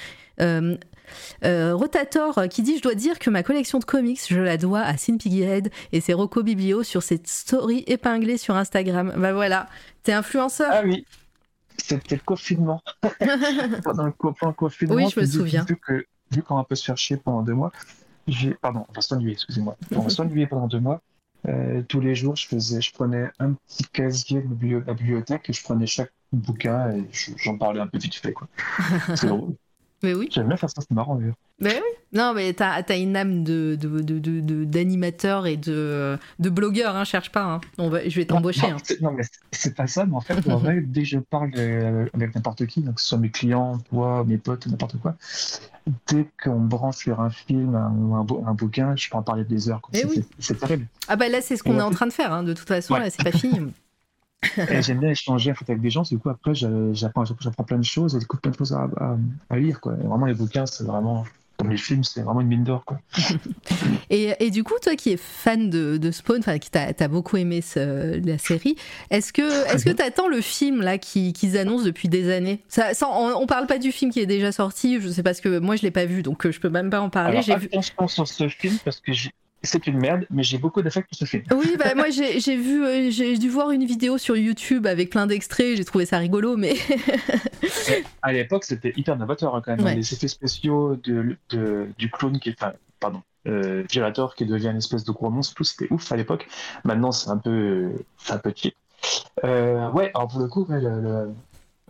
Euh, 1.44 1.76
Rotator 1.76 2.38
euh, 2.38 2.48
qui 2.48 2.62
dit 2.62 2.78
Je 2.78 2.82
dois 2.82 2.96
dire 2.96 3.20
que 3.20 3.30
ma 3.30 3.44
collection 3.44 3.80
de 3.80 3.86
comics, 3.86 4.22
je 4.28 4.40
la 4.40 4.58
dois 4.58 4.82
à 4.82 4.98
Sin 4.98 5.18
Piggyhead 5.18 5.72
et 5.92 6.02
ses 6.02 6.14
Rocco 6.14 6.44
Biblio 6.44 6.84
sur 6.84 7.04
cette 7.04 7.28
story 7.28 7.84
épinglée 7.88 8.38
sur 8.38 8.56
Instagram. 8.56 9.14
Bah 9.18 9.34
voilà, 9.34 9.68
t'es 10.04 10.14
influenceur. 10.14 10.70
Ah 10.72 10.82
oui, 10.84 11.06
c'était 11.78 12.16
le 12.16 12.22
confinement. 12.26 12.82
pendant, 13.84 14.06
le, 14.06 14.12
co- 14.12 14.34
pendant 14.34 14.52
le 14.52 14.56
confinement, 14.56 14.96
Oui, 14.96 15.06
je 15.14 15.20
me 15.20 15.26
souviens. 15.26 15.66
Vu 15.68 15.78
que 15.78 16.06
vu 16.32 16.42
qu'on 16.42 16.56
va 16.56 16.62
un 16.62 16.64
peu 16.64 16.76
se 16.76 16.84
faire 16.86 16.98
chier 16.98 17.18
pendant 17.18 17.42
deux 17.42 17.54
mois, 17.54 17.72
j'ai 18.28 18.54
pardon, 18.56 18.86
on 18.90 18.94
va 18.94 19.02
s'ennuyer, 19.02 19.34
excusez-moi. 19.34 19.78
On 19.96 20.00
va 20.00 20.10
s'ennuyer 20.10 20.48
pendant 20.48 20.68
deux 20.68 20.80
mois. 20.80 21.02
Euh, 21.48 21.84
tous 21.88 22.00
les 22.00 22.16
jours, 22.16 22.36
je 22.36 22.48
faisais, 22.48 22.82
je 22.82 22.92
prenais 22.92 23.30
un 23.38 23.54
petit 23.54 23.84
casier 23.94 24.42
de 24.42 24.78
la 24.88 24.94
bibliothèque 24.96 25.48
et 25.48 25.54
je 25.54 25.62
prenais 25.62 25.86
chaque 25.86 26.12
bouquin 26.32 26.90
et 26.90 27.06
je- 27.12 27.32
j'en 27.38 27.56
parlais 27.56 27.80
un 27.80 27.86
peu 27.86 28.00
vite 28.00 28.16
fait 28.16 28.34
quoi. 28.34 28.48
C'est 29.16 29.28
drôle. 29.28 29.54
Mais 30.06 30.14
oui. 30.14 30.28
J'aime 30.32 30.48
bien 30.48 30.56
faire 30.58 30.70
ça, 30.70 30.82
c'est 30.88 30.92
marrant 30.94 31.16
d'ailleurs. 31.16 31.36
Mais 31.60 31.74
oui. 31.74 31.98
Non, 32.14 32.34
mais 32.34 32.54
t'as 32.54 32.82
as 32.88 32.96
une 32.96 33.16
âme 33.18 33.44
de 33.44 33.76
de- 33.80 34.00
de- 34.02 34.20
de- 34.20 34.40
de- 34.40 34.64
d'animateur 34.66 35.48
et 35.48 35.58
de, 35.58 36.18
de 36.40 36.50
blogueur, 36.50 36.96
hein, 36.96 37.04
cherche 37.04 37.32
pas. 37.32 37.44
hein. 37.44 37.62
On 37.78 37.90
va, 37.90 38.08
je 38.08 38.16
vais 38.16 38.26
t'embaucher. 38.26 38.70
Non, 38.70 38.76
hein. 38.78 38.96
non, 39.02 39.12
mais 39.12 39.24
c'est- 39.52 39.74
pas 39.76 39.88
ça, 39.88 40.06
mais 40.06 40.16
en 40.16 40.22
fait, 40.22 40.48
en 40.50 40.58
vrai, 40.58 40.82
dès 40.82 41.02
que 41.02 41.08
je 41.08 41.18
parle 41.20 41.52
euh, 41.58 42.06
avec 42.14 42.36
n'importe 42.36 42.66
qui, 42.68 42.82
donc 42.82 42.96
que 42.96 43.02
ce 43.02 43.08
soit 43.08 43.18
mes 43.18 43.32
clients, 43.32 43.80
toi, 43.90 44.24
mes 44.28 44.38
potes, 44.38 44.68
n'importe 44.68 44.98
quoi, 45.02 45.16
dès 46.08 46.28
qu'on 46.44 46.60
branche 46.60 46.98
sur 46.98 47.20
un 47.20 47.30
film 47.30 47.74
ou 47.76 48.16
un, 48.16 48.24
bou- 48.24 48.44
un 48.46 48.54
bouquin, 48.54 48.96
je 48.96 49.10
peux 49.10 49.18
en 49.18 49.24
parler 49.24 49.44
des 49.44 49.70
heures. 49.70 49.82
Eh 49.94 50.04
C'est 50.40 50.54
oui. 50.54 50.60
terrible. 50.60 50.88
Ah 51.08 51.16
bah 51.16 51.28
là, 51.30 51.42
c'est 51.42 51.58
ce 51.58 51.64
qu'on 51.64 51.78
est 51.80 51.82
en 51.82 51.92
train 51.92 52.08
de 52.08 52.14
faire. 52.14 52.32
hein. 52.32 52.44
De 52.44 52.54
toute 52.54 52.68
façon, 52.68 52.94
Ouais. 52.94 53.00
là, 53.02 53.10
c'est 53.10 53.24
pas 53.24 53.32
fini. 53.32 53.60
J'aime 54.82 55.00
bien 55.00 55.10
échanger 55.10 55.52
en 55.52 55.56
fait, 55.56 55.70
avec 55.70 55.82
des 55.82 55.90
gens, 55.90 56.04
du 56.04 56.18
coup, 56.18 56.30
après, 56.30 56.56
j'a- 56.56 56.94
j'apprends 56.94 57.26
j'apprends 57.26 57.64
plein 57.64 57.78
de 57.78 57.84
choses 57.84 58.16
et 58.16 58.20
j'écoute 58.20 58.42
plein 58.42 58.52
de 58.52 58.58
choses 58.58 58.74
à, 58.74 58.90
à- 58.98 59.18
à 59.50 59.58
lire. 59.58 59.82
Quoi. 59.82 59.94
Et 60.02 60.08
vraiment, 60.08 60.26
les 60.26 60.34
bouquins, 60.34 60.66
c'est 60.66 60.84
vraiment 60.84 61.26
les 61.64 61.78
films, 61.78 62.04
c'est 62.04 62.22
vraiment 62.22 62.42
une 62.42 62.48
mine 62.48 62.64
d'or. 62.64 62.84
Et, 64.10 64.34
et, 64.40 64.52
du 64.52 64.64
coup, 64.64 64.76
toi 64.82 64.96
qui 64.96 65.12
es 65.12 65.18
fan 65.18 65.70
de, 65.70 65.98
de 65.98 66.12
Spawn, 66.12 66.40
enfin 66.40 66.60
qui 66.60 66.70
t'as 66.70 66.92
as 66.98 67.08
beaucoup 67.08 67.38
aimé 67.38 67.62
ce, 67.62 68.20
la 68.26 68.38
série, 68.38 68.76
est-ce 69.10 69.34
que 69.34 69.42
est-ce 69.74 69.84
que 69.84 69.90
t'attends 69.90 70.28
le 70.28 70.42
film 70.42 70.82
là 70.82 70.98
qu'ils 70.98 71.58
annoncent 71.58 71.84
depuis 71.84 72.08
des 72.08 72.32
années? 72.32 72.62
Ça, 72.68 72.94
ça, 72.94 73.08
on, 73.10 73.42
on, 73.42 73.48
parle 73.48 73.66
pas 73.66 73.80
du 73.80 73.92
film 73.92 74.12
qui 74.12 74.20
est 74.20 74.26
déjà 74.28 74.52
sorti, 74.52 75.00
je 75.02 75.10
sais 75.10 75.24
pas 75.24 75.34
ce 75.34 75.42
que 75.42 75.60
moi 75.60 75.76
je 75.76 75.82
l'ai 75.82 75.92
pas 75.92 76.06
vu, 76.06 76.22
donc 76.22 76.50
je 76.50 76.60
peux 76.60 76.70
même 76.70 76.90
pas 76.90 77.02
en 77.02 77.10
parler. 77.10 77.42
J'ai 77.42 77.56
vu... 77.56 77.70
sur 78.08 78.28
ce 78.28 78.48
film 78.48 78.78
parce 78.84 79.00
que 79.00 79.12
c'est 79.66 79.88
une 79.88 79.98
merde, 79.98 80.26
mais 80.30 80.44
j'ai 80.44 80.58
beaucoup 80.58 80.82
d'affect 80.82 81.08
pour 81.10 81.18
ce 81.18 81.26
film. 81.26 81.44
Oui, 81.52 81.76
bah 81.78 81.94
moi 81.96 82.10
j'ai 82.10 82.56
vu, 82.56 82.86
euh, 82.86 83.10
j'ai 83.10 83.38
dû 83.38 83.50
voir 83.50 83.72
une 83.72 83.86
vidéo 83.86 84.18
sur 84.18 84.36
YouTube 84.36 84.88
avec 84.88 85.10
plein 85.10 85.28
d'extraits, 85.28 85.78
j'ai 85.78 85.86
trouvé 85.86 86.06
ça 86.06 86.18
rigolo, 86.18 86.58
mais. 86.58 86.76
à 88.22 88.34
l'époque, 88.34 88.64
c'était 88.64 88.94
hyper 88.96 89.18
novateur 89.18 89.56
hein, 89.56 89.62
quand 89.64 89.76
même. 89.76 89.98
Les 89.98 90.14
effets 90.14 90.28
spéciaux 90.28 90.96
de, 91.04 91.38
de, 91.50 91.88
du 91.98 92.10
clone 92.10 92.40
qui. 92.40 92.52
Enfin, 92.52 92.74
pardon. 93.00 93.22
Euh, 93.48 93.84
Girator 93.88 94.34
qui 94.34 94.48
devient 94.48 94.70
une 94.70 94.78
espèce 94.78 95.04
de 95.04 95.12
gros 95.12 95.30
monstre, 95.30 95.54
tout 95.54 95.64
c'était 95.64 95.88
ouf 95.92 96.12
à 96.12 96.16
l'époque. 96.16 96.48
Maintenant, 96.84 97.12
c'est 97.12 97.30
un 97.30 97.38
peu, 97.38 97.92
un 98.30 98.38
peu 98.40 98.52
cheap. 98.56 98.76
Euh, 99.44 99.90
ouais, 99.92 100.12
alors 100.16 100.30
pour 100.30 100.40
le 100.40 100.48
coup, 100.48 100.66
le, 100.68 100.80
le, 100.80 101.34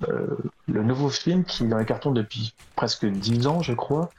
euh, 0.09 0.37
le, 0.67 0.83
nouveau 0.83 1.09
film 1.09 1.45
qui 1.45 1.63
est 1.63 1.67
dans 1.67 1.77
les 1.77 1.85
cartons 1.85 2.11
depuis 2.11 2.53
presque 2.75 3.05
10 3.05 3.47
ans, 3.47 3.61
je 3.61 3.73
crois, 3.73 4.09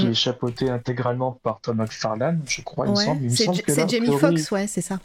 qui 0.00 0.06
est 0.06 0.14
chapeauté 0.14 0.70
intégralement 0.70 1.32
par 1.42 1.60
Tom 1.60 1.78
McFarlane, 1.78 2.42
je 2.46 2.62
crois, 2.62 2.86
il 2.86 2.90
me 2.92 2.96
semble. 2.96 3.30
C'est 3.66 3.88
Jamie 3.88 4.16
Foxx, 4.18 4.50
ouais, 4.50 4.66
c'est 4.66 4.80
ça. 4.80 4.98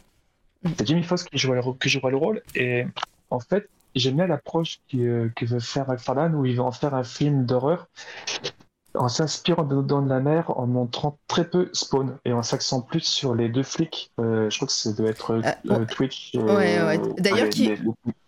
C'est 0.78 0.86
Jamie 0.86 1.02
Foxx 1.02 1.24
qui 1.24 1.38
joue, 1.38 1.52
le, 1.52 1.62
qui 1.78 1.88
joue 1.88 2.06
le 2.08 2.16
rôle. 2.16 2.42
Et 2.54 2.86
en 3.30 3.40
fait, 3.40 3.68
j'aime 3.94 4.16
bien 4.16 4.26
l'approche 4.26 4.80
que, 4.90 5.30
que 5.36 5.44
veut 5.44 5.60
faire 5.60 5.88
McFarlane, 5.88 6.34
où 6.34 6.46
il 6.46 6.56
veut 6.56 6.62
en 6.62 6.72
faire 6.72 6.94
un 6.94 7.04
film 7.04 7.44
d'horreur 7.44 7.88
en 8.94 9.08
s'inspirant 9.08 9.64
de 9.64 9.82
Dans 9.82 10.02
de 10.02 10.08
la 10.08 10.20
mer, 10.20 10.56
en 10.58 10.66
montrant 10.66 11.18
très 11.28 11.48
peu 11.48 11.68
Spawn 11.72 12.16
et 12.24 12.32
en 12.32 12.42
s'accent 12.42 12.80
plus 12.80 13.02
sur 13.02 13.34
les 13.34 13.48
deux 13.48 13.62
flics. 13.62 14.12
Euh, 14.20 14.48
je 14.50 14.56
crois 14.56 14.66
que 14.66 14.72
ça 14.72 14.92
doit 14.92 15.08
être 15.08 15.32
euh, 15.32 15.42
euh, 15.70 15.84
Twitch. 15.84 16.32
ouais, 16.34 16.82
ouais. 16.82 17.00
D'ailleurs, 17.18 17.48
qui... 17.48 17.72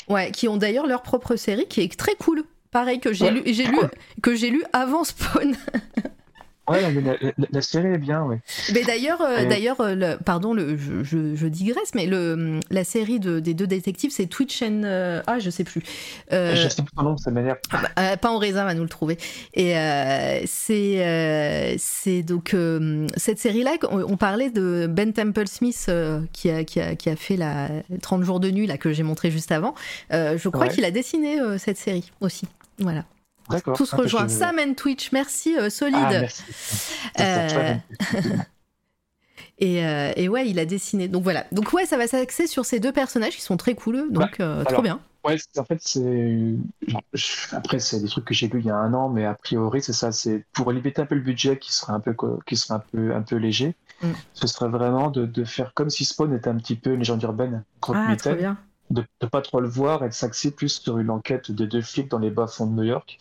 Ouais, 0.08 0.30
qui 0.30 0.48
ont 0.48 0.56
d'ailleurs 0.56 0.86
leur 0.86 1.02
propre 1.02 1.36
série 1.36 1.66
qui 1.66 1.80
est 1.80 1.98
très 1.98 2.14
cool. 2.14 2.44
Pareil 2.70 3.00
que 3.00 3.12
j'ai 3.12 3.30
lu, 3.30 3.42
j'ai 3.46 3.64
lu, 3.64 3.78
que 4.22 4.34
j'ai 4.34 4.50
lu 4.50 4.62
avant 4.72 5.04
Spawn. 5.04 5.56
Ouais, 6.68 6.82
la, 7.52 7.62
série 7.62 7.88
est 7.88 7.98
bien, 7.98 8.24
oui. 8.24 8.36
Mais 8.74 8.82
d'ailleurs, 8.82 9.20
euh, 9.20 9.44
d'ailleurs, 9.44 9.80
euh, 9.80 10.16
pardon, 10.24 10.52
le, 10.52 10.76
je, 10.76 11.34
je, 11.36 11.46
digresse, 11.46 11.94
mais 11.94 12.06
le, 12.06 12.58
la 12.70 12.82
série 12.82 13.20
de, 13.20 13.38
des 13.38 13.54
deux 13.54 13.68
détectives, 13.68 14.10
c'est 14.10 14.26
Twitch 14.26 14.62
and 14.62 14.82
euh, 14.84 15.22
ah, 15.28 15.38
je 15.38 15.48
sais 15.48 15.62
plus. 15.62 15.82
je 16.30 16.68
sais 16.68 16.82
plus 16.82 16.92
son 16.96 17.02
nom, 17.04 17.16
ça 17.16 17.30
m'énerve. 17.30 17.58
Bah, 17.70 18.16
pas 18.16 18.30
en 18.30 18.38
raisin, 18.38 18.64
va 18.64 18.74
nous 18.74 18.82
le 18.82 18.88
trouver. 18.88 19.16
Et 19.54 19.74
c'est, 20.46 21.76
c'est 21.78 22.22
donc 22.22 22.56
cette 23.16 23.38
série-là. 23.38 23.76
On, 23.90 24.16
parlait 24.16 24.50
de 24.50 24.88
Ben 24.90 25.12
Temple 25.12 25.46
Smith 25.46 25.90
qui 26.32 26.50
a, 26.50 26.64
qui, 26.64 26.80
a, 26.80 26.96
qui, 26.96 27.10
a, 27.10 27.16
fait 27.16 27.36
la 27.36 27.68
30 28.02 28.24
jours 28.24 28.40
de 28.40 28.50
nuit 28.50 28.66
là 28.66 28.76
que 28.76 28.92
j'ai 28.92 29.02
montré 29.04 29.30
juste 29.30 29.52
avant. 29.52 29.74
je 30.10 30.48
crois 30.48 30.68
qu'il 30.68 30.84
a 30.84 30.90
dessiné 30.90 31.38
cette 31.58 31.78
série 31.78 32.10
aussi. 32.20 32.46
Voilà. 32.78 33.04
Tout 33.76 33.86
se 33.86 33.96
rejoint. 33.96 34.28
Sam 34.28 34.58
and 34.58 34.74
Twitch, 34.74 35.12
merci, 35.12 35.56
euh, 35.56 35.70
solide. 35.70 35.98
Ah, 36.00 36.10
merci. 36.10 36.42
Euh, 37.20 37.74
et, 39.58 39.84
euh, 39.84 40.12
et, 40.16 40.28
ouais, 40.28 40.48
il 40.48 40.58
a 40.58 40.66
dessiné. 40.66 41.08
Donc 41.08 41.22
voilà. 41.22 41.46
Donc 41.52 41.72
ouais, 41.72 41.86
ça 41.86 41.96
va 41.96 42.06
s'axer 42.06 42.46
sur 42.46 42.64
ces 42.64 42.80
deux 42.80 42.92
personnages 42.92 43.36
qui 43.36 43.42
sont 43.42 43.56
très 43.56 43.74
cool. 43.74 44.10
Donc 44.10 44.38
trop 44.68 44.82
bien. 44.82 45.00
Ouais, 45.24 45.36
en 45.58 45.64
fait, 45.64 45.78
c'est. 45.80 46.54
Après, 47.50 47.80
c'est 47.80 48.00
des 48.00 48.08
trucs 48.08 48.24
que 48.24 48.34
j'ai 48.34 48.46
lus 48.46 48.60
il 48.60 48.66
y 48.66 48.70
a 48.70 48.76
un 48.76 48.94
an, 48.94 49.08
mais 49.08 49.24
a 49.24 49.34
priori, 49.34 49.82
c'est 49.82 49.92
ça. 49.92 50.12
C'est 50.12 50.44
pour 50.52 50.70
limiter 50.70 51.02
un 51.02 51.06
peu 51.06 51.16
le 51.16 51.20
budget 51.20 51.58
qui 51.58 51.74
serait 51.74 51.92
un 51.92 52.00
peu, 52.00 52.14
qui 52.46 52.56
serait 52.56 52.74
un 52.74 52.82
peu, 52.92 53.12
un 53.12 53.22
peu 53.22 53.34
léger. 53.36 53.74
Mm. 54.02 54.10
Ce 54.34 54.46
serait 54.46 54.68
vraiment 54.68 55.10
de, 55.10 55.26
de, 55.26 55.44
faire 55.44 55.72
comme 55.74 55.90
si 55.90 56.04
Spawn 56.04 56.32
était 56.32 56.48
un 56.48 56.56
petit 56.56 56.76
peu 56.76 56.90
une 56.92 57.00
légende 57.00 57.22
urbaine. 57.24 57.64
Ah, 57.88 58.14
trop 58.16 58.34
bien 58.34 58.56
de 58.90 59.04
ne 59.22 59.28
pas 59.28 59.42
trop 59.42 59.60
le 59.60 59.68
voir 59.68 60.04
et 60.04 60.08
de 60.08 60.14
s'axer 60.14 60.50
plus 60.50 60.80
sur 60.80 60.98
une 60.98 61.10
enquête 61.10 61.50
de 61.50 61.66
deux 61.66 61.82
flics 61.82 62.08
dans 62.08 62.18
les 62.18 62.30
bas-fonds 62.30 62.66
de 62.66 62.72
New 62.72 62.84
York 62.84 63.18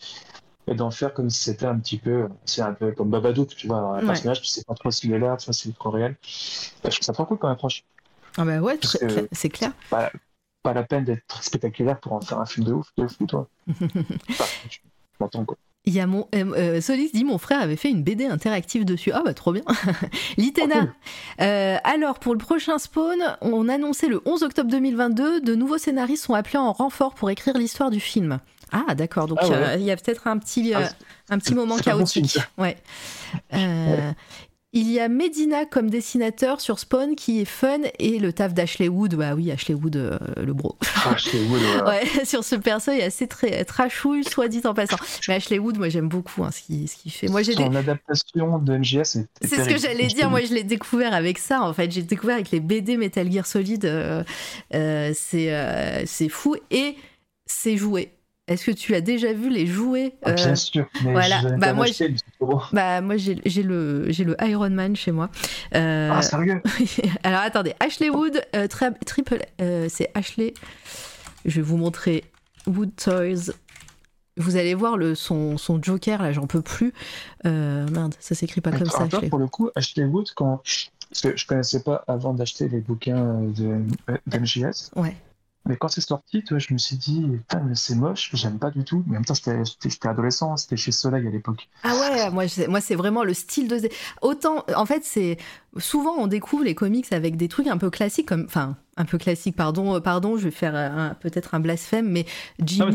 et 0.68 0.74
d'en 0.74 0.90
faire 0.90 1.14
comme 1.14 1.30
si 1.30 1.42
c'était 1.42 1.66
un 1.66 1.78
petit 1.78 1.98
peu, 1.98 2.28
c'est 2.44 2.62
un 2.62 2.72
peu 2.72 2.92
comme 2.92 3.10
Babadook, 3.10 3.48
tu 3.48 3.66
vois, 3.68 3.98
un 3.98 4.04
personnage, 4.04 4.42
tu 4.42 4.48
sais 4.48 4.64
pas 4.64 4.74
trop 4.74 4.90
s'il 4.90 5.12
est 5.12 5.18
là, 5.18 5.36
tu 5.36 5.46
vois, 5.46 5.54
c'est 5.54 5.72
trop 5.74 5.90
réel. 5.90 6.16
je 6.22 6.80
trouve 6.82 7.00
ça 7.00 7.12
trop 7.12 7.24
cool 7.24 7.38
quand 7.38 7.48
même, 7.48 7.58
franchement. 7.58 7.86
Ah 8.36 8.44
bah 8.44 8.58
ouais, 8.60 8.78
c'est 9.32 9.48
clair. 9.48 9.72
Pas, 9.88 10.10
pas, 10.62 10.74
la 10.74 10.82
peine 10.82 11.04
d'être 11.04 11.42
spectaculaire 11.42 12.00
pour 12.00 12.12
en 12.12 12.20
faire 12.20 12.38
un 12.38 12.46
film 12.46 12.66
de 12.66 12.72
ouf, 12.72 12.88
de 12.96 13.04
ouf, 13.04 13.16
toi. 13.26 13.48
enfin, 14.30 14.44
tu 14.68 14.80
m'entends 15.20 15.44
quoi. 15.44 15.56
Il 15.88 15.94
y 15.94 16.00
a 16.00 16.06
mon 16.08 16.26
euh, 16.34 16.44
euh, 16.56 16.80
Solis 16.80 17.10
dit 17.14 17.24
mon 17.24 17.38
frère 17.38 17.60
avait 17.60 17.76
fait 17.76 17.90
une 17.90 18.02
BD 18.02 18.26
interactive 18.26 18.84
dessus. 18.84 19.12
Ah 19.12 19.22
bah 19.24 19.34
trop 19.34 19.52
bien. 19.52 19.62
Litena. 20.36 20.88
Oh, 20.88 21.42
euh, 21.42 21.76
alors 21.84 22.18
pour 22.18 22.32
le 22.32 22.38
prochain 22.38 22.78
Spawn, 22.78 23.20
on 23.40 23.68
annonçait 23.68 24.08
le 24.08 24.20
11 24.24 24.42
octobre 24.42 24.68
2022, 24.68 25.40
de 25.40 25.54
nouveaux 25.54 25.78
scénaristes 25.78 26.24
sont 26.24 26.34
appelés 26.34 26.58
en 26.58 26.72
renfort 26.72 27.14
pour 27.14 27.30
écrire 27.30 27.56
l'histoire 27.56 27.90
du 27.90 28.00
film. 28.00 28.40
Ah 28.72 28.96
d'accord, 28.96 29.28
donc 29.28 29.38
ah, 29.42 29.76
il 29.76 29.84
y 29.84 29.92
a 29.92 29.96
peut-être 29.96 30.26
un 30.26 30.38
petit 30.38 30.74
ah, 30.74 30.88
un 31.30 31.38
petit 31.38 31.54
moment 31.54 31.76
chaotique. 31.76 32.36
ouais. 32.58 32.76
Il 34.72 34.90
y 34.90 35.00
a 35.00 35.08
Medina 35.08 35.64
comme 35.64 35.88
dessinateur 35.88 36.60
sur 36.60 36.78
Spawn 36.78 37.14
qui 37.14 37.40
est 37.40 37.46
fun 37.46 37.78
et 37.98 38.18
le 38.18 38.32
taf 38.32 38.52
d'Ashley 38.52 38.88
Wood, 38.88 39.14
bah 39.14 39.34
oui, 39.34 39.50
Ashley 39.50 39.74
Wood, 39.74 39.96
euh, 39.96 40.18
le 40.36 40.52
bro. 40.52 40.76
Ashley 41.06 41.40
Wood, 41.44 41.62
ouais. 41.86 42.24
sur 42.26 42.44
ce 42.44 42.56
perso, 42.56 42.92
il 42.92 42.98
est 42.98 43.04
assez 43.04 43.26
très 43.26 43.64
trashouille, 43.64 44.24
soit 44.24 44.48
dit 44.48 44.60
en 44.64 44.74
passant. 44.74 44.96
Mais 45.28 45.34
Ashley 45.34 45.58
Wood, 45.58 45.78
moi 45.78 45.88
j'aime 45.88 46.08
beaucoup 46.08 46.44
hein, 46.44 46.50
ce 46.50 46.60
qu'il 46.60 46.88
fait. 47.10 47.28
Moi, 47.28 47.42
Son 47.44 47.74
adaptation 47.74 48.58
de 48.58 48.76
MGS, 48.76 49.24
c'est 49.40 49.64
ce 49.64 49.68
que 49.68 49.78
j'allais 49.78 50.08
dire. 50.08 50.28
Moi, 50.28 50.42
je 50.42 50.52
l'ai 50.52 50.64
découvert 50.64 51.14
avec 51.14 51.38
ça. 51.38 51.62
En 51.62 51.72
fait, 51.72 51.90
j'ai 51.90 52.02
découvert 52.02 52.34
avec 52.34 52.50
les 52.50 52.60
BD 52.60 52.96
Metal 52.96 53.30
Gear 53.30 53.46
Solid. 53.46 53.84
Euh, 53.84 54.24
euh, 54.74 55.12
c'est 55.14 56.28
fou 56.28 56.56
et 56.70 56.96
c'est 57.46 57.76
joué. 57.76 58.15
Est-ce 58.48 58.66
que 58.66 58.70
tu 58.70 58.94
as 58.94 59.00
déjà 59.00 59.32
vu 59.32 59.50
les 59.50 59.66
jouets 59.66 60.14
ah, 60.22 60.32
Bien 60.32 60.52
euh, 60.52 60.54
sûr. 60.54 60.86
Mais 61.04 61.10
voilà. 61.10 61.42
Bah 61.58 61.72
moi, 61.72 61.86
bah 62.72 63.00
moi, 63.00 63.16
j'ai 63.16 63.62
le 63.62 64.36
Iron 64.40 64.70
Man 64.70 64.94
chez 64.94 65.10
moi. 65.10 65.30
Euh... 65.74 66.10
Ah 66.12 66.22
sérieux? 66.22 66.62
Alors 67.24 67.40
attendez, 67.40 67.74
Ashley 67.80 68.08
Wood 68.08 68.40
euh, 68.54 68.68
triple, 68.68 69.38
euh, 69.60 69.88
c'est 69.90 70.10
Ashley. 70.14 70.54
Je 71.44 71.56
vais 71.56 71.62
vous 71.62 71.76
montrer 71.76 72.24
Wood 72.68 72.94
Toys. 72.94 73.52
Vous 74.36 74.56
allez 74.56 74.74
voir 74.74 74.96
le 74.96 75.14
son, 75.14 75.58
son 75.58 75.82
Joker 75.82 76.22
là, 76.22 76.30
j'en 76.32 76.46
peux 76.46 76.62
plus. 76.62 76.92
merde, 77.44 78.14
ça 78.20 78.36
s'écrit 78.36 78.60
pas 78.60 78.70
comme 78.70 78.86
ça. 78.86 79.08
Pour 79.28 79.38
le 79.38 79.48
coup, 79.48 79.70
Ashley 79.74 80.04
Wood, 80.04 80.30
quand 80.36 80.62
parce 81.08 81.20
que 81.20 81.36
je 81.36 81.46
connaissais 81.46 81.82
pas 81.82 82.04
avant 82.08 82.34
d'acheter 82.34 82.68
les 82.68 82.80
bouquins 82.80 83.40
de, 83.42 83.80
de 84.26 84.38
MGS. 84.38 84.90
Ouais. 84.96 85.16
Mais 85.66 85.76
quand 85.76 85.88
c'est 85.88 86.00
sorti, 86.00 86.44
toi, 86.44 86.58
je 86.58 86.72
me 86.72 86.78
suis 86.78 86.96
dit, 86.96 87.26
c'est 87.74 87.94
moche, 87.94 88.30
j'aime 88.32 88.58
pas 88.58 88.70
du 88.70 88.84
tout. 88.84 89.02
Mais 89.06 89.16
en 89.16 89.20
même 89.20 89.24
temps, 89.24 89.34
j'étais 89.34 90.08
adolescent, 90.08 90.56
c'était 90.56 90.76
chez 90.76 90.92
Soleil 90.92 91.26
à 91.26 91.30
l'époque. 91.30 91.68
Ah 91.82 91.94
ouais, 91.94 92.30
moi, 92.30 92.44
moi 92.68 92.80
c'est 92.80 92.94
vraiment 92.94 93.24
le 93.24 93.34
style 93.34 93.68
de. 93.68 93.88
Autant, 94.22 94.64
en 94.74 94.86
fait, 94.86 95.04
c'est. 95.04 95.38
Souvent, 95.78 96.14
on 96.18 96.26
découvre 96.26 96.64
les 96.64 96.74
comics 96.74 97.12
avec 97.12 97.36
des 97.36 97.48
trucs 97.48 97.66
un 97.66 97.78
peu 97.78 97.90
classiques, 97.90 98.28
comme. 98.28 98.44
Enfin, 98.46 98.76
un 98.96 99.04
peu 99.04 99.18
classique, 99.18 99.56
pardon, 99.56 99.96
euh, 99.96 100.00
pardon, 100.00 100.38
je 100.38 100.44
vais 100.44 100.50
faire 100.50 101.14
peut-être 101.20 101.54
un 101.54 101.60
blasphème, 101.60 102.08
mais 102.08 102.24
Jim, 102.64 102.90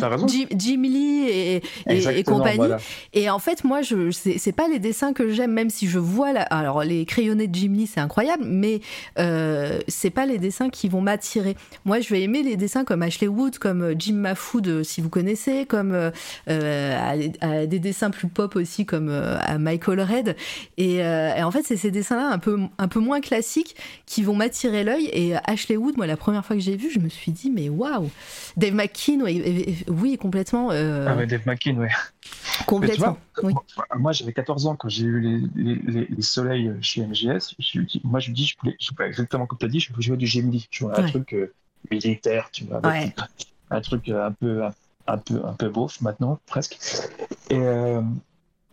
Jim, 0.55 0.81
Lee 0.81 1.27
et, 1.29 1.61
et, 1.87 2.23
compagnie. 2.23 2.73
Et 3.13 3.29
en 3.29 3.39
fait, 3.39 3.63
moi, 3.63 3.81
je 3.81 4.11
c'est 4.11 4.51
pas 4.51 4.67
les 4.67 4.79
dessins 4.79 5.13
que 5.13 5.29
j'aime, 5.29 5.51
même 5.51 5.69
si 5.69 5.87
je 5.87 5.99
vois 5.99 6.33
la, 6.33 6.41
alors 6.43 6.83
les 6.83 7.05
crayonnés 7.05 7.47
de 7.47 7.55
Jim 7.55 7.73
Lee, 7.73 7.87
c'est 7.87 7.99
incroyable, 7.99 8.43
mais 8.45 8.81
euh, 9.19 9.79
c'est 9.87 10.09
pas 10.09 10.25
les 10.25 10.39
dessins 10.39 10.69
qui 10.69 10.89
vont 10.89 11.01
m'attirer. 11.01 11.55
Moi, 11.85 11.99
je 11.99 12.09
vais 12.09 12.21
aimer 12.21 12.41
les 12.41 12.57
dessins 12.57 12.83
comme 12.83 13.03
Ashley 13.03 13.27
Wood, 13.27 13.59
comme 13.59 13.81
euh, 13.81 13.95
Jim 13.97 14.15
Mafood, 14.15 14.83
si 14.83 15.01
vous 15.01 15.09
connaissez, 15.09 15.65
comme 15.65 16.11
à, 16.47 17.15
des 17.67 17.79
dessins 17.79 18.09
plus 18.09 18.27
pop 18.27 18.55
aussi, 18.55 18.85
comme 18.85 19.09
à 19.09 19.57
Michael 19.57 20.01
Red. 20.01 20.35
Et, 20.77 20.95
et 20.95 21.43
en 21.43 21.51
fait, 21.51 21.63
c'est 21.63 21.77
ces 21.77 21.91
dessins-là 21.91 22.29
un 22.31 22.39
peu 22.39 22.57
un 22.77 22.87
peu 22.87 22.99
moins 22.99 23.21
classiques 23.21 23.75
qui 24.05 24.23
vont 24.23 24.35
m'attirer 24.35 24.83
l'œil. 24.83 25.09
Et 25.13 25.35
Ashley 25.45 25.77
Wood 25.77 25.90
moi, 25.97 26.07
la 26.07 26.17
première 26.17 26.45
fois 26.45 26.55
que 26.55 26.61
j'ai 26.61 26.75
vu, 26.75 26.89
je 26.89 26.99
me 26.99 27.09
suis 27.09 27.31
dit, 27.31 27.49
mais 27.49 27.69
waouh 27.69 28.09
Dave 28.57 28.73
McKean, 28.73 29.21
oui, 29.87 30.17
complètement. 30.17 30.71
Euh, 30.71 31.05
ah, 31.07 31.15
ouais, 31.15 31.27
Dave 31.27 31.45
McKean, 31.45 31.77
oui. 31.79 31.87
Complètement. 32.65 33.17
Moi, 33.97 34.11
j'avais 34.11 34.33
14 34.33 34.67
ans 34.67 34.75
quand 34.75 34.89
j'ai 34.89 35.05
eu 35.05 35.49
les, 35.55 36.05
les, 36.09 36.21
soleils 36.21 36.71
chez 36.81 37.05
MGS. 37.05 37.55
moi, 38.03 38.19
je 38.19 38.29
me 38.29 38.35
dis, 38.35 38.45
je 38.45 38.57
voulais, 38.59 38.75
je 38.79 38.91
pas 38.93 39.07
exactement 39.07 39.45
comme 39.47 39.59
tu 39.59 39.65
as 39.65 39.69
dit, 39.69 39.79
je 39.79 39.91
voulais 39.91 40.05
jouer 40.05 40.17
du 40.17 40.25
GMD. 40.25 40.61
Je 40.69 40.83
voulais 40.83 40.99
un 40.99 41.07
truc 41.07 41.33
euh, 41.33 41.53
militaire, 41.89 42.49
tu 42.51 42.65
vois. 42.65 42.81
Un 43.73 43.79
truc 43.79 44.09
euh, 44.09 44.27
un 44.27 44.33
peu, 44.33 44.65
un, 45.07 45.17
peu, 45.17 45.45
un 45.45 45.53
peu 45.53 45.69
beauf 45.69 46.01
maintenant, 46.01 46.37
presque. 46.45 46.77
Et 47.49 47.57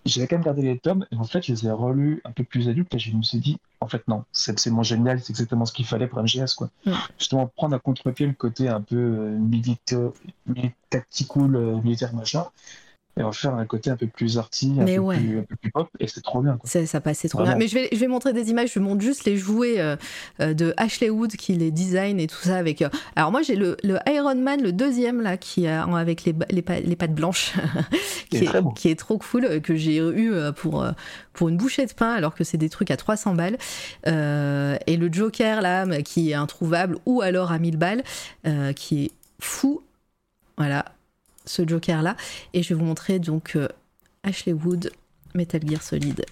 j'avais 0.08 0.26
quand 0.26 0.36
même 0.36 0.44
gardé 0.44 0.62
les 0.62 0.78
tomes, 0.78 1.06
et 1.12 1.16
en 1.16 1.24
fait, 1.24 1.42
je 1.42 1.52
les 1.52 1.66
ai 1.66 1.70
relus 1.70 2.20
un 2.24 2.32
peu 2.32 2.44
plus 2.44 2.68
adultes, 2.68 2.94
et 2.94 2.98
je 2.98 3.14
me 3.16 3.22
suis 3.22 3.38
dit, 3.38 3.58
en 3.80 3.88
fait, 3.88 4.06
non, 4.08 4.24
c'est 4.32 4.66
mon 4.70 4.82
génial, 4.82 5.20
c'est 5.20 5.30
exactement 5.30 5.64
ce 5.66 5.72
qu'il 5.72 5.86
fallait 5.86 6.06
pour 6.06 6.22
MGS, 6.22 6.54
quoi. 6.56 6.70
Justement, 7.18 7.46
prendre 7.46 7.76
à 7.76 7.78
contre-pied 7.78 8.26
le 8.26 8.32
côté 8.32 8.68
un 8.68 8.80
peu 8.80 8.96
euh, 8.96 9.38
militaire, 9.38 10.10
tactical, 10.90 11.54
euh, 11.54 11.80
militaire, 11.82 12.14
machin. 12.14 12.46
Et 13.18 13.22
en 13.22 13.32
faire 13.32 13.54
un 13.54 13.66
côté 13.66 13.90
un 13.90 13.96
peu 13.96 14.06
plus 14.06 14.38
arty, 14.38 14.76
un, 14.80 14.84
peu, 14.84 14.98
ouais. 14.98 15.16
plus, 15.18 15.38
un 15.40 15.42
peu 15.42 15.56
plus 15.56 15.70
pop, 15.70 15.88
et 15.98 16.06
c'est 16.06 16.20
trop 16.22 16.40
bien. 16.40 16.56
Quoi. 16.56 16.68
Ça, 16.70 16.86
ça 16.86 17.00
passait 17.00 17.28
trop 17.28 17.38
Vraiment. 17.40 17.56
bien. 17.56 17.64
Mais 17.64 17.68
je 17.68 17.74
vais, 17.74 17.88
je 17.92 17.98
vais 17.98 18.06
montrer 18.06 18.32
des 18.32 18.50
images, 18.50 18.72
je 18.74 18.78
montre 18.78 19.02
juste 19.02 19.24
les 19.24 19.36
jouets 19.36 19.80
euh, 19.80 19.96
euh, 20.40 20.54
de 20.54 20.72
Ashley 20.76 21.10
Wood 21.10 21.32
qui 21.32 21.54
les 21.54 21.70
design 21.70 22.20
et 22.20 22.26
tout 22.26 22.38
ça. 22.40 22.56
avec. 22.56 22.82
euh, 22.82 22.88
Alors 23.16 23.32
moi 23.32 23.42
j'ai 23.42 23.56
le, 23.56 23.76
le 23.82 23.98
Iron 24.08 24.36
Man, 24.36 24.62
le 24.62 24.72
deuxième 24.72 25.20
là, 25.20 25.36
qui 25.36 25.66
a, 25.66 25.82
avec 25.84 26.24
les, 26.24 26.34
les, 26.50 26.62
pa- 26.62 26.80
les 26.80 26.96
pattes 26.96 27.14
blanches, 27.14 27.54
qui, 28.30 28.38
est 28.44 28.74
qui 28.76 28.88
est 28.88 28.98
trop 28.98 29.18
cool, 29.18 29.60
que 29.62 29.74
j'ai 29.74 29.98
eu 29.98 30.32
pour, 30.56 30.86
pour 31.32 31.48
une 31.48 31.56
bouchée 31.56 31.86
de 31.86 31.92
pain 31.92 32.12
alors 32.12 32.34
que 32.34 32.44
c'est 32.44 32.58
des 32.58 32.68
trucs 32.68 32.90
à 32.90 32.96
300 32.96 33.34
balles. 33.34 33.58
Euh, 34.06 34.76
et 34.86 34.96
le 34.96 35.12
Joker 35.12 35.60
là, 35.60 35.86
qui 36.02 36.30
est 36.30 36.34
introuvable 36.34 36.98
ou 37.06 37.20
alors 37.22 37.52
à 37.52 37.58
1000 37.58 37.76
balles, 37.76 38.02
qui 38.76 39.04
est 39.06 39.10
fou. 39.40 39.82
Voilà, 40.56 40.84
ce 41.48 41.66
Joker 41.66 42.02
là. 42.02 42.16
Et 42.54 42.62
je 42.62 42.70
vais 42.74 42.78
vous 42.80 42.84
montrer 42.86 43.18
donc 43.18 43.56
euh, 43.56 43.68
Ashley 44.22 44.52
Wood, 44.52 44.90
Metal 45.34 45.60
Gear 45.68 45.82
Solid. 45.82 46.24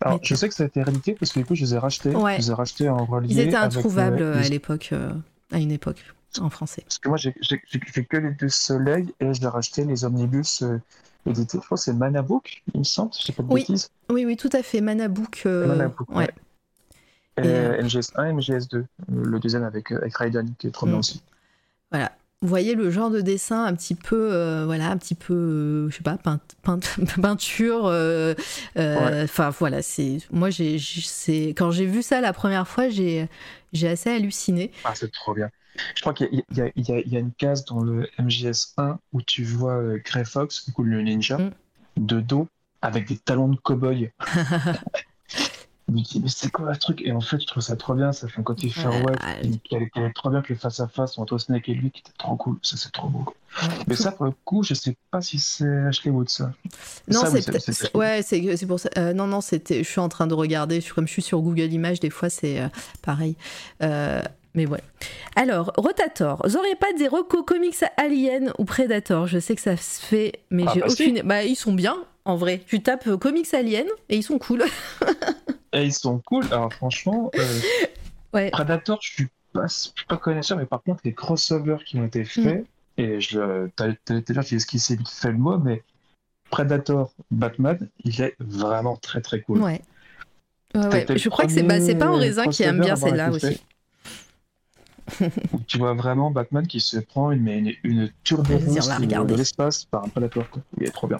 Alors, 0.00 0.20
je 0.22 0.34
sais 0.36 0.48
que 0.48 0.54
ça 0.54 0.62
a 0.62 0.66
été 0.66 0.80
réédité 0.82 1.14
parce 1.14 1.32
que 1.32 1.40
du 1.40 1.44
coup, 1.44 1.56
je 1.56 1.64
les 1.64 1.74
ai 1.74 1.78
rachetés. 1.78 2.14
Ouais. 2.14 2.34
Je 2.36 2.42
les 2.42 2.50
ai 2.50 2.54
rachetés 2.54 2.88
en 2.88 3.04
relié. 3.04 3.28
Ils 3.34 3.40
étaient 3.40 3.56
introuvables 3.56 4.22
euh, 4.22 4.34
euh, 4.34 4.38
à 4.38 4.42
les- 4.42 4.50
l'époque, 4.50 4.90
euh, 4.92 5.10
à 5.50 5.58
une 5.58 5.72
époque, 5.72 6.04
en 6.40 6.50
français. 6.50 6.82
Parce 6.82 6.98
que 6.98 7.08
moi, 7.08 7.18
j'ai 7.18 7.32
que 7.32 8.16
les 8.16 8.30
deux 8.34 8.48
soleils 8.48 9.12
et 9.18 9.34
je 9.34 9.40
l'ai 9.40 9.48
racheté 9.48 9.84
les 9.84 10.04
omnibus 10.04 10.62
euh, 10.62 10.80
édités. 11.26 11.58
Je 11.60 11.64
crois 11.64 11.76
que 11.76 11.82
c'est 11.82 11.92
Manabook, 11.92 12.62
il 12.74 12.78
me 12.78 12.84
semble, 12.84 13.10
je 13.18 13.32
pas 13.32 13.42
de 13.42 13.48
Oui. 13.52 13.62
bêtises. 13.62 13.90
Oui, 14.10 14.24
oui, 14.24 14.36
tout 14.36 14.50
à 14.52 14.62
fait. 14.62 14.80
Manabook. 14.80 15.42
Manabook, 15.46 16.08
ouais. 16.10 16.16
ouais. 16.16 16.30
Et, 17.38 17.40
Et, 17.40 17.44
euh, 17.50 17.82
MGS1 17.82 18.30
et 18.30 18.32
MGS2. 18.34 18.76
euh, 18.76 18.84
Le 19.08 19.38
deuxième 19.40 19.64
avec, 19.64 19.90
avec 19.90 20.14
Raiden, 20.16 20.54
qui 20.58 20.68
est 20.68 20.70
trop 20.70 20.86
bien 20.86 20.98
aussi. 20.98 21.22
Voilà. 21.90 22.12
Vous 22.40 22.48
voyez 22.48 22.76
le 22.76 22.88
genre 22.90 23.10
de 23.10 23.20
dessin 23.20 23.64
un 23.64 23.74
petit 23.74 23.96
peu, 23.96 24.32
euh, 24.32 24.64
voilà, 24.64 24.90
un 24.90 24.96
petit 24.96 25.16
peu, 25.16 25.34
euh, 25.34 25.90
je 25.90 25.96
sais 25.96 26.04
pas, 26.04 26.16
peint- 26.18 26.38
peint- 26.62 26.78
peinture. 27.20 27.86
euh, 27.86 28.34
euh, 28.76 29.24
Enfin 29.24 29.50
voilà, 29.50 29.82
c'est 29.82 30.18
moi 30.30 30.48
j'ai, 30.48 30.78
c'est 30.78 31.48
quand 31.48 31.72
j'ai 31.72 31.84
vu 31.86 32.00
ça 32.00 32.20
la 32.20 32.32
première 32.32 32.68
fois, 32.68 32.88
j'ai, 32.90 33.28
j'ai 33.72 33.88
assez 33.88 34.10
halluciné. 34.10 34.70
Ah, 34.84 34.94
c'est 34.94 35.10
trop 35.12 35.34
bien. 35.34 35.50
Je 35.96 36.00
crois 36.00 36.14
qu'il 36.14 36.28
y, 36.32 36.60
a- 36.60 36.70
il 36.76 36.88
y 36.88 36.92
y 36.92 37.08
y 37.10 37.16
a 37.16 37.20
une 37.20 37.32
case 37.32 37.64
dans 37.64 37.80
le 37.82 38.08
MGS1 38.18 38.98
où 39.12 39.20
tu 39.22 39.42
vois 39.44 39.98
Grey 40.04 40.24
Fox, 40.24 40.64
du 40.66 40.72
coup 40.72 40.84
le 40.84 41.02
ninja, 41.02 41.38
Mm. 41.38 41.50
de 41.96 42.20
dos, 42.20 42.48
avec 42.82 43.08
des 43.08 43.16
talons 43.18 43.48
de 43.48 43.56
cow-boy. 43.56 44.12
Je 45.88 45.92
me 45.94 46.00
dis, 46.00 46.20
mais 46.20 46.28
c'est 46.28 46.50
quoi 46.50 46.74
ce 46.74 46.80
truc? 46.80 47.00
Et 47.02 47.12
en 47.12 47.20
fait, 47.20 47.40
je 47.40 47.46
trouve 47.46 47.62
ça 47.62 47.74
trop 47.74 47.94
bien. 47.94 48.12
Ça 48.12 48.28
fait 48.28 48.38
un 48.38 48.42
côté 48.42 48.70
ah, 48.76 49.34
qui, 49.64 49.74
est 49.74 50.12
trop 50.14 50.28
bien 50.28 50.42
que 50.42 50.52
le 50.52 50.58
face-à-face 50.58 51.16
entre 51.18 51.38
Snake 51.38 51.68
et 51.70 51.74
lui, 51.74 51.90
qui 51.90 52.00
était 52.00 52.12
trop 52.18 52.36
cool. 52.36 52.58
Ça, 52.62 52.76
c'est 52.76 52.92
trop 52.92 53.08
beau. 53.08 53.20
quoi. 53.20 53.34
Mais 53.86 53.96
Tout- 53.96 54.02
ça, 54.02 54.12
pour 54.12 54.26
le 54.26 54.32
coup, 54.44 54.62
je 54.62 54.74
sais 54.74 54.94
pas 55.10 55.22
si 55.22 55.38
c'est 55.38 55.66
Ashley 55.86 56.10
Wood, 56.10 56.28
ça. 56.28 56.52
Non, 57.08 57.20
Ça, 57.20 57.30
c'est 57.30 57.46
peut-être- 57.46 57.62
c'est- 57.64 57.72
c'est- 57.72 57.96
ouais, 57.96 58.20
c'est 58.22 58.66
pour 58.66 58.78
ça. 58.78 58.90
euh, 58.98 59.14
non, 59.14 59.26
non, 59.26 59.40
c'était. 59.40 59.82
Je 59.82 59.88
suis 59.88 60.00
en 60.00 60.10
train 60.10 60.26
de 60.26 60.34
regarder. 60.34 60.76
Je 60.76 60.80
suis 60.82 60.92
comme 60.94 61.06
je 61.06 61.12
suis 61.12 61.22
sur 61.22 61.40
Google 61.40 61.72
Images, 61.72 62.00
des 62.00 62.10
fois 62.10 62.28
c'est 62.28 62.60
euh, 62.60 62.68
pareil. 63.02 63.36
Euh, 63.82 64.20
mais 64.54 64.66
ouais. 64.66 64.82
Alors, 65.36 65.72
Rotator, 65.78 66.42
vous 66.44 66.56
auriez 66.58 66.74
pas 66.76 66.92
des 66.98 67.08
recos 67.08 67.44
comics 67.46 67.76
Alien 67.96 68.52
ou 68.58 68.64
Predator? 68.66 69.26
Je 69.26 69.38
sais 69.38 69.54
que 69.54 69.62
ça 69.62 69.76
se 69.78 70.00
fait, 70.02 70.40
mais 70.50 70.64
Ah, 70.66 70.72
j'ai 70.74 70.80
bah 70.80 70.88
si. 70.90 71.02
aucune. 71.04 71.22
Bah, 71.24 71.44
ils 71.44 71.56
sont 71.56 71.72
bien, 71.72 71.96
en 72.26 72.36
vrai. 72.36 72.62
Tu 72.66 72.82
tapes 72.82 73.06
euh, 73.06 73.16
comics 73.16 73.52
Alien 73.54 73.86
et 74.10 74.16
ils 74.18 74.22
sont 74.22 74.38
cool. 74.38 74.64
Et 75.72 75.84
ils 75.84 75.92
sont 75.92 76.18
cool. 76.20 76.44
Alors, 76.46 76.72
franchement, 76.72 77.30
euh, 77.38 77.60
ouais. 78.32 78.50
Predator, 78.50 78.98
je 79.02 79.12
suis 79.12 79.28
pas, 79.52 79.66
je 79.66 79.74
suis 79.74 80.06
pas 80.08 80.16
connaisseur, 80.16 80.58
mais 80.58 80.66
par 80.66 80.82
contre, 80.82 81.00
les 81.04 81.14
crossovers 81.14 81.84
qui 81.84 81.98
ont 81.98 82.04
été 82.04 82.22
Mm. 82.22 82.24
faits, 82.24 82.66
et 82.96 83.20
je, 83.20 83.68
t'as, 83.76 83.92
j'ai 84.42 84.56
esquissé 84.56 84.96
vite 84.96 85.08
fait 85.08 85.30
le 85.30 85.38
mot, 85.38 85.58
mais 85.58 85.82
Predator 86.50 87.12
Batman, 87.30 87.88
il 88.04 88.20
est 88.20 88.34
vraiment 88.40 88.96
très 88.96 89.20
très 89.20 89.40
cool. 89.40 89.62
Ouais. 89.62 89.80
Je 90.74 91.28
crois 91.28 91.46
que 91.46 91.52
c'est 91.52 91.62
bah, 91.62 91.78
pas 91.98 92.10
en 92.10 92.16
raisin 92.16 92.46
qui 92.48 92.62
aime 92.62 92.80
bien 92.80 92.96
celle-là 92.96 93.30
aussi. 93.30 93.60
Tu 95.66 95.78
vois 95.78 95.94
vraiment 95.94 96.30
Batman 96.30 96.66
qui 96.66 96.80
se 96.80 96.98
prend 96.98 97.30
une, 97.30 97.48
une, 97.48 97.72
une 97.82 98.12
turbulence 98.24 98.64
de, 99.00 99.34
l'espace 99.34 99.86
par 99.86 100.04
un 100.04 100.08
Predator. 100.08 100.44
Il 100.78 100.86
est 100.86 100.90
trop 100.90 101.06
bien. 101.06 101.18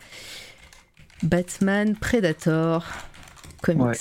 Batman, 1.23 1.97
Predator, 1.97 2.85
comics. 3.63 3.99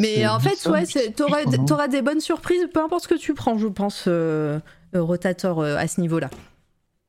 Mais 0.00 0.26
en 0.26 0.40
fait, 0.40 0.68
ouais, 0.68 0.84
t'auras 1.12 1.42
son 1.44 1.50
nom. 1.50 1.64
t'auras 1.64 1.88
des 1.88 2.02
bonnes 2.02 2.20
surprises, 2.20 2.66
peu 2.72 2.82
importe 2.82 3.04
ce 3.04 3.08
que 3.08 3.14
tu 3.18 3.34
prends, 3.34 3.56
je 3.58 3.68
pense, 3.68 4.04
euh, 4.08 4.58
euh, 4.94 5.02
Rotator 5.02 5.60
euh, 5.60 5.76
à 5.76 5.86
ce 5.88 6.00
niveau-là. 6.00 6.30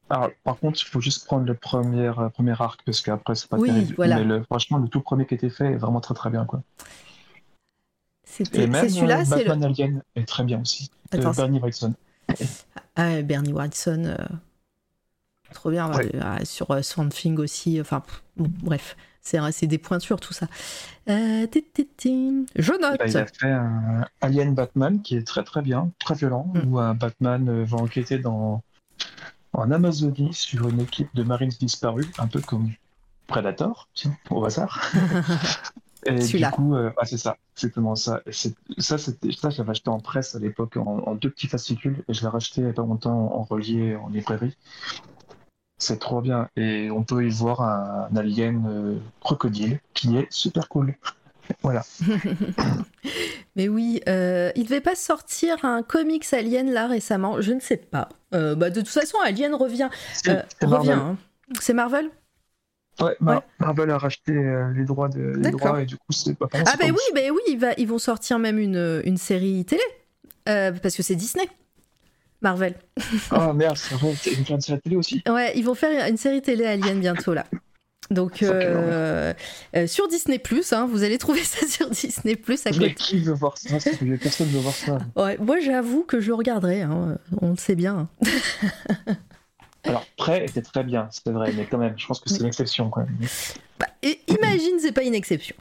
Alors, 0.10 0.30
par 0.44 0.58
contre, 0.58 0.80
il 0.82 0.86
faut 0.88 1.02
juste 1.02 1.26
prendre 1.26 1.46
le 1.46 1.54
premier, 1.54 2.08
euh, 2.18 2.30
premier 2.30 2.54
arc 2.60 2.82
parce 2.86 3.02
qu'après, 3.02 3.36
c'est 3.36 3.50
pas 3.50 3.58
Oui, 3.58 3.70
terrible. 3.70 3.94
voilà. 3.98 4.16
Mais 4.18 4.24
le- 4.24 4.44
franchement, 4.44 4.78
le 4.78 4.88
tout 4.88 5.02
premier 5.02 5.26
qui 5.26 5.34
a 5.34 5.38
été 5.38 5.50
fait 5.50 5.74
est 5.74 5.78
vraiment 5.78 6.00
très 6.00 6.14
très 6.14 6.30
bien. 6.30 6.46
Quoi. 6.46 6.62
Et 8.54 8.68
même 8.68 8.88
celui-là, 8.90 9.26
c'est 9.26 9.44
le. 9.44 9.52
Alien 9.52 10.04
est 10.16 10.28
très 10.28 10.44
bien 10.44 10.62
aussi. 10.62 10.92
Attends, 11.12 11.32
Bernie 11.32 11.60
Wrightson. 11.60 11.94
ah, 12.96 13.22
Bernie 13.22 13.52
Wrightson, 13.54 14.16
trop 15.54 15.72
bien. 15.72 15.92
Ouais. 15.94 16.12
Ah, 16.22 16.44
sur 16.46 16.84
Swamp 16.84 17.10
Thing 17.10 17.38
aussi. 17.40 17.82
Enfin, 17.82 18.04
bon, 18.36 18.50
bref, 18.62 18.96
c'est 19.52 19.68
des 19.68 19.78
pointures 19.78 20.20
tout 20.20 20.34
ça. 20.34 20.48
Euh. 21.10 21.48
Je 22.56 22.72
note. 22.72 23.00
Bah, 23.00 23.06
il 23.08 23.18
a 23.18 23.26
fait 23.26 23.50
un 23.52 24.06
Alien 24.22 24.54
Batman 24.54 25.02
qui 25.02 25.16
est 25.16 25.26
très 25.26 25.44
très 25.44 25.62
bien, 25.62 25.92
très 26.00 26.16
violent, 26.16 26.52
Mm. 26.54 26.60
où 26.68 26.80
un 26.80 26.94
Batman 26.94 27.48
euh, 27.50 27.64
va 27.66 27.78
enquêter 27.78 28.18
dans 28.20 28.62
en 29.54 29.72
Amazonie 29.72 30.34
sur 30.34 30.68
une 30.70 30.82
équipe 30.82 31.10
de 31.16 31.24
Marines 31.24 31.52
disparus, 31.60 32.08
un 32.20 32.28
peu 32.28 32.42
comme 32.42 32.70
Predator, 33.28 33.88
au 34.30 34.46
hasard. 34.46 34.82
Et 36.06 36.20
du 36.20 36.46
coup, 36.52 36.76
euh, 36.76 36.92
ah, 36.98 37.06
c'est 37.06 37.18
ça, 37.18 37.38
c'est 37.56 37.68
exactement 37.68 37.96
ça. 37.96 38.22
Ça, 38.30 38.50
ça, 38.78 38.98
je 39.50 39.58
l'avais 39.58 39.72
acheté 39.72 39.90
en 39.90 40.00
presse 40.00 40.36
à 40.36 40.40
l'époque 40.40 40.78
en, 40.78 41.00
en 41.00 41.16
deux 41.16 41.30
petits 41.30 41.48
fascicules, 41.48 42.04
et 42.08 42.14
je 42.14 42.22
l'ai 42.22 42.28
racheté 42.28 42.62
il 42.62 42.68
y 42.68 42.70
a 42.70 42.74
pas 42.74 42.84
longtemps 42.84 43.34
en, 43.34 43.40
en 43.40 43.44
relié 43.44 43.96
en 43.96 44.08
librairie. 44.10 44.56
C'est 45.80 46.00
trop 46.00 46.22
bien, 46.22 46.50
et 46.56 46.90
on 46.90 47.04
peut 47.04 47.26
y 47.26 47.30
voir 47.30 47.62
un, 47.62 48.16
alien 48.16 48.66
euh, 48.68 48.96
crocodile 49.22 49.80
qui 49.94 50.18
est 50.18 50.28
super 50.32 50.68
cool. 50.70 50.96
Voilà. 51.64 51.86
Mais 53.56 53.70
oui, 53.70 54.02
euh, 54.10 54.52
il 54.56 54.66
devait 54.66 54.82
pas 54.82 54.96
sortir 54.96 55.64
un 55.64 55.82
comics 55.82 56.26
Alien 56.34 56.70
là 56.72 56.88
récemment, 56.88 57.40
je 57.40 57.54
ne 57.54 57.62
sais 57.62 57.78
pas. 57.78 58.10
Euh, 58.34 58.54
bah, 58.54 58.70
de 58.70 58.82
toute 58.82 58.90
façon, 58.90 59.18
Alien 59.24 59.56
revient. 59.56 59.90
C'est 60.14 60.30
euh. 60.32 60.68
Marvel. 60.68 60.92
hein. 60.92 61.18
C'est 61.62 61.74
Marvel 61.74 62.10
Ouais, 63.00 63.16
Mar- 63.22 63.36
Ouais. 63.38 63.42
Marvel 63.60 63.92
a 63.92 63.98
racheté 63.98 64.34
les 64.76 64.84
droits 64.84 65.08
de 65.08 65.36
les 65.38 65.52
droits 65.52 65.82
et 65.82 65.86
du 65.86 65.96
coup 65.96 66.12
c'est 66.12 66.38
pas 66.38 66.48
Ah 66.52 66.76
ben 66.78 66.92
oui, 66.92 67.14
ben 67.16 67.32
oui, 67.32 67.56
va, 67.56 67.74
ils 67.78 67.88
vont 67.88 68.00
sortir 68.00 68.40
même 68.40 68.60
une, 68.60 69.02
une 69.06 69.18
série 69.18 69.64
télé. 69.64 69.84
Parce 70.46 70.96
que 70.98 71.04
c'est 71.04 71.16
Disney. 71.16 71.48
Marvel. 72.42 72.76
Ah 73.32 73.54
merde, 73.54 73.78
c'est 73.78 73.96
vrai, 73.96 74.14
une 74.38 74.44
grande 74.44 74.62
série 74.62 74.80
télé 74.82 74.96
aussi. 74.96 75.24
Ouais, 75.28 75.54
ils 75.56 75.64
vont 75.64 75.76
faire 75.76 76.08
une 76.08 76.18
série 76.18 76.42
télé 76.42 76.66
Alien 76.66 77.00
bientôt 77.00 77.34
là. 77.34 77.46
Donc 78.10 78.38
Oh, 78.42 78.46
euh, 78.46 79.34
euh, 79.76 79.88
sur 79.88 80.08
Disney 80.08 80.42
hein, 80.72 80.88
vous 80.90 81.04
allez 81.04 81.18
trouver 81.18 81.44
ça 81.44 81.68
sur 81.68 81.90
Disney 81.90 82.34
à 82.34 82.72
côté. 82.72 82.94
qui 82.96 83.20
veut 83.20 83.34
voir 83.34 83.58
ça? 83.58 83.78
Personne 84.22 84.48
veut 84.48 84.60
voir 84.60 84.74
ça. 84.74 85.00
Ouais, 85.16 85.38
moi 85.40 85.60
j'avoue 85.60 86.04
que 86.04 86.22
je 86.22 86.32
regarderai, 86.32 86.84
hein, 86.84 87.18
on 87.42 87.50
le 87.52 87.58
sait 87.58 87.76
bien. 87.76 88.08
Alors 89.84 90.06
Prêt 90.18 90.46
était 90.46 90.62
très 90.62 90.84
bien, 90.84 91.08
c'est 91.12 91.32
vrai, 91.32 91.52
mais 91.56 91.66
quand 91.66 91.78
même, 91.78 91.94
je 91.98 92.06
pense 92.06 92.20
que 92.20 92.30
c'est 92.30 92.40
une 92.40 92.46
exception 92.46 92.90
quand 92.90 93.02
même. 93.02 93.18
Bah, 93.80 93.88
et 94.04 94.20
imagine, 94.28 94.74
c'est 94.80 94.92
pas 94.92 95.04
une 95.04 95.16
exception. 95.16 95.56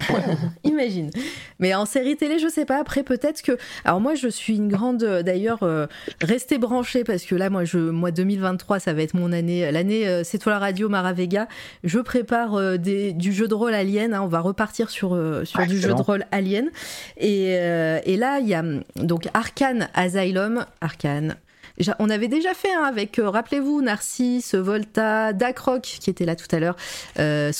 imagine. 0.64 1.10
Mais 1.58 1.74
en 1.74 1.84
série 1.84 2.16
télé, 2.16 2.38
je 2.38 2.48
sais 2.48 2.64
pas. 2.64 2.78
Après, 2.78 3.02
peut-être 3.02 3.42
que. 3.42 3.58
Alors, 3.84 4.00
moi, 4.00 4.14
je 4.14 4.28
suis 4.28 4.56
une 4.56 4.68
grande. 4.68 5.02
euh, 5.02 5.22
D'ailleurs, 5.22 5.62
euh, 5.62 5.86
restez 6.22 6.58
branchés 6.58 7.04
parce 7.04 7.24
que 7.24 7.34
là, 7.34 7.50
moi, 7.50 7.64
je, 7.64 7.78
moi, 7.78 8.10
2023, 8.10 8.78
ça 8.78 8.92
va 8.92 9.02
être 9.02 9.14
mon 9.14 9.32
année. 9.32 9.70
L'année, 9.72 10.06
euh, 10.06 10.22
c'est 10.24 10.38
toi 10.38 10.52
la 10.52 10.58
radio, 10.60 10.88
Mara 10.88 11.12
Vega. 11.12 11.48
Je 11.84 11.98
prépare 11.98 12.54
euh, 12.54 12.76
des, 12.76 13.12
du 13.12 13.32
jeu 13.32 13.48
de 13.48 13.54
rôle 13.54 13.74
Alien. 13.74 14.14
hein. 14.14 14.22
on 14.22 14.28
va 14.28 14.40
repartir 14.40 14.90
sur, 14.90 15.10
sur 15.44 15.60
Ah, 15.60 15.66
du 15.66 15.78
jeu 15.80 15.88
de 15.94 16.02
rôle 16.02 16.24
Alien. 16.30 16.70
Et, 17.16 17.52
et 17.52 18.16
là, 18.16 18.38
il 18.40 18.48
y 18.48 18.54
a 18.54 18.62
donc 18.96 19.28
Arkane 19.34 19.88
Asylum. 19.94 20.64
Arkane. 20.80 21.36
Ja- 21.78 21.96
On 22.00 22.10
avait 22.10 22.28
déjà 22.28 22.54
fait 22.54 22.72
hein, 22.72 22.82
avec, 22.84 23.18
euh, 23.18 23.28
rappelez-vous, 23.30 23.82
Narcisse, 23.82 24.54
Volta, 24.54 25.32
Dakroc 25.32 25.82
qui 25.82 26.10
était 26.10 26.24
là 26.24 26.34
tout 26.34 26.46
à 26.54 26.58
l'heure, 26.58 26.76
euh, 27.18 27.52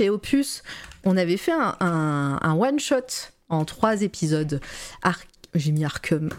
et 0.00 0.10
Opus. 0.10 0.62
On 1.04 1.16
avait 1.16 1.36
fait 1.36 1.52
un, 1.52 2.56
one-shot 2.58 3.30
en 3.48 3.64
trois 3.64 4.02
épisodes. 4.02 4.60
J'ai 5.54 5.72
mis 5.72 5.84
Arkham. 5.84 6.30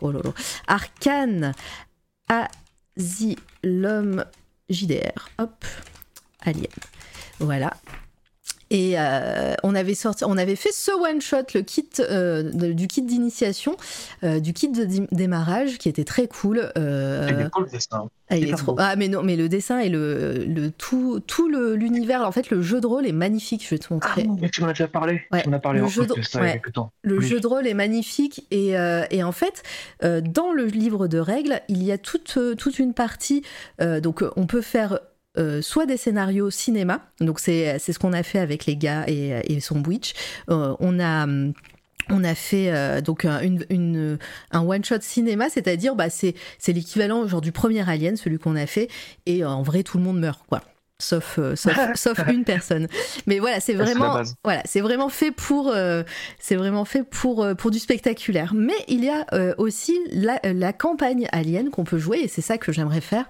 Oh. 0.00 0.12
Arcane, 0.66 1.54
Asylum, 2.96 4.24
JDR. 4.68 5.28
Hop. 5.38 5.64
Alien. 6.40 6.66
Voilà. 7.40 7.74
Et 8.70 8.94
euh, 8.98 9.54
on 9.62 9.74
avait 9.74 9.94
sorti, 9.94 10.24
on 10.24 10.36
avait 10.36 10.56
fait 10.56 10.72
ce 10.72 10.90
one 10.90 11.20
shot, 11.22 11.36
le 11.54 11.62
kit 11.62 11.88
euh, 12.00 12.42
de- 12.42 12.72
du 12.72 12.86
kit 12.86 13.00
d'initiation, 13.02 13.76
euh, 14.24 14.40
du 14.40 14.52
kit 14.52 14.68
de 14.68 14.86
démarrage, 15.10 15.78
qui 15.78 15.88
était 15.88 16.04
très 16.04 16.26
cool. 16.28 16.70
euh, 16.76 17.28
Il 17.30 17.46
est 17.46 17.50
cool 17.50 17.64
le 17.64 17.70
dessin. 17.70 18.10
ah, 18.28 18.36
il 18.36 18.44
est 18.44 18.46
hyper 18.48 18.58
trop. 18.58 18.72
beau. 18.74 18.78
Ah 18.82 18.94
mais 18.96 19.08
non, 19.08 19.22
mais 19.22 19.36
le 19.36 19.48
dessin 19.48 19.78
et 19.78 19.88
le, 19.88 20.44
le 20.46 20.70
tout, 20.70 21.20
tout 21.26 21.48
l'univers, 21.48 22.22
en 22.26 22.32
fait, 22.32 22.50
le 22.50 22.60
jeu 22.60 22.80
de 22.82 22.86
rôle 22.86 23.06
est 23.06 23.12
magnifique. 23.12 23.64
Je 23.64 23.70
vais 23.70 23.78
te 23.78 23.86
Ah, 23.90 23.94
montrer. 23.94 24.26
mais 24.40 24.50
tu 24.50 24.60
m'en 24.60 24.68
as 24.68 24.72
déjà 24.72 24.88
parlé. 24.88 25.22
Ouais, 25.32 25.42
Tu 25.42 25.48
m'en 25.48 25.56
as 25.56 25.60
parlé 25.60 25.78
le 25.80 25.86
en 25.86 25.88
jeu 25.88 26.04
de- 26.04 26.20
ça 26.22 26.40
il 26.40 26.48
y 26.48 26.52
ouais. 26.52 26.62
a 26.66 26.70
temps. 26.70 26.92
Le 27.02 27.18
Oui. 27.18 27.26
jeu 27.26 27.40
de 27.40 27.46
rôle 27.46 27.66
est 27.66 27.72
magnifique 27.74 28.44
et, 28.50 28.74
et 29.10 29.22
en 29.22 29.32
fait, 29.32 29.62
dans 30.02 30.52
le 30.52 30.66
livre 30.66 31.08
de 31.08 31.18
règles, 31.18 31.62
il 31.68 31.82
y 31.82 31.90
a 31.90 31.96
toute, 31.96 32.38
toute 32.58 32.78
une 32.78 32.92
partie. 32.92 33.42
donc, 34.02 34.22
on 34.36 34.46
peut 34.46 34.60
faire 34.60 34.98
euh, 35.38 35.62
soit 35.62 35.86
des 35.86 35.96
scénarios 35.96 36.50
cinéma, 36.50 37.00
donc 37.20 37.40
c'est 37.40 37.78
ce 37.78 37.98
qu'on 37.98 38.12
a 38.12 38.22
fait 38.22 38.38
avec 38.38 38.66
les 38.66 38.76
gars 38.76 39.04
et, 39.06 39.32
et 39.52 39.60
son 39.60 39.82
Witch. 39.84 40.12
Euh, 40.50 40.74
on 40.80 41.00
a. 41.00 41.26
On 42.10 42.24
a 42.24 42.34
fait 42.34 42.70
euh, 42.72 43.02
donc 43.02 43.26
un, 43.26 43.40
une, 43.42 43.66
une- 43.68 44.18
un 44.50 44.60
one 44.66 44.82
shot 44.82 45.00
cinéma, 45.02 45.50
c'est-à-dire 45.50 45.94
bah, 45.94 46.08
c'est 46.08 46.34
l'équivalent 46.68 47.26
genre 47.28 47.42
du 47.42 47.52
premier 47.52 47.86
Alien, 47.86 48.16
celui 48.16 48.38
qu'on 48.38 48.56
a 48.56 48.64
fait, 48.66 48.88
et 49.26 49.44
en 49.44 49.60
vrai 49.62 49.82
tout 49.82 49.98
le 49.98 50.04
monde 50.04 50.18
meurt 50.18 50.40
quoi, 50.48 50.62
sauf 50.98 51.38
euh, 51.38 51.54
sauf, 51.54 51.76
sauf 51.96 52.18
une 52.32 52.44
personne. 52.44 52.88
Mais 53.26 53.40
voilà, 53.40 53.60
c'est 53.60 53.74
la 53.74 53.84
vraiment 53.84 54.14
voilà, 54.42 54.62
c'est 54.64 54.80
vraiment 54.80 55.10
fait 55.10 55.32
pour 55.32 55.68
euh, 55.68 56.02
c'est 56.38 56.56
vraiment 56.56 56.86
fait 56.86 57.02
pour 57.02 57.44
euh, 57.44 57.54
pour 57.54 57.70
du 57.70 57.78
spectaculaire. 57.78 58.54
Mais 58.54 58.72
il 58.88 59.04
y 59.04 59.10
a 59.10 59.26
aussi 59.58 59.98
la, 60.10 60.40
la 60.44 60.72
campagne 60.72 61.28
Alien 61.30 61.68
qu'on 61.68 61.84
peut 61.84 61.98
jouer 61.98 62.20
et 62.20 62.28
c'est 62.28 62.40
ça 62.40 62.56
que 62.56 62.72
j'aimerais 62.72 63.02
faire. 63.02 63.26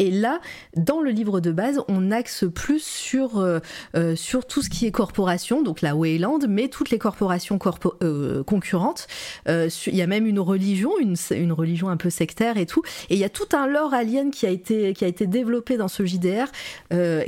Et 0.00 0.10
là, 0.10 0.40
dans 0.76 1.00
le 1.00 1.10
livre 1.10 1.40
de 1.40 1.52
base, 1.52 1.80
on 1.88 2.10
axe 2.10 2.44
plus 2.54 2.82
sur 2.82 3.38
euh, 3.38 3.60
euh, 3.96 4.16
sur 4.16 4.46
tout 4.46 4.62
ce 4.62 4.70
qui 4.70 4.86
est 4.86 4.90
corporation, 4.90 5.62
donc 5.62 5.82
la 5.82 5.94
Wayland, 5.94 6.38
mais 6.48 6.68
toutes 6.68 6.88
les 6.90 6.98
corporations 6.98 7.58
corpo- 7.58 7.94
euh, 8.02 8.42
concurrentes. 8.42 9.06
Il 9.46 9.94
y 9.94 10.00
a 10.02 10.06
même 10.06 10.26
une 10.26 10.40
religion, 10.40 10.92
une, 10.98 11.16
une 11.32 11.52
religion 11.52 11.90
un 11.90 11.98
peu 11.98 12.08
sectaire 12.08 12.56
et 12.56 12.64
tout. 12.64 12.82
Et 13.10 13.14
il 13.14 13.20
y 13.20 13.24
a 13.24 13.28
tout 13.28 13.48
un 13.52 13.66
lore 13.66 13.92
alien 13.92 14.30
qui 14.30 14.46
a 14.46 14.50
été 14.50 14.94
qui 14.94 15.04
a 15.04 15.08
été 15.08 15.26
développé 15.26 15.76
dans 15.76 15.88
ce 15.88 16.04
JDR 16.06 16.46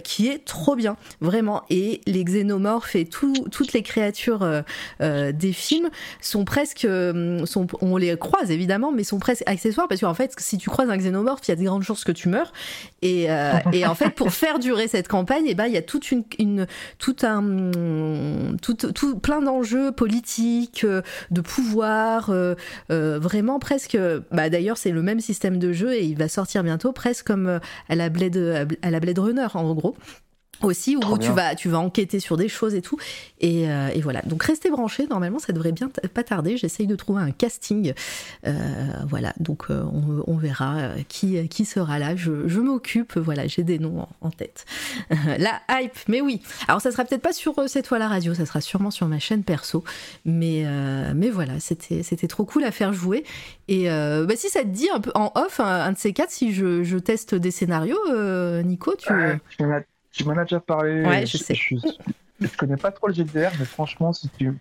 qui 0.03 0.29
est 0.29 0.45
trop 0.45 0.75
bien, 0.75 0.97
vraiment. 1.21 1.63
Et 1.69 2.01
les 2.07 2.25
xénomorphes 2.25 2.97
et 2.97 3.05
tout- 3.05 3.45
toutes 3.51 3.75
les 3.75 3.83
créatures 3.83 4.47
des 5.01 5.53
films 5.53 5.91
sont 6.23 6.45
presque, 6.47 6.87
on 6.89 7.97
les 7.99 8.17
croise 8.17 8.51
évidemment, 8.51 8.93
mais 8.93 9.05
sont 9.05 9.19
presque 9.19 9.43
accessoires 9.47 9.89
parce 9.89 10.01
qu'en 10.01 10.15
fait, 10.15 10.33
si 10.39 10.57
tu 10.57 10.71
croises 10.71 10.89
un 10.91 10.97
xénomorphe, 10.97 11.41
il 11.47 11.51
y 11.51 11.53
a 11.53 11.57
de 11.57 11.65
grandes 11.65 11.83
chances 11.83 12.05
que 12.05 12.13
tu 12.13 12.29
meurs. 12.31 12.53
Et, 13.03 13.31
euh, 13.31 13.53
et 13.73 13.87
en 13.87 13.95
fait, 13.95 14.11
pour 14.11 14.33
faire 14.33 14.59
durer 14.59 14.89
cette 14.89 15.09
campagne, 15.09 15.47
et 15.47 15.55
ben, 15.55 15.67
il 15.67 15.73
y 15.73 15.77
a 15.77 15.83
toute 15.83 16.11
une, 16.11 16.25
une 16.39 16.67
tout 16.99 17.17
un, 17.23 17.71
tout, 18.63 18.75
tout 18.75 19.19
plein 19.19 19.41
d'enjeux 19.43 19.93
politiques, 19.93 20.85
euh, 20.85 21.03
de 21.31 21.41
pouvoir, 21.41 22.31
euh, 22.31 22.55
euh, 22.91 23.19
vraiment 23.19 23.59
presque. 23.59 23.99
Bah, 24.31 24.51
d'ailleurs, 24.51 24.77
c'est 24.77 24.91
le 24.91 25.03
même 25.03 25.21
système 25.21 25.59
de 25.59 25.73
jeu 25.73 25.95
et 25.95 26.05
il 26.05 26.17
va 26.17 26.29
sortir 26.29 26.63
bientôt, 26.63 26.93
presque 26.93 27.27
comme 27.27 27.61
à 27.89 27.95
la 27.95 28.09
Blade, 28.09 28.69
à 28.83 28.91
la 28.91 29.01
Blade 29.01 29.19
Runner 29.19 29.47
en 29.55 29.75
gros 29.75 29.97
aussi 30.65 30.97
où 30.97 31.19
tu 31.19 31.31
vas 31.31 31.55
tu 31.55 31.69
vas 31.69 31.79
enquêter 31.79 32.21
sur 32.21 32.37
des 32.37 32.49
choses 32.49 32.75
et 32.75 32.83
tout. 32.83 32.97
Et, 33.41 33.71
euh, 33.71 33.89
et 33.95 34.01
voilà. 34.01 34.23
Donc 34.23 34.43
restez 34.43 34.71
branchés. 34.71 35.07
Normalement 35.09 35.39
ça 35.39 35.53
devrait 35.53 35.73
bien 35.73 35.89
pas 35.89 36.23
tarder. 36.23 36.57
J'essaye 36.57 36.87
de 36.87 36.97
trouver 36.97 37.23
un 37.23 37.31
casting. 37.31 37.93
Euh, 38.47 38.53
voilà. 39.09 39.33
Donc 39.41 39.65
euh, 39.71 39.83
on, 39.85 40.25
on 40.27 40.37
verra 40.37 40.91
qui 41.09 41.49
qui 41.49 41.65
sera 41.65 41.99
là. 41.99 42.17
Je, 42.17 42.47
je 42.49 42.61
m'occupe. 42.61 43.17
Voilà. 43.17 43.47
J'ai 43.47 43.63
des 43.63 43.79
noms 43.79 44.01
en, 44.01 44.09
en 44.21 44.31
tête. 44.31 44.65
La 45.39 45.61
hype. 45.71 45.97
Mais 46.09 46.21
oui. 46.21 46.41
Alors 46.69 46.81
ça 46.81 46.91
sera 46.91 47.05
peut-être 47.05 47.23
pas 47.23 47.33
sur 47.33 47.59
euh, 47.59 47.67
cette 47.67 47.87
fois 47.87 47.99
la 47.99 48.09
radio. 48.09 48.35
Ça 48.35 48.47
sera 48.47 48.61
sûrement 48.61 48.91
sur 48.91 49.07
ma 49.09 49.19
chaîne 49.19 49.43
perso. 49.43 49.85
Mais 50.25 50.63
euh, 50.67 51.13
mais 51.15 51.31
voilà. 51.31 51.61
C'était 51.61 52.03
c'était 52.03 52.29
trop 52.29 52.45
cool 52.45 52.65
à 52.65 52.71
faire 52.71 52.93
jouer. 52.93 53.25
Et 53.69 53.91
euh, 53.91 54.27
bah, 54.27 54.35
si 54.37 54.49
ça 54.49 54.63
te 54.63 54.69
dit 54.69 54.89
un 54.95 55.01
peu 55.01 55.11
en 55.15 55.33
off 55.35 55.61
un, 55.61 55.65
un 55.67 55.93
de 55.93 55.99
ces 55.99 56.13
quatre 56.13 56.31
si 56.31 56.53
je, 56.53 56.83
je 56.83 56.99
teste 56.99 57.35
des 57.35 57.51
scénarios 57.51 57.99
euh, 58.11 58.63
Nico 58.63 58.95
tu 58.99 59.13
Ouais, 59.13 59.39
tu 60.13 60.25
m'en 60.25 60.37
as- 60.37 60.45
déjà 60.45 60.61
parlé. 60.61 61.05
Ouais, 61.07 61.27
je 61.27 61.37
sais. 61.39 61.55
Je, 61.55 61.77
je 62.41 62.57
connais 62.57 62.77
pas 62.77 62.93
trop 62.93 63.09
le 63.09 63.15
GDR, 63.15 63.51
mais 63.59 63.65
franchement, 63.65 64.13
si 64.13 64.29
tu, 64.31 64.53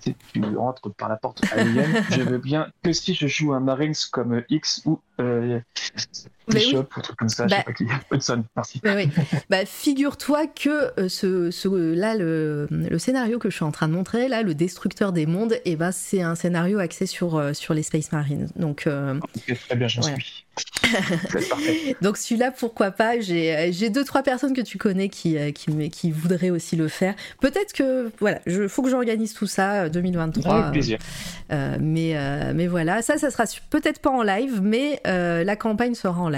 si 0.00 0.14
tu 0.32 0.56
rentres 0.56 0.92
par 0.94 1.08
la 1.08 1.16
porte 1.16 1.42
alien, 1.52 1.90
je 2.10 2.22
veux 2.22 2.38
bien 2.38 2.70
que 2.82 2.92
si 2.92 3.14
je 3.14 3.26
joue 3.26 3.52
un 3.52 3.60
Marines 3.60 3.94
comme 4.12 4.42
X 4.48 4.82
ou 4.86 5.00
euh, 5.20 5.60
Mais 6.52 6.60
oui. 6.60 6.64
Bishop 6.66 6.78
ou 6.96 6.98
un 6.98 7.00
truc 7.02 7.16
comme 7.16 7.28
ça, 7.28 7.46
Bah. 7.46 7.48
je 7.50 7.56
sais 7.56 7.62
pas 7.64 7.72
qui. 7.72 7.84
Hudson, 8.12 8.44
merci. 8.54 8.80
Ouais, 8.84 8.94
oui. 9.16 9.24
Bah, 9.50 9.66
figure-toi 9.66 10.46
que 10.46 11.00
euh, 11.00 11.08
ce, 11.08 11.50
ce- 11.50 11.94
là, 11.94 12.14
le, 12.14 12.68
le 12.70 12.98
scénario 12.98 13.38
que 13.38 13.50
je 13.50 13.56
suis 13.56 13.64
en 13.64 13.72
train 13.72 13.88
de 13.88 13.92
montrer, 13.94 14.28
là, 14.28 14.42
le 14.42 14.54
destructeur 14.54 15.12
des 15.12 15.26
mondes, 15.26 15.56
et 15.64 15.76
ben, 15.76 15.92
c'est 15.92 16.22
un 16.22 16.34
scénario 16.34 16.78
axé 16.78 17.06
sur, 17.06 17.36
euh, 17.36 17.52
sur 17.52 17.74
les 17.74 17.82
Space 17.82 18.12
Marines. 18.12 18.48
Donc, 18.56 18.86
euh, 18.86 19.18
Ok, 19.22 19.58
très 19.68 19.76
bien, 19.76 19.88
j'en 19.88 20.02
Voilà. 20.02 20.16
suis. 20.16 20.44
Donc 22.02 22.16
celui-là, 22.16 22.50
pourquoi 22.50 22.90
pas? 22.90 23.20
J'ai 23.20 23.70
j'ai 23.72 23.90
deux, 23.90 24.04
trois 24.04 24.22
personnes 24.22 24.54
que 24.54 24.60
tu 24.62 24.78
connais 24.78 25.08
qui, 25.08 25.36
euh, 25.36 25.50
qui, 25.52 25.90
qui 25.90 26.10
voudraient 26.10 26.50
aussi 26.50 26.76
le 26.76 26.88
faire. 26.88 27.14
Peut-être 27.40 27.72
que, 27.72 28.10
voilà, 28.20 28.40
il 28.46 28.68
faut 28.68 28.82
que 28.82 28.88
j'organise 28.90 29.34
tout 29.34 29.46
ça, 29.46 29.84
euh, 29.84 29.88
2023. 29.88 30.54
Avec 30.54 30.72
plaisir. 30.72 30.98
Euh, 31.52 31.76
mais, 31.80 32.16
euh, 32.16 32.52
mais 32.54 32.66
voilà, 32.66 33.02
ça, 33.02 33.18
ça 33.18 33.30
sera 33.30 33.44
peut-être 33.70 34.00
pas 34.00 34.10
en 34.10 34.22
live, 34.22 34.60
mais 34.62 35.00
euh, 35.06 35.44
la 35.44 35.56
campagne 35.56 35.94
sera 35.94 36.18
en 36.20 36.28
live. 36.28 36.35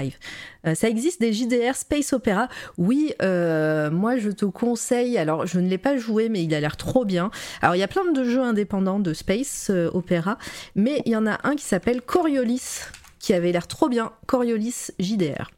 Euh, 0.65 0.75
ça 0.75 0.89
existe 0.89 1.21
des 1.21 1.33
JDR 1.33 1.75
Space 1.75 2.13
Opera. 2.13 2.47
Oui, 2.77 3.13
euh, 3.21 3.89
moi 3.91 4.17
je 4.17 4.29
te 4.29 4.45
conseille. 4.45 5.17
Alors 5.17 5.45
je 5.45 5.59
ne 5.59 5.67
l'ai 5.67 5.77
pas 5.77 5.97
joué, 5.97 6.29
mais 6.29 6.43
il 6.43 6.53
a 6.53 6.59
l'air 6.59 6.77
trop 6.77 7.05
bien. 7.05 7.31
Alors 7.61 7.75
il 7.75 7.79
y 7.79 7.83
a 7.83 7.87
plein 7.87 8.11
de 8.11 8.23
jeux 8.23 8.41
indépendants 8.41 8.99
de 8.99 9.13
Space 9.13 9.67
euh, 9.69 9.89
Opera, 9.93 10.37
mais 10.75 11.01
il 11.05 11.11
y 11.11 11.15
en 11.15 11.27
a 11.27 11.39
un 11.43 11.55
qui 11.55 11.65
s'appelle 11.65 12.01
Coriolis, 12.01 12.81
qui 13.19 13.33
avait 13.33 13.51
l'air 13.51 13.67
trop 13.67 13.89
bien. 13.89 14.11
Coriolis 14.25 14.91
JDR, 14.99 15.49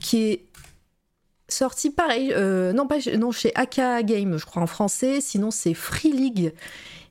qui 0.00 0.30
est 0.30 0.44
sorti 1.48 1.90
pareil, 1.90 2.34
non 2.74 2.86
pas 2.86 2.98
non 3.16 3.32
chez 3.32 3.52
AK 3.54 4.04
Game, 4.04 4.36
je 4.36 4.44
crois 4.44 4.62
en 4.62 4.66
français. 4.66 5.20
Sinon 5.20 5.50
c'est 5.50 5.74
Free 5.74 6.12
League 6.12 6.52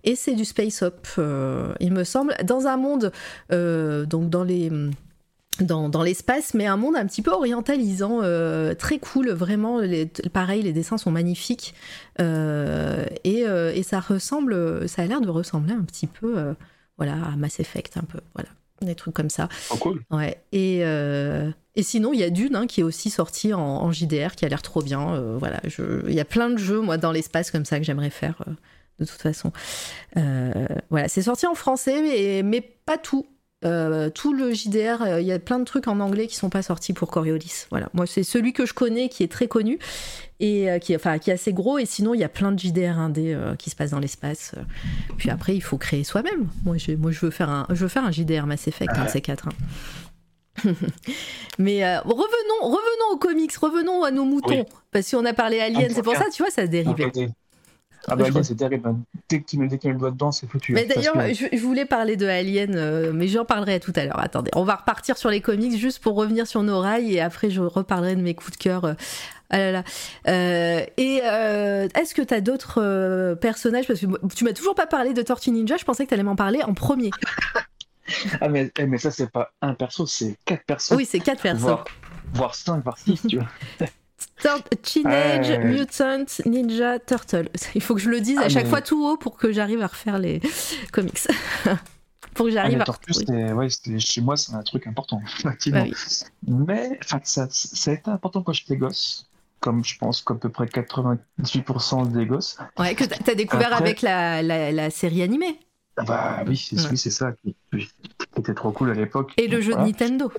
et 0.04 0.16
c'est 0.16 0.36
du 0.36 0.46
space 0.46 0.84
op, 0.84 1.06
euh, 1.18 1.74
il 1.82 1.92
me 1.92 2.04
semble, 2.06 2.34
dans 2.46 2.68
un 2.68 2.78
monde, 2.78 3.12
donc 3.50 4.30
dans 4.30 4.44
les 4.44 4.72
dans, 5.62 5.90
dans 5.90 6.04
l'espace, 6.04 6.54
mais 6.54 6.66
un 6.66 6.78
monde 6.78 6.96
un 6.96 7.06
petit 7.06 7.22
peu 7.22 7.32
orientalisant, 7.32 8.20
euh, 8.24 8.74
très 8.74 9.00
cool, 9.00 9.30
vraiment. 9.30 9.80
Les, 9.80 10.06
pareil, 10.06 10.62
les 10.64 10.74
dessins 10.74 10.98
sont 10.98 11.12
magnifiques 11.12 11.74
euh, 12.20 13.06
et, 13.24 13.46
euh, 13.46 13.72
et 13.74 13.84
ça 13.84 14.00
ressemble, 14.00 14.88
ça 14.88 15.04
a 15.04 15.06
l'air 15.06 15.22
de 15.22 15.30
ressembler 15.30 15.74
un 15.74 15.84
petit 15.84 16.08
peu, 16.08 16.56
voilà, 16.98 17.14
à 17.14 17.36
Mass 17.36 17.60
Effect, 17.60 17.98
un 17.98 18.04
peu, 18.04 18.20
voilà, 18.34 18.50
des 18.82 18.96
trucs 18.96 19.14
comme 19.14 19.30
ça. 19.30 19.50
Oh, 19.72 19.78
cool. 19.78 20.04
Ouais. 20.12 20.42
Et, 20.52 20.80
et 20.80 21.84
sinon, 21.84 22.14
il 22.14 22.20
y 22.20 22.24
a 22.24 22.30
Dune 22.30 22.56
hein, 22.56 22.68
qui 22.68 22.82
est 22.82 22.84
aussi 22.84 23.10
sorti 23.10 23.54
en, 23.54 23.62
en 23.62 23.92
JDR, 23.92 24.36
qui 24.36 24.46
a 24.46 24.50
l'air 24.50 24.62
trop 24.62 24.82
bien. 24.82 25.20
voilà, 25.38 25.62
il 25.64 26.14
y 26.14 26.20
a 26.20 26.26
plein 26.26 26.50
de 26.50 26.58
jeux, 26.58 26.82
moi, 26.82 26.98
dans 26.98 27.12
l'espace 27.12 27.52
comme 27.52 27.66
ça 27.66 27.80
que 27.80 27.86
j'aimerais 27.86 28.10
faire, 28.10 28.44
de 29.00 29.06
toute 29.06 29.22
façon. 29.22 29.52
Euh, 30.18 30.68
voilà, 30.90 31.08
c'est 31.08 31.22
sorti 31.22 31.46
en 31.48 31.56
français, 31.56 32.02
mais, 32.02 32.44
mais 32.44 32.62
pas 32.62 32.98
tout. 32.98 33.26
Euh, 33.66 34.12
tout 34.12 34.34
le 34.34 34.54
JDR, 34.54 35.02
euh, 35.02 35.20
il 35.20 35.26
y 35.26 35.32
a 35.32 35.40
plein 35.40 35.58
de 35.58 35.64
trucs 35.64 35.88
en 35.88 36.00
anglais 36.00 36.28
qui 36.28 36.36
sont 36.36 36.50
pas 36.52 36.62
sortis 36.62 36.94
pour 36.94 37.10
Coriolis. 37.10 37.66
Voilà, 37.72 37.90
moi 37.94 38.06
c'est 38.06 38.22
celui 38.22 38.54
que 38.54 38.68
je 38.68 38.74
connais 38.76 39.10
qui 39.10 39.24
est 39.24 39.32
très 39.32 39.48
connu 39.48 39.80
et 40.40 40.70
euh, 40.70 40.78
qui, 40.78 40.96
enfin, 40.96 41.18
qui 41.18 41.32
est 41.32 41.34
assez 41.34 41.54
gros. 41.54 41.80
Et 41.80 41.88
sinon, 41.88 42.14
il 42.14 42.20
y 42.20 42.24
a 42.24 42.30
plein 42.30 42.52
de 42.52 42.60
JDR 42.60 43.00
indés 43.00 43.34
euh, 43.34 43.56
qui 43.56 43.72
se 43.72 43.76
passent 43.76 43.90
dans 43.92 44.00
l'espace. 44.00 44.54
Puis 45.18 45.32
après, 45.32 45.56
il 45.56 45.62
faut 45.62 45.80
créer 45.80 46.04
soi-même. 46.04 46.48
Moi, 46.66 46.78
je 46.78 46.92
veux 46.96 47.32
faire 47.32 47.50
un, 47.50 47.66
je 47.70 47.76
veux 47.82 47.88
faire 47.88 48.06
un 48.06 48.12
JDR 48.12 48.46
Mass 48.46 48.68
Effect, 48.68 48.92
un 48.96 49.06
de 49.06 49.10
ces 49.10 49.22
quatre. 49.22 49.48
hein. 49.48 49.54
Mais 51.60 51.84
euh, 51.84 52.00
revenons, 52.02 52.62
revenons 52.62 53.14
aux 53.14 53.18
comics, 53.18 53.56
revenons 53.58 54.04
à 54.04 54.12
nos 54.12 54.26
moutons, 54.26 54.50
Oui. 54.60 54.64
parce 54.92 55.10
qu'on 55.10 55.26
a 55.26 55.34
parlé 55.34 55.60
Alien. 55.60 55.88
Ah, 55.90 55.94
C'est 55.94 56.04
pour 56.04 56.16
ça, 56.16 56.26
tu 56.32 56.44
vois, 56.44 56.52
ça 56.52 56.64
se 56.64 56.68
dérive. 56.72 56.96
Ah 58.10 58.16
bah 58.16 58.26
Alien, 58.26 58.44
c'est 58.44 58.56
terrible. 58.56 58.88
hein. 58.88 59.00
Dès 59.28 59.42
que 59.42 59.46
tu 59.46 59.58
mets, 59.58 59.68
le 59.68 59.94
doigt 59.96 60.12
dedans, 60.12 60.32
c'est 60.32 60.48
foutu. 60.50 60.72
Mais 60.74 60.84
hein, 60.84 60.86
parce 60.94 61.06
d'ailleurs, 61.06 61.28
que- 61.28 61.34
je, 61.34 61.46
je 61.58 61.62
voulais 61.62 61.86
parler 61.86 62.16
de 62.16 62.26
Alien, 62.26 62.74
euh, 62.76 63.12
mais 63.14 63.28
j'en 63.28 63.44
parlerai 63.44 63.80
tout 63.82 63.92
à 63.98 64.06
l'heure. 64.06 64.20
Attendez, 64.20 64.50
on 64.56 64.64
va 64.64 64.76
repartir 64.76 65.18
sur 65.18 65.30
les 65.30 65.42
comics 65.42 65.78
juste 65.78 66.00
pour 66.00 66.16
revenir 66.16 66.48
sur 66.48 66.64
nos 66.64 66.80
rails 66.80 67.14
et 67.14 67.20
après 67.20 67.50
je 67.50 67.60
reparlerai 67.62 68.16
de 68.16 68.22
mes 68.22 68.34
coups 68.34 68.52
de 68.58 68.64
cœur. 68.64 68.86
euh, 68.86 68.94
Ah 69.50 69.58
là 69.58 69.72
là. 69.74 69.84
Euh, 70.30 70.86
et 70.98 71.20
euh, 71.24 71.88
est-ce 71.96 72.14
que 72.16 72.22
tu 72.22 72.34
as 72.34 72.40
d'autres 72.42 72.82
euh, 72.82 73.36
personnages? 73.36 73.88
Parce 73.88 74.00
que 74.00 74.06
tu 74.36 74.44
m'as 74.46 74.54
toujours 74.54 74.76
pas 74.76 74.88
parlé 74.88 75.14
de 75.14 75.22
Tortue 75.22 75.52
Ninja, 75.52 75.76
je 75.78 75.84
pensais 75.86 76.04
que 76.06 76.10
tu 76.10 76.14
allais 76.14 76.24
m'en 76.24 76.36
parler 76.38 76.64
en 76.64 76.74
premier. 76.74 77.12
Ah 78.40 78.48
mais, 78.48 78.72
eh, 78.80 78.86
mais 78.86 78.98
ça, 78.98 79.12
c'est 79.12 79.30
pas 79.30 79.52
un 79.62 79.74
perso, 79.74 80.06
c'est 80.08 80.38
quatre 80.46 80.64
persos. 80.64 80.96
Oui, 80.96 81.04
c'est 81.06 81.20
quatre 81.20 81.42
personnes. 81.42 81.60
voire, 81.62 81.84
voire 82.34 82.56
cinq, 82.56 82.82
voire 82.82 82.98
six, 82.98 83.22
tu 83.28 83.36
vois. 83.36 83.48
Teenage 84.84 85.50
Ouais. 85.50 85.64
Mutant 85.64 86.26
Ninja 86.46 87.00
Turtle. 87.00 87.50
Il 87.76 87.82
faut 87.82 87.96
que 87.96 88.02
je 88.02 88.10
le 88.10 88.22
dise 88.22 88.38
à 88.38 88.44
Ah, 88.46 88.50
chaque 88.50 88.66
mais- 88.66 88.70
fois 88.70 88.82
tout 88.82 89.04
haut 89.06 89.18
pour 89.18 89.38
que 89.38 89.52
j'arrive 89.52 89.82
à 89.82 89.88
refaire 89.88 90.20
les 90.20 90.42
comics. 90.92 91.28
pour 92.34 92.46
que 92.46 92.52
Ah, 92.52 92.54
j'arrive 92.54 92.76
mais 92.78 92.82
à 92.82 92.86
Tortue, 92.86 93.12
ouais, 93.30 93.68
chez 94.00 94.22
moi, 94.22 94.38
c'est 94.38 94.54
un 94.54 94.62
truc 94.64 94.86
important, 94.88 95.22
effectivement. 95.40 95.82
Bah 95.86 95.88
oui. 96.48 96.64
Mais 96.68 97.00
ça, 97.06 97.20
ça 97.50 97.92
a 97.92 97.94
été 97.94 98.10
important 98.12 98.42
quand 98.44 98.54
j'étais 98.54 98.78
gosse. 98.78 99.26
comme 99.60 99.84
je 99.84 99.98
pense 99.98 100.22
qu'à 100.22 100.36
peu 100.36 100.50
près 100.50 100.66
98% 100.68 102.12
des 102.12 102.26
gosses. 102.28 102.58
Ouais, 102.78 102.94
que 102.94 103.06
t'as 103.06 103.34
découvert 103.34 103.74
Après- 103.74 103.84
avec 103.84 104.02
la, 104.04 104.44
la, 104.44 104.72
la 104.72 104.90
série 104.92 105.24
animée 105.24 105.60
Ah 105.98 106.04
Bah 106.04 106.44
oui, 106.48 106.56
c'est 106.58 106.80
Ouais. 106.80 106.88
oui, 106.92 106.98
c'est 106.98 107.10
ça 107.10 107.32
qui, 107.42 107.56
qui 107.72 107.90
était 108.38 108.54
trop 108.54 108.72
cool 108.72 108.92
à 108.92 108.94
l'époque. 108.94 109.34
et 109.38 109.48
le 109.48 109.60
jeu 109.62 109.72
Voilà. 109.72 109.86
de 109.86 109.88
Nintendo. 109.92 110.32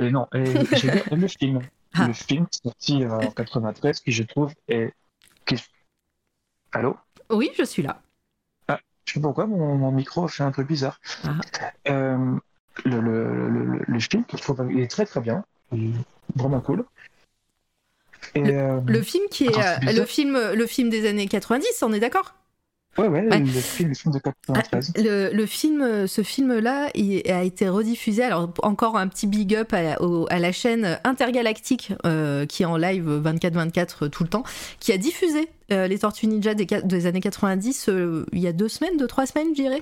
Et 0.00 0.10
non, 0.10 0.26
et 0.34 0.44
j'ai 0.76 0.90
bien 0.90 1.02
aimé 1.12 1.20
le 1.22 1.28
film. 1.28 1.60
Ah. 1.94 2.06
Le 2.08 2.12
film 2.12 2.46
sorti 2.50 3.02
euh, 3.04 3.10
en 3.10 3.30
93 3.30 4.00
qui 4.00 4.12
je 4.12 4.22
trouve 4.24 4.52
est. 4.68 4.92
Qui... 5.46 5.56
Allô? 6.72 6.96
Oui, 7.30 7.50
je 7.56 7.62
suis 7.64 7.82
là. 7.82 8.00
Je 9.06 9.12
sais 9.12 9.20
pas 9.20 9.28
pourquoi 9.28 9.46
mon, 9.46 9.74
mon 9.76 9.92
micro 9.92 10.26
fait 10.28 10.44
un 10.44 10.50
peu 10.50 10.64
bizarre. 10.64 10.98
Ah. 11.24 11.32
Euh, 11.88 12.36
le, 12.86 13.00
le, 13.00 13.48
le, 13.50 13.64
le- 13.64 13.84
le 13.86 14.00
film, 14.00 14.24
je 14.32 14.36
trouve, 14.38 14.66
il 14.70 14.80
est 14.80 14.90
très 14.90 15.04
très 15.04 15.20
bien. 15.20 15.44
Est 15.72 15.90
Vraiment 16.34 16.60
cool. 16.62 16.84
Et, 18.34 18.48
euh, 18.48 18.80
Le 18.86 19.02
film 19.02 19.24
qui 19.30 19.44
est 19.44 19.52
Ah, 19.58 19.78
euh, 19.86 19.92
le 19.92 20.04
film 20.06 20.38
le 20.54 20.66
film 20.66 20.88
des 20.88 21.06
années 21.06 21.28
90, 21.28 21.82
on 21.82 21.92
est 21.92 22.00
d'accord? 22.00 22.34
Ouais, 22.98 23.08
ouais, 23.08 23.26
ouais. 23.28 23.38
Le, 23.40 23.46
film, 23.46 23.88
le 23.90 23.94
film 23.94 24.14
de 24.14 24.18
93. 24.18 24.92
Ah, 24.96 25.00
le, 25.02 25.30
le 25.32 25.46
film, 25.46 25.82
euh, 25.82 26.06
ce 26.06 26.22
film-là, 26.22 26.88
il 26.94 27.30
a 27.30 27.42
été 27.42 27.68
rediffusé. 27.68 28.22
Alors 28.22 28.52
encore 28.62 28.96
un 28.96 29.08
petit 29.08 29.26
big 29.26 29.54
up 29.54 29.72
à, 29.72 30.00
au- 30.02 30.26
à 30.30 30.38
la 30.38 30.52
chaîne 30.52 30.98
Intergalactique 31.04 31.92
euh, 32.06 32.46
qui 32.46 32.62
est 32.62 32.66
en 32.66 32.76
live 32.76 33.08
24/24 33.24 34.08
tout 34.10 34.22
le 34.22 34.28
temps, 34.28 34.44
qui 34.80 34.92
a 34.92 34.98
diffusé 34.98 35.48
euh, 35.72 35.86
les 35.86 35.98
Tortues 35.98 36.26
Ninja 36.26 36.54
des, 36.54 37.06
années 37.06 37.20
90 37.20 37.88
euh, 37.88 38.26
il 38.32 38.40
y 38.40 38.46
a 38.46 38.52
deux 38.52 38.68
semaines, 38.68 38.96
deux 38.96 39.06
trois 39.06 39.26
semaines, 39.26 39.48
je 39.56 39.62
dirais. 39.62 39.80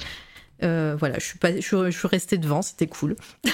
Euh, 0.63 0.95
voilà, 0.99 1.19
je 1.19 1.25
suis 1.25 1.39
pas, 1.39 1.55
je, 1.55 1.61
suis- 1.61 1.77
je 1.91 1.99
suis 1.99 2.09
restée 2.09 2.39
devant, 2.39 2.63
c'était 2.63 2.87
cool. 2.87 3.17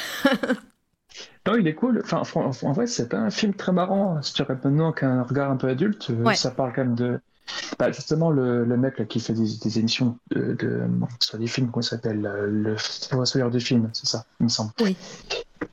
Non, 1.47 1.57
il 1.57 1.67
est 1.67 1.75
cool. 1.75 2.03
Enfin, 2.05 2.23
en 2.37 2.73
vrai, 2.73 2.87
c'est 2.87 3.09
pas 3.09 3.17
un 3.17 3.31
film 3.31 3.55
très 3.55 3.73
marrant. 3.73 4.21
Si 4.21 4.35
tu 4.35 4.43
regardes 4.43 4.63
maintenant 4.65 4.93
qu'un 4.93 5.23
regard 5.23 5.51
un 5.51 5.57
peu 5.57 5.69
adulte, 5.69 6.09
euh, 6.11 6.23
Ouais. 6.23 6.35
ça 6.35 6.51
parle 6.51 6.73
quand 6.75 6.85
même 6.85 6.95
de. 6.95 7.21
Bah, 7.79 7.91
justement, 7.93 8.31
le, 8.31 8.65
le 8.65 8.77
mec 8.77 8.99
là, 8.99 9.05
qui 9.05 9.21
fait 9.21 9.33
des, 9.33 9.57
des 9.63 9.79
émissions 9.79 10.19
de, 10.31 10.55
de- 10.55 10.83
sur 11.21 11.39
des 11.39 11.47
films, 11.47 11.71
comment 11.71 11.83
ça 11.83 11.91
s'appelle 11.97 12.21
Le 12.23 12.77
Fossoyeur 12.77 13.51
de 13.51 13.59
films, 13.59 13.91
c'est 13.93 14.07
ça, 14.07 14.25
il 14.41 14.45
me 14.45 14.49
semble. 14.49 14.73
Oui. 14.81 14.97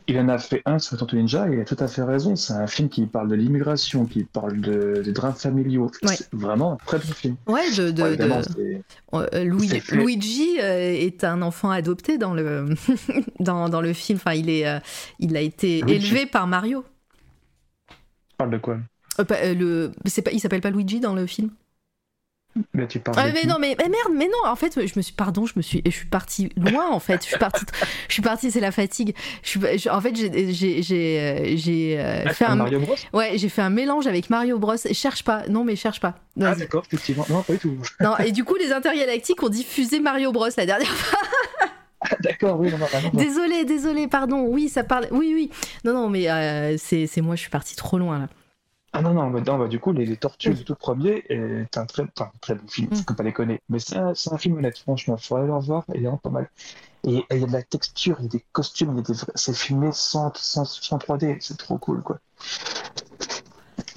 Il 0.07 0.17
en 0.19 0.29
a 0.29 0.37
fait 0.39 0.61
un 0.65 0.79
sur 0.79 0.97
Tortue 0.97 1.15
Ninja 1.15 1.47
et 1.49 1.53
il 1.53 1.59
a 1.59 1.63
tout 1.65 1.77
à 1.79 1.87
fait 1.87 2.01
raison. 2.03 2.35
C'est 2.35 2.53
un 2.53 2.65
film 2.67 2.89
qui 2.89 3.05
parle 3.05 3.27
de 3.27 3.35
l'immigration, 3.35 4.05
qui 4.05 4.23
parle 4.23 4.59
de, 4.59 5.01
des 5.03 5.11
drames 5.11 5.33
familiaux. 5.35 5.91
Ouais. 6.03 6.15
C'est 6.15 6.31
vraiment 6.33 6.73
un 6.73 6.77
très 6.85 6.97
bon 6.97 7.13
film. 7.13 7.35
Ouais, 7.47 7.69
de, 7.71 7.91
de- 7.91 8.01
Ouais, 8.03 8.17
de- 8.17 8.81
Euh, 9.13 9.43
Louis-. 9.43 9.81
Luigi 9.91 10.57
euh, 10.59 10.91
est 10.93 11.23
un 11.23 11.41
enfant 11.43 11.69
adopté 11.69 12.17
dans 12.17 12.33
le, 12.33 12.65
dans, 13.39 13.69
dans 13.69 13.81
le 13.81 13.93
film. 13.93 14.17
Enfin, 14.17 14.33
il, 14.35 14.49
est, 14.49 14.67
euh, 14.67 14.79
il 15.19 15.37
a 15.37 15.41
été 15.41 15.81
Luigi. 15.81 15.95
élevé 16.07 16.25
par 16.25 16.47
Mario. 16.47 16.83
Tu 17.89 17.95
parles 18.37 18.51
de 18.51 18.57
quoi? 18.57 18.77
Euh, 19.19 19.23
pas- 19.23 19.53
le, 19.53 19.91
c'est 20.05 20.21
pas, 20.23 20.31
il 20.31 20.39
s'appelle 20.39 20.61
pas 20.61 20.71
Luigi 20.71 20.99
dans 20.99 21.13
le 21.13 21.25
film? 21.27 21.51
Mais 22.73 22.87
tu 22.87 22.99
parles 22.99 23.17
Ah, 23.19 23.27
mais 23.33 23.45
non, 23.45 23.57
mais, 23.59 23.75
mais 23.77 23.89
merde, 23.89 24.13
mais 24.13 24.25
non, 24.27 24.49
en 24.49 24.55
fait, 24.55 24.73
je 24.85 24.93
me 24.95 25.01
suis, 25.01 25.13
pardon, 25.13 25.45
je 25.45 25.53
me 25.57 25.61
suis, 25.61 25.81
je 25.85 25.91
suis 25.91 26.05
partie 26.05 26.49
loin, 26.55 26.89
en 26.89 26.99
fait, 26.99 27.21
je 27.23 27.27
suis 27.27 27.37
partie, 27.37 27.65
je 28.07 28.13
suis 28.13 28.21
partie, 28.21 28.49
c'est 28.49 28.61
la 28.61 28.71
fatigue. 28.71 29.13
Je 29.43 29.49
suis, 29.49 29.59
je- 29.77 29.89
en 29.89 29.99
fait, 29.99 30.15
j'ai, 30.15 30.53
j'ai, 30.53 30.81
j'ai, 30.81 31.19
euh, 31.19 31.53
j'ai 31.57 31.95
euh, 31.99 32.23
Ah, 32.25 32.33
fait 32.33 32.45
un, 32.45 32.55
Mario 32.55 32.79
Bros? 32.79 32.95
Ouais, 33.13 33.37
j'ai 33.37 33.49
fait 33.49 33.61
un 33.61 33.69
mélange 33.69 34.07
avec 34.07 34.29
Mario 34.29 34.57
Bros. 34.57 34.75
Cherche 34.93 35.23
pas, 35.23 35.43
non, 35.49 35.65
mais 35.65 35.75
cherche 35.75 35.99
pas. 35.99 36.15
Ah 36.41 36.55
d'accord, 36.55 36.83
effectivement. 36.87 37.25
Non, 37.29 37.43
pas 37.43 37.53
du 37.53 37.59
tout. 37.59 37.77
non, 37.99 38.17
et 38.19 38.31
du 38.31 38.45
coup, 38.45 38.55
les 38.55 38.71
intergalactiques 38.71 39.43
ont 39.43 39.49
diffusé 39.49 39.99
Mario 39.99 40.31
Bros. 40.31 40.47
la 40.55 40.65
dernière 40.65 40.87
fois. 40.95 41.19
Ah, 42.01 42.15
d'accord, 42.21 42.59
oui, 42.59 42.69
non, 42.69 42.77
non, 42.77 42.85
non. 43.03 43.09
Désolé, 43.13 43.65
désolé, 43.65 44.07
pardon. 44.07 44.45
Oui, 44.47 44.69
ça 44.69 44.83
parle. 44.83 45.07
Oui, 45.11 45.31
oui. 45.33 45.49
Non, 45.83 45.93
non, 45.93 46.09
mais 46.09 46.29
euh, 46.29 46.77
c'est, 46.77 47.07
c'est 47.07 47.21
moi, 47.21 47.35
je 47.35 47.41
suis 47.41 47.49
partie 47.49 47.75
trop 47.75 47.97
loin 47.97 48.19
là. 48.19 48.27
Ah 48.97 49.01
non, 49.01 49.13
non, 49.13 49.29
non, 49.29 49.57
bah, 49.57 49.67
du 49.67 49.79
coup, 49.79 49.91
Les, 49.91 50.05
les 50.05 50.15
Tortues, 50.17 50.51
le 50.53 50.63
tout 50.63 50.75
premier, 50.75 51.25
est 51.29 51.77
un 51.77 51.85
très, 51.85 52.03
enfin, 52.03 52.31
un 52.33 52.37
très 52.39 52.55
bon 52.55 52.67
film, 52.67 52.87
Mm. 52.91 52.95
faut 53.07 53.13
pas 53.13 53.23
déconner. 53.23 53.61
Mais 53.69 53.79
c'est 53.79 53.97
un, 53.97 54.13
un 54.31 54.37
film 54.37 54.57
honnête, 54.57 54.77
franchement, 54.77 55.17
il 55.19 55.23
faudrait 55.23 55.45
le 55.47 55.53
revoir, 55.53 55.83
il 55.89 55.97
est 55.97 55.99
vraiment 55.99 56.17
pas 56.17 56.29
mal. 56.29 56.49
Et 57.03 57.23
il 57.29 57.39
y 57.39 57.43
a 57.43 57.47
de 57.47 57.51
la 57.51 57.61
texture, 57.61 58.15
il 58.19 58.23
y 58.23 58.25
a 58.27 58.29
des 58.29 58.45
costumes, 58.53 59.01
des 59.01 59.13
c'est 59.35 59.55
filmé 59.55 59.89
sans, 59.91 60.31
sans, 60.35 60.65
sans 60.65 60.97
3D, 60.97 61.37
c'est 61.41 61.57
trop 61.57 61.77
cool, 61.77 62.01
quoi. 62.01 62.19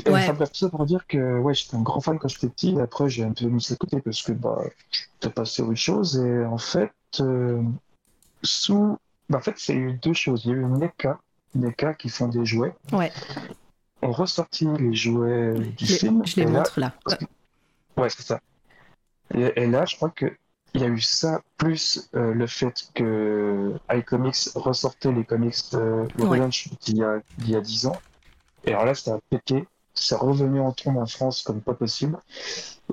Et 0.05 0.11
Ouais. 0.11 0.23
Enfin 0.23 0.33
bref, 0.35 0.51
tout 0.53 0.59
ça 0.61 0.69
pour 0.69 0.85
dire 0.85 1.07
que 1.07 1.39
ouais, 1.39 1.55
j'étais 1.55 1.77
un 1.77 1.83
grand 1.83 2.01
fan 2.01 2.19
quand 2.19 2.29
j'étais 2.29 2.49
petit, 2.49 2.75
et 2.75 2.81
après 2.81 3.09
j'ai 3.09 3.25
un 3.25 3.33
peu 3.33 3.47
mis 3.47 3.63
ça 3.63 3.75
de 3.75 3.79
côté 3.79 4.01
parce 4.01 4.23
que 4.23 4.33
bah, 4.33 4.59
j'étais 4.91 5.33
passé 5.33 5.63
autre 5.63 5.75
chose, 5.75 6.17
et 6.19 6.45
en 6.45 6.59
fait, 6.59 6.93
euh, 7.21 7.63
sous... 8.43 8.97
bah, 9.29 9.39
en 9.39 9.41
fait, 9.41 9.55
c'est 9.57 9.75
eu 9.75 9.93
deux 9.95 10.13
choses. 10.15 10.43
Il 10.45 10.51
y 10.51 10.55
a 10.55 10.57
eu 10.57 10.65
NECA, 10.65 11.19
NECA 11.55 11.95
qui 11.95 12.09
font 12.09 12.29
des 12.29 12.45
jouets. 12.45 12.75
Ouais. 12.93 13.13
Ont 14.03 14.13
ressorti 14.13 14.67
les 14.79 14.95
jouets 14.95 15.55
du 15.77 15.87
Je 15.87 15.95
film. 15.97 16.25
je 16.27 16.37
les 16.37 16.45
là- 16.45 16.51
montre 16.51 16.79
là. 16.81 16.95
Ouais, 17.97 18.09
c'est 18.11 18.23
ça. 18.23 18.41
Et, 19.35 19.63
et 19.63 19.67
là, 19.67 19.85
je 19.85 19.97
crois 19.97 20.11
que 20.11 20.27
il 20.75 20.83
y 20.83 20.85
a 20.85 20.89
eu 20.89 21.01
ça, 21.01 21.41
plus 21.57 22.09
euh, 22.15 22.35
le 22.35 22.47
fait 22.47 22.89
que 22.95 23.75
iComics 23.91 24.51
ressortait 24.55 25.11
les 25.13 25.25
comics 25.25 25.55
euh, 25.75 26.07
le 26.17 26.25
Ouais. 26.25 26.39
relaunch 26.39 26.69
d'il 26.83 26.99
y 26.99 27.03
a, 27.03 27.21
d'il 27.39 27.51
y 27.51 27.57
a 27.57 27.61
10 27.61 27.87
ans. 27.87 27.97
Et 28.65 28.71
alors 28.73 28.85
là, 28.85 28.95
ça 28.95 29.15
a 29.15 29.19
pété. 29.31 29.67
C'est 29.95 30.15
revenu 30.15 30.61
en 30.61 30.71
trombe 30.73 30.99
en 30.99 31.07
France 31.07 31.43
comme 31.43 31.61
pas 31.63 31.75
possible. 31.75 32.19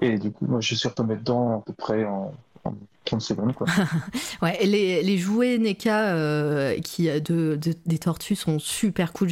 Et 0.01 0.17
du 0.17 0.31
coup, 0.31 0.45
moi, 0.47 0.61
je 0.61 0.73
suis 0.73 0.87
retombé 0.87 1.15
dedans 1.17 1.59
à 1.59 1.61
peu 1.61 1.73
près 1.73 2.05
en, 2.05 2.33
en 2.63 2.73
30 3.05 3.21
secondes. 3.21 3.53
Quoi. 3.53 3.67
Ouais, 4.41 4.57
les, 4.65 5.01
les 5.03 5.17
jouets 5.17 5.57
NECA 5.57 6.09
euh, 6.13 6.79
qui, 6.81 7.07
de, 7.07 7.55
de- 7.55 7.73
des 7.85 7.97
tortues 7.99 8.35
sont 8.35 8.59
super 8.59 9.13
cool. 9.13 9.29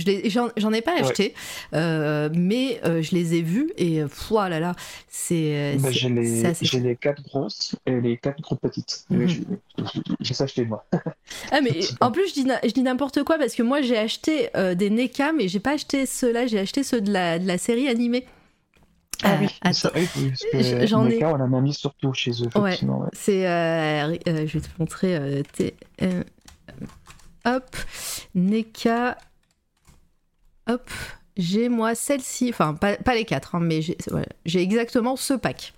J'en 0.57 0.73
ai 0.73 0.81
pas 0.81 0.93
acheté, 0.99 1.33
euh, 1.73 2.29
mais 2.33 2.79
euh, 2.85 3.01
je 3.01 3.13
les 3.15 3.35
ai 3.35 3.41
vus 3.41 3.71
et 3.77 4.01
oh 4.03 4.35
là 4.35 4.59
là, 4.59 4.73
c'est. 5.09 5.75
Bah, 5.79 5.91
j'ai 5.91 6.09
les, 6.09 6.45
assez 6.45 6.65
j'ai 6.65 6.79
les 6.79 6.95
quatre 6.95 7.21
grosses 7.23 7.75
et 7.85 7.99
les 7.99 8.17
quatre 8.17 8.41
trop 8.41 8.55
petites. 8.55 9.05
Mhm. 9.09 9.27
J'ai- 10.21 10.33
ça 10.33 10.45
acheté 10.45 10.65
moi. 10.65 10.85
Ah 11.51 11.61
mais 11.61 11.79
en 12.01 12.11
plus 12.11 12.29
je 12.29 12.33
dis, 12.33 12.47
je 12.63 12.71
dis 12.71 12.81
n'importe 12.83 13.23
quoi 13.23 13.37
parce 13.37 13.55
que 13.55 13.63
moi 13.63 13.81
j'ai 13.81 13.97
acheté 13.97 14.49
des 14.75 14.89
NECA 14.89 15.31
mais 15.33 15.47
j'ai 15.47 15.59
pas 15.59 15.71
acheté 15.73 16.05
ceux-là, 16.05 16.47
j'ai 16.47 16.59
acheté 16.59 16.83
ceux 16.83 17.01
de 17.01 17.11
la, 17.11 17.39
de 17.39 17.47
la 17.47 17.57
série 17.57 17.87
animée. 17.87 18.25
Ah 19.22 19.33
Euh, 19.35 19.38
oui, 19.42 19.48
parce 19.61 19.83
que 19.83 20.85
J'en 20.88 21.06
ai- 21.08 21.14
NECA, 21.16 21.30
on 21.30 21.40
en 21.40 21.53
a 21.53 21.61
mis 21.61 21.74
surtout 21.74 22.14
chez 22.14 22.32
eux, 22.32 22.50
Ouais. 22.59 22.69
effectivement. 22.69 23.01
ouais. 23.01 23.09
c'est, 23.14 23.48
euh, 23.48 24.17
euh, 24.27 24.48
je 24.48 24.58
vais 24.58 24.61
te 24.61 24.67
montrer, 24.80 25.16
euh, 25.16 25.43
euh, 26.01 26.24
hop, 27.45 27.75
NECA, 28.35 29.17
hop, 30.67 30.90
j'ai 31.38 31.69
moi 31.69 31.95
celle-ci, 31.95 32.50
enfin 32.50 32.74
pas, 32.74 32.95
pas 32.98 33.16
les 33.16 33.25
quatre, 33.25 33.56
hein, 33.56 33.59
mais 33.61 33.82
j'ai 33.82 33.98
voilà, 34.09 34.25
exactement 34.45 35.16
ce 35.16 35.33
pack. 35.33 35.74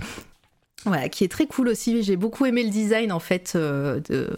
Voilà, 0.86 1.10
qui 1.10 1.24
est 1.24 1.28
très 1.30 1.48
cool 1.48 1.68
aussi. 1.70 2.04
J'ai 2.04 2.16
beaucoup 2.16 2.46
aimé 2.46 2.64
le 2.64 2.70
design 2.70 3.12
en 3.12 3.20
fait 3.20 3.54
euh, 3.56 4.00
de 4.10 4.30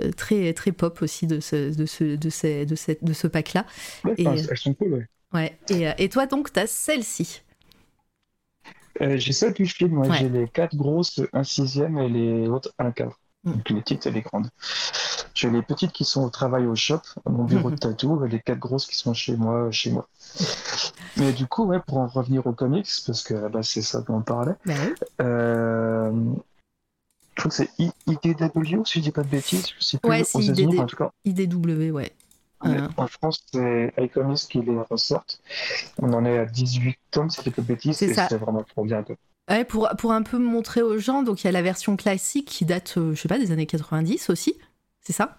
euh, 0.00 0.10
très 0.12 0.52
très 0.52 0.72
pop 0.72 1.00
aussi 1.02 1.26
de 1.26 1.38
ce 1.40 1.74
de 1.74 1.86
ce 1.86 2.16
de 2.16 2.30
ces- 2.30 2.66
de 2.66 2.74
cette 2.74 3.04
de 3.04 3.12
ce 3.12 3.26
pack 3.28 3.54
là. 3.54 3.64
Ouais, 4.04 4.14
Et- 4.18 4.24
elles 4.24 4.56
sont 4.58 4.74
cool, 4.74 4.92
ouais. 4.94 5.06
Ouais. 5.32 5.58
Et, 5.70 6.04
et 6.04 6.08
toi 6.08 6.26
donc 6.26 6.52
t'as 6.52 6.66
celle-ci. 6.66 7.42
Euh, 9.00 9.16
j'ai 9.18 9.32
ça 9.32 9.50
du 9.50 9.66
film, 9.66 9.92
moi. 9.92 10.06
Ouais. 10.08 10.18
J'ai 10.18 10.28
les 10.28 10.48
quatre 10.48 10.74
grosses, 10.76 11.20
un 11.32 11.44
sixième 11.44 11.98
et 11.98 12.08
les 12.08 12.48
autres 12.48 12.72
un 12.78 12.90
quart. 12.90 13.18
Mm. 13.44 13.52
Donc 13.52 13.70
les 13.70 13.80
petites 13.80 14.06
et 14.06 14.10
les 14.10 14.20
grandes. 14.22 14.48
J'ai 15.34 15.50
les 15.50 15.62
petites 15.62 15.92
qui 15.92 16.04
sont 16.04 16.24
au 16.24 16.30
travail 16.30 16.66
au 16.66 16.74
shop, 16.74 17.00
à 17.24 17.30
mon 17.30 17.44
bureau 17.44 17.70
de 17.70 17.76
tatou, 17.76 18.24
et 18.24 18.28
les 18.28 18.40
quatre 18.40 18.58
grosses 18.58 18.86
qui 18.86 18.96
sont 18.96 19.14
chez 19.14 19.36
moi, 19.36 19.70
chez 19.70 19.92
moi. 19.92 20.08
Mais 21.16 21.32
du 21.32 21.46
coup, 21.46 21.64
ouais, 21.66 21.78
pour 21.86 21.98
en 21.98 22.08
revenir 22.08 22.44
aux 22.46 22.52
comics, 22.52 22.88
parce 23.06 23.22
que 23.22 23.48
bah, 23.48 23.62
c'est 23.62 23.82
ça 23.82 24.00
dont 24.00 24.16
on 24.16 24.22
parlait, 24.22 24.54
Bah 24.66 24.74
oui. 24.84 24.94
euh, 25.20 26.12
je 27.36 27.42
crois 27.42 27.50
que 27.50 27.54
c'est 27.54 27.70
IDW, 27.78 28.84
si 28.84 28.98
je 28.98 29.00
dis 29.04 29.10
pas 29.12 29.22
de 29.22 29.28
bêtises, 29.28 29.68
je 29.78 29.84
sais 29.84 29.98
plus 29.98 30.10
Ouais, 30.10 30.24
c'est 30.24 30.42
IDD. 30.42 30.80
en 30.80 30.86
tout 30.86 30.96
cas. 30.96 31.12
IDW 31.24 31.92
ouais. 31.92 32.12
Euh, 32.64 32.88
En 32.96 33.06
France, 33.06 33.44
c'est 33.52 33.92
iComics 33.98 34.48
qui 34.48 34.60
les 34.60 34.76
ressortent. 34.90 35.40
On 36.02 36.12
en 36.12 36.24
est 36.24 36.38
à 36.38 36.44
18 36.44 36.96
tomes, 37.10 37.30
si 37.30 37.38
je 37.38 37.44
dis 37.44 37.50
pas 37.50 37.62
de 37.62 37.66
bêtises, 37.66 37.96
C'est 37.96 38.06
et 38.06 38.14
ça. 38.14 38.26
c'est 38.28 38.36
vraiment 38.38 38.62
trop 38.64 38.84
bien. 38.84 39.04
Ouais, 39.48 39.64
pour, 39.64 39.88
pour 39.98 40.12
un 40.12 40.22
peu 40.22 40.38
montrer 40.38 40.82
aux 40.82 40.98
gens, 40.98 41.22
donc 41.22 41.42
il 41.42 41.46
y 41.46 41.48
a 41.48 41.52
la 41.52 41.62
version 41.62 41.96
classique 41.96 42.48
qui 42.48 42.64
date, 42.64 42.94
euh, 42.98 43.14
je 43.14 43.20
sais 43.22 43.28
pas, 43.28 43.38
des 43.38 43.50
années 43.52 43.66
90 43.66 44.28
aussi, 44.30 44.54
c'est 45.08 45.14
ça 45.14 45.34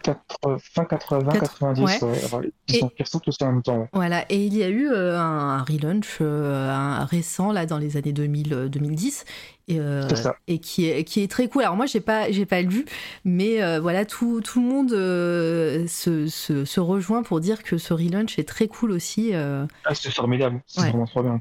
fin 0.73 0.83
80, 0.83 1.31
Quatre- 1.31 1.59
90, 1.59 1.81
ouais. 1.83 2.03
ouais. 2.09 2.25
alors, 2.25 2.41
ils, 2.67 2.75
Et- 2.75 2.79
sont, 2.79 2.89
ils 2.97 3.21
tous 3.21 3.37
en 3.41 3.51
même 3.51 3.61
temps. 3.61 3.77
ouais. 3.81 3.89
Voilà, 3.93 4.25
et 4.31 4.43
il 4.43 4.57
y 4.57 4.63
a 4.63 4.67
eu 4.69 4.89
euh, 4.89 5.15
un, 5.19 5.59
un 5.59 5.63
relaunch 5.63 6.17
euh, 6.21 6.67
un 6.71 7.05
récent, 7.05 7.51
là, 7.51 7.67
dans 7.67 7.77
les 7.77 7.95
années 7.95 8.11
2000, 8.11 8.51
euh, 8.55 8.67
2010, 8.67 9.25
et, 9.67 9.79
euh, 9.79 10.09
C'est 10.09 10.15
ça. 10.15 10.35
et 10.47 10.57
qui, 10.57 10.89
est, 10.89 11.03
qui 11.03 11.21
est 11.21 11.27
très 11.29 11.47
cool. 11.49 11.61
Alors 11.61 11.75
moi, 11.75 11.85
j'ai 11.85 11.99
pas, 11.99 12.31
j'ai 12.31 12.47
pas 12.47 12.63
lu, 12.63 12.85
mais 13.25 13.77
voilà, 13.79 14.05
tout, 14.05 14.41
tout 14.41 14.59
le 14.59 14.65
monde 14.67 14.89
se, 14.89 16.25
se, 16.27 16.65
se 16.65 16.79
rejoint 16.79 17.21
pour 17.21 17.39
dire 17.39 17.61
que 17.61 17.77
ce 17.77 17.93
relaunch 17.93 18.39
est 18.39 18.47
très 18.47 18.67
cool 18.67 18.89
aussi. 18.89 19.33
Ah, 19.35 19.67
c'est 19.93 20.09
formidable, 20.11 20.61
c'est 20.65 20.81
Ouais. 20.81 20.89
vraiment 20.89 21.05
trop 21.05 21.21
bien. 21.21 21.39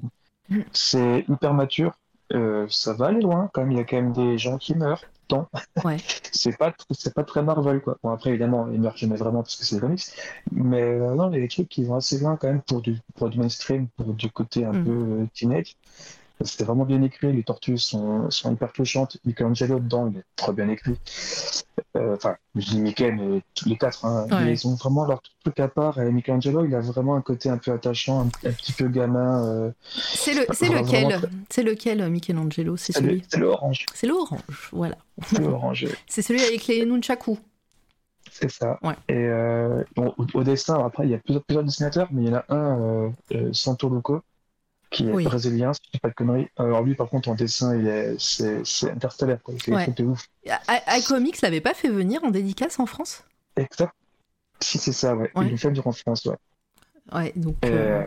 Mm. 0.50 0.58
C'est 0.72 1.24
hyper 1.30 1.54
mature, 1.54 1.92
ça 2.68 2.92
va 2.92 3.06
aller 3.06 3.22
loin 3.22 3.48
quand 3.54 3.62
même, 3.62 3.72
il 3.72 3.78
y 3.78 3.80
a 3.80 3.84
quand 3.84 3.96
même 3.96 4.12
des 4.12 4.36
gens 4.36 4.58
qui 4.58 4.74
meurent. 4.74 5.04
Temps. 5.28 5.48
Ouais. 5.84 6.02
c'est 6.32 6.56
pas, 6.58 6.74
c'est 6.90 7.14
pas 7.14 7.24
très 7.24 7.42
Marvel, 7.42 7.80
quoi. 7.82 7.98
Bon, 8.02 8.10
après, 8.10 8.30
évidemment, 8.30 8.66
meurent 8.80 8.96
jamais 8.96 9.16
vraiment 9.16 9.42
parce 9.42 9.56
que 9.56 9.64
c'est 9.64 9.80
comics. 9.80 10.02
Mais 10.52 10.82
euh, 10.82 11.14
non, 11.14 11.30
il 11.30 11.34
y 11.36 11.38
a 11.38 11.40
des 11.42 11.48
trucs 11.48 11.68
qui 11.68 11.84
vont 11.84 11.96
assez 11.96 12.18
loin 12.18 12.36
quand 12.36 12.48
même 12.48 12.62
pour 12.62 12.82
du, 12.82 12.98
pour 13.16 13.30
du 13.30 13.38
mainstream, 13.38 13.88
pour 13.96 14.14
du 14.14 14.30
côté 14.30 14.64
un 14.64 14.74
Mm. 14.74 14.84
peu 14.84 14.90
euh, 14.90 15.26
teenage. 15.34 15.76
C'était 16.44 16.64
vraiment 16.64 16.84
bien 16.84 17.02
écrit, 17.02 17.32
les 17.32 17.42
tortues 17.42 17.78
sont, 17.78 18.30
sont 18.30 18.52
hyper 18.52 18.72
touchantes. 18.72 19.16
Michelangelo 19.24 19.80
dedans, 19.80 20.08
il 20.12 20.18
est 20.18 20.24
trop 20.36 20.52
bien 20.52 20.68
écrit. 20.68 20.94
Euh, 21.96 22.14
Enfin, 22.14 22.36
je 22.54 22.64
dis 22.66 22.80
Mickey, 22.80 23.10
mais 23.10 23.42
tous 23.54 23.68
les 23.68 23.76
quatre, 23.76 24.04
hein, 24.04 24.26
Ouais. 24.30 24.44
mais 24.44 24.52
ils 24.52 24.66
ont 24.68 24.74
vraiment 24.76 25.04
leur 25.04 25.20
truc 25.42 25.58
à 25.58 25.66
part. 25.68 26.00
Et 26.00 26.10
Michelangelo, 26.12 26.64
il 26.64 26.74
a 26.74 26.80
vraiment 26.80 27.16
un 27.16 27.22
côté 27.22 27.48
un 27.48 27.58
peu 27.58 27.72
attachant, 27.72 28.20
un, 28.20 28.48
un 28.48 28.52
petit 28.52 28.72
peu 28.72 28.88
gamin. 28.88 29.44
euh, 29.46 29.70
C'est 29.82 30.34
le, 30.34 30.46
c'est 30.52 30.66
Vraiment 30.68 30.82
lequel? 30.82 31.08
très- 31.18 31.28
C'est 31.50 31.62
lequel, 31.64 32.00
euh, 32.02 32.08
Michelangelo? 32.08 32.76
C'est 32.76 32.92
c'est 32.92 33.00
le, 33.00 33.08
celui? 33.08 33.24
c'est 33.28 33.38
le 33.40 33.46
orange. 33.46 33.86
C'est 33.94 34.06
l'orange, 34.06 34.68
voilà. 34.72 34.96
C'est 35.26 35.38
le 35.40 35.46
orange. 35.46 35.86
C'est 36.06 36.22
celui 36.22 36.42
avec 36.42 36.66
les 36.68 36.84
nunchaku. 36.86 37.36
C'est 38.30 38.50
ça. 38.50 38.78
Ouais. 38.82 38.94
Et 39.08 39.14
euh, 39.14 39.82
bon, 39.96 40.14
au, 40.18 40.26
au 40.34 40.44
dessin, 40.44 40.84
après, 40.84 41.04
il 41.06 41.10
y 41.10 41.14
a 41.14 41.18
plusieurs, 41.18 41.42
plusieurs 41.42 41.64
dessinateurs, 41.64 42.08
mais 42.12 42.22
il 42.24 42.28
y 42.28 42.32
en 42.32 42.36
a 42.36 42.44
un, 42.50 42.78
euh, 42.80 43.10
euh, 43.32 43.52
Santo 43.52 43.88
Luco, 43.88 44.22
qui 44.90 45.08
est 45.08 45.12
Oui. 45.12 45.24
brésilien, 45.24 45.72
si 45.72 45.80
je 45.86 45.90
dis 45.92 46.00
pas 46.00 46.08
de 46.08 46.14
conneries. 46.14 46.48
Alors 46.56 46.82
lui, 46.82 46.94
par 46.94 47.08
contre, 47.08 47.28
en 47.28 47.34
dessin, 47.34 47.76
il 47.76 47.86
est, 47.86 48.16
c'est, 48.18 48.64
c'est 48.64 48.90
interstellaire, 48.90 49.42
quoi. 49.42 49.54
Fait 49.58 49.72
Ouais. 49.72 50.00
ouf. 50.02 50.26
IComics 50.96 51.40
l'avait 51.42 51.60
pas 51.60 51.74
fait 51.74 51.88
venir 51.88 52.24
en 52.24 52.30
dédicace 52.30 52.78
en 52.78 52.86
France? 52.86 53.24
Exact. 53.56 53.92
Si, 54.60 54.78
c'est 54.78 54.92
ça, 54.92 55.14
ouais. 55.14 55.30
Ouais. 55.34 55.46
Il 55.46 55.50
le 55.52 55.56
fait 55.56 55.70
durant 55.70 55.92
France, 55.92 56.24
ouais. 56.24 56.36
Ouais, 57.12 57.32
donc. 57.36 57.56
Euh, 57.64 58.02
euh, 58.02 58.04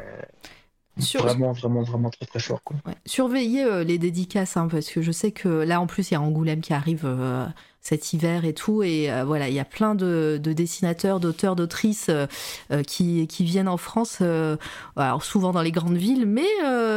sur- 1.00 1.22
Vraiment, 1.24 1.51
vraiment, 1.53 1.82
vraiment 1.84 2.10
très, 2.10 2.26
très 2.26 2.40
fort, 2.40 2.61
quoi. 2.64 2.77
Ouais. 2.85 2.93
Surveillez 3.06 3.64
euh, 3.64 3.84
les 3.84 3.98
dédicaces, 3.98 4.58
hein, 4.58 4.68
parce 4.69 4.90
que 4.90 5.01
je 5.01 5.11
sais 5.11 5.32
que 5.32 5.48
là, 5.48 5.80
en 5.82 5.88
plus, 5.88 6.11
il 6.11 6.14
y 6.14 6.18
a 6.18 6.22
Angoulême 6.22 6.61
qui 6.61 6.74
arrive 6.74 7.03
euh, 7.06 7.45
cet 7.82 8.14
hiver 8.14 8.45
et 8.45 8.53
tout. 8.53 8.84
Et 8.84 9.11
euh, 9.11 9.24
voilà, 9.26 9.50
il 9.50 9.56
y 9.56 9.60
a 9.60 9.66
plein 9.66 9.95
de, 9.95 10.40
de 10.42 10.53
dessinateurs, 10.53 11.19
d'auteurs, 11.19 11.56
d'autrices 11.56 12.08
euh, 12.10 12.27
euh, 12.72 12.84
qui, 12.84 13.26
qui 13.27 13.43
viennent 13.43 13.68
en 13.68 13.77
France, 13.77 14.19
euh, 14.22 14.56
alors 14.95 15.24
souvent 15.24 15.51
dans 15.51 15.61
les 15.64 15.72
grandes 15.72 15.98
villes, 15.98 16.26
mais, 16.26 16.45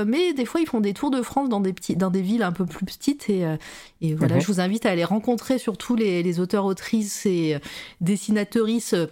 mais 0.07 0.33
des 0.35 0.45
fois, 0.45 0.61
ils 0.61 0.67
font 0.67 0.81
des 0.81 0.93
tours 0.95 1.11
de 1.11 1.23
France 1.23 1.49
dans 1.49 1.61
des, 1.61 1.73
petits, 1.73 1.97
dans 1.97 2.11
des 2.11 2.23
villes 2.23 2.43
un 2.43 2.53
peu 2.53 2.67
plus 2.67 2.85
petites. 2.85 3.29
Et, 3.31 3.45
et 4.01 4.15
voilà, 4.15 4.35
Mhm. 4.37 4.41
je 4.41 4.47
vous 4.47 4.61
invite 4.61 4.85
à 4.87 4.91
aller 4.91 5.05
rencontrer 5.05 5.59
surtout 5.59 5.97
les, 5.97 6.23
les 6.23 6.41
auteurs, 6.41 6.65
autrices 6.67 7.25
et 7.27 7.59
dessinatrices. 8.01 8.95
euh, 8.95 9.07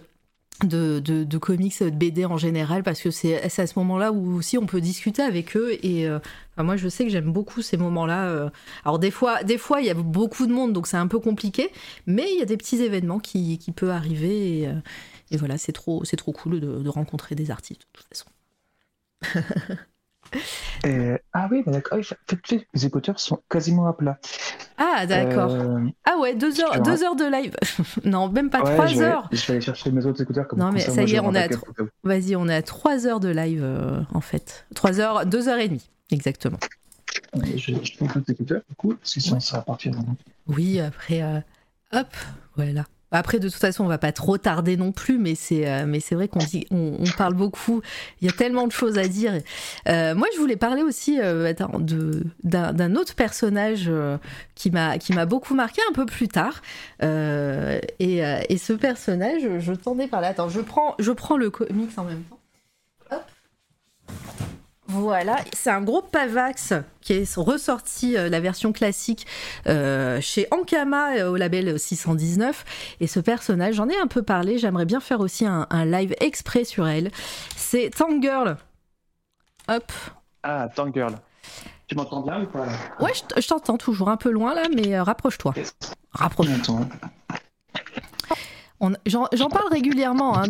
de, 0.63 0.99
de, 0.99 1.23
de 1.23 1.37
comics, 1.37 1.81
de 1.81 1.89
BD 1.89 2.25
en 2.25 2.37
général, 2.37 2.83
parce 2.83 3.01
que 3.01 3.11
c'est 3.11 3.43
à 3.43 3.67
ce 3.67 3.79
moment-là 3.79 4.11
où 4.11 4.35
aussi 4.35 4.57
on 4.57 4.65
peut 4.65 4.81
discuter 4.81 5.21
avec 5.21 5.57
eux. 5.57 5.77
Et 5.85 6.07
euh, 6.07 6.19
moi, 6.57 6.77
je 6.77 6.87
sais 6.87 7.03
que 7.03 7.09
j'aime 7.09 7.31
beaucoup 7.31 7.61
ces 7.61 7.77
moments-là. 7.77 8.27
euh. 8.29 8.49
Alors, 8.85 8.99
des 8.99 9.11
fois, 9.11 9.43
des 9.43 9.57
fois, 9.57 9.81
il 9.81 9.87
y 9.87 9.89
a 9.89 9.93
beaucoup 9.95 10.45
de 10.47 10.53
monde, 10.53 10.71
donc 10.73 10.87
c'est 10.87 10.97
un 10.97 11.07
peu 11.07 11.19
compliqué, 11.19 11.71
mais 12.05 12.25
il 12.33 12.39
y 12.39 12.41
a 12.41 12.45
des 12.45 12.57
petits 12.57 12.81
événements 12.81 13.19
qui, 13.19 13.57
qui 13.57 13.71
peuvent 13.71 13.89
arriver. 13.89 14.59
Et, 14.59 14.67
euh, 14.67 14.73
voilà, 15.37 15.57
c'est 15.57 15.73
trop, 15.73 16.03
trop 16.17 16.31
cool 16.31 16.59
de, 16.59 16.77
de 16.83 16.89
rencontrer 16.89 17.35
des 17.35 17.51
artistes, 17.51 17.81
de 17.81 17.87
toute 17.99 18.07
façon. 18.07 18.25
Et- 20.85 21.15
Ah 21.33 21.47
oui, 21.51 21.63
mais 21.65 21.71
d'accord. 21.73 21.99
Ah 21.99 22.35
les 22.73 22.85
écouteurs 22.85 23.19
sont 23.19 23.39
quasiment 23.49 23.87
à 23.87 23.93
plat. 23.93 24.17
Ah, 24.77 25.05
d'accord. 25.05 25.51
Euh, 25.51 25.79
Ah 26.05 26.17
ouais, 26.19 26.35
deux 26.35 26.59
heures, 26.61 26.81
deux 26.81 27.03
heures 27.03 27.15
de 27.15 27.25
live. 27.25 27.55
non, 28.05 28.27
même 28.29 28.49
pas 28.49 28.61
ouais, 28.63 28.73
trois 28.73 28.87
je 28.87 28.97
vais, 28.97 29.05
heures. 29.05 29.29
Je 29.31 29.45
vais 29.45 29.53
aller 29.53 29.61
chercher 29.61 29.91
mes 29.91 30.05
autres 30.05 30.21
écouteurs. 30.21 30.47
Comme 30.47 30.59
Non, 30.59 30.71
mais 30.71 30.79
ça, 30.79 30.91
ça 30.91 31.03
y 31.03 31.15
est, 31.15 31.19
on 31.19 31.33
est 31.33 31.43
à. 31.53 31.57
Vas-y, 32.03 32.35
on 32.35 32.47
est 32.47 32.55
à 32.55 32.61
trois 32.61 33.05
heures 33.07 33.19
de 33.19 33.29
live, 33.29 33.61
euh, 33.63 34.01
en 34.13 34.21
fait. 34.21 34.65
Trois 34.75 34.99
heures, 34.99 35.25
deux 35.25 35.47
heures 35.47 35.59
et 35.59 35.67
demie, 35.67 35.89
exactement. 36.11 36.57
Je, 37.55 37.73
je 37.83 37.97
prends 37.97 38.07
d'autres 38.07 38.31
écouteurs, 38.31 38.61
du 38.69 38.75
coup, 38.75 38.95
parce 38.95 39.13
que 39.13 39.19
sinon, 39.19 39.39
ça 39.39 39.57
va 39.57 39.63
partir. 39.63 39.91
dans- 39.93 40.03
Oui, 40.47 40.79
après, 40.79 41.21
euh, 41.21 41.39
hop, 41.93 42.07
voilà. 42.55 42.85
Après, 43.13 43.37
de 43.37 43.47
toute 43.47 43.59
façon, 43.59 43.83
on 43.83 43.87
va 43.87 43.99
pas 43.99 44.11
trop 44.11 44.39
tarder 44.39 44.75
non 44.75 44.91
plus, 44.91 45.19
mais 45.19 45.35
c'est, 45.35 45.69
euh, 45.69 45.99
vrai 46.11 46.27
qu'on 46.27 46.39
on, 46.71 47.03
parle 47.15 47.35
beaucoup. 47.35 47.81
Il 48.19 48.27
y 48.27 48.29
a 48.29 48.33
tellement 48.33 48.65
de 48.65 48.71
choses 48.71 48.97
à 48.97 49.07
dire. 49.07 49.39
Euh, 49.87 50.15
moi, 50.15 50.27
je 50.33 50.39
voulais 50.39 50.55
parler 50.55 50.81
aussi 50.81 51.19
euh, 51.21 51.53
d'un, 52.43 52.95
autre 52.95 53.13
personnage 53.13 53.91
qui 54.55 54.71
m'a, 54.71 55.25
beaucoup 55.27 55.53
marqué 55.53 55.79
un 55.89 55.93
peu 55.93 56.07
plus 56.07 56.27
tard. 56.27 56.63
Et, 57.01 58.57
ce 58.57 58.73
personnage, 58.73 59.43
je 59.59 59.73
t'en 59.73 59.99
ai 59.99 60.07
parlé. 60.07 60.27
Attends, 60.27 60.49
je 60.49 60.61
prends, 60.61 60.95
je 60.97 61.11
prends 61.11 61.37
le 61.37 61.51
comics 61.51 61.91
en 61.97 62.05
même 62.05 62.23
temps. 62.23 62.39
Hop. 63.11 63.23
Voilà, 64.93 65.37
c'est 65.53 65.71
un 65.71 65.81
gros 65.81 66.01
Pavax 66.03 66.73
qui 67.01 67.13
est 67.13 67.35
ressorti 67.35 68.15
euh, 68.15 68.29
la 68.29 68.39
version 68.39 68.71
classique 68.71 69.25
euh, 69.67 70.21
chez 70.21 70.47
Ankama 70.51 71.15
euh, 71.17 71.31
au 71.31 71.35
label 71.35 71.79
619. 71.79 72.63
Et 72.99 73.07
ce 73.07 73.19
personnage, 73.19 73.75
j'en 73.75 73.89
ai 73.89 73.97
un 73.97 74.05
peu 74.07 74.21
parlé, 74.21 74.59
j'aimerais 74.59 74.85
bien 74.85 74.99
faire 74.99 75.19
aussi 75.19 75.45
un, 75.47 75.65
un 75.71 75.85
live 75.85 76.13
exprès 76.19 76.63
sur 76.63 76.87
elle. 76.87 77.11
C'est 77.55 77.89
Tangirl. 77.89 78.57
Hop. 79.67 79.91
Ah, 80.43 80.69
Tangirl. 80.75 81.15
Tu 81.87 81.95
m'entends 81.95 82.21
bien 82.21 82.43
ou 82.43 82.45
pas? 82.45 82.67
Ouais, 82.99 83.11
je 83.37 83.47
t'entends 83.47 83.77
toujours 83.77 84.09
un 84.09 84.17
peu 84.17 84.29
loin 84.29 84.53
là, 84.53 84.63
mais 84.75 84.99
rapproche-toi. 84.99 85.53
Yes. 85.57 85.73
Rapproche. 86.11 86.47
J'entends. 86.47 86.87
On- 88.79 88.93
J'en 89.05 89.27
j'en 89.33 89.49
parle 89.49 89.69
régulièrement 89.71 90.37
hein, 90.37 90.45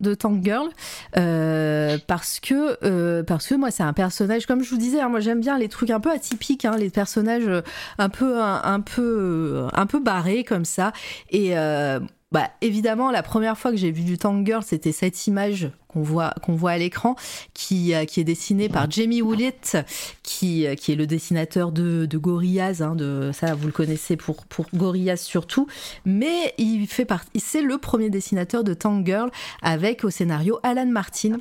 de 0.00 0.14
Tank 0.14 0.44
Girl 0.44 0.68
euh, 1.16 1.98
parce 2.06 2.40
que 2.40 2.78
euh, 2.84 3.22
parce 3.22 3.48
que 3.48 3.54
moi 3.54 3.70
c'est 3.70 3.82
un 3.82 3.92
personnage 3.92 4.46
comme 4.46 4.62
je 4.62 4.70
vous 4.70 4.76
disais 4.78 5.00
hein, 5.00 5.08
moi 5.08 5.20
j'aime 5.20 5.40
bien 5.40 5.58
les 5.58 5.68
trucs 5.68 5.90
un 5.90 6.00
peu 6.00 6.10
atypiques 6.10 6.64
hein, 6.64 6.76
les 6.76 6.90
personnages 6.90 7.50
un 7.98 8.08
peu 8.08 8.40
un, 8.40 8.60
un 8.62 8.80
peu 8.80 9.66
un 9.72 9.86
peu 9.86 10.00
barrés 10.00 10.44
comme 10.44 10.64
ça. 10.64 10.92
Et 11.30 11.58
euh, 11.58 12.00
bah, 12.30 12.50
évidemment, 12.60 13.10
la 13.10 13.22
première 13.22 13.56
fois 13.56 13.70
que 13.70 13.78
j'ai 13.78 13.90
vu 13.90 14.02
du 14.02 14.18
Tank 14.18 14.44
Girl, 14.44 14.62
c'était 14.62 14.92
cette 14.92 15.26
image 15.26 15.70
qu'on 15.88 16.02
voit, 16.02 16.34
qu'on 16.42 16.54
voit 16.54 16.72
à 16.72 16.78
l'écran, 16.78 17.16
qui, 17.54 17.94
euh, 17.94 18.02
est 18.02 18.24
dessinée 18.24 18.68
par 18.68 18.90
Jamie 18.90 19.22
Woollett, 19.22 19.78
qui, 20.22 20.66
euh, 20.66 20.74
qui 20.74 20.92
est 20.92 20.94
le 20.94 21.06
dessinateur 21.06 21.72
de, 21.72 22.04
de 22.04 22.18
Gorillaz. 22.18 22.82
hein, 22.82 22.94
de, 22.94 23.30
ça, 23.32 23.54
vous 23.54 23.66
le 23.66 23.72
connaissez 23.72 24.16
pour, 24.16 24.44
pour 24.44 24.66
Gorillaz 24.74 25.16
surtout. 25.16 25.68
Mais 26.04 26.52
il 26.58 26.86
fait 26.86 27.06
partie, 27.06 27.40
c'est 27.40 27.62
le 27.62 27.78
premier 27.78 28.10
dessinateur 28.10 28.62
de 28.62 28.74
Tank 28.74 29.06
Girl 29.06 29.30
avec 29.62 30.04
au 30.04 30.10
scénario 30.10 30.58
Alan 30.62 30.84
Martin. 30.86 31.38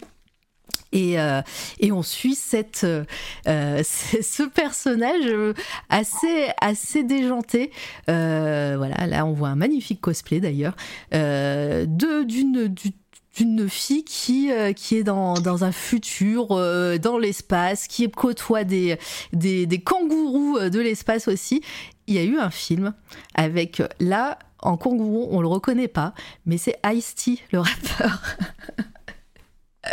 Et, 0.93 1.19
euh, 1.19 1.41
et 1.79 1.91
on 1.91 2.01
suit 2.01 2.33
cette, 2.35 2.85
euh, 2.85 3.03
euh, 3.47 3.83
ce 3.83 4.43
personnage 4.43 5.25
assez, 5.89 6.47
assez 6.61 7.03
déjanté. 7.03 7.71
Voilà, 8.07 9.05
là 9.07 9.25
on 9.25 9.33
voit 9.33 9.49
un 9.49 9.55
magnifique 9.55 9.99
cosplay 10.01 10.39
d'ailleurs 10.39 10.75
d'une 11.11 12.67
du- 12.67 12.93
d'une 13.35 13.69
fille 13.69 14.03
qui, 14.03 14.49
qui 14.75 14.95
est 14.95 15.03
dans, 15.03 15.35
dans 15.35 15.63
un 15.63 15.71
futur, 15.71 16.47
dans 16.99 17.19
l'espace, 17.19 17.87
qui 17.87 18.09
côtoie 18.09 18.63
des, 18.63 18.97
des, 19.31 19.67
des 19.67 19.77
kangourous 19.79 20.57
de 20.71 20.79
l'espace 20.79 21.27
aussi. 21.27 21.61
Il 22.07 22.15
y 22.15 22.17
a 22.17 22.23
eu 22.23 22.39
un 22.39 22.49
film 22.49 22.95
avec, 23.35 23.83
là, 23.99 24.39
en 24.59 24.75
kangourou, 24.75 25.27
on 25.29 25.41
le 25.41 25.47
reconnaît 25.47 25.87
pas, 25.87 26.15
mais 26.47 26.57
c'est 26.57 26.77
Ice-T, 26.91 27.37
le 27.51 27.59
rappeur. 27.59 28.23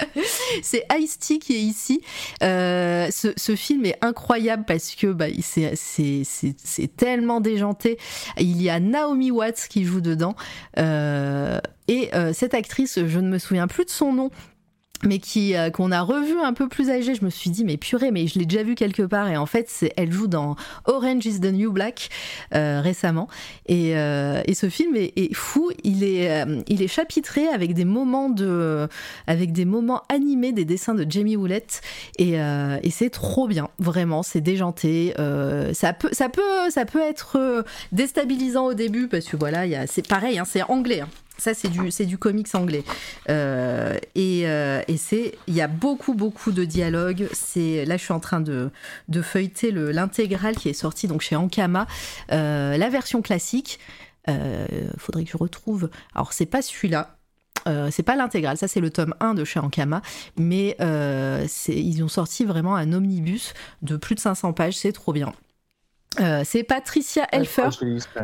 c'est 0.63 0.85
Ice-T 0.99 1.39
qui 1.39 1.55
est 1.55 1.61
ici. 1.61 2.01
Euh, 2.43 3.09
ce, 3.11 3.57
film 3.57 3.87
est 3.87 3.99
incroyable 4.01 4.65
parce 4.67 4.95
que 4.95 5.09
bah, 5.09 5.27
c'est 5.43 6.97
tellement 6.97 7.41
déjanté. 7.41 7.99
Il 8.39 8.61
y 8.63 8.71
a 8.71 8.81
Naomi 8.81 9.31
Watts 9.31 9.67
qui 9.69 9.85
joue 9.85 10.01
dedans. 10.01 10.35
Euh, 10.79 11.61
et 11.89 12.15
euh, 12.15 12.33
cette 12.33 12.55
actrice, 12.55 12.99
je 13.07 13.21
ne 13.21 13.29
me 13.29 13.39
souviens 13.39 13.67
plus 13.67 13.85
de 13.85 13.91
son 13.91 14.13
nom. 14.13 14.31
Mais 15.07 15.19
qui 15.19 15.55
euh, 15.57 15.71
qu'on 15.71 15.93
a 15.93 16.01
revu 16.03 16.39
un 16.43 16.53
peu 16.53 16.69
plus 16.69 16.91
âgée, 16.91 17.15
je 17.15 17.25
me 17.25 17.31
suis 17.31 17.51
dit 17.51 17.65
mais 17.65 17.77
purée, 17.77 18.11
mais 18.11 18.27
je 18.27 18.39
l'ai 18.39 18.47
déjà 18.47 18.63
vu 18.63 18.75
quelque 18.75 19.03
part 19.03 19.29
et 19.29 19.37
en 19.37 19.47
fait 19.47 19.69
c'est 19.69 19.93
elle 19.97 20.13
joue 20.13 20.27
dans 20.27 20.57
Orange 20.87 21.27
is 21.27 21.41
the 21.41 21.53
New 21.53 21.73
Black 21.73 22.09
euh, 22.55 22.81
récemment 22.81 23.29
et, 23.67 23.97
euh, 23.97 24.41
et 24.47 24.55
ce 24.55 24.69
film 24.69 24.97
est, 24.97 25.13
est 25.17 25.35
fou, 25.35 25.71
il 25.85 26.03
est 26.05 26.31
euh, 26.31 26.61
il 26.69 26.83
est 26.83 26.89
chapitré 26.89 27.47
avec 27.49 27.75
des 27.75 27.85
moments 27.85 28.31
de 28.31 28.89
avec 29.27 29.53
des 29.53 29.65
moments 29.65 30.03
animés 30.09 30.53
des 30.53 30.65
dessins 30.65 30.95
de 30.95 31.07
Jamie 31.09 31.37
Woolett 31.37 31.81
et, 32.19 32.41
euh, 32.41 32.79
et 32.83 32.91
c'est 32.91 33.11
trop 33.11 33.47
bien, 33.49 33.69
vraiment, 33.79 34.23
c'est 34.23 34.41
déjanté. 34.41 35.15
Euh, 35.19 35.73
ça 35.75 35.93
peut, 35.93 36.11
ça 36.13 36.29
peut, 36.29 36.71
ça 36.71 36.85
peut 36.85 37.01
être 37.01 37.65
déstabilisant 37.93 38.67
au 38.67 38.75
début 38.75 39.09
parce 39.09 39.27
que 39.27 39.37
voilà, 39.37 39.67
il 39.67 39.85
c'est 39.89 40.07
pareil, 40.07 40.39
hein, 40.39 40.45
c'est 40.47 40.63
anglais. 40.63 41.01
hein. 41.01 41.09
Ça, 41.37 41.53
c'est 41.53 41.69
du, 41.69 41.91
c'est 41.91 42.07
du 42.07 42.17
comics 42.17 42.55
anglais. 42.55 42.85
Euh, 43.29 43.99
et 44.15 44.43
euh, 44.49 44.83
et 44.87 44.97
c'est, 44.97 45.37
il 45.49 45.55
y 45.55 45.61
a 45.61 45.69
beaucoup, 45.69 46.15
beaucoup 46.15 46.53
de 46.53 46.65
dialogues. 46.65 47.29
C'est, 47.33 47.85
là, 47.85 47.97
je 47.97 48.05
suis 48.05 48.13
en 48.13 48.21
train 48.21 48.41
de, 48.41 48.71
de 49.09 49.23
feuilleter 49.23 49.71
le, 49.73 49.91
l'intégrale 49.91 50.55
qui 50.57 50.69
est 50.69 50.73
sortie 50.75 51.09
donc 51.09 51.23
chez 51.23 51.35
Ankama, 51.37 51.87
euh, 52.33 52.77
la 52.77 52.89
version 52.89 53.21
classique. 53.23 53.79
Faudrait 54.97 55.25
que 55.25 55.31
je 55.31 55.37
retrouve. 55.37 55.91
Alors, 56.15 56.33
c'est 56.33 56.47
pas 56.47 56.63
celui-là. 56.63 57.17
C'est 57.91 58.03
pas 58.03 58.15
l'intégrale, 58.17 58.59
ça 58.59 58.69
c'est 58.69 58.81
le 58.81 58.91
tome 58.91 59.15
1 59.21 59.33
de 59.35 59.45
chez 59.45 59.59
Ankama, 59.59 60.03
mais 60.37 60.77
c'est- 61.49 61.75
ils 61.77 62.03
ont 62.03 62.09
sorti 62.09 62.45
vraiment 62.45 62.77
un 62.77 62.93
omnibus 62.93 63.55
de 63.83 63.97
plus 63.97 64.15
de 64.15 64.21
500 64.21 64.53
pages, 64.53 64.77
c'est 64.77 64.93
trop 64.93 65.13
bien. 65.15 65.33
c'est 66.45 66.63
Patricia 66.63 67.27
Elfer, 67.33 67.63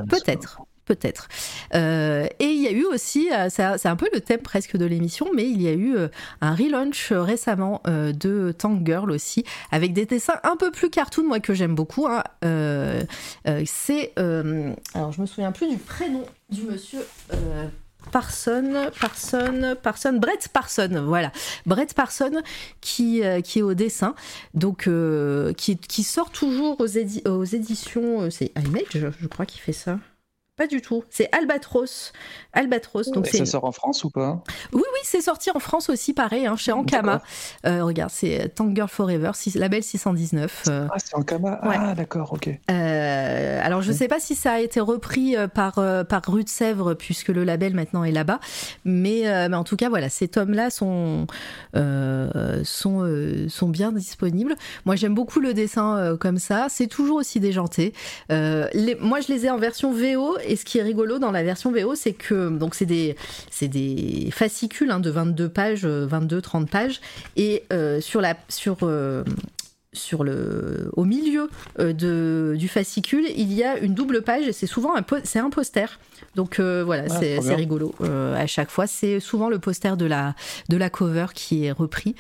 peut-être 0.09 0.61
peut-être. 0.91 1.29
Euh, 1.77 2.27
et 2.41 2.47
il 2.47 2.61
y 2.61 2.67
a 2.67 2.73
eu 2.73 2.85
aussi, 2.85 3.31
euh, 3.33 3.47
c'est 3.49 3.87
un 3.87 3.97
peu 3.97 4.09
le 4.13 4.21
thème 4.21 4.41
presque 4.41 4.77
de 4.77 4.85
l'émission, 4.85 5.29
mais 5.37 5.49
il 5.49 5.63
y 5.63 5.69
a 5.69 5.73
eu 5.73 5.97
euh, 5.97 6.09
un 6.41 6.53
relaunch 6.53 7.13
récemment 7.13 7.81
de 7.87 8.53
Tank 8.57 8.85
Girl 8.85 9.11
aussi, 9.13 9.45
avec 9.71 9.93
des 9.93 10.05
dessins 10.05 10.41
un 10.43 10.57
peu 10.57 10.73
plus 10.73 10.91
cartoon, 10.91 11.23
moi 11.29 11.39
que 11.39 11.55
j'aime 11.55 11.77
beaucoup. 11.77 12.09
Hein. 12.09 12.25
c'est, 13.67 14.13
alors 14.17 15.13
je 15.13 15.21
me 15.21 15.27
souviens 15.27 15.53
plus 15.53 15.69
du 15.69 15.77
prénom 15.77 16.25
du 16.51 16.63
monsieur. 16.63 17.01
Parson, 18.11 18.91
Parson, 18.99 19.77
Parson, 19.81 20.15
Brett 20.15 20.49
Parson, 20.49 21.05
voilà. 21.07 21.31
Brett 21.67 21.95
Parson 21.95 22.43
qui, 22.81 23.23
qui 23.45 23.59
est 23.61 23.63
au 23.63 23.75
dessin, 23.75 24.15
donc 24.55 24.89
qui, 25.57 25.77
qui, 25.77 26.03
sort 26.03 26.31
toujours 26.31 26.81
aux, 26.81 26.89
aux 27.29 27.45
éditions, 27.45 28.31
c'est 28.31 28.53
Image, 28.57 29.13
je 29.21 29.27
crois 29.29 29.47
qu'il 29.47 29.61
fait 29.61 29.73
ça. 29.73 29.99
Pas 30.61 30.67
du 30.67 30.83
tout. 30.83 31.05
C'est 31.09 31.35
Albatros. 31.35 32.13
Albatros. 32.53 33.11
Donc 33.13 33.27
ça 33.29 33.47
sort 33.47 33.65
en 33.65 33.73
France 33.73 34.05
ou 34.05 34.11
pas? 34.11 34.43
Oui, 34.75 34.83
oui, 34.83 35.01
c'est 35.05 35.23
sorti 35.23 35.51
en 35.51 35.59
France 35.59 35.89
aussi, 35.89 36.13
pareil, 36.13 36.47
hein, 36.47 36.57
chez 36.57 36.71
Ankama. 36.71 37.23
Euh, 37.65 37.83
regarde, 37.83 38.11
c'est 38.13 38.53
Tank 38.55 38.75
Girl 38.75 38.89
Forever, 38.89 39.31
label 39.55 39.83
619. 39.83 40.65
Euh. 40.69 40.87
Ah, 40.91 40.97
c'est 40.99 41.17
Ankama? 41.17 41.59
Ah, 41.63 41.95
d'accord, 41.95 42.35
ok. 42.35 42.51
Euh, 42.71 43.61
alors, 43.63 43.81
je 43.81 43.91
ne 43.91 43.97
sais 43.97 44.07
pas 44.07 44.21
si 44.21 44.35
ça 44.35 44.53
a 44.53 44.61
été 44.61 44.81
repris 44.81 45.35
par, 45.55 45.77
par 46.07 46.23
Rue 46.27 46.45
de 46.45 46.49
Sèvres, 46.51 46.93
puisque 46.93 47.29
le 47.29 47.45
label 47.45 47.75
maintenant 47.75 48.05
est 48.05 48.13
là-bas. 48.13 48.41
Mais, 48.85 49.23
mais, 49.49 49.57
en 49.57 49.65
tout 49.65 49.77
cas, 49.77 49.89
voilà, 49.89 50.11
ces 50.11 50.29
tomes-là 50.29 50.69
sont, 50.69 51.27
sont, 51.75 53.47
sont 53.49 53.69
bien 53.69 53.93
disponibles. 53.93 54.57
Moi, 54.85 54.97
j'aime 54.97 55.15
beaucoup 55.15 55.41
le 55.41 55.55
dessin 55.55 56.19
comme 56.21 56.39
ça. 56.39 56.67
C'est 56.69 56.89
toujours 56.89 57.17
aussi 57.17 57.41
déjanté. 57.41 57.95
Les, 58.29 58.97
moi, 59.01 59.21
je 59.21 59.33
les 59.33 59.47
ai 59.47 59.51
en 59.51 59.59
version 59.59 59.93
VO 59.93 60.37
et 60.50 60.50
ce 60.57 60.65
qui 60.65 60.79
est 60.79 60.83
rigolo 60.83 61.19
dans 61.19 61.31
la 61.31 61.43
version 61.43 61.73
VO, 61.73 61.95
c'est 61.95 62.13
que 62.13 62.49
donc 62.49 62.75
c'est 62.75 62.87
des 62.87 63.17
des 63.63 64.31
fascicules 64.33 64.91
hein, 64.91 65.01
de 65.01 65.11
22 65.11 65.49
pages, 65.49 65.85
22-30 65.85 66.67
pages, 66.67 67.01
et 67.37 67.65
euh, 67.73 68.01
sur 68.01 68.21
la 68.21 68.37
sur 68.49 68.79
euh, 68.83 69.25
sur 69.93 70.23
le, 70.23 70.91
au 70.93 71.05
milieu 71.05 71.49
euh, 71.79 71.93
de, 71.93 72.55
du 72.57 72.69
fascicule, 72.69 73.25
il 73.37 73.53
y 73.53 73.65
a 73.65 73.79
une 73.79 73.95
double 73.95 74.23
page 74.23 74.47
et 74.47 74.53
c'est 74.53 74.67
souvent 74.67 74.95
c'est 75.25 75.39
un 75.39 75.51
poster. 75.51 75.99
Donc 76.35 76.61
voilà, 76.61 77.05
ah, 77.11 77.19
c'est, 77.19 77.55
rigolo. 77.55 77.95
à 78.01 78.47
chaque 78.47 78.71
fois, 78.71 78.87
c'est 78.87 79.21
souvent 79.21 79.49
le 79.49 79.59
poster 79.59 79.97
de 79.97 80.07
la, 80.07 80.35
de 80.69 80.77
la 80.77 80.91
cover 80.91 81.27
qui 81.35 81.65
est 81.65 81.73
repris. 81.73 82.15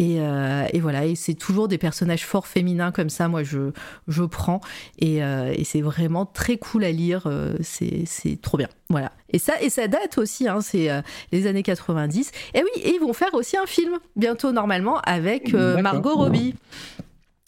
Euh, 0.00 0.66
et, 0.72 0.80
voilà, 0.80 1.04
et 1.04 1.14
c'est 1.14 1.34
toujours 1.34 1.68
des 1.68 1.78
personnages 1.78 2.24
forts 2.24 2.46
féminins 2.46 2.92
comme 2.92 3.10
ça, 3.10 3.28
moi 3.28 3.42
je, 3.42 3.72
je 4.08 4.22
prends. 4.22 4.60
Et, 4.98 5.22
euh, 5.22 5.52
c'est 5.64 5.82
vraiment 5.82 6.26
très 6.26 6.56
cool 6.56 6.84
à 6.84 6.90
lire, 6.90 7.24
euh, 7.26 7.54
c'est, 7.60 8.06
trop 8.40 8.56
bien. 8.56 8.68
Voilà. 8.88 9.12
Et 9.32 9.38
ça, 9.38 9.60
et 9.60 9.70
ça 9.70 9.88
date 9.88 10.18
aussi, 10.18 10.48
hein, 10.48 10.60
c'est 10.60 10.88
les 11.32 11.46
années 11.46 11.62
90. 11.62 12.32
Et 12.54 12.62
oui, 12.62 12.82
et 12.82 12.94
ils 12.94 13.00
vont 13.00 13.12
faire 13.12 13.34
aussi 13.34 13.56
un 13.56 13.66
film 13.66 13.98
bientôt 14.16 14.52
normalement 14.52 15.00
avec 15.00 15.52
Margot 15.52 16.14
Robbie. 16.14 16.54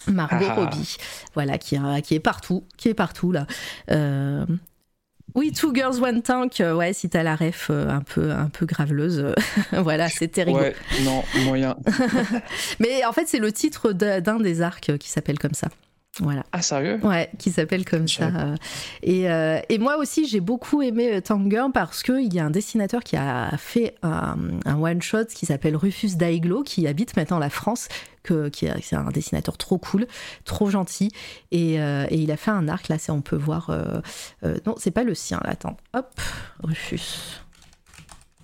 Margot 0.08 0.46
ah. 0.48 0.54
Robbie, 0.54 0.96
voilà, 1.34 1.58
qui, 1.58 1.78
qui 2.02 2.14
est 2.14 2.20
partout, 2.20 2.64
qui 2.76 2.88
est 2.88 2.94
partout 2.94 3.32
là. 3.32 3.46
Oui, 5.34 5.52
Two 5.52 5.74
Girls 5.74 6.02
One 6.02 6.22
Tank, 6.22 6.60
euh, 6.60 6.74
ouais, 6.74 6.92
si 6.92 7.08
t'as 7.08 7.22
la 7.22 7.36
ref 7.36 7.68
euh, 7.70 7.88
un 7.88 8.00
peu 8.00 8.30
un 8.32 8.48
peu 8.48 8.66
graveleuse, 8.66 9.18
euh, 9.20 9.34
voilà, 9.82 10.08
c'était 10.08 10.42
rigolo. 10.42 10.64
Ouais, 10.64 10.76
non, 11.04 11.22
moyen. 11.44 11.76
Mais 12.80 13.04
en 13.04 13.12
fait, 13.12 13.26
c'est 13.26 13.38
le 13.38 13.52
titre 13.52 13.92
d'un 13.92 14.38
des 14.38 14.62
arcs 14.62 14.96
qui 14.98 15.08
s'appelle 15.08 15.38
comme 15.38 15.54
ça. 15.54 15.68
Voilà. 16.20 16.44
Ah, 16.52 16.60
sérieux? 16.60 17.00
Ouais, 17.02 17.30
qui 17.38 17.50
s'appelle 17.50 17.86
comme 17.86 18.06
ça. 18.06 18.30
Et, 19.02 19.22
et, 19.22 19.78
moi 19.78 19.96
aussi, 19.96 20.28
j'ai 20.28 20.40
beaucoup 20.40 20.82
aimé 20.82 21.22
Tanger 21.22 21.64
parce 21.72 22.02
qu'il 22.02 22.34
y 22.34 22.38
a 22.38 22.44
un 22.44 22.50
dessinateur 22.50 23.02
qui 23.02 23.16
a 23.16 23.56
fait 23.56 23.94
un, 24.02 24.36
un 24.66 24.78
one-shot 24.78 25.24
qui 25.34 25.46
s'appelle 25.46 25.74
Rufus 25.74 26.16
Daiglo, 26.16 26.64
qui 26.64 26.86
habite 26.86 27.16
maintenant 27.16 27.38
la 27.38 27.48
France, 27.48 27.88
que, 28.22 28.48
qui 28.48 28.68
c'est 28.82 28.96
un 28.96 29.10
dessinateur 29.10 29.58
trop 29.58 29.78
cool, 29.78 30.06
trop 30.44 30.70
gentil. 30.70 31.10
Et, 31.50 31.74
et, 31.74 32.16
il 32.16 32.30
a 32.30 32.36
fait 32.36 32.50
un 32.50 32.68
arc, 32.68 32.88
là, 32.88 32.96
on 33.08 33.20
peut 33.20 33.36
voir. 33.36 33.70
Euh, 33.70 34.00
non, 34.66 34.74
c'est 34.78 34.90
pas 34.90 35.04
le 35.04 35.14
sien, 35.14 35.40
là, 35.44 35.50
attends. 35.50 35.76
Hop, 35.94 36.20
Rufus 36.62 37.40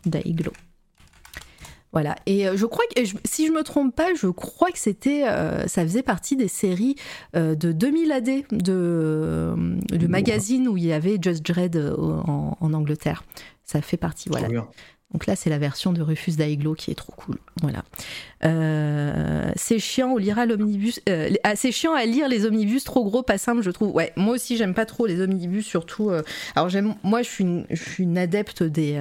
Daiglo. 0.05 0.53
Voilà. 1.93 2.17
Et 2.27 2.47
euh, 2.47 2.57
je 2.57 2.67
crois 2.67 2.85
que, 2.95 3.03
si 3.25 3.47
je 3.47 3.53
me 3.53 3.63
trompe 3.63 3.95
pas, 3.95 4.15
je 4.15 4.27
crois 4.27 4.71
que 4.71 4.79
c'était, 4.79 5.27
euh, 5.27 5.67
ça 5.67 5.83
faisait 5.83 6.03
partie 6.03 6.37
des 6.37 6.49
séries 6.49 6.97
euh, 7.35 7.55
de 7.55 7.73
2000 7.73 8.13
AD 8.13 8.29
de, 8.51 9.55
de 9.91 10.07
magazine 10.07 10.69
où 10.69 10.77
il 10.77 10.85
y 10.85 10.93
avait 10.93 11.19
Just 11.21 11.45
Dread 11.45 11.77
en, 11.77 12.57
en 12.61 12.73
Angleterre. 12.75 13.25
Ça 13.65 13.81
fait 13.81 13.97
partie, 13.97 14.29
voilà. 14.29 14.49
Donc 15.13 15.27
là, 15.27 15.37
c'est 15.37 15.49
la 15.49 15.59
version 15.59 15.95
de 15.95 16.03
Rufus 16.03 16.33
Daiglo 16.33 16.75
qui 16.75 16.91
est 16.91 16.95
trop 16.95 17.13
cool. 17.17 17.39
Voilà. 17.63 17.83
Euh, 18.45 19.51
c'est 19.57 19.79
chiant, 19.79 20.13
on 20.13 20.17
lira 20.17 20.47
l'omnibus. 20.47 21.01
Euh, 21.09 21.31
ah, 21.45 21.57
c'est 21.57 21.73
chiant 21.73 21.95
à 21.95 22.05
lire 22.05 22.29
les 22.29 22.47
omnibus, 22.47 22.85
trop 22.85 23.05
gros, 23.05 23.23
pas 23.23 23.39
simple, 23.39 23.63
je 23.63 23.71
trouve. 23.71 23.95
Ouais, 23.95 24.13
moi 24.17 24.35
aussi, 24.35 24.57
j'aime 24.57 24.75
pas 24.75 24.87
trop 24.87 25.07
les 25.07 25.21
omnibus, 25.21 25.67
surtout. 25.67 26.11
Euh, 26.11 26.23
alors, 26.55 26.69
j'aime, 26.69 26.95
moi, 27.03 27.23
je 27.23 27.29
suis, 27.29 27.45
une, 27.45 27.67
je 27.71 27.83
suis 27.83 28.05
une 28.05 28.19
adepte 28.19 28.63
des, 28.63 29.01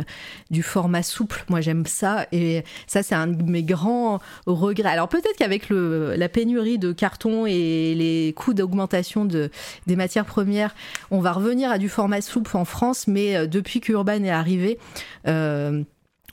du 0.49 0.63
format 0.63 1.03
souple. 1.03 1.43
Moi, 1.49 1.61
j'aime 1.61 1.85
ça. 1.85 2.27
Et 2.31 2.63
ça, 2.87 3.03
c'est 3.03 3.15
un 3.15 3.27
de 3.27 3.43
mes 3.43 3.63
grands 3.63 4.19
regrets. 4.45 4.89
Alors, 4.89 5.09
peut-être 5.09 5.37
qu'avec 5.37 5.67
la 5.69 6.29
pénurie 6.29 6.79
de 6.79 6.91
carton 6.91 7.45
et 7.45 7.93
les 7.95 8.33
coûts 8.35 8.53
d'augmentation 8.53 9.25
de, 9.25 9.51
des 9.85 9.95
matières 9.95 10.25
premières, 10.25 10.75
on 11.11 11.19
va 11.19 11.31
revenir 11.31 11.71
à 11.71 11.77
du 11.77 11.89
format 11.89 12.21
souple 12.21 12.57
en 12.57 12.65
France. 12.65 13.07
Mais 13.07 13.47
depuis 13.47 13.79
qu'Urban 13.79 14.23
est 14.23 14.29
arrivé, 14.29 14.79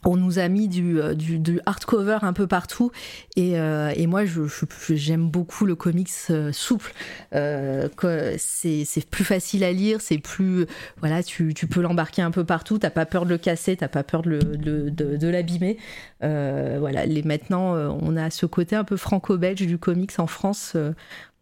on 0.04 0.16
nous 0.16 0.38
a 0.38 0.48
mis 0.48 0.68
du, 0.68 1.00
euh, 1.00 1.14
du, 1.14 1.38
du 1.38 1.60
hardcover 1.66 2.18
un 2.22 2.32
peu 2.32 2.46
partout. 2.46 2.90
Et, 3.36 3.58
euh, 3.58 3.92
et 3.96 4.06
moi 4.06 4.24
je, 4.24 4.42
j'aime 4.90 5.28
beaucoup 5.28 5.66
le 5.66 5.74
comics 5.74 6.10
euh, 6.30 6.52
souple. 6.52 6.92
Euh, 7.34 7.88
c'est, 8.38 8.84
c'est 8.84 9.08
plus 9.08 9.24
facile 9.24 9.64
à 9.64 9.72
lire 9.72 10.00
c'est 10.00 10.18
plus 10.18 10.66
voilà 10.98 11.22
tu, 11.22 11.54
tu 11.54 11.66
peux 11.66 11.80
l'embarquer 11.80 12.22
un 12.22 12.30
peu 12.30 12.44
partout. 12.44 12.78
T'as 12.78 12.90
pas 12.90 13.06
peur 13.06 13.24
de 13.24 13.30
le 13.30 13.38
casser 13.38 13.76
t'as 13.76 13.88
pas 13.88 14.02
peur 14.02 14.22
de, 14.22 14.38
de, 14.38 14.88
de, 14.90 15.16
de 15.16 15.28
l'abîmer 15.28 15.78
voilà 16.78 17.06
les 17.06 17.22
maintenant 17.22 17.74
on 17.74 18.16
a 18.16 18.30
ce 18.30 18.46
côté 18.46 18.76
un 18.76 18.84
peu 18.84 18.96
franco-belge 18.96 19.66
du 19.66 19.78
comics 19.78 20.18
en 20.18 20.26
France 20.26 20.76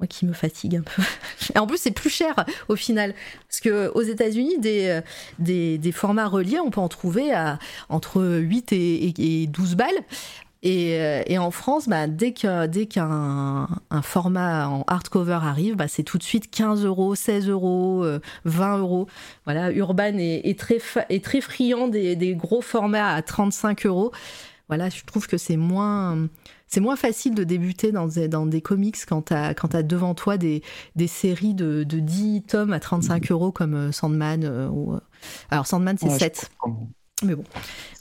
qui 0.07 0.27
me 0.27 0.33
fatigue 0.33 0.77
un 0.77 0.83
peu. 0.83 1.03
Et 1.55 1.59
en 1.59 1.67
plus, 1.67 1.79
c'est 1.79 1.91
plus 1.91 2.11
cher 2.11 2.35
au 2.69 2.77
final. 2.77 3.15
Parce 3.49 3.61
qu'aux 3.61 4.03
États-Unis, 4.03 4.59
des, 4.59 5.93
formats 5.93 6.29
reliés, 6.29 6.61
on 6.61 6.71
peut 6.71 6.81
en 6.81 6.89
trouver 6.89 7.33
à 7.33 7.59
entre 7.89 8.23
8 8.25 8.73
et, 8.73 9.43
et 9.43 9.47
12 9.47 9.77
balles. 9.77 9.89
Et, 10.65 11.39
en 11.39 11.51
France, 11.51 11.89
bah, 11.89 12.07
dès 12.07 12.33
qu'un 12.33 13.69
format 14.03 14.69
en 14.69 14.85
hardcover 14.87 15.41
arrive, 15.43 15.75
bah, 15.75 15.89
c'est 15.89 16.05
tout 16.05 16.19
de 16.19 16.23
suite 16.23 16.51
15 16.51 16.85
euros, 16.85 17.17
16 17.17 17.49
euros, 17.49 18.07
20 18.45 18.79
euros. 18.79 19.09
Voilà, 19.45 19.73
Urban 19.73 20.17
est, 20.19 20.59
très, 20.59 20.79
est 21.09 21.25
très 21.25 21.41
friand 21.41 21.89
des, 21.89 22.37
gros 22.37 22.63
formats 22.63 23.13
à 23.13 23.23
35 23.23 23.87
euros. 23.87 24.13
Voilà, 24.73 24.89
je 24.89 25.05
trouve 25.05 25.27
que 25.27 25.37
c'est 25.37 25.59
moins 25.59 26.31
c'est 26.67 26.81
moins 26.81 26.97
facile 26.97 27.35
de 27.35 27.45
débuter 27.45 27.93
dans 27.93 28.07
des, 28.07 28.27
dans 28.27 28.47
des 28.47 28.63
comics 28.63 28.97
quand 29.07 29.27
tu 29.27 29.35
as, 29.35 29.49
as, 29.51 29.83
devant 29.83 30.15
toi 30.15 30.39
des, 30.39 30.63
des 30.97 31.09
séries 31.09 31.53
de, 31.53 31.85
de, 31.85 32.01
10 32.01 32.45
tomes 32.45 32.73
à 32.73 32.81
35 32.81 33.31
euros 33.31 33.53
comme 33.53 33.75
euh, 33.75 33.93
Sandman. 33.93 34.43
Euh, 34.45 34.69
ou... 34.71 34.95
Euh, 34.95 35.01
alors 35.51 35.67
Sandman, 35.67 35.99
c'est 35.99 36.09
7. 36.09 36.51
Mais 37.23 37.35
bon. 37.35 37.45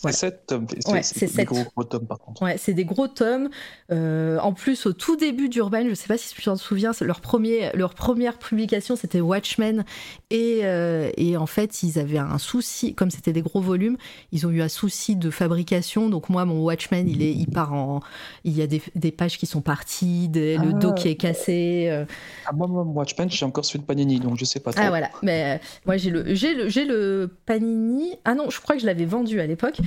C'est 0.09 0.11
7 0.14 0.45
tomes. 0.48 0.67
C'est 1.03 1.35
des 1.35 1.45
gros, 1.45 1.83
tomes 1.83 2.08
par 2.08 2.17
contre. 2.17 2.41
Ouais, 2.41 2.58
c'est 2.58 2.74
des 2.74 2.85
gros 2.85 3.08
tomes. 3.08 3.50
Euh, 3.91 4.40
en 4.40 4.53
plus, 4.53 4.88
au 4.88 4.93
tout 4.93 5.16
début 5.16 5.48
d'Urban, 5.48 5.83
je 5.83 5.90
ne 5.90 5.95
sais 5.95 6.08
pas 6.08 6.17
si 6.17 6.33
tu 6.33 6.41
t'en 6.41 6.56
souviens, 6.56 6.91
leur, 7.01 7.22
premier, 7.22 7.69
leur 7.75 7.93
première 7.93 8.40
publication 8.40 8.95
c'était 8.95 9.22
Watchmen. 9.22 9.85
Et, 10.32 10.61
euh, 10.64 11.11
et, 11.17 11.38
en 11.38 11.45
fait, 11.45 11.83
ils 11.83 12.00
avaient 12.00 12.17
un 12.17 12.40
souci, 12.40 12.95
comme 12.95 13.11
c'était 13.11 13.33
des 13.33 13.41
gros 13.41 13.61
volumes, 13.61 13.98
ils 14.32 14.48
ont 14.48 14.50
eu 14.50 14.61
un 14.61 14.69
souci 14.69 15.16
de 15.16 15.30
fabrication. 15.30 16.09
Donc, 16.09 16.30
moi, 16.30 16.45
mon 16.45 16.64
Watchmen, 16.64 17.08
il, 17.08 17.22
est, 17.22 17.33
il 17.33 17.48
part 17.48 17.74
en. 17.74 18.00
Il 18.43 18.58
y 18.58 18.61
a 18.64 18.67
des, 18.67 18.82
des 18.95 19.11
pages 19.11 19.38
qui 19.38 19.45
sont 19.45 19.61
parties, 19.61 20.32
le 20.33 20.58
ah. 20.58 20.66
dos 20.80 20.93
qui 20.93 21.09
est 21.09 21.16
cassé. 21.16 21.88
Euh. 21.90 22.06
Ah, 22.48 22.53
moi, 22.53 22.67
moi, 22.67 22.83
Watchmen, 22.83 23.30
j'ai 23.30 23.45
encore 23.45 23.66
celui 23.66 23.80
de 23.80 23.85
Panini, 23.85 24.19
donc 24.19 24.38
je 24.40 24.45
sais 24.45 24.59
pas 24.59 24.72
trop. 24.72 24.82
Ah, 24.83 24.90
voilà. 24.90 25.09
Mais 25.22 25.61
moi, 25.85 25.98
j'ai 25.98 26.09
le, 26.09 26.24
le, 26.24 26.85
le 26.85 27.30
Panini. 27.45 28.16
Ah 28.25 28.33
non, 28.33 28.50
je 28.50 28.59
crois 28.59 28.75
que 28.75 28.82
je 28.82 28.88
l'avais 28.88 29.06
vendu 29.11 29.40
à 29.40 29.45
l'époque 29.45 29.77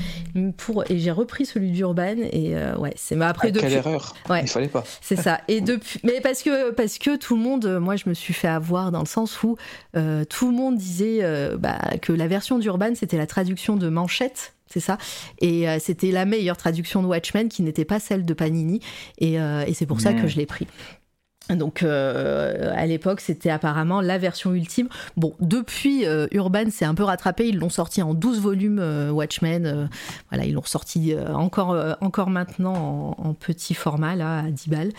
pour 0.58 0.84
et 0.90 0.98
j'ai 0.98 1.10
repris 1.10 1.46
celui 1.46 1.70
d'Urban 1.70 2.16
et 2.30 2.54
euh, 2.54 2.76
ouais 2.76 2.92
c'est 2.96 3.16
mais 3.16 3.24
après 3.24 3.48
ah, 3.48 3.50
depuis 3.50 3.68
quelle 3.68 3.78
erreur 3.78 4.14
ouais, 4.28 4.42
il 4.42 4.48
fallait 4.48 4.68
pas 4.68 4.84
c'est 5.00 5.16
ça 5.16 5.40
et 5.48 5.60
depuis 5.62 5.98
mais 6.04 6.20
parce 6.20 6.42
que 6.42 6.70
parce 6.70 6.98
que 6.98 7.16
tout 7.16 7.34
le 7.34 7.42
monde 7.42 7.78
moi 7.80 7.96
je 7.96 8.08
me 8.08 8.14
suis 8.14 8.34
fait 8.34 8.48
avoir 8.48 8.92
dans 8.92 9.00
le 9.00 9.06
sens 9.06 9.42
où 9.42 9.56
euh, 9.96 10.24
tout 10.24 10.50
le 10.50 10.56
monde 10.56 10.76
disait 10.76 11.20
euh, 11.22 11.56
bah, 11.56 11.78
que 12.02 12.12
la 12.12 12.28
version 12.28 12.58
d'Urban 12.58 12.94
c'était 12.94 13.18
la 13.18 13.26
traduction 13.26 13.76
de 13.76 13.88
Manchette 13.88 14.52
c'est 14.66 14.80
ça. 14.80 14.98
Et 15.40 15.66
c'était 15.78 16.10
la 16.10 16.24
meilleure 16.24 16.56
traduction 16.56 17.00
de 17.00 17.06
Watchmen 17.06 17.48
qui 17.48 17.62
n'était 17.62 17.84
pas 17.84 18.00
celle 18.00 18.24
de 18.24 18.34
Panini. 18.34 18.80
Et, 19.18 19.34
et 19.34 19.74
c'est 19.74 19.86
pour 19.86 20.00
ça 20.00 20.14
que 20.14 20.26
je 20.26 20.36
l'ai 20.36 20.46
pris. 20.46 20.66
Donc 21.50 21.82
euh, 21.82 22.72
à 22.74 22.86
l'époque 22.86 23.20
c'était 23.20 23.50
apparemment 23.50 24.00
la 24.00 24.16
version 24.16 24.54
ultime. 24.54 24.88
Bon 25.16 25.34
depuis 25.40 26.06
euh, 26.06 26.26
Urban 26.32 26.64
c'est 26.70 26.86
un 26.86 26.94
peu 26.94 27.02
rattrapé, 27.02 27.48
ils 27.48 27.58
l'ont 27.58 27.68
sorti 27.68 28.00
en 28.00 28.14
12 28.14 28.40
volumes 28.40 28.78
euh, 28.78 29.10
Watchmen, 29.10 29.90
voilà 30.30 30.46
ils 30.46 30.54
l'ont 30.54 30.64
sorti 30.64 31.14
encore, 31.34 31.76
encore 32.00 32.30
maintenant 32.30 33.14
en, 33.18 33.34
petit 33.34 33.74
format 33.74 34.16
là 34.16 34.38
à 34.38 34.50
10 34.50 34.68
balles. 34.70 34.92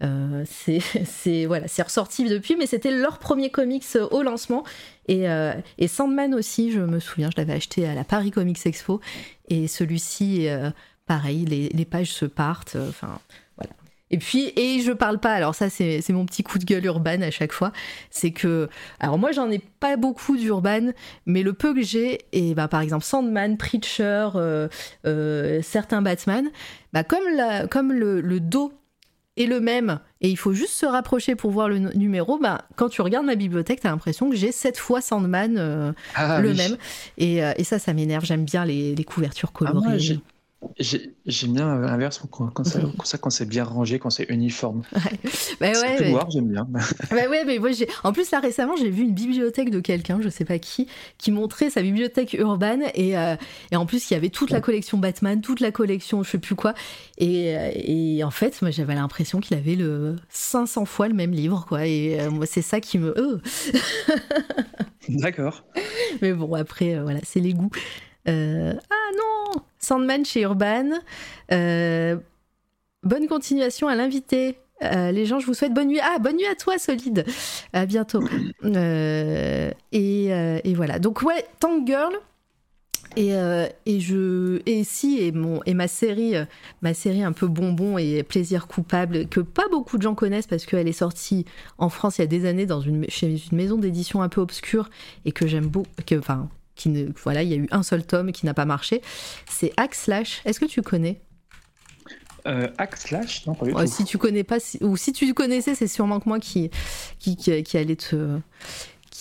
c'est 0.44 1.46
voilà, 1.46 1.66
ressorti 1.84 2.28
depuis 2.28 2.56
mais 2.56 2.66
c'était 2.66 2.90
leur 2.90 3.18
premier 3.18 3.50
comics 3.50 3.84
au 4.10 4.22
lancement 4.22 4.64
et, 5.06 5.26
et, 5.78 5.88
Sandman 5.88 6.34
aussi 6.34 6.72
je 6.72 6.80
me 6.80 6.98
souviens 6.98 7.30
je 7.30 7.40
l'avais 7.40 7.52
acheté 7.52 7.86
à 7.86 7.94
la 7.94 8.02
Paris 8.02 8.32
Comics 8.32 8.66
Expo 8.66 9.00
et 9.48 9.68
celui-ci 9.68 10.48
pareil 11.06 11.44
les, 11.44 11.68
les, 11.68 11.84
pages 11.84 12.12
se 12.12 12.24
partent 12.24 12.76
enfin 12.88 13.20
et 14.12 14.18
puis, 14.18 14.52
et 14.56 14.80
je 14.80 14.92
parle 14.92 15.18
pas, 15.18 15.32
alors 15.32 15.54
ça 15.54 15.70
c'est 15.70 16.06
mon 16.10 16.26
petit 16.26 16.42
coup 16.42 16.58
de 16.58 16.64
gueule 16.64 16.84
urbain 16.84 17.22
à 17.22 17.30
chaque 17.30 17.52
fois, 17.52 17.72
c'est 18.10 18.30
que, 18.30 18.68
alors 19.00 19.18
moi 19.18 19.32
j'en 19.32 19.50
ai 19.50 19.58
pas 19.58 19.96
beaucoup 19.96 20.36
d'urban, 20.36 20.92
mais 21.24 21.42
le 21.42 21.54
peu 21.54 21.74
que 21.74 21.80
j'ai, 21.80 22.20
et 22.32 22.54
bah, 22.54 22.68
par 22.68 22.82
exemple 22.82 23.04
Sandman, 23.04 23.56
Preacher, 23.56 24.28
euh, 24.34 24.68
euh, 25.06 25.60
certains 25.62 26.02
Batman, 26.02 26.50
bah, 26.92 27.04
comme, 27.04 27.24
la, 27.34 27.66
comme 27.66 27.90
le, 27.90 28.20
le, 28.20 28.38
dos 28.38 28.74
est 29.38 29.46
le 29.46 29.60
même, 29.60 29.98
et 30.20 30.28
il 30.28 30.36
faut 30.36 30.52
juste 30.52 30.74
se 30.74 30.84
rapprocher 30.84 31.34
pour 31.34 31.50
voir 31.50 31.70
le 31.70 31.78
numéro, 31.78 32.38
bah, 32.38 32.66
quand 32.76 32.90
tu 32.90 33.00
regardes 33.00 33.24
ma 33.24 33.34
bibliothèque, 33.34 33.80
tu 33.80 33.86
as 33.86 33.90
l'impression 33.90 34.28
que 34.28 34.36
j'ai 34.36 34.52
sept 34.52 34.76
fois 34.76 35.00
Sandman 35.00 35.56
euh, 35.56 35.92
ah 36.16 36.38
le 36.38 36.52
même. 36.52 36.76
Et, 37.16 37.38
et, 37.38 37.64
ça, 37.64 37.78
ça 37.78 37.94
m'énerve, 37.94 38.26
j'aime 38.26 38.44
bien 38.44 38.66
les, 38.66 38.94
les 38.94 39.04
couvertures 39.04 39.52
ah, 39.54 39.58
colorées. 39.58 40.20
J'aime 40.78 41.52
bien 41.52 41.76
l'inverse 41.78 42.22
quand, 42.30 42.48
quand, 42.54 42.64
ça, 42.64 43.18
quand 43.18 43.30
c'est 43.30 43.48
bien 43.48 43.64
rangé, 43.64 43.98
quand 43.98 44.10
c'est 44.10 44.24
uniforme. 44.28 44.82
Ouais. 44.92 45.00
Bah 45.60 45.80
ouais, 45.80 45.96
mais... 46.00 46.14
j'aime 46.30 46.48
bien. 46.48 46.66
Bah 47.10 47.28
ouais, 47.28 47.44
mais 47.44 47.58
moi, 47.58 47.70
en 48.04 48.12
plus, 48.12 48.30
là 48.30 48.40
récemment, 48.40 48.76
j'ai 48.76 48.90
vu 48.90 49.02
une 49.02 49.12
bibliothèque 49.12 49.70
de 49.70 49.80
quelqu'un, 49.80 50.20
je 50.22 50.28
sais 50.28 50.44
pas 50.44 50.58
qui, 50.58 50.88
qui 51.18 51.30
montrait 51.30 51.70
sa 51.70 51.82
bibliothèque 51.82 52.34
urbaine 52.34 52.84
et, 52.94 53.16
euh, 53.18 53.36
et 53.70 53.76
en 53.76 53.86
plus, 53.86 54.10
il 54.10 54.14
y 54.14 54.16
avait 54.16 54.30
toute 54.30 54.50
la 54.50 54.60
collection 54.60 54.98
Batman, 54.98 55.40
toute 55.40 55.60
la 55.60 55.70
collection, 55.70 56.22
je 56.22 56.30
sais 56.30 56.38
plus 56.38 56.54
quoi. 56.54 56.74
Et, 57.18 57.56
euh, 57.56 57.70
et 57.74 58.24
en 58.24 58.30
fait, 58.30 58.60
moi, 58.62 58.70
j'avais 58.70 58.94
l'impression 58.94 59.40
qu'il 59.40 59.56
avait 59.56 59.76
le 59.76 60.16
500 60.30 60.84
fois 60.84 61.08
le 61.08 61.14
même 61.14 61.32
livre, 61.32 61.66
quoi. 61.68 61.86
Et 61.86 62.20
euh, 62.20 62.30
moi, 62.30 62.46
c'est 62.46 62.62
ça 62.62 62.80
qui 62.80 62.98
me. 62.98 63.14
D'accord. 65.08 65.64
Mais 66.20 66.32
bon, 66.32 66.54
après, 66.54 67.00
voilà, 67.00 67.20
c'est 67.24 67.40
les 67.40 67.54
goûts. 67.54 67.70
Ah 68.26 68.72
Sandman 69.82 70.24
chez 70.24 70.42
Urban. 70.42 70.90
Euh, 71.50 72.16
bonne 73.02 73.26
continuation 73.26 73.88
à 73.88 73.94
l'invité. 73.94 74.58
Euh, 74.82 75.12
les 75.12 75.26
gens, 75.26 75.38
je 75.38 75.46
vous 75.46 75.54
souhaite 75.54 75.74
bonne 75.74 75.88
nuit. 75.88 76.00
Ah, 76.02 76.18
bonne 76.18 76.36
nuit 76.36 76.46
à 76.46 76.54
toi, 76.54 76.78
Solide. 76.78 77.24
À 77.72 77.86
bientôt. 77.86 78.22
et, 78.64 79.72
et, 79.92 80.74
voilà. 80.74 80.98
Donc, 80.98 81.22
ouais, 81.22 81.44
Tank 81.60 81.86
Girl. 81.86 82.14
Et, 83.14 83.32
et, 83.84 84.00
je 84.00 84.62
et 84.64 84.84
si 84.84 85.18
et 85.20 85.32
mon 85.32 85.60
et 85.66 85.74
ma 85.74 85.86
série 85.86 86.32
ma 86.80 86.94
série 86.94 87.22
un 87.22 87.32
peu 87.32 87.46
bonbon 87.46 87.98
et 87.98 88.22
plaisir 88.22 88.66
coupable 88.66 89.28
que 89.28 89.40
pas 89.40 89.68
beaucoup 89.70 89.98
de 89.98 90.02
gens 90.02 90.14
connaissent 90.14 90.46
parce 90.46 90.64
qu'elle 90.64 90.88
est 90.88 90.92
sortie 90.92 91.44
en 91.76 91.90
France 91.90 92.16
il 92.16 92.22
y 92.22 92.24
a 92.24 92.26
des 92.26 92.46
années 92.46 92.64
dans 92.64 92.80
une 92.80 93.04
chez 93.10 93.26
une 93.26 93.58
maison 93.58 93.76
d'édition 93.76 94.22
un 94.22 94.30
peu 94.30 94.40
obscure 94.40 94.88
et 95.26 95.32
que 95.32 95.46
j'aime 95.46 95.66
beaucoup 95.66 95.90
voilà, 97.22 97.42
il 97.42 97.48
y 97.48 97.54
a 97.54 97.56
eu 97.56 97.68
un 97.70 97.82
seul 97.82 98.04
tome 98.04 98.32
qui 98.32 98.46
n'a 98.46 98.54
pas 98.54 98.64
marché. 98.64 99.02
C'est 99.48 99.72
Axe 99.76 100.04
Slash. 100.04 100.42
Est-ce 100.44 100.60
que 100.60 100.66
tu 100.66 100.82
connais? 100.82 101.20
Euh, 102.46 102.68
Axe 102.78 103.02
Slash 103.02 103.46
Non, 103.46 103.54
pas 103.54 103.66
du 103.66 103.72
tout. 103.72 103.86
Si 103.86 104.04
tu 104.04 104.18
connais 104.18 104.44
pas, 104.44 104.58
ou 104.80 104.96
si 104.96 105.12
tu 105.12 105.32
connaissais, 105.34 105.74
c'est 105.74 105.86
sûrement 105.86 106.18
que 106.18 106.28
moi 106.28 106.40
qui, 106.40 106.70
qui, 107.18 107.36
qui, 107.36 107.62
qui 107.62 107.76
allait 107.76 107.96
te 107.96 108.38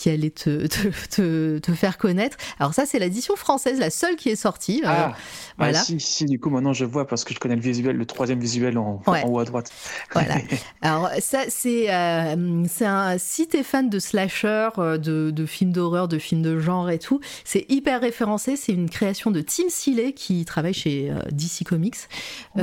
qui 0.01 0.09
allait 0.09 0.31
te, 0.31 0.65
te, 0.65 1.59
te, 1.59 1.71
faire 1.73 1.99
connaître. 1.99 2.35
Alors 2.59 2.73
ça, 2.73 2.87
c'est 2.87 2.97
l'édition 2.97 3.35
française, 3.35 3.79
la 3.79 3.91
seule 3.91 4.15
qui 4.15 4.29
est 4.29 4.35
sortie. 4.35 4.81
Euh, 4.83 4.89
ah, 4.89 5.13
voilà. 5.59 5.79
si, 5.79 5.99
si, 5.99 6.25
du 6.25 6.39
coup, 6.39 6.49
maintenant 6.49 6.73
je 6.73 6.85
vois 6.85 7.05
parce 7.05 7.23
que 7.23 7.35
je 7.35 7.39
connais 7.39 7.55
le 7.55 7.61
visuel, 7.61 7.97
le 7.97 8.05
troisième 8.07 8.39
visuel 8.39 8.79
en, 8.79 8.99
en 9.05 9.21
haut 9.27 9.37
à 9.37 9.45
droite. 9.45 9.71
Voilà. 10.11 10.37
Alors 10.81 11.11
ça, 11.19 11.41
c'est 11.49 11.93
euh, 11.93 12.65
un, 12.81 13.17
si 13.19 13.47
t'es 13.47 13.61
fan 13.61 13.89
de 13.89 13.99
slasher, 13.99 14.69
euh, 14.79 14.97
de, 14.97 15.29
de 15.29 15.45
films 15.45 15.71
d'horreur, 15.71 16.07
de 16.07 16.17
films 16.17 16.41
de 16.41 16.59
genre 16.59 16.89
et 16.89 16.97
tout, 16.97 17.19
c'est 17.43 17.67
hyper 17.69 18.01
référencé. 18.01 18.55
C'est 18.55 18.73
une 18.73 18.89
création 18.89 19.29
de 19.29 19.41
Tim 19.41 19.69
Seeley 19.69 20.13
qui 20.13 20.45
travaille 20.45 20.73
chez 20.73 21.13
DC 21.31 21.63
Comics. 21.63 21.97
Mmh, 22.55 22.61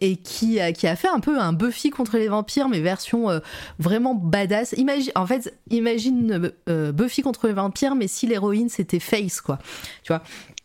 et 0.00 0.16
qui 0.16 0.60
a, 0.60 0.72
qui 0.72 0.86
a 0.86 0.96
fait 0.96 1.08
un 1.08 1.20
peu 1.20 1.38
un 1.38 1.52
Buffy 1.52 1.90
contre 1.90 2.18
les 2.18 2.28
vampires, 2.28 2.68
mais 2.68 2.80
version 2.80 3.30
euh, 3.30 3.40
vraiment 3.78 4.14
badass. 4.14 4.74
Imagine, 4.76 5.12
en 5.14 5.26
fait, 5.26 5.54
imagine 5.70 6.52
euh, 6.68 6.92
Buffy 6.92 7.22
contre 7.22 7.48
les 7.48 7.52
vampires, 7.52 7.94
mais 7.94 8.08
si 8.08 8.26
l'héroïne 8.26 8.68
c'était 8.68 9.00
Face, 9.00 9.40
quoi. 9.40 9.58
Tu 10.02 10.12
vois? 10.12 10.22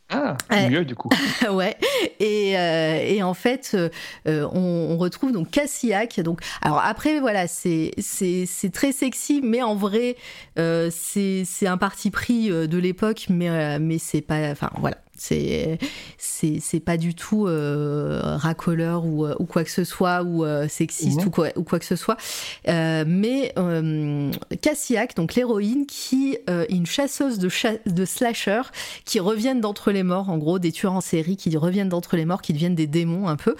Ah, 0.09 0.37
mieux 0.69 0.85
du 0.85 0.93
coup. 0.93 1.09
ouais. 1.51 1.75
Et, 2.19 2.55
euh, 2.55 3.03
et, 3.03 3.23
en 3.23 3.33
fait, 3.33 3.75
on, 4.27 4.51
on, 4.53 4.97
retrouve 4.97 5.31
donc 5.31 5.49
Cassiac. 5.49 6.19
Donc, 6.19 6.41
alors 6.61 6.81
après, 6.85 7.19
voilà, 7.19 7.47
c'est 7.47 7.91
c'est 7.97 8.71
très 8.71 8.91
sexy, 8.91 9.41
mais 9.43 9.63
en 9.63 9.73
vrai, 9.73 10.15
c'est 10.55 11.45
un 11.65 11.77
parti 11.77 12.11
pris 12.11 12.49
de 12.49 12.77
l'époque, 12.77 13.25
mais 13.29 13.79
mais 13.79 13.97
c'est 13.97 14.21
pas. 14.21 14.51
Enfin, 14.51 14.69
voilà. 14.77 14.97
C'est 15.17 15.77
c'est 16.17 16.80
pas 16.80 16.98
du 16.98 17.14
tout 17.14 17.48
euh, 17.48 18.19
racoleur 18.38 19.06
ou, 19.06 19.25
euh, 19.25 19.35
ou, 19.40 19.45
quoi 19.45 19.64
que 19.64 19.69
ce 19.69 19.83
soit 19.83 20.24
ou 20.24 20.43
euh, 20.43 20.67
sexiste 20.67 21.25
ou, 21.25 21.30
quoi, 21.30 21.50
ou 21.56 21.64
quoi 21.64 21.80
que 21.80 21.85
ce 21.85 21.95
soit. 21.95 22.17
mais 22.66 23.53
Cassiac, 24.61 25.16
donc 25.16 25.35
l'héroïne, 25.35 25.85
qui 25.85 26.33
est 26.48 26.72
une 26.72 26.85
chasseuse 26.85 27.40
de, 27.40 27.50
de 27.90 28.06
slasher 28.06 28.61
qui 29.06 29.19
reviennent 29.19 29.61
d'entre 29.61 29.92
les 29.92 30.03
morts, 30.03 30.30
en 30.30 30.38
gros 30.38 30.59
des 30.59 30.72
tueurs 30.72 30.93
en 30.93 31.01
série 31.01 31.38
qui 31.38 31.56
reviennent 31.58 31.90
d'entre 31.90 32.16
les 32.16 32.25
morts, 32.25 32.42
qui 32.42 32.53
deviennent 32.53 32.75
des 32.75 32.88
démons 32.88 33.27
un 33.27 33.35
peu. 33.35 33.56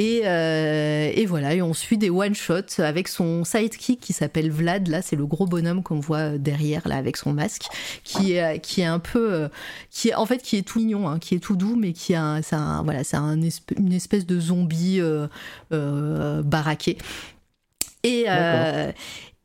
Et, 0.00 0.22
et, 0.22 1.26
voilà, 1.26 1.54
et 1.54 1.62
on 1.62 1.74
suit 1.74 1.98
des 1.98 2.10
one-shots 2.10 2.78
avec 2.78 3.08
son 3.08 3.44
sidekick 3.44 4.00
qui 4.00 4.12
s'appelle 4.12 4.50
Vlad. 4.50 4.88
Là, 4.88 5.02
c'est 5.02 5.16
le 5.16 5.26
gros 5.26 5.46
bonhomme 5.46 5.82
qu'on 5.82 6.00
voit 6.00 6.38
derrière, 6.38 6.86
là, 6.86 6.96
avec 6.96 7.16
son 7.16 7.32
masque, 7.32 7.64
qui 8.04 8.32
est, 8.32 8.60
qui 8.60 8.80
est 8.80 8.86
un 8.86 9.00
peu. 9.00 9.48
qui 9.90 10.10
est, 10.10 10.14
en 10.14 10.24
fait, 10.24 10.40
qui 10.42 10.56
est 10.56 10.62
tout 10.62 10.78
Hein, 10.94 11.18
qui 11.18 11.34
est 11.34 11.38
tout 11.38 11.56
doux, 11.56 11.76
mais 11.76 11.92
qui 11.92 12.14
a, 12.14 12.40
c'est 12.42 12.56
voilà, 12.84 13.04
c'est 13.04 13.16
un 13.16 13.38
une 13.76 13.92
espèce 13.92 14.26
de 14.26 14.40
zombie 14.40 15.00
euh, 15.00 15.26
euh, 15.72 16.42
baraqué. 16.42 16.98
Et, 18.04 18.24
euh, 18.28 18.92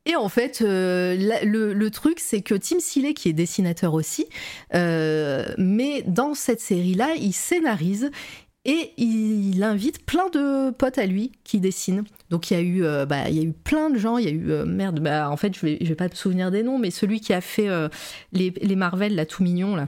et 0.05 0.15
en 0.15 0.29
fait, 0.29 0.61
le, 0.61 1.73
le, 1.73 1.89
truc, 1.91 2.19
c'est 2.19 2.41
que 2.41 2.55
Tim 2.55 2.79
Seeley, 2.79 3.13
qui 3.13 3.29
est 3.29 3.33
dessinateur 3.33 3.93
aussi, 3.93 4.27
mais 4.73 6.03
dans 6.05 6.33
cette 6.33 6.61
série-là, 6.61 7.15
il 7.17 7.33
scénarise 7.33 8.11
et 8.65 8.93
il 8.97 9.61
invite 9.63 10.05
plein 10.05 10.29
de 10.29 10.71
potes 10.71 10.97
à 10.97 11.05
lui 11.05 11.31
qui 11.43 11.59
dessinent. 11.59 12.03
Donc 12.29 12.49
il 12.49 12.53
y 12.53 12.57
a 12.57 12.61
eu, 12.61 13.05
bah, 13.05 13.29
il 13.29 13.35
y 13.35 13.39
a 13.39 13.43
eu 13.43 13.51
plein 13.51 13.89
de 13.89 13.97
gens. 13.97 14.17
Il 14.17 14.25
y 14.25 14.27
a 14.27 14.31
eu 14.31 14.65
merde. 14.65 14.99
Bah, 14.99 15.29
en 15.29 15.37
fait, 15.37 15.55
je 15.55 15.65
vais, 15.65 15.77
vais 15.81 15.95
pas 15.95 16.07
me 16.07 16.15
souvenir 16.15 16.49
des 16.49 16.63
noms, 16.63 16.79
mais 16.79 16.89
celui 16.89 17.19
qui 17.19 17.33
a 17.33 17.41
fait 17.41 17.67
les, 18.31 18.53
les 18.61 18.75
Marvel, 18.75 19.15
là, 19.15 19.25
tout 19.25 19.43
mignon 19.43 19.75
là. 19.75 19.87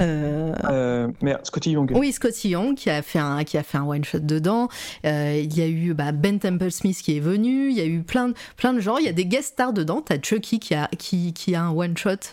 Euh, 0.00 0.54
euh, 0.64 1.08
mais 1.20 1.36
Scotty 1.42 1.72
Young. 1.72 1.92
Oui, 1.94 2.12
Scotty 2.12 2.50
Young 2.50 2.74
qui 2.74 2.88
a 2.88 3.02
fait 3.02 3.18
un 3.18 3.44
qui 3.44 3.58
a 3.58 3.62
fait 3.62 3.78
un 3.78 3.84
one 3.84 4.04
shot 4.04 4.20
dedans. 4.20 4.68
Euh, 5.04 5.40
il 5.42 5.56
y 5.56 5.62
a 5.62 5.66
eu 5.66 5.92
bah, 5.92 6.12
Ben 6.12 6.38
Temple 6.38 6.70
Smith 6.70 6.98
qui 7.02 7.16
est 7.16 7.20
venu. 7.20 7.68
Il 7.70 7.76
y 7.76 7.80
a 7.80 7.84
eu 7.84 8.00
plein 8.00 8.28
de, 8.28 8.34
plein 8.56 8.72
de 8.72 8.80
gens. 8.80 8.96
Il 8.96 9.04
y 9.04 9.08
a 9.08 9.12
des 9.12 9.26
guest 9.26 9.52
stars 9.52 9.72
dedans. 9.72 10.00
T'as 10.00 10.20
Chucky 10.20 10.58
qui 10.60 10.74
a 10.74 10.88
qui, 10.98 11.32
qui 11.32 11.54
a 11.54 11.62
un 11.62 11.70
one 11.70 11.96
shot 11.96 12.30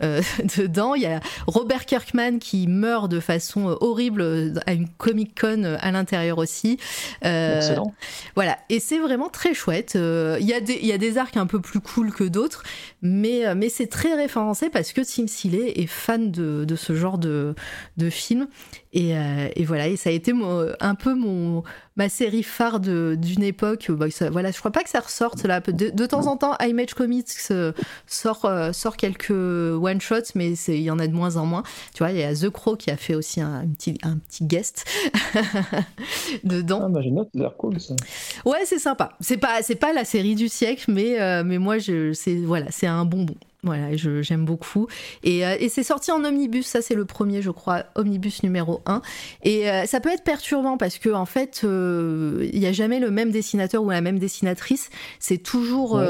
dedans. 0.00 0.94
Il 0.94 1.02
y 1.02 1.06
a 1.06 1.20
Robert 1.46 1.84
Kirkman 1.84 2.38
qui 2.38 2.66
meurt 2.66 3.10
de 3.10 3.20
façon 3.20 3.76
horrible 3.80 4.54
à 4.66 4.72
une 4.72 4.88
Comic 4.88 5.38
Con 5.38 5.76
à 5.78 5.90
l'intérieur 5.90 6.38
aussi. 6.38 6.78
Excellent. 7.22 7.92
Voilà. 8.34 8.56
Et 8.70 8.80
c'est 8.80 8.98
vraiment 8.98 9.28
très 9.28 9.52
chouette. 9.52 9.94
Il 9.94 10.46
y 10.46 10.54
a 10.54 10.60
des 10.60 10.78
il 10.80 10.86
y 10.86 10.92
a 10.92 10.98
des 10.98 11.18
arcs 11.18 11.36
un 11.36 11.46
peu 11.46 11.60
plus 11.60 11.80
cool 11.80 12.12
que 12.12 12.24
d'autres, 12.24 12.62
mais 13.02 13.54
mais 13.54 13.68
c'est 13.68 13.88
très 13.88 14.14
référencé 14.14 14.70
parce 14.70 14.92
que 14.92 15.02
Tim 15.02 15.26
Seeley 15.26 15.72
est 15.76 15.86
fan 15.86 16.30
de, 16.30 16.64
de 16.64 16.77
ce 16.78 16.94
genre 16.94 17.18
de, 17.18 17.54
de 17.96 18.10
film. 18.10 18.48
Et, 18.92 19.16
euh, 19.16 19.48
et, 19.54 19.64
voilà, 19.64 19.88
et 19.88 19.96
ça 19.96 20.08
a 20.08 20.12
été 20.12 20.32
un 20.80 20.94
peu 20.94 21.14
mon, 21.14 21.62
ma 21.96 22.08
série 22.08 22.42
phare 22.42 22.80
d'une 22.80 23.42
époque. 23.42 23.90
Bah, 23.90 24.06
voilà, 24.30 24.50
je 24.50 24.58
crois 24.58 24.70
pas 24.70 24.82
que 24.82 24.88
ça 24.88 25.00
ressorte 25.00 25.44
là. 25.44 25.60
De, 25.60 25.90
de 25.90 26.06
temps 26.06 26.26
en 26.26 26.36
temps, 26.36 26.56
Image 26.60 26.94
Comics 26.94 27.26
euh, 27.50 27.72
sort, 28.06 28.46
euh, 28.46 28.72
sort 28.72 28.96
quelques 28.96 29.30
one-shots, 29.30 30.32
mais 30.34 30.52
il 30.52 30.82
y 30.82 30.90
en 30.90 30.98
a 30.98 31.06
de 31.06 31.12
moins 31.12 31.36
en 31.36 31.44
moins. 31.44 31.62
Tu 31.94 31.98
vois, 31.98 32.12
il 32.12 32.18
y 32.18 32.22
a 32.22 32.34
The 32.34 32.48
Crow 32.48 32.76
qui 32.76 32.90
a 32.90 32.96
fait 32.96 33.14
aussi 33.14 33.42
un, 33.42 33.66
petit, 33.76 33.98
un 34.02 34.16
petit 34.16 34.44
guest 34.44 34.86
dedans. 36.44 36.80
Ah, 36.84 36.88
bah, 36.88 37.00
c'est 37.34 37.56
cool 37.58 37.80
ça. 37.80 37.94
Ouais, 38.46 38.64
c'est 38.64 38.78
sympa. 38.78 39.10
C'est 39.20 39.36
pas, 39.36 39.60
pas 39.78 39.92
la 39.92 40.06
série 40.06 40.34
du 40.34 40.48
siècle, 40.48 40.86
mais, 40.88 41.44
mais 41.44 41.58
moi, 41.58 41.76
c'est 41.78 42.36
voilà, 42.36 42.68
un 42.82 43.04
bonbon. 43.04 43.34
Voilà, 43.64 43.96
j'aime 43.96 44.44
beaucoup. 44.44 44.86
Et, 45.24 45.44
euh, 45.44 45.56
et 45.58 45.68
c'est 45.68 45.82
sorti 45.82 46.12
en 46.12 46.24
omnibus, 46.24 46.64
ça 46.64 46.80
c'est 46.80 46.94
le 46.94 47.04
premier, 47.04 47.42
je 47.42 47.50
crois, 47.50 47.86
omnibus 47.96 48.44
numéro 48.44 48.82
1. 48.86 49.02
Et 49.42 49.68
euh, 49.68 49.84
ça 49.84 49.98
peut 49.98 50.10
être 50.10 50.22
perturbant 50.22 50.76
parce 50.76 50.98
que 50.98 51.08
en 51.08 51.26
fait, 51.26 51.62
euh, 51.64 52.48
il 52.52 52.60
n'y 52.60 52.66
a 52.66 52.72
jamais 52.72 53.00
le 53.00 53.10
même 53.10 53.32
dessinateur 53.32 53.82
ou 53.82 53.90
la 53.90 54.00
même 54.00 54.20
dessinatrice. 54.20 54.90
C'est 55.18 55.38
toujours, 55.38 56.00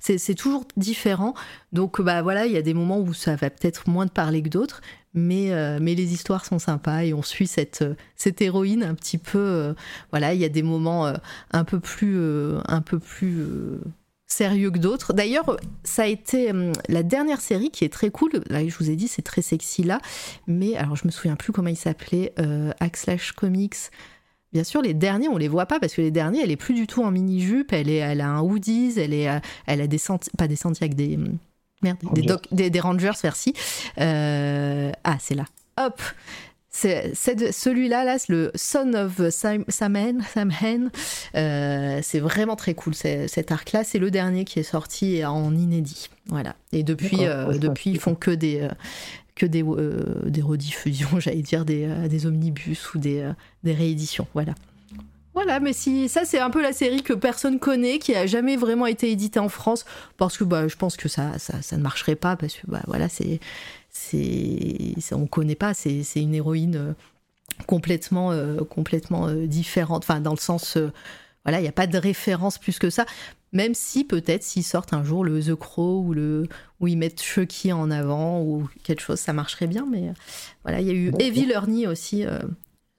c'est 0.00 0.34
toujours 0.34 0.64
différent. 0.76 1.34
Donc 1.72 2.00
bah 2.00 2.22
voilà, 2.22 2.46
il 2.46 2.52
y 2.52 2.56
a 2.56 2.62
des 2.62 2.74
moments 2.74 2.98
où 2.98 3.14
ça 3.14 3.36
va 3.36 3.48
peut-être 3.48 3.88
moins 3.88 4.06
de 4.06 4.10
parler 4.10 4.42
que 4.42 4.48
d'autres. 4.48 4.80
Mais, 5.14 5.50
mais 5.80 5.94
les 5.94 6.12
histoires 6.12 6.44
sont 6.44 6.58
sympas 6.58 7.02
et 7.02 7.14
on 7.14 7.22
suit 7.22 7.46
cette, 7.46 7.84
cette 8.14 8.42
héroïne 8.42 8.82
un 8.82 8.94
petit 8.94 9.18
peu. 9.18 9.74
voilà, 10.10 10.34
il 10.34 10.40
y 10.40 10.44
a 10.44 10.48
des 10.48 10.62
moments 10.62 11.12
un 11.52 11.64
peu 11.64 11.78
plus, 11.78 12.18
un 12.66 12.80
peu 12.82 12.98
plus 12.98 13.46
sérieux 14.28 14.70
que 14.70 14.78
d'autres. 14.78 15.12
D'ailleurs, 15.12 15.56
ça 15.84 16.02
a 16.02 16.06
été 16.06 16.50
hum, 16.50 16.72
la 16.88 17.02
dernière 17.02 17.40
série 17.40 17.70
qui 17.70 17.84
est 17.84 17.92
très 17.92 18.10
cool. 18.10 18.30
Là, 18.48 18.66
je 18.66 18.76
vous 18.76 18.90
ai 18.90 18.96
dit, 18.96 19.08
c'est 19.08 19.22
très 19.22 19.42
sexy 19.42 19.82
là. 19.82 20.00
Mais 20.46 20.76
alors, 20.76 20.96
je 20.96 21.06
me 21.06 21.10
souviens 21.10 21.36
plus 21.36 21.52
comment 21.52 21.68
il 21.70 21.76
s'appelait. 21.76 22.32
Euh, 22.38 22.72
Slash 22.94 23.32
Comics. 23.32 23.76
Bien 24.52 24.64
sûr, 24.64 24.80
les 24.80 24.94
derniers, 24.94 25.28
on 25.28 25.36
les 25.36 25.48
voit 25.48 25.66
pas 25.66 25.78
parce 25.78 25.94
que 25.94 26.00
les 26.00 26.10
derniers, 26.10 26.42
elle 26.42 26.50
est 26.50 26.56
plus 26.56 26.74
du 26.74 26.86
tout 26.86 27.02
en 27.02 27.10
mini 27.10 27.40
jupe. 27.40 27.72
Elle 27.72 27.90
est, 27.90 27.96
elle 27.96 28.20
a 28.20 28.28
un 28.28 28.40
hoodies. 28.40 28.94
Elle 28.98 29.14
est, 29.14 29.28
euh, 29.28 29.40
elle 29.66 29.80
a 29.80 29.86
des 29.86 30.00
pas 30.36 30.48
des 30.48 30.56
Santiago, 30.56 30.94
des 30.94 31.16
hum, 31.16 31.38
merde, 31.82 31.98
des, 32.52 32.70
des, 32.70 32.80
Rangers, 32.80 33.12
merci. 33.22 33.54
Euh, 33.98 34.92
ah, 35.04 35.16
c'est 35.20 35.34
là. 35.34 35.44
Hop 35.80 36.00
c'est 36.70 37.14
celui-là, 37.14 38.04
là, 38.04 38.18
le 38.28 38.50
Son 38.54 38.92
of 38.94 39.20
Samhain. 39.30 40.18
Euh, 41.34 42.00
c'est 42.02 42.20
vraiment 42.20 42.56
très 42.56 42.74
cool 42.74 42.94
cet 42.94 43.50
arc-là. 43.50 43.84
C'est 43.84 43.98
le 43.98 44.10
dernier 44.10 44.44
qui 44.44 44.58
est 44.58 44.64
sorti 44.64 45.24
en 45.24 45.54
inédit. 45.54 46.10
Voilà. 46.26 46.56
Et 46.72 46.82
depuis, 46.82 47.26
euh, 47.26 47.56
depuis 47.58 47.90
ils 47.90 47.98
font 47.98 48.14
que 48.14 48.30
des, 48.30 48.60
euh, 48.60 48.68
que 49.34 49.46
des, 49.46 49.64
des 50.26 50.42
rediffusions, 50.42 51.08
j'allais 51.20 51.42
dire, 51.42 51.64
des, 51.64 51.88
des, 52.08 52.26
omnibus 52.26 52.94
ou 52.94 52.98
des, 52.98 53.30
des 53.64 53.72
rééditions. 53.72 54.26
Voilà. 54.34 54.54
Voilà, 55.34 55.60
mais 55.60 55.72
si 55.72 56.08
ça 56.08 56.24
c'est 56.24 56.40
un 56.40 56.50
peu 56.50 56.60
la 56.60 56.72
série 56.72 57.04
que 57.04 57.12
personne 57.12 57.60
connaît, 57.60 58.00
qui 58.00 58.12
a 58.12 58.26
jamais 58.26 58.56
vraiment 58.56 58.86
été 58.86 59.10
éditée 59.12 59.38
en 59.38 59.48
France, 59.48 59.84
parce 60.16 60.36
que 60.36 60.42
bah, 60.42 60.66
je 60.66 60.74
pense 60.74 60.96
que 60.96 61.08
ça, 61.08 61.38
ça, 61.38 61.62
ça 61.62 61.76
ne 61.76 61.82
marcherait 61.82 62.16
pas, 62.16 62.34
parce 62.34 62.54
que 62.54 62.66
bah, 62.66 62.82
voilà, 62.88 63.08
c'est 63.08 63.38
c'est 63.98 65.14
on 65.14 65.26
connaît 65.26 65.54
pas, 65.54 65.74
c'est 65.74 66.02
une 66.16 66.34
héroïne 66.34 66.76
euh, 66.76 66.92
complètement, 67.66 68.32
euh, 68.32 68.58
complètement 68.64 69.28
euh, 69.28 69.46
différente. 69.46 70.04
Enfin, 70.04 70.20
dans 70.20 70.32
le 70.32 70.38
sens, 70.38 70.78
voilà, 71.44 71.58
il 71.58 71.62
n'y 71.62 71.68
a 71.68 71.72
pas 71.72 71.86
de 71.86 71.98
référence 71.98 72.58
plus 72.58 72.78
que 72.78 72.90
ça. 72.90 73.06
Même 73.52 73.74
si 73.74 74.04
peut-être 74.04 74.42
s'ils 74.42 74.64
sortent 74.64 74.92
un 74.92 75.02
jour 75.02 75.24
le 75.24 75.42
The 75.42 75.54
Crow 75.54 76.02
ou 76.02 76.12
le 76.12 76.46
où 76.80 76.86
ils 76.86 76.98
mettent 76.98 77.22
Chucky 77.22 77.72
en 77.72 77.90
avant 77.90 78.42
ou 78.42 78.68
quelque 78.84 79.00
chose, 79.00 79.18
ça 79.18 79.32
marcherait 79.32 79.66
bien. 79.66 79.86
Mais 79.90 80.12
voilà, 80.64 80.80
il 80.80 80.86
y 80.86 80.90
a 80.90 80.94
eu 80.94 81.12
Evie 81.18 81.50
Ernie 81.50 81.86
aussi. 81.86 82.24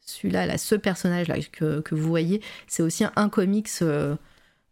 Celui-là, 0.02 0.48
là, 0.48 0.58
ce 0.58 0.74
personnage-là 0.74 1.36
que, 1.52 1.82
que, 1.82 1.94
vous 1.94 2.08
voyez, 2.08 2.42
c'est 2.68 2.82
aussi 2.82 3.06
un, 3.16 3.30
comics. 3.30 3.70
je 3.80 4.18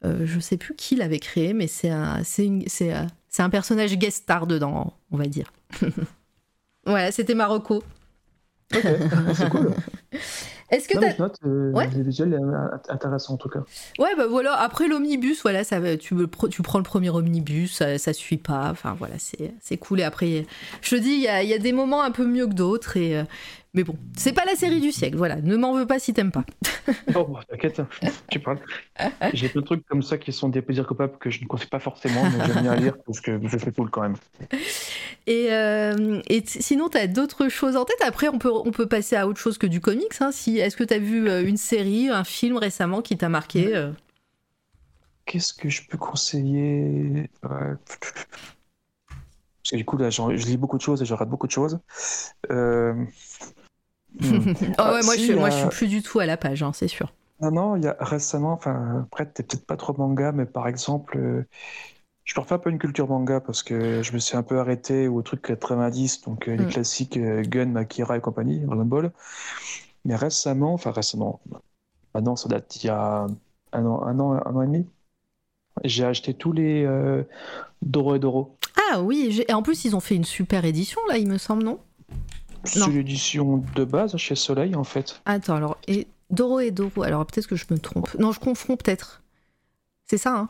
ne 0.04 0.40
sais 0.40 0.58
plus 0.58 0.76
qui 0.76 0.96
l'avait 0.96 1.20
créé, 1.20 1.54
mais 1.54 1.68
c'est 1.68 1.92
un, 1.92 2.24
c'est 2.24 2.92
un 3.40 3.50
personnage 3.50 3.98
guest 3.98 4.24
star 4.24 4.48
dedans, 4.48 4.94
on 5.12 5.18
va 5.18 5.26
dire. 5.26 5.52
voilà, 6.86 7.12
c'était 7.12 7.36
Marocco. 7.36 7.84
Ok, 8.76 8.84
c'est 9.34 9.50
cool. 9.50 9.74
Est-ce 10.70 10.90
que 10.90 10.98
tu 10.98 11.22
note, 11.22 11.38
euh, 11.46 11.72
ouais. 11.72 11.88
visuel 11.88 12.38
intéressant 12.90 13.36
en 13.36 13.38
tout 13.38 13.48
cas. 13.48 13.62
Ouais, 14.00 14.14
bah 14.18 14.28
voilà, 14.28 14.54
après 14.54 14.90
l'omnibus, 14.90 15.42
voilà, 15.42 15.64
ça 15.64 15.80
tu, 15.96 16.14
tu 16.50 16.62
prends 16.62 16.78
le 16.78 16.84
premier 16.84 17.10
omnibus, 17.10 17.74
ça, 17.74 17.98
ça 17.98 18.12
suit 18.12 18.38
pas, 18.38 18.70
enfin 18.70 18.94
voilà, 19.00 19.16
c'est 19.18 19.78
cool. 19.78 20.02
Et 20.02 20.04
après, 20.04 20.46
je 20.82 20.96
te 20.96 21.00
dis, 21.00 21.12
il 21.12 21.22
y 21.22 21.30
a, 21.30 21.42
y 21.42 21.54
a, 21.54 21.58
des 21.58 21.72
moments 21.72 22.04
un 22.04 22.12
peu 22.12 22.26
mieux 22.26 22.48
que 22.48 22.54
d'autres, 22.54 22.98
et, 22.98 23.18
euh, 23.18 23.24
mais 23.78 23.84
bon, 23.84 23.96
c'est 24.18 24.34
pas 24.34 24.44
la 24.44 24.56
série 24.56 24.82
du 24.82 24.92
siècle, 24.92 25.18
voilà. 25.18 25.36
Ne 25.36 25.56
m'en 25.56 25.72
veux 25.74 25.86
pas 25.86 26.00
si 26.00 26.12
t'aimes 26.12 26.32
pas. 26.32 26.44
oh, 27.16 27.38
t'inquiète, 27.48 27.80
tu 28.32 28.40
parles. 28.40 28.58
J'ai 29.34 29.50
plein 29.50 29.62
de 29.62 29.66
trucs 29.68 29.86
comme 29.86 30.02
ça 30.02 30.18
qui 30.18 30.34
sont 30.34 30.50
des 30.50 30.64
plaisirs 30.64 30.88
coupables 30.88 31.16
que 31.20 31.30
je 31.30 31.44
ne 31.44 31.46
confie 31.48 31.68
pas 31.68 31.78
forcément, 31.78 32.24
mais 32.24 32.44
j'aime 32.48 32.64
bien 32.64 32.76
lire 32.76 32.98
parce 33.06 33.22
que 33.22 33.40
je 33.44 33.58
fais 33.60 33.72
cool 33.72 33.92
quand 33.92 34.02
même. 34.02 34.16
Et, 35.28 35.52
euh, 35.52 36.22
et 36.30 36.42
sinon, 36.46 36.88
t'as 36.88 37.06
d'autres 37.06 37.50
choses 37.50 37.76
en 37.76 37.84
tête? 37.84 38.02
Après, 38.02 38.30
on 38.30 38.40
peut, 38.40 38.50
on 38.50 38.72
peut 38.72 38.88
passer 38.88 39.18
à 39.18 39.28
autre 39.28 39.42
chose 39.42 39.58
que 39.58 39.68
du 39.68 39.82
comics. 39.82 40.22
Hein, 40.22 40.32
si, 40.32 40.58
Est-ce 40.58 40.78
que 40.78 40.86
t'as 40.86 41.00
vu 41.00 41.28
euh, 41.28 41.46
une 41.46 41.58
série, 41.58 42.08
un 42.08 42.24
film 42.24 42.56
récemment 42.56 43.02
qui 43.02 43.18
t'a 43.18 43.28
marqué 43.28 43.76
euh? 43.76 43.92
Qu'est-ce 45.26 45.54
que 45.54 45.68
je 45.68 45.86
peux 45.86 45.98
conseiller? 45.98 47.30
Parce 49.68 49.72
que 49.72 49.76
du 49.76 49.84
coup, 49.84 49.98
là, 49.98 50.10
je 50.10 50.46
lis 50.46 50.56
beaucoup 50.56 50.78
de 50.78 50.82
choses 50.82 51.02
et 51.02 51.06
je 51.06 51.14
rate 51.14 51.28
beaucoup 51.28 51.48
de 51.48 51.52
choses. 51.52 51.80
Euh... 52.50 52.94
Hmm. 54.20 54.54
Ah 54.78 54.94
ouais, 54.94 55.04
moi, 55.04 55.16
je, 55.18 55.34
moi, 55.34 55.50
je 55.50 55.58
suis 55.58 55.68
plus 55.68 55.88
du 55.88 56.02
tout 56.02 56.20
à 56.20 56.26
la 56.26 56.38
page, 56.38 56.64
hein, 56.64 56.72
c'est 56.74 56.88
sûr. 56.88 57.12
Non, 57.40 57.52
non, 57.52 57.76
il 57.76 57.84
y 57.84 57.88
a 57.88 57.96
récemment, 58.00 58.54
enfin, 58.54 59.04
après, 59.06 59.26
t'es 59.28 59.44
peut-être 59.44 59.66
pas 59.66 59.78
trop 59.78 59.94
manga, 59.96 60.32
mais 60.32 60.46
par 60.46 60.68
exemple, 60.68 61.18
euh, 61.18 61.48
je 62.24 62.34
leur 62.36 62.48
fais 62.48 62.56
un 62.56 62.60
peu 62.60 62.72
une 62.72 62.80
culture 62.80 63.08
manga 63.08 63.40
parce 63.40 63.62
que 63.62 64.02
je 64.02 64.12
me 64.14 64.20
suis 64.20 64.36
un 64.36 64.44
peu 64.44 64.60
arrêté 64.60 65.08
au 65.08 65.22
truc 65.22 65.44
90, 65.44 66.22
donc 66.24 66.48
euh, 66.48 66.56
les 66.56 66.66
hmm. 66.66 66.70
classiques 66.70 67.18
euh, 67.18 67.44
Gun, 67.44 67.68
Makira 67.68 68.18
et 68.18 68.22
compagnie, 68.22 68.60
Dragon 68.62 68.86
Ball. 68.86 69.12
Mais 70.06 70.16
récemment, 70.16 70.74
enfin 70.74 70.92
récemment, 70.92 71.42
maintenant 72.16 72.36
ça 72.36 72.50
date 72.50 72.84
il 72.84 72.88
y 72.88 72.90
a 72.90 73.28
un 73.74 73.86
an, 73.86 74.04
un 74.04 74.20
an, 74.20 74.34
un 74.34 74.56
an 74.56 74.62
et 74.64 74.68
demi, 74.68 74.88
j'ai 75.84 76.06
acheté 76.06 76.34
tous 76.34 76.54
les 76.54 76.88
Doro 77.82 78.16
et 78.16 78.20
Doro. 78.20 78.58
Ah 78.92 79.02
oui, 79.02 79.44
et 79.48 79.54
en 79.54 79.62
plus 79.62 79.84
ils 79.86 79.96
ont 79.96 80.00
fait 80.00 80.16
une 80.16 80.24
super 80.24 80.64
édition 80.64 81.02
là, 81.10 81.18
il 81.18 81.28
me 81.28 81.38
semble, 81.38 81.64
non? 81.64 81.80
C'est 82.68 82.90
l'édition 82.90 83.64
de 83.76 83.84
base 83.84 84.16
chez 84.18 84.36
Soleil, 84.36 84.76
en 84.76 84.84
fait. 84.84 85.22
Attends, 85.26 85.56
alors, 85.56 85.78
et 85.88 86.08
Doro 86.30 86.60
et 86.60 86.72
Doro, 86.72 87.04
alors 87.04 87.26
peut-être 87.26 87.48
que 87.48 87.56
je 87.56 87.66
me 87.70 87.80
trompe. 87.80 88.14
Non, 88.20 88.32
je 88.32 88.40
confonds 88.40 88.78
peut-être. 88.78 89.22
C'est 90.06 90.18
ça, 90.18 90.38
hein? 90.38 90.50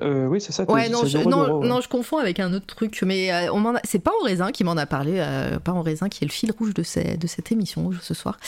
Euh, 0.00 0.26
oui, 0.26 0.40
c'est 0.40 0.52
ça. 0.52 0.70
Ouais, 0.70 0.88
non, 0.88 1.04
je, 1.04 1.18
non, 1.18 1.80
je 1.80 1.88
confonds 1.88 2.18
avec 2.18 2.40
un 2.40 2.52
autre 2.52 2.66
truc, 2.66 3.02
mais 3.02 3.32
euh, 3.32 3.52
on 3.52 3.74
c'est 3.84 3.98
pas 3.98 4.12
en 4.20 4.24
raisin 4.24 4.50
qui 4.52 4.64
m'en 4.64 4.76
a 4.76 4.86
parlé, 4.86 5.14
euh, 5.16 5.58
pas 5.58 5.72
en 5.72 5.82
raisin 5.82 6.08
qui 6.08 6.24
est 6.24 6.26
le 6.26 6.32
fil 6.32 6.52
rouge 6.56 6.74
de, 6.74 6.82
de 7.16 7.26
cette 7.26 7.52
émission 7.52 7.90
ce 8.00 8.14
soir, 8.14 8.38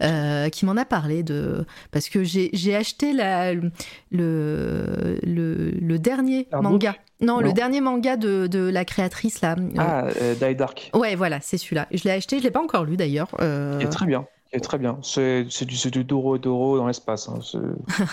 qui 0.00 0.66
m'en 0.66 0.76
a 0.76 0.84
parlé 0.84 1.22
de 1.22 1.64
parce 1.90 2.08
que 2.08 2.22
j'ai 2.24 2.76
acheté 2.76 3.12
la, 3.12 3.54
le, 3.54 3.70
le, 4.10 5.18
le 5.22 5.98
dernier 5.98 6.48
manga. 6.52 6.94
Non, 7.20 7.40
le 7.40 7.52
dernier 7.52 7.80
manga 7.80 8.16
de, 8.16 8.46
de, 8.46 8.60
la 8.60 8.84
créatrice 8.84 9.42
là. 9.42 9.56
Ah, 9.76 10.08
Die 10.40 10.54
Dark. 10.54 10.90
Ouais, 10.94 11.14
voilà, 11.16 11.38
c'est 11.42 11.58
celui-là. 11.58 11.86
Je 11.92 12.04
l'ai 12.04 12.12
acheté, 12.12 12.38
je 12.38 12.44
l'ai 12.44 12.50
pas 12.50 12.62
encore 12.62 12.84
lu 12.84 12.96
d'ailleurs. 12.96 13.28
Il 13.40 13.82
est 13.82 13.90
très 13.90 14.06
bien. 14.06 14.26
Il 14.52 14.56
est 14.56 14.60
très 14.60 14.78
bien. 14.78 14.98
C'est 15.02 15.44
du, 15.64 15.90
du 15.90 16.04
Doro 16.04 16.38
Doro 16.38 16.78
dans 16.78 16.86
l'espace. 16.86 17.28
Hein. 17.28 17.40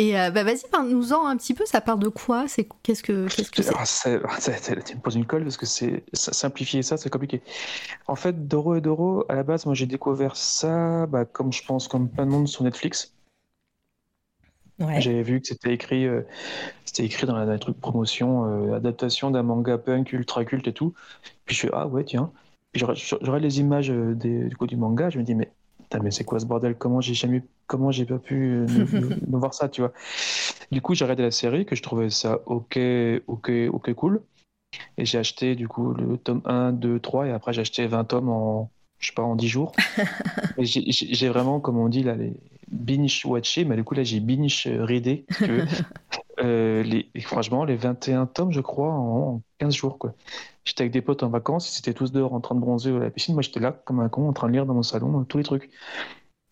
Et 0.00 0.18
euh, 0.18 0.30
bah 0.30 0.44
vas-y, 0.44 0.62
parle-nous-en 0.72 1.26
un 1.26 1.36
petit 1.36 1.52
peu, 1.52 1.66
ça 1.66 1.82
parle 1.82 1.98
de 1.98 2.08
quoi? 2.08 2.48
C'est, 2.48 2.66
Qu'est-ce 2.82 3.02
que 3.02 3.28
qu'est-ce 3.28 3.50
que 3.50 3.62
c'est? 3.62 3.74
ah, 3.76 4.82
Tu 4.82 4.96
me 4.96 5.00
poses 5.02 5.16
une 5.16 5.26
colle 5.26 5.42
parce 5.42 5.58
que 5.58 5.66
c'est 5.66 6.02
simplifier 6.14 6.82
ça, 6.82 6.96
c'est 6.96 7.10
compliqué. 7.10 7.42
En 8.06 8.16
fait, 8.16 8.48
Doro 8.48 8.76
et 8.76 8.80
Doro, 8.80 9.26
à 9.28 9.34
la 9.34 9.42
base, 9.42 9.66
moi 9.66 9.74
j'ai 9.74 9.84
découvert 9.84 10.36
ça, 10.36 11.04
bah, 11.06 11.26
comme 11.26 11.52
je 11.52 11.62
pense, 11.66 11.86
comme 11.86 12.08
plein 12.08 12.24
de 12.24 12.30
monde 12.30 12.48
sur 12.48 12.64
Netflix. 12.64 13.12
Ouais. 14.78 15.02
J'avais 15.02 15.22
vu 15.22 15.38
que 15.42 15.48
c'était 15.48 15.74
écrit, 15.74 16.06
euh, 16.06 16.22
c'était 16.86 17.04
écrit 17.04 17.26
dans 17.26 17.36
la, 17.36 17.58
truc 17.58 17.78
promotion, 17.78 18.46
euh, 18.46 18.76
adaptation 18.76 19.30
d'un 19.30 19.42
manga 19.42 19.76
punk 19.76 20.14
ultra 20.14 20.46
culte 20.46 20.66
et 20.66 20.72
tout. 20.72 20.94
Puis 21.44 21.54
je 21.54 21.60
fais 21.60 21.70
ah 21.74 21.86
ouais 21.86 22.04
tiens. 22.04 22.32
Puis 22.72 22.82
j'aurais 23.20 23.40
les 23.40 23.60
images 23.60 23.90
des, 23.90 24.44
du 24.44 24.56
coup 24.56 24.66
du 24.66 24.78
manga, 24.78 25.10
je 25.10 25.18
me 25.18 25.24
dis 25.24 25.34
mais 25.34 25.50
mais 25.98 26.10
c'est 26.10 26.24
quoi 26.24 26.38
ce 26.38 26.46
bordel? 26.46 26.76
Comment 26.76 27.00
j'ai 27.00 27.14
jamais, 27.14 27.42
comment 27.66 27.90
j'ai 27.90 28.04
pas 28.04 28.18
pu 28.18 28.34
euh, 28.34 28.66
me, 29.28 29.38
voir 29.38 29.54
ça, 29.54 29.68
tu 29.68 29.80
vois? 29.80 29.92
Du 30.70 30.80
coup, 30.80 30.94
j'ai 30.94 31.04
arrêté 31.04 31.22
la 31.22 31.30
série, 31.30 31.66
que 31.66 31.74
je 31.74 31.82
trouvais 31.82 32.10
ça 32.10 32.40
ok, 32.46 32.78
ok, 33.26 33.50
ok, 33.72 33.94
cool. 33.94 34.22
Et 34.96 35.04
j'ai 35.04 35.18
acheté 35.18 35.56
du 35.56 35.66
coup 35.66 35.92
le 35.94 36.16
tome 36.16 36.42
1, 36.44 36.72
2, 36.72 37.00
3, 37.00 37.26
et 37.26 37.30
après 37.32 37.52
j'ai 37.52 37.62
acheté 37.62 37.88
20 37.88 38.04
tomes 38.04 38.28
en, 38.28 38.70
je 39.00 39.08
sais 39.08 39.14
pas, 39.14 39.22
en 39.22 39.34
10 39.34 39.48
jours. 39.48 39.72
j'ai 40.58 41.28
vraiment, 41.28 41.58
comme 41.58 41.76
on 41.76 41.88
dit 41.88 42.04
là, 42.04 42.14
les 42.14 42.34
binge 42.70 43.24
watché, 43.24 43.64
mais 43.64 43.74
du 43.74 43.82
coup 43.82 43.94
là 43.94 44.04
j'ai 44.04 44.20
binge 44.20 44.68
readé, 44.68 45.26
euh, 46.42 46.82
les, 46.82 47.10
franchement, 47.20 47.64
les 47.64 47.76
21 47.76 48.26
tomes, 48.26 48.52
je 48.52 48.60
crois, 48.60 48.92
en, 48.92 49.42
15 49.58 49.74
jours, 49.74 49.98
quoi. 49.98 50.14
J'étais 50.64 50.82
avec 50.82 50.92
des 50.92 51.02
potes 51.02 51.22
en 51.22 51.28
vacances, 51.28 51.74
ils 51.74 51.78
étaient 51.80 51.94
tous 51.94 52.12
dehors 52.12 52.32
en 52.32 52.40
train 52.40 52.54
de 52.54 52.60
bronzer 52.60 52.94
à 52.94 52.98
la 52.98 53.10
piscine. 53.10 53.34
Moi, 53.34 53.42
j'étais 53.42 53.60
là 53.60 53.72
comme 53.72 54.00
un 54.00 54.08
con 54.08 54.28
en 54.28 54.32
train 54.32 54.48
de 54.48 54.52
lire 54.52 54.66
dans 54.66 54.74
mon 54.74 54.82
salon 54.82 55.20
euh, 55.20 55.24
tous 55.24 55.38
les 55.38 55.44
trucs. 55.44 55.70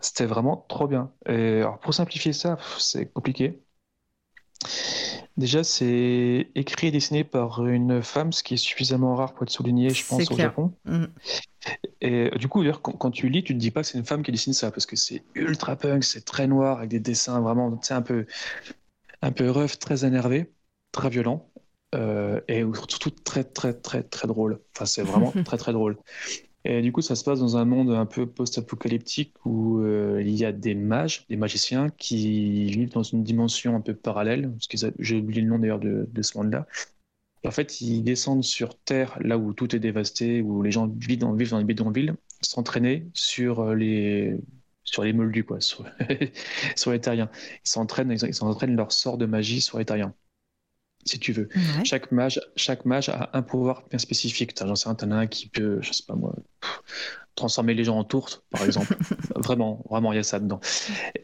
C'était 0.00 0.26
vraiment 0.26 0.64
trop 0.68 0.86
bien. 0.86 1.10
Et 1.26 1.58
alors, 1.58 1.78
pour 1.78 1.94
simplifier 1.94 2.32
ça, 2.32 2.58
c'est 2.78 3.12
compliqué. 3.12 3.60
Déjà, 5.36 5.62
c'est 5.62 6.50
écrit 6.54 6.88
et 6.88 6.90
dessiné 6.90 7.22
par 7.22 7.64
une 7.66 8.02
femme, 8.02 8.32
ce 8.32 8.42
qui 8.42 8.54
est 8.54 8.58
suffisamment 8.58 9.14
rare 9.14 9.34
pour 9.34 9.44
être 9.44 9.50
souligné, 9.50 9.90
je 9.90 10.04
pense, 10.04 10.30
au 10.30 10.36
Japon. 10.36 10.72
Mm. 10.84 11.04
Et 12.00 12.30
du 12.38 12.48
coup, 12.48 12.64
quand, 12.82 12.92
quand, 12.92 13.10
tu 13.10 13.28
lis, 13.28 13.44
tu 13.44 13.54
te 13.54 13.58
dis 13.58 13.70
pas 13.70 13.82
que 13.82 13.86
c'est 13.86 13.98
une 13.98 14.04
femme 14.04 14.22
qui 14.22 14.32
dessine 14.32 14.52
ça, 14.52 14.70
parce 14.70 14.86
que 14.86 14.96
c'est 14.96 15.22
ultra 15.34 15.76
punk, 15.76 16.02
c'est 16.02 16.24
très 16.24 16.46
noir, 16.46 16.78
avec 16.78 16.90
des 16.90 17.00
dessins 17.00 17.40
vraiment, 17.40 17.78
un 17.90 18.02
peu, 18.02 18.26
un 19.22 19.32
peu 19.32 19.50
rough, 19.50 19.78
très 19.78 20.04
énervé, 20.04 20.52
très 20.92 21.10
violent. 21.10 21.50
et 21.94 22.64
surtout 22.88 23.10
très 23.10 23.44
très 23.44 23.74
très 23.74 24.02
très 24.02 24.28
drôle. 24.28 24.60
Enfin, 24.74 24.86
c'est 24.86 25.02
vraiment 25.10 25.32
très 25.44 25.56
très 25.56 25.72
drôle. 25.72 25.96
Et 26.64 26.82
du 26.82 26.92
coup, 26.92 27.00
ça 27.00 27.14
se 27.16 27.24
passe 27.24 27.40
dans 27.40 27.56
un 27.56 27.64
monde 27.64 27.90
un 27.90 28.04
peu 28.04 28.26
post-apocalyptique 28.26 29.34
où 29.46 29.82
il 30.18 30.34
y 30.34 30.44
a 30.44 30.52
des 30.52 30.74
mages, 30.74 31.26
des 31.28 31.36
magiciens 31.36 31.88
qui 31.90 32.66
vivent 32.66 32.90
dans 32.90 33.02
une 33.02 33.22
dimension 33.22 33.76
un 33.76 33.80
peu 33.80 33.94
parallèle. 33.94 34.52
J'ai 34.98 35.16
oublié 35.16 35.40
le 35.40 35.48
nom 35.48 35.58
d'ailleurs 35.58 35.78
de, 35.78 36.08
de, 36.12 36.22
ce 36.22 36.36
monde-là. 36.36 36.66
En 37.46 37.50
fait, 37.50 37.80
ils 37.80 38.02
descendent 38.02 38.44
sur 38.44 38.76
Terre, 38.78 39.16
là 39.20 39.38
où 39.38 39.52
tout 39.52 39.74
est 39.74 39.78
dévasté, 39.78 40.42
où 40.42 40.62
les 40.62 40.70
gens 40.72 40.88
vivent 40.88 41.18
dans, 41.18 41.32
vivent 41.32 41.50
dans 41.50 41.58
les 41.58 41.64
bidonvilles, 41.64 42.14
s'entraîner 42.40 43.06
sur 43.14 43.74
les 43.74 44.36
sur 44.90 45.04
les 45.04 45.12
moldus, 45.12 45.44
quoi, 45.44 45.60
sur, 45.60 45.84
sur 46.76 46.92
les 46.92 47.00
terriens. 47.00 47.30
Ils 47.64 47.68
s'entraînent, 47.68 48.10
ils 48.10 48.34
s'entraînent 48.34 48.76
leur 48.76 48.92
sort 48.92 49.18
de 49.18 49.26
magie 49.26 49.60
sur 49.60 49.78
les 49.78 49.84
terriens 49.84 50.14
si 51.04 51.18
tu 51.18 51.32
veux. 51.32 51.48
Chaque, 51.84 52.12
mage, 52.12 52.40
chaque 52.56 52.84
mage 52.84 53.08
a 53.08 53.30
un 53.32 53.42
pouvoir 53.42 53.84
bien 53.88 53.98
spécifique. 53.98 54.54
J'en 54.58 54.74
sais 54.74 54.88
un, 54.88 54.94
t'en 54.94 55.10
as 55.10 55.16
un 55.16 55.26
qui 55.26 55.48
peut, 55.48 55.78
je 55.80 55.92
sais 55.92 56.04
pas 56.06 56.14
moi, 56.14 56.34
transformer 57.34 57.74
les 57.74 57.84
gens 57.84 57.98
en 57.98 58.04
tourtes, 58.04 58.44
par 58.50 58.64
exemple. 58.64 58.96
vraiment, 59.36 59.82
vraiment, 59.88 60.12
il 60.12 60.16
y 60.16 60.18
a 60.18 60.22
ça 60.22 60.38
dedans. 60.38 60.60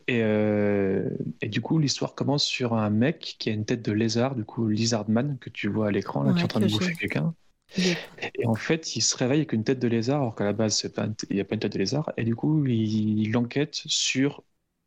Et, 0.09 0.23
euh, 0.23 1.11
et 1.43 1.49
du 1.49 1.61
coup, 1.61 1.79
l'histoire 1.79 2.15
commence 2.15 2.45
sur 2.45 2.75
un 2.75 2.91
mec 2.91 3.37
qui 3.39 3.51
a 3.51 3.53
une 3.53 3.65
tête 3.65 3.83
de 3.83 3.93
lézard, 3.93 4.35
du 4.35 4.45
coup, 4.45 4.69
Lizardman, 4.69 5.39
que 5.39 5.51
tu 5.51 5.69
vois 5.69 5.89
à 5.89 5.91
l'écran, 5.91 6.23
là, 6.23 6.33
qui 6.33 6.41
est 6.41 6.45
en 6.45 6.49
train 6.49 6.61
de 6.61 6.69
bouffer 6.69 6.95
quelqu'un. 6.95 7.35
Et 7.79 8.47
en 8.47 8.55
fait, 8.55 8.97
il 8.97 9.03
se 9.03 9.17
réveille 9.17 9.39
avec 9.39 9.53
une 9.53 9.65
tête 9.65 9.79
de 9.79 9.89
lézard, 9.89 10.21
alors 10.21 10.35
qu'à 10.35 10.45
la 10.45 10.53
base, 10.53 10.83
il 11.31 11.35
n'y 11.35 11.41
a 11.41 11.45
pas 11.45 11.55
une 11.55 11.61
tête 11.61 11.73
de 11.73 11.79
lézard. 11.79 12.13
Et 12.17 12.25
du 12.25 12.37
coup, 12.37 12.65
il, 12.67 13.21
il 13.21 13.37
enquête 13.37 13.75
sur 13.75 14.43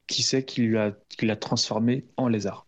qui 0.08 0.24
c'est 0.24 0.44
qui 0.44 0.68
l'a 0.70 1.36
transformé 1.36 2.06
en 2.16 2.28
lézard. 2.28 2.66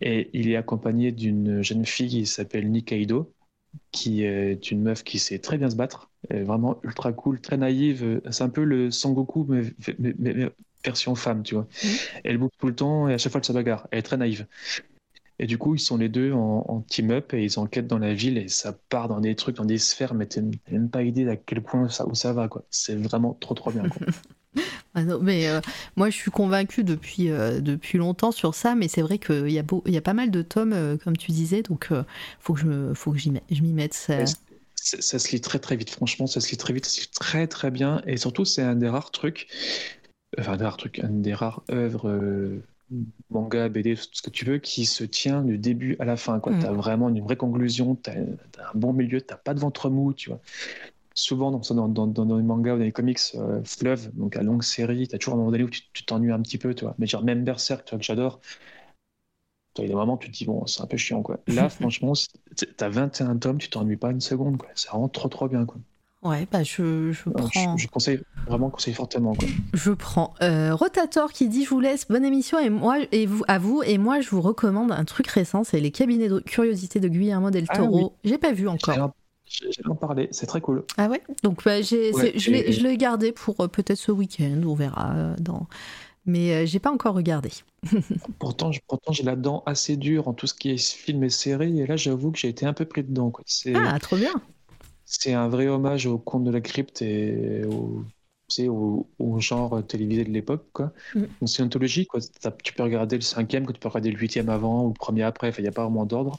Et 0.00 0.30
il 0.32 0.50
est 0.50 0.56
accompagné 0.56 1.12
d'une 1.12 1.62
jeune 1.62 1.84
fille 1.84 2.08
qui 2.08 2.26
s'appelle 2.26 2.70
Nikaido, 2.70 3.32
qui 3.92 4.22
est 4.24 4.70
une 4.70 4.82
meuf 4.82 5.04
qui 5.04 5.18
sait 5.18 5.38
très 5.38 5.58
bien 5.58 5.70
se 5.70 5.76
battre, 5.76 6.10
vraiment 6.30 6.80
ultra 6.82 7.12
cool, 7.12 7.40
très 7.40 7.56
naïve. 7.56 8.20
C'est 8.30 8.44
un 8.44 8.48
peu 8.48 8.64
le 8.64 8.90
Sangoku, 8.90 9.46
mais, 9.48 9.72
version 10.84 11.14
femme, 11.14 11.42
tu 11.42 11.54
vois. 11.54 11.64
Mmh. 11.64 11.88
Elle 12.24 12.38
bouge 12.38 12.50
tout 12.58 12.66
le 12.66 12.74
temps 12.74 13.08
et 13.08 13.14
à 13.14 13.18
chaque 13.18 13.32
fois 13.32 13.40
elle 13.40 13.46
se 13.46 13.52
bagarre. 13.52 13.86
Elle 13.90 13.98
est 13.98 14.02
très 14.02 14.16
naïve. 14.16 14.46
Et 15.42 15.46
du 15.46 15.56
coup, 15.56 15.74
ils 15.74 15.80
sont 15.80 15.96
les 15.96 16.10
deux 16.10 16.34
en, 16.34 16.84
team-up 16.86 17.32
et 17.32 17.42
ils 17.42 17.58
enquêtent 17.58 17.86
dans 17.86 17.98
la 17.98 18.12
ville 18.12 18.36
et 18.36 18.48
ça 18.48 18.74
part 18.90 19.08
dans 19.08 19.20
des 19.20 19.34
trucs, 19.34 19.56
dans 19.56 19.64
des 19.64 19.78
sphères, 19.78 20.12
mais 20.12 20.26
t'as 20.26 20.42
même 20.70 20.90
pas 20.90 21.02
idée 21.02 21.26
à 21.28 21.36
quel 21.36 21.62
point 21.62 21.88
ça, 21.88 22.06
où 22.06 22.14
ça 22.14 22.34
va, 22.34 22.46
quoi. 22.46 22.62
C'est 22.68 22.94
vraiment 22.94 23.32
trop, 23.40 23.54
trop 23.54 23.72
bien, 23.72 23.88
quoi. 23.88 24.06
Ah 24.96 25.04
mais 25.22 25.46
euh, 25.46 25.60
moi 25.94 26.10
je 26.10 26.16
suis 26.16 26.32
convaincue 26.32 26.82
depuis, 26.82 27.30
euh, 27.30 27.60
depuis 27.60 27.96
longtemps 27.96 28.32
sur 28.32 28.56
ça, 28.56 28.74
mais 28.74 28.88
c'est 28.88 29.02
vrai 29.02 29.18
qu'il 29.18 29.48
y, 29.48 29.60
a 29.60 29.64
y 29.86 29.96
a 29.96 30.00
pas 30.00 30.14
mal 30.14 30.32
de 30.32 30.42
tomes, 30.42 30.72
euh, 30.72 30.96
comme 30.96 31.16
tu 31.16 31.30
disais, 31.30 31.62
donc 31.62 31.90
faut 32.40 32.54
que 32.54 32.60
je, 32.60 32.92
faut 32.94 33.12
que 33.12 33.18
je 33.18 33.30
m'y 33.30 33.72
mette. 33.72 33.94
Ça... 33.94 34.24
Ça, 34.74 35.20
se 35.20 35.30
lit 35.30 35.40
très 35.40 35.60
très 35.60 35.76
vite, 35.76 35.90
franchement, 35.90 36.26
ça 36.26 36.40
se 36.40 36.50
lit 36.50 36.56
très 36.56 36.72
vite, 36.72 36.86
ça 36.86 36.90
se 36.90 37.00
lit 37.02 37.10
très 37.14 37.46
très 37.46 37.70
bien, 37.70 38.02
et 38.04 38.16
surtout 38.16 38.44
c'est 38.44 38.62
un 38.62 38.74
des 38.74 38.88
rares 38.88 39.12
trucs, 39.12 39.46
enfin 40.36 40.54
un 40.54 40.56
des 40.56 40.64
rares 40.64 40.78
trucs, 40.78 40.98
un 40.98 41.10
des 41.10 41.34
rares 41.34 41.62
œuvres 41.70 42.60
manga, 43.30 43.68
BD, 43.68 43.94
tout 43.94 44.02
ce 44.12 44.22
que 44.22 44.30
tu 44.30 44.44
veux, 44.44 44.58
qui 44.58 44.86
se 44.86 45.04
tient 45.04 45.42
du 45.42 45.58
début 45.58 45.96
à 45.98 46.04
la 46.04 46.16
fin. 46.16 46.40
Tu 46.40 46.50
as 46.50 46.72
mm. 46.72 46.76
vraiment 46.76 47.08
une 47.08 47.20
vraie 47.20 47.36
conclusion, 47.36 47.96
tu 47.96 48.10
as, 48.10 48.14
un 48.14 48.74
bon 48.74 48.92
milieu, 48.92 49.20
tu 49.20 49.34
pas 49.44 49.54
de 49.54 49.60
ventre 49.60 49.90
mou, 49.90 50.12
tu 50.12 50.30
vois 50.30 50.40
souvent 51.14 51.50
dans, 51.50 51.88
dans, 51.88 52.06
dans, 52.06 52.36
les 52.36 52.42
mangas 52.42 52.74
ou 52.74 52.78
dans 52.78 52.84
les 52.84 52.92
comics 52.92 53.18
euh, 53.34 53.62
fleuve, 53.64 54.10
donc 54.14 54.36
à 54.36 54.42
longue 54.42 54.62
série, 54.62 55.06
tu 55.08 55.14
as 55.14 55.18
toujours 55.18 55.34
un 55.34 55.36
moment 55.38 55.50
donné 55.50 55.64
où 55.64 55.70
tu 55.70 56.04
t'ennuies 56.04 56.32
un 56.32 56.40
petit 56.40 56.58
peu, 56.58 56.74
tu 56.74 56.84
vois. 56.84 56.94
Mais 56.98 57.06
genre, 57.06 57.22
même 57.22 57.44
Berserk, 57.44 57.84
tu 57.84 57.90
vois, 57.90 57.98
que 57.98 58.04
j'adore, 58.04 58.40
il 59.78 59.82
y 59.82 59.84
a 59.84 59.88
des 59.88 59.94
moments 59.94 60.14
où 60.14 60.18
tu 60.18 60.30
te 60.30 60.36
dis, 60.36 60.44
bon, 60.44 60.66
c'est 60.66 60.82
un 60.82 60.86
peu 60.86 60.96
chiant, 60.96 61.22
quoi. 61.22 61.40
Là, 61.46 61.68
franchement, 61.68 62.12
tu 62.56 62.66
as 62.78 62.88
21 62.88 63.36
tomes, 63.36 63.58
tu 63.58 63.70
t'ennuies 63.70 63.96
pas 63.96 64.10
une 64.10 64.20
seconde, 64.20 64.56
quoi. 64.56 64.68
C'est 64.74 64.88
vraiment 64.88 65.08
trop, 65.08 65.28
trop 65.28 65.48
bien, 65.48 65.64
quoi. 65.66 65.80
Ouais, 66.22 66.46
bah 66.52 66.62
je, 66.62 67.12
je 67.12 67.30
prends. 67.30 67.76
Je, 67.78 67.88
conseille, 67.88 68.20
vraiment 68.46 68.68
conseille 68.68 68.92
fortement. 68.92 69.34
Quoi. 69.34 69.48
Je 69.72 69.90
prends. 69.90 70.34
Euh, 70.42 70.74
Rotator 70.74 71.32
qui 71.32 71.48
dit 71.48 71.64
Je 71.64 71.70
vous 71.70 71.80
laisse, 71.80 72.06
bonne 72.08 72.26
émission 72.26 72.58
et 72.58 72.68
moi, 72.68 72.98
et 73.10 73.24
vous, 73.24 73.42
à 73.48 73.58
vous. 73.58 73.82
Et 73.84 73.96
moi, 73.96 74.20
je 74.20 74.28
vous 74.28 74.42
recommande 74.42 74.92
un 74.92 75.04
truc 75.04 75.26
récent 75.28 75.64
c'est 75.64 75.80
les 75.80 75.90
cabinets 75.90 76.28
de 76.28 76.40
curiosité 76.40 77.00
de 77.00 77.08
Guillermo 77.08 77.50
del 77.50 77.64
ah 77.70 77.76
Toro. 77.78 78.16
J'ai 78.22 78.36
pas 78.36 78.52
vu 78.52 78.68
encore. 78.68 79.12
J'ai 79.50 79.68
en 79.88 79.96
parler, 79.96 80.28
c'est 80.30 80.46
très 80.46 80.60
cool. 80.60 80.84
Ah 80.96 81.08
ouais? 81.08 81.22
Donc 81.42 81.64
bah, 81.64 81.82
je 81.82 82.82
l'ai 82.82 82.96
gardé 82.96 83.32
pour 83.32 83.60
euh, 83.60 83.68
peut-être 83.68 83.98
ce 83.98 84.12
week-end, 84.12 84.60
on 84.64 84.74
verra. 84.74 85.14
Euh, 85.16 85.34
dans... 85.40 85.66
Mais 86.24 86.52
euh, 86.52 86.66
j'ai 86.66 86.78
pas 86.78 86.92
encore 86.92 87.14
regardé. 87.14 87.50
pourtant, 88.38 88.70
pourtant 88.86 89.12
j'ai 89.12 89.24
la 89.24 89.34
dent 89.34 89.64
assez 89.66 89.96
dure 89.96 90.28
en 90.28 90.34
tout 90.34 90.46
ce 90.46 90.54
qui 90.54 90.70
est 90.70 90.78
film 90.78 91.24
et 91.24 91.30
série, 91.30 91.80
et 91.80 91.86
là 91.86 91.96
j'avoue 91.96 92.30
que 92.30 92.38
j'ai 92.38 92.48
été 92.48 92.64
un 92.64 92.72
peu 92.72 92.84
pris 92.84 93.02
dedans. 93.02 93.30
Quoi. 93.30 93.44
Ah, 93.74 93.98
trop 93.98 94.16
bien 94.16 94.32
C'est 95.12 95.34
un 95.34 95.48
vrai 95.48 95.66
hommage 95.66 96.06
au 96.06 96.18
conte 96.18 96.44
de 96.44 96.52
la 96.52 96.60
crypte 96.60 97.02
et 97.02 97.64
au, 97.64 98.04
au, 98.68 99.06
au 99.18 99.40
genre 99.40 99.84
télévisé 99.84 100.24
de 100.24 100.30
l'époque. 100.30 100.82
Mm. 101.14 101.46
C'est 101.46 101.58
une 101.58 101.66
anthologie, 101.66 102.06
quoi. 102.06 102.20
tu 102.62 102.72
peux 102.72 102.82
regarder 102.84 103.16
le 103.16 103.22
cinquième, 103.22 103.66
que 103.66 103.72
tu 103.72 103.80
peux 103.80 103.88
regarder 103.88 104.12
le 104.12 104.18
huitième 104.18 104.48
avant 104.48 104.84
ou 104.84 104.88
le 104.88 104.94
premier 104.94 105.24
après, 105.24 105.52
il 105.58 105.62
n'y 105.62 105.68
a 105.68 105.72
pas 105.72 105.82
vraiment 105.82 106.06
d'ordre 106.06 106.38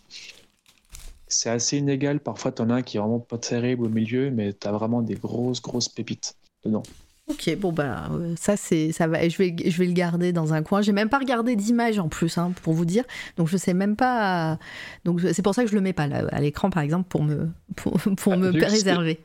c'est 1.34 1.50
assez 1.50 1.78
inégal. 1.78 2.20
Parfois, 2.20 2.52
tu 2.52 2.62
en 2.62 2.70
as 2.70 2.76
un 2.76 2.82
qui 2.82 2.98
est 2.98 3.00
vraiment 3.00 3.20
pas 3.20 3.38
terrible 3.38 3.86
au 3.86 3.90
milieu, 3.90 4.32
mais 4.32 4.54
tu 4.54 4.68
as 4.68 4.72
vraiment 4.72 5.02
des 5.02 5.16
grosses, 5.16 5.62
grosses 5.62 5.90
pépites 5.90 6.36
dedans. 6.64 6.84
Ok, 7.30 7.56
bon 7.58 7.72
bah 7.72 8.10
euh, 8.12 8.34
ça 8.36 8.58
c'est 8.58 8.92
ça 8.92 9.08
va. 9.08 9.28
Je 9.28 9.38
vais 9.38 9.56
je 9.66 9.78
vais 9.78 9.86
le 9.86 9.94
garder 9.94 10.34
dans 10.34 10.54
un 10.54 10.64
coin. 10.64 10.82
J'ai 10.82 10.92
même 10.92 11.10
pas 11.10 11.20
regardé 11.20 11.56
d'image 11.56 12.00
en 12.00 12.10
plus 12.10 12.38
hein, 12.38 12.52
pour 12.64 12.74
vous 12.74 12.86
dire. 12.86 13.04
Donc 13.38 13.48
je 13.48 13.58
sais 13.58 13.74
même 13.74 13.96
pas. 13.96 14.60
Donc 15.06 15.22
c'est 15.34 15.42
pour 15.42 15.56
ça 15.56 15.64
que 15.64 15.70
je 15.70 15.76
le 15.76 15.82
mets 15.82 15.94
pas 15.94 16.08
là, 16.08 16.26
à 16.32 16.42
l'écran 16.42 16.70
par 16.70 16.84
exemple 16.84 17.08
pour 17.08 17.24
me 17.24 17.50
pour, 17.76 17.94
pour 18.18 18.34
ah, 18.34 18.38
me 18.38 18.52
préserver 18.52 19.20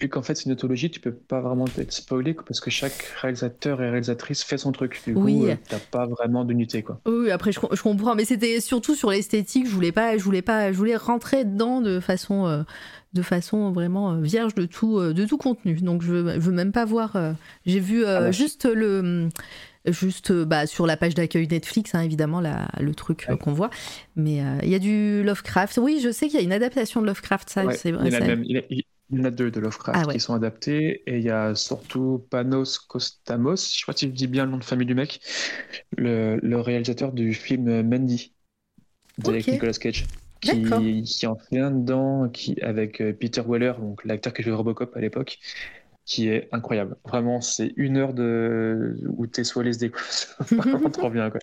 vu 0.00 0.08
qu'en 0.08 0.22
fait 0.22 0.34
c'est 0.34 0.44
une 0.44 0.52
autologie, 0.52 0.90
tu 0.90 1.00
peux 1.00 1.12
pas 1.12 1.40
vraiment 1.40 1.66
être 1.78 1.92
spoilé 1.92 2.34
parce 2.34 2.60
que 2.60 2.70
chaque 2.70 3.14
réalisateur 3.20 3.82
et 3.82 3.90
réalisatrice 3.90 4.42
fait 4.42 4.58
son 4.58 4.72
truc. 4.72 5.00
Du 5.06 5.14
oui. 5.14 5.38
coup, 5.38 5.46
euh, 5.46 5.54
t'as 5.68 5.78
pas 5.78 6.06
vraiment 6.06 6.44
d'unité 6.44 6.82
quoi. 6.82 7.00
Oui, 7.06 7.30
après 7.30 7.52
je, 7.52 7.60
comprends, 7.82 8.14
mais 8.14 8.24
c'était 8.24 8.60
surtout 8.60 8.94
sur 8.94 9.10
l'esthétique. 9.10 9.66
Je 9.66 9.72
voulais 9.72 9.92
pas, 9.92 10.16
je 10.16 10.22
voulais 10.22 10.42
pas, 10.42 10.72
je 10.72 10.76
voulais 10.76 10.96
rentrer 10.96 11.44
dedans 11.44 11.80
de 11.80 12.00
façon, 12.00 12.46
euh, 12.46 12.62
de 13.16 13.22
façon 13.22 13.72
vraiment 13.72 14.12
euh, 14.12 14.20
vierge 14.20 14.54
de 14.54 14.66
tout, 14.66 15.00
de 15.00 15.24
tout 15.24 15.38
contenu. 15.38 15.74
Donc 15.74 16.02
je, 16.02 16.12
veux, 16.12 16.38
veux 16.38 16.52
même 16.52 16.72
pas 16.72 16.84
voir. 16.84 17.16
J'ai 17.64 17.80
vu 17.80 18.04
ah 18.04 18.30
juste 18.30 18.64
le 18.64 19.28
juste 19.86 20.32
bah, 20.32 20.66
sur 20.66 20.86
la 20.86 20.96
page 20.96 21.14
d'accueil 21.14 21.46
Netflix, 21.48 21.94
hein, 21.94 22.00
évidemment, 22.00 22.40
le 22.40 22.94
truc 22.94 23.26
qu'on 23.40 23.52
voit. 23.52 23.70
Mais 24.16 24.42
il 24.62 24.68
y 24.68 24.74
a 24.74 24.78
du 24.78 25.22
Lovecraft. 25.22 25.78
Oui, 25.78 26.00
je 26.02 26.10
sais 26.10 26.26
qu'il 26.26 26.38
y 26.38 26.42
a 26.42 26.44
une 26.44 26.52
adaptation 26.52 27.00
de 27.00 27.06
Lovecraft, 27.06 27.50
ça, 27.50 27.72
c'est 27.72 27.92
vrai. 27.92 28.10
Il 29.08 29.18
y 29.18 29.22
en 29.22 29.24
a 29.24 29.30
deux 29.30 29.52
de 29.52 29.60
Lovecraft 29.60 30.06
ah 30.08 30.12
qui 30.12 30.18
sont 30.18 30.34
adaptés. 30.34 31.02
Et 31.06 31.18
il 31.18 31.22
y 31.22 31.30
a 31.30 31.54
surtout 31.54 32.26
Panos 32.28 32.78
Costamos, 32.78 33.56
je 33.56 33.82
crois 33.82 33.94
que 33.94 34.00
tu 34.00 34.06
dis 34.08 34.26
bien 34.26 34.44
le 34.44 34.50
nom 34.50 34.58
de 34.58 34.64
famille 34.64 34.86
du 34.86 34.94
mec, 34.94 35.20
le, 35.96 36.56
réalisateur 36.56 37.12
du 37.12 37.32
film 37.32 37.82
Mandy 37.82 38.34
de 39.18 39.32
Nicolas 39.32 39.72
Cage. 39.74 40.06
Qui, 40.40 41.02
qui, 41.02 41.26
en 41.26 41.36
fait 41.36 41.58
un 41.58 41.70
dedans 41.70 42.28
qui, 42.28 42.60
avec 42.60 43.00
euh, 43.00 43.12
Peter 43.12 43.42
Weller, 43.46 43.72
donc 43.78 44.04
l'acteur 44.04 44.32
qui 44.32 44.42
jouait 44.42 44.52
Robocop 44.52 44.94
à 44.96 45.00
l'époque, 45.00 45.38
qui 46.04 46.28
est 46.28 46.48
incroyable. 46.52 46.96
Vraiment, 47.04 47.40
c'est 47.40 47.72
une 47.76 47.96
heure 47.96 48.14
de 48.14 48.96
où 49.08 49.26
t'es 49.26 49.44
soit 49.44 49.64
les 49.64 49.72
Vraiment 50.50 50.90
trop 50.90 51.10
bien, 51.10 51.30
quoi. 51.30 51.40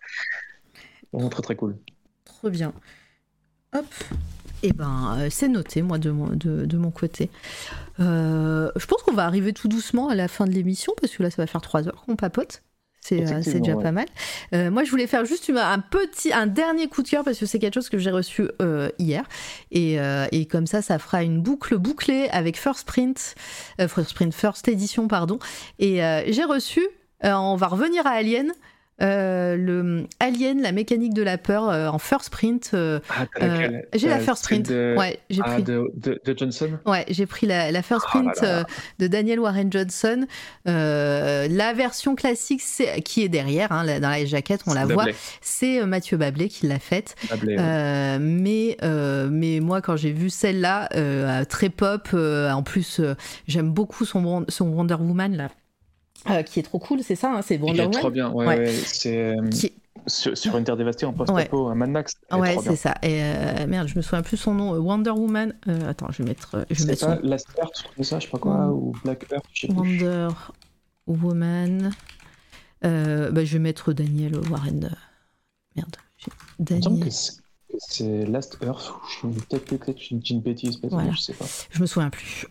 Vraiment 1.12 1.30
très 1.30 1.42
très 1.44 1.56
cool. 1.56 1.78
Trop 2.24 2.50
bien. 2.50 2.74
Hop. 3.74 3.86
Eh 4.66 4.72
ben, 4.72 5.18
euh, 5.20 5.28
c'est 5.30 5.50
noté, 5.50 5.82
moi, 5.82 5.98
de 5.98 6.10
mon, 6.10 6.28
de, 6.28 6.78
mon 6.78 6.90
côté. 6.90 7.30
Euh, 8.00 8.72
je 8.78 8.86
pense 8.86 9.02
qu'on 9.04 9.14
va 9.14 9.26
arriver 9.26 9.52
tout 9.52 9.68
doucement 9.68 10.08
à 10.08 10.16
la 10.16 10.30
fin 10.30 10.46
de 10.46 10.52
l'émission, 10.52 10.94
parce 11.00 11.14
que 11.14 11.22
là, 11.22 11.30
ça 11.30 11.42
va 11.42 11.48
faire 11.48 11.62
trois 11.62 11.88
heures 11.88 12.02
qu'on 12.06 12.16
papote. 12.16 12.64
C'est 13.04 13.22
euh, 13.22 13.60
déjà 13.60 13.76
pas 13.76 13.92
mal. 13.92 14.06
moi, 14.72 14.84
je 14.84 14.90
voulais 14.90 15.08
faire 15.08 15.26
juste 15.26 15.52
un 15.56 15.80
petit, 15.80 16.32
un 16.32 16.48
dernier 16.48 16.88
coup 16.88 17.04
de 17.04 17.10
cœur 17.10 17.24
parce 17.24 17.38
que 17.38 17.46
c'est 17.46 17.60
quelque 17.60 17.74
chose 17.74 17.90
que 17.90 17.98
j'ai 17.98 18.12
reçu 18.12 18.48
hier 18.98 19.26
et, 19.72 19.98
et, 20.32 20.46
comme 20.46 20.68
ça, 20.68 20.82
ça 20.82 21.00
fera 21.00 21.24
une 21.24 21.42
boucle 21.42 21.78
bouclée 21.78 22.30
avec 22.32 22.58
First 22.58 22.88
Print, 22.88 23.36
First 23.88 24.14
Print, 24.14 24.34
First 24.34 24.68
Edition, 24.68 25.08
pardon. 25.08 25.40
Et 25.80 26.02
j'ai 26.28 26.44
reçu, 26.44 26.82
on 27.24 27.56
va 27.56 27.68
revenir 27.68 28.08
à 28.08 28.12
Alien. 28.12 28.54
Euh, 29.02 29.58
le 29.58 30.06
Alien, 30.20 30.62
la 30.62 30.72
mécanique 30.72 31.14
de 31.14 31.24
la 31.24 31.38
peur 31.38 31.70
euh, 31.70 31.88
en 31.88 31.98
first 31.98 32.30
print. 32.30 32.72
Euh, 32.74 33.00
ah, 33.10 33.26
j'ai 33.94 34.08
la 34.08 34.20
first 34.20 34.46
print. 34.46 34.70
Ouais, 34.70 35.20
j'ai 35.30 35.42
ah, 35.44 35.54
pris. 35.54 35.64
De, 35.64 35.92
de, 35.96 36.38
Johnson? 36.38 36.70
Ouais, 36.86 37.06
j'ai 37.10 37.26
pris 37.26 37.48
la, 37.48 37.72
la 37.72 37.82
first 37.82 38.06
ah, 38.08 38.10
print 38.10 38.66
de 39.00 39.08
Daniel 39.08 39.40
Warren 39.40 39.72
Johnson. 39.72 40.26
la 40.66 41.74
version 41.74 42.16
classique, 42.16 42.62
qui 43.04 43.24
est 43.24 43.30
derrière, 43.30 43.72
hein, 43.72 43.86
dans 44.00 44.10
la 44.10 44.26
jaquette, 44.26 44.62
on 44.68 44.74
la 44.74 44.86
voit. 44.86 45.06
C'est 45.42 45.86
Mathieu 45.86 46.18
Bablé 46.18 46.48
qui 46.48 46.68
l'a 46.68 46.80
faite. 46.80 47.16
mais 47.32 48.78
mais 49.34 49.60
moi, 49.60 49.82
quand 49.82 49.96
j'ai 49.96 50.12
vu 50.12 50.30
celle-là, 50.30 50.90
très 51.46 51.70
pop. 51.70 52.10
en 52.14 52.64
plus, 52.64 53.02
j'aime 53.48 53.72
beaucoup 53.72 54.06
son, 54.06 54.46
son 54.48 54.68
Wonder 54.68 54.96
Woman 54.96 55.36
là. 55.36 55.50
Euh, 56.30 56.42
qui 56.44 56.60
est 56.60 56.64
trop 56.64 56.80
cool, 56.80 57.04
c'est 57.04 57.16
ça, 57.16 57.34
hein, 57.34 57.42
c'est 57.42 57.58
Wonder 57.58 57.82
Woman. 57.82 57.92
trop 58.00 58.10
bien, 58.10 58.30
ouais, 58.32 58.72
c'est. 58.74 59.18
Euh, 59.36 59.50
sur, 60.08 60.38
sur 60.38 60.58
une 60.58 60.64
terre 60.64 60.78
dévastée 60.78 61.06
en 61.06 61.14
post-apo, 61.14 61.68
un 61.68 61.76
Mad 61.76 61.90
Max. 61.90 62.14
Ouais, 62.32 62.58
c'est 62.64 62.76
ça. 62.76 62.96
Et 63.04 63.22
euh, 63.24 63.68
merde, 63.68 63.88
je 63.88 63.96
me 63.98 64.02
souviens 64.02 64.22
plus 64.22 64.38
son 64.38 64.54
nom. 64.54 64.74
Wonder 64.78 65.12
Woman. 65.12 65.54
euh, 65.68 65.90
attends, 65.90 66.12
je 66.12 66.24
vais 66.24 66.30
mettre. 66.30 66.66
Je 66.70 66.76
vais 66.76 66.80
C'est 66.80 66.88
mettre 66.88 67.08
pas 67.08 67.22
son... 67.22 67.28
Last 67.28 67.48
Earth, 67.58 67.78
je 67.78 67.84
crois 67.92 68.04
ça, 68.06 68.20
je 68.20 68.26
sais 68.26 68.32
pas 68.32 68.38
quoi, 68.38 68.68
ou 68.68 68.94
Black 69.04 69.26
Earth, 69.32 69.46
je 69.54 69.62
sais 69.62 69.68
plus. 69.68 69.76
Wonder 70.04 70.28
Woman. 71.08 71.92
Bah, 72.82 73.46
je 73.46 73.54
vais 73.54 73.60
mettre 73.60 73.94
Daniel 73.94 74.38
Warren. 74.50 74.96
Merde. 75.76 75.96
Daniel. 76.60 77.12
c'est- 77.12 78.26
Last 78.28 78.58
Earth, 78.62 78.90
ou 78.92 79.08
je 79.10 79.14
suis 79.16 79.46
peut-être 79.60 80.00
je 80.00 80.16
dis 80.16 80.34
une 80.34 80.42
bêtise, 80.42 80.78
peut-être, 80.78 80.94
Voilà. 80.94 81.12
je 81.12 81.18
sais 81.20 81.34
pas. 81.34 81.46
Je 81.72 81.82
me 81.82 81.86
souviens 81.86 82.10
plus. 82.10 82.46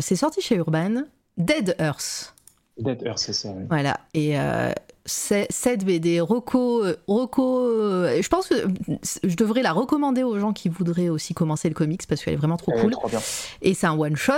C'est 0.00 0.16
sorti 0.16 0.40
chez 0.40 0.56
Urban. 0.56 1.02
Dead 1.36 1.74
Earth. 1.80 2.33
Dead 2.78 3.02
Earth, 3.04 3.18
c'est 3.18 3.32
ça, 3.32 3.50
oui. 3.56 3.64
Voilà. 3.68 4.00
Et 4.14 4.38
euh, 4.38 4.72
cette 5.06 5.84
BD, 5.84 6.20
Rocco, 6.20 6.84
euh, 6.84 6.96
Rocco 7.06 7.60
euh, 7.68 8.20
je 8.20 8.28
pense 8.28 8.48
que 8.48 8.54
euh, 8.54 8.68
je 9.22 9.36
devrais 9.36 9.62
la 9.62 9.72
recommander 9.72 10.22
aux 10.22 10.38
gens 10.38 10.52
qui 10.52 10.68
voudraient 10.68 11.08
aussi 11.08 11.34
commencer 11.34 11.68
le 11.68 11.74
comics 11.74 12.06
parce 12.08 12.24
qu'elle 12.24 12.34
est 12.34 12.38
vraiment 12.38 12.56
trop 12.56 12.72
Elle 12.72 12.78
est 12.78 12.82
cool. 12.82 12.92
trop 12.92 13.08
bien. 13.08 13.20
Et 13.62 13.74
c'est 13.74 13.86
un 13.86 13.96
one 13.98 14.16
shot. 14.16 14.32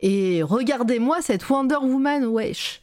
Et 0.00 0.42
regardez-moi 0.42 1.18
cette 1.22 1.48
Wonder 1.48 1.76
Woman, 1.82 2.24
wesh. 2.26 2.82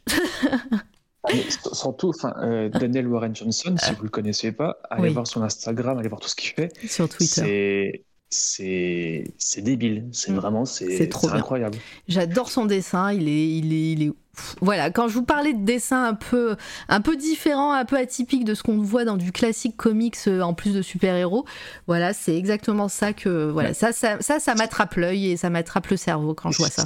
Ah, 1.28 1.30
surtout, 1.74 2.10
enfin, 2.10 2.34
euh, 2.44 2.70
Daniel 2.70 3.08
Warren 3.08 3.36
Johnson, 3.36 3.76
si 3.82 3.92
vous 3.96 4.04
le 4.04 4.10
connaissez 4.10 4.52
pas, 4.52 4.78
allez 4.92 5.08
Oui. 5.08 5.14
voir 5.14 5.26
son 5.26 5.42
Instagram, 5.42 5.98
allez 5.98 6.08
voir 6.10 6.22
tout 6.22 6.30
ce 6.30 6.36
qu'il 6.36 6.52
fait. 6.52 6.72
Sur 6.88 7.10
Twitter. 7.10 8.06
C'est 8.38 9.62
débile, 9.62 10.06
c'est 10.12 10.32
Mm. 10.32 10.36
vraiment 10.36 10.66
c'est 10.66 11.10
incroyable. 11.34 11.78
J'adore 12.08 12.50
son 12.50 12.66
dessin. 12.66 13.12
Il 13.14 13.28
est, 13.30 13.48
il 13.50 13.74
est, 13.74 13.92
il 13.94 14.04
est. 14.04 14.12
pff, 14.36 14.56
Voilà. 14.62 14.90
Quand 14.92 15.08
je 15.08 15.14
vous 15.14 15.24
parlais 15.24 15.54
de 15.54 15.64
dessin 15.64 16.04
un 16.06 16.14
peu, 16.14 16.56
un 16.90 17.02
peu 17.02 17.16
différent, 17.16 17.72
un 17.74 17.86
peu 17.86 17.98
atypique 17.98 18.44
de 18.44 18.54
ce 18.54 18.64
qu'on 18.64 18.78
voit 18.80 19.06
dans 19.06 19.18
du 19.18 19.32
classique 19.32 19.78
comics 19.78 20.18
euh, 20.28 20.42
en 20.42 20.54
plus 20.54 20.74
de 20.74 20.82
super-héros, 20.82 21.46
voilà, 21.88 22.14
c'est 22.14 22.36
exactement 22.38 22.88
ça 22.90 23.14
que, 23.14 23.50
voilà, 23.50 23.70
Ouais. 23.70 23.74
ça, 23.74 23.92
ça, 23.92 24.18
ça, 24.20 24.40
ça 24.40 24.56
m'attrape 24.56 24.96
l'œil 24.96 25.32
et 25.32 25.38
ça 25.38 25.50
m'attrape 25.50 25.88
le 25.88 25.98
cerveau 25.98 26.34
quand 26.34 26.52
je 26.52 26.58
vois 26.60 26.70
ça. 26.70 26.86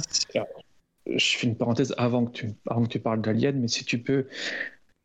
Je 1.06 1.36
fais 1.38 1.46
une 1.48 1.56
parenthèse 1.56 1.92
avant 1.98 2.26
que 2.26 2.30
tu 2.32 2.50
avant 2.68 2.82
que 2.84 2.88
tu 2.88 3.00
parles 3.00 3.20
d'Alien, 3.20 3.58
mais 3.60 3.68
si 3.68 3.84
tu 3.84 3.98
peux 3.98 4.26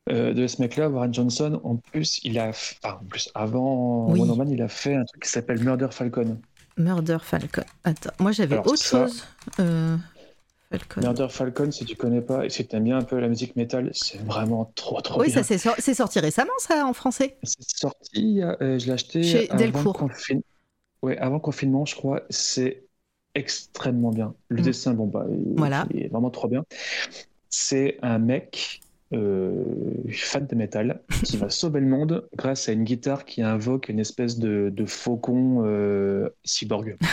euh, 0.10 0.34
de 0.34 0.48
ce 0.48 0.62
mec-là, 0.62 0.90
Warren 0.90 1.14
Johnson, 1.14 1.60
en 1.64 1.78
plus, 1.78 2.20
il 2.24 2.38
a, 2.40 2.52
f- 2.52 2.76
en 2.84 3.04
plus, 3.06 3.30
avant 3.36 4.08
Oui. 4.10 4.20
Wonder 4.20 4.36
Man, 4.38 4.50
il 4.50 4.62
a 4.62 4.68
fait 4.68 4.96
un 4.96 5.04
truc 5.06 5.24
qui 5.24 5.30
s'appelle 5.30 5.64
Murder 5.64 5.88
Falcon. 5.92 6.38
Murder 6.78 7.18
Falcon. 7.22 7.64
Attends, 7.86 8.12
moi 8.20 8.32
j'avais 8.34 8.58
autre 8.58 8.76
ça- 8.78 9.06
chose. 9.08 9.24
Euh, 9.60 9.96
Falcon. 10.70 11.02
Murder 11.02 11.28
Falcon, 11.30 11.72
si 11.72 11.86
tu 11.86 11.96
connais 11.96 12.22
pas 12.22 12.46
et 12.46 12.50
si 12.50 12.68
tu 12.68 12.76
aimes 12.76 12.84
bien 12.84 12.98
un 12.98 13.04
peu 13.04 13.18
la 13.20 13.30
musique 13.30 13.56
métal, 13.56 13.90
c'est 13.94 14.20
vraiment 14.24 14.72
trop 14.76 15.00
trop 15.02 15.22
Oui, 15.22 15.28
bien. 15.28 15.36
ça 15.36 15.44
c'est 15.44 15.58
sor- 15.58 15.76
c'est 15.80 15.94
sorti 15.94 16.20
récemment, 16.20 16.52
ça, 16.60 16.86
en 16.86 16.94
français. 16.94 17.38
C'est 17.44 17.64
sorti, 17.70 18.42
euh, 18.44 18.78
je 18.78 18.86
l'ai 18.88 18.92
acheté 18.92 19.24
Chez 19.24 19.50
avant 19.50 19.58
Delcourt. 19.60 19.98
confin- 19.98 20.42
Ouais, 21.02 21.18
avant 21.18 21.40
confinement, 21.40 21.86
je 21.86 21.96
crois. 21.96 22.24
C'est 22.30 22.84
extrêmement 23.36 24.12
bien. 24.12 24.34
Le 24.50 24.62
Mm. 24.62 24.66
dessin, 24.66 24.94
bon, 24.94 25.06
bah, 25.08 25.26
il, 25.30 25.54
Voilà. 25.56 25.86
il 25.94 26.04
est 26.04 26.08
vraiment 26.10 26.30
trop 26.32 26.48
bien. 26.48 26.64
C'est 27.50 27.98
un 28.02 28.18
mec 28.18 28.82
fan 29.12 30.48
de 30.48 30.56
métal 30.56 31.02
qui 31.24 31.38
va 31.38 31.50
sauver 31.50 31.80
le 31.80 31.88
monde 31.88 32.28
grâce 32.36 32.70
à 32.70 32.72
une 32.72 32.84
guitare 32.84 33.26
qui 33.26 33.42
invoque 33.42 33.90
une 33.90 34.00
espèce 34.00 34.40
de, 34.40 34.72
de 34.74 34.86
faucon 34.86 35.64
euh, 35.66 36.30
cyborg. 36.44 36.98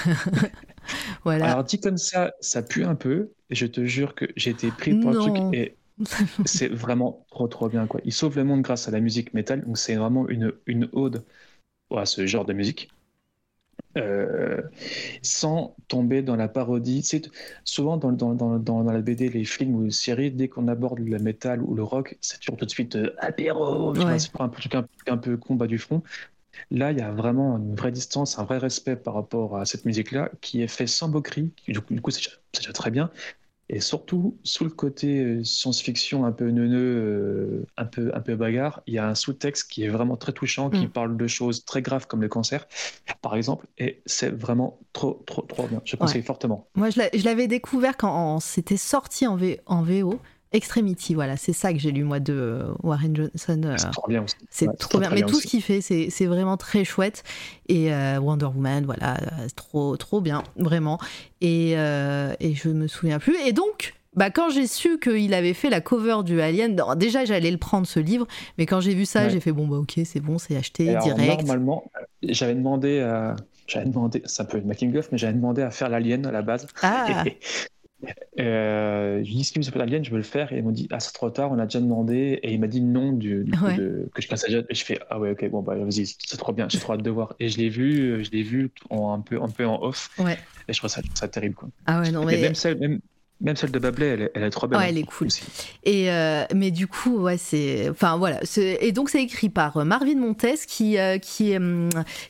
Voilà. 1.25 1.53
Alors 1.53 1.65
dit 1.65 1.79
comme 1.79 1.97
ça, 1.97 2.33
ça 2.41 2.63
pue 2.63 2.85
un 2.85 2.97
peu. 2.97 3.31
Je 3.51 3.67
te 3.67 3.85
jure 3.85 4.17
que 4.17 4.25
été 4.49 4.69
pris 4.71 4.95
pour 4.95 5.13
Non. 5.13 5.27
le 5.27 5.33
truc 5.33 5.55
et 5.55 5.77
c'est 6.45 6.69
vraiment 6.69 7.25
trop 7.31 7.47
trop 7.47 7.69
bien 7.69 7.87
quoi. 7.87 8.01
Il 8.05 8.13
sauve 8.13 8.37
le 8.37 8.45
monde 8.45 8.63
grâce 8.63 8.89
à 8.89 8.91
la 8.91 9.01
musique 9.01 9.33
métal, 9.35 9.65
donc 9.65 9.79
c'est 9.79 9.95
vraiment 9.95 10.29
une, 10.29 10.53
une 10.67 10.89
ode 10.93 11.25
à 11.95 12.07
ce 12.07 12.27
genre 12.27 12.45
de 12.45 12.53
musique. 12.53 12.91
Euh, 13.99 14.63
sans 15.23 15.77
tomber 15.89 16.23
dans 16.23 16.37
la 16.37 16.49
parodie. 16.49 17.03
C'est 17.03 17.31
souvent 17.65 17.97
dans, 17.99 18.13
dans, 18.13 18.35
dans, 18.35 18.59
dans, 18.59 18.83
la 18.83 19.01
BD, 19.03 19.29
les 19.29 19.45
films 19.45 19.75
ou 19.75 19.85
les 19.85 19.91
séries, 19.91 20.31
dès 20.31 20.49
qu'on 20.49 20.67
aborde 20.69 20.99
le 21.01 21.19
métal 21.19 21.63
ou 21.63 21.75
le 21.75 21.83
rock, 21.83 22.17
c'est 22.21 22.39
toujours 22.41 22.57
tout 22.57 22.65
de 22.65 22.71
suite 22.71 22.97
euh, 22.97 23.15
apéro, 23.19 23.93
Ouais. 23.95 24.19
c'est 24.19 24.31
un 24.41 24.49
truc 24.49 24.75
un, 24.75 24.87
un 25.09 25.17
peu 25.19 25.37
combat 25.37 25.67
du 25.67 25.79
front. 25.79 26.03
Là, 26.71 26.93
il 26.93 26.99
y 26.99 27.01
a 27.03 27.11
vraiment 27.13 27.57
une 27.59 27.75
vraie 27.75 27.93
distance, 27.93 28.39
un 28.39 28.45
vrai 28.45 28.59
respect 28.59 28.97
par 28.97 29.15
rapport 29.15 29.57
à 29.57 29.65
cette 29.67 29.85
musique-là, 29.85 30.31
qui 30.41 30.63
est 30.63 30.69
fait 30.69 30.87
sans 30.87 31.09
moquerie. 31.09 31.53
Du 31.67 31.81
coup, 32.01 32.11
c'est 32.11 32.23
déjà 32.55 32.73
très 32.73 32.91
bien. 32.91 33.11
Et 33.75 33.81
surtout, 33.81 34.37
sous 34.45 34.65
le 34.65 34.71
côté 34.71 35.21
euh, 35.25 35.45
science-fiction 35.45 36.27
un 36.27 36.33
peu 36.33 36.51
neuneux, 36.51 36.77
euh, 36.79 37.67
un 37.79 37.87
peu, 37.87 38.11
un 38.15 38.21
peu 38.21 38.37
bagarre, 38.37 38.83
il 38.87 38.93
y 38.93 38.99
a 38.99 39.09
un 39.09 39.15
sous-texte 39.15 39.71
qui 39.71 39.83
est 39.83 39.89
vraiment 39.89 40.19
très 40.19 40.33
touchant, 40.33 40.69
qui 40.69 40.85
Mm. 40.85 40.91
parle 40.91 41.17
de 41.17 41.27
choses 41.27 41.65
très 41.65 41.81
graves 41.81 42.07
comme 42.07 42.21
le 42.21 42.29
cancer, 42.29 42.67
par 43.23 43.35
exemple. 43.35 43.67
Et 43.79 44.03
c'est 44.05 44.29
vraiment 44.29 44.79
trop, 44.93 45.23
trop, 45.27 45.41
trop 45.41 45.67
bien. 45.69 45.81
Je 45.87 45.97
conseille 45.97 46.23
fortement. 46.23 46.69
Moi, 46.75 46.91
je 46.91 46.99
l'a- 47.01 47.09
je 47.15 47.25
l'avais 47.25 47.49
découvert 47.49 47.97
quand 47.97 48.41
c'était 48.41 48.77
sorti 48.77 49.27
en, 49.27 49.37
V- 49.37 49.59
en 49.65 49.83
VO. 49.83 50.21
Extremity, 50.53 51.15
voilà, 51.15 51.37
c'est 51.37 51.53
ça 51.53 51.73
que 51.73 51.79
j'ai 51.79 51.91
lu 51.93 52.05
moi 52.05 52.21
de 52.21 52.33
euh, 52.33 52.73
Warren 52.83 53.15
Johnson. 53.17 53.61
euh, 53.65 53.77
C'est 53.79 53.91
trop 53.91 54.09
bien 54.09 54.23
aussi. 54.23 54.37
C'est 54.51 54.69
Ouais, 54.69 54.75
trop 54.79 54.99
bien. 54.99 55.09
très 55.09 55.21
Mais 55.21 55.27
tout 55.27 55.41
ce 55.41 55.47
qu'il 55.47 55.63
fait, 55.63 55.81
c'est 55.81 56.27
vraiment 56.27 56.57
très 56.57 56.85
chouette. 56.85 57.25
Et 57.69 57.93
euh, 57.93 58.19
Wonder 58.21 58.47
Woman, 58.47 58.85
voilà, 58.85 59.17
euh, 59.17 59.47
trop, 59.57 59.97
trop 59.97 60.21
bien, 60.21 60.43
vraiment. 60.57 60.99
Et, 61.41 61.73
euh, 61.77 62.33
et 62.41 62.55
je 62.55 62.69
me 62.69 62.87
souviens 62.87 63.19
plus. 63.19 63.37
Et 63.47 63.53
donc, 63.53 63.95
bah, 64.15 64.29
quand 64.31 64.51
j'ai 64.51 64.67
su 64.67 64.99
qu'il 64.99 65.33
avait 65.33 65.55
fait 65.55 65.71
la 65.71 65.81
cover 65.81 66.19
du 66.25 66.41
Alien, 66.43 66.75
non, 66.77 66.95
déjà 66.97 67.25
j'allais 67.25 67.51
le 67.51 67.57
prendre 67.57 67.87
ce 67.87 67.99
livre, 67.99 68.27
mais 68.59 68.67
quand 68.67 68.81
j'ai 68.81 68.95
vu 68.95 69.07
ça, 69.07 69.23
Ouais. 69.25 69.31
j'ai 69.31 69.41
fait 69.41 69.53
bon, 69.53 69.67
bah 69.67 69.79
ok, 69.79 69.95
c'est 70.05 70.21
bon, 70.21 70.37
c'est 70.39 70.55
acheté 70.57 70.91
alors, 70.91 71.05
direct. 71.05 71.39
normalement, 71.43 71.91
euh, 71.97 72.05
j'avais 72.29 72.55
demandé 72.55 73.01
à. 73.01 73.37
J'avais 73.69 73.87
demandé, 73.87 74.21
c'est 74.27 74.43
un 74.43 74.45
peu 74.45 74.59
une 74.59 74.67
making 74.67 74.95
of, 74.99 75.09
mais 75.13 75.19
j'avais 75.19 75.33
demandé 75.33 75.63
à 75.63 75.71
faire 75.71 75.89
l'alien 75.89 76.27
à 76.27 76.33
la 76.33 76.43
base. 76.43 76.67
Ah, 76.83 77.25
Euh, 78.41 79.19
je 79.23 79.29
lui 79.29 79.35
ai 79.35 79.37
dit 79.39 79.45
si 79.45 79.59
vous 79.59 79.65
faites 79.65 79.77
Alien, 79.77 80.05
je 80.05 80.11
veux 80.11 80.17
le 80.17 80.23
faire? 80.23 80.53
Et 80.53 80.59
ils 80.59 80.65
m'ont 80.65 80.71
dit, 80.73 80.89
ah, 80.91 81.01
c'est 81.01 81.13
trop 81.13 81.31
tard, 81.31 81.53
on 81.53 81.59
a 81.59 81.65
déjà 81.67 81.81
demandé. 81.81 82.41
Et 82.43 82.53
il 82.53 82.61
m'a 82.61 82.67
dit 82.67 82.81
non 82.81 83.13
du, 83.13 83.45
du 83.45 83.53
coup 83.53 83.65
Ouais. 83.67 83.77
de- 83.77 84.11
que 84.15 84.23
je 84.23 84.29
fasse 84.29 84.45
Alien. 84.45 84.65
Et 84.69 84.75
je 84.75 84.85
fais, 84.85 84.99
ah 85.11 85.19
ouais, 85.21 85.31
ok, 85.33 85.49
bon, 85.51 85.63
bah 85.63 85.75
vas-y, 85.77 86.07
c'est 86.07 86.37
trop 86.37 86.53
bien, 86.53 86.69
j'ai 86.69 86.79
trop 86.79 86.95
hâte 86.95 87.03
de 87.03 87.11
voir. 87.11 87.35
Et 87.41 87.49
je 87.49 87.59
l'ai 87.59 87.69
vu, 87.69 88.13
euh, 88.13 88.23
je 88.25 88.31
l'ai 88.31 88.43
vu 88.43 88.71
en, 88.91 89.13
un, 89.13 89.21
peu, 89.21 89.41
un 89.41 89.49
peu 89.49 89.67
en 89.67 89.81
off. 89.83 90.11
ouais. 90.19 90.39
Et 90.69 90.73
je 90.73 90.79
trouve 90.79 90.91
ça, 90.91 91.03
ça 91.15 91.29
terrible, 91.29 91.55
quoi. 91.55 91.69
Ah 91.87 92.01
ouais, 92.01 92.11
non, 92.11 92.23
Et 92.23 92.37
mais. 92.37 92.41
même, 92.41 92.55
celle, 92.55 92.79
même, 92.79 93.01
même 93.43 93.57
celle 93.57 93.71
de 93.73 93.79
Babley, 93.79 94.07
elle, 94.07 94.23
est- 94.23 94.31
elle 94.35 94.43
est 94.45 94.51
trop 94.51 94.67
belle. 94.67 94.79
Ouais, 94.79 94.85
hein, 94.85 94.89
elle 94.91 94.99
est 94.99 95.03
cool. 95.03 95.27
aussi. 95.27 95.43
Et 95.85 96.11
euh, 96.11 96.45
mais 96.55 96.71
du 96.71 96.87
coup, 96.87 97.19
ouais, 97.19 97.37
c'est, 97.37 97.89
enfin 97.91 98.17
voilà, 98.17 98.41
et 98.57 98.93
donc 98.93 99.11
c'est 99.11 99.23
écrit 99.23 99.49
par 99.49 99.77
euh, 99.77 99.85
Marvin 99.85 100.15
Montes 100.17 100.47
qui 100.67 100.99
euh, 100.99 101.19
qui 101.19 101.55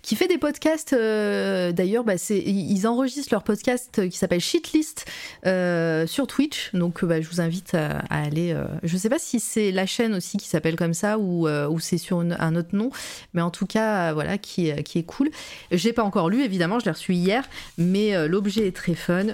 qui 0.03 0.17
fait 0.17 0.29
des 0.29 0.39
podcasts. 0.39 0.95
D'ailleurs, 0.95 2.05
bah, 2.05 2.19
c'est 2.19 2.39
ils 2.39 2.87
enregistrent 2.87 3.33
leur 3.33 3.45
podcast 3.45 4.09
qui 4.09 4.17
s'appelle 4.17 4.41
Shitlist 4.41 5.05
sur 6.07 6.27
Twitch. 6.27 6.71
Donc, 6.75 7.05
bah, 7.05 7.21
je 7.21 7.29
vous 7.29 7.41
invite 7.41 7.75
à, 7.75 7.99
à 8.11 8.23
aller. 8.25 8.57
je 8.83 8.97
sais 8.97 9.09
pas 9.09 9.19
si 9.19 9.41
c'est 9.41 9.71
la 9.73 9.87
chaîne 9.87 10.15
aussi 10.15 10.37
qui 10.39 10.49
s'appelle 10.49 10.77
comme 10.77 10.95
ça 10.95 11.19
ou 11.19 11.49
ou 11.49 11.81
c'est 11.81 11.99
sur 11.99 12.23
une- 12.23 12.37
un 12.39 12.57
autre 12.57 12.71
nom, 12.75 12.91
mais 13.35 13.43
en 13.43 13.51
tout 13.51 13.67
cas, 13.67 14.13
voilà, 14.13 14.39
qui 14.39 14.69
est- 14.69 14.83
qui 14.83 14.99
est 14.99 15.03
cool. 15.05 15.31
J'ai 15.71 15.93
pas 15.93 16.03
encore 16.03 16.31
lu, 16.31 16.43
évidemment, 16.43 16.79
je 16.79 16.85
l'ai 16.87 16.91
reçu 16.93 17.13
hier, 17.15 17.45
mais 17.79 18.29
l'objet 18.29 18.67
est 18.67 18.77
très 18.77 18.95
fun, 18.95 19.27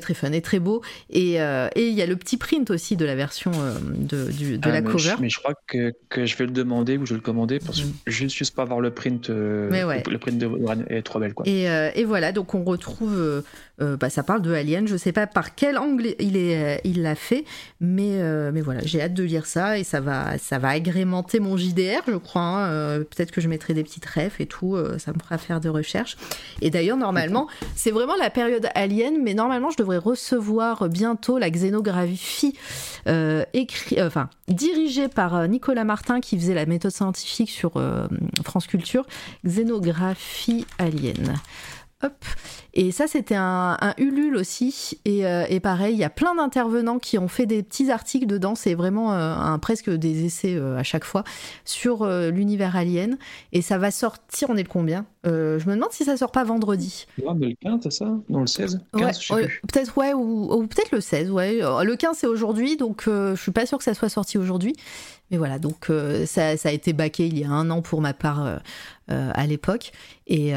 très 0.00 0.14
fun 0.14 0.32
et 0.32 0.40
très 0.42 0.58
beau. 0.58 0.82
Et 1.10 1.25
euh, 1.36 1.68
et 1.74 1.88
il 1.88 1.94
y 1.94 2.02
a 2.02 2.06
le 2.06 2.16
petit 2.16 2.36
print 2.36 2.70
aussi 2.70 2.96
de 2.96 3.04
la 3.04 3.14
version 3.16 3.50
euh, 3.54 3.74
de, 3.94 4.30
du- 4.30 4.58
de 4.58 4.68
Ah, 4.68 4.72
la 4.72 4.80
mais 4.80 4.90
cover. 4.90 5.14
Je, 5.16 5.22
mais 5.22 5.28
je 5.28 5.38
crois 5.38 5.54
que, 5.66 5.92
que 6.08 6.24
je 6.26 6.36
vais 6.36 6.46
le 6.46 6.52
demander 6.52 6.96
ou 6.96 7.04
je 7.06 7.10
vais 7.14 7.18
le 7.18 7.22
commander 7.22 7.58
parce 7.58 7.80
que 7.80 7.86
je 8.06 8.24
ne 8.24 8.28
juste 8.28 8.54
pas 8.54 8.64
voir 8.64 8.80
le 8.80 8.90
print. 8.90 9.30
euh, 9.30 9.68
Mais 9.70 9.84
ouais. 9.84 10.02
Le 10.08 10.18
print 10.18 10.38
de 10.38 10.48
est 10.88 11.02
trop 11.02 11.18
belle, 11.18 11.34
quoi. 11.34 11.46
Et, 11.48 11.64
et 11.94 12.04
voilà, 12.04 12.32
donc 12.32 12.54
on 12.54 12.64
retrouve, 12.64 13.42
euh, 13.80 13.96
bah, 13.96 14.08
ça 14.08 14.22
parle 14.22 14.40
de 14.40 14.52
Alien, 14.52 14.88
je 14.88 14.96
sais 14.96 15.12
pas 15.12 15.26
par 15.26 15.54
quel 15.54 15.76
angle 15.76 16.14
il 16.18 16.36
euh, 16.36 16.76
l'a 16.96 17.14
fait, 17.14 17.44
mais, 17.80 18.20
euh, 18.22 18.50
mais 18.52 18.62
voilà, 18.62 18.80
j'ai 18.84 19.02
hâte 19.02 19.12
de 19.12 19.22
lire 19.22 19.44
ça 19.44 19.78
et 19.78 19.84
ça 19.84 20.00
va, 20.00 20.38
ça 20.38 20.58
va 20.58 20.70
agrémenter 20.70 21.40
mon 21.40 21.56
JDR, 21.56 22.00
je 22.08 22.16
crois. 22.16 22.40
hein. 22.42 22.98
Peut-être 23.00 23.32
que 23.32 23.40
je 23.40 23.48
mettrai 23.48 23.74
des 23.74 23.84
petites 23.84 24.06
refs 24.06 24.40
et 24.40 24.46
tout, 24.46 24.76
ça 24.98 25.12
me 25.12 25.18
fera 25.18 25.38
faire 25.38 25.60
des 25.60 25.68
recherches. 25.68 26.16
Et 26.62 26.70
d'ailleurs, 26.70 26.96
normalement, 26.96 27.48
c'est 27.74 27.90
vraiment 27.90 28.16
la 28.18 28.30
période 28.30 28.68
Alien, 28.74 29.22
mais 29.22 29.34
normalement, 29.34 29.70
je 29.70 29.76
devrais 29.76 29.98
recevoir 29.98 30.88
bientôt 30.88 31.38
la 31.38 31.50
xénographie 31.50 32.54
écrit, 33.52 34.02
enfin, 34.02 34.30
dirigée 34.48 35.08
par 35.08 35.46
Nicolas 35.48 35.84
Martin 35.84 36.20
qui 36.20 36.38
faisait 36.38 36.54
la 36.54 36.66
méthode 36.66 36.92
scientifique 36.92 37.50
sur 37.50 37.72
France 38.44 38.66
Culture, 38.66 39.04
xénographie 39.44 40.66
alien. 40.78 41.34
Hop. 42.02 42.24
Et 42.74 42.92
ça, 42.92 43.06
c'était 43.06 43.36
un, 43.36 43.78
un 43.80 43.94
Ulule 43.96 44.36
aussi. 44.36 44.98
Et, 45.06 45.26
euh, 45.26 45.46
et 45.48 45.60
pareil, 45.60 45.94
il 45.94 45.98
y 45.98 46.04
a 46.04 46.10
plein 46.10 46.34
d'intervenants 46.34 46.98
qui 46.98 47.16
ont 47.16 47.26
fait 47.26 47.46
des 47.46 47.62
petits 47.62 47.90
articles 47.90 48.26
dedans. 48.26 48.54
C'est 48.54 48.74
vraiment 48.74 49.14
euh, 49.14 49.34
un, 49.34 49.58
presque 49.58 49.88
des 49.88 50.26
essais 50.26 50.56
euh, 50.56 50.76
à 50.76 50.82
chaque 50.82 51.04
fois 51.04 51.24
sur 51.64 52.06
l'univers 52.06 52.76
alien. 52.76 53.16
Et 53.52 53.62
ça 53.62 53.78
va 53.78 53.90
sortir, 53.90 54.50
on 54.50 54.56
est 54.58 54.62
le 54.62 54.68
combien? 54.68 55.06
Je 55.24 55.66
me 55.66 55.74
demande 55.74 55.90
si 55.90 56.04
ça 56.04 56.16
sort 56.18 56.30
pas 56.30 56.44
vendredi. 56.44 57.06
Ouais, 57.20 57.32
mais 57.34 57.48
le 57.48 57.54
15, 57.62 57.80
c'est 57.82 57.92
ça? 57.92 58.04
Non, 58.28 58.40
le 58.40 58.46
16 58.46 58.78
15, 58.96 59.30
Ouais, 59.30 59.48
peut-être 59.66 59.96
ouais, 59.96 60.12
ou, 60.12 60.52
ou 60.52 60.66
peut-être 60.66 60.92
le 60.92 61.00
16, 61.00 61.30
ouais. 61.30 61.60
Le 61.60 61.96
15 61.96 62.18
c'est 62.18 62.28
aujourd'hui, 62.28 62.76
donc 62.76 63.04
je 63.06 63.34
suis 63.34 63.50
pas 63.50 63.66
sûre 63.66 63.78
que 63.78 63.84
ça 63.84 63.94
soit 63.94 64.08
sorti 64.08 64.38
aujourd'hui. 64.38 64.76
mais 65.32 65.36
voilà, 65.36 65.58
donc 65.58 65.90
ça, 66.26 66.56
ça, 66.56 66.68
a 66.68 66.72
été 66.72 66.92
baqué 66.92 67.26
il 67.26 67.36
y 67.36 67.42
a 67.42 67.50
un 67.50 67.70
an 67.70 67.82
pour 67.82 68.00
ma 68.00 68.14
part 68.14 68.60
à 69.08 69.46
l'époque, 69.46 69.90
et 70.28 70.52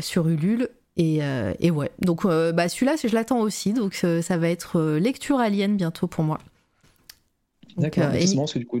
sur 0.00 0.28
Ulule. 0.28 0.68
Et, 0.96 1.20
et 1.60 1.70
ouais, 1.70 1.90
donc 2.00 2.26
bah, 2.26 2.68
celui-là, 2.68 2.96
je 3.02 3.14
l'attends 3.14 3.40
aussi, 3.40 3.72
donc 3.72 3.94
ça 3.94 4.36
va 4.36 4.48
être 4.48 4.80
lecture 4.98 5.38
alien 5.38 5.76
bientôt 5.76 6.06
pour 6.06 6.24
moi. 6.24 6.38
D'accord, 7.76 8.10
parce 8.10 8.52
que 8.52 8.58
du 8.58 8.66
coup, 8.66 8.80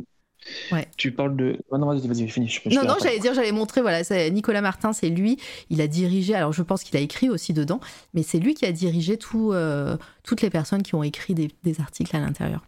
Ouais. 0.72 0.88
Tu 0.96 1.12
parles 1.12 1.36
de. 1.36 1.58
Oh 1.70 1.78
non, 1.78 1.86
vas-y, 1.86 2.06
vas-y, 2.06 2.28
finis. 2.28 2.52
non, 2.66 2.84
non, 2.84 2.94
j'allais 3.02 3.18
dire, 3.18 3.34
j'allais 3.34 3.52
montrer, 3.52 3.80
voilà, 3.80 4.02
Nicolas 4.30 4.60
Martin, 4.60 4.92
c'est 4.92 5.08
lui, 5.08 5.38
il 5.68 5.80
a 5.80 5.86
dirigé, 5.86 6.34
alors 6.34 6.52
je 6.52 6.62
pense 6.62 6.82
qu'il 6.82 6.96
a 6.96 7.00
écrit 7.00 7.28
aussi 7.28 7.52
dedans, 7.52 7.80
mais 8.14 8.22
c'est 8.22 8.38
lui 8.38 8.54
qui 8.54 8.64
a 8.64 8.72
dirigé 8.72 9.16
tout, 9.16 9.52
euh, 9.52 9.96
toutes 10.22 10.42
les 10.42 10.50
personnes 10.50 10.82
qui 10.82 10.94
ont 10.94 11.02
écrit 11.02 11.34
des, 11.34 11.80
articles 11.80 12.14
à 12.16 12.20
l'intérieur. 12.20 12.62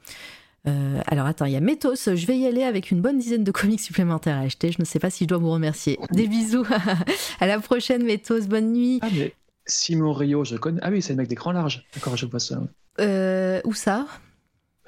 Euh, 0.68 1.00
alors 1.07 1.26
attends, 1.26 1.47
il 1.47 1.52
y 1.52 1.57
a 1.57 1.60
Métos, 1.60 2.15
je 2.15 2.26
vais 2.26 2.39
y 2.39 2.47
aller 2.47 2.62
avec 2.62 2.92
une 2.92 3.00
bonne 3.00 3.18
dizaine 3.18 3.42
de 3.42 3.50
comics 3.50 3.81
supplémentaires 3.81 4.36
à 4.36 4.41
acheter, 4.41 4.70
je 4.70 4.76
ne 4.78 4.84
sais 4.84 5.00
pas 5.00 5.10
si 5.10 5.24
je 5.24 5.28
dois 5.28 5.39
vous 5.39 5.50
remercier. 5.50 5.99
Des 6.12 6.28
bisous, 6.28 6.66
à 7.41 7.47
la 7.47 7.58
prochaine 7.58 8.05
Métos, 8.05 8.47
bonne 8.47 8.73
nuit. 8.73 9.00
Ah 9.02 9.08
mais 9.12 9.34
Simon 9.66 10.12
Rio, 10.12 10.44
je 10.44 10.57
connais. 10.57 10.81
Ah 10.82 10.91
oui, 10.91 11.02
c'est 11.02 11.15
le 11.15 11.16
mec 11.16 11.28
d'écran 11.28 11.52
large, 11.52 11.84
d'accord, 11.94 12.16
je 12.16 12.26
vois 12.26 12.39
ça. 12.39 12.60
Euh, 13.00 13.60
où 13.65 13.74
ça? 13.74 14.07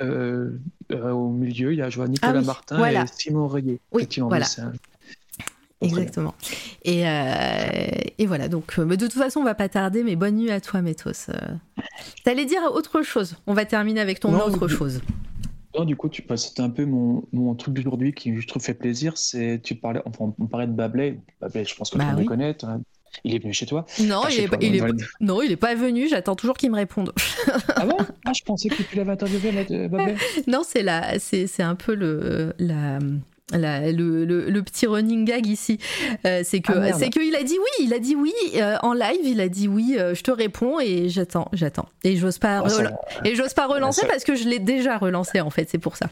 Euh, 0.01 0.59
euh, 0.93 1.11
au 1.11 1.31
milieu, 1.31 1.73
il 1.73 1.78
y 1.78 1.83
a 1.83 1.89
Nicolas 1.89 2.33
ah 2.39 2.41
Martin 2.43 2.89
et 2.89 3.07
Simon 3.07 3.49
Rayet. 3.49 3.81
Oui, 3.93 4.09
voilà. 4.19 4.47
Exactement. 5.81 6.35
Et, 6.83 7.07
euh, 7.07 7.89
et, 8.17 8.27
voilà, 8.27 8.49
donc 8.49 8.78
mais 8.78 8.97
de 8.97 9.07
toute 9.07 9.19
façon, 9.19 9.41
on 9.41 9.44
va 9.44 9.55
pas 9.55 9.69
tarder, 9.69 10.03
mais 10.03 10.17
bonne 10.17 10.36
nuit 10.36 10.51
à 10.51 10.61
toi, 10.61 10.83
Métos. 10.83 11.31
T'allais 12.25 12.47
dire 12.47 12.62
autre 12.73 13.03
chose. 13.03 13.36
On 13.47 13.55
va 13.55 13.65
terminer 13.65 14.01
avec 14.01 14.20
ton 14.20 14.39
autre 14.39 14.69
chose. 14.69 15.01
Non, 15.77 15.85
du 15.85 15.97
coup, 15.97 16.09
tu, 16.09 16.23
bah, 16.23 16.36
c'était 16.36 16.62
un 16.62 16.70
peu 16.70 16.85
mon, 16.85 17.25
mon 17.33 17.55
truc 17.55 17.75
d'aujourd'hui 17.75 18.12
qui, 18.12 18.41
je 18.41 18.47
trouve, 18.47 18.62
fait 18.62 18.75
plaisir. 18.75 19.17
C'est, 19.19 19.61
tu 19.62 19.75
parlais, 19.75 20.01
enfin, 20.05 20.33
on 20.39 20.47
parlait 20.47 20.67
de 20.67 20.73
Bablé. 20.73 21.19
Bablé, 21.41 21.65
je 21.65 21.75
pense 21.75 21.91
que 21.91 21.99
bah 21.99 22.07
tu 22.11 22.17
oui. 22.17 22.23
le 22.23 22.28
connais. 22.28 22.57
Il 23.23 23.35
est 23.35 23.39
venu 23.39 23.53
chez 23.53 23.67
toi 23.67 23.86
Non, 24.01 24.23
il 24.28 24.41
est, 24.41 24.49
pas, 24.49 24.57
il 24.61 24.75
est, 24.77 24.83
non 25.20 25.41
il 25.43 25.53
est 25.53 25.57
pas 25.57 25.75
venu. 25.75 26.09
J'attends 26.09 26.35
toujours 26.35 26.57
qu'il 26.57 26.70
me 26.70 26.77
réponde. 26.77 27.12
ah 27.77 27.86
bon? 27.86 27.97
Ah, 28.25 28.33
Je 28.36 28.43
pensais 28.44 28.69
que 28.69 28.83
tu 28.83 28.97
l'avais 28.97 29.12
interviewé, 29.12 29.89
Babel. 29.89 30.17
non, 30.47 30.62
c'est 30.67 30.83
la, 30.83 31.19
c'est, 31.19 31.62
un 31.62 31.75
peu 31.77 31.94
le, 31.94 32.55
la, 32.59 32.99
la, 33.53 33.93
le, 33.93 34.25
le, 34.25 34.63
petit 34.63 34.87
running 34.87 35.27
gag 35.27 35.47
ici, 35.47 35.79
euh, 36.25 36.41
c'est 36.45 36.61
que 36.61 36.73
ah, 36.73 36.93
c'est 36.95 37.11
qu'il 37.11 37.35
a 37.37 37.43
dit 37.43 37.59
oui, 37.59 37.85
il 37.85 37.93
a 37.93 37.99
dit 37.99 38.17
oui 38.17 38.33
euh, 38.57 38.77
en 38.83 38.95
live, 38.95 39.21
il 39.23 39.41
a 39.41 39.49
dit 39.49 39.69
oui, 39.69 39.97
euh, 39.99 40.15
je 40.15 40.23
te 40.23 40.31
réponds 40.31 40.81
et 40.81 41.11
j'attends, 41.11 41.49
j'attends. 41.53 41.87
Et 42.05 42.17
j'ose 42.17 42.39
pas, 42.39 42.65
oh, 42.65 43.25
et 43.25 43.35
j'ose 43.35 43.53
pas 43.53 43.67
relancer 43.67 44.07
parce 44.07 44.25
que 44.25 44.35
je 44.35 44.49
l'ai 44.49 44.61
déjà 44.61 44.97
relancé 44.97 45.43
en 45.43 45.51
fait, 45.51 45.69
c'est 45.69 45.79
pour 45.79 45.97
ça. 45.97 46.09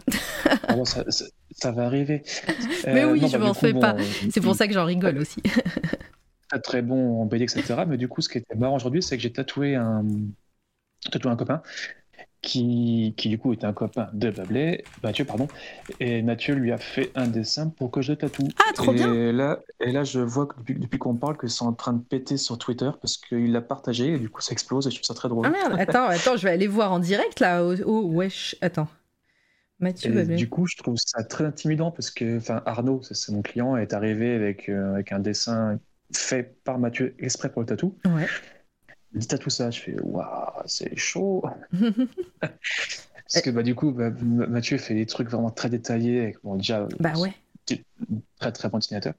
Ah 0.69 0.75
ça, 0.85 1.05
ça, 1.51 1.73
va 1.73 1.86
arriver. 1.86 2.23
mais 2.86 3.05
oui, 3.05 3.23
je 3.27 3.39
bah, 3.39 3.39
m'en 3.39 3.55
fais 3.55 3.73
pas. 3.73 3.97
C'est 4.31 4.43
pour 4.43 4.55
ça 4.55 4.67
que 4.67 4.75
j'en 4.75 4.85
rigole 4.85 5.19
aussi. 5.19 5.43
très 6.62 6.83
bon 6.83 7.23
en 7.23 7.25
BD, 7.25 7.44
etc. 7.44 7.85
Mais 7.89 7.97
du 7.97 8.09
coup, 8.09 8.20
ce 8.20 8.28
qui 8.28 8.39
était 8.39 8.55
marrant 8.55 8.77
aujourd'hui, 8.77 9.02
c'est 9.02 9.17
que 9.17 9.23
j'ai 9.23 9.33
tatoué 9.33 9.75
un, 9.75 10.05
tatoué 11.11 11.31
un 11.33 11.36
copain 11.36 11.62
qui, 12.42 13.14
qui, 13.16 13.28
du 13.28 13.38
coup 13.38 13.52
était 13.52 13.66
un 13.66 13.72
copain 13.72 14.08
de 14.12 14.30
Bablé, 14.30 14.84
Mathieu, 15.02 15.24
pardon, 15.24 15.46
et 16.00 16.22
Mathieu 16.22 16.54
lui 16.54 16.72
a 16.72 16.78
fait 16.78 17.12
un 17.14 17.28
dessin 17.28 17.68
pour 17.68 17.90
que 17.92 18.02
je 18.02 18.12
tatoue. 18.12 18.48
Ah, 18.58 18.72
trop 18.74 18.92
et 18.92 18.96
bien 18.96 19.32
là, 19.32 19.60
Et 19.80 19.92
là, 19.92 20.02
je 20.02 20.18
vois 20.18 20.46
que 20.46 20.58
depuis, 20.58 20.74
depuis 20.74 20.98
qu'on 20.98 21.14
parle 21.14 21.36
que 21.36 21.46
c'est 21.46 21.64
en 21.64 21.72
train 21.72 21.92
de 21.92 22.02
péter 22.02 22.36
sur 22.36 22.58
Twitter 22.58 22.90
parce 23.00 23.16
qu'il 23.16 23.52
l'a 23.52 23.60
partagé 23.60 24.14
et 24.14 24.18
du 24.18 24.28
coup 24.28 24.40
ça 24.40 24.52
explose 24.52 24.88
et 24.88 24.90
je 24.90 24.96
trouve 24.96 25.06
ça 25.06 25.14
très 25.14 25.28
drôle. 25.28 25.46
Ah 25.46 25.50
merde, 25.50 25.76
attends, 25.78 26.06
attends, 26.06 26.36
je 26.36 26.42
vais 26.42 26.50
aller 26.50 26.66
voir 26.66 26.92
en 26.92 26.98
direct 26.98 27.38
là. 27.38 27.64
Oh, 27.86 28.02
wesh, 28.06 28.56
attends. 28.60 28.88
Mathieu 29.78 30.12
Bablé. 30.12 30.36
Du 30.36 30.48
coup, 30.48 30.66
je 30.66 30.76
trouve 30.76 30.96
ça 30.96 31.22
très 31.22 31.44
intimidant 31.44 31.92
parce 31.92 32.10
que 32.10 32.38
enfin, 32.38 32.62
Arnaud, 32.66 33.02
c'est 33.02 33.32
mon 33.32 33.42
client, 33.42 33.76
est 33.76 33.92
arrivé 33.92 34.34
avec, 34.34 34.68
euh, 34.68 34.94
avec 34.94 35.12
un 35.12 35.20
dessin 35.20 35.78
fait 36.12 36.56
par 36.64 36.78
Mathieu 36.78 37.14
exprès 37.18 37.50
pour 37.50 37.62
le 37.62 37.66
tatou. 37.66 37.96
Ouais. 38.04 38.26
Il 39.15 39.20
dit 39.20 39.26
tout 39.26 39.50
ça, 39.50 39.70
je 39.70 39.81
fais 39.81 40.00
waouh, 40.00 40.62
c'est 40.66 40.97
chaud. 40.97 41.44
Parce 42.41 43.44
que 43.44 43.50
bah, 43.50 43.62
du 43.62 43.74
coup, 43.74 43.92
bah, 43.92 44.10
Mathieu 44.10 44.78
fait 44.78 44.94
des 44.94 45.07
trucs 45.07 45.28
vraiment 45.28 45.50
très 45.50 45.70
détaillés, 45.70 46.20
avec 46.20 46.42
bon, 46.42 46.57
déjà 46.57 46.86
bah, 47.00 47.12
ouais. 47.18 47.34
très 48.39 48.52
très 48.52 48.68
bon 48.68 48.78
dessinateur. 48.78 49.15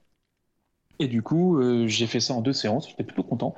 Et 0.98 1.08
du 1.08 1.22
coup, 1.22 1.58
euh, 1.58 1.86
j'ai 1.88 2.06
fait 2.06 2.20
ça 2.20 2.34
en 2.34 2.40
deux 2.40 2.52
séances, 2.52 2.88
j'étais 2.88 3.04
plutôt 3.04 3.24
content. 3.24 3.54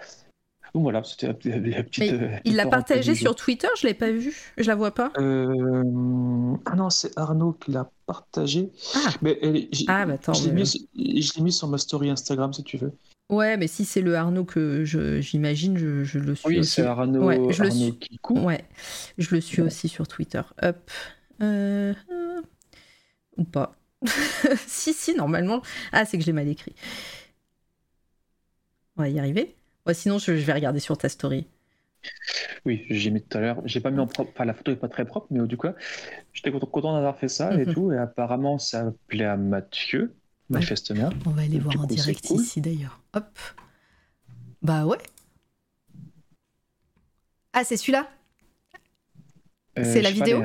Donc 0.74 0.82
voilà, 0.82 1.02
c'était 1.05 1.26
la, 1.28 1.34
petite. 1.34 2.12
Euh, 2.12 2.36
il 2.44 2.56
l'a 2.56 2.66
partagé 2.66 3.15
sur 3.15 3.34
Twitter, 3.34 3.68
je 3.81 3.86
l'ai 3.86 3.94
pas 3.94 4.10
vu, 4.10 4.52
je 4.58 4.66
la 4.66 4.74
vois 4.74 4.90
pas. 4.90 5.10
Euh... 5.16 6.55
Ah 6.66 6.76
non, 6.76 6.90
c'est 6.90 7.16
Arnaud 7.18 7.52
qui 7.52 7.70
l'a 7.70 7.90
partagé. 8.05 8.70
Ah, 8.94 9.10
mais 9.23 9.39
ah 9.89 10.05
bah 10.05 10.15
attends. 10.15 10.34
Je 10.34 10.50
l'ai 10.50 11.42
mis, 11.42 11.52
sur 11.52 11.68
ma 11.68 11.78
story 11.78 12.10
Instagram 12.10 12.52
si 12.52 12.62
tu 12.62 12.76
veux. 12.76 12.92
Ouais, 13.28 13.56
mais 13.56 13.66
si 13.66 13.84
c'est 13.84 14.02
le 14.02 14.14
Arnaud 14.14 14.44
que 14.44 14.84
j'imagine, 14.84 15.76
je, 15.76 16.05
je, 16.05 16.18
le 16.18 16.36
suis 16.36 16.48
oui, 16.48 16.58
aussi. 16.60 16.70
c'est 16.70 16.82
Arnaud, 16.82 17.24
ouais, 17.24 17.36
je 17.52 17.62
Arnaud 17.62 17.64
le 17.64 17.70
suis... 17.70 17.98
Ouais, 18.30 18.64
je 19.18 19.34
le 19.34 19.40
suis 19.40 19.62
aussi 19.62 19.88
sur 19.88 20.06
Twitter. 20.06 20.42
Hop. 20.62 20.90
Euh... 21.42 21.92
Ou 23.36 23.44
pas. 23.44 23.74
si, 24.66 24.92
si, 24.92 25.14
normalement. 25.14 25.60
Ah, 25.92 26.05
c'est 26.05 26.18
que 26.18 26.22
je 26.22 26.28
l'ai 26.28 26.32
mal 26.32 26.48
écrit. 26.48 26.74
On 28.96 29.02
va 29.02 29.08
y 29.08 29.18
arriver. 29.18 29.56
Ouais, 29.86 29.94
sinon, 29.94 30.18
je, 30.18 30.32
vais 30.32 30.52
regarder 30.52 30.80
sur 30.80 30.96
ta 30.96 31.08
story. 31.08 31.46
Oui, 32.64 32.84
j'ai 32.90 33.10
mis 33.10 33.22
tout 33.22 33.38
à 33.38 33.40
l'heure. 33.40 33.62
J'ai 33.64 33.80
pas 33.80 33.90
mis 33.90 33.98
en 34.00 34.06
propre. 34.06 34.30
Enfin, 34.34 34.44
la 34.44 34.55
photo 34.55 34.70
est 34.70 34.76
pas 34.76 34.88
très 34.88 35.05
propre, 35.05 35.26
mais 35.30 35.44
du 35.46 35.56
coup, 35.56 35.68
j'étais 36.32 36.52
content 36.52 36.94
d'avoir 36.94 37.18
fait 37.18 37.28
ça 37.28 37.52
et 37.55 37.66
mhm. 37.66 37.74
tout. 37.74 37.92
Et 37.92 37.98
apparemment, 37.98 38.58
ça 38.58 38.92
plaît 39.08 39.24
à 39.24 39.36
Mathieu. 39.36 40.14
Manifestement. 40.49 41.10
On 41.26 41.31
va 41.31 41.42
aller 41.42 41.58
voir 41.58 41.81
en 41.81 41.84
direct 41.84 42.31
ici 42.31 42.60
d'ailleurs. 42.60 43.00
Hop. 43.15 43.39
Bah 44.62 44.86
ouais. 44.86 44.99
Ah, 47.52 47.65
c'est 47.65 47.76
celui-là? 47.76 48.08
Euh, 49.78 49.83
C'est 49.84 50.02
la 50.02 50.10
vidéo 50.10 50.42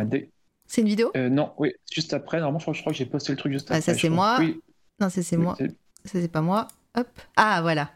C'est 0.65 0.81
une 0.81 0.87
vidéo? 0.87 1.11
Euh, 1.15 1.29
Non, 1.29 1.53
oui, 1.57 1.73
juste 1.91 2.13
après. 2.13 2.39
Normalement, 2.39 2.73
je 2.73 2.81
crois, 2.81 2.93
que 2.93 2.97
j'ai 2.97 3.05
posté 3.05 3.33
le 3.33 3.37
truc 3.37 3.51
juste 3.51 3.67
ah, 3.69 3.75
après. 3.75 3.93
Ça, 3.93 3.99
c'est 3.99 4.09
moi. 4.09 4.39
Non, 4.99 5.09
ça, 5.09 5.21
c'est 5.21 5.37
moi. 5.37 5.57
Ça, 5.57 5.65
c'est 6.13 6.31
pas 6.31 6.41
moi. 6.41 6.67
Hop. 6.97 7.07
Ah, 7.35 7.61
voilà. 7.61 7.91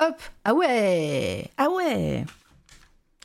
Hop. 0.00 0.20
Ah 0.44 0.54
ouais. 0.54 1.50
Ah 1.56 1.68
ouais. 1.70 2.24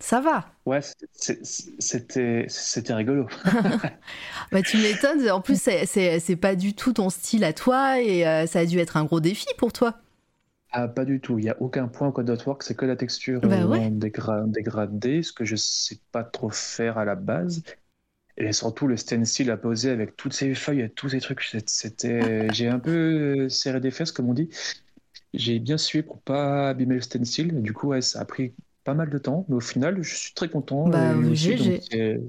Ça 0.04 0.20
va. 0.20 0.44
Ouais, 0.66 0.82
c'était 1.14 2.94
rigolo. 2.94 3.26
bah, 4.52 4.62
tu 4.62 4.78
m'étonnes. 4.78 5.30
En 5.30 5.40
plus, 5.40 5.58
c'est 5.62 6.36
pas 6.36 6.56
du 6.56 6.76
tout 6.76 6.92
ton 6.92 7.10
style 7.10 7.46
à 7.46 7.54
toi 7.54 8.02
et 8.02 8.28
euh, 8.28 8.46
ça 8.46 8.60
a 8.60 8.66
dû 8.66 8.80
être 8.80 8.98
un 8.98 9.06
gros 9.06 9.22
défi 9.22 9.46
pour 9.58 9.72
toi. 9.72 9.96
Ah, 10.72 10.90
pas 10.90 11.06
du 11.06 11.22
tout. 11.22 11.40
Il 11.40 11.46
n'y 11.46 11.50
a 11.50 11.56
aucun 11.62 11.88
point 11.88 12.10
au 12.10 12.12
code 12.12 12.38
c'est 12.60 12.76
que 12.76 12.86
la 12.86 12.98
texture 12.98 13.40
bah 13.40 13.62
euh, 13.62 14.42
dégradée, 14.46 15.24
ce 15.24 15.32
que 15.32 15.46
je 15.46 15.56
sais 15.56 16.00
pas 16.12 16.26
trop 16.26 16.50
faire 16.50 16.98
à 16.98 17.06
la 17.06 17.16
base. 17.16 17.64
Et 18.36 18.52
surtout 18.52 18.88
le 18.88 18.98
stencil 18.98 19.50
à 19.52 19.58
poser 19.58 19.90
avec 19.90 20.18
toutes 20.18 20.34
ces 20.34 20.54
feuilles 20.54 20.82
et 20.82 20.90
tous 20.90 21.10
ces 21.10 21.22
trucs. 21.22 21.50
C'était, 21.66 22.50
j'ai 22.54 22.68
un 22.68 22.80
peu 22.80 23.48
serré 23.48 23.80
des 23.80 23.92
fesses, 23.92 24.12
comme 24.12 24.30
on 24.30 24.34
dit. 24.34 24.50
J'ai 25.34 25.60
bien 25.60 25.78
sué 25.78 26.04
pour 26.04 26.20
pas 26.22 26.68
abîmer 26.68 26.96
le 26.96 27.02
stencil. 27.02 27.62
du 27.62 27.72
coup, 27.72 27.88
ouais, 27.88 28.02
ça 28.02 28.20
a 28.20 28.26
pris 28.26 28.54
pas 28.84 28.94
mal 28.94 29.10
de 29.10 29.18
temps, 29.18 29.46
mais 29.50 29.56
au 29.56 29.62
final, 29.62 30.02
je 30.02 30.16
suis 30.16 30.34
très 30.34 30.50
content. 30.50 30.88
Bah, 30.88 31.14
c'est 31.38 32.20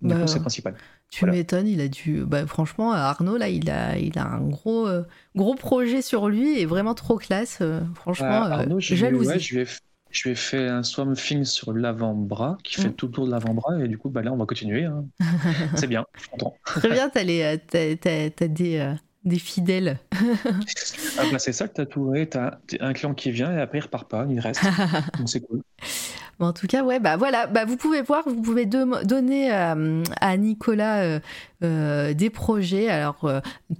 bah, 0.00 0.40
principal. 0.40 0.74
Tu 1.10 1.26
m'étonnes, 1.26 1.68
il 1.68 1.80
a 1.82 1.88
dû. 1.88 2.24
Bah, 2.24 2.46
franchement, 2.46 2.92
Arnaud, 2.92 3.36
là, 3.36 3.48
il 3.48 3.70
a, 3.70 3.98
il 3.98 4.18
a 4.18 4.26
un 4.26 4.40
gros, 4.40 4.88
euh, 4.88 5.02
gros 5.36 5.54
projet 5.54 6.00
sur 6.00 6.28
lui 6.28 6.58
et 6.58 6.64
vraiment 6.64 6.94
trop 6.94 7.18
classe. 7.18 7.58
Euh, 7.60 7.80
franchement, 7.94 8.40
bah, 8.40 8.60
Arnaud, 8.60 8.80
je, 8.80 8.94
jalousie. 8.94 9.38
je, 9.38 9.54
lui 9.54 9.62
ai, 9.62 9.66
je 10.10 10.30
ai 10.30 10.34
fait 10.34 10.68
un 10.68 10.82
swamp 10.82 11.12
thing 11.12 11.44
sur 11.44 11.74
l'avant-bras 11.74 12.56
qui 12.64 12.80
fait 12.80 12.88
mm. 12.88 12.94
tout 12.94 13.06
le 13.08 13.12
tour 13.12 13.26
de 13.26 13.30
l'avant-bras 13.30 13.78
et 13.84 13.88
du 13.88 13.98
coup, 13.98 14.08
bah, 14.08 14.22
là, 14.22 14.32
on 14.32 14.38
va 14.38 14.46
continuer. 14.46 14.86
Hein. 14.86 15.04
C'est 15.76 15.86
bien, 15.86 16.06
je 16.14 16.20
suis 16.20 16.30
content. 16.30 16.54
Très 16.64 16.88
bien, 16.88 17.10
t'as, 17.10 17.24
les. 17.24 17.42
Euh, 17.42 18.36
des 18.48 18.96
fidèles. 19.38 19.98
ah 21.18 21.22
bah 21.30 21.38
c'est 21.38 21.52
ça 21.52 21.68
que 21.68 21.74
tu 21.74 21.80
as 21.80 21.86
trouvé. 21.86 22.28
Tu 22.28 22.38
as 22.38 22.58
un 22.80 22.92
client 22.92 23.14
qui 23.14 23.30
vient 23.30 23.52
et 23.56 23.60
après 23.60 23.78
il 23.78 23.82
repart 23.82 24.08
pas, 24.08 24.26
il 24.28 24.40
reste. 24.40 24.62
Donc 25.18 25.28
c'est 25.28 25.40
cool. 25.40 25.62
Bon, 26.38 26.46
en 26.46 26.52
tout 26.52 26.66
cas, 26.66 26.82
ouais, 26.82 26.98
bah 26.98 27.16
voilà, 27.16 27.46
bah, 27.46 27.64
vous 27.64 27.76
pouvez 27.76 28.00
voir, 28.02 28.24
vous 28.26 28.40
pouvez 28.40 28.64
donner 28.64 29.52
euh, 29.52 30.02
à 30.20 30.36
Nicolas 30.36 31.02
euh, 31.02 31.20
euh, 31.62 32.14
des 32.14 32.30
projets. 32.30 32.88
Alors, 32.88 33.30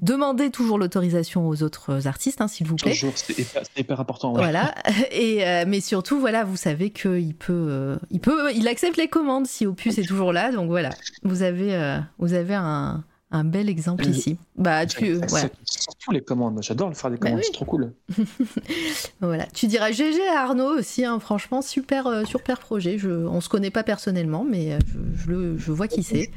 demandez 0.03 0.51
toujours 0.51 0.79
l'autorisation 0.79 1.49
aux 1.49 1.63
autres 1.63 2.07
artistes, 2.07 2.41
hein, 2.41 2.49
s'il 2.49 2.67
vous 2.67 2.77
plaît. 2.77 2.93
Toujours, 2.93 3.15
c'est 3.17 3.39
hyper, 3.77 4.01
important. 4.01 4.33
Voilà, 4.35 4.75
et, 5.13 5.65
mais 5.67 5.81
surtout, 5.81 6.21
voilà, 6.21 6.45
vous 6.45 6.57
savez 6.57 6.91
qu'il 6.91 7.35
peut, 7.35 7.99
il 8.11 8.21
peut, 8.21 8.53
il 8.55 8.69
accepte 8.69 8.97
les 8.97 9.09
commandes 9.09 9.47
si 9.47 9.67
Opus 9.67 9.99
est 9.99 10.07
toujours 10.07 10.33
là. 10.33 10.53
Donc 10.53 10.69
voilà, 10.69 10.91
vous 11.23 11.43
avez, 11.43 12.01
vous 12.19 12.35
avez 12.35 12.55
un, 12.55 13.03
un 13.33 13.45
bel 13.45 13.69
exemple 13.71 14.07
ici. 14.07 14.37
Bah, 14.57 14.85
tu, 14.85 15.17
ouais. 15.17 15.51
Surtout 15.65 16.13
les 16.13 16.21
commandes. 16.21 16.63
J'adore 16.63 16.91
le 16.91 16.95
faire 16.95 17.11
des 17.11 17.17
bah 17.17 17.29
commandes, 17.29 17.43
c'est 17.43 17.53
trop 17.53 17.65
cool. 17.65 17.93
voilà. 19.21 19.47
Tu 19.47 19.67
diras 19.67 19.91
GG 19.91 20.21
à 20.29 20.43
Arnaud 20.43 20.79
aussi, 20.79 21.05
hein. 21.05 21.19
franchement, 21.19 21.63
super, 21.63 22.07
euh, 22.07 22.25
super 22.25 22.59
projet. 22.61 22.99
Je, 22.99 23.09
on 23.09 23.41
se 23.41 23.49
connaît 23.49 23.71
pas 23.71 23.83
personnellement, 23.83 24.45
mais 24.45 24.75
euh, 24.75 24.79
je, 24.87 25.23
je, 25.23 25.31
le, 25.31 25.59
je 25.59 25.73
vois 25.73 25.89
qui 25.89 26.03
c'est. 26.03 26.31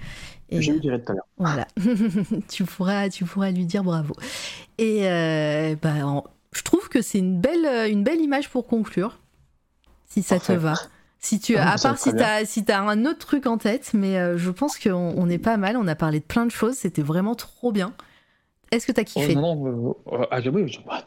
Et, 0.49 0.61
Je 0.61 0.71
lui 0.71 0.79
dirai 0.79 1.01
tout 1.01 1.11
à 1.11 1.15
l'heure. 1.15 1.27
Voilà, 1.37 1.67
tu, 2.49 2.63
pourras, 2.63 3.09
tu 3.09 3.25
pourras 3.25 3.51
lui 3.51 3.65
dire 3.65 3.83
bravo. 3.83 4.15
Et 4.77 5.07
euh, 5.09 5.75
bah, 5.81 6.05
en- 6.07 6.23
je 6.53 6.61
trouve 6.61 6.87
que 6.87 7.01
c'est 7.01 7.19
une 7.19 7.41
belle, 7.41 7.91
une 7.91 8.03
belle 8.03 8.21
image 8.21 8.49
pour 8.49 8.67
conclure, 8.67 9.19
si 10.07 10.23
ça 10.23 10.39
te 10.39 10.53
va. 10.53 10.75
Si 11.25 11.39
tu, 11.39 11.57
Ah, 11.57 11.71
à 11.71 11.77
part 11.79 11.97
si 11.97 12.09
très 12.09 12.17
tu 12.19 12.23
as, 12.23 12.45
si 12.45 12.63
as 12.71 12.81
un 12.81 13.03
autre 13.05 13.17
truc 13.17 13.47
en 13.47 13.57
tête, 13.57 13.91
mais 13.95 14.19
euh, 14.19 14.37
je 14.37 14.51
pense 14.51 14.77
qu'on 14.77 14.91
on 15.17 15.27
est 15.27 15.39
pas 15.39 15.57
mal, 15.57 15.75
on 15.75 15.87
a 15.87 15.95
parlé 15.95 16.19
de 16.19 16.23
plein 16.23 16.45
de 16.45 16.51
choses, 16.51 16.75
c'était 16.75 17.01
vraiment 17.01 17.33
trop 17.33 17.71
bien. 17.71 17.93
Est-ce 18.71 18.87
que 18.87 18.91
tu 18.91 18.99
as 18.99 19.03
Oh, 19.03 19.19
kiffé 19.19 19.35
non, 19.35 19.55
non, 19.55 19.95
euh, 20.11 20.17
euh, 20.21 20.25
ah, 20.31 20.39
oui, 20.53 20.77
bah, 20.85 21.03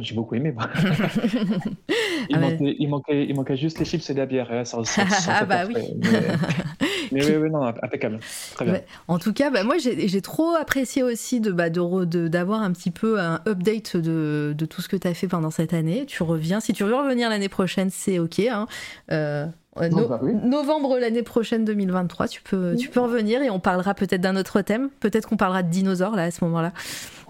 j'ai 0.00 0.14
beaucoup 0.14 0.34
aimé. 0.34 0.52
moi. 0.52 0.68
il, 2.28 2.36
Ah, 2.36 2.38
mais- 2.38 2.76
il, 2.78 2.88
manquait, 2.88 3.24
il 3.26 3.34
manquait 3.34 3.56
juste 3.56 3.78
les 3.78 3.84
chips 3.84 4.08
et 4.10 4.14
la 4.14 4.26
bière. 4.26 4.48
hein, 4.50 4.62
Ah, 5.28 5.44
bah 5.44 5.66
parfait. 5.66 5.88
Mais, 5.98 6.10
mais 7.12 7.24
oui, 7.26 7.36
oui, 7.36 7.50
non, 7.50 7.62
impeccable. 7.62 8.18
Très 8.54 8.64
bien. 8.64 8.80
En 9.08 9.18
tout 9.18 9.32
cas, 9.32 9.50
bah, 9.50 9.62
moi 9.64 9.76
j'ai 9.78 10.20
trop 10.20 10.54
apprécié 10.54 11.02
aussi 11.02 11.40
de 11.40 11.52
bah, 11.52 11.70
de 11.70 12.28
d'avoir 12.28 12.62
un 12.62 12.72
petit 12.72 12.90
peu 12.90 13.20
un 13.20 13.40
update 13.46 13.96
de, 13.96 14.54
de 14.56 14.66
tout 14.66 14.82
ce 14.82 14.88
que 14.88 14.96
tu 14.96 15.06
as 15.08 15.14
fait 15.14 15.28
pendant 15.28 15.50
cette 15.50 15.74
année. 15.74 16.04
Tu 16.06 16.22
reviens, 16.22 16.60
si 16.60 16.72
tu 16.72 16.84
veux 16.84 16.94
revenir 16.94 17.30
l'année 17.30 17.48
prochaine, 17.48 17.90
c'est 17.90 18.18
ok. 18.18 18.40
hein. 18.40 18.66
Euh, 19.12 19.16
euh, 19.16 19.46
no- 19.90 20.08
bah 20.08 20.18
oui. 20.22 20.32
Novembre 20.34 20.98
l'année 20.98 21.22
prochaine 21.22 21.64
2023, 21.64 22.28
tu 22.28 22.42
peux, 22.42 22.74
tu 22.76 22.88
peux 22.88 23.00
revenir 23.00 23.42
et 23.42 23.50
on 23.50 23.60
parlera 23.60 23.94
peut-être 23.94 24.20
d'un 24.20 24.36
autre 24.36 24.60
thème. 24.62 24.90
Peut-être 25.00 25.28
qu'on 25.28 25.36
parlera 25.36 25.62
de 25.62 25.70
dinosaures 25.70 26.16
là 26.16 26.24
à 26.24 26.30
ce 26.30 26.44
moment-là. 26.44 26.72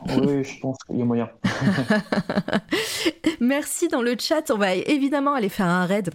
Oui, 0.09 0.45
je 0.45 0.61
pense 0.61 0.77
qu'il 0.87 0.99
y 0.99 1.03
a 1.03 1.05
moyen. 1.05 1.29
Merci 3.41 3.89
dans 3.89 4.03
le 4.03 4.15
chat. 4.19 4.51
On 4.51 4.57
va 4.59 4.75
évidemment 4.75 5.35
aller 5.35 5.49
faire 5.49 5.67
un 5.67 5.87
raid. 5.87 6.11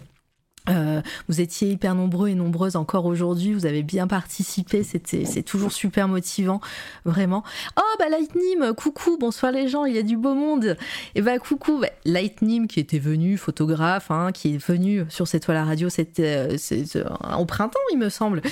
Euh, 0.68 1.02
vous 1.28 1.40
étiez 1.40 1.70
hyper 1.70 1.94
nombreux 1.94 2.28
et 2.28 2.34
nombreuses 2.34 2.76
encore 2.76 3.06
aujourd'hui. 3.06 3.52
Vous 3.52 3.66
avez 3.66 3.82
bien 3.82 4.06
participé. 4.06 4.82
C'était, 4.82 5.24
c'est 5.24 5.42
toujours 5.42 5.72
super 5.72 6.08
motivant, 6.08 6.60
vraiment. 7.04 7.42
Oh 7.76 7.96
bah 7.98 8.08
Lightning, 8.08 8.72
coucou, 8.74 9.16
bonsoir 9.18 9.52
les 9.52 9.68
gens. 9.68 9.84
Il 9.84 9.94
y 9.94 9.98
a 9.98 10.02
du 10.02 10.16
beau 10.16 10.34
monde. 10.34 10.76
Et 11.14 11.22
bah 11.22 11.38
coucou, 11.38 11.78
bah, 11.80 11.88
Lightning 12.04 12.68
qui 12.68 12.80
était 12.80 12.98
venu, 12.98 13.36
photographe, 13.36 14.10
hein, 14.10 14.30
qui 14.32 14.54
est 14.54 14.64
venu 14.64 15.04
sur 15.08 15.26
cette 15.26 15.44
toile 15.44 15.58
à 15.58 15.64
radio. 15.64 15.88
C'était 15.88 16.48
euh, 16.52 16.56
euh, 16.96 17.36
au 17.38 17.44
printemps, 17.44 17.80
il 17.92 17.98
me 17.98 18.08
semble. 18.08 18.42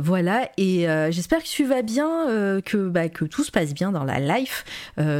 Voilà, 0.00 0.48
et 0.56 0.86
j'espère 1.10 1.42
que 1.42 1.48
tu 1.48 1.64
vas 1.64 1.82
bien, 1.82 2.26
que, 2.64 2.88
bah, 2.88 3.08
que 3.08 3.24
tout 3.24 3.42
se 3.42 3.50
passe 3.50 3.74
bien 3.74 3.90
dans 3.90 4.04
la 4.04 4.20
life. 4.20 4.64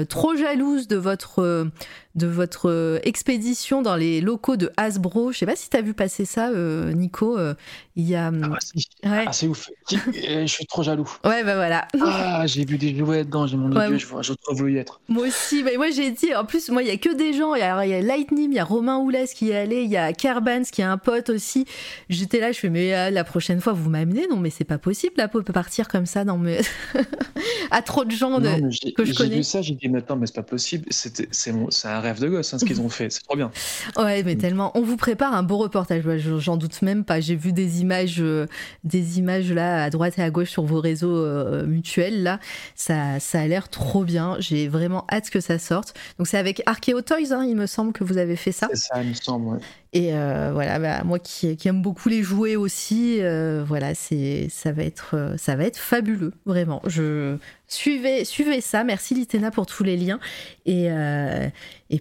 Trop 0.09 0.37
jalouse 0.37 0.87
de 0.87 0.95
votre, 0.95 1.73
de 2.15 2.27
votre 2.27 2.71
euh, 2.71 2.99
expédition 3.03 3.83
dans 3.83 3.97
les 3.97 4.21
locaux 4.21 4.57
de 4.57 4.71
Hasbro. 4.77 5.33
Je 5.33 5.39
sais 5.39 5.47
pas 5.47 5.57
si 5.57 5.69
tu 5.71 5.77
as 5.77 5.83
vu 5.83 5.95
passer 5.95 6.25
ça, 6.25 6.49
euh, 6.51 6.93
Nico. 6.93 7.39
euh, 7.39 7.55
il 7.97 8.09
y 8.09 8.15
a. 8.15 8.29
Ah, 8.29 8.49
bah, 8.49 8.59
si. 8.61 8.87
Ouais, 9.05 9.25
Ah, 9.27 9.33
c'est 9.33 9.47
ouf. 9.47 9.69
Je 9.91 10.47
suis 10.47 10.67
trop 10.67 10.83
jaloux. 10.83 11.09
ouais 11.25 11.45
bah 11.45 11.55
voilà. 11.55 11.87
Ah, 12.01 12.45
j'ai 12.47 12.65
vu 12.65 12.79
des 12.79 12.97
jouets 12.97 13.25
dedans, 13.25 13.47
j'ai 13.47 13.57
mon 13.57 13.71
Ouais, 13.75 13.89
Dieu, 13.89 13.99
je 13.99 14.33
trop 14.33 14.55
voulu 14.55 14.75
y 14.75 14.79
être. 14.79 15.01
Moi 15.09 15.27
aussi, 15.27 15.63
bah, 15.63 15.71
moi 15.77 15.91
j'ai 15.91 16.11
dit, 16.11 16.35
en 16.35 16.45
plus, 16.45 16.71
moi 16.71 16.83
il 16.83 16.89
y 16.89 16.91
a 16.93 16.97
que 16.97 17.15
des 17.15 17.33
gens, 17.33 17.55
il 17.55 17.61
y 17.61 17.63
a, 17.63 17.85
il 17.85 17.91
y 17.91 17.95
a 17.95 18.01
Lightning, 18.01 18.51
il 18.51 18.57
y 18.57 18.59
a 18.59 18.65
Romain 18.65 18.99
Oulès 18.99 19.33
qui 19.35 19.51
est 19.51 19.57
allé, 19.57 19.83
il 19.83 19.91
y 19.91 19.97
a 19.97 20.13
Kerbans 20.13 20.65
qui 20.65 20.81
est 20.81 20.85
un 20.85 20.99
pote 20.99 21.31
aussi. 21.31 21.67
J'étais 22.09 22.41
là, 22.41 22.53
je 22.53 22.59
fais, 22.59 22.71
mais 22.71 23.11
la 23.11 23.25
prochaine 23.25 23.61
fois 23.61 23.73
vous 23.73 23.91
m'amenez? 23.91 24.27
Non, 24.29 24.37
mais 24.37 24.51
c'est 24.51 24.65
pas 24.65 24.79
possible, 24.79 25.15
là, 25.19 25.29
peut 25.29 25.43
partir 25.43 25.89
comme 25.89 26.07
ça 26.07 26.25
dans 26.25 26.39
mes... 26.39 26.61
à 27.71 27.83
trop 27.83 28.05
de 28.05 28.11
gens. 28.11 28.41
De... 28.41 28.49
Non, 28.49 28.59
mais 28.63 28.71
j'ai 28.71 28.93
que 28.93 29.05
je 29.05 29.13
j'ai 29.13 29.17
connais. 29.17 29.37
vu 29.37 29.43
ça, 29.43 29.63
j'ai 29.63 29.75
dit, 29.75 29.89
mais 29.89 29.99
attends, 29.99 30.17
mais 30.17 30.27
c'est 30.27 30.35
pas 30.35 30.43
possible. 30.43 30.87
C'est 30.91 31.51
un 31.85 32.01
rêve 32.05 32.21
de 32.21 32.29
gosse, 32.29 32.55
hein, 32.55 32.59
ce 32.59 32.65
qu'ils 32.65 32.81
ont 32.81 32.89
fait. 32.89 33.11
C'est 33.11 33.23
trop 33.23 33.37
bien. 33.37 33.51
Ouais, 33.97 34.23
mais 34.23 34.37
tellement. 34.37 34.71
On 34.77 34.83
vous 34.83 34.97
prépare 34.97 35.35
un 35.35 35.43
beau 35.43 35.57
reportage. 35.59 36.03
J'en 36.39 36.57
doute 36.57 36.81
même 36.83 37.05
pas. 37.05 37.21
J'ai 37.21 37.35
vu 37.37 37.53
des 37.53 37.81
images, 37.81 38.17
euh, 38.21 38.47
des 38.85 39.19
images 39.19 39.53
là 39.53 39.85
à 39.85 39.91
droite 39.91 40.15
et 40.19 40.23
à 40.23 40.31
gauche 40.31 40.51
sur 40.51 40.65
vos 40.65 40.81
réseaux 40.81 41.17
euh, 41.17 41.67
mutuels. 41.67 42.23
Là, 42.23 42.39
ça, 42.75 43.19
ça 43.21 43.41
a 43.41 43.47
l'air 43.47 43.69
trop 43.69 44.05
bien. 44.05 44.37
J'ai 44.39 44.69
vraiment 44.69 45.05
hâte 45.11 45.31
que 45.31 45.41
ça 45.41 45.59
sorte. 45.59 45.95
Donc 46.19 46.27
c'est 46.29 46.39
avec 46.39 46.63
Archeo 46.67 47.01
Toys, 47.01 47.33
hein, 47.33 47.45
il 47.45 47.57
me 47.57 47.67
semble 47.67 47.93
que 47.93 48.05
vous 48.05 48.19
avez 48.19 48.37
fait 48.37 48.53
ça. 48.53 48.69
C'est 48.71 48.77
ça, 48.89 49.03
il 49.03 49.09
me 49.11 49.15
semble. 49.15 49.47
ouais. 49.49 49.59
Et 49.95 50.13
euh, 50.13 50.51
voilà, 50.53 50.81
bah, 50.81 51.05
moi 51.05 51.21
qui, 51.21 51.57
aime 51.67 51.81
beaucoup 51.81 52.09
les 52.09 52.25
jouets 52.25 52.57
aussi, 52.57 53.19
euh, 53.21 53.63
voilà, 53.65 53.95
c'est 53.95 54.49
ça 54.51 54.73
va 54.73 54.83
être 54.83 55.15
euh, 55.15 55.37
ça 55.37 55.55
va 55.55 55.63
être 55.65 55.79
fabuleux, 55.79 56.33
vraiment. 56.47 56.83
Je 56.85 57.37
suivez 57.69 58.25
ça. 58.61 58.83
Merci 58.83 59.15
Litena 59.15 59.53
pour 59.53 59.67
tous 59.67 59.85
les 59.85 59.97
liens. 59.97 60.19
Et 60.67 60.91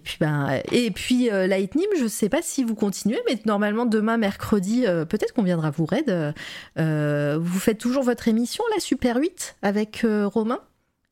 puis 0.02 0.16
ben 0.18 0.60
et 0.72 0.90
puis 0.90 1.28
Lightning, 1.30 1.86
je 1.96 2.08
sais 2.08 2.28
pas 2.28 2.42
si 2.42 2.64
vous 2.64 2.74
continuez, 2.74 3.20
mais 3.28 3.38
normalement 3.46 3.86
demain 3.86 4.16
mercredi, 4.16 4.82
peut-être 5.08 5.32
qu'on 5.32 5.44
viendra 5.44 5.70
vous 5.70 5.86
raid. 5.86 6.34
vous 6.76 7.58
faites 7.60 7.78
toujours 7.78 8.02
votre 8.02 8.26
émission 8.26 8.64
la 8.74 8.80
Super 8.80 9.18
8 9.18 9.56
avec 9.62 10.04
Romain? 10.04 10.58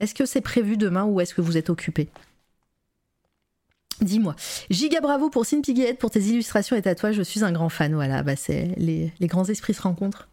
Est-ce 0.01 0.15
que 0.15 0.27
c'est 0.27 0.41
prévu 0.41 0.77
demain 0.77 1.05
ou 1.05 1.21
est-ce 1.21 1.33
que 1.33 1.41
vous 1.41 1.57
êtes 1.57 1.71
occupé? 1.71 2.09
Dis-moi. 4.03 4.35
Giga 4.71 5.01
bravo 5.01 5.31
pour 5.31 5.47
Sin 5.47 5.61
Piguette, 5.63 5.99
pour 5.99 6.11
tes 6.11 6.21
illustrations 6.21 6.77
et 6.77 6.83
tatouages. 6.83 7.17
Je 7.17 7.23
suis 7.23 7.45
un 7.45 7.53
grand 7.53 7.69
fan. 7.69 7.95
Voilà, 7.95 8.23
bah 8.23 8.37
c'est 8.37 8.71
les, 8.77 9.13
les 9.21 9.27
grands 9.27 9.45
esprits 9.45 9.75
se 9.75 9.83
rencontrent. 9.83 10.29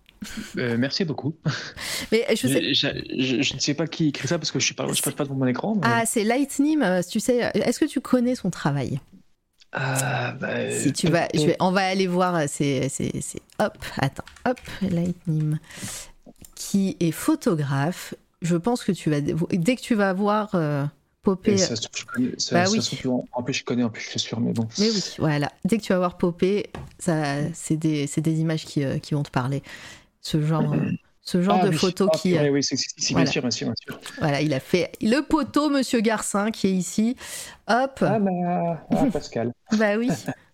Euh, 0.58 0.76
merci 0.78 1.06
beaucoup. 1.06 1.34
Mais 2.12 2.26
je 2.32 2.36
sais. 2.48 2.74
Je, 2.74 2.88
je- 3.14 3.24
je- 3.38 3.42
je 3.42 3.54
ne 3.54 3.60
sais 3.60 3.74
pas 3.74 3.88
qui 3.88 4.10
écrit 4.10 4.28
ça 4.28 4.38
parce 4.38 4.52
que 4.52 4.60
je 4.60 4.66
suis 4.66 4.76
pas, 4.76 4.86
je 4.92 5.02
passe 5.02 5.14
pas 5.14 5.24
devant 5.24 5.36
mon 5.36 5.48
écran. 5.48 5.76
mais- 5.76 5.82
Ah, 5.84 6.04
c'est 6.06 6.24
Lightning. 6.26 6.82
euh, 6.82 7.02
Tu 7.10 7.20
sais, 7.22 7.52
est-ce 7.54 7.80
que 7.80 7.86
tu 7.86 8.02
connais 8.02 8.36
son 8.36 8.50
travail? 8.50 9.00
Ah, 9.72 10.32
bah, 10.34 10.72
Si 10.72 10.92
tu 10.94 11.08
vas, 11.10 11.28
je 11.34 11.46
vais, 11.46 11.56
on 11.60 11.72
va 11.72 11.86
aller 11.88 12.08
voir. 12.08 12.36
euh, 12.36 12.46
C'est, 12.48 12.90
c'est, 12.90 13.22
c'est- 13.22 13.40
hop, 13.60 13.78
attends, 13.98 14.26
hop, 14.46 14.60
Lightning, 14.82 15.58
qui 16.56 16.98
est 17.00 17.12
photographe. 17.12 18.14
Je 18.42 18.56
pense 18.56 18.84
que 18.84 18.92
tu 18.92 19.10
vas, 19.10 19.22
dès 19.22 19.76
que 19.76 19.82
tu 19.82 19.96
vas 19.96 20.12
voir 20.14 20.50
euh, 20.56 20.86
ça 21.58 21.76
ça- 21.76 22.56
Bah 22.56 22.66
ça 22.66 22.72
oui. 22.72 22.80
trouve, 22.98 23.24
en- 23.32 23.44
plus, 23.44 23.54
je 23.54 23.64
connais, 23.66 23.84
en 23.84 23.90
plus, 23.90 24.02
je 24.04 24.10
suis 24.10 24.20
sûr, 24.20 24.40
mais 24.40 24.54
bon. 24.54 24.68
Mais 24.80 24.90
oui, 24.90 25.04
voilà. 25.18 25.52
Dès 25.66 25.78
que 25.78 25.84
tu 25.84 25.94
vas 25.94 26.00
voir 26.00 26.18
ça, 26.98 27.52
c'est 27.54 27.78
des, 27.78 28.08
des 28.22 28.40
images 28.40 28.66
qui, 28.66 28.84
euh, 28.84 29.00
qui 29.00 29.14
vont 29.14 29.24
te 29.24 29.32
parler. 29.32 29.62
Ce 30.22 30.42
genre, 30.42 30.74
euh, 30.74 30.78
ce 31.22 31.42
genre 31.42 31.60
Ah, 31.62 31.66
de 31.66 31.70
oui. 31.70 31.76
photos 31.78 32.10
Ah, 32.14 32.18
qui, 32.18 32.38
euh, 32.38 32.44
ouais, 32.44 32.50
oui, 32.50 32.64
c'est 32.64 32.78
voilà. 33.12 33.24
bien 33.26 33.32
sûr, 33.32 33.42
bien 33.42 33.52
sûr, 33.52 33.68
bien 33.68 33.76
sûr. 33.82 34.00
Voilà, 34.20 34.42
il 34.42 34.54
a 34.54 34.60
fait 34.60 34.92
le 35.02 35.22
poteau, 35.22 35.70
Monsieur 35.70 36.00
Garcin, 36.02 36.52
qui 36.52 36.68
est 36.68 36.74
ici. 36.74 37.16
Hop, 37.68 38.00
Ah, 38.02 38.20
bah, 38.20 38.86
ah, 38.92 39.06
Pascal. 39.12 39.52
bah 39.78 39.98
oui. 39.98 40.10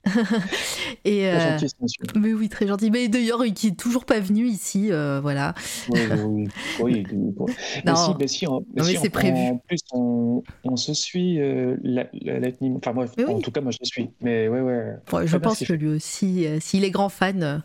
Et 1.05 1.21
Très 1.21 1.35
euh, 1.35 1.57
gentil, 1.57 1.69
ce 1.69 2.19
mais 2.19 2.33
oui, 2.33 2.49
très 2.49 2.67
gentil. 2.67 2.91
Mais 2.91 3.07
d'ailleurs, 3.07 3.43
il 3.45 3.53
qui 3.53 3.67
est 3.67 3.79
toujours 3.79 4.05
pas 4.05 4.19
venu 4.19 4.45
ici, 4.47 4.91
euh, 4.91 5.19
voilà. 5.19 5.53
Oui, 5.89 6.47
oui. 6.79 7.05
Mais 7.11 7.91
Non. 7.91 7.95
si, 7.95 8.11
mais 8.19 8.27
si, 8.27 8.45
mais 8.75 8.83
si, 8.83 8.97
c'est 8.97 9.09
prévu. 9.09 9.37
En 9.37 9.57
plus, 9.57 9.79
on, 9.93 10.43
on 10.63 10.75
se 10.75 10.93
suit 10.93 11.39
euh, 11.39 11.77
la, 11.83 12.07
la, 12.13 12.39
Lightning. 12.39 12.77
Enfin, 12.77 12.93
moi, 12.93 13.05
en 13.27 13.39
tout 13.39 13.51
cas, 13.51 13.61
moi, 13.61 13.71
je 13.71 13.77
le 13.81 13.85
suis. 13.85 14.09
Mais 14.21 14.47
ouais, 14.47 14.61
ouais. 14.61 14.95
Bon, 15.09 15.25
je 15.25 15.37
pense 15.37 15.59
que 15.63 15.73
lui 15.73 15.87
aussi, 15.87 16.45
euh, 16.45 16.59
s'il 16.59 16.83
est 16.83 16.91
grand 16.91 17.09
fan, 17.09 17.63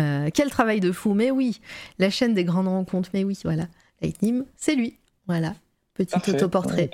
euh, 0.00 0.28
quel 0.32 0.50
travail 0.50 0.80
de 0.80 0.92
fou. 0.92 1.14
Mais 1.14 1.30
oui, 1.30 1.60
la 1.98 2.10
chaîne 2.10 2.34
des 2.34 2.44
grandes 2.44 2.68
rencontres. 2.68 3.10
Mais 3.14 3.24
oui, 3.24 3.38
voilà. 3.44 3.68
Lightning, 4.02 4.42
c'est 4.56 4.74
lui. 4.74 4.98
Voilà. 5.26 5.54
Petit 5.94 6.10
Parfait. 6.12 6.34
autoportrait. 6.34 6.90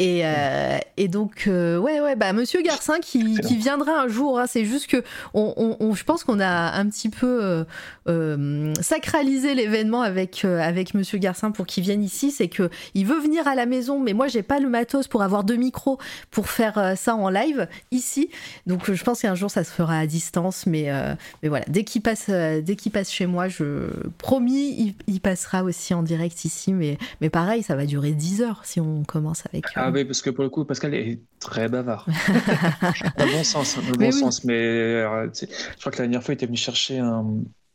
Et, 0.00 0.20
euh, 0.24 0.78
et 0.96 1.08
donc, 1.08 1.44
euh, 1.48 1.76
ouais, 1.76 2.00
ouais, 2.00 2.14
bah, 2.14 2.32
Monsieur 2.32 2.62
Garcin 2.62 3.00
qui, 3.00 3.34
qui 3.40 3.56
viendra 3.56 4.00
un 4.00 4.06
jour. 4.08 4.38
hein, 4.38 4.44
c'est 4.48 4.64
juste 4.64 4.86
que 4.86 5.02
on, 5.34 5.52
on- 5.56 5.76
on- 5.80 5.94
je 5.94 6.04
pense 6.04 6.22
qu'on 6.24 6.38
a 6.40 6.46
un 6.78 6.86
petit 6.88 7.08
peu 7.08 7.42
euh, 7.42 7.64
euh, 8.08 8.72
sacralisé 8.80 9.54
l'événement 9.54 10.02
avec 10.02 10.44
euh, 10.44 10.60
avec 10.60 10.94
Monsieur 10.94 11.18
Garcin 11.18 11.50
pour 11.50 11.66
qu'il 11.66 11.82
vienne 11.82 12.02
ici. 12.02 12.30
C'est 12.30 12.48
que 12.48 12.70
il 12.94 13.06
veut 13.06 13.18
venir 13.20 13.46
à 13.48 13.54
la 13.54 13.66
maison, 13.66 13.98
mais 14.00 14.12
moi 14.12 14.28
j'ai 14.28 14.42
pas 14.42 14.60
le 14.60 14.68
matos 14.68 15.08
pour 15.08 15.22
avoir 15.22 15.42
deux 15.44 15.56
micros 15.56 15.98
pour 16.30 16.48
faire 16.48 16.78
euh, 16.78 16.94
ça 16.94 17.14
en 17.16 17.28
live 17.28 17.66
ici. 17.90 18.30
Donc, 18.66 18.92
je 18.92 19.04
pense 19.04 19.20
qu'un 19.22 19.34
jour 19.34 19.50
ça 19.50 19.64
se 19.64 19.70
fera 19.72 19.98
à 19.98 20.06
distance. 20.06 20.66
Mais 20.66 20.90
euh, 20.92 21.14
mais 21.42 21.48
voilà, 21.48 21.64
dès 21.68 21.84
qu'il 21.84 22.02
passe 22.02 22.28
dès 22.30 22.76
qu'il 22.76 22.92
passe 22.92 23.10
chez 23.10 23.26
moi, 23.26 23.48
je 23.48 23.88
promis, 24.18 24.74
il, 24.78 24.94
il 25.06 25.20
passera 25.20 25.62
aussi 25.64 25.92
en 25.94 26.02
direct 26.02 26.44
ici. 26.44 26.72
Mais 26.72 26.98
mais 27.20 27.30
pareil, 27.30 27.62
ça 27.62 27.74
va 27.76 27.84
durer 27.84 28.12
10 28.12 28.42
heures 28.42 28.60
si 28.64 28.80
on 28.80 29.02
commence 29.04 29.42
avec. 29.52 29.64
euh, 29.87 29.87
Ah 29.88 29.92
oui, 29.94 30.04
parce 30.04 30.22
que 30.22 30.30
pour 30.30 30.44
le 30.44 30.50
coup, 30.50 30.64
Pascal 30.64 30.94
est 30.94 31.20
très 31.40 31.68
bavard. 31.68 32.06
dans 33.18 33.26
le 33.26 33.32
bon 33.32 33.44
sens, 33.44 33.76
hein, 33.76 33.82
dans 33.82 33.90
le 33.92 33.96
Mais 33.98 34.08
bon 34.10 34.14
oui. 34.14 34.20
sens. 34.20 34.44
Mais 34.44 34.54
euh, 34.54 35.28
je 35.34 35.46
crois 35.80 35.92
que 35.92 35.98
la 35.98 36.04
dernière 36.04 36.22
fois, 36.22 36.32
il 36.34 36.36
était 36.36 36.46
venu 36.46 36.56
chercher 36.58 36.98
un, 36.98 37.24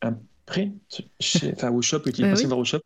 un 0.01 0.17
print 0.45 0.74
chez, 1.19 1.53
enfin, 1.56 1.72
au 1.72 1.82
shop, 1.82 2.01
il 2.06 2.09
était 2.09 2.24
Oui, 2.24 2.30
passé 2.30 2.45
au 2.48 2.64
shop. 2.64 2.80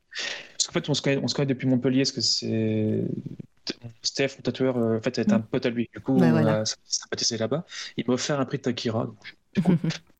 Parce 0.57 0.67
qu'en 0.67 0.73
fait, 0.73 0.89
on 0.89 0.93
se 0.93 1.01
connaît, 1.01 1.19
on 1.23 1.27
se 1.27 1.35
connaît 1.35 1.47
depuis 1.47 1.67
Montpellier, 1.67 2.03
parce 2.03 2.11
que 2.11 2.21
c'est. 2.21 3.03
Steph, 4.01 4.37
mon 4.37 4.41
tatoueur, 4.43 4.77
euh, 4.77 4.97
en 4.97 5.01
fait, 5.01 5.17
est 5.19 5.33
un 5.33 5.41
pote 5.41 5.65
à 5.65 5.69
lui. 5.69 5.89
Du 5.93 5.99
coup, 5.99 6.17
Bah, 6.17 6.27
on 6.27 6.31
voilà. 6.31 6.61
a 6.61 6.63
sympathisé 6.85 7.37
là-bas. 7.37 7.65
Il 7.97 8.05
m'a 8.07 8.13
offert 8.13 8.39
un 8.39 8.45
prix 8.45 8.57
de 8.57 8.63
Takira. 8.63 9.05
donc, 9.05 9.35
du 9.55 9.61
coup, 9.61 9.75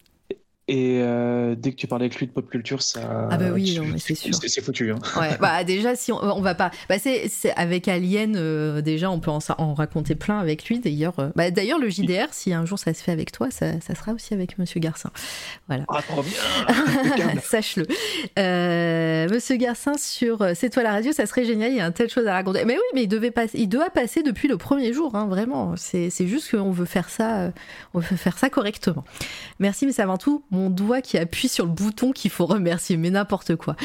Et 0.69 0.99
euh, 1.01 1.55
dès 1.57 1.71
que 1.71 1.77
tu 1.77 1.87
parles 1.87 2.01
avec 2.01 2.17
lui 2.17 2.27
de 2.27 2.31
pop 2.33 2.49
culture, 2.49 2.81
ça. 2.81 3.29
Ah 3.31 3.37
bah 3.37 3.51
oui, 3.53 3.79
c'est 3.99 4.15
sûr. 4.15 4.35
C'est 4.35 4.61
foutu. 4.61 4.91
Hein. 4.91 4.99
Ouais, 5.17 5.37
bah 5.39 5.63
déjà, 5.63 5.95
si 5.95 6.11
on, 6.11 6.21
on 6.21 6.41
va 6.41 6.55
pas. 6.55 6.71
Bah 6.89 6.95
c'est 6.99 7.29
avec 7.55 7.87
Alien, 7.87 8.35
euh, 8.35 8.81
déjà, 8.81 9.09
on 9.09 9.21
peut 9.21 9.31
en, 9.31 9.39
en, 9.57 9.73
raconter 9.73 10.15
plein 10.15 10.39
avec 10.39 10.67
lui. 10.67 10.79
D'ailleurs, 10.79 11.17
euh, 11.19 11.29
bah, 11.37 11.51
d'ailleurs 11.51 11.79
le 11.79 11.89
JDR, 11.89 12.27
si 12.31 12.51
un 12.53 12.65
jour 12.65 12.77
ça 12.77 12.93
se 12.93 13.01
fait 13.01 13.13
avec 13.13 13.31
toi, 13.31 13.49
ça, 13.49 13.79
ça 13.79 13.95
sera 13.95 14.11
aussi 14.11 14.33
avec 14.33 14.57
Monsieur 14.57 14.81
Garcin. 14.81 15.09
Voilà. 15.67 15.85
Ah, 15.87 16.01
trop 16.01 16.21
bien 16.21 17.41
Sache-le. 17.41 17.87
Monsieur 19.31 19.55
Garcin, 19.55 19.93
sur 19.97 20.45
C'est 20.53 20.69
toi 20.69 20.83
la 20.83 20.91
radio, 20.91 21.13
ça 21.13 21.25
serait 21.27 21.45
génial, 21.45 21.71
il 21.71 21.77
y 21.77 21.79
a 21.79 21.85
un 21.85 21.91
tel 21.91 22.09
chose 22.09 22.27
à 22.27 22.33
raconter. 22.33 22.65
Mais 22.65 22.73
oui, 22.75 22.83
mais 22.93 23.03
il, 23.03 23.07
devait 23.07 23.31
passer, 23.31 23.57
il 23.57 23.69
doit 23.69 23.89
passer 23.89 24.21
depuis 24.21 24.49
le 24.49 24.57
premier 24.57 24.91
jour, 24.91 25.15
hein, 25.15 25.27
vraiment. 25.27 25.75
C'est 25.77 26.27
juste 26.27 26.51
qu'on 26.51 26.71
veut 26.71 26.85
faire 26.85 27.09
ça, 27.09 27.53
on 27.93 27.99
veut 27.99 28.17
faire 28.17 28.37
ça 28.37 28.49
correctement. 28.49 29.05
Merci, 29.59 29.85
mais 29.85 29.93
c'est 29.93 30.01
avant 30.01 30.17
tout 30.17 30.43
mon 30.57 30.69
doigt 30.69 31.01
qui 31.01 31.17
appuie 31.17 31.47
sur 31.47 31.65
le 31.65 31.71
bouton 31.71 32.11
qu'il 32.11 32.31
faut 32.31 32.45
remercier, 32.45 32.97
mais 32.97 33.09
n'importe 33.09 33.55
quoi. 33.55 33.75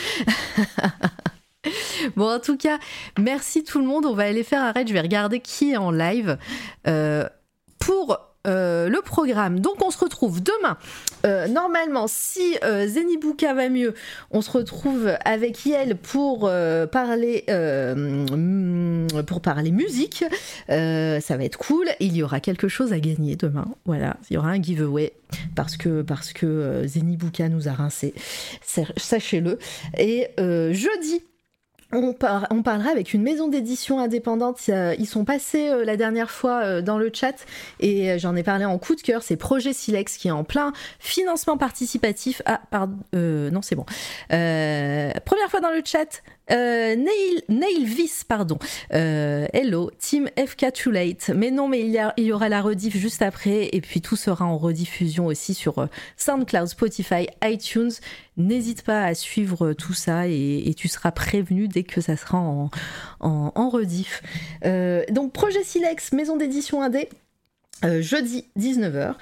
bon, 2.16 2.34
en 2.34 2.40
tout 2.40 2.56
cas, 2.56 2.78
merci 3.18 3.62
tout 3.62 3.78
le 3.78 3.86
monde. 3.86 4.06
On 4.06 4.14
va 4.14 4.24
aller 4.24 4.44
faire 4.44 4.62
un 4.62 4.72
raid. 4.72 4.88
Je 4.88 4.92
vais 4.92 5.00
regarder 5.00 5.40
qui 5.40 5.72
est 5.72 5.76
en 5.76 5.90
live. 5.90 6.38
Euh, 6.86 7.28
pour 7.78 8.31
euh, 8.48 8.88
le 8.88 9.00
programme. 9.02 9.60
Donc 9.60 9.84
on 9.84 9.90
se 9.90 9.98
retrouve 9.98 10.42
demain. 10.42 10.76
Euh, 11.24 11.46
normalement, 11.46 12.06
si 12.08 12.56
euh, 12.64 12.88
Zenibuka 12.88 13.54
va 13.54 13.68
mieux, 13.68 13.94
on 14.32 14.42
se 14.42 14.50
retrouve 14.50 15.12
avec 15.24 15.64
Yel 15.64 15.96
pour 15.96 16.50
parler 16.90 17.44
pour 19.26 19.40
parler 19.40 19.70
musique. 19.70 20.24
ça 20.68 21.36
va 21.36 21.44
être 21.44 21.58
cool. 21.58 21.86
Il 22.00 22.16
y 22.16 22.22
aura 22.22 22.40
quelque 22.40 22.66
chose 22.66 22.92
à 22.92 22.98
gagner 22.98 23.36
demain. 23.36 23.66
Voilà, 23.84 24.16
il 24.28 24.34
y 24.34 24.36
aura 24.36 24.48
un 24.48 24.60
giveaway 24.60 25.12
parce 25.54 25.76
que 25.76 26.02
parce 26.02 26.32
que 26.32 26.82
Zenibuka 26.86 27.48
nous 27.48 27.68
a 27.68 27.72
rincé. 27.72 28.12
Sachez-le. 28.96 29.58
Et 29.98 30.28
jeudi 30.38 31.22
on, 31.92 32.62
parlera 32.62 32.90
avec 32.90 33.12
une 33.12 33.22
maison 33.22 33.48
d'édition 33.48 33.98
indépendante. 33.98 34.60
Ils 34.68 35.06
sont 35.06 35.24
passés 35.24 35.68
euh, 35.68 35.84
la 35.84 35.96
dernière 35.96 36.30
fois 36.30 36.62
euh, 36.62 36.82
dans 36.82 36.98
le 36.98 37.10
chat 37.12 37.34
et 37.80 38.10
euh, 38.10 38.18
j'en 38.18 38.34
ai 38.34 38.42
parlé 38.42 38.64
en 38.64 38.78
coup 38.78 38.94
de 38.94 39.02
cœur. 39.02 39.22
C'est 39.22 39.36
Projet 39.36 39.72
Silex 39.72 40.16
qui 40.16 40.28
est 40.28 40.32
en 40.32 40.44
plein 40.44 40.72
financement 40.98 41.58
participatif. 41.58 42.40
Ah, 42.46 42.60
pardon. 42.70 42.96
non, 43.12 43.62
c'est 43.62 43.74
bon. 43.74 43.84
première 44.28 45.50
fois 45.50 45.60
dans 45.60 45.70
le 45.70 45.82
chat. 45.84 46.22
Nail, 46.50 47.42
Nail 47.48 47.84
Vis, 47.84 48.24
pardon. 48.24 48.58
hello, 48.90 49.90
Team 49.98 50.28
FK 50.36 50.72
Too 50.72 50.90
Late. 50.90 51.30
Mais 51.34 51.50
non, 51.50 51.68
mais 51.68 51.80
il 51.80 52.24
y, 52.24 52.32
aura 52.32 52.48
la 52.48 52.60
rediff 52.60 52.96
juste 52.96 53.22
après. 53.22 53.68
Et 53.72 53.80
puis 53.80 54.00
tout 54.00 54.16
sera 54.16 54.44
en 54.44 54.58
rediffusion 54.58 55.26
aussi 55.26 55.54
sur 55.54 55.88
SoundCloud, 56.16 56.68
Spotify, 56.68 57.26
iTunes. 57.44 57.92
N'hésite 58.38 58.82
pas 58.82 59.04
à 59.04 59.14
suivre 59.14 59.74
tout 59.74 59.92
ça 59.92 60.26
et, 60.26 60.74
tu 60.76 60.88
seras 60.88 61.12
prévenu 61.12 61.68
dès 61.68 61.82
que 61.82 62.00
ça 62.00 62.16
sera 62.16 62.38
en, 62.38 62.70
en, 63.20 63.68
rediff. 63.68 64.22
Euh, 64.64 65.04
donc 65.10 65.32
projet 65.32 65.62
Silex, 65.62 66.12
maison 66.12 66.36
d'édition 66.36 66.82
indé, 66.82 67.08
euh, 67.84 68.00
jeudi 68.00 68.46
19h. 68.58 69.14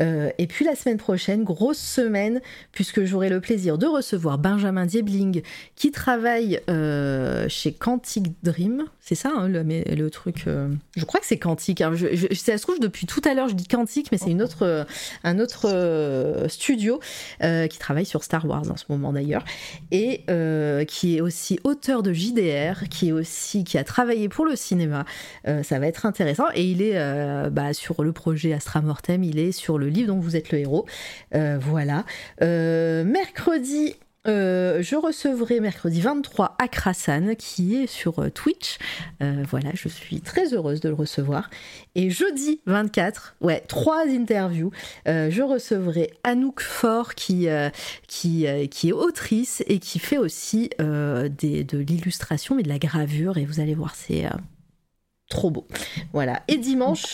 Euh, 0.00 0.30
et 0.38 0.46
puis 0.46 0.64
la 0.64 0.74
semaine 0.74 0.96
prochaine, 0.96 1.44
grosse 1.44 1.78
semaine, 1.78 2.40
puisque 2.72 3.04
j'aurai 3.04 3.28
le 3.28 3.40
plaisir 3.40 3.78
de 3.78 3.86
recevoir 3.86 4.38
Benjamin 4.38 4.86
Diebling, 4.86 5.42
qui 5.74 5.90
travaille 5.90 6.60
euh, 6.70 7.48
chez 7.48 7.72
Quantic 7.72 8.32
Dream. 8.42 8.84
C'est 9.00 9.14
ça, 9.14 9.32
hein, 9.34 9.48
le, 9.48 10.08
truc. 10.10 10.44
Euh, 10.46 10.68
je 10.96 11.04
crois 11.04 11.18
que 11.18 11.26
c'est 11.26 11.38
Quantic. 11.38 11.80
Hein. 11.80 11.92
Je, 11.94 12.34
ça 12.34 12.58
se 12.58 12.62
trouve, 12.62 12.78
depuis 12.78 13.06
tout 13.06 13.22
à 13.24 13.34
l'heure, 13.34 13.48
je 13.48 13.54
dis 13.54 13.66
Quantic, 13.66 14.12
mais 14.12 14.18
c'est 14.18 14.38
autre, 14.38 14.86
un 15.24 15.38
autre 15.40 16.46
studio 16.48 17.00
qui 17.40 17.78
travaille 17.78 18.06
sur 18.06 18.22
Star 18.22 18.46
Wars 18.46 18.70
en 18.70 18.76
ce 18.76 18.84
moment 18.88 19.12
d'ailleurs, 19.12 19.44
et 19.90 20.24
qui 20.86 21.16
est 21.16 21.20
aussi 21.20 21.58
auteur 21.64 22.02
de 22.02 22.12
JDR, 22.12 22.88
qui 22.90 23.08
est 23.08 23.12
aussi 23.12 23.64
qui 23.64 23.78
a 23.78 23.84
travaillé 23.84 24.28
pour 24.28 24.44
le 24.44 24.54
cinéma. 24.54 25.06
ça 25.44 25.78
va 25.78 25.86
être 25.86 26.04
intéressant. 26.04 26.46
Et 26.54 26.64
il 26.64 26.82
est 26.82 26.98
bah, 27.50 27.72
sur 27.72 28.02
le 28.02 28.12
projet 28.12 28.52
Astra 28.52 28.82
Mortem, 28.82 29.24
il 29.24 29.38
est 29.38 29.52
sur 29.52 29.78
le 29.78 29.87
livre 29.88 30.08
dont 30.08 30.20
vous 30.20 30.36
êtes 30.36 30.52
le 30.52 30.58
héros. 30.58 30.86
Euh, 31.34 31.58
voilà. 31.60 32.04
Euh, 32.42 33.04
mercredi, 33.04 33.94
euh, 34.26 34.82
je 34.82 34.96
recevrai 34.96 35.60
mercredi 35.60 36.00
23 36.00 36.56
Akrasan 36.58 37.34
qui 37.36 37.76
est 37.76 37.86
sur 37.86 38.30
Twitch. 38.32 38.78
voilà, 39.20 39.70
je 39.74 39.88
suis 39.88 40.20
très 40.20 40.52
heureuse 40.54 40.80
de 40.80 40.88
le 40.88 40.94
recevoir. 40.94 41.50
Et 41.94 42.10
jeudi 42.10 42.60
24, 42.66 43.36
ouais, 43.40 43.60
trois 43.68 44.04
interviews. 44.06 44.70
je 45.06 45.42
recevrai 45.42 46.10
Anouk 46.24 46.60
Faure 46.60 47.14
qui, 47.14 47.48
qui, 48.06 48.46
qui 48.70 48.88
est 48.88 48.92
autrice 48.92 49.62
et 49.66 49.78
qui 49.78 49.98
fait 49.98 50.18
aussi 50.18 50.70
des, 50.78 51.64
de 51.64 51.78
l'illustration 51.78 52.54
mais 52.54 52.62
de 52.62 52.68
la 52.68 52.78
gravure. 52.78 53.38
Et 53.38 53.46
vous 53.46 53.60
allez 53.60 53.74
voir, 53.74 53.94
c'est 53.94 54.26
trop 55.30 55.50
beau. 55.50 55.66
Voilà. 56.12 56.42
Et 56.48 56.58
dimanche. 56.58 57.04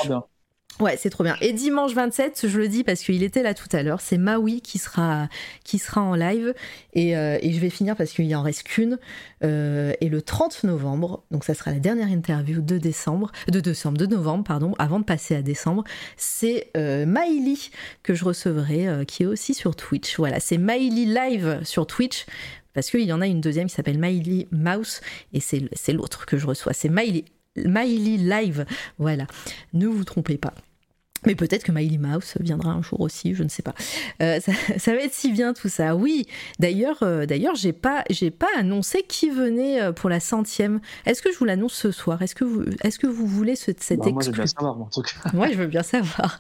Ouais, 0.81 0.97
c'est 0.97 1.11
trop 1.11 1.23
bien. 1.23 1.37
Et 1.41 1.53
dimanche 1.53 1.93
27, 1.93 2.49
je 2.49 2.59
le 2.59 2.67
dis 2.67 2.83
parce 2.83 3.01
qu'il 3.03 3.23
était 3.23 3.45
là 3.45 3.55
tout 3.55 3.69
à 3.71 3.85
l'heure, 3.85 4.01
c'est 4.01 4.19
Maui 4.19 4.61
qui 4.61 4.79
sera, 4.79 5.29
qui 5.63 5.79
sera 5.79 6.03
en 6.03 6.17
live. 6.17 6.53
Et, 6.95 7.17
euh, 7.17 7.39
je 7.43 7.61
vais 7.61 7.71
finir 7.71 7.95
parce 7.95 8.11
qu'il 8.11 8.35
en 8.35 8.43
reste 8.43 8.65
qu'une. 8.65 8.99
Euh, 9.45 9.93
et 10.01 10.09
le 10.09 10.21
30 10.21 10.65
novembre, 10.65 11.23
donc 11.31 11.45
ça 11.45 11.55
sera 11.55 11.71
la 11.71 11.79
dernière 11.79 12.09
interview 12.09 12.61
de 12.61 12.79
décembre, 12.79 13.31
de 13.47 13.61
décembre, 13.61 13.99
de 13.99 14.07
novembre, 14.07 14.43
pardon, 14.43 14.75
avant 14.79 14.99
de 14.99 15.05
passer 15.05 15.37
à 15.37 15.43
décembre, 15.43 15.85
c'est 16.17 16.71
euh, 16.77 17.05
que 18.03 18.15
je 18.15 18.25
recevrai, 18.25 18.89
euh, 18.89 19.05
qui 19.05 19.23
est 19.23 19.27
aussi 19.27 19.55
sur 19.55 19.77
Twitch. 19.77 20.17
Voilà, 20.17 20.41
c'est 20.41 20.59
Maïli 20.59 21.07
live 21.07 21.61
sur 21.63 21.87
Twitch 21.87 22.27
parce 22.73 22.91
qu'il 22.91 23.03
y 23.03 23.13
en 23.13 23.21
a 23.21 23.27
une 23.29 23.41
deuxième 23.41 23.69
qui 23.69 23.75
s'appelle 23.75 23.99
Maïli 23.99 24.49
Mouse 24.51 25.01
et 25.33 25.41
c'est 25.41 25.93
l'autre 25.93 26.27
que 26.27 26.37
je 26.37 26.47
reçois. 26.47 26.73
C'est 26.73 26.89
Maïli 26.89 27.25
Miley 27.57 28.17
Live. 28.17 28.67
Voilà, 28.99 29.27
ne 29.73 29.87
vous 29.87 30.05
trompez 30.05 30.39
pas. 30.39 30.55
Mais 31.27 31.35
peut-être 31.35 31.65
que 31.65 31.73
Miley 31.73 31.99
Mouse 31.99 32.35
viendra 32.41 32.71
un 32.71 32.83
jour 32.83 33.01
aussi, 33.01 33.35
je 33.35 33.43
ne 33.43 33.49
sais 33.49 33.63
pas. 33.63 33.75
Euh, 34.23 34.41
ça, 34.77 34.93
va 34.93 34.99
être 34.99 35.15
si 35.15 35.33
bien 35.33 35.55
tout 35.55 35.69
ça. 35.69 35.97
Oui, 35.97 36.27
d'ailleurs, 36.59 36.99
euh, 37.03 37.27
d'ailleurs, 37.27 37.55
j'ai 37.55 37.73
pas, 37.73 38.05
j'ai 38.11 38.31
pas 38.31 38.49
annoncé 38.57 39.03
qui 39.03 39.31
venait 39.31 39.81
euh, 39.81 39.93
pour 39.93 40.11
la 40.11 40.21
centième. 40.21 40.81
Est-ce 41.07 41.23
que 41.23 41.33
je 41.33 41.39
vous 41.39 41.45
l'annonce 41.45 41.75
ce 41.75 41.91
soir? 41.91 42.21
Est-ce 42.23 42.35
que 42.35 42.45
vous, 42.45 42.65
est-ce 42.83 42.99
que 42.99 43.07
vous 43.07 43.27
voulez 43.27 43.57
ce, 43.57 43.73
cette 43.79 44.01
bah, 44.01 44.11
Moi, 44.11 44.23
je 44.23 44.31
veux 44.31 44.37
bien 44.37 44.47
savoir, 44.47 44.81
en 44.81 44.87
tout 44.87 45.03
cas. 45.03 45.31
Moi, 45.33 45.49
je 45.51 45.55
veux 45.55 45.67
bien 45.67 45.83
savoir. 45.83 46.39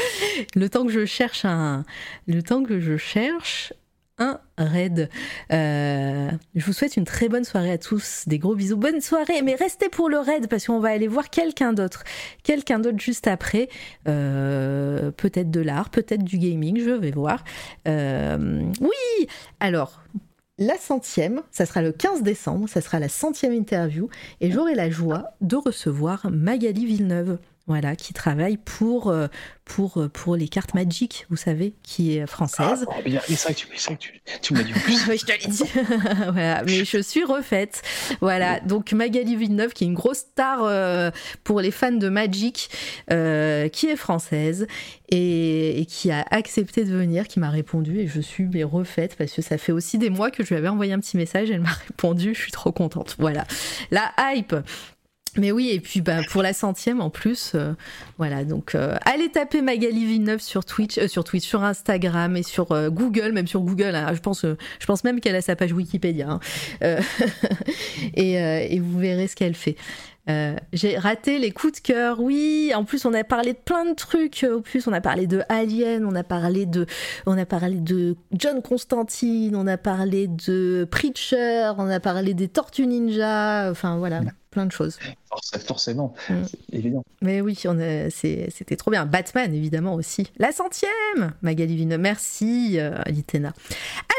le 0.54 0.68
temps 0.68 0.84
que 0.84 0.92
je 0.92 1.04
cherche 1.04 1.44
un, 1.44 1.84
le 2.26 2.42
temps 2.42 2.64
que 2.64 2.80
je 2.80 2.96
cherche 2.96 3.72
un 4.18 4.38
raid. 4.56 5.08
Euh, 5.52 6.30
je 6.54 6.64
vous 6.64 6.72
souhaite 6.72 6.96
une 6.96 7.04
très 7.04 7.28
bonne 7.28 7.44
soirée 7.44 7.72
à 7.72 7.78
tous, 7.78 8.24
des 8.26 8.38
gros 8.38 8.54
bisous, 8.54 8.76
bonne 8.76 9.00
soirée, 9.00 9.42
mais 9.42 9.54
restez 9.54 9.88
pour 9.88 10.08
le 10.08 10.18
raid 10.18 10.48
parce 10.48 10.66
qu'on 10.66 10.78
va 10.78 10.90
aller 10.90 11.08
voir 11.08 11.30
quelqu'un 11.30 11.72
d'autre, 11.72 12.04
quelqu'un 12.42 12.78
d'autre 12.78 13.00
juste 13.00 13.26
après, 13.26 13.68
euh, 14.06 15.10
peut-être 15.10 15.50
de 15.50 15.60
l'art, 15.60 15.90
peut-être 15.90 16.22
du 16.22 16.38
gaming, 16.38 16.78
je 16.78 16.90
vais 16.90 17.10
voir. 17.10 17.44
Euh, 17.88 18.62
oui, 18.80 19.26
alors. 19.60 20.00
La 20.56 20.78
centième, 20.78 21.42
ça 21.50 21.66
sera 21.66 21.82
le 21.82 21.90
15 21.90 22.22
décembre, 22.22 22.68
ça 22.68 22.80
sera 22.80 23.00
la 23.00 23.08
centième 23.08 23.52
interview, 23.52 24.08
et 24.40 24.52
j'aurai 24.52 24.76
la 24.76 24.88
joie 24.88 25.24
de 25.40 25.56
recevoir 25.56 26.30
Magali 26.30 26.86
Villeneuve 26.86 27.38
voilà, 27.66 27.96
qui 27.96 28.12
travaille 28.12 28.58
pour, 28.58 29.08
euh, 29.08 29.26
pour, 29.64 29.98
euh, 29.98 30.08
pour 30.08 30.36
les 30.36 30.48
cartes 30.48 30.74
Magic, 30.74 31.26
vous 31.30 31.36
savez, 31.36 31.74
qui 31.82 32.16
est 32.16 32.26
française. 32.26 32.84
Ah, 32.90 33.00
bien, 33.02 33.20
mais 33.28 33.36
ça, 33.36 33.54
tu, 33.54 33.66
tu, 33.98 34.20
tu 34.42 34.52
me 34.52 34.58
l'as 34.58 34.64
dit 34.64 34.72
en 34.74 34.80
plus. 34.80 34.94
je 35.18 35.24
te 35.24 35.32
l'ai 35.32 35.50
dit. 35.50 35.64
voilà, 36.32 36.62
mais 36.64 36.84
je 36.84 36.98
suis 36.98 37.24
refaite. 37.24 37.82
Voilà, 38.20 38.60
donc 38.60 38.92
Magali 38.92 39.34
Villeneuve, 39.36 39.72
qui 39.72 39.84
est 39.84 39.86
une 39.86 39.94
grosse 39.94 40.18
star 40.18 40.62
euh, 40.62 41.10
pour 41.42 41.60
les 41.60 41.70
fans 41.70 41.92
de 41.92 42.08
Magic, 42.08 42.68
qui 43.08 43.86
est 43.86 43.96
française 43.96 44.66
et, 45.08 45.80
et, 45.80 45.86
qui 45.86 46.10
a 46.10 46.24
accepté 46.30 46.84
de 46.84 46.94
venir, 46.94 47.28
qui 47.28 47.40
m'a 47.40 47.50
répondu 47.50 47.98
et 47.98 48.06
je 48.06 48.20
suis 48.20 48.44
mais 48.44 48.64
refaite 48.64 49.16
parce 49.16 49.32
que 49.32 49.42
ça 49.42 49.58
fait 49.58 49.72
aussi 49.72 49.98
des 49.98 50.10
mois 50.10 50.30
que 50.30 50.42
je 50.42 50.50
lui 50.50 50.56
avais 50.56 50.68
envoyé 50.68 50.92
un 50.92 51.00
petit 51.00 51.16
message, 51.16 51.50
elle 51.50 51.60
m'a 51.60 51.72
répondu, 51.88 52.34
je 52.34 52.40
suis 52.40 52.52
trop 52.52 52.72
contente. 52.72 53.16
Voilà, 53.18 53.44
la 53.90 54.12
hype. 54.18 54.54
Mais 55.36 55.50
oui, 55.50 55.70
et 55.72 55.80
puis 55.80 56.00
bah, 56.00 56.20
pour 56.30 56.42
la 56.42 56.52
centième 56.52 57.00
en 57.00 57.10
plus, 57.10 57.52
euh, 57.54 57.72
voilà, 58.18 58.44
donc 58.44 58.74
euh, 58.74 58.96
allez 59.04 59.28
taper 59.28 59.62
Magali 59.62 60.04
Villeneuve 60.04 60.40
sur 60.40 60.64
Twitch, 60.64 60.98
euh, 60.98 61.08
sur 61.08 61.24
Twitch, 61.24 61.44
sur 61.44 61.64
Instagram 61.64 62.36
et 62.36 62.44
sur 62.44 62.66
Google, 62.90 63.32
même 63.32 63.48
sur 63.48 63.60
Google, 63.60 63.96
hein. 63.96 64.12
je, 64.14 64.20
pense, 64.20 64.44
je 64.44 64.86
pense 64.86 65.02
même 65.02 65.20
qu'elle 65.20 65.34
a 65.34 65.40
sa 65.42 65.56
page 65.56 65.72
Wikipédia, 65.72 66.28
hein. 66.30 66.40
et, 68.14 68.78
vous 68.78 68.98
verrez 68.98 69.26
ce 69.26 69.34
qu'elle 69.34 69.54
fait. 69.54 69.76
j'ai 70.72 70.98
raté 70.98 71.38
les 71.38 71.50
coups 71.50 71.80
de 71.80 71.80
cœur, 71.80 72.20
oui. 72.20 72.72
En 72.74 72.84
plus, 72.84 73.04
on 73.04 73.12
a 73.12 73.24
parlé 73.24 73.54
de 73.54 73.58
plein 73.58 73.84
de 73.86 73.94
trucs. 73.94 74.46
Au 74.48 74.60
plus, 74.60 74.86
on 74.86 74.92
a 74.92 75.00
parlé 75.00 75.26
de 75.26 75.42
Alien, 75.48 76.04
on 76.06 76.14
a 76.14 76.22
parlé 76.22 76.66
de, 76.66 76.86
on 77.26 77.36
a 77.36 77.44
parlé 77.44 77.76
de 77.76 78.16
John 78.32 78.62
Constantine, 78.62 79.56
on 79.56 79.66
a 79.66 79.78
parlé 79.78 80.28
de 80.28 80.86
Preacher, 80.90 81.72
on 81.78 81.88
a 81.88 81.98
parlé 81.98 82.34
des 82.34 82.48
Tortues 82.48 82.86
Ninja. 82.86 83.70
Enfin 83.70 83.96
voilà 83.96 84.20
plein 84.54 84.64
de 84.66 84.72
choses. 84.72 84.98
Forcément, 85.66 86.14
Mm. 86.30 86.34
c'est 86.46 86.74
évident. 86.78 87.02
Mais 87.20 87.40
oui, 87.40 87.58
on 87.66 87.78
a- 87.80 88.08
c'est- 88.08 88.48
c'était 88.54 88.76
trop 88.76 88.90
bien. 88.90 89.04
Batman, 89.04 89.52
évidemment, 89.52 89.94
aussi. 89.94 90.30
La 90.38 90.52
centième 90.52 91.32
Magali 91.42 91.76
Vineux. 91.76 91.98
Merci, 91.98 92.76
euh, 92.78 92.92
Litena. 93.06 93.52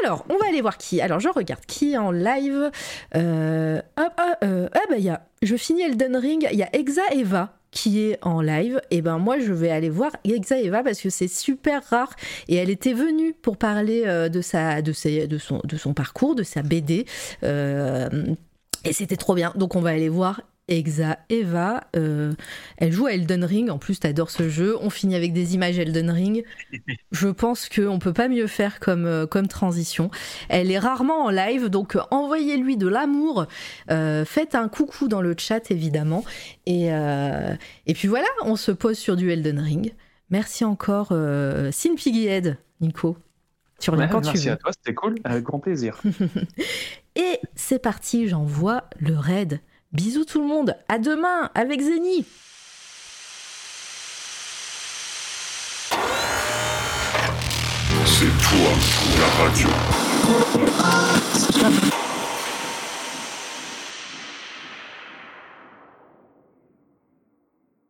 Alors, 0.03 0.25
on 0.29 0.37
va 0.37 0.47
aller 0.47 0.61
voir 0.61 0.77
qui. 0.77 1.01
Alors, 1.01 1.19
je 1.19 1.29
regarde 1.29 1.65
qui 1.65 1.93
est 1.93 1.97
en 1.97 2.11
live. 2.11 2.69
Euh, 3.15 3.79
hop, 3.97 4.13
ah, 4.17 4.37
euh, 4.43 4.67
ah, 4.73 4.79
bah, 4.89 4.95
il 4.97 5.03
y 5.05 5.09
a. 5.09 5.25
Je 5.41 5.55
finis 5.55 5.81
Elden 5.83 6.15
Ring. 6.17 6.47
Il 6.51 6.57
y 6.57 6.63
a 6.63 6.69
Exa 6.75 7.01
Eva 7.13 7.53
qui 7.71 8.01
est 8.01 8.17
en 8.21 8.41
live. 8.41 8.81
Et 8.91 9.01
ben, 9.01 9.17
moi, 9.17 9.39
je 9.39 9.51
vais 9.53 9.69
aller 9.69 9.89
voir 9.89 10.11
Exa 10.23 10.59
Eva 10.59 10.83
parce 10.83 11.01
que 11.01 11.09
c'est 11.09 11.27
super 11.27 11.83
rare. 11.89 12.13
Et 12.47 12.55
elle 12.55 12.69
était 12.69 12.93
venue 12.93 13.33
pour 13.33 13.57
parler 13.57 14.03
euh, 14.05 14.29
de, 14.29 14.41
sa, 14.41 14.81
de, 14.81 14.91
ses- 14.93 15.27
de, 15.27 15.37
son, 15.37 15.61
de 15.63 15.77
son 15.77 15.93
parcours, 15.93 16.35
de 16.35 16.43
sa 16.43 16.61
BD. 16.61 17.05
Euh, 17.43 18.09
et 18.85 18.93
c'était 18.93 19.17
trop 19.17 19.35
bien. 19.35 19.51
Donc, 19.55 19.75
on 19.75 19.81
va 19.81 19.89
aller 19.89 20.09
voir. 20.09 20.41
Exa 20.67 21.19
Eva, 21.29 21.83
euh, 21.95 22.33
elle 22.77 22.91
joue 22.91 23.05
à 23.05 23.13
Elden 23.13 23.43
Ring. 23.43 23.69
En 23.69 23.77
plus, 23.77 23.99
t'adores 23.99 24.31
ce 24.31 24.49
jeu. 24.49 24.75
On 24.81 24.89
finit 24.89 25.15
avec 25.15 25.31
des 25.31 25.53
images 25.53 25.77
Elden 25.77 26.09
Ring. 26.09 26.43
Je 27.11 27.27
pense 27.27 27.69
qu'on 27.69 27.99
peut 27.99 28.13
pas 28.13 28.27
mieux 28.27 28.47
faire 28.47 28.79
comme, 28.79 29.05
euh, 29.05 29.27
comme 29.27 29.47
transition. 29.47 30.09
Elle 30.49 30.71
est 30.71 30.79
rarement 30.79 31.25
en 31.25 31.29
live, 31.29 31.69
donc 31.69 31.95
euh, 31.95 32.01
envoyez-lui 32.09 32.77
de 32.77 32.87
l'amour. 32.87 33.45
Euh, 33.91 34.25
faites 34.25 34.55
un 34.55 34.67
coucou 34.67 35.07
dans 35.07 35.21
le 35.21 35.35
chat, 35.37 35.69
évidemment. 35.69 36.23
Et, 36.65 36.91
euh, 36.91 37.53
et 37.85 37.93
puis 37.93 38.07
voilà, 38.07 38.27
on 38.43 38.55
se 38.55 38.71
pose 38.71 38.97
sur 38.97 39.15
du 39.15 39.31
Elden 39.31 39.59
Ring. 39.59 39.93
Merci 40.31 40.65
encore, 40.65 41.09
Sin 41.71 41.95
Piggyhead, 41.95 42.57
Nico. 42.81 43.15
Tu 43.85 43.91
reviens 43.91 44.07
Ouais, 44.07 44.11
quand 44.11 44.21
tu 44.21 44.29
merci 44.29 44.47
veux. 44.47 44.53
à 44.53 44.57
toi, 44.57 44.71
c'était 44.75 44.95
cool. 44.95 45.13
Avec 45.23 45.43
grand 45.43 45.59
plaisir. 45.59 46.01
Et 47.15 47.39
c'est 47.53 47.77
parti, 47.77 48.27
j'envoie 48.27 48.85
le 48.99 49.15
raid. 49.15 49.59
Bisous 49.93 50.25
tout 50.25 50.41
le 50.41 50.47
monde, 50.47 50.75
à 50.89 50.97
demain 50.97 51.51
avec 51.53 51.81
Zeni. 51.81 52.25
C'est 58.05 58.25
toi 58.41 58.71
la 59.19 59.43
radio. 59.43 59.69